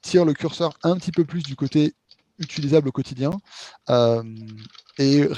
tire 0.00 0.24
le 0.24 0.32
curseur 0.32 0.78
un 0.82 0.96
petit 0.96 1.12
peu 1.12 1.24
plus 1.24 1.42
du 1.42 1.56
côté 1.56 1.94
utilisable 2.38 2.88
au 2.88 2.92
quotidien 2.92 3.30
et, 4.98 5.28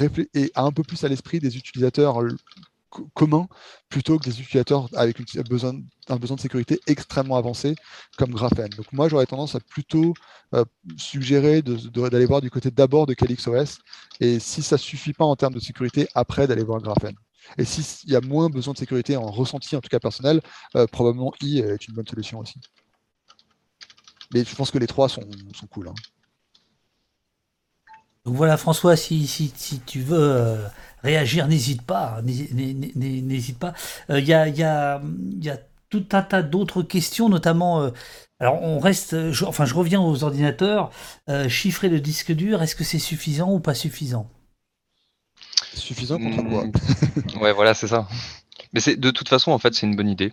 a 0.54 0.62
un 0.62 0.72
peu 0.72 0.82
plus 0.84 1.02
à 1.04 1.08
l'esprit 1.08 1.40
des 1.40 1.56
utilisateurs 1.56 2.20
commun 3.14 3.46
plutôt 3.88 4.18
que 4.18 4.24
des 4.24 4.40
utilisateurs 4.40 4.88
avec 4.94 5.20
un, 5.20 5.42
besoin, 5.42 5.72
de 5.72 6.40
sécurité 6.40 6.80
extrêmement 6.86 7.36
avancé 7.36 7.74
comme 8.16 8.30
Graphene. 8.30 8.68
Donc 8.76 8.92
moi 8.92 9.08
j'aurais 9.08 9.26
tendance 9.26 9.54
à 9.54 9.60
plutôt 9.60 10.14
euh, 10.54 10.64
suggérer 10.96 11.62
d'aller 11.62 12.26
voir 12.26 12.40
du 12.40 12.50
côté 12.50 12.70
d'abord 12.70 13.06
de 13.06 13.14
CalyxOS 13.14 13.78
et 14.20 14.38
si 14.38 14.62
ça 14.62 14.78
suffit 14.78 15.12
pas 15.12 15.24
en 15.24 15.36
termes 15.36 15.54
de 15.54 15.60
sécurité, 15.60 16.08
après 16.14 16.46
d'aller 16.46 16.64
voir 16.64 16.80
Graphene. 16.80 17.16
Et 17.58 17.64
s'il 17.64 18.10
y 18.10 18.16
a 18.16 18.20
moins 18.20 18.48
besoin 18.48 18.72
de 18.72 18.78
sécurité 18.78 19.16
en 19.16 19.30
ressenti, 19.30 19.76
en 19.76 19.80
tout 19.80 19.88
cas 19.88 20.00
personnel, 20.00 20.40
euh, 20.76 20.86
probablement 20.86 21.32
I 21.42 21.58
est 21.58 21.88
une 21.88 21.94
bonne 21.94 22.06
solution 22.06 22.38
aussi. 22.38 22.58
Mais 24.32 24.44
je 24.44 24.54
pense 24.54 24.70
que 24.70 24.78
les 24.78 24.86
trois 24.86 25.08
sont, 25.08 25.22
sont 25.54 25.66
cool. 25.66 25.88
Hein. 25.88 25.94
Donc 28.24 28.36
voilà 28.36 28.56
François, 28.56 28.96
si 28.96 29.82
tu 29.86 30.00
veux 30.00 30.18
euh, 30.18 30.66
réagir, 31.04 31.46
n'hésite 31.46 31.82
pas, 31.82 32.20
n'hésite 32.24 33.58
pas. 33.58 33.74
Il 34.08 34.14
euh, 34.16 34.20
y, 34.20 34.32
a, 34.32 34.48
y, 34.48 34.62
a, 34.62 35.00
y, 35.40 35.50
a, 35.50 35.58
tout 35.90 36.06
un 36.12 36.22
tas 36.22 36.42
d'autres 36.42 36.82
questions, 36.82 37.28
notamment. 37.28 37.82
Euh, 37.82 37.90
alors 38.40 38.60
on 38.62 38.80
reste, 38.80 39.14
enfin 39.46 39.64
je 39.64 39.74
reviens 39.74 40.00
aux 40.00 40.24
ordinateurs. 40.24 40.90
chiffrer 41.48 41.88
le 41.88 42.00
disque 42.00 42.32
dur, 42.32 42.62
est-ce 42.62 42.74
que 42.74 42.82
c'est 42.82 42.98
suffisant 42.98 43.52
ou 43.52 43.60
pas 43.60 43.74
suffisant? 43.74 44.28
Suffisant 45.74 46.18
contre 46.18 46.42
quoi? 46.48 46.64
Mmh, 46.64 47.40
Ouais, 47.40 47.52
voilà, 47.52 47.74
c'est 47.74 47.88
ça. 47.88 48.08
Mais 48.72 48.80
c'est 48.80 48.96
de 48.96 49.10
toute 49.10 49.28
façon, 49.28 49.52
en 49.52 49.58
fait, 49.58 49.74
c'est 49.74 49.86
une 49.86 49.94
bonne 49.94 50.08
idée. 50.08 50.32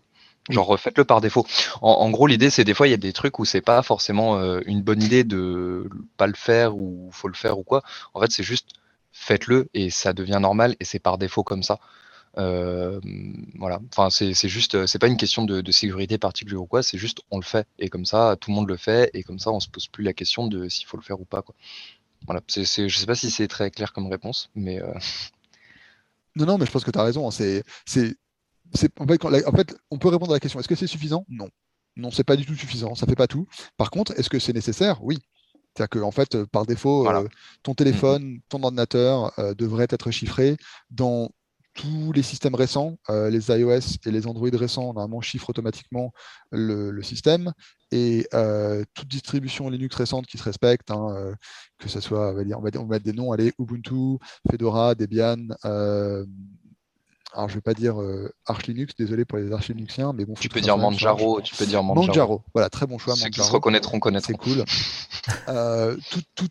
Genre 0.49 0.65
refaites-le 0.65 1.05
par 1.05 1.21
défaut. 1.21 1.45
En, 1.81 2.09
gros, 2.09 2.25
l'idée 2.25 2.49
c'est 2.49 2.63
des 2.63 2.73
fois 2.73 2.87
il 2.87 2.91
y 2.91 2.95
a 2.95 2.97
des 2.97 3.13
trucs 3.13 3.37
où 3.37 3.45
c'est 3.45 3.61
pas 3.61 3.83
forcément 3.83 4.37
euh, 4.37 4.59
une 4.65 4.81
bonne 4.81 5.03
idée 5.03 5.23
de 5.23 5.87
pas 6.17 6.25
le 6.25 6.33
faire 6.33 6.75
ou 6.75 7.09
faut 7.11 7.27
le 7.27 7.35
faire 7.35 7.59
ou 7.59 7.63
quoi. 7.63 7.83
En 8.15 8.21
fait, 8.21 8.31
c'est 8.31 8.43
juste 8.43 8.69
faites-le 9.11 9.69
et 9.73 9.89
ça 9.89 10.13
devient 10.13 10.39
normal 10.41 10.75
et 10.79 10.85
c'est 10.85 10.99
par 10.99 11.17
défaut 11.17 11.43
comme 11.43 11.63
ça. 11.63 11.79
Euh, 12.37 12.99
voilà. 13.55 13.79
Enfin, 13.91 14.09
c'est 14.09 14.33
juste, 14.47 14.85
c'est 14.85 14.99
pas 14.99 15.07
une 15.07 15.17
question 15.17 15.43
de, 15.43 15.71
sécurité 15.71 16.17
particulière 16.17 16.61
ou 16.61 16.67
quoi. 16.67 16.83
C'est 16.83 16.97
juste 16.97 17.21
on 17.29 17.37
le 17.37 17.43
fait 17.43 17.67
et 17.79 17.89
comme 17.89 18.05
ça 18.05 18.37
tout 18.39 18.51
le 18.51 18.55
monde 18.55 18.69
le 18.69 18.77
fait 18.77 19.11
et 19.13 19.23
comme 19.23 19.39
ça 19.39 19.51
on 19.51 19.59
se 19.59 19.69
pose 19.69 19.87
plus 19.87 20.03
la 20.03 20.13
question 20.13 20.47
de 20.47 20.69
s'il 20.69 20.87
faut 20.87 20.97
le 20.97 21.03
faire 21.03 21.19
ou 21.19 21.25
pas 21.25 21.41
quoi. 21.41 21.55
Voilà. 22.25 22.41
C'est, 22.47 22.87
je 22.87 22.97
sais 22.97 23.05
pas 23.05 23.15
si 23.15 23.31
c'est 23.31 23.47
très 23.47 23.71
clair 23.71 23.93
comme 23.93 24.07
réponse, 24.07 24.49
mais. 24.55 24.81
Euh, 24.81 24.93
non, 26.35 26.45
non, 26.45 26.57
mais 26.57 26.65
je 26.65 26.71
pense 26.71 26.83
que 26.83 26.91
tu 26.91 26.99
as 26.99 27.03
raison. 27.03 27.27
Hein. 27.27 27.31
C'est, 27.31 27.63
en 28.99 29.07
fait, 29.07 29.75
on 29.89 29.97
peut 29.97 30.09
répondre 30.09 30.31
à 30.31 30.35
la 30.35 30.39
question 30.39 30.59
est-ce 30.59 30.67
que 30.67 30.75
c'est 30.75 30.87
suffisant? 30.87 31.25
Non. 31.29 31.49
Non, 31.97 32.09
c'est 32.09 32.23
pas 32.23 32.37
du 32.37 32.45
tout 32.45 32.55
suffisant, 32.55 32.95
ça 32.95 33.05
fait 33.05 33.15
pas 33.15 33.27
tout. 33.27 33.47
Par 33.75 33.91
contre, 33.91 34.17
est-ce 34.17 34.29
que 34.29 34.39
c'est 34.39 34.53
nécessaire? 34.53 35.03
Oui. 35.03 35.19
C'est-à-dire 35.75 35.89
que 35.89 35.99
en 35.99 36.11
fait, 36.11 36.43
par 36.45 36.65
défaut, 36.65 37.07
euh, 37.09 37.27
ton 37.63 37.73
téléphone, 37.73 38.39
ton 38.49 38.61
ordinateur 38.63 39.31
euh, 39.39 39.53
devrait 39.53 39.87
être 39.89 40.11
chiffré. 40.11 40.57
Dans 40.89 41.29
tous 41.73 42.11
les 42.11 42.21
systèmes 42.21 42.55
récents, 42.55 42.97
euh, 43.09 43.29
les 43.29 43.49
iOS 43.49 43.97
et 44.05 44.11
les 44.11 44.27
Android 44.27 44.49
récents, 44.51 44.93
normalement 44.93 45.21
chiffrent 45.21 45.49
automatiquement 45.49 46.11
le, 46.51 47.01
système. 47.01 47.53
Et 47.91 48.27
toute 48.93 49.07
distribution 49.07 49.69
Linux 49.69 49.95
récente 49.95 50.25
qui 50.25 50.37
se 50.37 50.43
respecte, 50.43 50.91
hein, 50.91 51.33
que 51.77 51.87
ce 51.87 52.01
soit, 52.01 52.31
on 52.31 52.33
va, 52.33 52.43
dire, 52.43 52.59
on 52.59 52.61
va, 52.61 52.71
mettre 52.85 53.05
des 53.05 53.13
noms, 53.13 53.31
allez, 53.31 53.53
Ubuntu, 53.57 54.17
Fedora, 54.49 54.95
Debian, 54.95 55.47
alors 57.33 57.47
je 57.47 57.55
vais 57.55 57.61
pas 57.61 57.73
dire 57.73 58.01
euh, 58.01 58.33
Arch 58.45 58.67
Linux, 58.67 58.93
désolé 58.97 59.23
pour 59.23 59.37
les 59.37 59.51
Arch 59.53 59.69
Linuxiens, 59.69 60.11
mais 60.13 60.25
bon. 60.25 60.33
Tu 60.33 60.49
peux 60.49 60.59
dire 60.59 60.77
Manjaro, 60.77 61.41
tu 61.41 61.55
peux 61.55 61.65
dire 61.65 61.81
Manjaro. 61.81 62.07
Manjaro, 62.07 62.43
voilà, 62.53 62.69
très 62.69 62.87
bon 62.87 62.97
choix. 62.97 63.15
Ceux 63.15 63.29
qui 63.29 63.41
se 63.41 63.51
reconnaîtront 63.51 63.99
connaîtront. 63.99 64.33
C'est 64.33 64.37
cool. 64.37 64.65
Euh, 65.47 65.97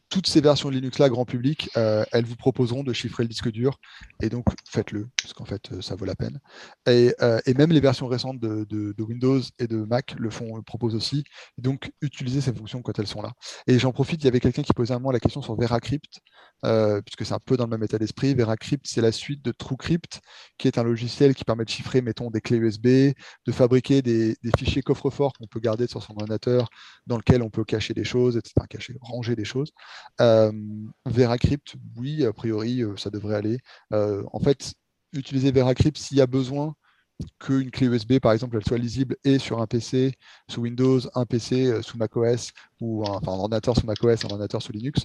toutes 0.08 0.28
ces 0.28 0.40
versions 0.40 0.70
Linux 0.70 0.98
là, 0.98 1.08
grand 1.08 1.24
public, 1.24 1.70
euh, 1.76 2.04
elles 2.12 2.24
vous 2.24 2.36
proposeront 2.36 2.84
de 2.84 2.92
chiffrer 2.92 3.24
le 3.24 3.28
disque 3.28 3.50
dur, 3.50 3.78
et 4.22 4.28
donc 4.28 4.46
faites-le, 4.68 5.08
parce 5.20 5.34
qu'en 5.34 5.44
fait, 5.44 5.80
ça 5.80 5.96
vaut 5.96 6.04
la 6.04 6.14
peine. 6.14 6.38
Et, 6.86 7.14
même 7.56 7.72
les 7.72 7.80
versions 7.80 8.06
récentes 8.06 8.38
de, 8.38 8.94
Windows 9.02 9.40
et 9.58 9.66
de 9.66 9.76
Mac 9.84 10.14
le 10.18 10.30
font, 10.30 10.56
le 10.56 10.62
proposent 10.62 10.94
aussi. 10.94 11.24
donc 11.58 11.90
utilisez 12.00 12.40
ces 12.40 12.52
fonctions 12.54 12.80
quand 12.80 12.98
elles 12.98 13.06
sont 13.06 13.22
là. 13.22 13.32
Et 13.66 13.78
j'en 13.78 13.92
profite, 13.92 14.22
il 14.22 14.26
y 14.26 14.28
avait 14.28 14.40
quelqu'un 14.40 14.62
qui 14.62 14.72
posait 14.72 14.94
un 14.94 14.98
moment 14.98 15.10
la 15.10 15.20
question 15.20 15.42
sur 15.42 15.56
VeraCrypt, 15.56 16.20
puisque 16.62 17.26
c'est 17.26 17.34
un 17.34 17.40
peu 17.44 17.56
dans 17.56 17.64
le 17.64 17.70
même 17.70 17.82
état 17.82 17.98
d'esprit. 17.98 18.34
VeraCrypt, 18.34 18.86
c'est 18.86 19.02
la 19.02 19.12
suite 19.12 19.44
de 19.44 19.52
TrueCrypt, 19.52 20.20
qui 20.58 20.68
est 20.68 20.69
un 20.78 20.84
logiciel 20.84 21.34
qui 21.34 21.44
permet 21.44 21.64
de 21.64 21.70
chiffrer, 21.70 22.02
mettons, 22.02 22.30
des 22.30 22.40
clés 22.40 22.58
USB, 22.58 22.86
de 22.86 23.52
fabriquer 23.52 24.02
des, 24.02 24.36
fichiers 24.56 24.82
coffre-fort 24.82 25.32
qu'on 25.32 25.46
peut 25.46 25.60
garder 25.60 25.86
sur 25.86 26.02
son 26.02 26.12
ordinateur, 26.14 26.68
dans 27.06 27.16
lequel 27.16 27.42
on 27.42 27.50
peut 27.50 27.64
cacher 27.64 27.94
des 27.94 28.04
choses, 28.04 28.36
etc., 28.36 28.54
ranger 29.00 29.36
des 29.36 29.44
choses. 29.44 29.72
Euh, 30.20 30.52
VeraCrypt, 31.06 31.76
oui, 31.96 32.24
a 32.24 32.32
priori, 32.32 32.82
euh, 32.82 32.96
ça 32.96 33.10
devrait 33.10 33.36
aller. 33.36 33.58
Euh, 33.92 34.22
en 34.32 34.40
fait, 34.40 34.74
utiliser 35.12 35.52
VeraCrypt 35.52 35.98
s'il 35.98 36.18
y 36.18 36.20
a 36.20 36.26
besoin 36.26 36.74
qu'une 37.38 37.70
clé 37.70 37.86
USB, 37.86 38.18
par 38.18 38.32
exemple, 38.32 38.56
elle 38.56 38.64
soit 38.64 38.78
lisible 38.78 39.16
et 39.24 39.38
sur 39.38 39.60
un 39.60 39.66
PC 39.66 40.14
sous 40.48 40.62
Windows, 40.62 41.00
un 41.14 41.26
PC 41.26 41.82
sous 41.82 41.98
macOS, 41.98 42.52
ou 42.80 43.04
un, 43.06 43.10
enfin, 43.16 43.32
un 43.32 43.36
ordinateur 43.36 43.76
sous 43.76 43.86
macOS, 43.86 44.24
un 44.24 44.28
ordinateur 44.28 44.62
sous 44.62 44.72
Linux. 44.72 45.02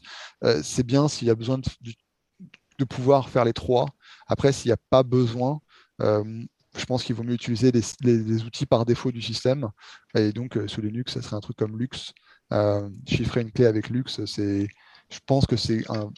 c'est 0.64 0.86
bien 0.86 1.10
s'il 1.10 1.28
y 1.28 1.32
a 1.32 1.36
besoin 1.36 1.58
de, 1.58 2.86
pouvoir 2.86 3.30
faire 3.30 3.44
les 3.46 3.54
trois. 3.54 3.88
Après, 4.28 4.52
s'il 4.52 4.70
n'y 4.70 4.74
a 4.74 4.78
pas 4.90 5.04
besoin, 5.04 5.60
euh, 6.02 6.44
je 6.78 6.86
pense 6.86 7.04
qu'il 7.04 7.16
vaut 7.16 7.24
mieux 7.24 7.36
utiliser 7.36 7.72
les, 7.72 8.44
outils 8.44 8.66
par 8.66 8.86
défaut 8.86 9.12
du 9.12 9.22
système. 9.22 9.70
Et 10.16 10.32
donc, 10.32 10.58
euh, 10.58 10.68
sous 10.68 10.82
Linux, 10.82 11.14
ça 11.14 11.22
serait 11.22 11.36
un 11.36 11.42
truc 11.42 11.58
comme 11.58 11.78
Lux. 11.78 12.14
Euh, 12.54 12.90
chiffrer 13.08 13.42
une 13.42 13.52
clé 13.52 13.66
avec 13.66 13.90
Lux, 13.90 14.22
je 14.26 15.20
pense 15.26 15.46
que 15.46 15.56
c'est 15.56 15.90
un, 15.90 16.12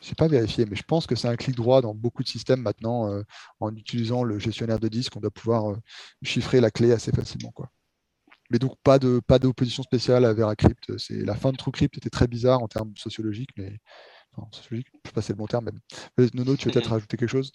je 0.00 0.08
sais 0.08 0.14
pas 0.14 0.28
vérifié, 0.28 0.64
mais 0.66 0.76
je 0.76 0.82
pense 0.82 1.06
que 1.06 1.14
c'est 1.14 1.28
un 1.28 1.36
clic 1.36 1.56
droit 1.56 1.80
dans 1.80 1.94
beaucoup 1.94 2.22
de 2.22 2.28
systèmes 2.28 2.62
maintenant. 2.62 3.22
en 3.60 3.74
utilisant 3.76 4.24
le 4.24 4.38
gestionnaire 4.38 4.78
de 4.80 4.88
disque, 4.88 5.16
on 5.16 5.20
doit 5.20 5.30
pouvoir 5.30 5.76
chiffrer 6.22 6.60
la 6.60 6.70
clé 6.70 6.92
assez 6.92 7.12
facilement. 7.12 7.52
Mais 8.50 8.58
donc, 8.58 8.76
pas 8.82 8.98
pas 9.26 9.38
d'opposition 9.38 9.82
spéciale 9.82 10.24
à 10.24 10.32
VeraCrypt. 10.34 10.92
La 11.10 11.34
fin 11.34 11.52
de 11.52 11.56
TrueCrypt 11.56 11.96
était 11.96 12.10
très 12.10 12.26
bizarre 12.28 12.62
en 12.62 12.68
termes 12.68 12.92
sociologiques, 12.96 13.50
mais 13.56 13.78
enfin, 14.36 14.48
sociologique, 14.52 14.88
je 14.92 15.08
sais 15.08 15.14
pas 15.14 15.20
si 15.20 15.28
c'est 15.28 15.32
le 15.32 15.38
bon 15.38 15.46
terme. 15.46 15.70
Mais... 16.18 16.28
Nono, 16.34 16.56
tu 16.56 16.66
veux 16.66 16.72
peut-être 16.72 16.90
rajouter 16.90 17.16
quelque 17.16 17.30
chose? 17.30 17.52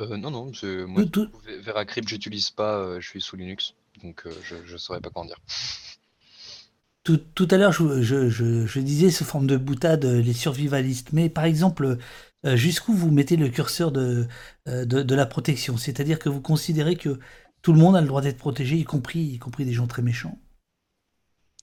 Euh, 0.00 0.16
non, 0.16 0.30
non, 0.30 0.50
moi, 0.86 1.04
VeraCrypt, 1.62 2.08
j'utilise 2.08 2.50
pas, 2.50 2.78
euh, 2.78 3.00
je 3.00 3.08
suis 3.08 3.20
sous 3.20 3.36
Linux, 3.36 3.74
donc 4.02 4.26
euh, 4.26 4.32
je 4.42 4.72
ne 4.72 4.78
saurais 4.78 5.00
pas 5.00 5.10
quoi 5.10 5.22
en 5.22 5.26
dire. 5.26 5.38
Tout, 7.02 7.18
tout 7.18 7.48
à 7.50 7.56
l'heure, 7.56 7.72
je, 7.72 8.02
je, 8.02 8.28
je, 8.28 8.80
disais 8.80 9.10
sous 9.10 9.24
forme 9.24 9.46
de 9.46 9.56
boutade 9.56 10.04
les 10.04 10.32
survivalistes, 10.32 11.12
mais 11.12 11.30
par 11.30 11.44
exemple, 11.44 11.96
jusqu'où 12.44 12.92
vous 12.92 13.10
mettez 13.10 13.36
le 13.36 13.48
curseur 13.48 13.92
de, 13.92 14.26
de, 14.66 14.84
de 14.84 15.14
la 15.14 15.24
protection? 15.24 15.78
C'est-à-dire 15.78 16.18
que 16.18 16.28
vous 16.28 16.42
considérez 16.42 16.96
que 16.96 17.18
tout 17.62 17.72
le 17.72 17.78
monde 17.78 17.96
a 17.96 18.02
le 18.02 18.06
droit 18.06 18.20
d'être 18.20 18.36
protégé, 18.36 18.76
y 18.76 18.84
compris, 18.84 19.20
y 19.20 19.38
compris 19.38 19.64
des 19.64 19.72
gens 19.72 19.86
très 19.86 20.02
méchants? 20.02 20.38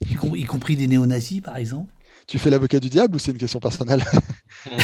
Y, 0.02 0.18
y 0.36 0.46
compris 0.46 0.76
des 0.76 0.88
néo-nazis, 0.88 1.42
par 1.42 1.58
exemple? 1.58 1.94
Tu 2.27 2.39
fais 2.39 2.49
l'avocat 2.49 2.80
du 2.80 2.89
diable 2.89 3.15
ou 3.15 3.19
c'est 3.19 3.31
une 3.31 3.38
question 3.38 3.60
personnelle? 3.60 4.03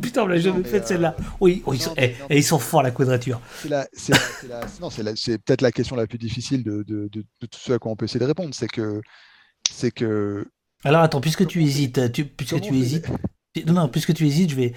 Putain, 0.00 0.22
on 0.22 0.26
l'a 0.26 0.38
jamais 0.38 0.62
fait 0.62 0.86
celle-là. 0.86 1.16
Oui, 1.40 1.62
et, 1.96 2.14
ils 2.30 2.44
sont 2.44 2.60
forts 2.60 2.82
la 2.82 2.92
quadrature. 2.92 3.40
C'est 3.92 4.12
peut-être 5.38 5.62
la 5.62 5.72
question 5.72 5.96
la 5.96 6.06
plus 6.06 6.18
difficile 6.18 6.62
de, 6.62 6.84
de, 6.84 7.08
de, 7.08 7.24
tout 7.40 7.58
ce 7.58 7.72
à 7.72 7.78
quoi 7.78 7.90
on 7.90 7.96
peut 7.96 8.04
essayer 8.04 8.20
de 8.20 8.24
répondre. 8.24 8.54
C'est 8.54 8.68
que. 8.68 9.00
C'est 9.68 9.90
que. 9.90 10.46
Alors 10.84 11.02
attends, 11.02 11.20
puisque 11.20 11.46
tu 11.46 11.62
hésites, 11.62 12.12
tu, 12.12 12.24
puisque 12.24 12.60
tu 12.60 12.74
hésites. 12.76 13.08
Non, 13.66 13.72
non, 13.72 13.88
puisque 13.88 14.14
tu 14.14 14.26
hésites, 14.26 14.50
je 14.50 14.54
vais, 14.54 14.72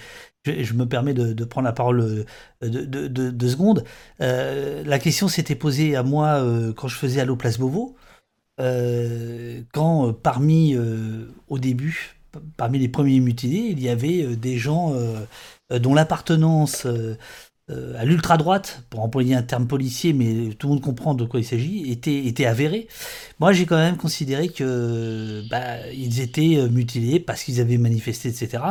je, 0.45 0.73
me 0.73 0.88
permets 0.88 1.14
de, 1.14 1.45
prendre 1.45 1.65
la 1.65 1.73
parole 1.73 2.02
euh, 2.02 2.26
de, 2.68 3.07
deux 3.07 3.49
secondes. 3.49 3.84
Euh, 4.19 4.84
la 4.84 4.98
question 4.98 5.27
s'était 5.27 5.56
posée 5.56 5.95
à 5.95 6.02
moi 6.02 6.44
euh, 6.44 6.73
quand 6.73 6.88
je 6.88 6.95
faisais 6.95 7.22
Allo 7.22 7.35
Place 7.35 7.60
Beauvau. 7.60 7.95
Quand 8.58 10.14
parmi, 10.14 10.76
au 11.48 11.58
début, 11.60 12.16
parmi 12.58 12.80
les 12.80 12.90
premiers 12.90 13.20
mutilés, 13.20 13.70
il 13.72 13.82
y 13.82 13.90
avait 13.90 14.36
des 14.36 14.58
gens 14.58 14.94
dont 15.70 15.94
l'appartenance 15.94 16.88
à 17.70 18.06
l'ultra-droite, 18.06 18.84
pour 18.90 19.00
employer 19.02 19.36
un 19.36 19.42
terme 19.42 19.68
policier, 19.68 20.14
mais 20.14 20.54
tout 20.54 20.68
le 20.68 20.74
monde 20.74 20.84
comprend 20.84 21.14
de 21.14 21.26
quoi 21.26 21.40
il 21.40 21.46
s'agit, 21.46 21.92
était, 21.92 22.26
était 22.26 22.46
avérée. 22.46 22.88
Moi, 23.40 23.54
j'ai 23.54 23.66
quand 23.66 23.78
même 23.78 23.98
considéré 23.98 24.50
que 24.50 25.44
bah, 25.50 25.88
ils 25.92 26.20
étaient 26.22 26.68
mutilés 26.70 27.20
parce 27.20 27.44
qu'ils 27.44 27.62
avaient 27.62 27.78
manifesté, 27.78 28.30
etc. 28.30 28.64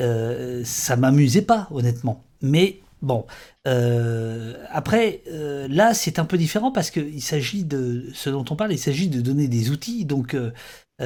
Euh, 0.00 0.62
ça 0.64 0.96
m'amusait 0.96 1.42
pas, 1.42 1.68
honnêtement. 1.70 2.24
Mais 2.42 2.80
bon, 3.02 3.26
euh, 3.66 4.54
après, 4.70 5.22
euh, 5.28 5.66
là, 5.68 5.94
c'est 5.94 6.18
un 6.18 6.24
peu 6.24 6.38
différent 6.38 6.70
parce 6.72 6.90
qu'il 6.90 7.22
s'agit 7.22 7.64
de 7.64 8.06
ce 8.14 8.30
dont 8.30 8.44
on 8.50 8.56
parle, 8.56 8.72
il 8.72 8.78
s'agit 8.78 9.08
de 9.08 9.20
donner 9.20 9.48
des 9.48 9.70
outils. 9.70 10.04
Donc, 10.04 10.36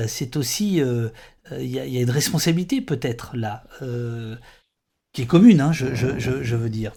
c'est 0.06 0.36
aussi, 0.36 0.80
il 0.80 1.66
y, 1.66 1.78
a 1.78 2.00
une 2.00 2.10
responsabilité 2.10 2.80
peut-être 2.80 3.36
là, 3.36 3.64
qui 5.12 5.22
est 5.22 5.26
commune, 5.26 5.60
hein, 5.60 5.72
je, 5.72 6.56
veux 6.56 6.70
dire. 6.70 6.92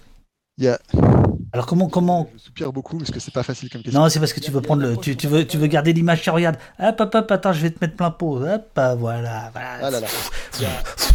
Alors 1.53 1.65
comment 1.65 1.87
comment 1.87 2.29
Je 2.35 2.43
soupire 2.43 2.73
beaucoup 2.73 2.97
parce 2.97 3.09
que 3.09 3.19
c'est 3.19 3.33
pas 3.33 3.43
facile 3.43 3.69
comme 3.69 3.81
question. 3.81 4.01
Non, 4.01 4.09
c'est 4.09 4.19
parce 4.19 4.33
que 4.33 4.41
tu 4.41 4.51
veux 4.51 4.61
prendre 4.61 4.81
le 4.81 4.97
tu, 4.97 5.15
tu 5.15 5.27
veux 5.27 5.47
tu 5.47 5.57
veux 5.57 5.67
garder 5.67 5.93
l'image 5.93 6.21
tu 6.21 6.29
regarde. 6.29 6.57
Hop 6.79 6.99
hop 6.99 7.15
hop 7.15 7.31
attends, 7.31 7.53
je 7.53 7.61
vais 7.61 7.71
te 7.71 7.77
mettre 7.79 7.95
plein 7.95 8.11
pot. 8.11 8.43
Hop 8.43 8.69
voilà. 8.75 8.97
voilà. 8.99 9.49
Ah 9.81 9.89
là 9.89 9.99
là. 10.01 10.07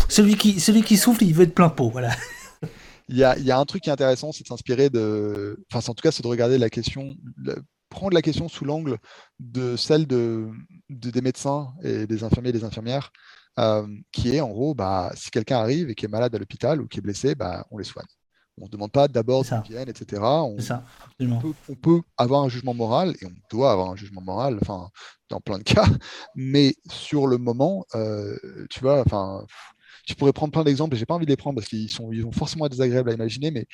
Celui 0.08 0.36
qui 0.36 0.58
celui 0.60 0.82
qui 0.82 0.96
souffle, 0.96 1.24
il 1.24 1.34
veut 1.34 1.44
être 1.44 1.54
plein 1.54 1.68
pot, 1.68 1.90
voilà. 1.90 2.10
Il 3.12 3.18
y 3.18 3.24
a, 3.24 3.38
il 3.38 3.44
y 3.44 3.50
a 3.50 3.58
un 3.58 3.64
truc 3.66 3.82
qui 3.82 3.90
est 3.90 3.92
intéressant, 3.92 4.32
c'est 4.32 4.42
de 4.42 4.48
s'inspirer 4.48 4.88
de 4.88 5.62
enfin 5.70 5.86
en 5.90 5.94
tout 5.94 6.02
cas, 6.02 6.10
c'est 6.10 6.22
de 6.22 6.28
regarder 6.28 6.58
la 6.58 6.70
question 6.70 7.14
prendre 7.90 8.14
la 8.14 8.22
question 8.22 8.48
sous 8.48 8.64
l'angle 8.64 8.96
de 9.38 9.76
celle 9.76 10.06
de, 10.06 10.48
des 10.88 11.20
médecins 11.20 11.74
et 11.82 12.06
des 12.06 12.24
infirmiers 12.24 12.48
et 12.48 12.52
des 12.52 12.64
infirmières 12.64 13.12
euh, 13.58 13.86
qui 14.12 14.34
est 14.34 14.40
en 14.40 14.48
gros 14.48 14.74
bah 14.74 15.12
si 15.14 15.30
quelqu'un 15.30 15.58
arrive 15.58 15.90
et 15.90 15.94
qui 15.94 16.06
est 16.06 16.08
malade 16.08 16.34
à 16.34 16.38
l'hôpital 16.38 16.80
ou 16.80 16.88
qui 16.88 16.98
est 16.98 17.02
blessé, 17.02 17.34
bah 17.34 17.66
on 17.70 17.76
les 17.76 17.84
soigne. 17.84 18.06
On 18.60 18.66
ne 18.66 18.70
demande 18.70 18.92
pas 18.92 19.08
d'abord 19.08 19.44
d'où 19.44 19.62
viennent, 19.62 19.88
etc. 19.88 20.22
On, 20.22 20.58
ça, 20.58 20.84
on, 21.20 21.74
peut, 21.74 22.02
avoir 22.18 22.42
un 22.42 22.48
jugement 22.50 22.74
moral, 22.74 23.14
et 23.22 23.26
on 23.26 23.32
doit 23.50 23.72
avoir 23.72 23.90
un 23.90 23.96
jugement 23.96 24.20
moral, 24.20 24.58
enfin, 24.60 24.90
dans 25.30 25.40
plein 25.40 25.58
de 25.58 25.62
cas, 25.64 25.86
mais 26.34 26.74
sur 26.90 27.26
le 27.26 27.38
moment, 27.38 27.86
euh, 27.94 28.36
tu 28.68 28.80
vois, 28.80 29.00
enfin, 29.00 29.46
tu 30.06 30.14
pourrais 30.14 30.32
prendre 30.32 30.52
plein 30.52 30.64
d'exemples, 30.64 30.94
et 30.94 30.98
j'ai 30.98 31.06
pas 31.06 31.14
envie 31.14 31.26
de 31.26 31.30
les 31.30 31.36
prendre 31.36 31.56
parce 31.56 31.68
qu'ils 31.68 31.90
sont, 31.90 32.10
forcément 32.32 32.68
désagréables 32.68 33.10
à 33.10 33.14
imaginer, 33.14 33.50
mais 33.50 33.66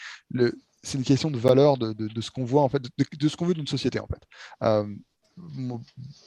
c'est 0.82 0.98
une 0.98 1.04
question 1.04 1.30
de 1.30 1.38
valeur 1.38 1.76
de, 1.78 2.20
ce 2.20 2.30
qu'on 2.30 2.44
voit, 2.44 2.62
en 2.62 2.68
fait, 2.68 2.82
de, 2.82 3.28
ce 3.28 3.36
qu'on 3.36 3.46
veut 3.46 3.54
d'une 3.54 3.66
société, 3.66 4.00
en 4.00 4.06
fait. 4.06 4.22
Euh, 4.62 4.94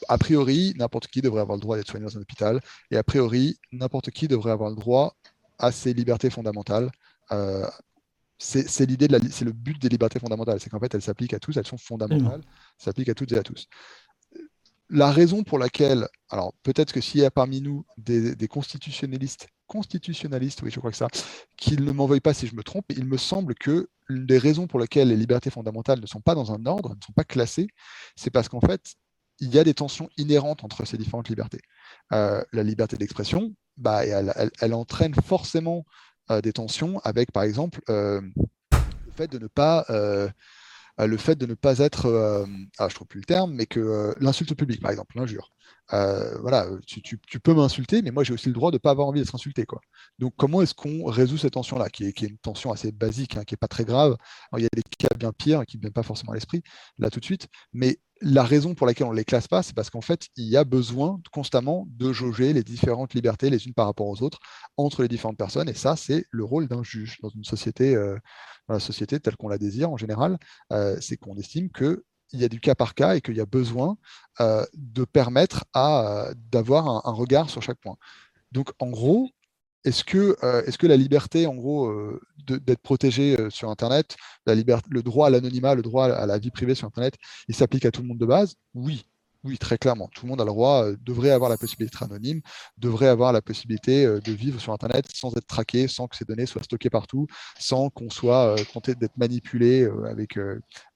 a 0.08 0.18
priori, 0.18 0.74
n'importe 0.78 1.08
qui 1.08 1.22
devrait 1.22 1.42
avoir 1.42 1.58
le 1.58 1.62
droit 1.62 1.76
d'être 1.78 1.90
soigné 1.90 2.06
dans 2.06 2.18
un 2.18 2.22
hôpital, 2.22 2.62
et 2.90 2.98
a 2.98 3.04
priori, 3.04 3.58
n'importe 3.72 4.10
qui 4.12 4.28
devrait 4.28 4.52
avoir 4.52 4.70
le 4.70 4.76
droit 4.76 5.16
à 5.60 5.72
ses 5.72 5.94
libertés 5.94 6.30
fondamentales, 6.30 6.92
euh, 7.32 7.68
c'est 8.44 8.86
l'idée, 8.88 9.08
c'est 9.30 9.46
le 9.46 9.52
but 9.52 9.80
des 9.80 9.90
libertés 9.90 10.20
fondamentales, 10.20 10.60
c'est 10.60 10.70
qu'en 10.70 10.80
fait, 10.80 10.94
elles 10.96 11.02
s'appliquent 11.02 11.36
à 11.36 11.40
tous, 11.40 11.58
elles 11.58 11.68
sont 11.68 11.78
fondamentales, 11.78 12.42
s'appliquent 12.78 13.10
à 13.10 13.14
toutes 13.14 13.32
et 13.34 13.38
à 13.38 13.44
tous. 13.44 13.68
La 14.90 15.12
raison 15.12 15.44
pour 15.44 15.60
laquelle, 15.60 16.08
alors 16.30 16.54
peut-être 16.64 16.92
que 16.92 17.02
s'il 17.02 17.22
y 17.22 17.26
a 17.26 17.32
parmi 17.32 17.62
nous 17.62 17.86
des, 17.98 18.48
constitutionnalistes, 18.48 19.48
constitutionnalistes, 19.72 20.62
oui, 20.64 20.70
je 20.70 20.80
crois 20.80 20.92
que 20.92 20.98
ça, 20.98 21.08
qu'ils 21.56 21.86
ne 21.86 21.92
m'en 21.94 22.06
veuillent 22.06 22.20
pas 22.20 22.34
si 22.34 22.46
je 22.46 22.56
me 22.56 22.62
trompe, 22.62 22.84
il 22.90 23.06
me 23.06 23.16
semble 23.16 23.56
que 23.56 23.88
l'une 24.10 24.26
des 24.26 24.38
raisons 24.38 24.68
pour 24.68 24.82
lesquelles 24.82 25.08
les 25.08 25.16
libertés 25.16 25.50
fondamentales 25.50 26.02
ne 26.02 26.06
sont 26.06 26.20
pas 26.20 26.36
dans 26.36 26.52
un 26.52 26.66
ordre, 26.66 26.90
ne 26.90 27.02
sont 27.06 27.14
pas 27.14 27.24
classées, 27.24 27.68
c'est 28.18 28.32
parce 28.32 28.50
qu'en 28.50 28.60
fait, 28.60 28.96
il 29.40 29.48
y 29.56 29.60
a 29.60 29.64
des 29.64 29.74
tensions 29.74 30.10
inhérentes 30.18 30.66
entre 30.66 30.86
ces 30.86 30.98
différentes 30.98 31.30
libertés. 31.30 31.62
Euh, 32.12 32.44
la 32.52 32.64
liberté 32.64 32.98
d'expression, 32.98 33.56
bah, 33.78 34.06
elle, 34.06 34.74
entraîne 34.74 35.16
forcément 35.16 35.86
euh, 36.32 36.42
des 36.42 36.52
tensions 36.52 37.00
avec, 37.06 37.32
par 37.32 37.44
exemple, 37.44 37.80
euh, 37.90 38.20
le 38.72 39.12
fait 39.16 39.32
de 39.32 39.40
ne 39.40 39.48
pas 39.48 39.86
le 40.98 41.18
fait 41.18 41.36
de 41.36 41.46
ne 41.46 41.54
pas 41.54 41.80
être, 41.80 42.46
ah, 42.78 42.90
je 42.90 42.96
trouve 42.96 43.08
plus 43.08 43.20
le 43.20 43.26
terme, 43.26 43.54
mais 43.54 43.66
que 43.66 44.14
l'insulte 44.20 44.56
publique, 44.56 44.82
par 44.82 44.92
exemple, 44.92 45.18
l'injure. 45.18 45.52
voilà, 45.90 46.68
tu, 46.86 47.18
peux 47.18 47.54
m'insulter, 47.54 48.02
mais 48.02 48.12
moi 48.12 48.24
j'ai 48.24 48.34
aussi 48.34 48.48
le 48.48 48.54
droit 48.54 48.72
de 48.72 48.76
ne 48.76 48.80
pas 48.80 48.92
avoir 48.92 49.08
envie 49.08 49.22
d'être 49.22 49.36
insulté. 49.36 49.66
Quoi. 49.66 49.82
Donc 50.20 50.34
comment 50.38 50.62
est-ce 50.62 50.74
qu'on 50.74 51.06
résout 51.06 51.38
cette 51.38 51.54
tension-là, 51.54 51.90
qui 51.90 52.06
est, 52.06 52.22
une 52.22 52.38
tension 52.38 52.72
assez 52.72 52.92
basique, 52.92 53.38
hein, 53.38 53.44
qui 53.44 53.54
n'est 53.54 53.58
pas 53.58 53.68
très 53.68 53.86
grave? 53.86 54.16
il 54.58 54.64
y 54.64 54.66
a 54.66 54.70
des 54.74 54.84
cas 54.98 55.16
bien 55.18 55.32
pires 55.32 55.66
qui 55.66 55.78
ne 55.78 55.82
viennent 55.82 55.94
pas 55.94 56.04
forcément 56.04 56.32
à 56.32 56.36
l'esprit, 56.36 56.62
là 56.98 57.10
tout 57.10 57.20
de 57.20 57.26
suite, 57.26 57.48
mais 57.74 58.00
la 58.22 58.44
raison 58.44 58.76
pour 58.76 58.86
laquelle 58.86 59.08
on 59.08 59.12
ne 59.12 59.18
les 59.18 59.26
classe 59.26 59.48
pas, 59.48 59.64
c'est 59.64 59.74
parce 59.74 59.90
qu'en 59.90 60.02
fait, 60.02 60.28
il 60.36 60.46
y 60.46 60.56
a 60.56 60.64
besoin 60.64 61.20
constamment 61.32 61.88
de 61.90 62.14
jauger 62.14 62.54
les 62.54 62.64
différentes 62.64 63.14
libertés 63.16 63.50
les 63.50 63.66
unes 63.66 63.74
par 63.74 63.88
rapport 63.88 64.08
aux 64.08 64.22
autres 64.22 64.40
entre 64.78 65.02
les 65.02 65.08
différentes 65.08 65.38
personnes. 65.38 65.68
Et 65.68 65.74
ça, 65.74 65.96
c'est 65.96 66.26
le 66.30 66.44
rôle 66.44 66.68
d'un 66.68 66.84
juge 66.84 67.18
dans 67.22 67.30
une 67.30 67.44
société, 67.44 67.96
euh, 67.96 68.18
dans 68.68 68.76
la 68.76 68.80
société 68.80 69.20
telle 69.20 69.36
qu'on 69.38 69.50
la 69.50 69.58
désire 69.58 69.90
en 69.90 69.98
général. 69.98 70.38
Euh, 70.72 70.98
c'est 71.02 71.18
qu'on 71.18 71.36
estime 71.36 71.72
qu'il 71.72 72.00
y 72.34 72.44
a 72.44 72.50
du 72.50 72.60
cas 72.60 72.76
par 72.76 72.94
cas 72.94 73.16
et 73.16 73.22
qu'il 73.22 73.36
y 73.36 73.42
a 73.42 73.46
besoin 73.48 73.98
euh, 74.40 74.66
de 74.74 75.04
permettre 75.04 75.66
d'avoir 75.74 77.08
un, 77.08 77.14
regard 77.14 77.50
sur 77.50 77.64
chaque 77.64 77.80
point. 77.80 77.98
Donc, 78.52 78.72
en 78.80 78.90
gros, 78.90 79.32
est-ce 79.84 80.04
que, 80.04 80.36
euh, 80.44 80.64
est 80.66 80.78
que 80.78 80.88
la 80.88 80.98
liberté, 80.98 81.48
en 81.48 81.56
gros, 81.56 81.88
euh, 81.88 82.20
d'être 82.46 82.82
protégé 82.82 83.40
euh, 83.40 83.50
sur 83.50 83.70
Internet, 83.70 84.16
le 84.46 85.02
droit 85.02 85.28
à 85.28 85.30
l'anonymat, 85.30 85.76
le 85.76 85.82
droit 85.82 86.06
à 86.06 86.26
la 86.26 86.38
vie 86.38 86.52
privée 86.52 86.76
sur 86.76 86.88
Internet, 86.88 87.16
il 87.48 87.56
s'applique 87.56 87.86
à 87.86 87.92
tout 87.92 88.02
le 88.02 88.08
monde 88.08 88.20
de 88.20 88.26
base? 88.26 88.56
Oui, 88.76 89.06
oui, 89.44 89.58
très 89.58 89.80
clairement. 89.80 90.08
Tout 90.14 90.26
le 90.26 90.30
monde 90.30 90.42
a 90.42 90.46
le 90.46 90.52
droit, 90.52 90.86
devrait 91.02 91.32
avoir 91.32 91.50
la 91.50 91.58
possibilité 91.58 91.92
d'être 91.92 92.04
anonyme, 92.04 92.42
devrait 92.78 93.08
avoir 93.08 93.34
la 93.34 93.42
possibilité 93.42 94.06
de 94.06 94.32
vivre 94.32 94.62
sur 94.62 94.72
Internet 94.72 95.06
sans 95.12 95.36
être 95.36 95.48
traqué, 95.48 95.88
sans 95.88 96.08
que 96.08 96.16
ses 96.16 96.26
données 96.26 96.46
soient 96.46 96.62
stockées 96.62 96.92
partout, 96.92 97.26
sans 97.58 97.90
qu'on 97.90 98.12
soit 98.12 98.56
tenté 98.72 98.94
d'être 98.94 99.18
manipulé 99.18 99.90
avec, 100.08 100.38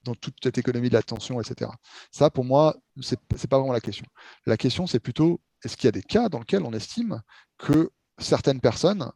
dans 0.04 0.14
toute 0.14 0.36
cette 0.40 0.58
économie 0.58 0.90
de 0.90 0.94
l'attention, 0.94 1.40
etc. 1.40 1.72
Ça, 2.12 2.30
pour 2.30 2.44
moi, 2.44 2.76
ce 3.00 3.16
n'est 3.16 3.48
pas 3.48 3.58
vraiment 3.58 3.72
la 3.72 3.80
question. 3.80 4.06
La 4.46 4.56
question, 4.56 4.86
c'est 4.86 5.00
plutôt, 5.00 5.40
est-ce 5.64 5.76
qu'il 5.76 5.88
y 5.88 5.88
a 5.88 5.92
des 5.92 6.02
cas 6.02 6.28
dans 6.28 6.38
lesquels 6.38 6.62
on 6.62 6.72
estime 6.72 7.20
que 7.58 7.90
certaines 8.18 8.60
personnes, 8.60 9.10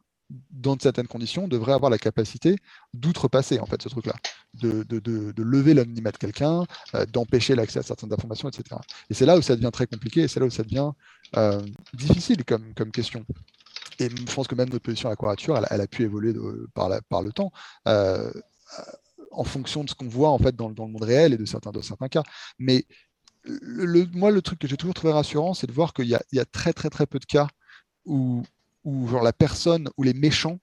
dans 0.51 0.77
certaines 0.79 1.07
conditions, 1.07 1.47
devraient 1.47 1.73
avoir 1.73 1.89
la 1.89 1.97
capacité 1.97 2.55
d'outrepasser 2.93 3.59
en 3.59 3.65
fait 3.65 3.81
ce 3.81 3.89
truc-là, 3.89 4.13
de, 4.53 4.83
de, 4.83 5.43
lever 5.43 5.73
l'anonymat 5.73 6.11
de 6.11 6.17
quelqu'un, 6.17 6.63
euh, 6.95 7.05
d'empêcher 7.05 7.55
l'accès 7.55 7.79
à 7.79 7.83
certaines 7.83 8.13
informations, 8.13 8.49
etc. 8.49 8.79
Et 9.09 9.13
c'est 9.13 9.25
là 9.25 9.37
où 9.37 9.41
ça 9.41 9.55
devient 9.55 9.71
très 9.71 9.87
compliqué, 9.87 10.21
et 10.21 10.27
c'est 10.27 10.39
là 10.39 10.45
où 10.45 10.49
ça 10.49 10.63
devient 10.63 10.91
euh, 11.35 11.61
difficile 11.93 12.43
comme, 12.45 12.73
comme 12.73 12.91
question. 12.91 13.25
Et 13.99 14.09
je 14.09 14.33
pense 14.33 14.47
que 14.47 14.55
même 14.55 14.69
notre 14.69 14.83
position 14.83 15.09
à 15.09 15.11
la 15.11 15.15
quadrature, 15.15 15.61
elle, 15.69 15.81
a 15.81 15.87
pu 15.87 16.03
évoluer 16.03 16.33
par, 16.73 16.89
par, 17.09 17.21
le 17.21 17.31
temps. 17.31 17.51
Euh, 17.87 18.31
en 19.31 19.43
fonction 19.43 19.83
de 19.83 19.89
ce 19.89 19.95
qu'on 19.95 20.07
voit 20.07 20.29
en 20.29 20.37
fait 20.37 20.55
dans, 20.55 20.69
le 20.69 20.75
monde 20.75 21.03
réel 21.03 21.33
et 21.33 21.37
de 21.37 21.45
certains, 21.45 21.71
de 21.71 21.81
certains 21.81 22.09
cas. 22.09 22.23
Mais 22.57 22.85
le, 23.43 24.05
moi, 24.13 24.31
le 24.31 24.41
truc 24.41 24.59
que 24.59 24.67
j'ai 24.67 24.77
toujours 24.77 24.93
trouvé 24.93 25.13
rassurant, 25.13 25.53
c'est 25.53 25.67
de 25.67 25.71
voir 25.71 25.93
qu'il 25.93 26.05
y, 26.05 26.17
y, 26.31 26.39
a 26.39 26.45
très 26.45 26.73
très 26.73 26.89
très 26.89 27.05
peu 27.05 27.19
de 27.19 27.25
cas 27.25 27.47
où, 28.05 28.43
où 28.83 29.07
genre, 29.07 29.23
la 29.23 29.33
personne 29.33 29.89
ou 29.97 30.03
les 30.03 30.13
méchants 30.13 30.59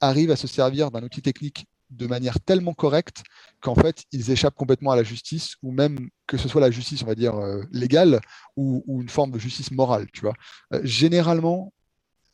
arrivent 0.00 0.30
à 0.30 0.36
se 0.36 0.46
servir 0.46 0.90
d'un 0.90 1.02
outil 1.02 1.22
technique 1.22 1.66
de 1.90 2.06
manière 2.06 2.40
tellement 2.40 2.74
correcte 2.74 3.22
qu'en 3.60 3.74
fait, 3.74 4.04
ils 4.12 4.30
échappent 4.30 4.56
complètement 4.56 4.90
à 4.90 4.96
la 4.96 5.02
justice, 5.02 5.56
ou 5.62 5.70
même 5.70 6.08
que 6.26 6.36
ce 6.36 6.48
soit 6.48 6.60
la 6.60 6.70
justice, 6.70 7.02
on 7.02 7.06
va 7.06 7.14
dire, 7.14 7.36
euh, 7.36 7.62
légale, 7.72 8.20
ou, 8.56 8.82
une 9.00 9.08
forme 9.08 9.30
de 9.30 9.38
justice 9.38 9.70
morale, 9.70 10.06
tu 10.12 10.22
vois. 10.22 10.34
Euh, 10.72 10.80
généralement, 10.82 11.72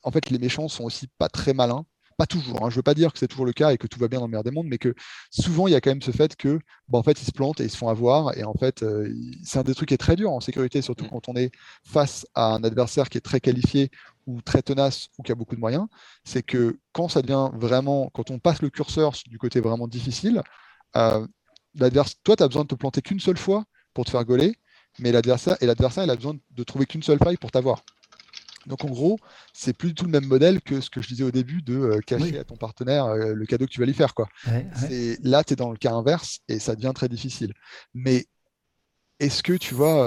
en 0.02 0.10
fait, 0.10 0.30
les 0.30 0.38
méchants 0.38 0.68
sont 0.68 0.84
aussi 0.84 1.08
pas 1.18 1.28
très 1.28 1.52
malins, 1.52 1.84
pas 2.16 2.26
toujours, 2.26 2.56
hein. 2.56 2.68
je 2.68 2.74
ne 2.74 2.76
veux 2.76 2.82
pas 2.82 2.92
dire 2.92 3.14
que 3.14 3.18
c'est 3.18 3.28
toujours 3.28 3.46
le 3.46 3.52
cas 3.54 3.72
et 3.72 3.78
que 3.78 3.86
tout 3.86 3.98
va 3.98 4.06
bien 4.06 4.18
dans 4.18 4.26
le 4.26 4.30
meilleur 4.30 4.44
des 4.44 4.50
mondes, 4.50 4.66
mais 4.66 4.76
que 4.76 4.94
souvent 5.30 5.68
il 5.68 5.70
y 5.70 5.74
a 5.74 5.80
quand 5.80 5.90
même 5.90 6.02
ce 6.02 6.10
fait 6.10 6.36
que, 6.36 6.58
bah, 6.88 6.98
en 6.98 7.02
fait, 7.02 7.20
ils 7.22 7.24
se 7.24 7.32
plantent 7.32 7.60
et 7.60 7.64
ils 7.64 7.70
se 7.70 7.78
font 7.78 7.88
avoir. 7.88 8.36
Et 8.36 8.44
en 8.44 8.52
fait, 8.52 8.82
euh, 8.82 9.10
c'est 9.42 9.58
un 9.58 9.62
des 9.62 9.74
trucs 9.74 9.88
qui 9.88 9.94
est 9.94 9.98
très 9.98 10.16
dur 10.16 10.30
en 10.30 10.40
sécurité, 10.40 10.82
surtout 10.82 11.06
mm. 11.06 11.10
quand 11.10 11.28
on 11.28 11.36
est 11.36 11.50
face 11.82 12.26
à 12.34 12.52
un 12.52 12.62
adversaire 12.62 13.08
qui 13.08 13.16
est 13.16 13.22
très 13.22 13.40
qualifié 13.40 13.90
ou 14.26 14.40
très 14.42 14.62
tenace 14.62 15.08
ou 15.18 15.22
qui 15.22 15.32
a 15.32 15.34
beaucoup 15.34 15.54
de 15.54 15.60
moyens. 15.60 15.86
C'est 16.24 16.42
que 16.42 16.78
quand 16.92 17.08
ça 17.08 17.22
devient 17.22 17.50
vraiment, 17.54 18.10
quand 18.14 18.30
on 18.30 18.38
passe 18.38 18.62
le 18.62 18.70
curseur 18.70 19.12
du 19.26 19.38
côté 19.38 19.60
vraiment 19.60 19.88
difficile, 19.88 20.42
euh, 20.96 21.26
toi, 22.24 22.36
tu 22.36 22.42
as 22.42 22.48
besoin 22.48 22.62
de 22.62 22.68
te 22.68 22.74
planter 22.74 23.02
qu'une 23.02 23.20
seule 23.20 23.38
fois 23.38 23.64
pour 23.94 24.04
te 24.04 24.10
faire 24.10 24.24
gauler, 24.24 24.56
mais 24.98 25.12
l'adversaire 25.12 25.56
et 25.60 25.66
l'adversaire, 25.66 26.04
il 26.04 26.10
a 26.10 26.16
besoin 26.16 26.36
de 26.50 26.64
trouver 26.64 26.86
qu'une 26.86 27.02
seule 27.02 27.18
faille 27.18 27.36
pour 27.36 27.50
t'avoir. 27.50 27.82
Donc 28.66 28.84
en 28.84 28.88
gros, 28.88 29.18
c'est 29.54 29.72
plus 29.72 29.88
du 29.88 29.94
tout 29.94 30.04
le 30.04 30.10
même 30.10 30.26
modèle 30.26 30.60
que 30.60 30.80
ce 30.80 30.90
que 30.90 31.00
je 31.00 31.08
disais 31.08 31.24
au 31.24 31.30
début 31.30 31.62
de 31.62 31.98
cacher 32.06 32.38
à 32.38 32.44
ton 32.44 32.56
partenaire 32.56 33.14
le 33.14 33.46
cadeau 33.46 33.64
que 33.64 33.70
tu 33.70 33.80
vas 33.80 33.86
lui 33.86 33.94
faire. 33.94 34.14
Quoi. 34.14 34.28
Là, 35.22 35.44
tu 35.44 35.54
es 35.54 35.56
dans 35.56 35.70
le 35.70 35.78
cas 35.78 35.92
inverse 35.92 36.40
et 36.48 36.58
ça 36.58 36.76
devient 36.76 36.92
très 36.94 37.08
difficile. 37.08 37.54
Mais 37.94 38.26
est-ce 39.18 39.42
que 39.42 39.54
tu 39.54 39.74
vois, 39.74 40.06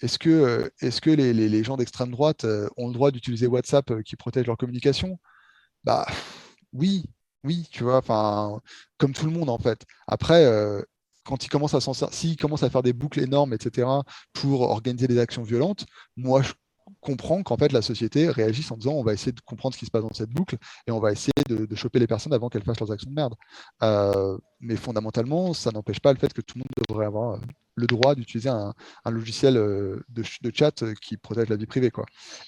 est-ce 0.00 0.18
que, 0.18 0.70
que 0.80 1.10
les, 1.10 1.64
gens 1.64 1.76
d'extrême 1.76 2.10
droite 2.10 2.46
ont 2.76 2.88
le 2.88 2.94
droit 2.94 3.10
d'utiliser 3.10 3.46
WhatsApp 3.46 4.02
qui 4.02 4.16
protège 4.16 4.46
leur 4.46 4.56
communication? 4.56 5.18
Bah 5.84 6.06
oui, 6.72 7.04
oui, 7.44 7.66
tu 7.70 7.84
vois, 7.84 7.98
enfin, 7.98 8.60
comme 8.98 9.12
tout 9.12 9.26
le 9.26 9.32
monde 9.32 9.50
en 9.50 9.58
fait. 9.58 9.84
Après, 10.06 10.44
quand 11.24 11.44
il 11.44 11.48
commence 11.48 11.74
à 11.74 11.80
s'en 11.80 11.92
s'il 11.94 12.36
commence 12.36 12.62
à 12.62 12.70
faire 12.70 12.82
des 12.82 12.92
boucles 12.92 13.20
énormes, 13.20 13.52
etc., 13.52 13.88
pour 14.32 14.62
organiser 14.62 15.06
des 15.06 15.18
actions 15.18 15.42
violentes, 15.42 15.86
moi 16.16 16.42
je 16.42 16.52
comprends 17.00 17.42
qu'en 17.42 17.56
fait 17.56 17.72
la 17.72 17.82
société 17.82 18.28
réagisse 18.28 18.70
en 18.70 18.76
disant 18.76 18.92
on 18.92 19.04
va 19.04 19.12
essayer 19.12 19.32
de 19.32 19.40
comprendre 19.40 19.74
ce 19.74 19.78
qui 19.78 19.86
se 19.86 19.90
passe 19.90 20.02
dans 20.02 20.12
cette 20.12 20.30
boucle 20.30 20.56
et 20.86 20.90
on 20.90 20.98
va 20.98 21.12
essayer 21.12 21.32
de, 21.48 21.74
choper 21.76 21.98
les 21.98 22.06
personnes 22.06 22.32
avant 22.32 22.48
qu'elles 22.48 22.64
fassent 22.64 22.80
leurs 22.80 22.92
actions 22.92 23.10
de 23.10 23.14
merde. 23.14 23.34
mais 24.60 24.76
fondamentalement, 24.76 25.54
ça 25.54 25.70
n'empêche 25.70 26.00
pas 26.00 26.12
le 26.12 26.18
fait 26.18 26.32
que 26.32 26.40
tout 26.40 26.58
le 26.58 26.60
monde 26.60 26.86
devrait 26.88 27.06
avoir 27.06 27.38
le 27.74 27.86
droit 27.86 28.14
d'utiliser 28.14 28.48
un, 28.48 28.74
logiciel 29.10 29.56
euh, 29.56 30.00
de, 30.08 30.50
chat 30.52 30.82
euh, 30.82 30.94
qui 31.00 31.16
protège 31.16 31.48
la 31.48 31.56
vie 31.56 31.66
privée. 31.66 31.90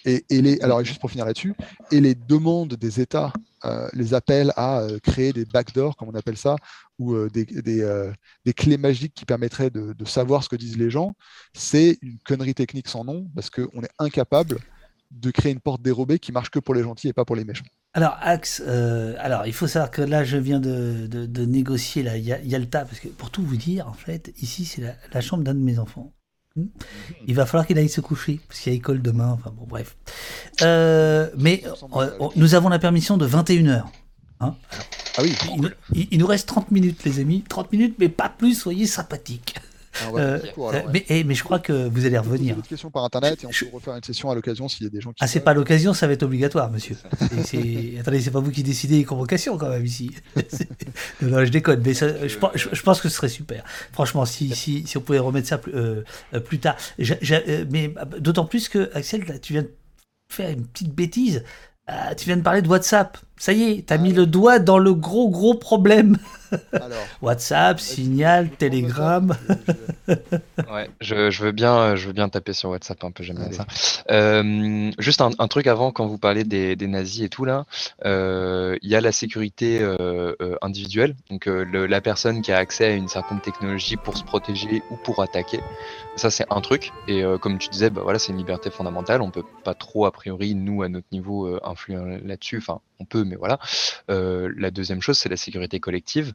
Et, 0.05 0.25
les, 0.31 0.59
juste 0.85 1.01
pour 1.01 1.11
finir 1.11 1.25
là-dessus, 1.25 1.55
et 1.91 2.01
les 2.01 2.15
demandes 2.15 2.75
des 2.75 3.01
États, 3.01 3.33
euh, 3.65 3.89
les 3.93 4.15
appels 4.15 4.53
à 4.57 4.87
créer 5.03 5.33
des 5.33 5.45
backdoors, 5.45 5.97
comme 5.97 6.09
on 6.09 6.15
appelle 6.15 6.37
ça, 6.37 6.57
ou 6.99 7.17
des, 7.29 7.47
clés 8.55 8.77
magiques 8.79 9.15
qui 9.15 9.25
permettraient 9.25 9.71
de, 9.71 10.05
savoir 10.05 10.45
ce 10.45 10.49
que 10.49 10.57
disent 10.57 10.79
les 10.79 10.91
gens, 10.91 11.13
c'est 11.55 11.99
une 12.03 12.19
connerie 12.19 12.55
technique 12.55 12.89
sans 12.89 13.05
nom, 13.05 13.29
parce 13.35 13.51
qu'on 13.51 13.83
est 13.83 13.93
incapable 13.99 14.59
de 15.11 15.31
créer 15.31 15.53
une 15.53 15.61
porte 15.61 15.83
dérobée 15.83 16.19
qui 16.19 16.33
marche 16.33 16.51
que 16.51 16.59
pour 16.59 16.75
les 16.75 16.83
gentils 16.83 17.09
et 17.09 17.13
pas 17.13 17.25
pour 17.25 17.37
les 17.37 17.45
méchants. 17.45 17.65
Alors, 17.95 18.17
Axe, 18.23 18.63
euh, 18.67 19.15
alors 19.19 19.47
il 19.47 19.53
faut 19.53 19.67
savoir 19.67 19.91
que 19.91 20.01
là, 20.01 20.25
je 20.25 20.39
viens 20.39 20.61
de, 20.61 21.07
de, 21.07 21.45
négocier 21.45 22.03
la 22.03 22.17
Yalta, 22.17 22.87
parce 22.87 23.01
que 23.01 23.09
pour 23.09 23.31
tout 23.31 23.43
vous 23.43 23.57
dire, 23.57 23.87
en 23.87 23.93
fait, 23.93 24.33
ici, 24.41 24.65
c'est 24.65 24.83
la, 25.13 25.21
chambre 25.21 25.45
d'un 25.45 25.55
de 25.55 25.61
mes 25.61 25.79
enfants. 25.79 26.13
Hmm. 26.57 26.67
Il 27.27 27.35
va 27.35 27.45
falloir 27.45 27.67
qu'il 27.67 27.77
aille 27.77 27.91
se 27.91 28.01
coucher, 28.01 28.41
parce 28.49 28.61
qu'il 28.61 28.73
y 28.73 28.75
a 28.75 28.79
école 28.79 29.03
demain, 29.03 29.29
enfin 29.29 29.53
bon, 29.55 29.67
bref. 29.67 29.97
Euh, 30.63 31.29
mais 31.37 31.63
euh, 31.95 32.11
nous 32.35 32.55
avons 32.55 32.71
la 32.71 32.79
permission 32.79 33.19
de 33.19 33.27
21h. 33.27 33.85
Hein 34.41 34.57
ah 35.19 35.23
oui, 35.23 35.35
il, 35.95 36.09
il, 36.11 36.19
nous 36.19 36.27
reste 36.27 36.49
30 36.49 36.71
minutes, 36.71 37.05
les 37.05 37.21
amis. 37.21 37.45
30 37.47 37.73
minutes, 37.73 37.97
mais 37.99 38.09
pas 38.09 38.31
plus, 38.31 38.55
soyez 38.55 38.87
sympathiques. 38.87 39.55
Ah 40.01 40.11
euh, 40.15 40.39
euh, 40.59 40.83
mais, 40.93 41.05
eh, 41.09 41.25
mais, 41.25 41.35
je 41.35 41.45
crois 41.45 41.59
que 41.59 41.89
vous 41.89 42.07
allez 42.07 42.17
revenir. 42.17 42.57
Des 42.57 42.63
questions 42.63 42.91
par 42.91 43.05
internet 43.05 43.43
et 43.43 43.47
on 43.47 43.51
peut 43.51 43.67
refaire 43.73 43.97
une 43.97 44.03
session 44.03 44.31
à 44.31 44.35
l'occasion 44.35 44.69
s'il 44.69 44.85
y 44.85 44.87
a 44.87 44.91
des 44.91 45.01
gens 45.01 45.13
qui. 45.13 45.23
Ah, 45.23 45.27
c'est 45.27 45.41
pas 45.41 45.55
l'occasion, 45.55 45.93
ça 45.93 46.07
va 46.07 46.15
être 46.15 46.23
obligatoire, 46.23 46.71
monsieur. 46.71 46.97
Attendez, 48.01 48.21
c'est 48.21 48.31
pas 48.31 48.41
vous 48.41 48.51
qui 48.51 48.63
décidez 48.63 48.99
les 48.99 49.05
convocations 49.05 49.59
quand 49.59 49.69
même 49.69 49.85
ici. 49.85 50.11
non, 51.23 51.45
je 51.45 51.51
déconne, 51.51 51.83
mais 51.85 51.95
je, 51.95 52.83
pense 52.83 53.01
que 53.01 53.09
ce 53.09 53.17
serait 53.17 53.29
super. 53.29 53.65
Franchement, 53.93 54.25
si, 54.25 54.55
si, 54.55 54.87
si 54.87 54.97
on 54.97 55.01
pouvait 55.01 55.19
remettre 55.19 55.49
ça 55.49 55.59
plus, 55.59 55.75
euh, 55.75 56.03
plus 56.45 56.59
tard. 56.59 56.77
mais 57.71 57.93
d'autant 58.19 58.47
plus 58.47 58.69
que, 58.69 58.91
Axel, 58.95 59.41
tu 59.41 59.53
viens 59.53 59.63
de 59.63 59.73
faire 60.31 60.51
une 60.51 60.67
petite 60.67 60.95
bêtise. 60.95 61.45
tu 62.17 62.27
viens 62.27 62.37
de 62.37 62.43
parler 62.43 62.63
de 62.63 62.69
WhatsApp. 62.69 63.19
Ça 63.43 63.53
y 63.53 63.65
est, 63.65 63.87
t'as 63.87 63.97
as 63.97 63.99
mis 63.99 64.13
le 64.13 64.27
doigt 64.27 64.61
dans 64.61 64.79
le 64.79 64.95
gros 64.95 65.29
gros 65.29 65.55
problème. 65.55 66.17
WhatsApp, 67.23 67.81
Signal, 67.81 68.51
Telegram. 68.51 69.35
ouais, 70.09 70.91
je, 71.01 71.43
veux 71.43 71.53
bien, 71.53 71.97
je 71.97 72.07
veux 72.07 72.13
bien 72.13 72.29
taper 72.29 72.53
sur 72.53 72.71
WhatsApp 72.71 73.03
un 73.05 73.11
peu, 73.11 73.23
j'aime 73.23 73.39
bien 73.39 73.53
ça. 73.53 73.67
Euh, 74.11 74.91
juste 74.99 75.21
un, 75.21 75.49
truc 75.49 75.67
avant, 75.67 75.91
quand 75.91 76.07
vous 76.07 76.19
parlez 76.19 76.45
des, 76.45 76.77
nazis 76.87 77.25
et 77.25 77.29
tout 77.29 77.45
là, 77.45 77.65
euh, 78.05 78.77
il 78.83 78.91
y 78.91 78.95
a 78.95 79.01
la 79.01 79.13
sécurité 79.13 79.79
euh, 79.81 80.35
individuelle, 80.63 81.17
donc 81.31 81.47
la 81.47 82.01
personne 82.01 82.43
qui 82.43 82.53
a 82.53 82.59
accès 82.59 82.87
à 82.87 82.95
une 82.95 83.09
certaine 83.09 83.41
technologie 83.41 83.97
pour 83.97 84.17
se 84.17 84.25
protéger 84.25 84.83
ou 84.91 84.97
pour 84.97 85.23
attaquer. 85.23 85.61
Ça 86.17 86.31
c'est 86.31 86.45
un 86.51 86.61
truc. 86.61 86.93
Et 87.09 87.23
comme 87.41 87.59
tu 87.59 87.69
disais, 87.71 87.91
bah, 87.91 88.03
voilà, 88.05 88.19
c'est 88.19 88.33
une 88.33 88.39
liberté 88.39 88.71
fondamentale. 88.71 89.23
On 89.23 89.31
peut 89.31 89.45
pas 89.65 89.75
trop 89.75 90.07
a 90.07 90.13
priori 90.13 90.55
nous 90.55 90.83
à 90.83 90.89
notre 90.89 91.07
niveau 91.11 91.59
influer 91.65 92.21
là-dessus. 92.25 92.59
Enfin, 92.59 92.81
on 93.01 93.05
peut, 93.05 93.25
mais 93.25 93.32
voilà. 93.37 93.59
Euh, 94.11 94.53
la 94.57 94.71
deuxième 94.71 95.01
chose, 95.01 95.19
c'est 95.19 95.29
la 95.29 95.37
sécurité 95.37 95.81
collective. 95.81 96.33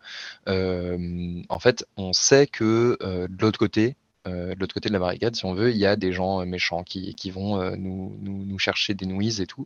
Euh, 0.47 1.41
en 1.49 1.59
fait, 1.59 1.85
on 1.97 2.13
sait 2.13 2.47
que 2.47 2.97
euh, 3.01 3.27
de 3.27 3.41
l'autre 3.41 3.59
côté, 3.59 3.95
de 4.25 4.89
la 4.91 4.99
barricade, 4.99 5.37
si 5.37 5.45
on 5.45 5.53
veut, 5.53 5.71
il 5.71 5.77
y 5.77 5.85
a 5.85 5.95
des 5.95 6.11
gens 6.11 6.45
méchants 6.45 6.83
qui, 6.83 7.31
vont 7.31 7.71
nous, 7.77 8.59
chercher 8.59 8.93
des 8.93 9.05
nuises 9.05 9.39
et 9.39 9.47
tout. 9.47 9.65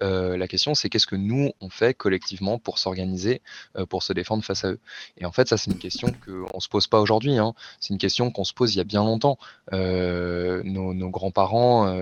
la 0.00 0.46
question, 0.46 0.76
c'est 0.76 0.88
qu'est-ce 0.88 1.08
que 1.08 1.16
nous, 1.16 1.50
on 1.60 1.70
fait 1.70 1.92
collectivement 1.92 2.60
pour 2.60 2.78
s'organiser, 2.78 3.42
pour 3.88 4.04
se 4.04 4.12
défendre 4.12 4.44
face 4.44 4.64
à 4.64 4.70
eux? 4.70 4.78
Et 5.18 5.26
en 5.26 5.32
fait, 5.32 5.48
ça, 5.48 5.56
c'est 5.56 5.72
une 5.72 5.80
question 5.80 6.14
qu'on 6.24 6.56
ne 6.56 6.60
se 6.60 6.68
pose 6.68 6.86
pas 6.86 7.00
aujourd'hui. 7.00 7.36
Hein. 7.36 7.52
C'est 7.80 7.94
une 7.94 7.98
question 7.98 8.30
qu'on 8.30 8.44
se 8.44 8.54
pose 8.54 8.76
il 8.76 8.78
y 8.78 8.80
a 8.80 8.84
bien 8.84 9.02
longtemps. 9.02 9.38
nos 9.72 11.10
grands-parents 11.10 11.92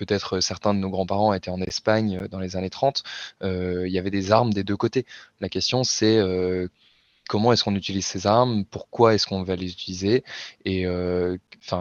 peut-être 0.00 0.38
euh, 0.38 0.40
certains 0.40 0.74
de 0.74 0.78
nos 0.78 0.90
grands-parents 0.90 1.34
étaient 1.34 1.50
en 1.50 1.60
Espagne 1.60 2.18
euh, 2.22 2.28
dans 2.28 2.40
les 2.40 2.56
années 2.56 2.70
30, 2.70 3.02
euh, 3.42 3.86
il 3.86 3.92
y 3.92 3.98
avait 3.98 4.10
des 4.10 4.32
armes 4.32 4.52
des 4.52 4.64
deux 4.64 4.76
côtés. 4.76 5.06
La 5.40 5.48
question, 5.48 5.84
c'est 5.84 6.18
comment 7.28 7.52
est-ce 7.52 7.62
qu'on 7.62 7.76
utilise 7.76 8.06
ces 8.06 8.26
armes, 8.26 8.64
pourquoi 8.64 9.14
est-ce 9.14 9.26
qu'on 9.26 9.44
va 9.44 9.54
les 9.54 9.70
utiliser, 9.70 10.24
et 10.64 10.84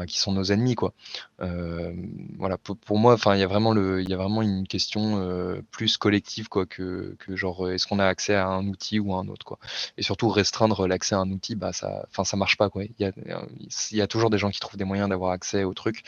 qui 0.08 0.20
sont 0.20 0.32
nos 0.32 0.44
ennemis 0.44 0.76
quoi. 0.76 0.94
voilà, 1.40 2.58
pour, 2.58 3.00
moi, 3.00 3.18
il 3.34 3.40
y 3.40 3.44
a 3.44 3.48
vraiment 3.48 3.76
y 3.76 4.14
a 4.14 4.18
vraiment 4.18 4.42
une 4.42 4.68
question 4.68 5.62
plus 5.72 5.98
collective 5.98 6.50
quoi 6.50 6.66
que, 6.66 7.16
que 7.20 7.36
genre 7.36 7.70
est-ce 7.70 7.88
qu'on 7.88 8.00
a 8.00 8.06
accès 8.06 8.36
à 8.36 8.48
un 8.48 8.68
outil 8.68 9.00
ou 9.00 9.14
à 9.14 9.18
un 9.20 9.28
autre 9.28 9.46
quoi. 9.46 9.60
Et 9.98 10.04
surtout 10.04 10.30
restreindre 10.30 10.88
l'accès 10.88 11.16
à 11.16 11.20
un 11.20 11.32
outil, 11.32 11.56
bah 11.56 11.74
ça, 11.74 12.06
enfin 12.10 12.24
ça 12.24 12.38
marche 12.38 12.58
pas. 12.58 12.70
Il 12.76 12.92
y 13.00 13.06
a, 13.06 13.12
il 13.92 13.98
y 13.98 14.02
a 14.02 14.08
toujours 14.08 14.30
des 14.30 14.38
gens 14.38 14.52
qui 14.52 14.60
trouvent 14.60 14.78
des 14.78 14.86
moyens 14.86 15.10
d'avoir 15.10 15.32
accès 15.32 15.64
au 15.64 15.74
truc. 15.74 16.04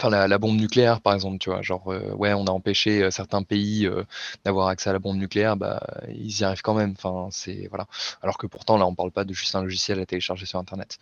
Enfin, 0.00 0.10
la, 0.10 0.38
bombe 0.38 0.56
nucléaire, 0.56 1.00
par 1.00 1.12
exemple, 1.12 1.38
tu 1.38 1.50
vois, 1.50 1.60
genre, 1.60 1.92
euh, 1.92 2.14
ouais, 2.14 2.32
on 2.32 2.46
a 2.46 2.50
empêché 2.52 3.02
euh, 3.02 3.10
certains 3.10 3.42
pays 3.42 3.84
euh, 3.84 4.04
d'avoir 4.44 4.68
accès 4.68 4.90
à 4.90 4.92
la 4.92 5.00
bombe 5.00 5.16
nucléaire, 5.16 5.56
bah, 5.56 5.82
ils 6.08 6.40
y 6.40 6.44
arrivent 6.44 6.62
quand 6.62 6.74
même. 6.74 6.94
Enfin, 6.96 7.28
c'est 7.32 7.66
voilà. 7.68 7.86
Alors 8.22 8.38
que 8.38 8.46
pourtant, 8.46 8.78
là, 8.78 8.86
on 8.86 8.94
parle 8.94 9.10
pas 9.10 9.24
de 9.24 9.34
juste 9.34 9.56
un 9.56 9.62
logiciel 9.62 9.98
à 9.98 10.06
télécharger 10.06 10.46
sur 10.46 10.60
Internet. 10.60 10.98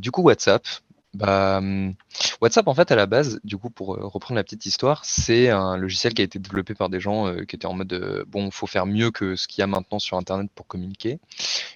du 0.00 0.10
coup, 0.12 0.22
WhatsApp, 0.22 0.62
bah, 1.14 1.60
mmh, 1.60 1.94
WhatsApp, 2.40 2.68
en 2.68 2.74
fait, 2.74 2.90
à 2.92 2.96
la 2.96 3.06
base, 3.06 3.40
du 3.44 3.56
coup, 3.56 3.70
pour 3.70 3.88
reprendre 3.88 4.36
la 4.36 4.44
petite 4.44 4.66
histoire, 4.66 5.04
c'est 5.04 5.48
un 5.50 5.76
logiciel 5.76 6.14
qui 6.14 6.22
a 6.22 6.24
été 6.24 6.38
développé 6.38 6.74
par 6.74 6.88
des 6.88 7.00
gens 7.00 7.34
qui 7.46 7.56
étaient 7.56 7.66
en 7.66 7.74
mode 7.74 8.24
bon, 8.28 8.46
il 8.46 8.52
faut 8.52 8.66
faire 8.66 8.86
mieux 8.86 9.10
que 9.10 9.36
ce 9.36 9.48
qu'il 9.48 9.60
y 9.60 9.62
a 9.62 9.66
maintenant 9.66 9.98
sur 9.98 10.16
Internet 10.16 10.50
pour 10.54 10.66
communiquer. 10.66 11.18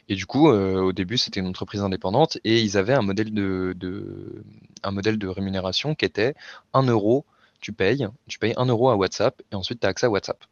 Et 0.09 0.15
du 0.15 0.27
coup, 0.27 0.49
au 0.49 0.93
début, 0.93 1.19
c'était 1.19 1.41
une 1.41 1.47
entreprise 1.47 1.83
indépendante 1.83 2.39
et 2.45 2.61
ils 2.61 2.77
avaient 2.77 2.95
un 2.95 3.03
modèle 3.03 3.33
de, 3.33 3.75
un 4.83 4.91
modèle 4.91 5.19
de 5.19 5.29
rémunération 5.29 5.95
qui 5.95 6.05
était 6.05 6.35
1 6.75 6.83
euro, 6.85 7.25
tu 7.61 7.73
payes, 7.73 8.07
tu 8.29 8.39
payes 8.39 8.55
1 8.57 8.67
euro 8.67 8.91
à 8.91 8.97
WhatsApp 8.97 9.41
et 9.53 9.55
ensuite 9.55 9.81
tu 9.81 9.87
as 9.87 9.91
accès 9.91 10.07
à 10.07 10.11
WhatsApp. 10.11 10.45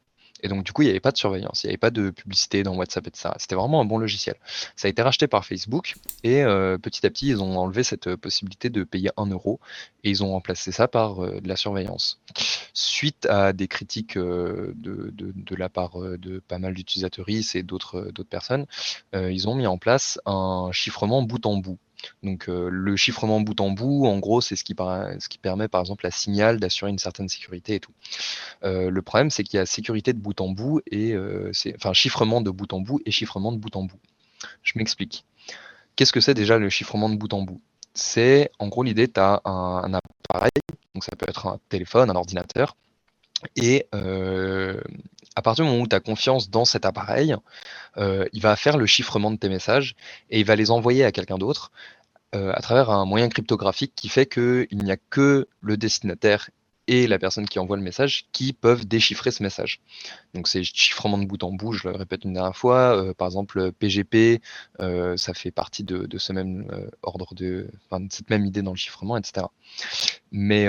Et 0.43 0.49
donc, 0.49 0.65
du 0.65 0.73
coup, 0.73 0.83
il 0.83 0.87
n'y 0.87 0.91
avait 0.91 1.01
pas 1.01 1.12
de 1.12 1.17
surveillance, 1.17 1.65
il 1.65 1.69
n'y 1.69 1.71
avait 1.71 1.79
pas 1.79 1.91
de 1.91 2.11
publicité 2.11 2.62
dans 2.62 2.77
WhatsApp, 2.77 3.07
etc. 3.07 3.31
C'était 3.39 3.55
vraiment 3.55 3.81
un 3.81 3.85
bon 3.85 3.99
logiciel. 3.99 4.37
Ça 4.77 4.89
a 4.89 4.91
été 4.91 5.03
racheté 5.03 5.27
par 5.27 5.45
Facebook 5.45 5.95
et 6.23 6.43
euh, 6.43 6.79
petit 6.79 7.07
à 7.07 7.11
petit, 7.11 7.29
ils 7.29 7.43
ont 7.43 7.59
enlevé 7.59 7.83
cette 7.83 8.07
euh, 8.07 8.17
possibilité 8.17 8.71
de 8.71 8.85
payer 8.85 9.11
1 9.17 9.27
euro 9.27 9.61
et 10.05 10.11
ils 10.11 10.25
ont 10.25 10.31
remplacé 10.31 10.73
ça 10.73 10.89
par 10.89 11.25
euh, 11.25 11.41
de 11.41 11.49
la 11.49 11.57
surveillance. 11.57 12.21
Suite 12.73 13.27
à 13.27 13.53
des 13.53 13.69
critiques 13.69 14.17
de, 14.17 14.75
de, 14.77 15.57
la 15.57 15.69
part 15.69 15.99
de 15.99 16.39
pas 16.39 16.59
mal 16.59 16.75
d'utilisateurs 16.75 17.27
et 17.29 17.62
d'autres 17.62 18.12
personnes, 18.29 18.67
ils 19.12 19.49
ont 19.49 19.55
mis 19.55 19.67
en 19.67 19.77
place 19.77 20.21
un 20.27 20.71
chiffrement 20.73 21.23
bout 21.23 21.45
en 21.45 21.57
bout. 21.57 21.79
Donc 22.23 22.47
le 22.49 22.97
chiffrement 22.97 23.41
bout 23.41 23.61
en 23.61 23.71
bout, 23.71 24.07
en 24.07 24.19
gros, 24.19 24.41
c'est 24.41 24.57
ce 24.57 24.65
qui, 24.65 24.75
permet 24.75 25.69
par 25.69 25.81
exemple 25.81 26.07
à 26.07 26.11
Signal 26.11 26.61
d'assurer 26.61 26.91
une 26.91 26.99
certaine 26.99 27.29
sécurité 27.29 27.77
et 27.77 27.81
tout. 27.81 27.93
le 28.63 29.01
problème, 29.01 29.31
c'est 29.31 29.43
qu'il 29.43 29.57
y 29.57 29.61
a 29.61 29.67
sécurité 29.67 30.13
de 30.13 30.19
bout 30.19 30.41
en 30.41 30.49
bout 30.49 30.81
et 30.91 31.15
c'est 31.53 31.75
enfin 31.77 31.93
chiffrement 31.93 32.41
de 32.41 32.51
bout 32.51 32.73
en 32.73 32.81
bout 32.81 33.01
et 33.07 33.11
chiffrement 33.11 33.53
de 33.53 33.59
bout 33.59 33.75
en 33.77 33.85
bout. 33.85 33.99
Je 34.63 34.73
m'explique. 34.77 35.25
Qu'est-ce 35.97 36.13
que 36.13 36.21
c'est 36.21 36.35
déjà 36.35 36.59
le 36.59 36.71
chiffrement 36.71 37.09
de 37.09 37.17
bout 37.17 37.33
en 37.35 37.43
bout? 37.43 37.61
C'est 37.95 38.51
en 38.59 38.69
gros 38.69 38.83
l'idée, 38.83 39.09
tu 39.09 39.21
as 39.21 39.41
un, 39.45 39.93
appareil, 39.93 40.51
donc 40.95 41.05
ça 41.05 41.17
peut 41.17 41.27
être 41.29 41.47
un 41.47 41.59
téléphone, 41.69 42.09
un 42.11 42.17
ordinateur, 42.17 42.77
et 43.57 43.87
à 45.36 45.43
partir 45.43 45.65
du 45.65 45.70
moment 45.70 45.82
où 45.82 45.89
tu 45.89 45.97
as 45.97 46.01
confiance 46.01 46.51
dans 46.51 46.65
cet 46.65 46.85
appareil, 46.85 47.35
il 47.97 48.40
va 48.40 48.57
faire 48.57 48.77
le 48.77 48.86
chiffrement 48.86 49.31
de 49.31 49.36
tes 49.36 49.48
messages 49.48 49.94
et 50.31 50.40
il 50.40 50.47
va 50.47 50.57
les 50.57 50.70
envoyer 50.70 51.05
à 51.05 51.12
quelqu'un 51.12 51.39
d'autre 51.39 51.70
à 52.32 52.61
travers 52.62 52.90
un 52.90 53.05
moyen 53.05 53.28
cryptographique 53.28 53.93
qui 53.94 54.09
fait 54.09 54.27
qu'il 54.27 54.69
n'y 54.73 54.93
a 54.93 54.97
que 54.97 55.48
le 55.61 55.77
destinataire 55.77 56.51
et 56.91 57.07
la 57.07 57.21
personne 57.21 57.49
qui 57.49 57.61
envoie 57.61 57.77
le 57.77 57.85
message 57.85 58.27
qui 58.33 58.53
peuvent 58.53 58.85
déchiffrer 58.85 59.31
ce 59.31 59.45
message. 59.45 59.81
Donc 60.35 60.49
c'est 60.49 60.65
chiffrement 60.65 61.19
de 61.19 61.25
bout 61.25 61.41
en 61.45 61.53
bout, 61.53 61.73
je 61.73 61.87
le 61.87 61.95
répète 61.95 62.25
une 62.25 62.33
dernière 62.33 62.57
fois. 62.57 62.97
Euh, 62.97 63.15
par 63.15 63.29
exemple, 63.29 63.71
PGP, 63.71 64.43
euh, 64.81 65.17
ça 65.17 65.33
fait 65.33 65.53
partie 65.53 65.85
de, 65.85 66.19
ce 66.19 66.33
même 66.33 66.69
euh, 66.73 66.91
ordre 67.05 67.33
de 67.37 67.69
cette 68.11 68.29
même 68.29 68.45
idée 68.45 68.62
dans 68.62 68.73
le 68.73 68.77
chiffrement, 68.77 69.17
etc. 69.17 69.47
Mais, 70.33 70.69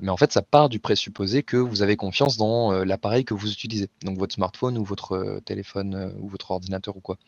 mais 0.00 0.10
en 0.10 0.16
fait, 0.16 0.32
ça 0.32 0.40
part 0.40 0.70
du 0.70 0.80
présupposé 0.80 1.42
que 1.42 1.58
vous 1.58 1.82
avez 1.82 1.96
confiance 1.96 2.38
dans 2.38 2.72
l'appareil 2.84 3.24
que 3.24 3.34
vous 3.34 3.50
utilisez, 3.50 3.88
donc 4.02 4.18
votre 4.18 4.34
smartphone 4.34 4.78
ou 4.78 4.84
votre 4.84 5.40
téléphone 5.44 6.14
ou 6.20 6.28
votre 6.28 6.50
ordinateur 6.50 6.96
ou 6.96 7.00
quoi. 7.00 7.18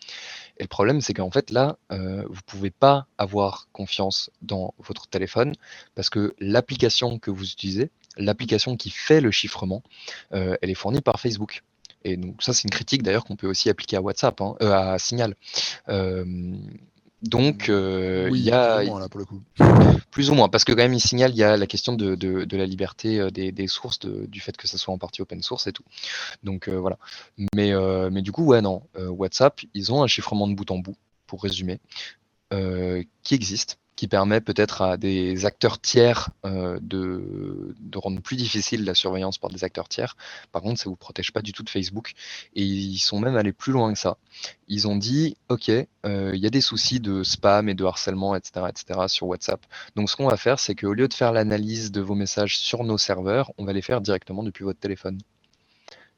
Et 0.58 0.62
le 0.62 0.68
problème, 0.68 1.00
c'est 1.00 1.14
qu'en 1.14 1.30
fait, 1.30 1.50
là, 1.50 1.76
vous 1.90 1.96
ne 1.96 2.46
pouvez 2.46 2.70
pas 2.70 3.06
avoir 3.16 3.68
confiance 3.72 4.30
dans 4.42 4.74
votre 4.78 5.08
téléphone 5.08 5.54
parce 5.94 6.10
que 6.10 6.34
l'application 6.38 7.18
que 7.18 7.30
vous 7.30 7.50
utilisez, 7.50 7.90
l'application 8.20 8.76
qui 8.76 8.90
fait 8.90 9.20
le 9.20 9.30
chiffrement, 9.30 9.82
elle 10.30 10.58
est 10.62 10.74
fournie 10.74 11.00
par 11.00 11.20
Facebook. 11.20 11.62
Et 12.04 12.16
donc 12.16 12.42
ça, 12.42 12.52
c'est 12.52 12.64
une 12.64 12.70
critique 12.70 13.02
d'ailleurs 13.02 13.24
qu'on 13.24 13.36
peut 13.36 13.46
aussi 13.46 13.68
appliquer 13.68 13.96
à 13.96 14.00
WhatsApp, 14.00 14.40
hein, 14.40 14.54
euh, 14.62 14.72
à 14.72 14.98
Signal. 14.98 15.34
donc, 17.22 17.68
il 17.68 18.36
y 18.36 18.50
a 18.50 18.78
plus 18.78 18.86
ou, 18.86 18.90
moins, 18.90 19.00
là, 19.00 19.08
pour 19.08 19.20
le 19.20 19.26
coup. 19.26 19.42
plus 20.10 20.30
ou 20.30 20.34
moins, 20.34 20.48
parce 20.48 20.64
que 20.64 20.72
quand 20.72 20.82
même, 20.82 20.94
il 20.94 21.00
signale, 21.00 21.32
il 21.32 21.36
y 21.36 21.42
a 21.42 21.56
la 21.56 21.66
question 21.66 21.92
de, 21.94 22.14
de, 22.14 22.56
la 22.56 22.66
liberté 22.66 23.30
des, 23.30 23.66
sources, 23.66 23.98
du 24.00 24.40
fait 24.40 24.56
que 24.56 24.66
ça 24.66 24.78
soit 24.78 24.94
en 24.94 24.98
partie 24.98 25.20
open 25.20 25.42
source 25.42 25.66
et 25.66 25.72
tout. 25.72 25.84
Donc 26.42 26.68
voilà. 26.68 26.98
Mais, 27.54 27.72
mais 28.10 28.22
du 28.22 28.32
coup, 28.32 28.44
ouais, 28.44 28.62
non, 28.62 28.82
WhatsApp, 28.96 29.60
ils 29.74 29.92
ont 29.92 30.02
un 30.02 30.06
chiffrement 30.06 30.48
de 30.48 30.54
bout 30.54 30.70
en 30.70 30.78
bout, 30.78 30.96
pour 31.26 31.42
résumer, 31.42 31.80
qui 32.50 33.34
existe 33.34 33.79
qui 33.96 34.08
permet 34.08 34.40
peut-être 34.40 34.82
à 34.82 34.96
des 34.96 35.44
acteurs 35.44 35.78
tiers 35.78 36.30
euh, 36.46 36.78
de, 36.80 37.72
rendre 37.94 38.20
plus 38.22 38.36
difficile 38.36 38.84
la 38.84 38.94
surveillance 38.94 39.36
par 39.36 39.50
des 39.50 39.62
acteurs 39.62 39.88
tiers. 39.88 40.16
Par 40.52 40.62
contre, 40.62 40.80
ça 40.80 40.88
ne 40.88 40.92
vous 40.92 40.96
protège 40.96 41.32
pas 41.32 41.42
du 41.42 41.52
tout 41.52 41.62
de 41.62 41.68
Facebook. 41.68 42.12
Et 42.54 42.62
ils 42.62 42.98
sont 42.98 43.20
même 43.20 43.36
allés 43.36 43.52
plus 43.52 43.72
loin 43.72 43.92
que 43.92 43.98
ça. 43.98 44.16
Ils 44.68 44.88
ont 44.88 44.96
dit, 44.96 45.36
OK, 45.50 45.68
euh, 45.68 46.30
il 46.32 46.40
y 46.40 46.46
a 46.46 46.50
des 46.50 46.62
soucis 46.62 47.00
de 47.00 47.22
spam 47.22 47.68
et 47.68 47.74
de 47.74 47.84
harcèlement, 47.84 48.34
etc., 48.34 48.66
etc., 48.68 49.00
sur 49.06 49.26
WhatsApp. 49.26 49.66
Donc 49.96 50.08
ce 50.08 50.16
qu'on 50.16 50.28
va 50.28 50.38
faire, 50.38 50.58
c'est 50.58 50.74
qu'au 50.74 50.94
lieu 50.94 51.08
de 51.08 51.14
faire 51.14 51.32
l'analyse 51.32 51.92
de 51.92 52.00
vos 52.00 52.14
messages 52.14 52.58
sur 52.58 52.84
nos 52.84 52.96
serveurs, 52.96 53.52
on 53.58 53.64
va 53.64 53.72
les 53.72 53.82
faire 53.82 54.00
directement 54.00 54.42
depuis 54.42 54.64
votre 54.64 54.80
téléphone. 54.80 55.18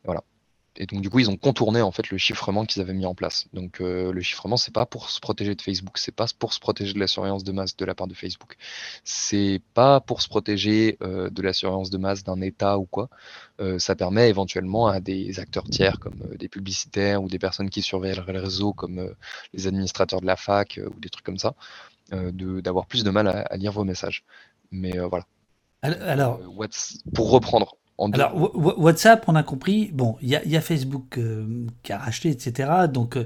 Voilà 0.05 0.23
et 0.77 0.86
donc 0.86 1.03
du 1.03 1.11
coup 1.11 1.19
ils 1.19 1.28
ont 1.28 1.36
contourné 1.36 1.82
en 1.82 1.90
fait 1.90 2.11
le 2.11 2.19
chiffrement 2.19 2.65
qu'ils 2.65 2.81
avaient 2.81 2.94
mis 2.94 3.05
en 3.07 3.15
place. 3.15 3.47
Donc 3.53 3.81
euh, 3.81 4.12
le 4.12 4.20
chiffrement 4.23 4.57
c'est 4.57 4.73
pas 4.73 4.86
pour 4.86 5.11
se 5.11 5.20
protéger 5.20 5.55
de 5.55 5.61
Facebook, 5.61 5.99
c'est 5.99 6.15
pas 6.15 6.27
pour 6.39 6.53
se 6.53 6.61
protéger 6.61 6.94
de 6.94 6.99
la 6.99 7.07
surveillance 7.07 7.44
de 7.44 7.53
masse 7.53 7.77
de 7.77 7.85
la 7.85 7.94
part 7.94 8.07
de 8.07 8.15
Facebook, 8.15 8.57
c'est 9.05 9.61
pas 9.74 10.01
pour 10.01 10.23
se 10.23 10.28
protéger 10.28 10.97
euh, 11.03 11.28
de 11.31 11.43
la 11.43 11.53
surveillance 11.53 11.90
de 11.90 11.99
masse 11.99 12.24
d'un 12.24 12.40
État 12.40 12.78
ou 12.78 12.86
quoi. 12.86 13.09
Euh, 13.61 13.78
ça 13.78 13.94
permet 13.94 14.28
éventuellement 14.31 14.86
à 14.86 15.01
des 15.01 15.39
acteurs 15.40 15.65
tiers 15.65 15.99
comme 15.99 16.20
des 16.39 16.49
publicitaires 16.49 17.23
ou 17.23 17.28
des 17.28 17.39
personnes 17.39 17.69
qui 17.70 17.82
surveillent 17.82 18.16
le 18.27 18.40
réseau 18.40 18.73
comme 18.73 19.15
les 19.53 19.66
administrateurs 19.66 20.20
de 20.20 20.27
la 20.27 20.36
fac 20.36 20.81
ou 20.85 20.99
des 21.01 21.11
trucs 21.11 21.24
comme 21.24 21.39
ça, 21.39 21.55
d'avoir 22.11 22.86
plus 22.86 23.05
de 23.05 23.11
mal 23.11 23.28
à, 23.28 23.57
lire 23.57 23.73
vos 23.73 23.85
messages. 23.85 24.24
Mais 24.70 24.99
voilà. 24.99 25.27
Alors, 25.82 26.40
pour 27.15 27.31
reprendre, 27.31 27.77
alors, 28.11 28.79
WhatsApp, 28.79 29.24
on 29.29 29.35
a 29.35 29.43
compris, 29.43 29.91
bon, 29.93 30.16
il 30.23 30.29
y, 30.29 30.57
a, 30.57 30.61
Facebook 30.61 31.19
euh, 31.19 31.66
qui 31.83 31.93
a 31.93 31.99
racheté, 31.99 32.31
etc. 32.31 32.70
Donc, 32.93 33.16
euh, 33.16 33.24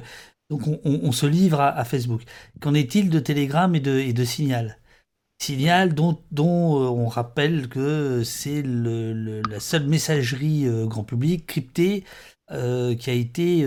donc 0.51 0.63
on, 0.85 1.13
se 1.13 1.27
livre 1.27 1.61
à, 1.61 1.85
Facebook. 1.85 2.23
Qu'en 2.61 2.75
est-il 2.75 3.11
de 3.11 3.19
Telegram 3.19 3.75
et 3.75 3.81
de, 3.81 3.99
et 3.99 4.13
de 4.13 4.25
Signal? 4.25 4.79
Signal 5.39 5.95
dont, 5.95 6.19
dont 6.31 6.81
euh, 6.81 6.89
on 6.89 7.09
rappelle 7.09 7.69
que 7.69 8.23
c'est 8.25 8.63
la 8.65 9.61
seule 9.61 9.87
messagerie 9.87 10.67
grand 10.87 11.05
public 11.05 11.47
cryptée 11.47 12.05
qui 12.49 13.11
a 13.11 13.13
été 13.13 13.67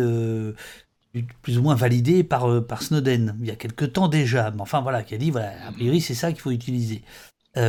plus 1.42 1.58
ou 1.58 1.64
moins 1.64 1.76
validée 1.76 2.24
par, 2.24 2.66
par 2.66 2.82
Snowden 2.82 3.36
il 3.42 3.48
y 3.48 3.52
a 3.52 3.56
quelque 3.56 3.86
temps 3.86 4.08
déjà. 4.08 4.52
Mais 4.52 4.62
enfin 4.62 4.80
voilà, 4.82 5.04
qui 5.04 5.16
a 5.16 5.18
dit, 5.18 5.32
voilà, 5.32 5.52
a 5.68 5.72
priori 5.72 6.00
c'est 6.02 6.14
ça 6.14 6.32
qu'il 6.32 6.42
faut 6.42 6.52
utiliser. 6.52 7.02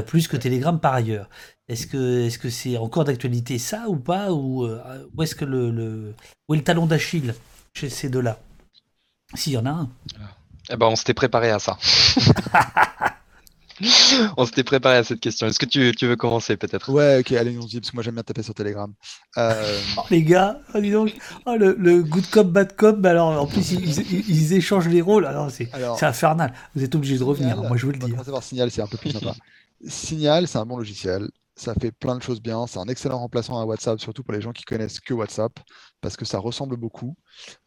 plus 0.07 0.29
que 0.29 0.37
Telegram 0.37 0.79
par 0.79 0.95
ailleurs. 0.95 1.29
Est-ce 1.71 1.87
que 1.87 2.27
est-ce 2.27 2.37
que 2.37 2.51
c'est 2.51 2.77
encore 2.77 3.05
d'actualité 3.05 3.57
ça 3.59 3.85
ou 3.87 3.95
pas 3.95 4.33
ou 4.33 4.65
euh, 4.65 5.07
où 5.17 5.23
est-ce 5.23 5.37
que 5.37 5.45
le, 5.45 5.71
le 5.71 6.15
où 6.49 6.55
est 6.55 6.57
le 6.57 6.65
talon 6.65 6.85
d'Achille 6.85 7.33
chez 7.77 7.89
ces 7.89 8.09
deux-là? 8.09 8.41
S'il 9.35 9.53
y 9.53 9.57
en 9.57 9.67
a 9.67 9.71
un. 9.71 9.89
Eh 10.69 10.77
ben 10.77 10.87
on 10.87 10.97
s'était 10.97 11.15
préparé 11.15 11.49
à 11.51 11.61
ça. 11.61 11.79
on 14.37 14.45
s'était 14.47 14.65
préparé 14.65 14.97
à 14.97 15.05
cette 15.05 15.21
question. 15.21 15.47
Est-ce 15.47 15.61
que 15.61 15.67
tu, 15.67 15.95
tu 15.97 16.09
veux 16.09 16.17
commencer 16.17 16.57
peut-être? 16.57 16.91
Ouais, 16.91 17.21
ok, 17.21 17.31
allez, 17.33 17.57
on 17.57 17.63
se 17.63 17.69
dit, 17.69 17.79
parce 17.79 17.93
que 17.93 17.97
moi 17.97 18.03
j'aime 18.03 18.15
bien 18.15 18.25
taper 18.25 18.43
sur 18.43 18.55
Telegram. 18.55 18.93
Euh, 19.39 19.81
oh, 19.97 20.03
les 20.11 20.25
gars, 20.25 20.59
oh, 20.75 20.81
dis 20.81 20.91
donc, 20.91 21.15
oh, 21.47 21.55
le, 21.57 21.77
le, 21.79 22.03
good 22.03 22.27
cop, 22.31 22.49
bad 22.49 22.75
cop, 22.75 22.99
bah, 22.99 23.11
alors 23.11 23.43
en 23.43 23.47
plus 23.47 23.71
ils, 23.71 24.29
ils, 24.29 24.55
échangent 24.55 24.89
les 24.89 25.03
rôles, 25.03 25.25
alors 25.25 25.53
c'est 25.53 25.71
infernal. 26.03 26.53
Vous 26.75 26.83
êtes 26.83 26.97
obligé 26.97 27.17
de 27.17 27.23
revenir, 27.23 27.57
moi 27.63 27.77
je 27.77 27.87
vous 27.87 27.93
le 27.93 27.99
dis. 27.99 28.07
On 28.07 28.09
va 28.09 28.15
commencer 28.15 28.33
par 28.33 28.43
Signal, 28.43 28.73
c'est 28.73 28.83
un 28.83 28.89
peu 28.89 28.97
plus 28.97 29.13
sympa. 29.13 29.37
Signal, 29.87 30.49
c'est 30.49 30.59
un 30.59 30.67
bon 30.67 30.77
logiciel 30.77 31.31
ça 31.61 31.75
fait 31.75 31.93
plein 31.93 32.17
de 32.17 32.23
choses 32.23 32.41
bien. 32.41 32.67
C'est 32.67 32.79
un 32.79 32.87
excellent 32.87 33.19
remplaçant 33.19 33.61
à 33.61 33.65
WhatsApp, 33.65 34.01
surtout 34.01 34.23
pour 34.23 34.33
les 34.33 34.41
gens 34.41 34.53
qui 34.53 34.65
connaissent 34.65 34.99
que 34.99 35.13
WhatsApp, 35.13 35.53
parce 36.01 36.17
que 36.17 36.25
ça 36.25 36.39
ressemble 36.39 36.77
beaucoup. 36.77 37.17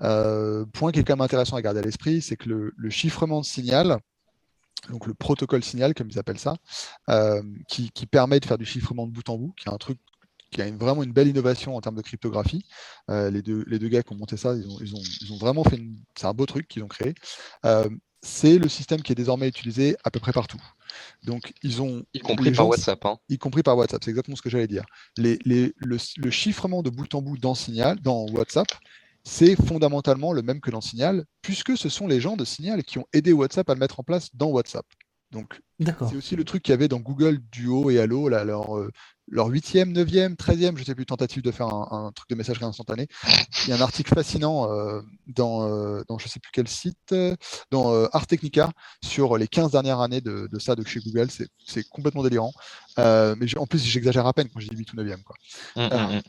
Euh, 0.01 0.65
point 0.65 0.91
qui 0.91 0.99
est 0.99 1.03
quand 1.03 1.13
même 1.13 1.21
intéressant 1.21 1.55
à 1.57 1.61
garder 1.61 1.79
à 1.79 1.83
l'esprit, 1.83 2.21
c'est 2.21 2.35
que 2.35 2.49
le, 2.49 2.89
chiffrement 2.89 3.41
de 3.41 3.45
signal, 3.45 3.99
donc 4.89 5.05
le 5.05 5.13
protocole 5.13 5.63
signal, 5.63 5.93
comme 5.93 6.09
ils 6.09 6.17
appellent 6.17 6.39
ça, 6.39 6.55
euh, 7.09 7.43
qui, 7.67 7.91
permet 8.07 8.39
de 8.39 8.45
faire 8.45 8.57
du 8.57 8.65
chiffrement 8.65 9.05
de 9.05 9.11
bout 9.11 9.29
en 9.29 9.37
bout, 9.37 9.53
qui 9.57 9.69
est 9.69 9.71
un 9.71 9.77
truc 9.77 9.99
qui 10.49 10.61
a 10.61 10.71
vraiment 10.71 11.03
une 11.03 11.13
belle 11.13 11.27
innovation 11.27 11.75
en 11.75 11.81
termes 11.81 11.95
de 11.95 12.01
cryptographie. 12.01 12.65
Euh, 13.09 13.29
les, 13.29 13.41
deux, 13.41 13.87
gars 13.89 14.01
qui 14.01 14.13
ont 14.13 14.17
monté 14.17 14.37
ça, 14.37 14.55
ils 14.55 14.95
ont, 15.31 15.37
vraiment 15.37 15.63
fait. 15.63 15.79
C'est 16.15 16.27
un 16.27 16.33
beau 16.33 16.45
truc 16.47 16.67
qu'ils 16.67 16.83
ont 16.83 16.87
créé. 16.87 17.13
c'est 18.21 18.57
le 18.57 18.69
système 18.69 19.03
qui 19.03 19.11
est 19.11 19.15
désormais 19.15 19.47
utilisé 19.47 19.97
à 20.03 20.09
peu 20.09 20.19
près 20.19 20.31
partout. 20.31 20.61
Donc, 21.23 21.53
ils 21.63 21.81
ont. 21.81 22.03
Y 22.13 22.19
compris 22.19 22.51
par 22.51 22.67
WhatsApp. 22.67 23.05
Hein. 23.05 23.17
Y 23.29 23.37
compris 23.37 23.63
par 23.63 23.77
WhatsApp, 23.77 24.03
c'est 24.03 24.11
exactement 24.11 24.35
ce 24.35 24.41
que 24.41 24.49
j'allais 24.49 24.67
dire. 24.67 24.85
Les, 25.17 25.39
le, 25.45 26.29
chiffrement 26.29 26.83
de 26.83 26.89
bout 26.89 27.13
en 27.15 27.21
bout 27.21 27.37
dans 27.37 27.55
Signal, 27.55 27.99
dans 28.01 28.25
WhatsApp, 28.27 28.67
c'est 29.23 29.55
fondamentalement 29.55 30.33
le 30.33 30.41
même 30.41 30.59
que 30.59 30.71
dans 30.71 30.81
Signal, 30.81 31.25
puisque 31.41 31.77
ce 31.77 31.89
sont 31.89 32.07
les 32.07 32.19
gens 32.19 32.35
de 32.35 32.45
Signal 32.45 32.83
qui 32.83 32.99
ont 32.99 33.05
aidé 33.13 33.33
WhatsApp 33.33 33.69
à 33.69 33.73
le 33.73 33.79
mettre 33.79 33.99
en 33.99 34.03
place 34.03 34.29
dans 34.33 34.47
WhatsApp. 34.47 34.85
Donc, 35.31 35.59
c'est 35.79 36.15
aussi 36.15 36.35
le 36.35 36.43
truc 36.43 36.61
qu'il 36.61 36.73
y 36.73 36.75
avait 36.75 36.87
dans 36.87 36.99
Google 36.99 37.39
Duo 37.51 37.89
et 37.89 37.99
Allo, 37.99 38.29
là, 38.29 38.43
leur, 38.43 38.77
euh, 38.77 38.91
leur 39.27 39.49
8e, 39.49 39.93
9e, 39.93 40.35
13e, 40.35 40.75
je 40.75 40.81
ne 40.81 40.85
sais 40.85 40.95
plus, 40.95 41.05
tentative 41.05 41.41
de 41.41 41.51
faire 41.51 41.67
un, 41.67 42.11
truc 42.13 42.29
de 42.29 42.35
messagerie 42.35 42.65
instantanée. 42.65 43.07
Il 43.63 43.69
y 43.69 43.73
a 43.73 43.75
un 43.75 43.81
article 43.81 44.13
fascinant 44.13 44.71
euh, 44.71 45.01
dans, 45.27 45.67
euh, 45.67 46.03
dans, 46.07 46.17
je 46.17 46.25
ne 46.25 46.29
sais 46.29 46.39
plus 46.39 46.51
quel 46.51 46.67
site, 46.67 47.15
dans 47.71 48.05
Art 48.11 48.27
Technica, 48.27 48.71
sur 49.03 49.37
les 49.37 49.47
15 49.47 49.71
dernières 49.71 50.01
années 50.01 50.21
de, 50.21 50.49
ça 50.59 50.75
de 50.75 50.85
chez 50.85 50.99
Google. 50.99 51.29
C'est 51.65 51.87
complètement 51.89 52.23
délirant. 52.23 52.53
mais 52.97 53.57
en 53.57 53.65
plus, 53.65 53.83
j'exagère 53.83 54.27
à 54.27 54.33
peine 54.33 54.49
quand 54.53 54.59
je 54.59 54.67
dis 54.67 54.75
8 54.75 54.93
ou 54.93 54.95
9e. 54.97 55.23
Quoi. 55.23 55.35
Mmh, 55.75 55.81
mmh, 55.81 56.17
mmh. 56.17 56.21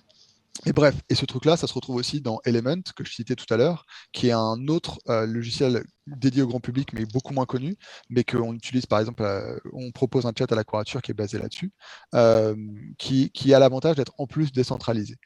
Et 0.67 0.73
bref, 0.73 0.95
et 1.09 1.15
ce 1.15 1.27
truc-là, 1.27 1.57
ça 1.57 1.67
se 1.67 1.75
retrouve 1.75 1.97
aussi 1.97 2.21
dans 2.21 2.41
Element, 2.45 2.81
que 2.97 3.05
je 3.05 3.13
citais 3.13 3.35
tout 3.35 3.53
à 3.53 3.57
l'heure, 3.57 3.85
qui 4.13 4.29
est 4.29 4.33
un 4.33 4.69
autre 4.69 5.01
euh, 5.09 5.27
logiciel 5.27 5.85
dédié 6.07 6.43
au 6.43 6.47
grand 6.47 6.61
public, 6.61 6.93
mais 6.93 7.05
beaucoup 7.07 7.35
moins 7.35 7.45
connu, 7.45 7.77
mais 8.09 8.23
qu'on 8.25 8.55
utilise 8.55 8.87
par 8.87 9.01
exemple, 9.01 9.25
euh, 9.25 9.59
on 9.73 9.91
propose 9.91 10.27
un 10.27 10.33
chat 10.37 10.51
à 10.51 10.55
la 10.55 10.63
quadrature 10.63 11.03
qui 11.03 11.11
est 11.11 11.15
basé 11.15 11.39
là-dessus, 11.39 11.73
euh, 12.15 12.55
qui, 12.99 13.53
a 13.53 13.59
l'avantage 13.59 13.97
d'être 13.97 14.15
en 14.19 14.27
plus 14.27 14.53
décentralisé. 14.53 15.17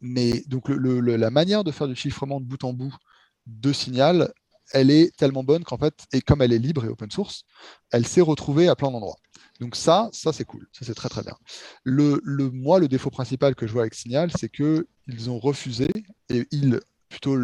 mais 0.00 0.42
donc 0.46 0.68
la 0.68 1.30
manière 1.30 1.64
de 1.64 1.72
faire 1.72 1.88
du 1.88 1.96
chiffrement 1.96 2.40
de 2.40 2.44
bout 2.46 2.62
en 2.64 2.72
bout 2.72 2.94
de 3.46 3.72
signal, 3.72 4.32
elle 4.72 4.90
est 4.90 5.16
tellement 5.16 5.44
bonne 5.44 5.64
qu'en 5.64 5.78
fait, 5.78 5.94
et 6.12 6.20
comme 6.20 6.42
elle 6.42 6.52
est 6.52 6.58
libre 6.58 6.84
et 6.84 6.88
open 6.88 7.10
source, 7.10 7.44
elle 7.90 8.06
s'est 8.06 8.20
retrouvée 8.20 8.68
à 8.68 8.76
plein 8.76 8.90
d'endroits. 8.90 9.16
Donc 9.62 9.76
ça, 9.76 10.10
ça 10.12 10.32
c'est 10.32 10.44
cool, 10.44 10.66
ça 10.72 10.84
c'est 10.84 10.94
très 10.94 11.08
très 11.08 11.22
bien. 11.22 11.36
Le, 11.84 12.20
moi, 12.50 12.80
le 12.80 12.88
défaut 12.88 13.10
principal 13.10 13.54
que 13.54 13.68
je 13.68 13.72
vois 13.72 13.82
avec 13.82 13.94
Signal, 13.94 14.32
c'est 14.36 14.48
qu'ils 14.48 15.30
ont 15.30 15.38
refusé, 15.38 15.88
et 16.28 16.48
ils, 16.50 16.80
plutôt 17.08 17.36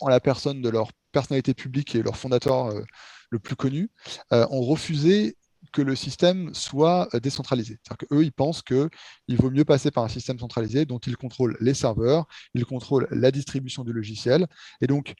en 0.00 0.08
la 0.08 0.20
personne 0.20 0.62
de 0.62 0.68
leur 0.68 0.92
personnalité 1.10 1.54
publique 1.54 1.96
et 1.96 2.02
leur 2.04 2.16
fondateur 2.16 2.66
euh, 2.66 2.82
le 3.30 3.40
plus 3.40 3.56
connu, 3.56 3.90
euh, 4.32 4.46
ont 4.50 4.62
refusé 4.62 5.36
que 5.72 5.82
le 5.82 5.96
système 5.96 6.54
soit 6.54 7.08
euh, 7.12 7.18
décentralisé. 7.18 7.80
C'est-à-dire 7.82 8.06
qu'eux, 8.08 8.22
ils 8.22 8.30
pensent 8.30 8.62
qu'il 8.62 8.88
vaut 9.30 9.50
mieux 9.50 9.64
passer 9.64 9.90
par 9.90 10.04
un 10.04 10.08
système 10.08 10.38
centralisé 10.38 10.84
dont 10.84 11.00
ils 11.00 11.16
contrôlent 11.16 11.56
les 11.60 11.74
serveurs, 11.74 12.28
ils 12.54 12.66
contrôlent 12.66 13.08
la 13.10 13.32
distribution 13.32 13.82
du 13.82 13.92
logiciel. 13.92 14.46
Et 14.80 14.86
donc, 14.86 15.16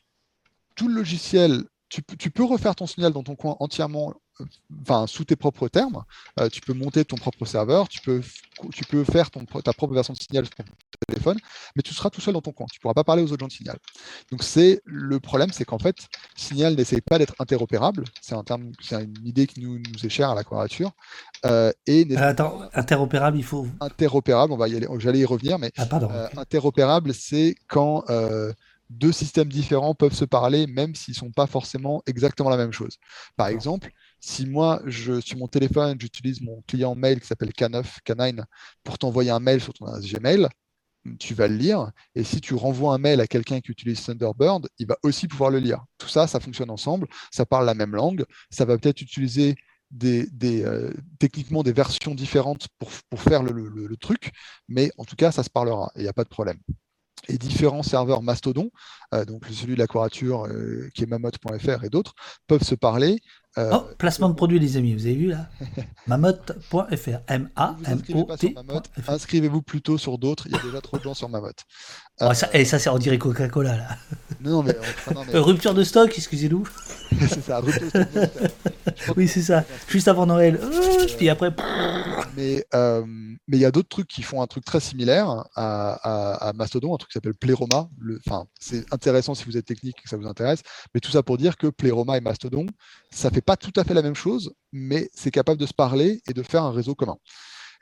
tout 0.76 0.86
le 0.86 0.94
logiciel, 0.94 1.64
tu 1.88 2.30
peux 2.30 2.44
refaire 2.44 2.76
ton 2.76 2.86
signal 2.86 3.12
dans 3.12 3.24
ton 3.24 3.34
coin 3.34 3.56
entièrement 3.58 4.14
enfin, 4.82 5.06
sous 5.06 5.24
tes 5.24 5.36
propres 5.36 5.68
termes. 5.68 6.04
Euh, 6.40 6.48
tu 6.48 6.60
peux 6.60 6.72
monter 6.72 7.04
ton 7.04 7.16
propre 7.16 7.44
serveur, 7.44 7.88
tu 7.88 8.00
peux, 8.00 8.22
tu 8.72 8.84
peux 8.84 9.04
faire 9.04 9.30
ton, 9.30 9.44
ta 9.44 9.72
propre 9.72 9.94
version 9.94 10.14
de 10.14 10.18
Signal 10.18 10.44
sur 10.44 10.54
ton 10.54 10.64
téléphone, 11.06 11.38
mais 11.76 11.82
tu 11.82 11.94
seras 11.94 12.10
tout 12.10 12.20
seul 12.20 12.34
dans 12.34 12.40
ton 12.40 12.52
coin. 12.52 12.66
Tu 12.70 12.78
ne 12.78 12.82
pourras 12.82 12.94
pas 12.94 13.04
parler 13.04 13.22
aux 13.22 13.32
autres 13.32 13.40
gens 13.40 13.48
de 13.48 13.52
Signal. 13.52 13.76
Donc, 14.30 14.42
c'est 14.42 14.80
le 14.84 15.20
problème, 15.20 15.50
c'est 15.52 15.64
qu'en 15.64 15.78
fait, 15.78 15.96
Signal 16.36 16.74
n'essaye 16.74 17.00
pas 17.00 17.18
d'être 17.18 17.34
interopérable. 17.38 18.04
C'est 18.20 18.34
un 18.34 18.44
terme, 18.44 18.72
c'est 18.80 18.96
une 19.02 19.26
idée 19.26 19.46
qui 19.46 19.60
nous, 19.60 19.78
nous 19.78 20.06
est 20.06 20.10
chère 20.10 20.30
à 20.30 20.34
la 20.34 20.44
quadrature. 20.44 20.92
Euh, 21.46 21.72
et 21.86 22.16
attends, 22.16 22.62
interopérable, 22.74 23.38
il 23.38 23.44
faut. 23.44 23.66
Interopérable, 23.80 24.52
on 24.52 24.56
va 24.56 24.68
y 24.68 24.76
aller. 24.76 24.88
J'allais 24.98 25.20
y 25.20 25.24
revenir, 25.24 25.58
mais 25.58 25.72
ah, 25.76 25.86
interopérable, 26.36 27.14
c'est 27.14 27.54
quand 27.68 28.04
deux 28.90 29.12
systèmes 29.12 29.48
différents 29.48 29.94
peuvent 29.94 30.14
se 30.14 30.24
parler, 30.24 30.66
même 30.66 30.94
s'ils 30.94 31.12
ne 31.12 31.18
sont 31.18 31.30
pas 31.30 31.46
forcément 31.46 32.02
exactement 32.06 32.50
la 32.50 32.56
même 32.56 32.72
chose. 32.72 32.98
Par 33.36 33.48
exemple, 33.48 33.90
si 34.20 34.46
moi, 34.46 34.82
je, 34.86 35.20
sur 35.20 35.38
mon 35.38 35.48
téléphone, 35.48 35.96
j'utilise 36.00 36.40
mon 36.40 36.62
client 36.66 36.94
mail 36.94 37.20
qui 37.20 37.26
s'appelle 37.26 37.50
K9, 37.50 37.84
K9 38.06 38.42
pour 38.84 38.98
t'envoyer 38.98 39.30
un 39.30 39.40
mail 39.40 39.60
sur 39.60 39.72
ton 39.72 39.86
Gmail, 39.98 40.48
tu 41.18 41.34
vas 41.34 41.48
le 41.48 41.56
lire. 41.56 41.90
Et 42.14 42.24
si 42.24 42.40
tu 42.40 42.54
renvoies 42.54 42.94
un 42.94 42.98
mail 42.98 43.20
à 43.20 43.26
quelqu'un 43.26 43.60
qui 43.60 43.70
utilise 43.70 44.04
Thunderbird, 44.04 44.68
il 44.78 44.86
va 44.86 44.96
aussi 45.02 45.28
pouvoir 45.28 45.50
le 45.50 45.58
lire. 45.58 45.84
Tout 45.98 46.08
ça, 46.08 46.26
ça 46.26 46.40
fonctionne 46.40 46.70
ensemble. 46.70 47.06
Ça 47.30 47.46
parle 47.46 47.66
la 47.66 47.74
même 47.74 47.94
langue. 47.94 48.24
Ça 48.50 48.64
va 48.64 48.76
peut-être 48.78 49.00
utiliser 49.00 49.56
des, 49.90 50.28
euh, 50.64 50.92
techniquement 51.18 51.62
des 51.62 51.72
versions 51.72 52.14
différentes 52.14 52.68
pour, 52.78 52.90
faire 53.20 53.42
le, 53.42 53.96
truc, 53.96 54.32
mais 54.68 54.90
en 54.98 55.04
tout 55.04 55.16
cas, 55.16 55.32
ça 55.32 55.42
se 55.42 55.50
parlera 55.50 55.90
il 55.96 56.02
n'y 56.02 56.08
a 56.08 56.12
pas 56.12 56.24
de 56.24 56.28
problème 56.28 56.58
et 57.28 57.38
différents 57.38 57.82
serveurs 57.82 58.22
Mastodon, 58.22 58.70
euh, 59.14 59.24
donc 59.24 59.46
celui 59.50 59.74
de 59.74 59.78
la 59.78 59.86
euh, 59.86 60.88
qui 60.94 61.02
est 61.02 61.06
mammoth.fr 61.06 61.84
et 61.84 61.90
d'autres, 61.90 62.14
peuvent 62.46 62.62
se 62.62 62.74
parler 62.74 63.20
euh, 63.58 63.70
oh, 63.72 63.84
placement 63.98 64.28
de 64.28 64.34
produit, 64.34 64.58
les 64.58 64.76
amis, 64.76 64.94
vous 64.94 65.06
avez 65.06 65.14
vu 65.14 65.26
là 65.28 65.48
Mamotte.fr. 66.06 67.18
M-A-M-O-T. 67.26 68.54
Inscrivez-vous 69.08 69.62
plutôt 69.62 69.98
sur 69.98 70.18
d'autres, 70.18 70.46
il 70.46 70.52
y 70.52 70.56
a 70.56 70.62
déjà 70.62 70.80
trop 70.80 70.98
de 70.98 71.02
gens 71.02 71.14
sur 71.14 71.28
Mamotte. 71.28 71.64
et 72.20 72.34
ça, 72.34 72.48
eh, 72.52 72.64
c'est 72.64 72.88
on 72.88 72.98
dirait 72.98 73.18
Coca-Cola 73.18 73.76
là. 73.76 73.88
Non, 74.40 74.62
mais, 74.62 74.74
rupture 75.34 75.74
de 75.74 75.82
stock, 75.82 76.12
excusez-nous. 76.16 76.68
c'est 77.28 77.42
ça, 77.42 77.58
rupture 77.58 77.90
de 77.92 78.26
stock. 78.26 79.16
oui, 79.16 79.26
c'est 79.26 79.42
ça. 79.42 79.64
Juste 79.88 80.06
avant 80.06 80.26
Noël. 80.26 80.60
puis 81.18 81.28
après. 81.28 81.52
Mais 82.36 82.64
mais 83.48 83.56
il 83.56 83.60
y 83.60 83.64
a 83.64 83.70
d'autres 83.70 83.88
trucs 83.88 84.06
qui 84.06 84.22
font 84.22 84.42
un 84.42 84.46
truc 84.46 84.64
très 84.64 84.78
similaire 84.78 85.44
à, 85.56 86.52
Mastodon, 86.54 86.94
un 86.94 86.98
truc 86.98 87.10
qui 87.10 87.14
s'appelle 87.14 87.34
Pleroma. 87.34 87.88
Enfin, 88.26 88.46
c'est 88.60 88.84
intéressant 88.92 89.34
si 89.34 89.44
vous 89.44 89.56
êtes 89.56 89.64
technique 89.64 89.96
et 89.98 90.02
que 90.02 90.08
ça 90.08 90.18
vous 90.18 90.26
intéresse. 90.26 90.60
Mais 90.94 91.00
tout 91.00 91.10
ça 91.10 91.22
pour 91.22 91.38
dire 91.38 91.56
que 91.56 91.66
Pleroma 91.68 92.18
et 92.18 92.20
Mastodon, 92.20 92.66
ça 93.10 93.30
fait 93.30 93.40
pas 93.48 93.56
tout 93.56 93.72
à 93.76 93.84
fait 93.84 93.94
la 93.94 94.02
même 94.02 94.14
chose, 94.14 94.52
mais 94.72 95.08
c'est 95.14 95.30
capable 95.30 95.58
de 95.58 95.64
se 95.64 95.72
parler 95.72 96.20
et 96.28 96.34
de 96.34 96.42
faire 96.42 96.64
un 96.64 96.70
réseau 96.70 96.94
commun. 96.94 97.16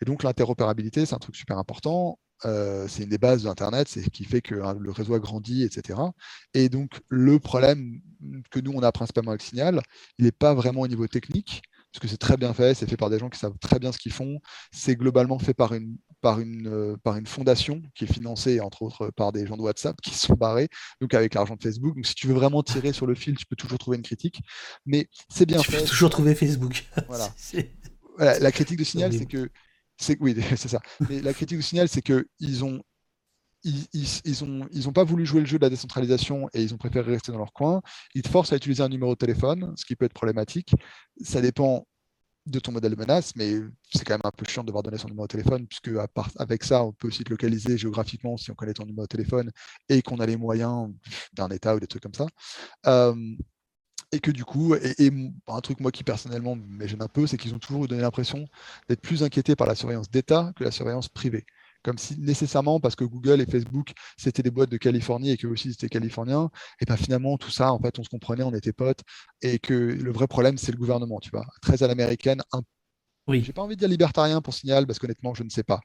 Et 0.00 0.04
donc 0.04 0.22
l'interopérabilité, 0.22 1.04
c'est 1.04 1.16
un 1.16 1.18
truc 1.18 1.34
super 1.34 1.58
important. 1.58 2.20
Euh, 2.44 2.86
c'est 2.86 3.02
une 3.02 3.08
des 3.08 3.18
bases 3.18 3.42
d'Internet, 3.42 3.88
c'est 3.88 4.02
ce 4.02 4.10
qui 4.10 4.24
fait 4.24 4.40
que 4.40 4.54
hein, 4.54 4.76
le 4.78 4.92
réseau 4.92 5.14
a 5.14 5.18
grandi, 5.18 5.64
etc. 5.64 5.98
Et 6.54 6.68
donc 6.68 7.00
le 7.08 7.40
problème 7.40 8.00
que 8.52 8.60
nous, 8.60 8.70
on 8.76 8.82
a 8.84 8.92
principalement 8.92 9.32
avec 9.32 9.42
Signal, 9.42 9.82
il 10.18 10.26
n'est 10.26 10.30
pas 10.30 10.54
vraiment 10.54 10.82
au 10.82 10.86
niveau 10.86 11.08
technique, 11.08 11.62
parce 11.92 12.00
que 12.00 12.06
c'est 12.06 12.16
très 12.16 12.36
bien 12.36 12.54
fait, 12.54 12.74
c'est 12.74 12.88
fait 12.88 12.96
par 12.96 13.10
des 13.10 13.18
gens 13.18 13.28
qui 13.28 13.40
savent 13.40 13.58
très 13.58 13.80
bien 13.80 13.90
ce 13.90 13.98
qu'ils 13.98 14.12
font. 14.12 14.38
C'est 14.70 14.94
globalement 14.94 15.40
fait 15.40 15.54
par 15.54 15.74
une, 15.74 15.96
par, 16.26 16.40
une, 16.40 16.66
euh, 16.66 16.96
par 17.04 17.16
une 17.16 17.26
fondation 17.28 17.80
qui 17.94 18.02
est 18.02 18.12
financée, 18.12 18.58
entre 18.58 18.82
autres, 18.82 19.12
par 19.14 19.30
des 19.30 19.46
gens 19.46 19.56
de 19.56 19.62
WhatsApp 19.62 19.96
qui 20.00 20.12
sont 20.12 20.34
barrés, 20.34 20.68
donc 21.00 21.14
avec 21.14 21.34
l'argent 21.34 21.54
de 21.54 21.62
Facebook. 21.62 21.94
Donc 21.94 22.04
si 22.04 22.16
tu 22.16 22.26
veux 22.26 22.34
vraiment 22.34 22.64
tirer 22.64 22.92
sur 22.92 23.06
le 23.06 23.14
fil, 23.14 23.36
tu 23.36 23.46
peux 23.46 23.54
toujours 23.54 23.78
trouver 23.78 23.96
une 23.96 24.02
critique. 24.02 24.40
Mais 24.86 25.08
c'est 25.28 25.46
bien 25.46 25.62
fait. 25.62 25.70
Tu 25.70 25.78
peux 25.78 25.88
toujours 25.88 26.10
trouver 26.10 26.34
Facebook. 26.34 26.84
Voilà. 28.18 28.40
La 28.40 28.50
critique 28.50 28.78
de 28.78 28.82
Signal, 28.82 29.12
c'est 29.12 29.26
que. 29.26 29.48
Oui, 30.18 30.34
c'est 30.56 30.68
ça. 30.68 30.80
Mais 31.08 31.20
la 31.20 31.32
critique 31.32 31.58
de 31.58 31.62
Signal, 31.62 31.88
c'est 31.88 32.02
qu'ils 32.02 32.64
ont 32.64 32.82
ils, 33.62 34.44
n'ont 34.44 34.66
ils 34.72 34.88
ont 34.88 34.92
pas 34.92 35.04
voulu 35.04 35.24
jouer 35.24 35.40
le 35.40 35.46
jeu 35.46 35.58
de 35.58 35.64
la 35.64 35.70
décentralisation 35.70 36.48
et 36.54 36.62
ils 36.62 36.74
ont 36.74 36.76
préféré 36.76 37.12
rester 37.12 37.30
dans 37.30 37.38
leur 37.38 37.52
coin. 37.52 37.82
Ils 38.16 38.22
te 38.22 38.28
forcent 38.28 38.52
à 38.52 38.56
utiliser 38.56 38.82
un 38.82 38.88
numéro 38.88 39.12
de 39.12 39.18
téléphone, 39.18 39.74
ce 39.76 39.84
qui 39.84 39.94
peut 39.94 40.06
être 40.06 40.12
problématique. 40.12 40.72
Ça 41.22 41.40
dépend 41.40 41.86
de 42.46 42.58
ton 42.60 42.72
modèle 42.72 42.92
de 42.92 42.96
menace, 42.96 43.34
mais 43.36 43.54
c'est 43.92 44.04
quand 44.04 44.14
même 44.14 44.20
un 44.24 44.30
peu 44.30 44.44
chiant 44.46 44.62
de 44.62 44.68
devoir 44.68 44.82
donner 44.82 44.98
son 44.98 45.08
numéro 45.08 45.26
de 45.26 45.32
téléphone, 45.32 45.66
puisque 45.66 45.90
avec 46.38 46.64
ça, 46.64 46.84
on 46.84 46.92
peut 46.92 47.08
aussi 47.08 47.24
te 47.24 47.30
localiser 47.30 47.76
géographiquement 47.76 48.36
si 48.36 48.50
on 48.50 48.54
connaît 48.54 48.74
ton 48.74 48.84
numéro 48.84 49.02
de 49.02 49.08
téléphone 49.08 49.50
et 49.88 50.02
qu'on 50.02 50.18
a 50.20 50.26
les 50.26 50.36
moyens 50.36 50.90
d'un 51.32 51.48
État 51.48 51.74
ou 51.74 51.80
des 51.80 51.86
trucs 51.86 52.02
comme 52.02 52.14
ça. 52.14 52.26
Euh, 52.86 53.14
et 54.12 54.20
que 54.20 54.30
du 54.30 54.44
coup, 54.44 54.74
et, 54.74 55.10
un 55.48 55.60
truc 55.60 55.80
moi 55.80 55.90
qui 55.90 56.04
personnellement 56.04 56.56
me 56.56 56.86
gêne 56.86 57.02
un 57.02 57.08
peu, 57.08 57.26
c'est 57.26 57.36
qu'ils 57.36 57.54
ont 57.54 57.58
toujours 57.58 57.88
donné 57.88 58.02
l'impression 58.02 58.46
d'être 58.88 59.00
plus 59.00 59.22
inquiétés 59.22 59.56
par 59.56 59.66
la 59.66 59.74
surveillance 59.74 60.10
d'État 60.10 60.52
que 60.56 60.64
la 60.64 60.70
surveillance 60.70 61.08
privée 61.08 61.44
comme 61.86 61.98
si 61.98 62.18
nécessairement 62.18 62.80
parce 62.80 62.96
que 62.96 63.04
Google 63.04 63.40
et 63.40 63.46
Facebook 63.46 63.92
c'était 64.16 64.42
des 64.42 64.50
boîtes 64.50 64.70
de 64.70 64.76
Californie 64.76 65.30
et 65.30 65.36
que 65.36 65.46
aussi 65.46 65.70
c'était 65.70 65.88
californien, 65.88 66.50
et 66.80 66.84
bien 66.84 66.96
finalement 66.96 67.38
tout 67.38 67.52
ça 67.52 67.72
en 67.72 67.78
fait 67.78 67.96
on 68.00 68.02
se 68.02 68.08
comprenait, 68.08 68.42
on 68.42 68.52
était 68.52 68.72
potes 68.72 69.02
et 69.40 69.60
que 69.60 69.72
le 69.72 70.10
vrai 70.10 70.26
problème 70.26 70.58
c'est 70.58 70.72
le 70.72 70.78
gouvernement, 70.78 71.20
tu 71.20 71.30
vois, 71.30 71.46
très 71.62 71.84
à 71.84 71.86
l'américaine. 71.86 72.42
Un... 72.52 72.62
Oui. 73.28 73.42
J'ai 73.44 73.52
pas 73.52 73.62
envie 73.62 73.76
de 73.76 73.80
dire 73.80 73.88
libertarien 73.88 74.40
pour 74.40 74.52
Signal 74.52 74.84
parce 74.84 74.98
qu'honnêtement 74.98 75.32
je 75.34 75.44
ne 75.44 75.48
sais 75.48 75.62
pas 75.62 75.80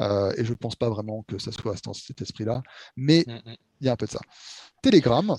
euh, 0.00 0.32
et 0.36 0.44
je 0.44 0.50
ne 0.50 0.56
pense 0.56 0.74
pas 0.74 0.88
vraiment 0.88 1.22
que 1.28 1.38
ça 1.38 1.52
soit 1.52 1.76
dans 1.84 1.94
cet 1.94 2.20
esprit-là, 2.20 2.62
mais 2.96 3.24
mm, 3.28 3.32
mm. 3.32 3.56
il 3.80 3.86
y 3.86 3.88
a 3.88 3.92
un 3.92 3.96
peu 3.96 4.06
de 4.06 4.10
ça. 4.10 4.20
Telegram. 4.82 5.36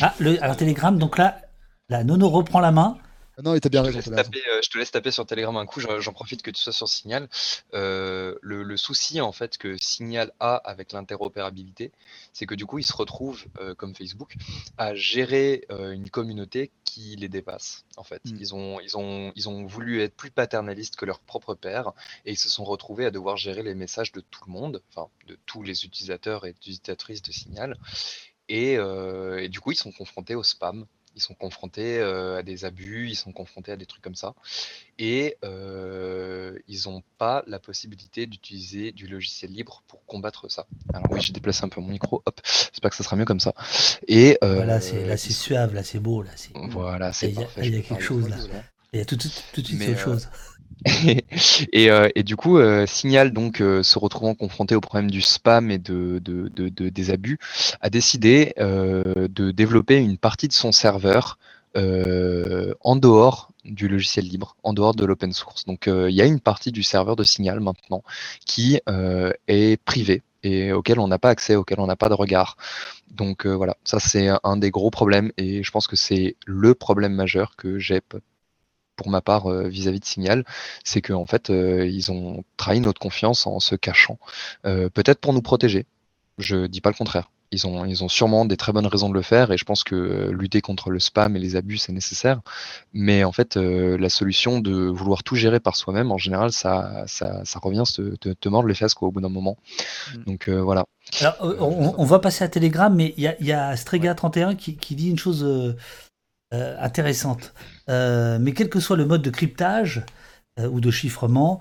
ah, 0.00 0.14
le... 0.20 0.42
alors 0.42 0.56
Telegram, 0.56 0.98
donc 0.98 1.18
là, 1.18 1.42
la 1.90 2.02
Nono 2.02 2.30
reprend 2.30 2.60
la 2.60 2.72
main. 2.72 2.96
Non, 3.42 3.54
il 3.54 3.60
t'a 3.60 3.68
bien 3.68 3.82
raison. 3.82 3.98
Euh, 3.98 4.60
je 4.62 4.70
te 4.70 4.78
laisse 4.78 4.92
taper 4.92 5.10
sur 5.10 5.26
Telegram 5.26 5.56
un 5.56 5.66
coup, 5.66 5.80
j'en 5.80 6.12
profite 6.12 6.42
que 6.42 6.50
tu 6.50 6.60
sois 6.60 6.72
sur 6.72 6.88
Signal. 6.88 7.28
Euh, 7.72 8.36
le, 8.42 8.76
souci 8.76 9.20
en 9.20 9.32
fait 9.32 9.58
que 9.58 9.76
Signal 9.76 10.32
a 10.40 10.56
avec 10.56 10.92
l'interopérabilité, 10.92 11.90
c'est 12.32 12.46
que 12.46 12.54
du 12.54 12.66
coup, 12.66 12.78
ils 12.78 12.86
se 12.86 12.92
retrouvent, 12.92 13.44
euh, 13.58 13.74
comme 13.74 13.94
Facebook, 13.94 14.34
à 14.78 14.94
gérer 14.94 15.66
une 15.70 16.10
communauté 16.10 16.70
qui 16.84 17.16
les 17.16 17.28
dépasse. 17.28 17.84
En 17.96 18.04
fait, 18.04 18.24
mm. 18.24 18.36
ils, 18.38 18.54
ont, 18.54 18.80
ils, 18.80 18.96
ont, 18.96 19.32
ils 19.34 19.48
ont 19.48 19.66
voulu 19.66 20.02
être 20.02 20.14
plus 20.14 20.30
paternalistes 20.30 20.96
que 20.96 21.04
leur 21.04 21.18
propre 21.20 21.54
père 21.54 21.92
et 22.24 22.32
ils 22.32 22.38
se 22.38 22.48
sont 22.48 22.64
retrouvés 22.64 23.06
à 23.06 23.10
devoir 23.10 23.36
gérer 23.36 23.62
les 23.62 23.74
messages 23.74 24.12
de 24.12 24.20
tout 24.20 24.42
le 24.46 24.52
monde, 24.52 24.82
enfin 24.90 25.08
de 25.26 25.36
tous 25.46 25.62
les 25.62 25.84
utilisateurs 25.84 26.46
et 26.46 26.50
utilisatrices 26.50 27.22
de 27.22 27.32
Signal. 27.32 27.78
et 28.48 28.78
du 29.48 29.60
coup, 29.60 29.72
ils 29.72 29.76
sont 29.76 29.92
confrontés 29.92 30.34
au 30.36 30.44
spam 30.44 30.86
ils 31.14 31.22
sont 31.22 31.34
confrontés 31.34 32.00
à 32.00 32.42
des 32.42 32.64
abus, 32.64 33.08
ils 33.08 33.16
sont 33.16 33.32
confrontés 33.32 33.72
à 33.72 33.76
des 33.76 33.86
trucs 33.86 34.02
comme 34.02 34.14
ça. 34.14 34.34
Et 34.98 35.36
ils 35.42 36.80
n'ont 36.86 37.02
pas 37.18 37.42
la 37.46 37.58
possibilité 37.58 38.26
d'utiliser 38.26 38.92
du 38.92 39.06
logiciel 39.06 39.50
libre 39.52 39.82
pour 39.88 40.04
combattre 40.06 40.50
ça. 40.50 40.66
Alors 40.92 41.06
oui, 41.10 41.20
j'ai 41.20 41.32
déplacé 41.32 41.64
un 41.64 41.68
peu 41.68 41.80
mon 41.80 41.88
micro, 41.88 42.22
hop, 42.26 42.40
j'espère 42.44 42.90
que 42.90 42.96
ça 42.96 43.04
sera 43.04 43.16
mieux 43.16 43.24
comme 43.24 43.40
ça. 43.40 43.54
Et 44.08 44.38
voilà, 44.40 44.80
c'est 44.80 45.06
là 45.06 45.16
c'est 45.16 45.32
suave, 45.32 45.74
là 45.74 45.82
c'est 45.82 46.00
beau, 46.00 46.22
là 46.22 46.30
c'est. 46.36 46.52
Voilà, 46.54 47.12
c'est 47.12 47.28
parfait. 47.30 47.66
Il 47.66 47.74
y 47.74 47.78
a 47.78 47.82
quelque 47.82 48.02
chose 48.02 48.28
là. 48.28 48.36
Il 48.92 48.98
y 48.98 49.00
a 49.02 49.04
tout, 49.04 49.16
tout, 49.16 49.28
tout 49.52 49.60
de 49.60 49.66
suite 49.66 49.88
autre 49.88 49.98
chose. 49.98 50.28
Euh, 51.74 52.08
et, 52.14 52.22
du 52.22 52.36
coup, 52.36 52.58
euh, 52.58 52.86
Signal, 52.86 53.32
donc, 53.32 53.60
euh, 53.60 53.82
se 53.82 53.98
retrouvant 53.98 54.34
confronté 54.34 54.74
au 54.74 54.80
problème 54.80 55.10
du 55.10 55.20
spam 55.20 55.70
et 55.70 55.78
de, 55.78 56.18
des 56.18 57.10
abus, 57.10 57.38
a 57.80 57.90
décidé 57.90 58.54
de 58.58 59.50
développer 59.50 59.96
une 59.96 60.18
partie 60.18 60.48
de 60.48 60.52
son 60.52 60.72
serveur 60.72 61.38
en 61.76 62.96
dehors 62.96 63.50
du 63.64 63.88
logiciel 63.88 64.26
libre, 64.26 64.56
en 64.62 64.72
dehors 64.72 64.94
de 64.94 65.04
l'open 65.04 65.32
source. 65.32 65.64
Donc, 65.64 65.86
il 65.86 66.14
y 66.14 66.22
a 66.22 66.26
une 66.26 66.40
partie 66.40 66.72
du 66.72 66.82
serveur 66.82 67.16
de 67.16 67.24
Signal 67.24 67.60
maintenant 67.60 68.02
qui 68.46 68.78
est 69.48 69.84
privée 69.84 70.22
et 70.42 70.72
auquel 70.72 70.98
on 70.98 71.08
n'a 71.08 71.18
pas 71.18 71.30
accès, 71.30 71.56
auquel 71.56 71.80
on 71.80 71.86
n'a 71.86 71.96
pas 71.96 72.08
de 72.08 72.14
regard. 72.14 72.56
Donc 73.10 73.46
voilà, 73.46 73.76
ça 73.84 74.00
c'est 74.00 74.28
un 74.42 74.56
des 74.56 74.70
gros 74.70 74.90
problèmes 74.90 75.32
et 75.36 75.62
je 75.62 75.70
pense 75.70 75.86
que 75.86 75.96
c'est 75.96 76.36
le 76.46 76.74
problème 76.74 77.14
majeur 77.14 77.56
que 77.56 77.78
j'ai 77.78 78.00
pour 78.96 79.08
ma 79.08 79.20
part 79.20 79.50
euh, 79.50 79.68
vis-à-vis 79.68 80.00
de 80.00 80.04
Signal, 80.04 80.44
c'est 80.84 81.02
qu'en 81.02 81.20
en 81.20 81.26
fait 81.26 81.50
euh, 81.50 81.86
ils 81.86 82.12
ont 82.12 82.44
trahi 82.56 82.80
notre 82.80 83.00
confiance 83.00 83.46
en 83.46 83.60
se 83.60 83.74
cachant, 83.74 84.18
euh, 84.66 84.88
peut-être 84.88 85.20
pour 85.20 85.32
nous 85.32 85.42
protéger. 85.42 85.86
Je 86.38 86.66
dis 86.66 86.80
pas 86.80 86.90
le 86.90 86.96
contraire. 86.96 87.30
Ils 87.52 87.68
ont, 87.68 87.84
ils 87.84 88.02
ont 88.02 88.08
sûrement 88.08 88.46
des 88.46 88.56
très 88.56 88.72
bonnes 88.72 88.86
raisons 88.86 89.08
de 89.08 89.14
le 89.14 89.22
faire 89.22 89.52
et 89.52 89.56
je 89.56 89.64
pense 89.64 89.84
que 89.84 90.30
lutter 90.32 90.60
contre 90.60 90.90
le 90.90 90.98
spam 90.98 91.36
et 91.36 91.38
les 91.38 91.54
abus 91.54 91.78
c'est 91.78 91.92
nécessaire. 91.92 92.40
Mais 92.92 93.22
en 93.22 93.30
fait, 93.30 93.54
la 93.54 94.08
solution 94.08 94.58
de 94.58 94.72
vouloir 94.88 95.22
tout 95.22 95.36
gérer 95.36 95.60
par 95.60 95.76
soi-même, 95.76 96.10
en 96.10 96.18
général, 96.18 96.50
ça, 96.50 97.04
ça, 97.06 97.44
ça 97.44 97.60
revient 97.60 97.84
te, 97.86 98.16
te, 98.16 98.30
te, 98.30 98.48
mordre 98.48 98.66
les 98.66 98.74
fesses 98.74 98.94
quoi, 98.94 99.06
au 99.06 99.12
bout 99.12 99.20
d'un 99.20 99.28
moment. 99.28 99.56
Mm. 100.12 100.24
Donc 100.24 100.48
voilà. 100.48 100.84
Alors, 101.20 101.36
on, 101.40 102.04
va 102.04 102.18
passer 102.18 102.42
à 102.42 102.48
Telegram, 102.48 102.92
mais 102.92 103.14
il 103.16 103.22
y 103.22 103.28
a, 103.28 103.40
y 103.40 103.52
a 103.52 103.76
Strega31 103.76 104.56
qui, 104.56 104.76
qui, 104.76 104.96
dit 104.96 105.10
une 105.10 105.18
chose 105.18 105.76
euh, 106.54 106.76
intéressante. 106.78 107.52
Euh, 107.88 108.38
mais 108.40 108.52
quel 108.52 108.68
que 108.68 108.78
soit 108.78 108.96
le 108.96 109.04
mode 109.04 109.22
de 109.22 109.30
cryptage 109.30 110.04
euh, 110.60 110.68
ou 110.68 110.80
de 110.80 110.90
chiffrement, 110.90 111.58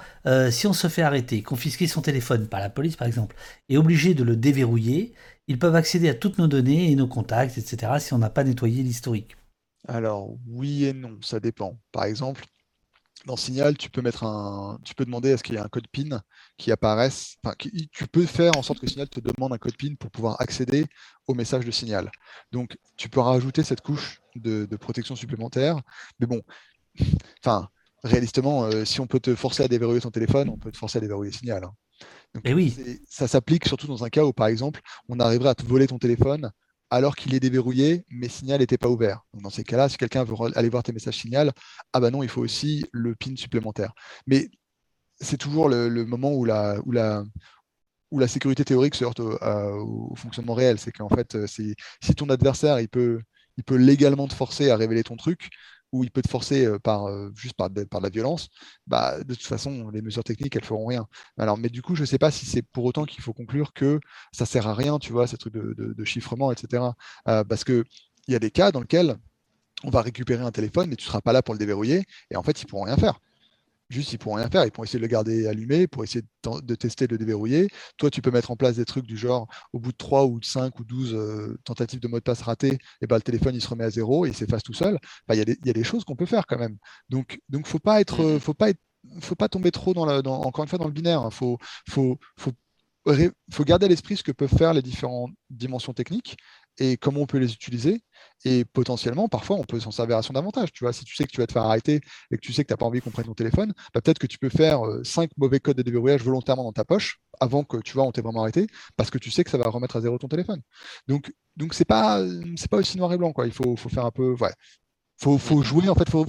si 0.51 0.67
on 0.67 0.73
se 0.73 0.88
fait 0.88 1.01
arrêter, 1.01 1.41
confisquer 1.41 1.88
son 1.88 2.01
téléphone 2.01 2.47
par 2.47 2.59
la 2.59 2.69
police 2.69 2.95
par 2.95 3.07
exemple, 3.07 3.35
et 3.69 3.77
obligé 3.77 4.13
de 4.13 4.23
le 4.23 4.35
déverrouiller, 4.35 5.13
ils 5.47 5.57
peuvent 5.57 5.75
accéder 5.75 6.09
à 6.09 6.13
toutes 6.13 6.38
nos 6.38 6.47
données 6.47 6.91
et 6.91 6.95
nos 6.95 7.07
contacts, 7.07 7.57
etc. 7.57 7.93
si 7.99 8.13
on 8.13 8.19
n'a 8.19 8.30
pas 8.30 8.43
nettoyé 8.43 8.83
l'historique. 8.83 9.35
Alors, 9.88 10.38
oui 10.47 10.85
et 10.85 10.93
non, 10.93 11.17
ça 11.22 11.39
dépend. 11.39 11.77
Par 11.91 12.05
exemple, 12.05 12.45
dans 13.26 13.38
Signal, 13.38 13.77
tu 13.77 13.90
peux 13.90 14.02
mettre 14.02 14.24
un, 14.24 14.80
tu 14.84 14.95
peux 14.95 15.06
demander 15.06 15.32
à 15.32 15.38
ce 15.38 15.43
qu'il 15.43 15.56
y 15.56 15.58
ait 15.58 15.61
un 15.61 15.69
code 15.69 15.88
PIN 15.88 16.22
qui 16.58 16.72
apparaisse. 16.72 17.38
Enfin, 17.43 17.56
tu 17.58 18.08
peux 18.08 18.26
faire 18.26 18.58
en 18.58 18.64
sorte 18.64 18.80
que 18.80 18.88
Signal 18.88 19.10
te 19.10 19.19
demande 19.19 19.53
un 19.53 19.58
code 19.58 19.77
PIN 19.77 19.95
pour 19.95 20.11
pouvoir 20.11 20.42
accéder 20.42 20.85
au 21.27 21.34
message 21.34 21.66
de 21.66 21.72
Signal. 21.72 22.11
Donc, 22.52 22.77
tu 22.98 23.10
peux 23.10 23.19
rajouter 23.19 23.64
cette 23.64 23.82
couche 23.82 24.22
de, 24.35 24.66
protection 24.76 25.16
supplémentaire. 25.16 25.80
Mais 26.19 26.27
bon, 26.27 26.42
enfin, 27.40 27.69
réalistement, 28.03 28.66
euh, 28.66 28.85
si 28.85 29.00
on 29.00 29.08
peut 29.08 29.19
te 29.19 29.35
forcer 29.35 29.64
à 29.64 29.68
déverrouiller 29.68 30.02
ton 30.02 30.11
téléphone, 30.11 30.50
on 30.50 30.58
peut 30.58 30.72
te 30.72 30.77
forcer 30.77 30.98
à 30.98 31.02
déverrouiller 31.02 31.32
Signal. 31.32 31.64
Hein. 31.64 31.74
Et 32.43 32.52
eh 32.52 32.53
oui. 32.53 32.76
Ça 33.08 33.27
s'applique 33.27 33.68
surtout 33.68 33.88
dans 33.88 34.03
un 34.03 34.10
cas 34.10 34.24
où, 34.24 34.34
par 34.34 34.48
exemple, 34.48 34.82
on 35.08 35.19
arriverait 35.19 35.50
à 35.50 35.56
te 35.56 35.66
voler 35.66 35.88
ton 35.88 36.00
téléphone 36.00 36.52
alors 36.93 37.15
qu'il 37.15 37.33
est 37.33 37.39
déverrouillé, 37.39 38.05
mais 38.11 38.30
Signal 38.30 38.59
n'était 38.59 38.77
pas 38.77 38.88
ouvert. 38.88 39.25
dans 39.33 39.49
ces 39.49 39.63
cas-là, 39.63 39.89
si 39.89 39.97
quelqu'un 39.97 40.23
veut 40.23 40.35
aller 40.53 40.69
voir 40.69 40.83
tes 40.83 40.93
messages 40.93 41.17
Signal, 41.17 41.51
ah 41.91 41.99
bah 41.99 42.11
non, 42.11 42.22
il 42.22 42.30
faut 42.30 42.41
aussi 42.41 42.85
le 42.91 43.15
PIN 43.15 43.35
supplémentaire. 43.35 43.93
Mais 44.27 44.51
c'est 45.19 45.38
toujours 45.38 45.69
le, 45.69 45.89
moment 46.05 46.33
où 46.33 46.45
la, 46.45 46.77
sécurité 48.27 48.63
théorique 48.63 48.93
se 48.93 49.05
heurte 49.05 49.22
au, 49.22 50.13
fonctionnement 50.15 50.53
réel. 50.53 50.77
C'est 50.77 50.91
qu'en 50.91 51.09
fait, 51.09 51.35
si 51.47 51.75
ton 52.15 52.30
adversaire 52.30 52.80
il 52.80 52.89
peut 52.89 53.23
légalement 53.72 54.27
te 54.27 54.35
forcer 54.35 54.69
à 54.69 54.77
révéler 54.77 55.01
ton 55.03 55.15
truc, 55.15 55.49
où 55.93 56.03
il 56.03 56.11
peut 56.11 56.22
te 56.22 56.30
forcer 56.30 56.67
par, 56.83 57.07
juste 57.35 57.55
par, 57.55 57.69
par 57.89 58.01
la 58.01 58.09
violence, 58.09 58.49
bah, 58.88 59.23
de 59.23 59.33
toute 59.33 59.45
façon, 59.45 59.89
les 59.91 60.01
mesures 60.01 60.23
techniques, 60.23 60.55
elles 60.55 60.65
feront 60.65 60.88
rien. 60.88 61.07
Alors, 61.38 61.57
mais 61.57 61.69
du 61.69 61.81
coup, 61.81 61.95
je 61.95 62.01
ne 62.01 62.05
sais 62.05 62.17
pas 62.17 62.31
si 62.31 62.45
c'est 62.45 62.63
pour 62.63 62.83
autant 62.83 63.05
qu'il 63.05 63.23
faut 63.23 63.33
conclure 63.33 63.73
que 63.73 63.99
ça 64.31 64.45
sert 64.45 64.67
à 64.67 64.73
rien, 64.73 64.99
tu 64.99 65.13
vois, 65.13 65.27
ces 65.27 65.38
trucs 65.38 65.53
de, 65.53 66.03
chiffrement, 66.03 66.51
etc. 66.51 66.83
parce 67.25 67.63
qu'il 67.63 67.85
y 68.27 68.35
a 68.35 68.39
des 68.39 68.51
cas 68.51 68.72
dans 68.72 68.81
lesquels 68.81 69.17
on 69.83 69.89
va 69.89 70.01
récupérer 70.01 70.43
un 70.43 70.51
téléphone, 70.51 70.89
mais 70.89 70.95
tu 70.95 71.05
ne 71.05 71.07
seras 71.07 71.22
pas 71.22 71.33
là 71.33 71.41
pour 71.41 71.53
le 71.53 71.59
déverrouiller, 71.59 72.03
et 72.31 72.35
en 72.35 72.43
fait, 72.43 72.61
ils 72.61 72.65
ne 72.65 72.69
pourront 72.69 72.85
rien 72.85 72.97
faire. 72.97 73.19
Juste, 73.93 74.11
ils 74.11 74.17
pourront 74.17 74.38
rien 74.38 74.49
faire. 74.49 74.65
Ils 74.65 74.72
pourront 74.72 74.85
essayer 74.85 74.97
de 74.97 75.03
le 75.03 75.07
garder 75.07 75.45
allumé 75.45 75.85
pour 75.85 76.03
essayer 76.03 76.23
de, 76.63 76.75
tester, 76.75 77.05
de 77.05 77.13
le 77.13 77.19
déverrouiller. 77.19 77.69
Toi, 77.97 78.09
tu 78.09 78.23
peux 78.23 78.31
mettre 78.31 78.49
en 78.49 78.55
place 78.55 78.77
des 78.77 78.85
trucs 78.85 79.05
du 79.05 79.17
genre, 79.17 79.47
au 79.72 79.80
bout 79.80 79.91
de 79.91 79.97
3 79.97 80.25
ou 80.25 80.39
de 80.39 80.45
5 80.45 80.80
ou 80.80 80.83
12 80.83 81.13
euh, 81.13 81.59
tentatives 81.63 81.99
de 81.99 82.07
mot 82.07 82.17
de 82.17 82.23
passe 82.23 82.41
ratées, 82.41 82.80
et 83.01 83.07
ben, 83.07 83.17
le 83.17 83.22
téléphone, 83.22 83.53
il 83.53 83.61
se 83.61 83.67
remet 83.67 83.83
à 83.83 83.91
zéro 83.91 84.25
et 84.25 84.30
il 84.30 84.35
s'efface 84.35 84.63
tout 84.63 84.73
seul. 84.73 84.97
Il 85.30 85.38
y, 85.38 85.69
a 85.69 85.73
des 85.73 85.83
choses 85.83 86.03
qu'on 86.05 86.15
peut 86.15 86.25
faire 86.25 86.47
quand 86.47 86.57
même. 86.57 86.77
Donc, 87.09 87.39
donc 87.49 87.67
faut 87.67 87.80
pas 87.80 88.01
être, 88.01 88.23
mmh. 88.23 88.39
faut 88.39 88.55
pas 88.55 88.72
être, 88.72 88.81
faut 89.22 89.35
pas 89.35 89.47
tomber 89.49 89.69
trop 89.69 89.93
dans, 89.93 90.05
la, 90.05 90.27
encore 90.27 90.63
une 90.63 90.69
fois 90.69 90.80
dans 90.80 90.88
le 90.88 90.91
binaire. 90.91 91.22
Il 91.22 91.27
hein. 91.27 91.30
faut, 91.30 91.59
faut, 91.88 92.17
faut, 92.38 92.51
faut 93.51 93.63
garder 93.63 93.85
à 93.85 93.89
l'esprit 93.89 94.17
ce 94.17 94.23
que 94.23 94.31
peuvent 94.31 94.57
faire 94.57 94.73
les 94.73 94.81
différentes 94.81 95.33
dimensions 95.49 95.93
techniques 95.93 96.38
et 96.77 96.98
comment 96.98 97.22
on 97.22 97.26
peut 97.26 97.38
les 97.38 97.53
utiliser. 97.53 98.03
Et 98.45 98.66
potentiellement, 98.66 99.30
parfois, 99.30 99.58
on 99.58 99.64
peut 99.64 99.80
s'en 99.80 99.92
servir 99.92 100.18
à 100.18 100.22
son 100.22 100.35
avantage. 100.35 100.72
Tu 100.74 100.84
vois, 100.84 100.92
si 100.92 101.06
tu 101.06 101.16
sais 101.16 101.24
que 101.24 101.32
tu 101.32 101.40
vas 101.40 101.48
te 101.48 101.53
faire 101.53 101.64
arrêter 101.64 102.02
et 102.32 102.35
que 102.35 102.42
tu 102.42 102.52
sais 102.52 102.64
que 102.64 102.68
tu 102.68 102.74
n'as 102.74 102.77
pas 102.77 102.85
envie 102.85 103.02
qu'on 103.02 103.11
prenne 103.11 103.26
ton 103.26 103.34
téléphone, 103.34 103.74
bah, 103.93 104.02
peut-être 104.02 104.19
que 104.19 104.27
tu 104.27 104.38
peux 104.38 104.50
faire 104.50 104.85
euh, 104.85 105.03
cinq 105.03 105.30
mauvais 105.38 105.60
codes 105.60 105.77
de 105.77 105.82
déverrouillage 105.82 106.24
volontairement 106.24 106.64
dans 106.64 106.74
ta 106.74 106.84
poche 106.84 107.19
avant 107.40 107.64
que 107.64 107.77
tu 107.77 107.93
vois 107.93 108.03
on 108.03 108.11
t'ait 108.11 108.22
vraiment 108.22 108.42
arrêté, 108.42 108.68
parce 108.95 109.10
que 109.10 109.18
tu 109.18 109.32
sais 109.32 109.43
que 109.43 109.50
ça 109.50 109.58
va 109.58 109.69
remettre 109.69 109.95
à 109.95 110.02
zéro 110.02 110.18
ton 110.18 110.27
téléphone. 110.27 110.61
Donc, 111.08 111.34
donc 111.58 111.74
c'est 111.74 111.85
pas, 111.85 112.24
c'est 112.56 112.69
pas 112.69 112.77
aussi 112.77 112.98
noir 112.98 113.14
et 113.14 113.18
blanc. 113.18 113.34
Quoi. 113.34 113.45
Il 113.45 113.53
faut, 113.53 113.76
faut 113.76 113.90
faire 113.90 114.06
un 114.06 114.11
peu, 114.11 114.34
ouais, 114.34 114.53
faut, 115.22 115.38
faut 115.38 115.61
jouer. 115.61 115.90
En 115.90 115.95
fait, 115.95 116.10
faut, 116.10 116.26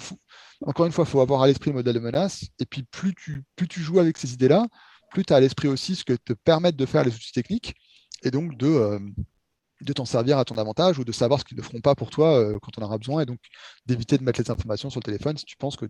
encore 0.62 0.86
une 0.86 0.92
fois, 0.92 1.04
il 1.06 1.10
faut 1.10 1.20
avoir 1.20 1.42
à 1.42 1.46
l'esprit 1.46 1.70
le 1.70 1.76
modèle 1.76 1.94
de 1.94 2.00
menace. 2.00 2.46
Et 2.58 2.66
puis, 2.66 2.82
plus 2.84 3.14
tu, 3.14 3.42
plus 3.56 3.68
tu 3.68 3.80
joues 3.80 3.98
avec 3.98 4.18
ces 4.18 4.32
idées-là, 4.32 4.66
plus 5.10 5.24
tu 5.24 5.32
as 5.32 5.36
à 5.36 5.40
l'esprit 5.40 5.68
aussi 5.68 5.96
ce 5.96 6.04
que 6.04 6.14
te 6.14 6.32
permettent 6.32 6.76
de 6.76 6.86
faire 6.86 7.04
les 7.04 7.14
outils 7.14 7.32
techniques 7.32 7.74
et 8.22 8.30
donc 8.30 8.56
de, 8.56 8.66
euh, 8.66 8.98
de 9.84 9.92
t'en 9.92 10.04
servir 10.04 10.38
à 10.38 10.44
ton 10.44 10.56
avantage 10.56 10.98
ou 10.98 11.04
de 11.04 11.12
savoir 11.12 11.40
ce 11.40 11.44
qu'ils 11.44 11.58
ne 11.58 11.62
feront 11.62 11.80
pas 11.80 11.94
pour 11.94 12.10
toi 12.10 12.38
euh, 12.38 12.58
quand 12.60 12.78
on 12.78 12.82
aura 12.82 12.98
besoin 12.98 13.22
et 13.22 13.26
donc 13.26 13.38
d'éviter 13.86 14.18
de 14.18 14.24
mettre 14.24 14.40
les 14.40 14.50
informations 14.50 14.90
sur 14.90 15.00
le 15.00 15.04
téléphone 15.04 15.36
si 15.36 15.44
tu 15.44 15.56
penses 15.56 15.76
que 15.76 15.86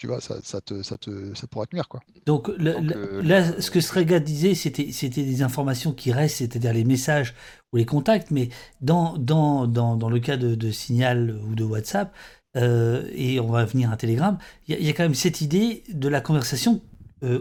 tu 0.00 0.08
vois, 0.08 0.20
ça, 0.20 0.38
ça, 0.42 0.60
te, 0.60 0.82
ça, 0.82 0.98
te, 0.98 1.34
ça 1.34 1.46
pourra 1.46 1.66
tenir. 1.66 1.86
Quoi. 1.86 2.00
Donc, 2.26 2.48
euh, 2.48 3.22
là, 3.22 3.60
ce 3.60 3.70
que 3.70 3.80
Strega 3.80 4.18
disait, 4.18 4.56
c'était, 4.56 4.90
c'était 4.90 5.22
des 5.22 5.42
informations 5.42 5.92
qui 5.92 6.10
restent, 6.10 6.38
c'est-à-dire 6.38 6.72
les 6.72 6.82
messages 6.82 7.32
ou 7.72 7.76
les 7.76 7.86
contacts, 7.86 8.32
mais 8.32 8.48
dans, 8.80 9.16
dans, 9.16 9.68
dans, 9.68 9.94
dans 9.94 10.10
le 10.10 10.18
cas 10.18 10.36
de, 10.36 10.56
de, 10.56 10.70
Signal 10.72 11.38
ou 11.48 11.54
de 11.54 11.62
WhatsApp, 11.62 12.12
et 12.56 13.38
on 13.38 13.46
va 13.46 13.64
venir 13.64 13.92
à 13.92 13.96
Telegram, 13.96 14.36
il 14.66 14.84
y, 14.84 14.88
a 14.88 14.92
quand 14.92 15.04
même 15.04 15.14
cette 15.14 15.40
idée 15.40 15.84
de 15.88 16.08
la 16.08 16.20
conversation 16.20 16.82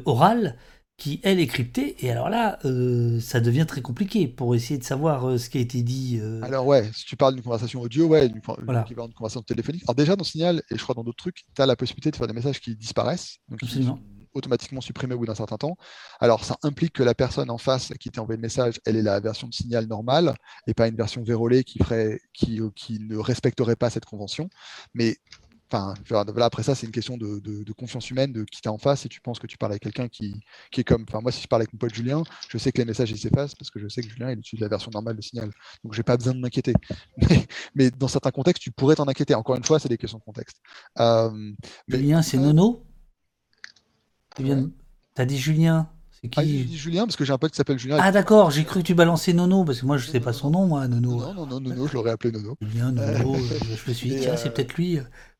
orale 0.05 0.55
qui, 1.03 1.19
elle, 1.23 1.41
est 1.41 1.47
cryptée. 1.47 1.97
Et 1.99 2.09
alors 2.09 2.29
là, 2.29 2.59
euh, 2.63 3.19
ça 3.19 3.41
devient 3.41 3.65
très 3.67 3.81
compliqué 3.81 4.29
pour 4.29 4.55
essayer 4.55 4.77
de 4.77 4.85
savoir 4.85 5.27
euh, 5.27 5.37
ce 5.37 5.49
qui 5.49 5.57
a 5.57 5.61
été 5.61 5.81
dit. 5.81 6.17
Euh. 6.21 6.41
Alors 6.43 6.65
ouais, 6.65 6.89
si 6.93 7.03
tu 7.03 7.17
parles 7.17 7.33
d'une 7.33 7.43
conversation 7.43 7.81
audio, 7.81 8.07
ouais, 8.07 8.29
d'une 8.29 8.41
conversation 8.41 9.41
téléphonique. 9.41 9.83
Alors 9.85 9.95
déjà, 9.95 10.15
dans 10.15 10.23
Signal, 10.23 10.61
et 10.71 10.77
je 10.77 10.81
crois 10.81 10.95
dans 10.95 11.03
d'autres 11.03 11.17
trucs, 11.17 11.43
tu 11.53 11.61
as 11.61 11.65
la 11.65 11.75
possibilité 11.75 12.09
de 12.09 12.15
faire 12.15 12.27
des 12.27 12.33
messages 12.33 12.61
qui 12.61 12.77
disparaissent. 12.77 13.35
Donc 13.49 13.61
Absolument. 13.61 13.99
automatiquement 14.33 14.79
supprimés 14.79 15.15
au 15.15 15.17
bout 15.17 15.25
d'un 15.25 15.35
certain 15.35 15.57
temps. 15.57 15.75
Alors 16.21 16.45
ça 16.45 16.55
implique 16.63 16.93
que 16.93 17.03
la 17.03 17.13
personne 17.13 17.49
en 17.49 17.57
face 17.57 17.91
qui 17.99 18.09
t'a 18.09 18.21
envoyé 18.21 18.37
le 18.37 18.41
message, 18.41 18.79
elle 18.85 18.95
est 18.95 19.01
la 19.01 19.19
version 19.19 19.49
de 19.49 19.53
Signal 19.53 19.87
normale 19.87 20.33
et 20.67 20.73
pas 20.73 20.87
une 20.87 20.95
version 20.95 21.21
vérolée 21.21 21.65
qui, 21.65 21.79
ferait, 21.79 22.21
qui, 22.33 22.61
qui 22.77 22.99
ne 23.01 23.17
respecterait 23.17 23.75
pas 23.75 23.89
cette 23.89 24.05
convention. 24.05 24.49
Mais 24.93 25.17
Enfin, 25.73 25.95
après 26.37 26.61
ça, 26.61 26.75
c'est 26.75 26.85
une 26.85 26.91
question 26.91 27.17
de, 27.17 27.73
confiance 27.73 28.11
humaine, 28.11 28.31
de 28.31 28.43
qui 28.43 28.61
t'as 28.61 28.69
en 28.69 28.77
face. 28.77 29.05
Et 29.05 29.09
tu 29.09 29.21
penses 29.21 29.39
que 29.39 29.47
tu 29.47 29.57
parles 29.57 29.71
avec 29.71 29.81
quelqu'un 29.81 30.07
qui, 30.07 30.39
est 30.77 30.83
comme. 30.83 31.05
Enfin, 31.07 31.19
moi, 31.21 31.31
si 31.31 31.41
je 31.41 31.47
parle 31.47 31.63
avec 31.63 31.73
mon 31.73 31.79
pote 31.79 31.93
Julien, 31.93 32.23
je 32.47 32.57
sais 32.59 32.71
que 32.71 32.77
les 32.77 32.85
messages 32.85 33.09
ils 33.09 33.17
s'effacent 33.17 33.55
parce 33.55 33.71
que 33.71 33.79
je 33.79 33.87
sais 33.87 34.01
que 34.01 34.09
Julien 34.09 34.31
il 34.31 34.37
utilise 34.37 34.61
la 34.61 34.67
version 34.67 34.91
normale 34.91 35.15
de 35.15 35.21
signal. 35.21 35.49
Donc, 35.83 35.93
j'ai 35.93 36.03
pas 36.03 36.15
besoin 36.15 36.33
de 36.33 36.39
m'inquiéter. 36.39 36.73
Mais, 37.75 37.89
dans 37.89 38.07
certains 38.07 38.31
contextes, 38.31 38.61
tu 38.61 38.71
pourrais 38.71 38.95
t'en 38.95 39.07
inquiéter. 39.07 39.33
Encore 39.33 39.55
une 39.55 39.63
fois, 39.63 39.79
c'est 39.79 39.89
des 39.89 39.97
questions 39.97 40.19
de 40.19 40.23
contexte. 40.23 40.57
Euh, 40.99 41.51
Julien, 41.87 42.21
c'est 42.21 42.37
Nono? 42.37 42.85
Tu 44.35 44.51
as 45.15 45.25
dit 45.25 45.37
Julien? 45.37 45.89
Ah, 46.37 46.41
Julien 46.43 47.05
parce 47.05 47.17
que 47.17 47.25
j'ai 47.25 47.33
un 47.33 47.37
pote 47.37 47.51
qui 47.51 47.57
s'appelle 47.57 47.77
Julien. 47.77 47.97
Ah 47.99 48.11
d'accord, 48.11 48.49
j'ai 48.49 48.63
cru 48.63 48.79
que 48.79 48.85
tu 48.85 48.93
balançais 48.93 49.33
Nono 49.33 49.65
parce 49.65 49.81
que 49.81 49.85
moi 49.85 49.97
je 49.97 50.07
sais 50.07 50.21
pas 50.21 50.31
son 50.31 50.51
nom 50.51 50.65
moi 50.67 50.87
Nono. 50.87 51.19
Non 51.19 51.33
non 51.33 51.45
non 51.45 51.59
Nono, 51.59 51.87
je 51.87 51.93
l'aurais 51.93 52.11
appelé 52.11 52.31
Nono. 52.31 52.55
Julien 52.61 52.93
Nono, 52.93 53.35
euh, 53.35 53.39
je 53.75 53.89
me 53.89 53.93
suis 53.93 54.09
dit 54.09 54.19
tiens 54.21 54.37
c'est 54.37 54.47
euh, 54.47 54.51
peut-être 54.51 54.75
lui. 54.75 54.99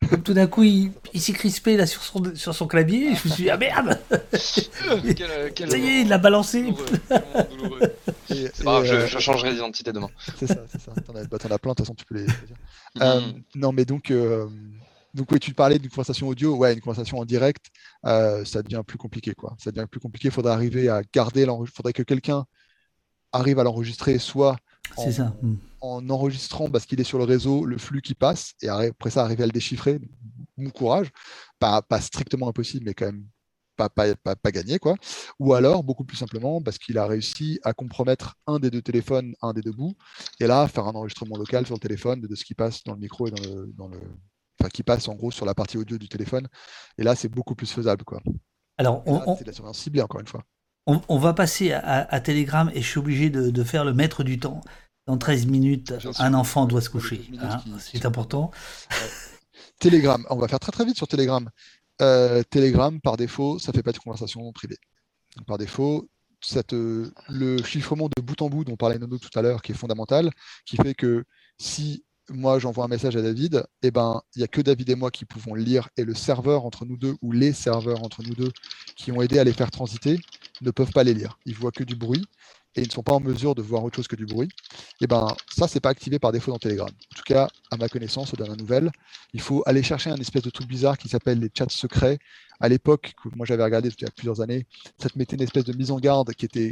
Comme 0.10 0.22
tout 0.22 0.34
d'un 0.34 0.48
coup 0.48 0.64
il, 0.64 0.92
s'est 1.16 1.32
crispé 1.32 1.78
là 1.78 1.86
sur 1.86 2.04
son 2.04 2.36
sur 2.36 2.54
son 2.54 2.68
clavier 2.68 3.12
et 3.12 3.16
je 3.16 3.28
me 3.28 3.34
suis 3.34 3.44
dit 3.44 3.50
ah 3.50 3.58
merde. 3.58 3.98
Ça 4.42 5.78
y 5.78 5.88
est 5.88 6.02
il 6.02 6.10
l'a 6.10 6.18
balancé. 6.18 6.66
C'est 8.28 8.64
pas 8.64 8.82
grave, 8.82 8.86
je, 8.86 8.94
euh, 8.94 9.08
je, 9.08 9.20
changerai 9.20 9.54
d'identité 9.54 9.94
demain. 9.94 10.10
C'est 10.38 10.48
ça 10.48 10.56
c'est 10.70 10.82
ça. 10.82 10.92
T'en 11.08 11.16
as, 11.16 11.24
bah, 11.26 11.38
as, 11.42 11.60
plein 11.60 11.72
de 11.72 11.76
toute 11.76 11.80
façon 11.80 11.96
tu 11.96 12.06
peux 12.06 12.16
les. 12.16 12.26
Mm. 12.96 13.42
non 13.56 13.72
mais 13.72 13.86
donc 13.86 14.14
donc 15.14 15.32
oui, 15.32 15.40
tu 15.40 15.54
parlais 15.54 15.78
d'une 15.78 15.90
conversation 15.90 16.28
audio, 16.28 16.56
ouais, 16.56 16.74
une 16.74 16.82
conversation 16.82 17.20
en 17.20 17.26
direct, 17.26 17.68
euh, 18.06 18.44
ça 18.46 18.64
devient 18.64 18.82
plus 18.86 18.98
compliqué, 18.98 19.34
quoi. 19.34 19.56
Ça 19.60 19.72
devient 19.72 19.88
plus 19.90 20.00
compliqué. 20.00 20.30
Il 20.30 20.32
faudrait 20.32 20.54
arriver 20.54 20.90
à 20.90 21.02
garder 21.14 21.46
faudrait 21.74 21.94
que 21.94 22.04
quelqu'un 22.04 22.46
arrive 23.32 23.60
à 23.60 23.64
l'enregistrer, 23.64 24.18
soit 24.18 24.58
en, 24.98 25.10
hmm. 25.10 25.58
en, 25.82 26.10
enregistrant 26.10 26.70
parce 26.70 26.86
qu'il 26.86 27.00
est 27.00 27.04
sur 27.04 27.20
le 27.20 27.26
réseau 27.26 27.66
le 27.66 27.78
flux 27.78 28.02
qui 28.02 28.16
passe, 28.16 28.54
et 28.62 28.70
après 28.70 29.12
ça 29.12 29.24
arriver 29.24 29.44
à 29.44 29.48
le 29.48 29.52
déchiffrer. 29.52 30.00
Bon 30.58 30.70
courage, 30.70 31.10
pas, 31.60 31.82
pas 31.82 32.02
strictement 32.02 32.48
impossible, 32.50 32.86
mais 32.86 32.94
quand 32.94 33.08
même 33.08 33.26
pas, 33.76 33.90
pas, 33.90 34.36
pas, 34.36 34.52
gagné, 34.52 34.80
quoi. 34.80 34.96
Ou 35.40 35.54
alors, 35.54 35.84
beaucoup 35.84 36.04
plus 36.04 36.18
simplement, 36.18 36.62
parce 36.62 36.78
qu'il 36.78 36.98
a 36.98 37.08
réussi 37.08 37.60
à 37.64 37.74
compromettre 37.74 38.36
un 38.46 38.60
des 38.60 38.70
deux 38.70 38.82
téléphones, 38.82 39.34
un 39.42 39.54
des 39.54 39.62
deux 39.62 39.72
bouts, 39.72 39.96
et 40.40 40.46
là, 40.48 40.68
faire 40.68 40.86
un 40.86 40.94
enregistrement 40.94 41.38
local 41.38 41.66
sur 41.66 41.76
le 41.76 41.80
téléphone 41.80 42.22
de, 42.22 42.36
ce 42.36 42.46
qui 42.46 42.54
passe 42.54 42.84
dans 42.84 42.94
le 42.94 43.00
micro 43.00 43.28
et 43.28 43.32
dans 43.32 43.42
le, 43.42 43.74
dans 43.76 43.88
le, 43.88 44.00
qui 44.72 44.84
passe 44.84 45.08
en 45.08 45.16
gros 45.16 45.32
sur 45.32 45.46
la 45.46 45.54
partie 45.54 45.78
audio 45.78 45.98
du 45.98 46.10
téléphone. 46.10 46.48
Et 46.98 47.04
là, 47.04 47.16
c'est 47.16 47.30
beaucoup 47.30 47.56
plus 47.56 47.72
faisable. 47.72 48.04
Quoi. 48.04 48.22
Alors, 48.78 49.04
on, 49.06 49.36
c'est 49.36 49.48
la 49.48 49.54
surveillance 49.54 49.80
ciblée, 49.80 50.02
encore 50.02 50.22
une 50.22 50.28
fois. 50.28 50.44
On, 50.86 51.18
va 51.18 51.34
passer 51.34 51.72
à, 51.72 52.20
Telegram 52.20 52.70
et 52.74 52.82
je 52.82 52.88
suis 52.88 53.00
obligé 53.00 53.30
de, 53.30 53.64
faire 53.64 53.86
le 53.86 53.94
maître 53.94 54.24
du 54.24 54.40
temps. 54.40 54.62
Dans 55.06 55.18
13 55.18 55.48
minutes, 55.48 55.94
un 56.20 56.34
enfant 56.34 56.66
doit 56.66 56.82
se 56.82 56.90
coucher. 56.90 57.22
Hein, 57.42 57.62
c'est 57.80 58.06
important. 58.06 58.52
Telegram, 59.80 60.26
on 60.30 60.38
va 60.38 60.48
faire 60.48 60.60
très 60.60 60.72
très 60.72 60.86
vite 60.86 60.96
sur 60.96 61.08
Telegram. 61.08 61.50
Euh, 62.02 62.42
Telegram, 62.50 63.00
par 63.02 63.18
défaut, 63.18 63.60
ça 63.60 63.72
fait 63.72 63.84
pas 63.84 63.92
de 63.92 63.98
conversation 63.98 64.52
privée. 64.54 64.78
Par 65.46 65.58
défaut, 65.58 66.10
cette, 66.42 66.74
le 66.74 67.64
chiffrement 67.64 68.10
de 68.16 68.22
bout 68.22 68.42
en 68.42 68.50
bout 68.50 68.64
dont 68.64 68.76
parlait 68.76 68.98
Nono 68.98 69.18
tout 69.18 69.38
à 69.38 69.42
l'heure, 69.42 69.62
qui 69.62 69.72
est 69.72 69.76
fondamental, 69.76 70.32
qui 70.66 70.78
fait 70.78 70.94
que 70.94 71.24
si 71.58 72.06
moi 72.30 72.60
j'envoie 72.60 72.86
un 72.86 72.88
message 72.88 73.16
à 73.16 73.22
David, 73.22 73.66
et 73.82 73.88
eh 73.88 73.92
ben 73.92 74.22
il 74.36 74.40
n'y 74.40 74.44
a 74.44 74.48
que 74.48 74.62
David 74.62 74.90
et 74.90 74.96
moi 74.96 75.12
qui 75.12 75.26
pouvons 75.26 75.56
lire 75.56 75.90
et 75.98 76.04
le 76.04 76.14
serveur 76.14 76.66
entre 76.66 76.86
nous 76.86 76.98
deux 76.98 77.16
ou 77.22 77.32
les 77.32 77.54
serveurs 77.54 78.04
entre 78.04 78.24
nous 78.24 78.34
deux 78.34 78.52
qui 78.96 79.12
ont 79.12 79.22
aidé 79.22 79.40
à 79.40 79.44
les 79.44 79.54
faire 79.54 79.72
transiter 79.72 80.20
ne 80.62 80.72
peuvent 80.72 80.92
pas 80.92 81.04
les 81.04 81.14
lire. 81.14 81.38
Ils 81.46 81.56
voient 81.56 81.72
que 81.72 81.84
du 81.84 81.96
bruit 81.96 82.26
et 82.76 82.82
ils 82.82 82.88
ne 82.88 82.92
sont 82.92 83.04
pas 83.04 83.14
en 83.14 83.20
mesure 83.20 83.56
de 83.56 83.62
voir 83.62 83.84
autre 83.84 83.98
chose 83.98 84.08
que 84.08 84.16
du 84.16 84.26
bruit. 84.26 84.48
Et 85.02 85.04
eh 85.04 85.08
ben 85.08 85.28
ça 85.50 85.68
c'est 85.68 85.80
pas 85.80 85.90
activé 85.90 86.20
par 86.20 86.32
défaut 86.32 86.52
dans 86.52 86.60
Telegram. 86.60 86.90
En 86.90 87.16
tout 87.16 87.24
cas, 87.26 87.48
à 87.72 87.78
ma 87.78 87.90
connaissance, 87.90 88.34
dans 88.34 88.48
la 88.48 88.56
nouvelle, 88.56 88.92
il 89.34 89.42
faut 89.42 89.64
aller 89.66 89.84
chercher 89.84 90.10
un 90.10 90.18
espèce 90.18 90.44
de 90.44 90.50
truc 90.50 90.68
bizarre 90.68 90.98
qui 90.98 91.10
s'appelle 91.10 91.40
les 91.40 91.52
chats 91.56 91.66
secrets. 91.70 92.20
À 92.60 92.70
l'époque, 92.70 93.14
que 93.22 93.30
moi 93.36 93.46
j'avais 93.46 93.64
regardé 93.64 93.90
il 93.90 94.02
y 94.02 94.08
a 94.08 94.12
plusieurs 94.12 94.42
années, 94.42 94.66
ça 94.98 95.10
te 95.10 95.18
mettait 95.18 95.36
une 95.36 95.42
espèce 95.42 95.66
de 95.66 95.74
mise 95.74 95.92
en 95.92 96.00
garde 96.00 96.34
qui 96.34 96.46
était 96.46 96.72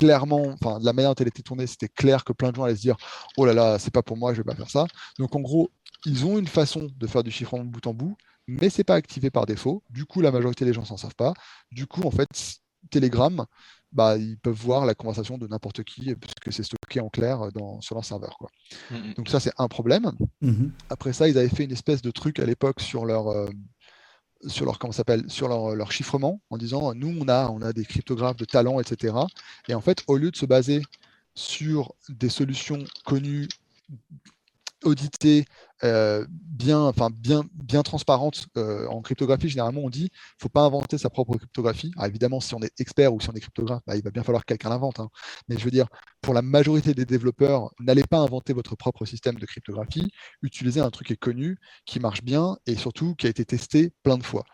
clairement, 0.00 0.56
enfin, 0.60 0.80
de 0.80 0.86
la 0.86 0.94
manière 0.94 1.10
dont 1.10 1.20
elle 1.20 1.28
était 1.28 1.42
tournée, 1.42 1.66
c'était 1.66 1.88
clair 1.88 2.24
que 2.24 2.32
plein 2.32 2.50
de 2.50 2.56
gens 2.56 2.64
allaient 2.64 2.74
se 2.74 2.80
dire 2.80 2.96
Oh 3.36 3.44
là 3.44 3.52
là, 3.52 3.78
c'est 3.78 3.92
pas 3.92 4.02
pour 4.02 4.16
moi, 4.16 4.32
je 4.32 4.38
vais 4.38 4.44
pas 4.44 4.54
faire 4.54 4.70
ça. 4.70 4.86
Donc, 5.18 5.36
en 5.36 5.40
gros, 5.40 5.70
ils 6.06 6.24
ont 6.24 6.38
une 6.38 6.46
façon 6.46 6.88
de 6.96 7.06
faire 7.06 7.22
du 7.22 7.30
chiffrement 7.30 7.64
de 7.64 7.68
bout 7.68 7.86
en 7.86 7.92
bout, 7.92 8.16
mais 8.46 8.70
c'est 8.70 8.82
pas 8.82 8.94
activé 8.94 9.30
par 9.30 9.44
défaut. 9.44 9.82
Du 9.90 10.06
coup, 10.06 10.22
la 10.22 10.32
majorité 10.32 10.64
des 10.64 10.72
gens 10.72 10.86
s'en 10.86 10.96
savent 10.96 11.14
pas. 11.14 11.34
Du 11.70 11.86
coup, 11.86 12.00
en 12.04 12.10
fait, 12.10 12.28
Telegram, 12.90 13.44
bah, 13.92 14.16
ils 14.16 14.38
peuvent 14.38 14.54
voir 14.54 14.86
la 14.86 14.94
conversation 14.94 15.36
de 15.36 15.46
n'importe 15.46 15.84
qui, 15.84 16.14
puisque 16.14 16.50
c'est 16.50 16.62
stocké 16.62 17.00
en 17.00 17.10
clair 17.10 17.52
dans, 17.52 17.82
sur 17.82 17.94
leur 17.94 18.04
serveur. 18.06 18.38
Quoi. 18.38 18.48
Mmh, 18.90 18.94
mmh. 18.94 19.14
Donc 19.18 19.28
ça, 19.28 19.38
c'est 19.38 19.52
un 19.58 19.68
problème. 19.68 20.12
Mmh 20.40 20.68
Après 20.88 21.12
ça, 21.12 21.28
ils 21.28 21.36
avaient 21.36 21.50
fait 21.50 21.64
une 21.64 21.72
espèce 21.72 22.00
de 22.00 22.10
truc 22.10 22.38
à 22.38 22.46
l'époque 22.46 22.80
sur 22.80 23.04
leur... 23.04 23.28
Euh, 23.28 23.46
sur 24.46 24.64
leur 24.64 24.78
comment 24.78 24.92
s'appelle 24.92 25.28
sur 25.30 25.48
leur, 25.48 25.74
leur, 25.74 25.92
chiffrement 25.92 26.40
en 26.50 26.56
disant 26.56 26.94
nous 26.94 27.14
on 27.20 27.28
a 27.28 27.48
on 27.48 27.60
a 27.62 27.72
des 27.72 27.84
cryptographes 27.84 28.36
de 28.36 28.44
talent 28.44 28.80
etc 28.80 29.14
et 29.68 29.74
en 29.74 29.80
fait 29.80 30.02
au 30.06 30.16
lieu 30.16 30.30
de 30.30 30.36
se 30.36 30.46
baser 30.46 30.82
sur 31.34 31.94
des 32.08 32.28
solutions 32.28 32.84
connues 33.04 33.48
auditées, 34.84 35.44
euh, 35.82 36.26
bien, 36.30 36.80
enfin 36.80 37.08
bien, 37.10 37.42
bien 37.54 37.82
transparente 37.82 38.46
euh, 38.56 38.86
en 38.88 39.00
cryptographie, 39.00 39.48
généralement 39.48 39.80
on 39.82 39.90
dit 39.90 40.04
ne 40.04 40.08
faut 40.38 40.48
pas 40.48 40.62
inventer 40.62 40.98
sa 40.98 41.10
propre 41.10 41.36
cryptographie. 41.36 41.92
évidemment, 42.04 42.40
si 42.40 42.54
on 42.54 42.60
est 42.60 42.72
expert 42.80 43.14
ou 43.14 43.20
si 43.20 43.30
on 43.30 43.32
est 43.32 43.40
cryptographe, 43.40 43.82
bah, 43.86 43.96
il 43.96 44.02
va 44.02 44.10
bien 44.10 44.22
falloir 44.22 44.44
que 44.44 44.48
quelqu'un 44.48 44.70
l'invente. 44.70 45.00
Hein. 45.00 45.08
Mais 45.48 45.58
je 45.58 45.64
veux 45.64 45.70
dire, 45.70 45.86
pour 46.20 46.34
la 46.34 46.42
majorité 46.42 46.94
des 46.94 47.06
développeurs, 47.06 47.70
n'allez 47.80 48.04
pas 48.04 48.18
inventer 48.18 48.52
votre 48.52 48.76
propre 48.76 49.06
système 49.06 49.36
de 49.36 49.46
cryptographie. 49.46 50.10
Utilisez 50.42 50.80
un 50.80 50.90
truc 50.90 51.08
qui 51.08 51.12
est 51.14 51.16
connu, 51.16 51.56
qui 51.86 52.00
marche 52.00 52.22
bien 52.22 52.56
et 52.66 52.76
surtout 52.76 53.14
qui 53.14 53.26
a 53.26 53.30
été 53.30 53.44
testé 53.44 53.92
plein 54.02 54.18
de 54.18 54.24
fois. 54.24 54.44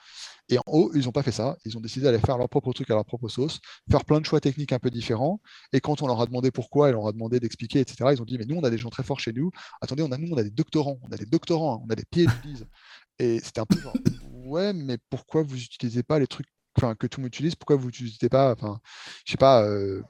Et 0.49 0.59
en 0.59 0.63
haut, 0.67 0.93
ils 0.95 1.05
n'ont 1.05 1.13
pas 1.13 1.23
fait 1.23 1.33
ça. 1.33 1.57
Ils 1.65 1.77
ont 1.77 1.81
décidé 1.81 2.05
d'aller 2.05 2.19
faire 2.19 2.39
leur 2.39 2.49
propre 2.49 2.73
truc 2.73 2.91
à 2.91 2.95
leur 2.95 3.05
propre 3.05 3.29
sauce, 3.29 3.61
faire 3.91 4.05
plein 4.05 4.21
de 4.21 4.27
choix 4.27 4.41
techniques 4.41 4.73
un 4.73 4.79
peu 4.79 4.91
différents. 4.91 5.41
Et 5.73 5.81
quand 5.81 6.03
on 6.03 6.07
leur 6.07 6.21
a 6.21 6.27
demandé 6.27 6.51
pourquoi, 6.51 6.89
ils 6.89 6.93
leur 6.93 7.07
a 7.09 7.13
demandé 7.13 7.41
d'expliquer, 7.41 7.81
etc., 7.81 8.11
ils 8.13 8.23
ont 8.23 8.25
dit 8.25 8.39
Mais 8.39 8.45
nous, 8.45 8.57
on 8.57 8.65
a 8.65 8.71
des 8.71 8.79
gens 8.79 8.91
très 8.91 9.03
forts 9.03 9.21
chez 9.21 9.33
nous. 9.33 9.51
Attendez, 9.81 10.03
on 10.03 10.13
a, 10.13 10.19
nous, 10.19 10.33
on 10.33 10.37
a 10.37 10.43
des 10.43 10.51
doctorants, 10.51 10.99
on 11.03 11.13
a 11.13 11.17
des 11.17 11.27
doctorants, 11.27 11.77
hein, 11.77 11.85
on 11.87 11.91
a 11.91 11.97
des 11.97 12.05
PhDs. 12.11 12.65
Et 13.19 13.41
c'était 13.41 13.61
un 13.61 13.67
peu 13.67 13.81
genre 13.81 13.95
Ouais, 14.47 14.73
mais 14.73 14.99
pourquoi 15.11 15.43
vous 15.43 15.57
n'utilisez 15.57 16.05
pas 16.05 16.21
les 16.21 16.29
trucs 16.29 16.47
que 16.99 17.07
tout 17.07 17.21
le 17.21 17.23
monde 17.23 17.29
utilise? 17.29 17.55
Pourquoi 17.57 17.77
vous 17.77 17.87
n'utilisez 17.87 18.29
pas, 18.29 18.53
enfin, 18.53 18.79
je 19.25 19.33
sais 19.33 19.39
pas, 19.39 19.65
euh, 19.65 20.03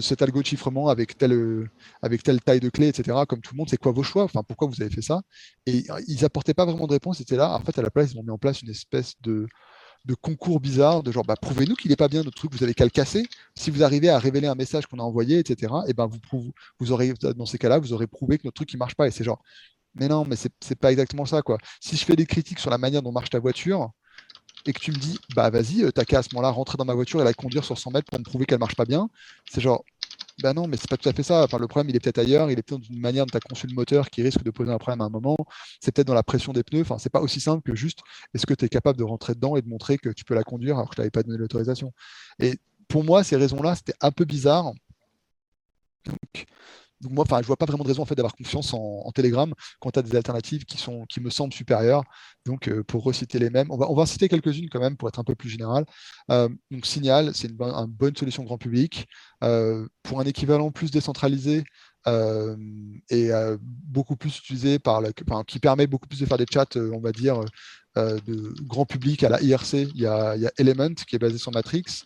cet 0.00 0.22
algo 0.22 0.40
de 0.40 0.46
chiffrement 0.46 0.88
avec 0.88 1.16
telle, 1.18 1.68
avec 2.02 2.22
telle 2.22 2.40
taille 2.40 2.60
de 2.60 2.70
clé, 2.70 2.88
etc. 2.88 3.16
Comme 3.28 3.40
tout 3.40 3.54
le 3.54 3.58
monde, 3.58 3.68
c'est 3.68 3.76
quoi 3.76 3.92
vos 3.92 4.02
choix? 4.02 4.24
Enfin, 4.24 4.42
pourquoi 4.42 4.68
vous 4.68 4.80
avez 4.82 4.90
fait 4.90 5.02
ça? 5.02 5.22
Et 5.66 5.84
ils 6.06 6.24
apportaient 6.24 6.54
pas 6.54 6.64
vraiment 6.64 6.86
de 6.86 6.92
réponse. 6.92 7.18
C'était 7.18 7.36
là. 7.36 7.54
En 7.54 7.60
fait, 7.60 7.78
à 7.78 7.82
la 7.82 7.90
place, 7.90 8.12
ils 8.12 8.18
ont 8.18 8.22
mis 8.22 8.30
en 8.30 8.38
place 8.38 8.62
une 8.62 8.70
espèce 8.70 9.14
de 9.22 9.46
de 10.04 10.14
concours 10.14 10.60
bizarres, 10.60 11.02
de 11.02 11.12
genre 11.12 11.24
bah, 11.24 11.36
prouvez-nous 11.40 11.74
qu'il 11.74 11.90
n'est 11.90 11.96
pas 11.96 12.08
bien 12.08 12.22
notre 12.22 12.36
truc, 12.36 12.52
vous 12.54 12.62
avez 12.62 12.74
qu'à 12.74 12.84
le 12.84 12.90
casser. 12.90 13.26
Si 13.54 13.70
vous 13.70 13.82
arrivez 13.82 14.08
à 14.08 14.18
révéler 14.18 14.46
un 14.46 14.54
message 14.54 14.86
qu'on 14.86 14.98
a 14.98 15.02
envoyé, 15.02 15.38
etc., 15.38 15.72
et 15.86 15.92
ben 15.92 16.06
vous, 16.06 16.52
vous 16.78 16.92
aurez, 16.92 17.12
dans 17.36 17.46
ces 17.46 17.58
cas-là, 17.58 17.78
vous 17.78 17.92
aurez 17.92 18.06
prouvé 18.06 18.38
que 18.38 18.46
notre 18.46 18.54
truc 18.54 18.72
ne 18.72 18.78
marche 18.78 18.94
pas. 18.94 19.06
Et 19.06 19.10
c'est 19.10 19.24
genre, 19.24 19.42
mais 19.94 20.08
non, 20.08 20.24
mais 20.24 20.36
c'est 20.36 20.78
pas 20.78 20.92
exactement 20.92 21.26
ça. 21.26 21.42
quoi. 21.42 21.58
Si 21.80 21.96
je 21.96 22.04
fais 22.04 22.16
des 22.16 22.26
critiques 22.26 22.58
sur 22.58 22.70
la 22.70 22.78
manière 22.78 23.02
dont 23.02 23.12
marche 23.12 23.30
ta 23.30 23.38
voiture, 23.38 23.90
et 24.66 24.72
que 24.72 24.80
tu 24.80 24.92
me 24.92 24.96
dis, 24.96 25.18
bah 25.34 25.50
vas-y, 25.50 25.84
euh, 25.84 25.90
t'as 25.90 26.04
qu'à 26.04 26.18
à 26.18 26.22
ce 26.22 26.28
moment-là 26.34 26.50
rentrer 26.50 26.76
dans 26.76 26.84
ma 26.84 26.94
voiture 26.94 27.20
et 27.20 27.24
la 27.24 27.34
conduire 27.34 27.64
sur 27.64 27.78
100 27.78 27.90
mètres 27.92 28.06
pour 28.10 28.18
me 28.18 28.24
prouver 28.24 28.46
qu'elle 28.46 28.58
marche 28.58 28.76
pas 28.76 28.84
bien, 28.84 29.08
c'est 29.50 29.60
genre, 29.60 29.84
ben 30.42 30.54
non, 30.54 30.68
mais 30.68 30.76
c'est 30.76 30.88
pas 30.88 30.96
tout 30.96 31.08
à 31.08 31.12
fait 31.12 31.22
ça. 31.22 31.42
Enfin, 31.44 31.58
le 31.58 31.66
problème, 31.66 31.90
il 31.90 31.96
est 31.96 32.00
peut-être 32.00 32.18
ailleurs. 32.18 32.50
Il 32.50 32.58
est 32.58 32.62
peut-être 32.62 32.80
dans 32.80 32.94
une 32.94 33.00
manière 33.00 33.26
dont 33.26 33.30
tu 33.30 33.36
as 33.36 33.40
conçu 33.40 33.66
le 33.66 33.74
moteur 33.74 34.08
qui 34.08 34.22
risque 34.22 34.42
de 34.42 34.50
poser 34.50 34.70
un 34.70 34.78
problème 34.78 35.00
à 35.00 35.04
un 35.04 35.08
moment. 35.08 35.36
C'est 35.80 35.92
peut-être 35.92 36.06
dans 36.06 36.14
la 36.14 36.22
pression 36.22 36.52
des 36.52 36.62
pneus. 36.62 36.82
Enfin, 36.82 36.98
c'est 36.98 37.10
pas 37.10 37.20
aussi 37.20 37.40
simple 37.40 37.62
que 37.62 37.74
juste 37.76 38.00
est-ce 38.34 38.46
que 38.46 38.54
tu 38.54 38.64
es 38.64 38.68
capable 38.68 38.98
de 38.98 39.04
rentrer 39.04 39.34
dedans 39.34 39.56
et 39.56 39.62
de 39.62 39.68
montrer 39.68 39.98
que 39.98 40.10
tu 40.10 40.24
peux 40.24 40.34
la 40.34 40.44
conduire 40.44 40.76
alors 40.76 40.88
que 40.90 40.94
je 40.94 40.98
t'avais 40.98 41.10
pas 41.10 41.22
donné 41.22 41.38
l'autorisation? 41.38 41.92
Et 42.40 42.58
pour 42.88 43.04
moi, 43.04 43.24
ces 43.24 43.36
raisons-là, 43.36 43.74
c'était 43.74 43.94
un 44.00 44.12
peu 44.12 44.24
bizarre. 44.24 44.72
Donc, 46.06 46.46
donc 47.00 47.12
moi, 47.12 47.24
enfin, 47.24 47.40
je 47.40 47.46
vois 47.46 47.56
pas 47.56 47.66
vraiment 47.66 47.84
de 47.84 47.88
raison 47.88 48.02
en 48.02 48.06
fait 48.06 48.14
d'avoir 48.14 48.34
confiance 48.34 48.74
en, 48.74 49.10
Telegram 49.14 49.52
quand 49.80 49.90
tu 49.90 49.98
as 49.98 50.02
des 50.02 50.16
alternatives 50.16 50.64
qui 50.64 50.78
sont, 50.78 51.04
qui 51.06 51.20
me 51.20 51.30
semblent 51.30 51.52
supérieures. 51.52 52.02
Donc, 52.44 52.68
euh, 52.68 52.82
pour 52.82 53.04
reciter 53.04 53.38
les 53.38 53.50
mêmes, 53.50 53.68
on 53.70 53.76
va, 53.76 53.90
on 53.90 53.94
va 53.94 54.02
en 54.02 54.06
citer 54.06 54.28
quelques-unes 54.28 54.68
quand 54.70 54.80
même 54.80 54.96
pour 54.96 55.08
être 55.08 55.18
un 55.18 55.24
peu 55.24 55.34
plus 55.34 55.48
général. 55.48 55.84
Euh, 56.30 56.48
donc, 56.70 56.86
Signal, 56.86 57.32
c'est 57.34 57.48
une, 57.48 57.56
bonne 57.56 58.16
solution 58.16 58.42
grand 58.44 58.58
public 58.58 59.06
euh, 59.44 59.86
pour 60.02 60.20
un 60.20 60.24
équivalent 60.24 60.70
plus 60.70 60.90
décentralisé. 60.90 61.64
et 63.10 63.30
beaucoup 63.60 64.16
plus 64.16 64.38
utilisé 64.38 64.78
par 64.78 65.02
qui 65.46 65.58
permet 65.58 65.86
beaucoup 65.86 66.08
plus 66.08 66.20
de 66.20 66.26
faire 66.26 66.38
des 66.38 66.46
chats, 66.50 66.76
on 66.76 67.00
va 67.00 67.12
dire, 67.12 67.40
de 67.96 68.54
grand 68.62 68.86
public 68.86 69.22
à 69.24 69.28
la 69.28 69.42
IRC. 69.42 69.74
Il 69.94 70.00
y, 70.00 70.06
a, 70.06 70.34
il 70.36 70.42
y 70.42 70.46
a 70.46 70.52
Element 70.58 70.94
qui 71.06 71.16
est 71.16 71.18
basé 71.18 71.38
sur 71.38 71.52
Matrix. 71.52 72.04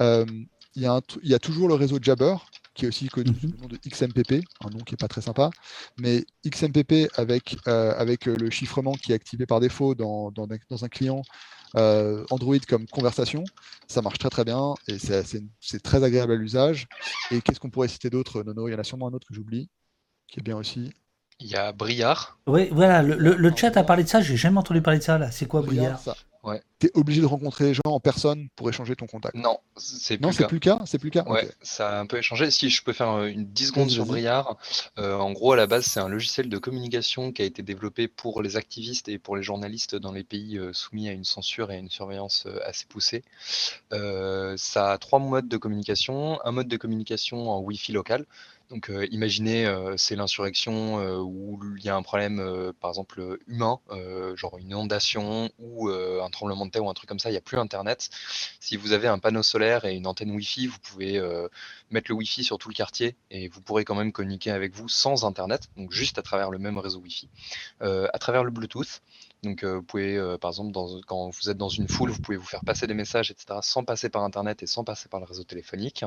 il, 0.00 0.46
y 0.76 0.86
a 0.86 1.00
il 1.22 1.30
y 1.30 1.34
a 1.34 1.38
toujours 1.38 1.68
le 1.68 1.74
réseau 1.74 1.98
Jabber 2.00 2.36
qui 2.74 2.84
est 2.84 2.88
aussi 2.88 3.08
connu 3.08 3.34
sous 3.38 3.48
le 3.48 3.58
nom 3.58 3.68
de 3.68 3.76
XMPP, 3.76 4.44
un 4.64 4.70
nom 4.70 4.78
qui 4.78 4.94
n'est 4.94 4.98
pas 4.98 5.08
très 5.08 5.20
sympa. 5.20 5.50
Mais 5.98 6.24
XMPP 6.46 7.10
avec, 7.16 7.56
euh, 7.66 7.94
avec 7.96 8.26
euh, 8.26 8.36
le 8.36 8.50
chiffrement 8.50 8.92
qui 8.92 9.12
est 9.12 9.14
activé 9.14 9.46
par 9.46 9.60
défaut 9.60 9.94
dans, 9.94 10.30
dans, 10.30 10.48
un 10.84 10.88
client 10.88 11.22
euh, 11.76 12.24
Android 12.30 12.58
comme 12.68 12.86
conversation, 12.86 13.44
ça 13.88 14.02
marche 14.02 14.18
très 14.18 14.30
très 14.30 14.44
bien 14.44 14.74
et 14.88 14.98
c'est 14.98 15.82
très 15.82 16.02
agréable 16.02 16.32
à 16.32 16.36
l'usage. 16.36 16.86
Et 17.30 17.40
qu'est-ce 17.40 17.60
qu'on 17.60 17.70
pourrait 17.70 17.88
citer 17.88 18.10
d'autre, 18.10 18.42
Nono 18.42 18.68
Il 18.68 18.72
y 18.72 18.74
en 18.74 18.78
a 18.78 18.84
sûrement 18.84 19.08
un 19.08 19.12
autre 19.12 19.26
que 19.26 19.34
j'oublie, 19.34 19.68
qui 20.28 20.40
est 20.40 20.42
bien 20.42 20.56
aussi. 20.56 20.92
Il 21.40 21.48
y 21.48 21.56
a 21.56 21.72
Briard. 21.72 22.38
Oui, 22.46 22.68
voilà, 22.70 23.02
le, 23.02 23.16
le, 23.16 23.56
chat 23.56 23.76
a 23.76 23.82
parlé 23.82 24.04
de 24.04 24.08
ça, 24.08 24.20
j'ai 24.20 24.36
jamais 24.36 24.58
entendu 24.58 24.80
parler 24.80 25.00
de 25.00 25.04
ça 25.04 25.18
là. 25.18 25.30
C'est 25.30 25.46
quoi 25.46 25.62
Briard, 25.62 26.00
Ouais. 26.42 26.60
Tu 26.80 26.88
es 26.88 26.90
obligé 26.94 27.20
de 27.20 27.26
rencontrer 27.26 27.66
les 27.66 27.74
gens 27.74 27.82
en 27.84 28.00
personne 28.00 28.48
pour 28.56 28.68
échanger 28.68 28.96
ton 28.96 29.06
contact. 29.06 29.36
Non, 29.36 29.58
c'est 29.76 30.18
plus, 30.18 30.36
plus 30.36 30.56
le 30.56 30.58
cas. 30.58 30.80
C'est 30.86 30.98
plus 30.98 31.10
le 31.10 31.22
cas. 31.22 31.28
Ouais, 31.28 31.48
ça 31.62 31.90
a 31.90 32.00
un 32.00 32.06
peu 32.06 32.18
échangé. 32.18 32.50
Si 32.50 32.68
je 32.68 32.82
peux 32.82 32.92
faire 32.92 33.10
euh, 33.10 33.26
une 33.26 33.46
10 33.46 33.68
secondes 33.68 33.90
sur 33.90 34.06
Briard, 34.06 34.56
euh, 34.98 35.16
en 35.16 35.30
gros, 35.30 35.52
à 35.52 35.56
la 35.56 35.68
base, 35.68 35.84
c'est 35.86 36.00
un 36.00 36.08
logiciel 36.08 36.48
de 36.48 36.58
communication 36.58 37.30
qui 37.30 37.42
a 37.42 37.44
été 37.44 37.62
développé 37.62 38.08
pour 38.08 38.42
les 38.42 38.56
activistes 38.56 39.08
et 39.08 39.18
pour 39.18 39.36
les 39.36 39.44
journalistes 39.44 39.94
dans 39.94 40.10
les 40.10 40.24
pays 40.24 40.58
euh, 40.58 40.72
soumis 40.72 41.08
à 41.08 41.12
une 41.12 41.24
censure 41.24 41.70
et 41.70 41.76
à 41.76 41.78
une 41.78 41.90
surveillance 41.90 42.48
assez 42.64 42.86
poussée. 42.86 43.22
ça 43.90 44.92
a 44.92 44.98
trois 44.98 45.20
modes 45.20 45.48
de 45.48 45.56
communication. 45.56 46.40
Un 46.44 46.50
mode 46.50 46.68
de 46.68 46.76
communication 46.76 47.50
en 47.50 47.60
Wi-Fi 47.60 47.92
local, 47.92 48.26
donc 48.72 48.90
imaginez, 49.10 49.72
c'est 49.96 50.16
l'insurrection 50.16 50.96
où 51.20 51.60
il 51.76 51.84
y 51.84 51.88
a 51.88 51.94
un 51.94 52.02
problème, 52.02 52.72
par 52.80 52.90
exemple, 52.90 53.38
humain, 53.46 53.78
genre 54.34 54.56
une 54.58 54.70
inondation 54.70 55.50
ou 55.58 55.88
un 55.88 56.30
tremblement 56.30 56.66
de 56.66 56.70
terre 56.70 56.84
ou 56.84 56.90
un 56.90 56.94
truc 56.94 57.08
comme 57.08 57.18
ça, 57.18 57.28
il 57.28 57.32
n'y 57.32 57.38
a 57.38 57.42
plus 57.42 57.58
Internet. 57.58 58.08
Si 58.60 58.76
vous 58.76 58.92
avez 58.92 59.08
un 59.08 59.18
panneau 59.18 59.42
solaire 59.42 59.84
et 59.84 59.94
une 59.94 60.06
antenne 60.06 60.30
Wi-Fi, 60.30 60.66
vous 60.66 60.78
pouvez 60.78 61.20
mettre 61.90 62.10
le 62.10 62.14
Wi-Fi 62.16 62.42
sur 62.42 62.58
tout 62.58 62.70
le 62.70 62.74
quartier 62.74 63.14
et 63.30 63.48
vous 63.48 63.60
pourrez 63.60 63.84
quand 63.84 63.94
même 63.94 64.10
communiquer 64.10 64.50
avec 64.50 64.74
vous 64.74 64.88
sans 64.88 65.24
Internet, 65.24 65.68
donc 65.76 65.92
juste 65.92 66.18
à 66.18 66.22
travers 66.22 66.50
le 66.50 66.58
même 66.58 66.78
réseau 66.78 67.00
Wi-Fi. 67.00 67.28
à 67.80 68.18
travers 68.18 68.42
le 68.42 68.50
Bluetooth, 68.50 69.02
donc, 69.42 69.64
vous 69.64 69.82
pouvez, 69.82 70.36
par 70.40 70.50
exemple, 70.50 70.72
quand 71.06 71.30
vous 71.30 71.50
êtes 71.50 71.56
dans 71.56 71.68
une 71.68 71.88
foule, 71.88 72.10
vous 72.10 72.20
pouvez 72.20 72.36
vous 72.36 72.46
faire 72.46 72.64
passer 72.64 72.86
des 72.86 72.94
messages, 72.94 73.30
etc., 73.30 73.58
sans 73.62 73.84
passer 73.84 74.08
par 74.08 74.22
Internet 74.22 74.62
et 74.62 74.66
sans 74.66 74.84
passer 74.84 75.08
par 75.08 75.20
le 75.20 75.26
réseau 75.26 75.44
téléphonique. 75.44 76.04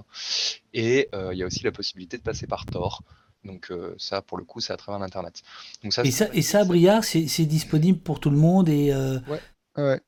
Et 0.73 1.09
il 1.13 1.37
y 1.37 1.43
a 1.43 1.45
aussi 1.45 1.63
la 1.63 1.71
possibilité 1.71 2.17
de 2.17 2.23
passer 2.23 2.47
par 2.47 2.65
Tor. 2.65 3.03
Donc 3.43 3.71
ça, 3.97 4.21
pour 4.21 4.37
le 4.37 4.43
coup, 4.43 4.61
c'est 4.61 4.73
à 4.73 4.77
travers 4.77 4.99
l'Internet. 4.99 5.43
ça, 5.89 6.03
et, 6.03 6.11
ça, 6.11 6.27
et 6.33 6.41
ça, 6.41 6.63
Briard, 6.63 7.03
c'est 7.03 7.45
disponible 7.45 7.99
pour 7.99 8.19
tout 8.19 8.29
le 8.29 8.37
monde 8.37 8.69
et 8.69 8.93
Ouais, 9.27 9.41
ouais. 9.77 10.01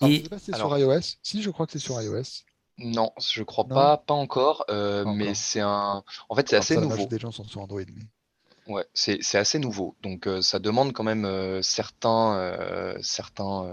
Alors, 0.00 0.14
sais 0.14 0.28
pas 0.30 0.38
si 0.38 0.46
c'est 0.46 0.56
sur 0.56 0.78
iOS. 0.78 1.00
Si, 1.22 1.42
je 1.42 1.50
crois 1.50 1.66
que 1.66 1.72
c'est 1.72 1.78
sur 1.78 2.00
iOS. 2.00 2.44
Non, 2.78 3.12
je 3.20 3.42
crois 3.42 3.66
pas, 3.66 3.98
pas 3.98 4.14
encore. 4.14 4.64
mais 4.68 5.34
c'est 5.34 5.60
un. 5.60 6.02
En 6.30 6.34
fait, 6.34 6.48
c'est 6.48 6.56
assez 6.56 6.78
nouveau. 6.78 7.04
Des 7.04 7.18
gens 7.18 7.30
sont 7.30 7.44
sur 7.44 7.60
Android. 7.60 7.82
Mais... 7.94 8.06
Ouais, 8.70 8.86
c'est 8.94 9.34
assez 9.34 9.58
nouveau. 9.58 9.96
Donc 10.00 10.28
ça 10.42 10.60
demande 10.60 10.92
quand 10.92 11.02
même 11.02 11.60
certains, 11.60 12.94
certains 13.02 13.72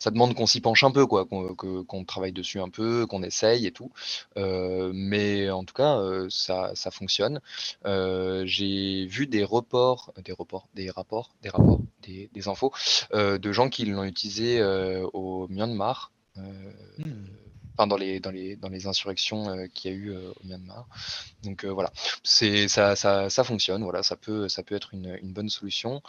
ça 0.00 0.10
demande 0.10 0.34
qu'on 0.34 0.46
s'y 0.46 0.60
penche 0.60 0.82
un 0.82 0.90
peu, 0.90 1.06
quoi, 1.06 1.26
qu'on 1.26 2.04
travaille 2.04 2.32
dessus 2.32 2.60
un 2.60 2.68
peu, 2.70 3.06
qu'on 3.06 3.22
essaye 3.22 3.66
et 3.66 3.70
tout. 3.70 3.92
mais 4.36 5.48
en 5.48 5.62
tout 5.62 5.74
cas, 5.74 6.00
ça, 6.28 6.90
fonctionne. 6.90 7.40
J'ai 7.84 9.06
vu 9.06 9.28
des 9.28 9.44
reports, 9.44 10.12
des 10.24 10.32
reports, 10.32 10.68
des 10.74 10.90
rapports, 10.90 11.30
des 11.42 11.50
rapports, 11.50 11.80
des, 12.02 12.30
des 12.32 12.48
infos 12.48 12.72
de 13.12 13.52
gens 13.52 13.68
qui 13.68 13.84
l'ont 13.84 14.04
utilisé 14.04 14.60
au 15.12 15.46
Myanmar. 15.48 16.10
Dans 17.86 17.96
les, 17.96 18.18
dans 18.18 18.32
les, 18.32 18.56
dans 18.56 18.68
les 18.68 18.86
insurrections 18.88 19.48
euh, 19.48 19.66
qu'il 19.72 19.92
y 19.92 19.94
a 19.94 19.96
eu 19.96 20.10
euh, 20.10 20.30
au 20.30 20.46
Myanmar. 20.46 20.88
Donc 21.44 21.64
euh, 21.64 21.68
voilà, 21.68 21.92
c'est 22.24 22.66
ça, 22.66 22.96
ça, 22.96 23.30
ça, 23.30 23.44
fonctionne, 23.44 23.84
voilà, 23.84 24.02
ça 24.02 24.16
peut, 24.16 24.48
ça 24.48 24.64
peut 24.64 24.74
être 24.74 24.94
une, 24.94 25.16
une 25.22 25.32
bonne 25.32 25.48
solution. 25.48 26.02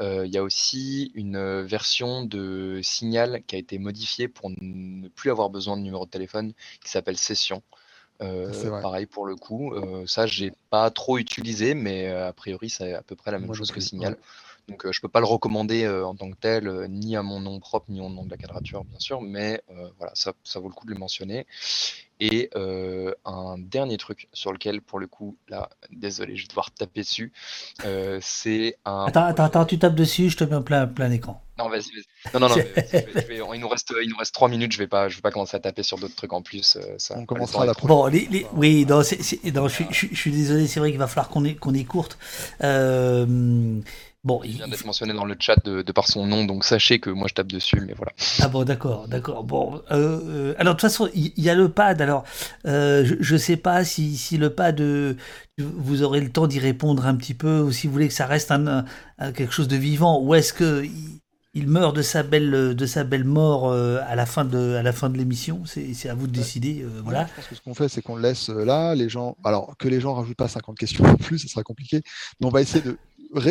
Il 0.00 0.32
y 0.32 0.38
a 0.38 0.42
aussi 0.42 1.10
une 1.14 1.62
version 1.62 2.24
de 2.24 2.80
Signal 2.82 3.42
qui 3.46 3.56
a 3.56 3.58
été 3.58 3.78
modifiée 3.78 4.28
pour 4.28 4.50
ne 4.50 5.08
plus 5.08 5.30
avoir 5.30 5.50
besoin 5.50 5.76
de 5.76 5.82
numéro 5.82 6.06
de 6.06 6.10
téléphone 6.10 6.52
qui 6.82 6.90
s'appelle 6.90 7.16
Session. 7.16 7.62
pareil 8.18 9.06
pour 9.06 9.26
le 9.26 9.34
coup, 9.34 9.74
ça 10.06 10.26
j'ai 10.26 10.52
pas 10.70 10.90
trop 10.90 11.18
utilisé, 11.18 11.74
mais 11.74 12.08
a 12.08 12.32
priori 12.32 12.70
c'est 12.70 12.94
à 12.94 13.02
peu 13.02 13.16
près 13.16 13.32
la 13.32 13.38
même 13.38 13.52
chose 13.52 13.72
que 13.72 13.80
Signal. 13.80 14.16
Donc 14.68 14.90
je 14.90 15.00
peux 15.00 15.08
pas 15.08 15.20
le 15.20 15.26
recommander 15.26 15.88
en 15.88 16.14
tant 16.14 16.30
que 16.30 16.36
tel, 16.36 16.86
ni 16.88 17.16
à 17.16 17.22
mon 17.22 17.40
nom 17.40 17.60
propre, 17.60 17.86
ni 17.90 18.00
au 18.00 18.08
nom 18.08 18.24
de 18.24 18.30
la 18.30 18.36
quadrature, 18.36 18.84
bien 18.84 18.98
sûr, 18.98 19.20
mais 19.20 19.62
voilà, 19.98 20.12
ça, 20.14 20.32
ça, 20.44 20.58
vaut 20.60 20.68
le 20.68 20.74
coup 20.74 20.86
de 20.86 20.92
le 20.92 20.98
mentionner. 20.98 21.46
Et 22.18 22.50
un 23.24 23.58
dernier 23.58 23.96
truc 23.96 24.28
sur 24.32 24.52
lequel, 24.52 24.80
pour 24.80 24.98
le 24.98 25.06
coup, 25.06 25.36
là, 25.48 25.70
désolé, 25.90 26.36
je 26.36 26.42
vais 26.42 26.48
devoir 26.48 26.70
taper 26.72 27.02
dessus, 27.02 27.32
c'est 28.20 28.76
un... 28.84 29.04
Attends, 29.06 29.24
attends, 29.24 29.44
attends, 29.44 29.64
tu 29.66 29.78
tapes 29.78 29.94
dessus, 29.94 30.30
je 30.30 30.36
te 30.36 30.44
mets 30.44 30.56
en 30.56 30.62
plein, 30.62 30.86
plein 30.86 31.10
écran. 31.10 31.42
Non, 31.58 31.70
vas-y, 31.70 31.90
vas-y. 31.92 32.34
Non, 32.34 32.40
non, 32.40 32.48
non, 32.50 32.56
il, 33.54 33.60
nous 33.60 33.68
reste, 33.68 33.94
il 34.02 34.10
nous 34.10 34.16
reste 34.16 34.34
3 34.34 34.48
minutes, 34.48 34.72
je 34.72 34.78
vais 34.78 34.86
pas, 34.86 35.08
je 35.08 35.16
vais 35.16 35.22
pas 35.22 35.30
commencer 35.30 35.56
à 35.56 35.60
taper 35.60 35.82
sur 35.82 35.96
d'autres 35.96 36.14
trucs 36.14 36.32
en 36.32 36.42
plus. 36.42 36.78
ça, 36.98 37.14
On 37.18 37.24
commencera 37.24 37.64
la 37.64 37.72
prochaine. 37.72 37.96
Bon, 37.96 38.06
les, 38.06 38.26
les... 38.26 38.46
oui, 38.54 38.84
non, 38.86 39.02
c'est, 39.02 39.18
non 39.54 39.68
je, 39.68 39.84
je, 39.90 40.06
je, 40.10 40.14
suis 40.14 40.32
désolé, 40.32 40.66
c'est 40.66 40.80
vrai 40.80 40.90
qu'il 40.90 40.98
va 40.98 41.06
falloir 41.06 41.30
qu'on 41.30 41.44
ait, 41.44 41.54
qu'on 41.54 41.72
ait 41.72 41.84
courte. 41.84 42.18
Euh, 42.62 43.80
Bon, 44.26 44.40
il 44.42 44.54
vient 44.54 44.66
d'être 44.66 44.84
mentionné 44.84 45.12
dans 45.14 45.24
le 45.24 45.36
chat 45.38 45.54
de, 45.64 45.82
par 45.92 46.08
son 46.08 46.26
nom, 46.26 46.44
donc 46.44 46.64
sachez 46.64 46.98
que 46.98 47.10
moi 47.10 47.28
je 47.28 47.34
tape 47.34 47.46
dessus, 47.46 47.80
mais 47.86 47.94
voilà. 47.94 48.10
Ah 48.40 48.48
bon, 48.48 48.64
d'accord, 48.64 49.06
d'accord. 49.06 49.44
Bon, 49.44 49.80
euh, 49.92 50.18
euh, 50.26 50.54
alors 50.58 50.74
de 50.74 50.80
toute 50.80 50.90
façon, 50.90 51.08
il 51.14 51.32
y, 51.36 51.48
a 51.48 51.54
le 51.54 51.68
pad. 51.68 52.02
Alors, 52.02 52.24
euh, 52.66 53.04
je 53.20 53.32
ne 53.34 53.38
sais 53.38 53.56
pas 53.56 53.84
si, 53.84 54.16
si 54.16 54.36
le 54.36 54.50
pad, 54.50 54.82
vous 55.58 56.02
aurez 56.02 56.20
le 56.20 56.32
temps 56.32 56.48
d'y 56.48 56.58
répondre 56.58 57.06
un 57.06 57.14
petit 57.14 57.34
peu, 57.34 57.60
ou 57.60 57.70
si 57.70 57.86
vous 57.86 57.92
voulez 57.92 58.08
que 58.08 58.14
ça 58.14 58.26
reste 58.26 58.50
un, 58.50 58.84
quelque 59.32 59.52
chose 59.52 59.68
de 59.68 59.76
vivant, 59.76 60.20
ou 60.20 60.34
est-ce 60.34 60.52
que 60.52 60.84
il, 61.54 61.68
meurt 61.68 61.94
de 61.94 62.02
sa 62.02 62.24
belle, 62.24 62.74
de 62.74 62.86
sa 62.86 63.04
belle 63.04 63.24
mort 63.24 63.72
à 63.72 64.16
la 64.16 64.26
fin 64.26 64.44
de, 64.44 64.74
à 64.74 64.82
la 64.82 64.92
fin 64.92 65.08
de 65.08 65.16
l'émission? 65.16 65.62
C'est 65.66 66.08
à 66.08 66.14
vous 66.16 66.26
de 66.26 66.32
décider. 66.32 66.84
voilà. 67.04 67.28
je 67.28 67.34
pense 67.36 67.46
que 67.46 67.54
ce 67.54 67.60
qu'on 67.60 67.74
fait, 67.74 67.88
c'est 67.88 68.02
qu'on 68.02 68.16
laisse 68.16 68.48
là 68.48 68.96
les 68.96 69.08
gens. 69.08 69.36
Alors 69.44 69.76
que 69.78 69.86
les 69.86 70.00
gens 70.00 70.14
rajoutent 70.14 70.36
pas 70.36 70.48
50 70.48 70.76
questions 70.76 71.04
en 71.04 71.14
plus, 71.14 71.38
ce 71.38 71.46
sera 71.46 71.62
compliqué. 71.62 72.02
Mais 72.40 72.46
on 72.48 72.50
va 72.50 72.60
essayer 72.60 72.82
de 72.82 72.98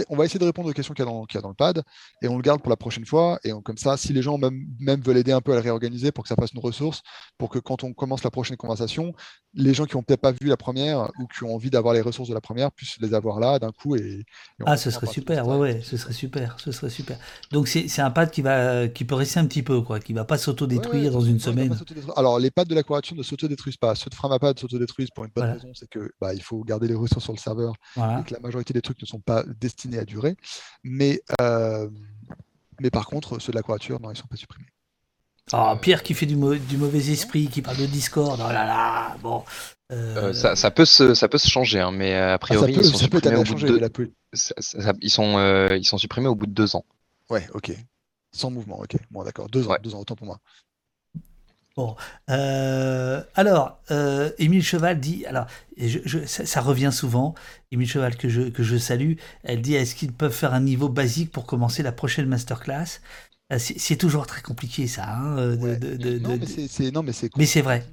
on 0.10 0.16
va 0.16 0.26
essayer 0.26 0.40
de 0.40 0.46
répondre 0.46 0.70
aux 0.70 0.74
questions 0.74 0.94
qu'il 0.94 1.06
y, 1.06 1.38
a 1.38 1.42
dans 1.42 1.50
le 1.50 1.56
pad 1.56 1.84
et 2.22 2.28
on 2.28 2.36
le 2.36 2.42
garde 2.42 2.62
pour 2.62 2.70
la 2.70 2.76
prochaine 2.76 3.06
fois. 3.06 3.40
Et 3.44 3.52
comme 3.64 3.78
ça, 3.78 3.98
si 3.98 4.14
les 4.14 4.22
gens 4.22 4.38
même, 4.38 4.66
même 4.80 5.02
veulent 5.02 5.18
aider 5.18 5.32
un 5.32 5.42
peu 5.42 5.52
à 5.52 5.56
le 5.56 5.62
réorganiser 5.62 6.12
pour 6.12 6.24
que 6.24 6.28
ça 6.28 6.36
fasse 6.36 6.52
une 6.54 6.60
ressource, 6.60 7.02
pour 7.38 7.50
que 7.50 7.60
quand 7.60 7.84
on 7.84 7.94
commence 7.94 8.24
la 8.24 8.32
prochaine 8.32 8.58
conversation, 8.58 9.14
les 9.54 9.74
gens 9.74 9.86
qui 9.86 9.96
n'ont 9.96 10.04
peut-être 10.04 10.22
pas 10.22 10.32
vu 10.32 10.48
la 10.48 10.58
première 10.58 11.10
ou 11.20 11.28
qui 11.28 11.44
ont 11.44 11.54
envie 11.54 11.70
d'avoir 11.70 11.94
les 11.94 12.02
ressources 12.02 12.30
de 12.30 12.34
la 12.34 12.42
première 12.42 12.72
puissent 12.72 12.98
les 13.00 13.14
avoir 13.14 13.40
là 13.40 13.60
d'un 13.60 13.72
coup. 13.72 13.96
Et, 13.96 14.26
ah, 14.66 14.78
ce 14.78 14.92
serait 14.92 15.08
super, 15.08 15.48
ouais, 15.48 15.58
ouais, 15.58 15.82
ce 15.84 15.98
serait 15.98 16.14
super, 16.14 16.60
ce 16.60 16.72
serait 16.72 16.90
super. 16.90 17.18
Donc 17.52 17.68
c'est 17.68 18.02
un 18.02 18.12
pad 18.12 18.32
qui, 18.32 18.42
va, 18.42 18.88
qui 18.88 19.06
peut 19.06 19.16
rester 19.16 19.40
un 19.40 19.46
petit 19.46 19.64
peu, 19.64 19.82
quoi, 19.82 20.00
qui 20.00 20.14
va 20.14 20.26
pas 20.26 20.38
s'autodétruire 20.38 21.12
dans 21.12 21.22
une 21.22 21.40
semaine. 21.40 21.78
Alors 22.16 22.40
les 22.40 22.52
pads 22.52 22.66
de 22.66 22.76
la 22.76 22.84
couverture 22.84 23.16
ne 23.16 23.24
s'autodétruisent 23.24 23.78
pas. 23.78 23.96
Ceux 23.96 24.10
de 24.10 24.16
Framapad 24.16 24.60
s'autodétruisent 24.60 25.12
pour 25.14 25.26
une 25.26 25.32
bonne 25.36 25.52
raison, 25.52 25.72
c'est 25.74 25.90
que 25.90 26.12
bah, 26.20 26.34
il 26.34 26.42
faut 26.42 26.64
garder 26.64 26.88
les 26.88 26.96
ressources 26.96 27.24
sur 27.24 27.34
le 27.34 27.40
serveur 27.40 27.74
et 27.98 28.24
que 28.24 28.34
la 28.34 28.40
majorité 28.40 28.74
des 28.74 28.82
trucs 28.82 29.02
ne 29.02 29.08
sont 29.08 29.20
pas 29.20 29.44
destinés 29.60 29.75
à 29.98 30.06
durer. 30.06 30.36
Mais, 30.84 31.22
euh, 31.42 31.90
mais 32.80 32.90
par 32.90 33.08
contre, 33.08 33.40
ceux 33.40 33.52
de 33.52 33.58
la 33.58 33.64
couverture, 33.64 34.00
non, 34.00 34.10
ils 34.10 34.14
ne 34.14 34.18
sont 34.18 34.28
pas 34.28 34.36
supprimés. 34.36 34.68
Ah, 35.52 35.78
Pierre 35.80 36.02
qui 36.02 36.16
fait 36.16 36.26
du, 36.26 36.36
du, 36.36 36.78
mauvais 36.78 37.12
esprit, 37.12 37.48
qui 37.48 37.62
parle 37.62 37.78
de 37.78 37.86
Discord, 37.86 38.40
oh 38.44 38.52
là 38.52 38.66
là, 38.66 39.16
bon. 39.22 39.44
Euh, 39.92 40.34
ça, 40.34 40.56
ça, 40.56 40.72
peut 40.72 40.86
se, 40.86 41.14
ça 41.14 41.28
peut 41.28 41.38
se 41.38 41.48
changer, 41.48 41.80
hein, 41.80 41.92
mais 41.92 42.16
a 42.16 42.40
priori, 42.40 42.74
ils, 42.74 42.84
sont 42.84 42.98
supprimés 42.98 43.36
au 43.36 43.44
bout 43.44 43.54
de 43.54 43.90
ils, 45.02 45.12
sont, 45.12 45.70
ils 45.70 45.86
sont 45.86 45.98
supprimés 46.00 46.28
au 46.28 46.34
bout 46.34 46.48
de 46.48 46.52
deux 46.52 46.76
ans. 46.76 46.84
Ouais, 47.30 47.48
ok. 47.54 47.72
Sans 48.32 48.50
mouvement, 48.50 48.80
ok. 48.80 48.96
Bon, 49.12 49.24
d'accord. 49.24 49.48
Deux 49.50 49.68
ans, 49.68 49.76
deux 49.82 49.94
ans, 49.94 50.00
autant 50.00 50.16
pour 50.16 50.26
moi. 50.26 50.40
Bon, 51.76 51.98
euh, 52.30 53.22
alors, 53.34 53.82
euh, 53.92 54.32
Émile 54.38 54.64
Cheval 54.64 54.98
dit, 54.98 55.26
alors, 55.26 55.46
je, 55.76 56.26
ça, 56.26 56.62
revient 56.62 56.92
souvent, 56.94 57.36
Émile 57.70 57.90
Cheval 57.90 58.16
que 58.16 58.30
je, 58.30 58.44
que 58.44 58.64
je 58.64 58.78
salue, 58.78 59.16
elle 59.44 59.62
dit, 59.62 59.76
est-ce 59.76 59.94
qu'ils 59.94 60.14
peuvent 60.14 60.32
faire 60.32 60.54
un 60.54 60.62
niveau 60.62 60.88
basique 60.88 61.34
pour 61.34 61.46
commencer 61.46 61.84
la 61.84 61.92
prochaine 61.92 62.28
masterclass? 62.28 63.02
Euh, 63.52 63.60
C'est 63.60 63.98
toujours 63.98 64.26
très 64.26 64.42
compliqué 64.42 64.88
ça. 64.88 65.18
Hein, 65.18 65.58
non, 65.58 67.04
mais 67.04 67.12
c'est 67.12 67.30
Mais 67.36 67.46
c'est 67.46 67.62
vrai. 67.62 67.86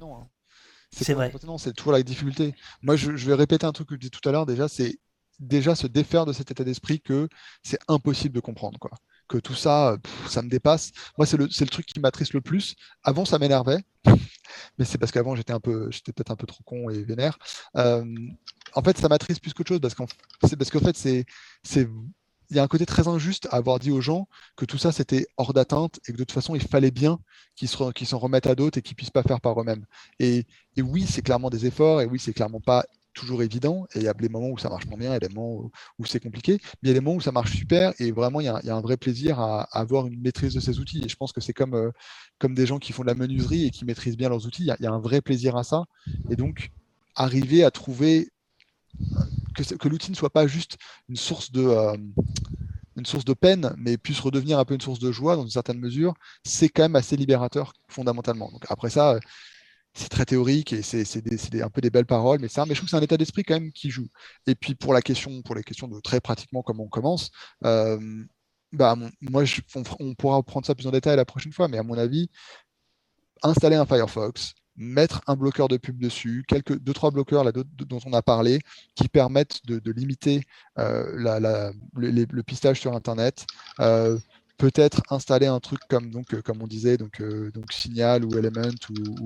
C'est 0.91 1.13
vrai. 1.13 1.33
C'est 1.57 1.73
toujours 1.73 1.91
la 1.91 2.03
difficulté. 2.03 2.55
Moi, 2.83 2.95
je, 2.95 3.17
je, 3.17 3.27
vais 3.27 3.33
répéter 3.33 3.65
un 3.65 3.73
truc 3.73 3.89
que 3.89 3.95
je 3.95 3.99
dis 3.99 4.11
tout 4.11 4.27
à 4.29 4.31
l'heure 4.31 4.45
déjà, 4.45 4.69
c'est 4.69 4.97
déjà 5.39 5.75
se 5.75 5.87
défaire 5.87 6.25
de 6.25 6.31
cet 6.31 6.51
état 6.51 6.63
d'esprit 6.63 7.01
que 7.01 7.27
c'est 7.63 7.79
impossible 7.89 8.33
de 8.35 8.39
comprendre. 8.39 8.79
Quoi 8.79 8.91
que 9.33 9.39
tout 9.39 9.55
ça, 9.55 9.97
ça 10.27 10.43
me 10.43 10.49
dépasse. 10.49 10.91
Moi, 11.17 11.25
c'est 11.25 11.37
le, 11.37 11.45
le, 11.45 11.67
truc 11.67 11.85
qui 11.87 11.99
m'attriste 11.99 12.33
le 12.33 12.41
plus. 12.41 12.75
Avant, 13.03 13.25
ça 13.25 13.39
m'énervait, 13.39 13.79
mais 14.77 14.85
c'est 14.85 14.99
parce 14.99 15.11
qu'avant, 15.11 15.35
j'étais 15.35 15.53
un 15.53 15.59
peu, 15.59 15.89
j'étais 15.89 16.13
peut-être 16.13 16.31
un 16.31 16.35
peu 16.35 16.45
trop 16.45 16.63
con 16.63 16.89
et 16.89 17.03
vénère. 17.03 17.39
Euh, 17.77 18.05
en 18.75 18.81
fait, 18.83 18.97
ça 18.97 19.09
m'attriste 19.09 19.41
plus 19.41 19.53
qu'autre 19.53 19.69
chose 19.69 19.79
parce 19.81 19.95
qu'en 19.95 20.05
c'est 20.47 20.55
parce 20.55 20.69
qu'en 20.69 20.79
fait, 20.79 20.95
c'est, 20.95 21.25
il 22.49 22.57
y 22.57 22.59
a 22.59 22.63
un 22.63 22.67
côté 22.67 22.85
très 22.85 23.07
injuste 23.07 23.47
à 23.49 23.55
avoir 23.55 23.79
dit 23.79 23.89
aux 23.89 24.01
gens 24.01 24.27
que 24.55 24.65
tout 24.65 24.77
ça 24.77 24.91
c'était 24.91 25.25
hors 25.37 25.53
d'atteinte 25.53 25.99
et 26.07 26.11
que 26.11 26.17
de 26.17 26.23
toute 26.23 26.33
façon 26.33 26.53
il 26.53 26.61
fallait 26.61 26.91
bien 26.91 27.17
qu'ils 27.55 27.69
s'en 27.69 28.19
remettent 28.19 28.47
à 28.47 28.53
d'autres 28.53 28.77
et 28.77 28.81
qu'ils 28.83 28.95
puissent 28.95 29.09
pas 29.09 29.23
faire 29.23 29.41
par 29.41 29.59
eux-mêmes. 29.59 29.85
Et, 30.19 30.45
et 30.75 30.83
oui, 30.83 31.07
c'est 31.09 31.23
clairement 31.23 31.49
des 31.49 31.65
efforts 31.65 32.01
et 32.01 32.05
oui, 32.05 32.19
c'est 32.19 32.33
clairement 32.33 32.61
pas 32.61 32.85
toujours 33.13 33.43
évident. 33.43 33.85
Et 33.93 33.99
il 33.99 34.03
y 34.03 34.07
a 34.07 34.13
des 34.13 34.29
moments 34.29 34.49
où 34.49 34.57
ça 34.57 34.69
marche 34.69 34.85
moins 34.87 34.97
bien, 34.97 35.09
il 35.09 35.13
y 35.13 35.15
a 35.15 35.19
des 35.19 35.29
moments 35.29 35.71
où, 35.99 36.05
c'est 36.05 36.19
compliqué. 36.19 36.59
Mais 36.81 36.83
il 36.83 36.87
y 36.89 36.91
a 36.91 36.93
des 36.93 36.99
moments 36.99 37.17
où 37.17 37.21
ça 37.21 37.31
marche 37.31 37.55
super. 37.55 37.93
Et 37.99 38.11
vraiment, 38.11 38.41
il 38.41 38.45
y 38.45 38.47
a, 38.49 38.75
un 38.75 38.81
vrai 38.81 38.97
plaisir 38.97 39.39
à, 39.39 39.63
avoir 39.77 40.07
une 40.07 40.19
maîtrise 40.21 40.53
de 40.53 40.59
ces 40.59 40.79
outils. 40.79 41.01
Et 41.03 41.09
je 41.09 41.15
pense 41.15 41.31
que 41.31 41.41
c'est 41.41 41.53
comme, 41.53 41.75
euh, 41.75 41.91
comme 42.39 42.53
des 42.53 42.65
gens 42.65 42.79
qui 42.79 42.93
font 42.93 43.03
de 43.03 43.07
la 43.07 43.15
menuiserie 43.15 43.65
et 43.65 43.69
qui 43.71 43.85
maîtrisent 43.85 44.17
bien 44.17 44.29
leurs 44.29 44.45
outils. 44.45 44.63
Il 44.63 44.83
y, 44.83 44.87
a, 44.87 44.91
un 44.91 44.99
vrai 44.99 45.21
plaisir 45.21 45.55
à 45.55 45.63
ça. 45.63 45.83
Et 46.29 46.35
donc, 46.35 46.71
arriver 47.15 47.63
à 47.63 47.71
trouver 47.71 48.29
que, 49.55 49.75
que 49.75 49.87
l'outil 49.87 50.11
ne 50.11 50.15
soit 50.15 50.31
pas 50.31 50.47
juste 50.47 50.77
une 51.09 51.15
source 51.15 51.51
de. 51.51 51.63
Euh, 51.63 51.97
une 52.95 53.05
source 53.05 53.25
de 53.25 53.33
peine, 53.33 53.73
mais 53.77 53.97
puisse 53.97 54.19
redevenir 54.19 54.59
un 54.59 54.65
peu 54.65 54.75
une 54.75 54.81
source 54.81 54.99
de 54.99 55.11
joie 55.11 55.35
dans 55.35 55.43
une 55.43 55.49
certaine 55.49 55.79
mesure, 55.79 56.13
c'est 56.43 56.69
quand 56.69 56.83
même 56.83 56.95
assez 56.95 57.15
libérateur 57.15 57.73
fondamentalement. 57.87 58.51
Donc 58.51 58.65
après 58.69 58.91
ça, 58.91 59.19
c'est 59.93 60.09
très 60.09 60.25
théorique 60.25 60.73
et 60.73 60.81
c'est 60.81 61.61
un 61.61 61.69
peu 61.69 61.81
des 61.81 61.89
belles 61.89 62.05
paroles, 62.05 62.39
mais, 62.41 62.47
ça, 62.47 62.65
mais 62.65 62.73
je 62.73 62.79
trouve 62.79 62.87
que 62.87 62.91
c'est 62.91 62.97
un 62.97 63.01
état 63.01 63.17
d'esprit 63.17 63.43
quand 63.43 63.55
même 63.55 63.71
qui 63.71 63.89
joue. 63.89 64.07
Et 64.47 64.55
puis 64.55 64.75
pour 64.75 64.93
la 64.93 65.01
question, 65.01 65.41
pour 65.43 65.55
les 65.55 65.63
questions 65.63 65.87
de 65.87 65.99
très 65.99 66.19
pratiquement 66.19 66.63
comment 66.63 66.85
on 66.85 66.89
commence, 66.89 67.31
euh, 67.65 68.25
bah, 68.71 68.95
moi, 69.21 69.43
on, 69.99 70.15
pourra 70.15 70.41
prendre 70.41 70.65
ça 70.65 70.73
plus 70.73 70.87
en 70.87 70.91
détail 70.91 71.15
la 71.15 71.25
prochaine 71.25 71.53
fois, 71.53 71.67
mais 71.67 71.77
à 71.77 71.83
mon 71.83 71.97
avis, 71.97 72.29
installer 73.43 73.75
un 73.75 73.85
Firefox, 73.85 74.55
mettre 74.75 75.21
un 75.27 75.35
bloqueur 75.35 75.67
de 75.67 75.77
pub 75.77 75.99
dessus, 75.99 76.43
quelques 76.47 76.79
deux 76.79 76.93
trois 76.93 77.11
bloqueurs 77.11 77.45
dont 77.53 77.99
on 78.05 78.13
a 78.13 78.23
parlé, 78.23 78.59
qui 78.95 79.07
permettent 79.07 79.63
de, 79.65 79.91
limiter 79.91 80.41
euh, 80.79 81.71
le, 81.95 82.41
pistage 82.41 82.79
sur 82.81 82.95
Internet. 82.95 83.45
Euh, 83.79 84.17
peut-être 84.63 85.01
installer 85.09 85.47
un 85.47 85.59
truc 85.59 85.81
comme 85.89 86.09
euh, 86.15 86.41
on 86.61 86.67
disait 86.67 86.95
donc 86.95 87.19
euh, 87.19 87.51
donc 87.51 87.73
Signal 87.73 88.23
ou 88.23 88.37
Element 88.37 88.71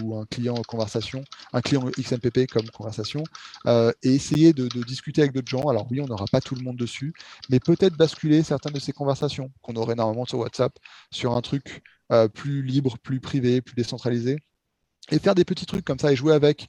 ou, 0.02 0.18
un 0.18 0.26
client 0.26 0.56
conversation, 0.68 1.24
un 1.54 1.62
client 1.62 1.84
XMPP 1.96 2.48
comme 2.52 2.68
conversation, 2.72 3.24
euh, 3.68 3.92
et 4.02 4.16
essayer 4.16 4.52
de, 4.54 4.68
discuter 4.84 5.22
avec 5.22 5.34
d'autres 5.34 5.48
gens. 5.48 5.70
Alors 5.70 5.86
oui, 5.92 6.02
on 6.02 6.08
n'aura 6.08 6.26
pas 6.32 6.42
tout 6.42 6.56
le 6.56 6.64
monde 6.64 6.78
dessus, 6.78 7.14
mais 7.52 7.60
peut-être 7.60 7.96
basculer 7.96 8.42
certaines 8.42 8.74
de 8.74 8.80
ces 8.80 8.94
conversations 8.94 9.52
qu'on 9.62 9.76
aurait 9.76 9.94
normalement 9.94 10.26
sur 10.26 10.40
WhatsApp 10.40 10.74
sur 11.12 11.38
un 11.38 11.42
truc 11.42 11.84
plus 12.34 12.64
libre, 12.64 12.98
plus 12.98 13.20
privé, 13.20 13.62
plus 13.62 13.76
décentralisé, 13.76 14.38
et 15.12 15.20
faire 15.20 15.36
des 15.36 15.46
petits 15.46 15.68
trucs 15.68 15.86
comme 15.86 16.00
ça 16.00 16.12
et 16.12 16.16
jouer 16.16 16.34
avec 16.34 16.68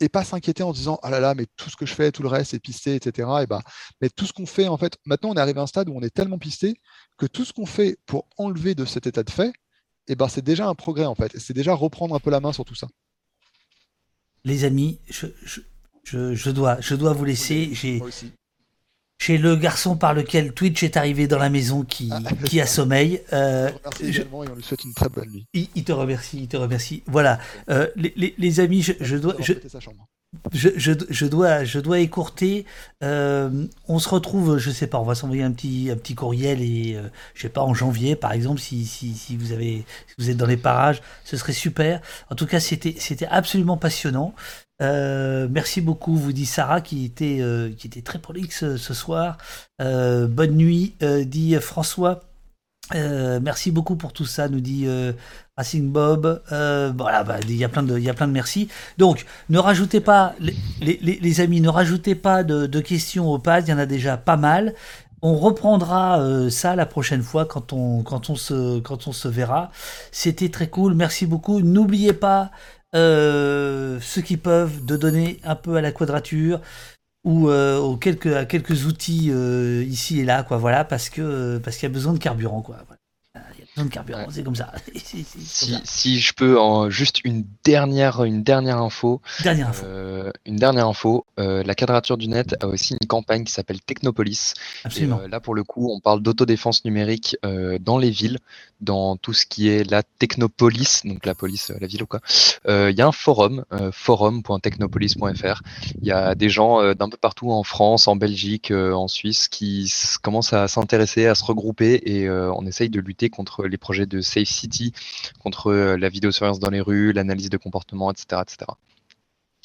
et 0.00 0.08
pas 0.08 0.24
s'inquiéter 0.24 0.62
en 0.62 0.72
se 0.72 0.78
disant 0.78 0.98
ah 1.02 1.10
là 1.10 1.20
là 1.20 1.34
mais 1.34 1.46
tout 1.56 1.70
ce 1.70 1.76
que 1.76 1.86
je 1.86 1.94
fais 1.94 2.12
tout 2.12 2.22
le 2.22 2.28
reste 2.28 2.54
est 2.54 2.58
pisté 2.58 2.94
etc 2.94 3.28
et 3.42 3.46
bah 3.46 3.60
mais 4.00 4.08
tout 4.08 4.26
ce 4.26 4.32
qu'on 4.32 4.46
fait 4.46 4.68
en 4.68 4.76
fait 4.76 4.96
maintenant 5.04 5.30
on 5.30 5.34
est 5.34 5.40
arrivé 5.40 5.60
à 5.60 5.62
un 5.62 5.66
stade 5.66 5.88
où 5.88 5.96
on 5.96 6.02
est 6.02 6.14
tellement 6.14 6.38
pisté 6.38 6.80
que 7.16 7.26
tout 7.26 7.44
ce 7.44 7.52
qu'on 7.52 7.66
fait 7.66 7.98
pour 8.06 8.28
enlever 8.36 8.74
de 8.74 8.84
cet 8.84 9.06
état 9.06 9.22
de 9.22 9.30
fait 9.30 9.52
et 10.06 10.14
bah 10.14 10.28
c'est 10.28 10.44
déjà 10.44 10.66
un 10.66 10.74
progrès 10.74 11.06
en 11.06 11.14
fait 11.14 11.38
c'est 11.38 11.54
déjà 11.54 11.74
reprendre 11.74 12.14
un 12.14 12.20
peu 12.20 12.30
la 12.30 12.40
main 12.40 12.52
sur 12.52 12.64
tout 12.64 12.74
ça. 12.74 12.88
Les 14.44 14.64
amis 14.64 15.00
je, 15.08 15.26
je, 15.44 15.60
je, 16.34 16.50
dois 16.50 16.80
je 16.80 16.94
dois 16.94 17.12
vous 17.12 17.24
laisser. 17.24 17.70
J'ai 17.72 18.00
chez 19.18 19.36
le 19.36 19.56
garçon 19.56 19.96
par 19.96 20.14
lequel 20.14 20.52
Twitch 20.52 20.82
est 20.82 20.96
arrivé 20.96 21.26
dans 21.26 21.38
la 21.38 21.50
maison 21.50 21.82
qui, 21.82 22.10
ah. 22.12 22.20
qui 22.44 22.60
a 22.60 22.66
sommeil. 22.66 23.20
Euh, 23.32 23.70
je, 24.00 24.22
et 24.22 24.26
on 24.32 24.54
lui 24.54 24.62
souhaite 24.62 24.84
une 24.84 24.94
très 24.94 25.08
bonne 25.08 25.30
nuit. 25.30 25.46
Il, 25.52 25.84
te 25.84 25.92
remercie, 25.92 26.38
il 26.38 26.48
te 26.48 26.56
remercie. 26.56 27.02
Voilà, 27.06 27.38
euh, 27.68 27.88
les, 27.96 28.12
les, 28.16 28.34
les, 28.38 28.60
amis, 28.60 28.82
je, 28.82 28.92
je 29.00 29.16
dois, 29.16 29.34
je, 29.40 29.54
je, 30.52 31.26
dois, 31.26 31.64
je 31.64 31.78
écourter. 32.00 32.66
Euh, 33.02 33.66
on 33.86 33.98
se 33.98 34.08
retrouve, 34.08 34.58
je 34.58 34.70
sais 34.70 34.86
pas, 34.86 34.98
on 34.98 35.04
va 35.04 35.14
s'envoyer 35.14 35.42
un 35.42 35.52
petit, 35.52 35.90
un 35.90 36.14
courriel 36.14 36.60
et 36.60 36.96
euh, 36.96 37.08
je 37.34 37.42
sais 37.42 37.48
pas 37.48 37.62
en 37.62 37.74
janvier 37.74 38.14
par 38.14 38.32
exemple 38.32 38.60
si, 38.60 38.84
si, 38.84 39.36
vous 39.36 39.52
avez, 39.52 39.84
si 40.06 40.14
vous 40.18 40.30
êtes 40.30 40.36
dans 40.36 40.46
les 40.46 40.56
parages, 40.56 41.00
ce 41.24 41.36
serait 41.36 41.52
super. 41.52 42.00
En 42.30 42.34
tout 42.34 42.46
cas, 42.46 42.60
c'était, 42.60 42.96
absolument 43.30 43.76
passionnant. 43.76 44.34
Euh, 44.80 45.48
merci 45.50 45.80
beaucoup, 45.80 46.16
vous 46.16 46.32
dit 46.32 46.46
Sarah, 46.46 46.80
qui 46.80 47.04
était, 47.04 47.38
euh, 47.40 47.72
qui 47.72 47.86
était 47.86 48.02
très 48.02 48.18
prolixe 48.18 48.76
ce 48.76 48.94
soir. 48.94 49.38
bonne 49.78 50.56
nuit, 50.56 50.94
dit 51.24 51.54
François. 51.56 52.27
Merci 52.94 53.70
beaucoup 53.70 53.96
pour 53.96 54.12
tout 54.12 54.24
ça, 54.24 54.48
nous 54.48 54.60
dit 54.60 54.86
Racing 55.56 55.90
Bob. 55.90 56.42
voilà, 56.50 57.24
bah, 57.24 57.36
il 57.42 57.56
y 57.56 57.64
a 57.64 57.68
plein 57.68 57.82
de, 57.82 57.98
il 57.98 58.04
y 58.04 58.10
a 58.10 58.14
plein 58.14 58.28
de 58.28 58.32
merci. 58.32 58.68
Donc, 58.96 59.26
ne 59.48 59.58
rajoutez 59.58 60.00
pas, 60.00 60.34
les, 60.40 60.54
les, 60.80 61.18
les 61.20 61.40
amis, 61.40 61.60
ne 61.60 61.68
rajoutez 61.68 62.14
pas 62.14 62.44
de, 62.44 62.66
de, 62.66 62.80
questions 62.80 63.30
au 63.30 63.38
pad, 63.38 63.66
il 63.66 63.70
y 63.70 63.74
en 63.74 63.78
a 63.78 63.86
déjà 63.86 64.16
pas 64.16 64.36
mal. 64.36 64.74
on 65.22 65.36
reprendra 65.36 66.20
euh, 66.20 66.50
ça 66.50 66.76
la 66.76 66.86
prochaine 66.86 67.22
fois 67.22 67.44
quand 67.44 67.72
on, 67.72 68.02
quand 68.02 68.30
on, 68.30 68.36
se, 68.36 68.80
quand 68.80 69.08
on 69.08 69.12
se 69.12 69.28
verra. 69.28 69.70
C'était 70.12 70.48
très 70.48 70.68
cool. 70.68 70.94
Merci 70.94 71.26
beaucoup. 71.26 71.60
N'oubliez 71.60 72.12
pas, 72.12 72.50
euh, 72.94 73.98
ceux 74.00 74.22
qui 74.22 74.36
peuvent, 74.36 74.84
de 74.84 74.96
donner 74.96 75.40
un 75.44 75.56
peu 75.56 75.76
à 75.76 75.80
la 75.80 75.92
quadrature 75.92 76.60
ou 77.24 77.48
euh, 77.48 77.96
quelques, 77.96 78.26
à 78.26 78.44
quelques 78.44 78.86
outils 78.86 79.30
ici 79.86 80.20
et 80.20 80.24
là, 80.24 80.42
quoi. 80.42 80.58
Voilà, 80.58 80.84
parce 80.84 81.10
que 81.10 81.58
parce 81.58 81.76
qu'il 81.76 81.88
y 81.88 81.90
a 81.90 81.94
besoin 81.94 82.12
de 82.12 82.18
carburant, 82.18 82.62
quoi 82.62 82.78
de 83.84 83.90
carburant, 83.90 84.26
c'est 84.30 84.42
comme 84.42 84.54
ça. 84.54 84.72
si, 85.84 86.20
je 86.20 86.32
peux, 86.32 86.58
en 86.58 86.90
juste 86.90 87.20
une 87.24 87.44
dernière, 87.64 88.24
une 88.24 88.42
dernière 88.42 88.78
info. 88.78 89.20
Dernière 89.42 89.68
info. 89.68 89.84
Euh, 89.86 90.30
une 90.46 90.56
dernière 90.56 90.86
info. 90.86 91.26
Euh, 91.38 91.62
la 91.62 91.74
quadrature 91.74 92.16
du 92.16 92.28
net 92.28 92.56
a 92.60 92.66
aussi 92.66 92.96
une 93.00 93.06
campagne 93.06 93.44
qui 93.44 93.52
s'appelle 93.52 93.80
Technopolis. 93.80 94.54
Absolument. 94.84 95.20
Euh, 95.22 95.28
là, 95.28 95.40
pour 95.40 95.54
le 95.54 95.64
coup, 95.64 95.90
on 95.92 96.00
parle 96.00 96.22
d'autodéfense 96.22 96.84
numérique 96.84 97.36
dans 97.80 97.98
les 97.98 98.10
villes, 98.10 98.38
dans 98.80 99.16
tout 99.16 99.32
ce 99.32 99.46
qui 99.46 99.68
est 99.68 99.88
la 99.90 100.02
technopolis, 100.02 101.02
donc 101.04 101.26
la 101.26 101.34
police, 101.34 101.72
la 101.80 101.86
ville 101.86 102.02
ou 102.02 102.06
quoi. 102.06 102.20
Il 102.66 102.94
y 102.96 103.00
a 103.00 103.06
un 103.06 103.12
forum, 103.12 103.64
forum.technopolis.fr. 103.92 105.62
Il 106.00 106.06
y 106.06 106.12
a 106.12 106.34
des 106.34 106.48
gens 106.48 106.94
d'un 106.94 107.08
peu 107.08 107.16
partout 107.16 107.50
en 107.50 107.62
France, 107.62 108.08
en 108.08 108.16
Belgique, 108.16 108.70
en 108.70 109.08
Suisse, 109.08 109.48
qui 109.48 109.92
commencent 110.22 110.52
à 110.52 110.68
s'intéresser, 110.68 111.26
à 111.26 111.34
se 111.34 111.44
regrouper 111.44 112.02
et 112.04 112.30
on 112.30 112.66
essaye 112.66 112.90
de 112.90 113.00
lutter 113.00 113.30
contre 113.30 113.64
les 113.68 113.78
projets 113.78 114.06
de 114.06 114.20
Safe 114.20 114.48
City, 114.48 114.92
contre 115.38 115.68
euh, 115.68 115.96
la 115.96 116.08
vidéosurveillance 116.08 116.60
dans 116.60 116.70
les 116.70 116.80
rues, 116.80 117.12
l'analyse 117.12 117.50
de 117.50 117.56
comportement, 117.56 118.10
etc., 118.10 118.42
etc. 118.42 118.70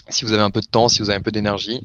Si 0.09 0.25
vous 0.25 0.33
avez 0.33 0.43
un 0.43 0.51
peu 0.51 0.61
de 0.61 0.67
temps, 0.67 0.89
si 0.89 0.99
vous 0.99 1.09
avez 1.09 1.19
un 1.19 1.21
peu 1.21 1.31
d'énergie, 1.31 1.83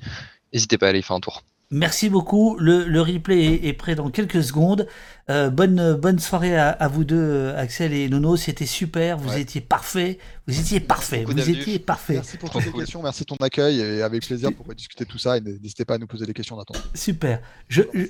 n'hésitez 0.52 0.78
pas 0.78 0.86
à 0.86 0.88
aller 0.90 1.02
faire 1.02 1.16
un 1.16 1.20
tour. 1.20 1.42
Merci 1.70 2.08
beaucoup. 2.08 2.56
Le, 2.58 3.00
replay 3.02 3.66
est, 3.66 3.74
prêt 3.74 3.94
dans 3.94 4.10
quelques 4.10 4.42
secondes. 4.42 4.88
Euh, 5.28 5.50
bonne, 5.50 5.94
bonne 5.94 6.18
soirée 6.18 6.56
à, 6.56 6.88
vous 6.88 7.04
deux, 7.04 7.52
Axel 7.56 7.92
et 7.92 8.08
Nono. 8.08 8.36
C'était 8.36 8.64
super. 8.64 9.18
Vous 9.18 9.36
étiez 9.36 9.60
parfait. 9.60 10.18
Vous 10.46 10.58
étiez 10.58 10.80
parfait. 10.80 11.24
Vous 11.24 11.38
étiez 11.38 11.78
parfait. 11.78 12.14
Merci 12.14 12.38
pour 12.38 12.48
toutes 12.48 12.64
les 12.64 12.72
questions. 12.72 13.02
Merci 13.02 13.20
de 13.20 13.26
ton 13.26 13.36
accueil. 13.36 13.80
Et 13.80 14.02
avec 14.02 14.26
plaisir 14.26 14.50
pour 14.54 14.74
discuter 14.74 15.04
de 15.04 15.10
tout 15.10 15.18
ça. 15.18 15.36
Et 15.36 15.40
n'hésitez 15.42 15.84
pas 15.84 15.94
à 15.94 15.98
nous 15.98 16.06
poser 16.06 16.24
des 16.24 16.32
questions 16.32 16.56
d'attente. 16.56 16.82
Super. 16.94 17.42
je, 17.68 17.82
je 17.92 18.06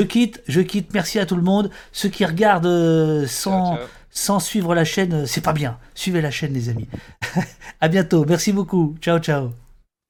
quitte, 0.00 0.42
je 0.48 0.62
quitte. 0.62 0.94
Merci 0.94 1.18
à 1.18 1.26
tout 1.26 1.36
le 1.36 1.42
monde. 1.42 1.70
Ceux 1.92 2.08
qui 2.08 2.24
regardent 2.24 2.66
euh, 2.66 3.26
sans, 3.26 3.78
sans 4.10 4.40
suivre 4.40 4.74
la 4.74 4.84
chaîne, 4.84 5.12
euh, 5.12 5.26
c'est 5.26 5.42
pas 5.42 5.52
bien. 5.52 5.78
Suivez 5.94 6.22
la 6.22 6.30
chaîne, 6.30 6.54
les 6.54 6.70
amis. 6.70 6.88
à 7.80 7.88
bientôt. 7.88 8.24
Merci 8.24 8.52
beaucoup. 8.52 8.96
Ciao, 9.00 9.18
ciao. 9.18 9.52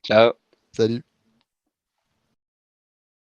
Ciao. 0.04 0.32
Salut. 0.76 1.02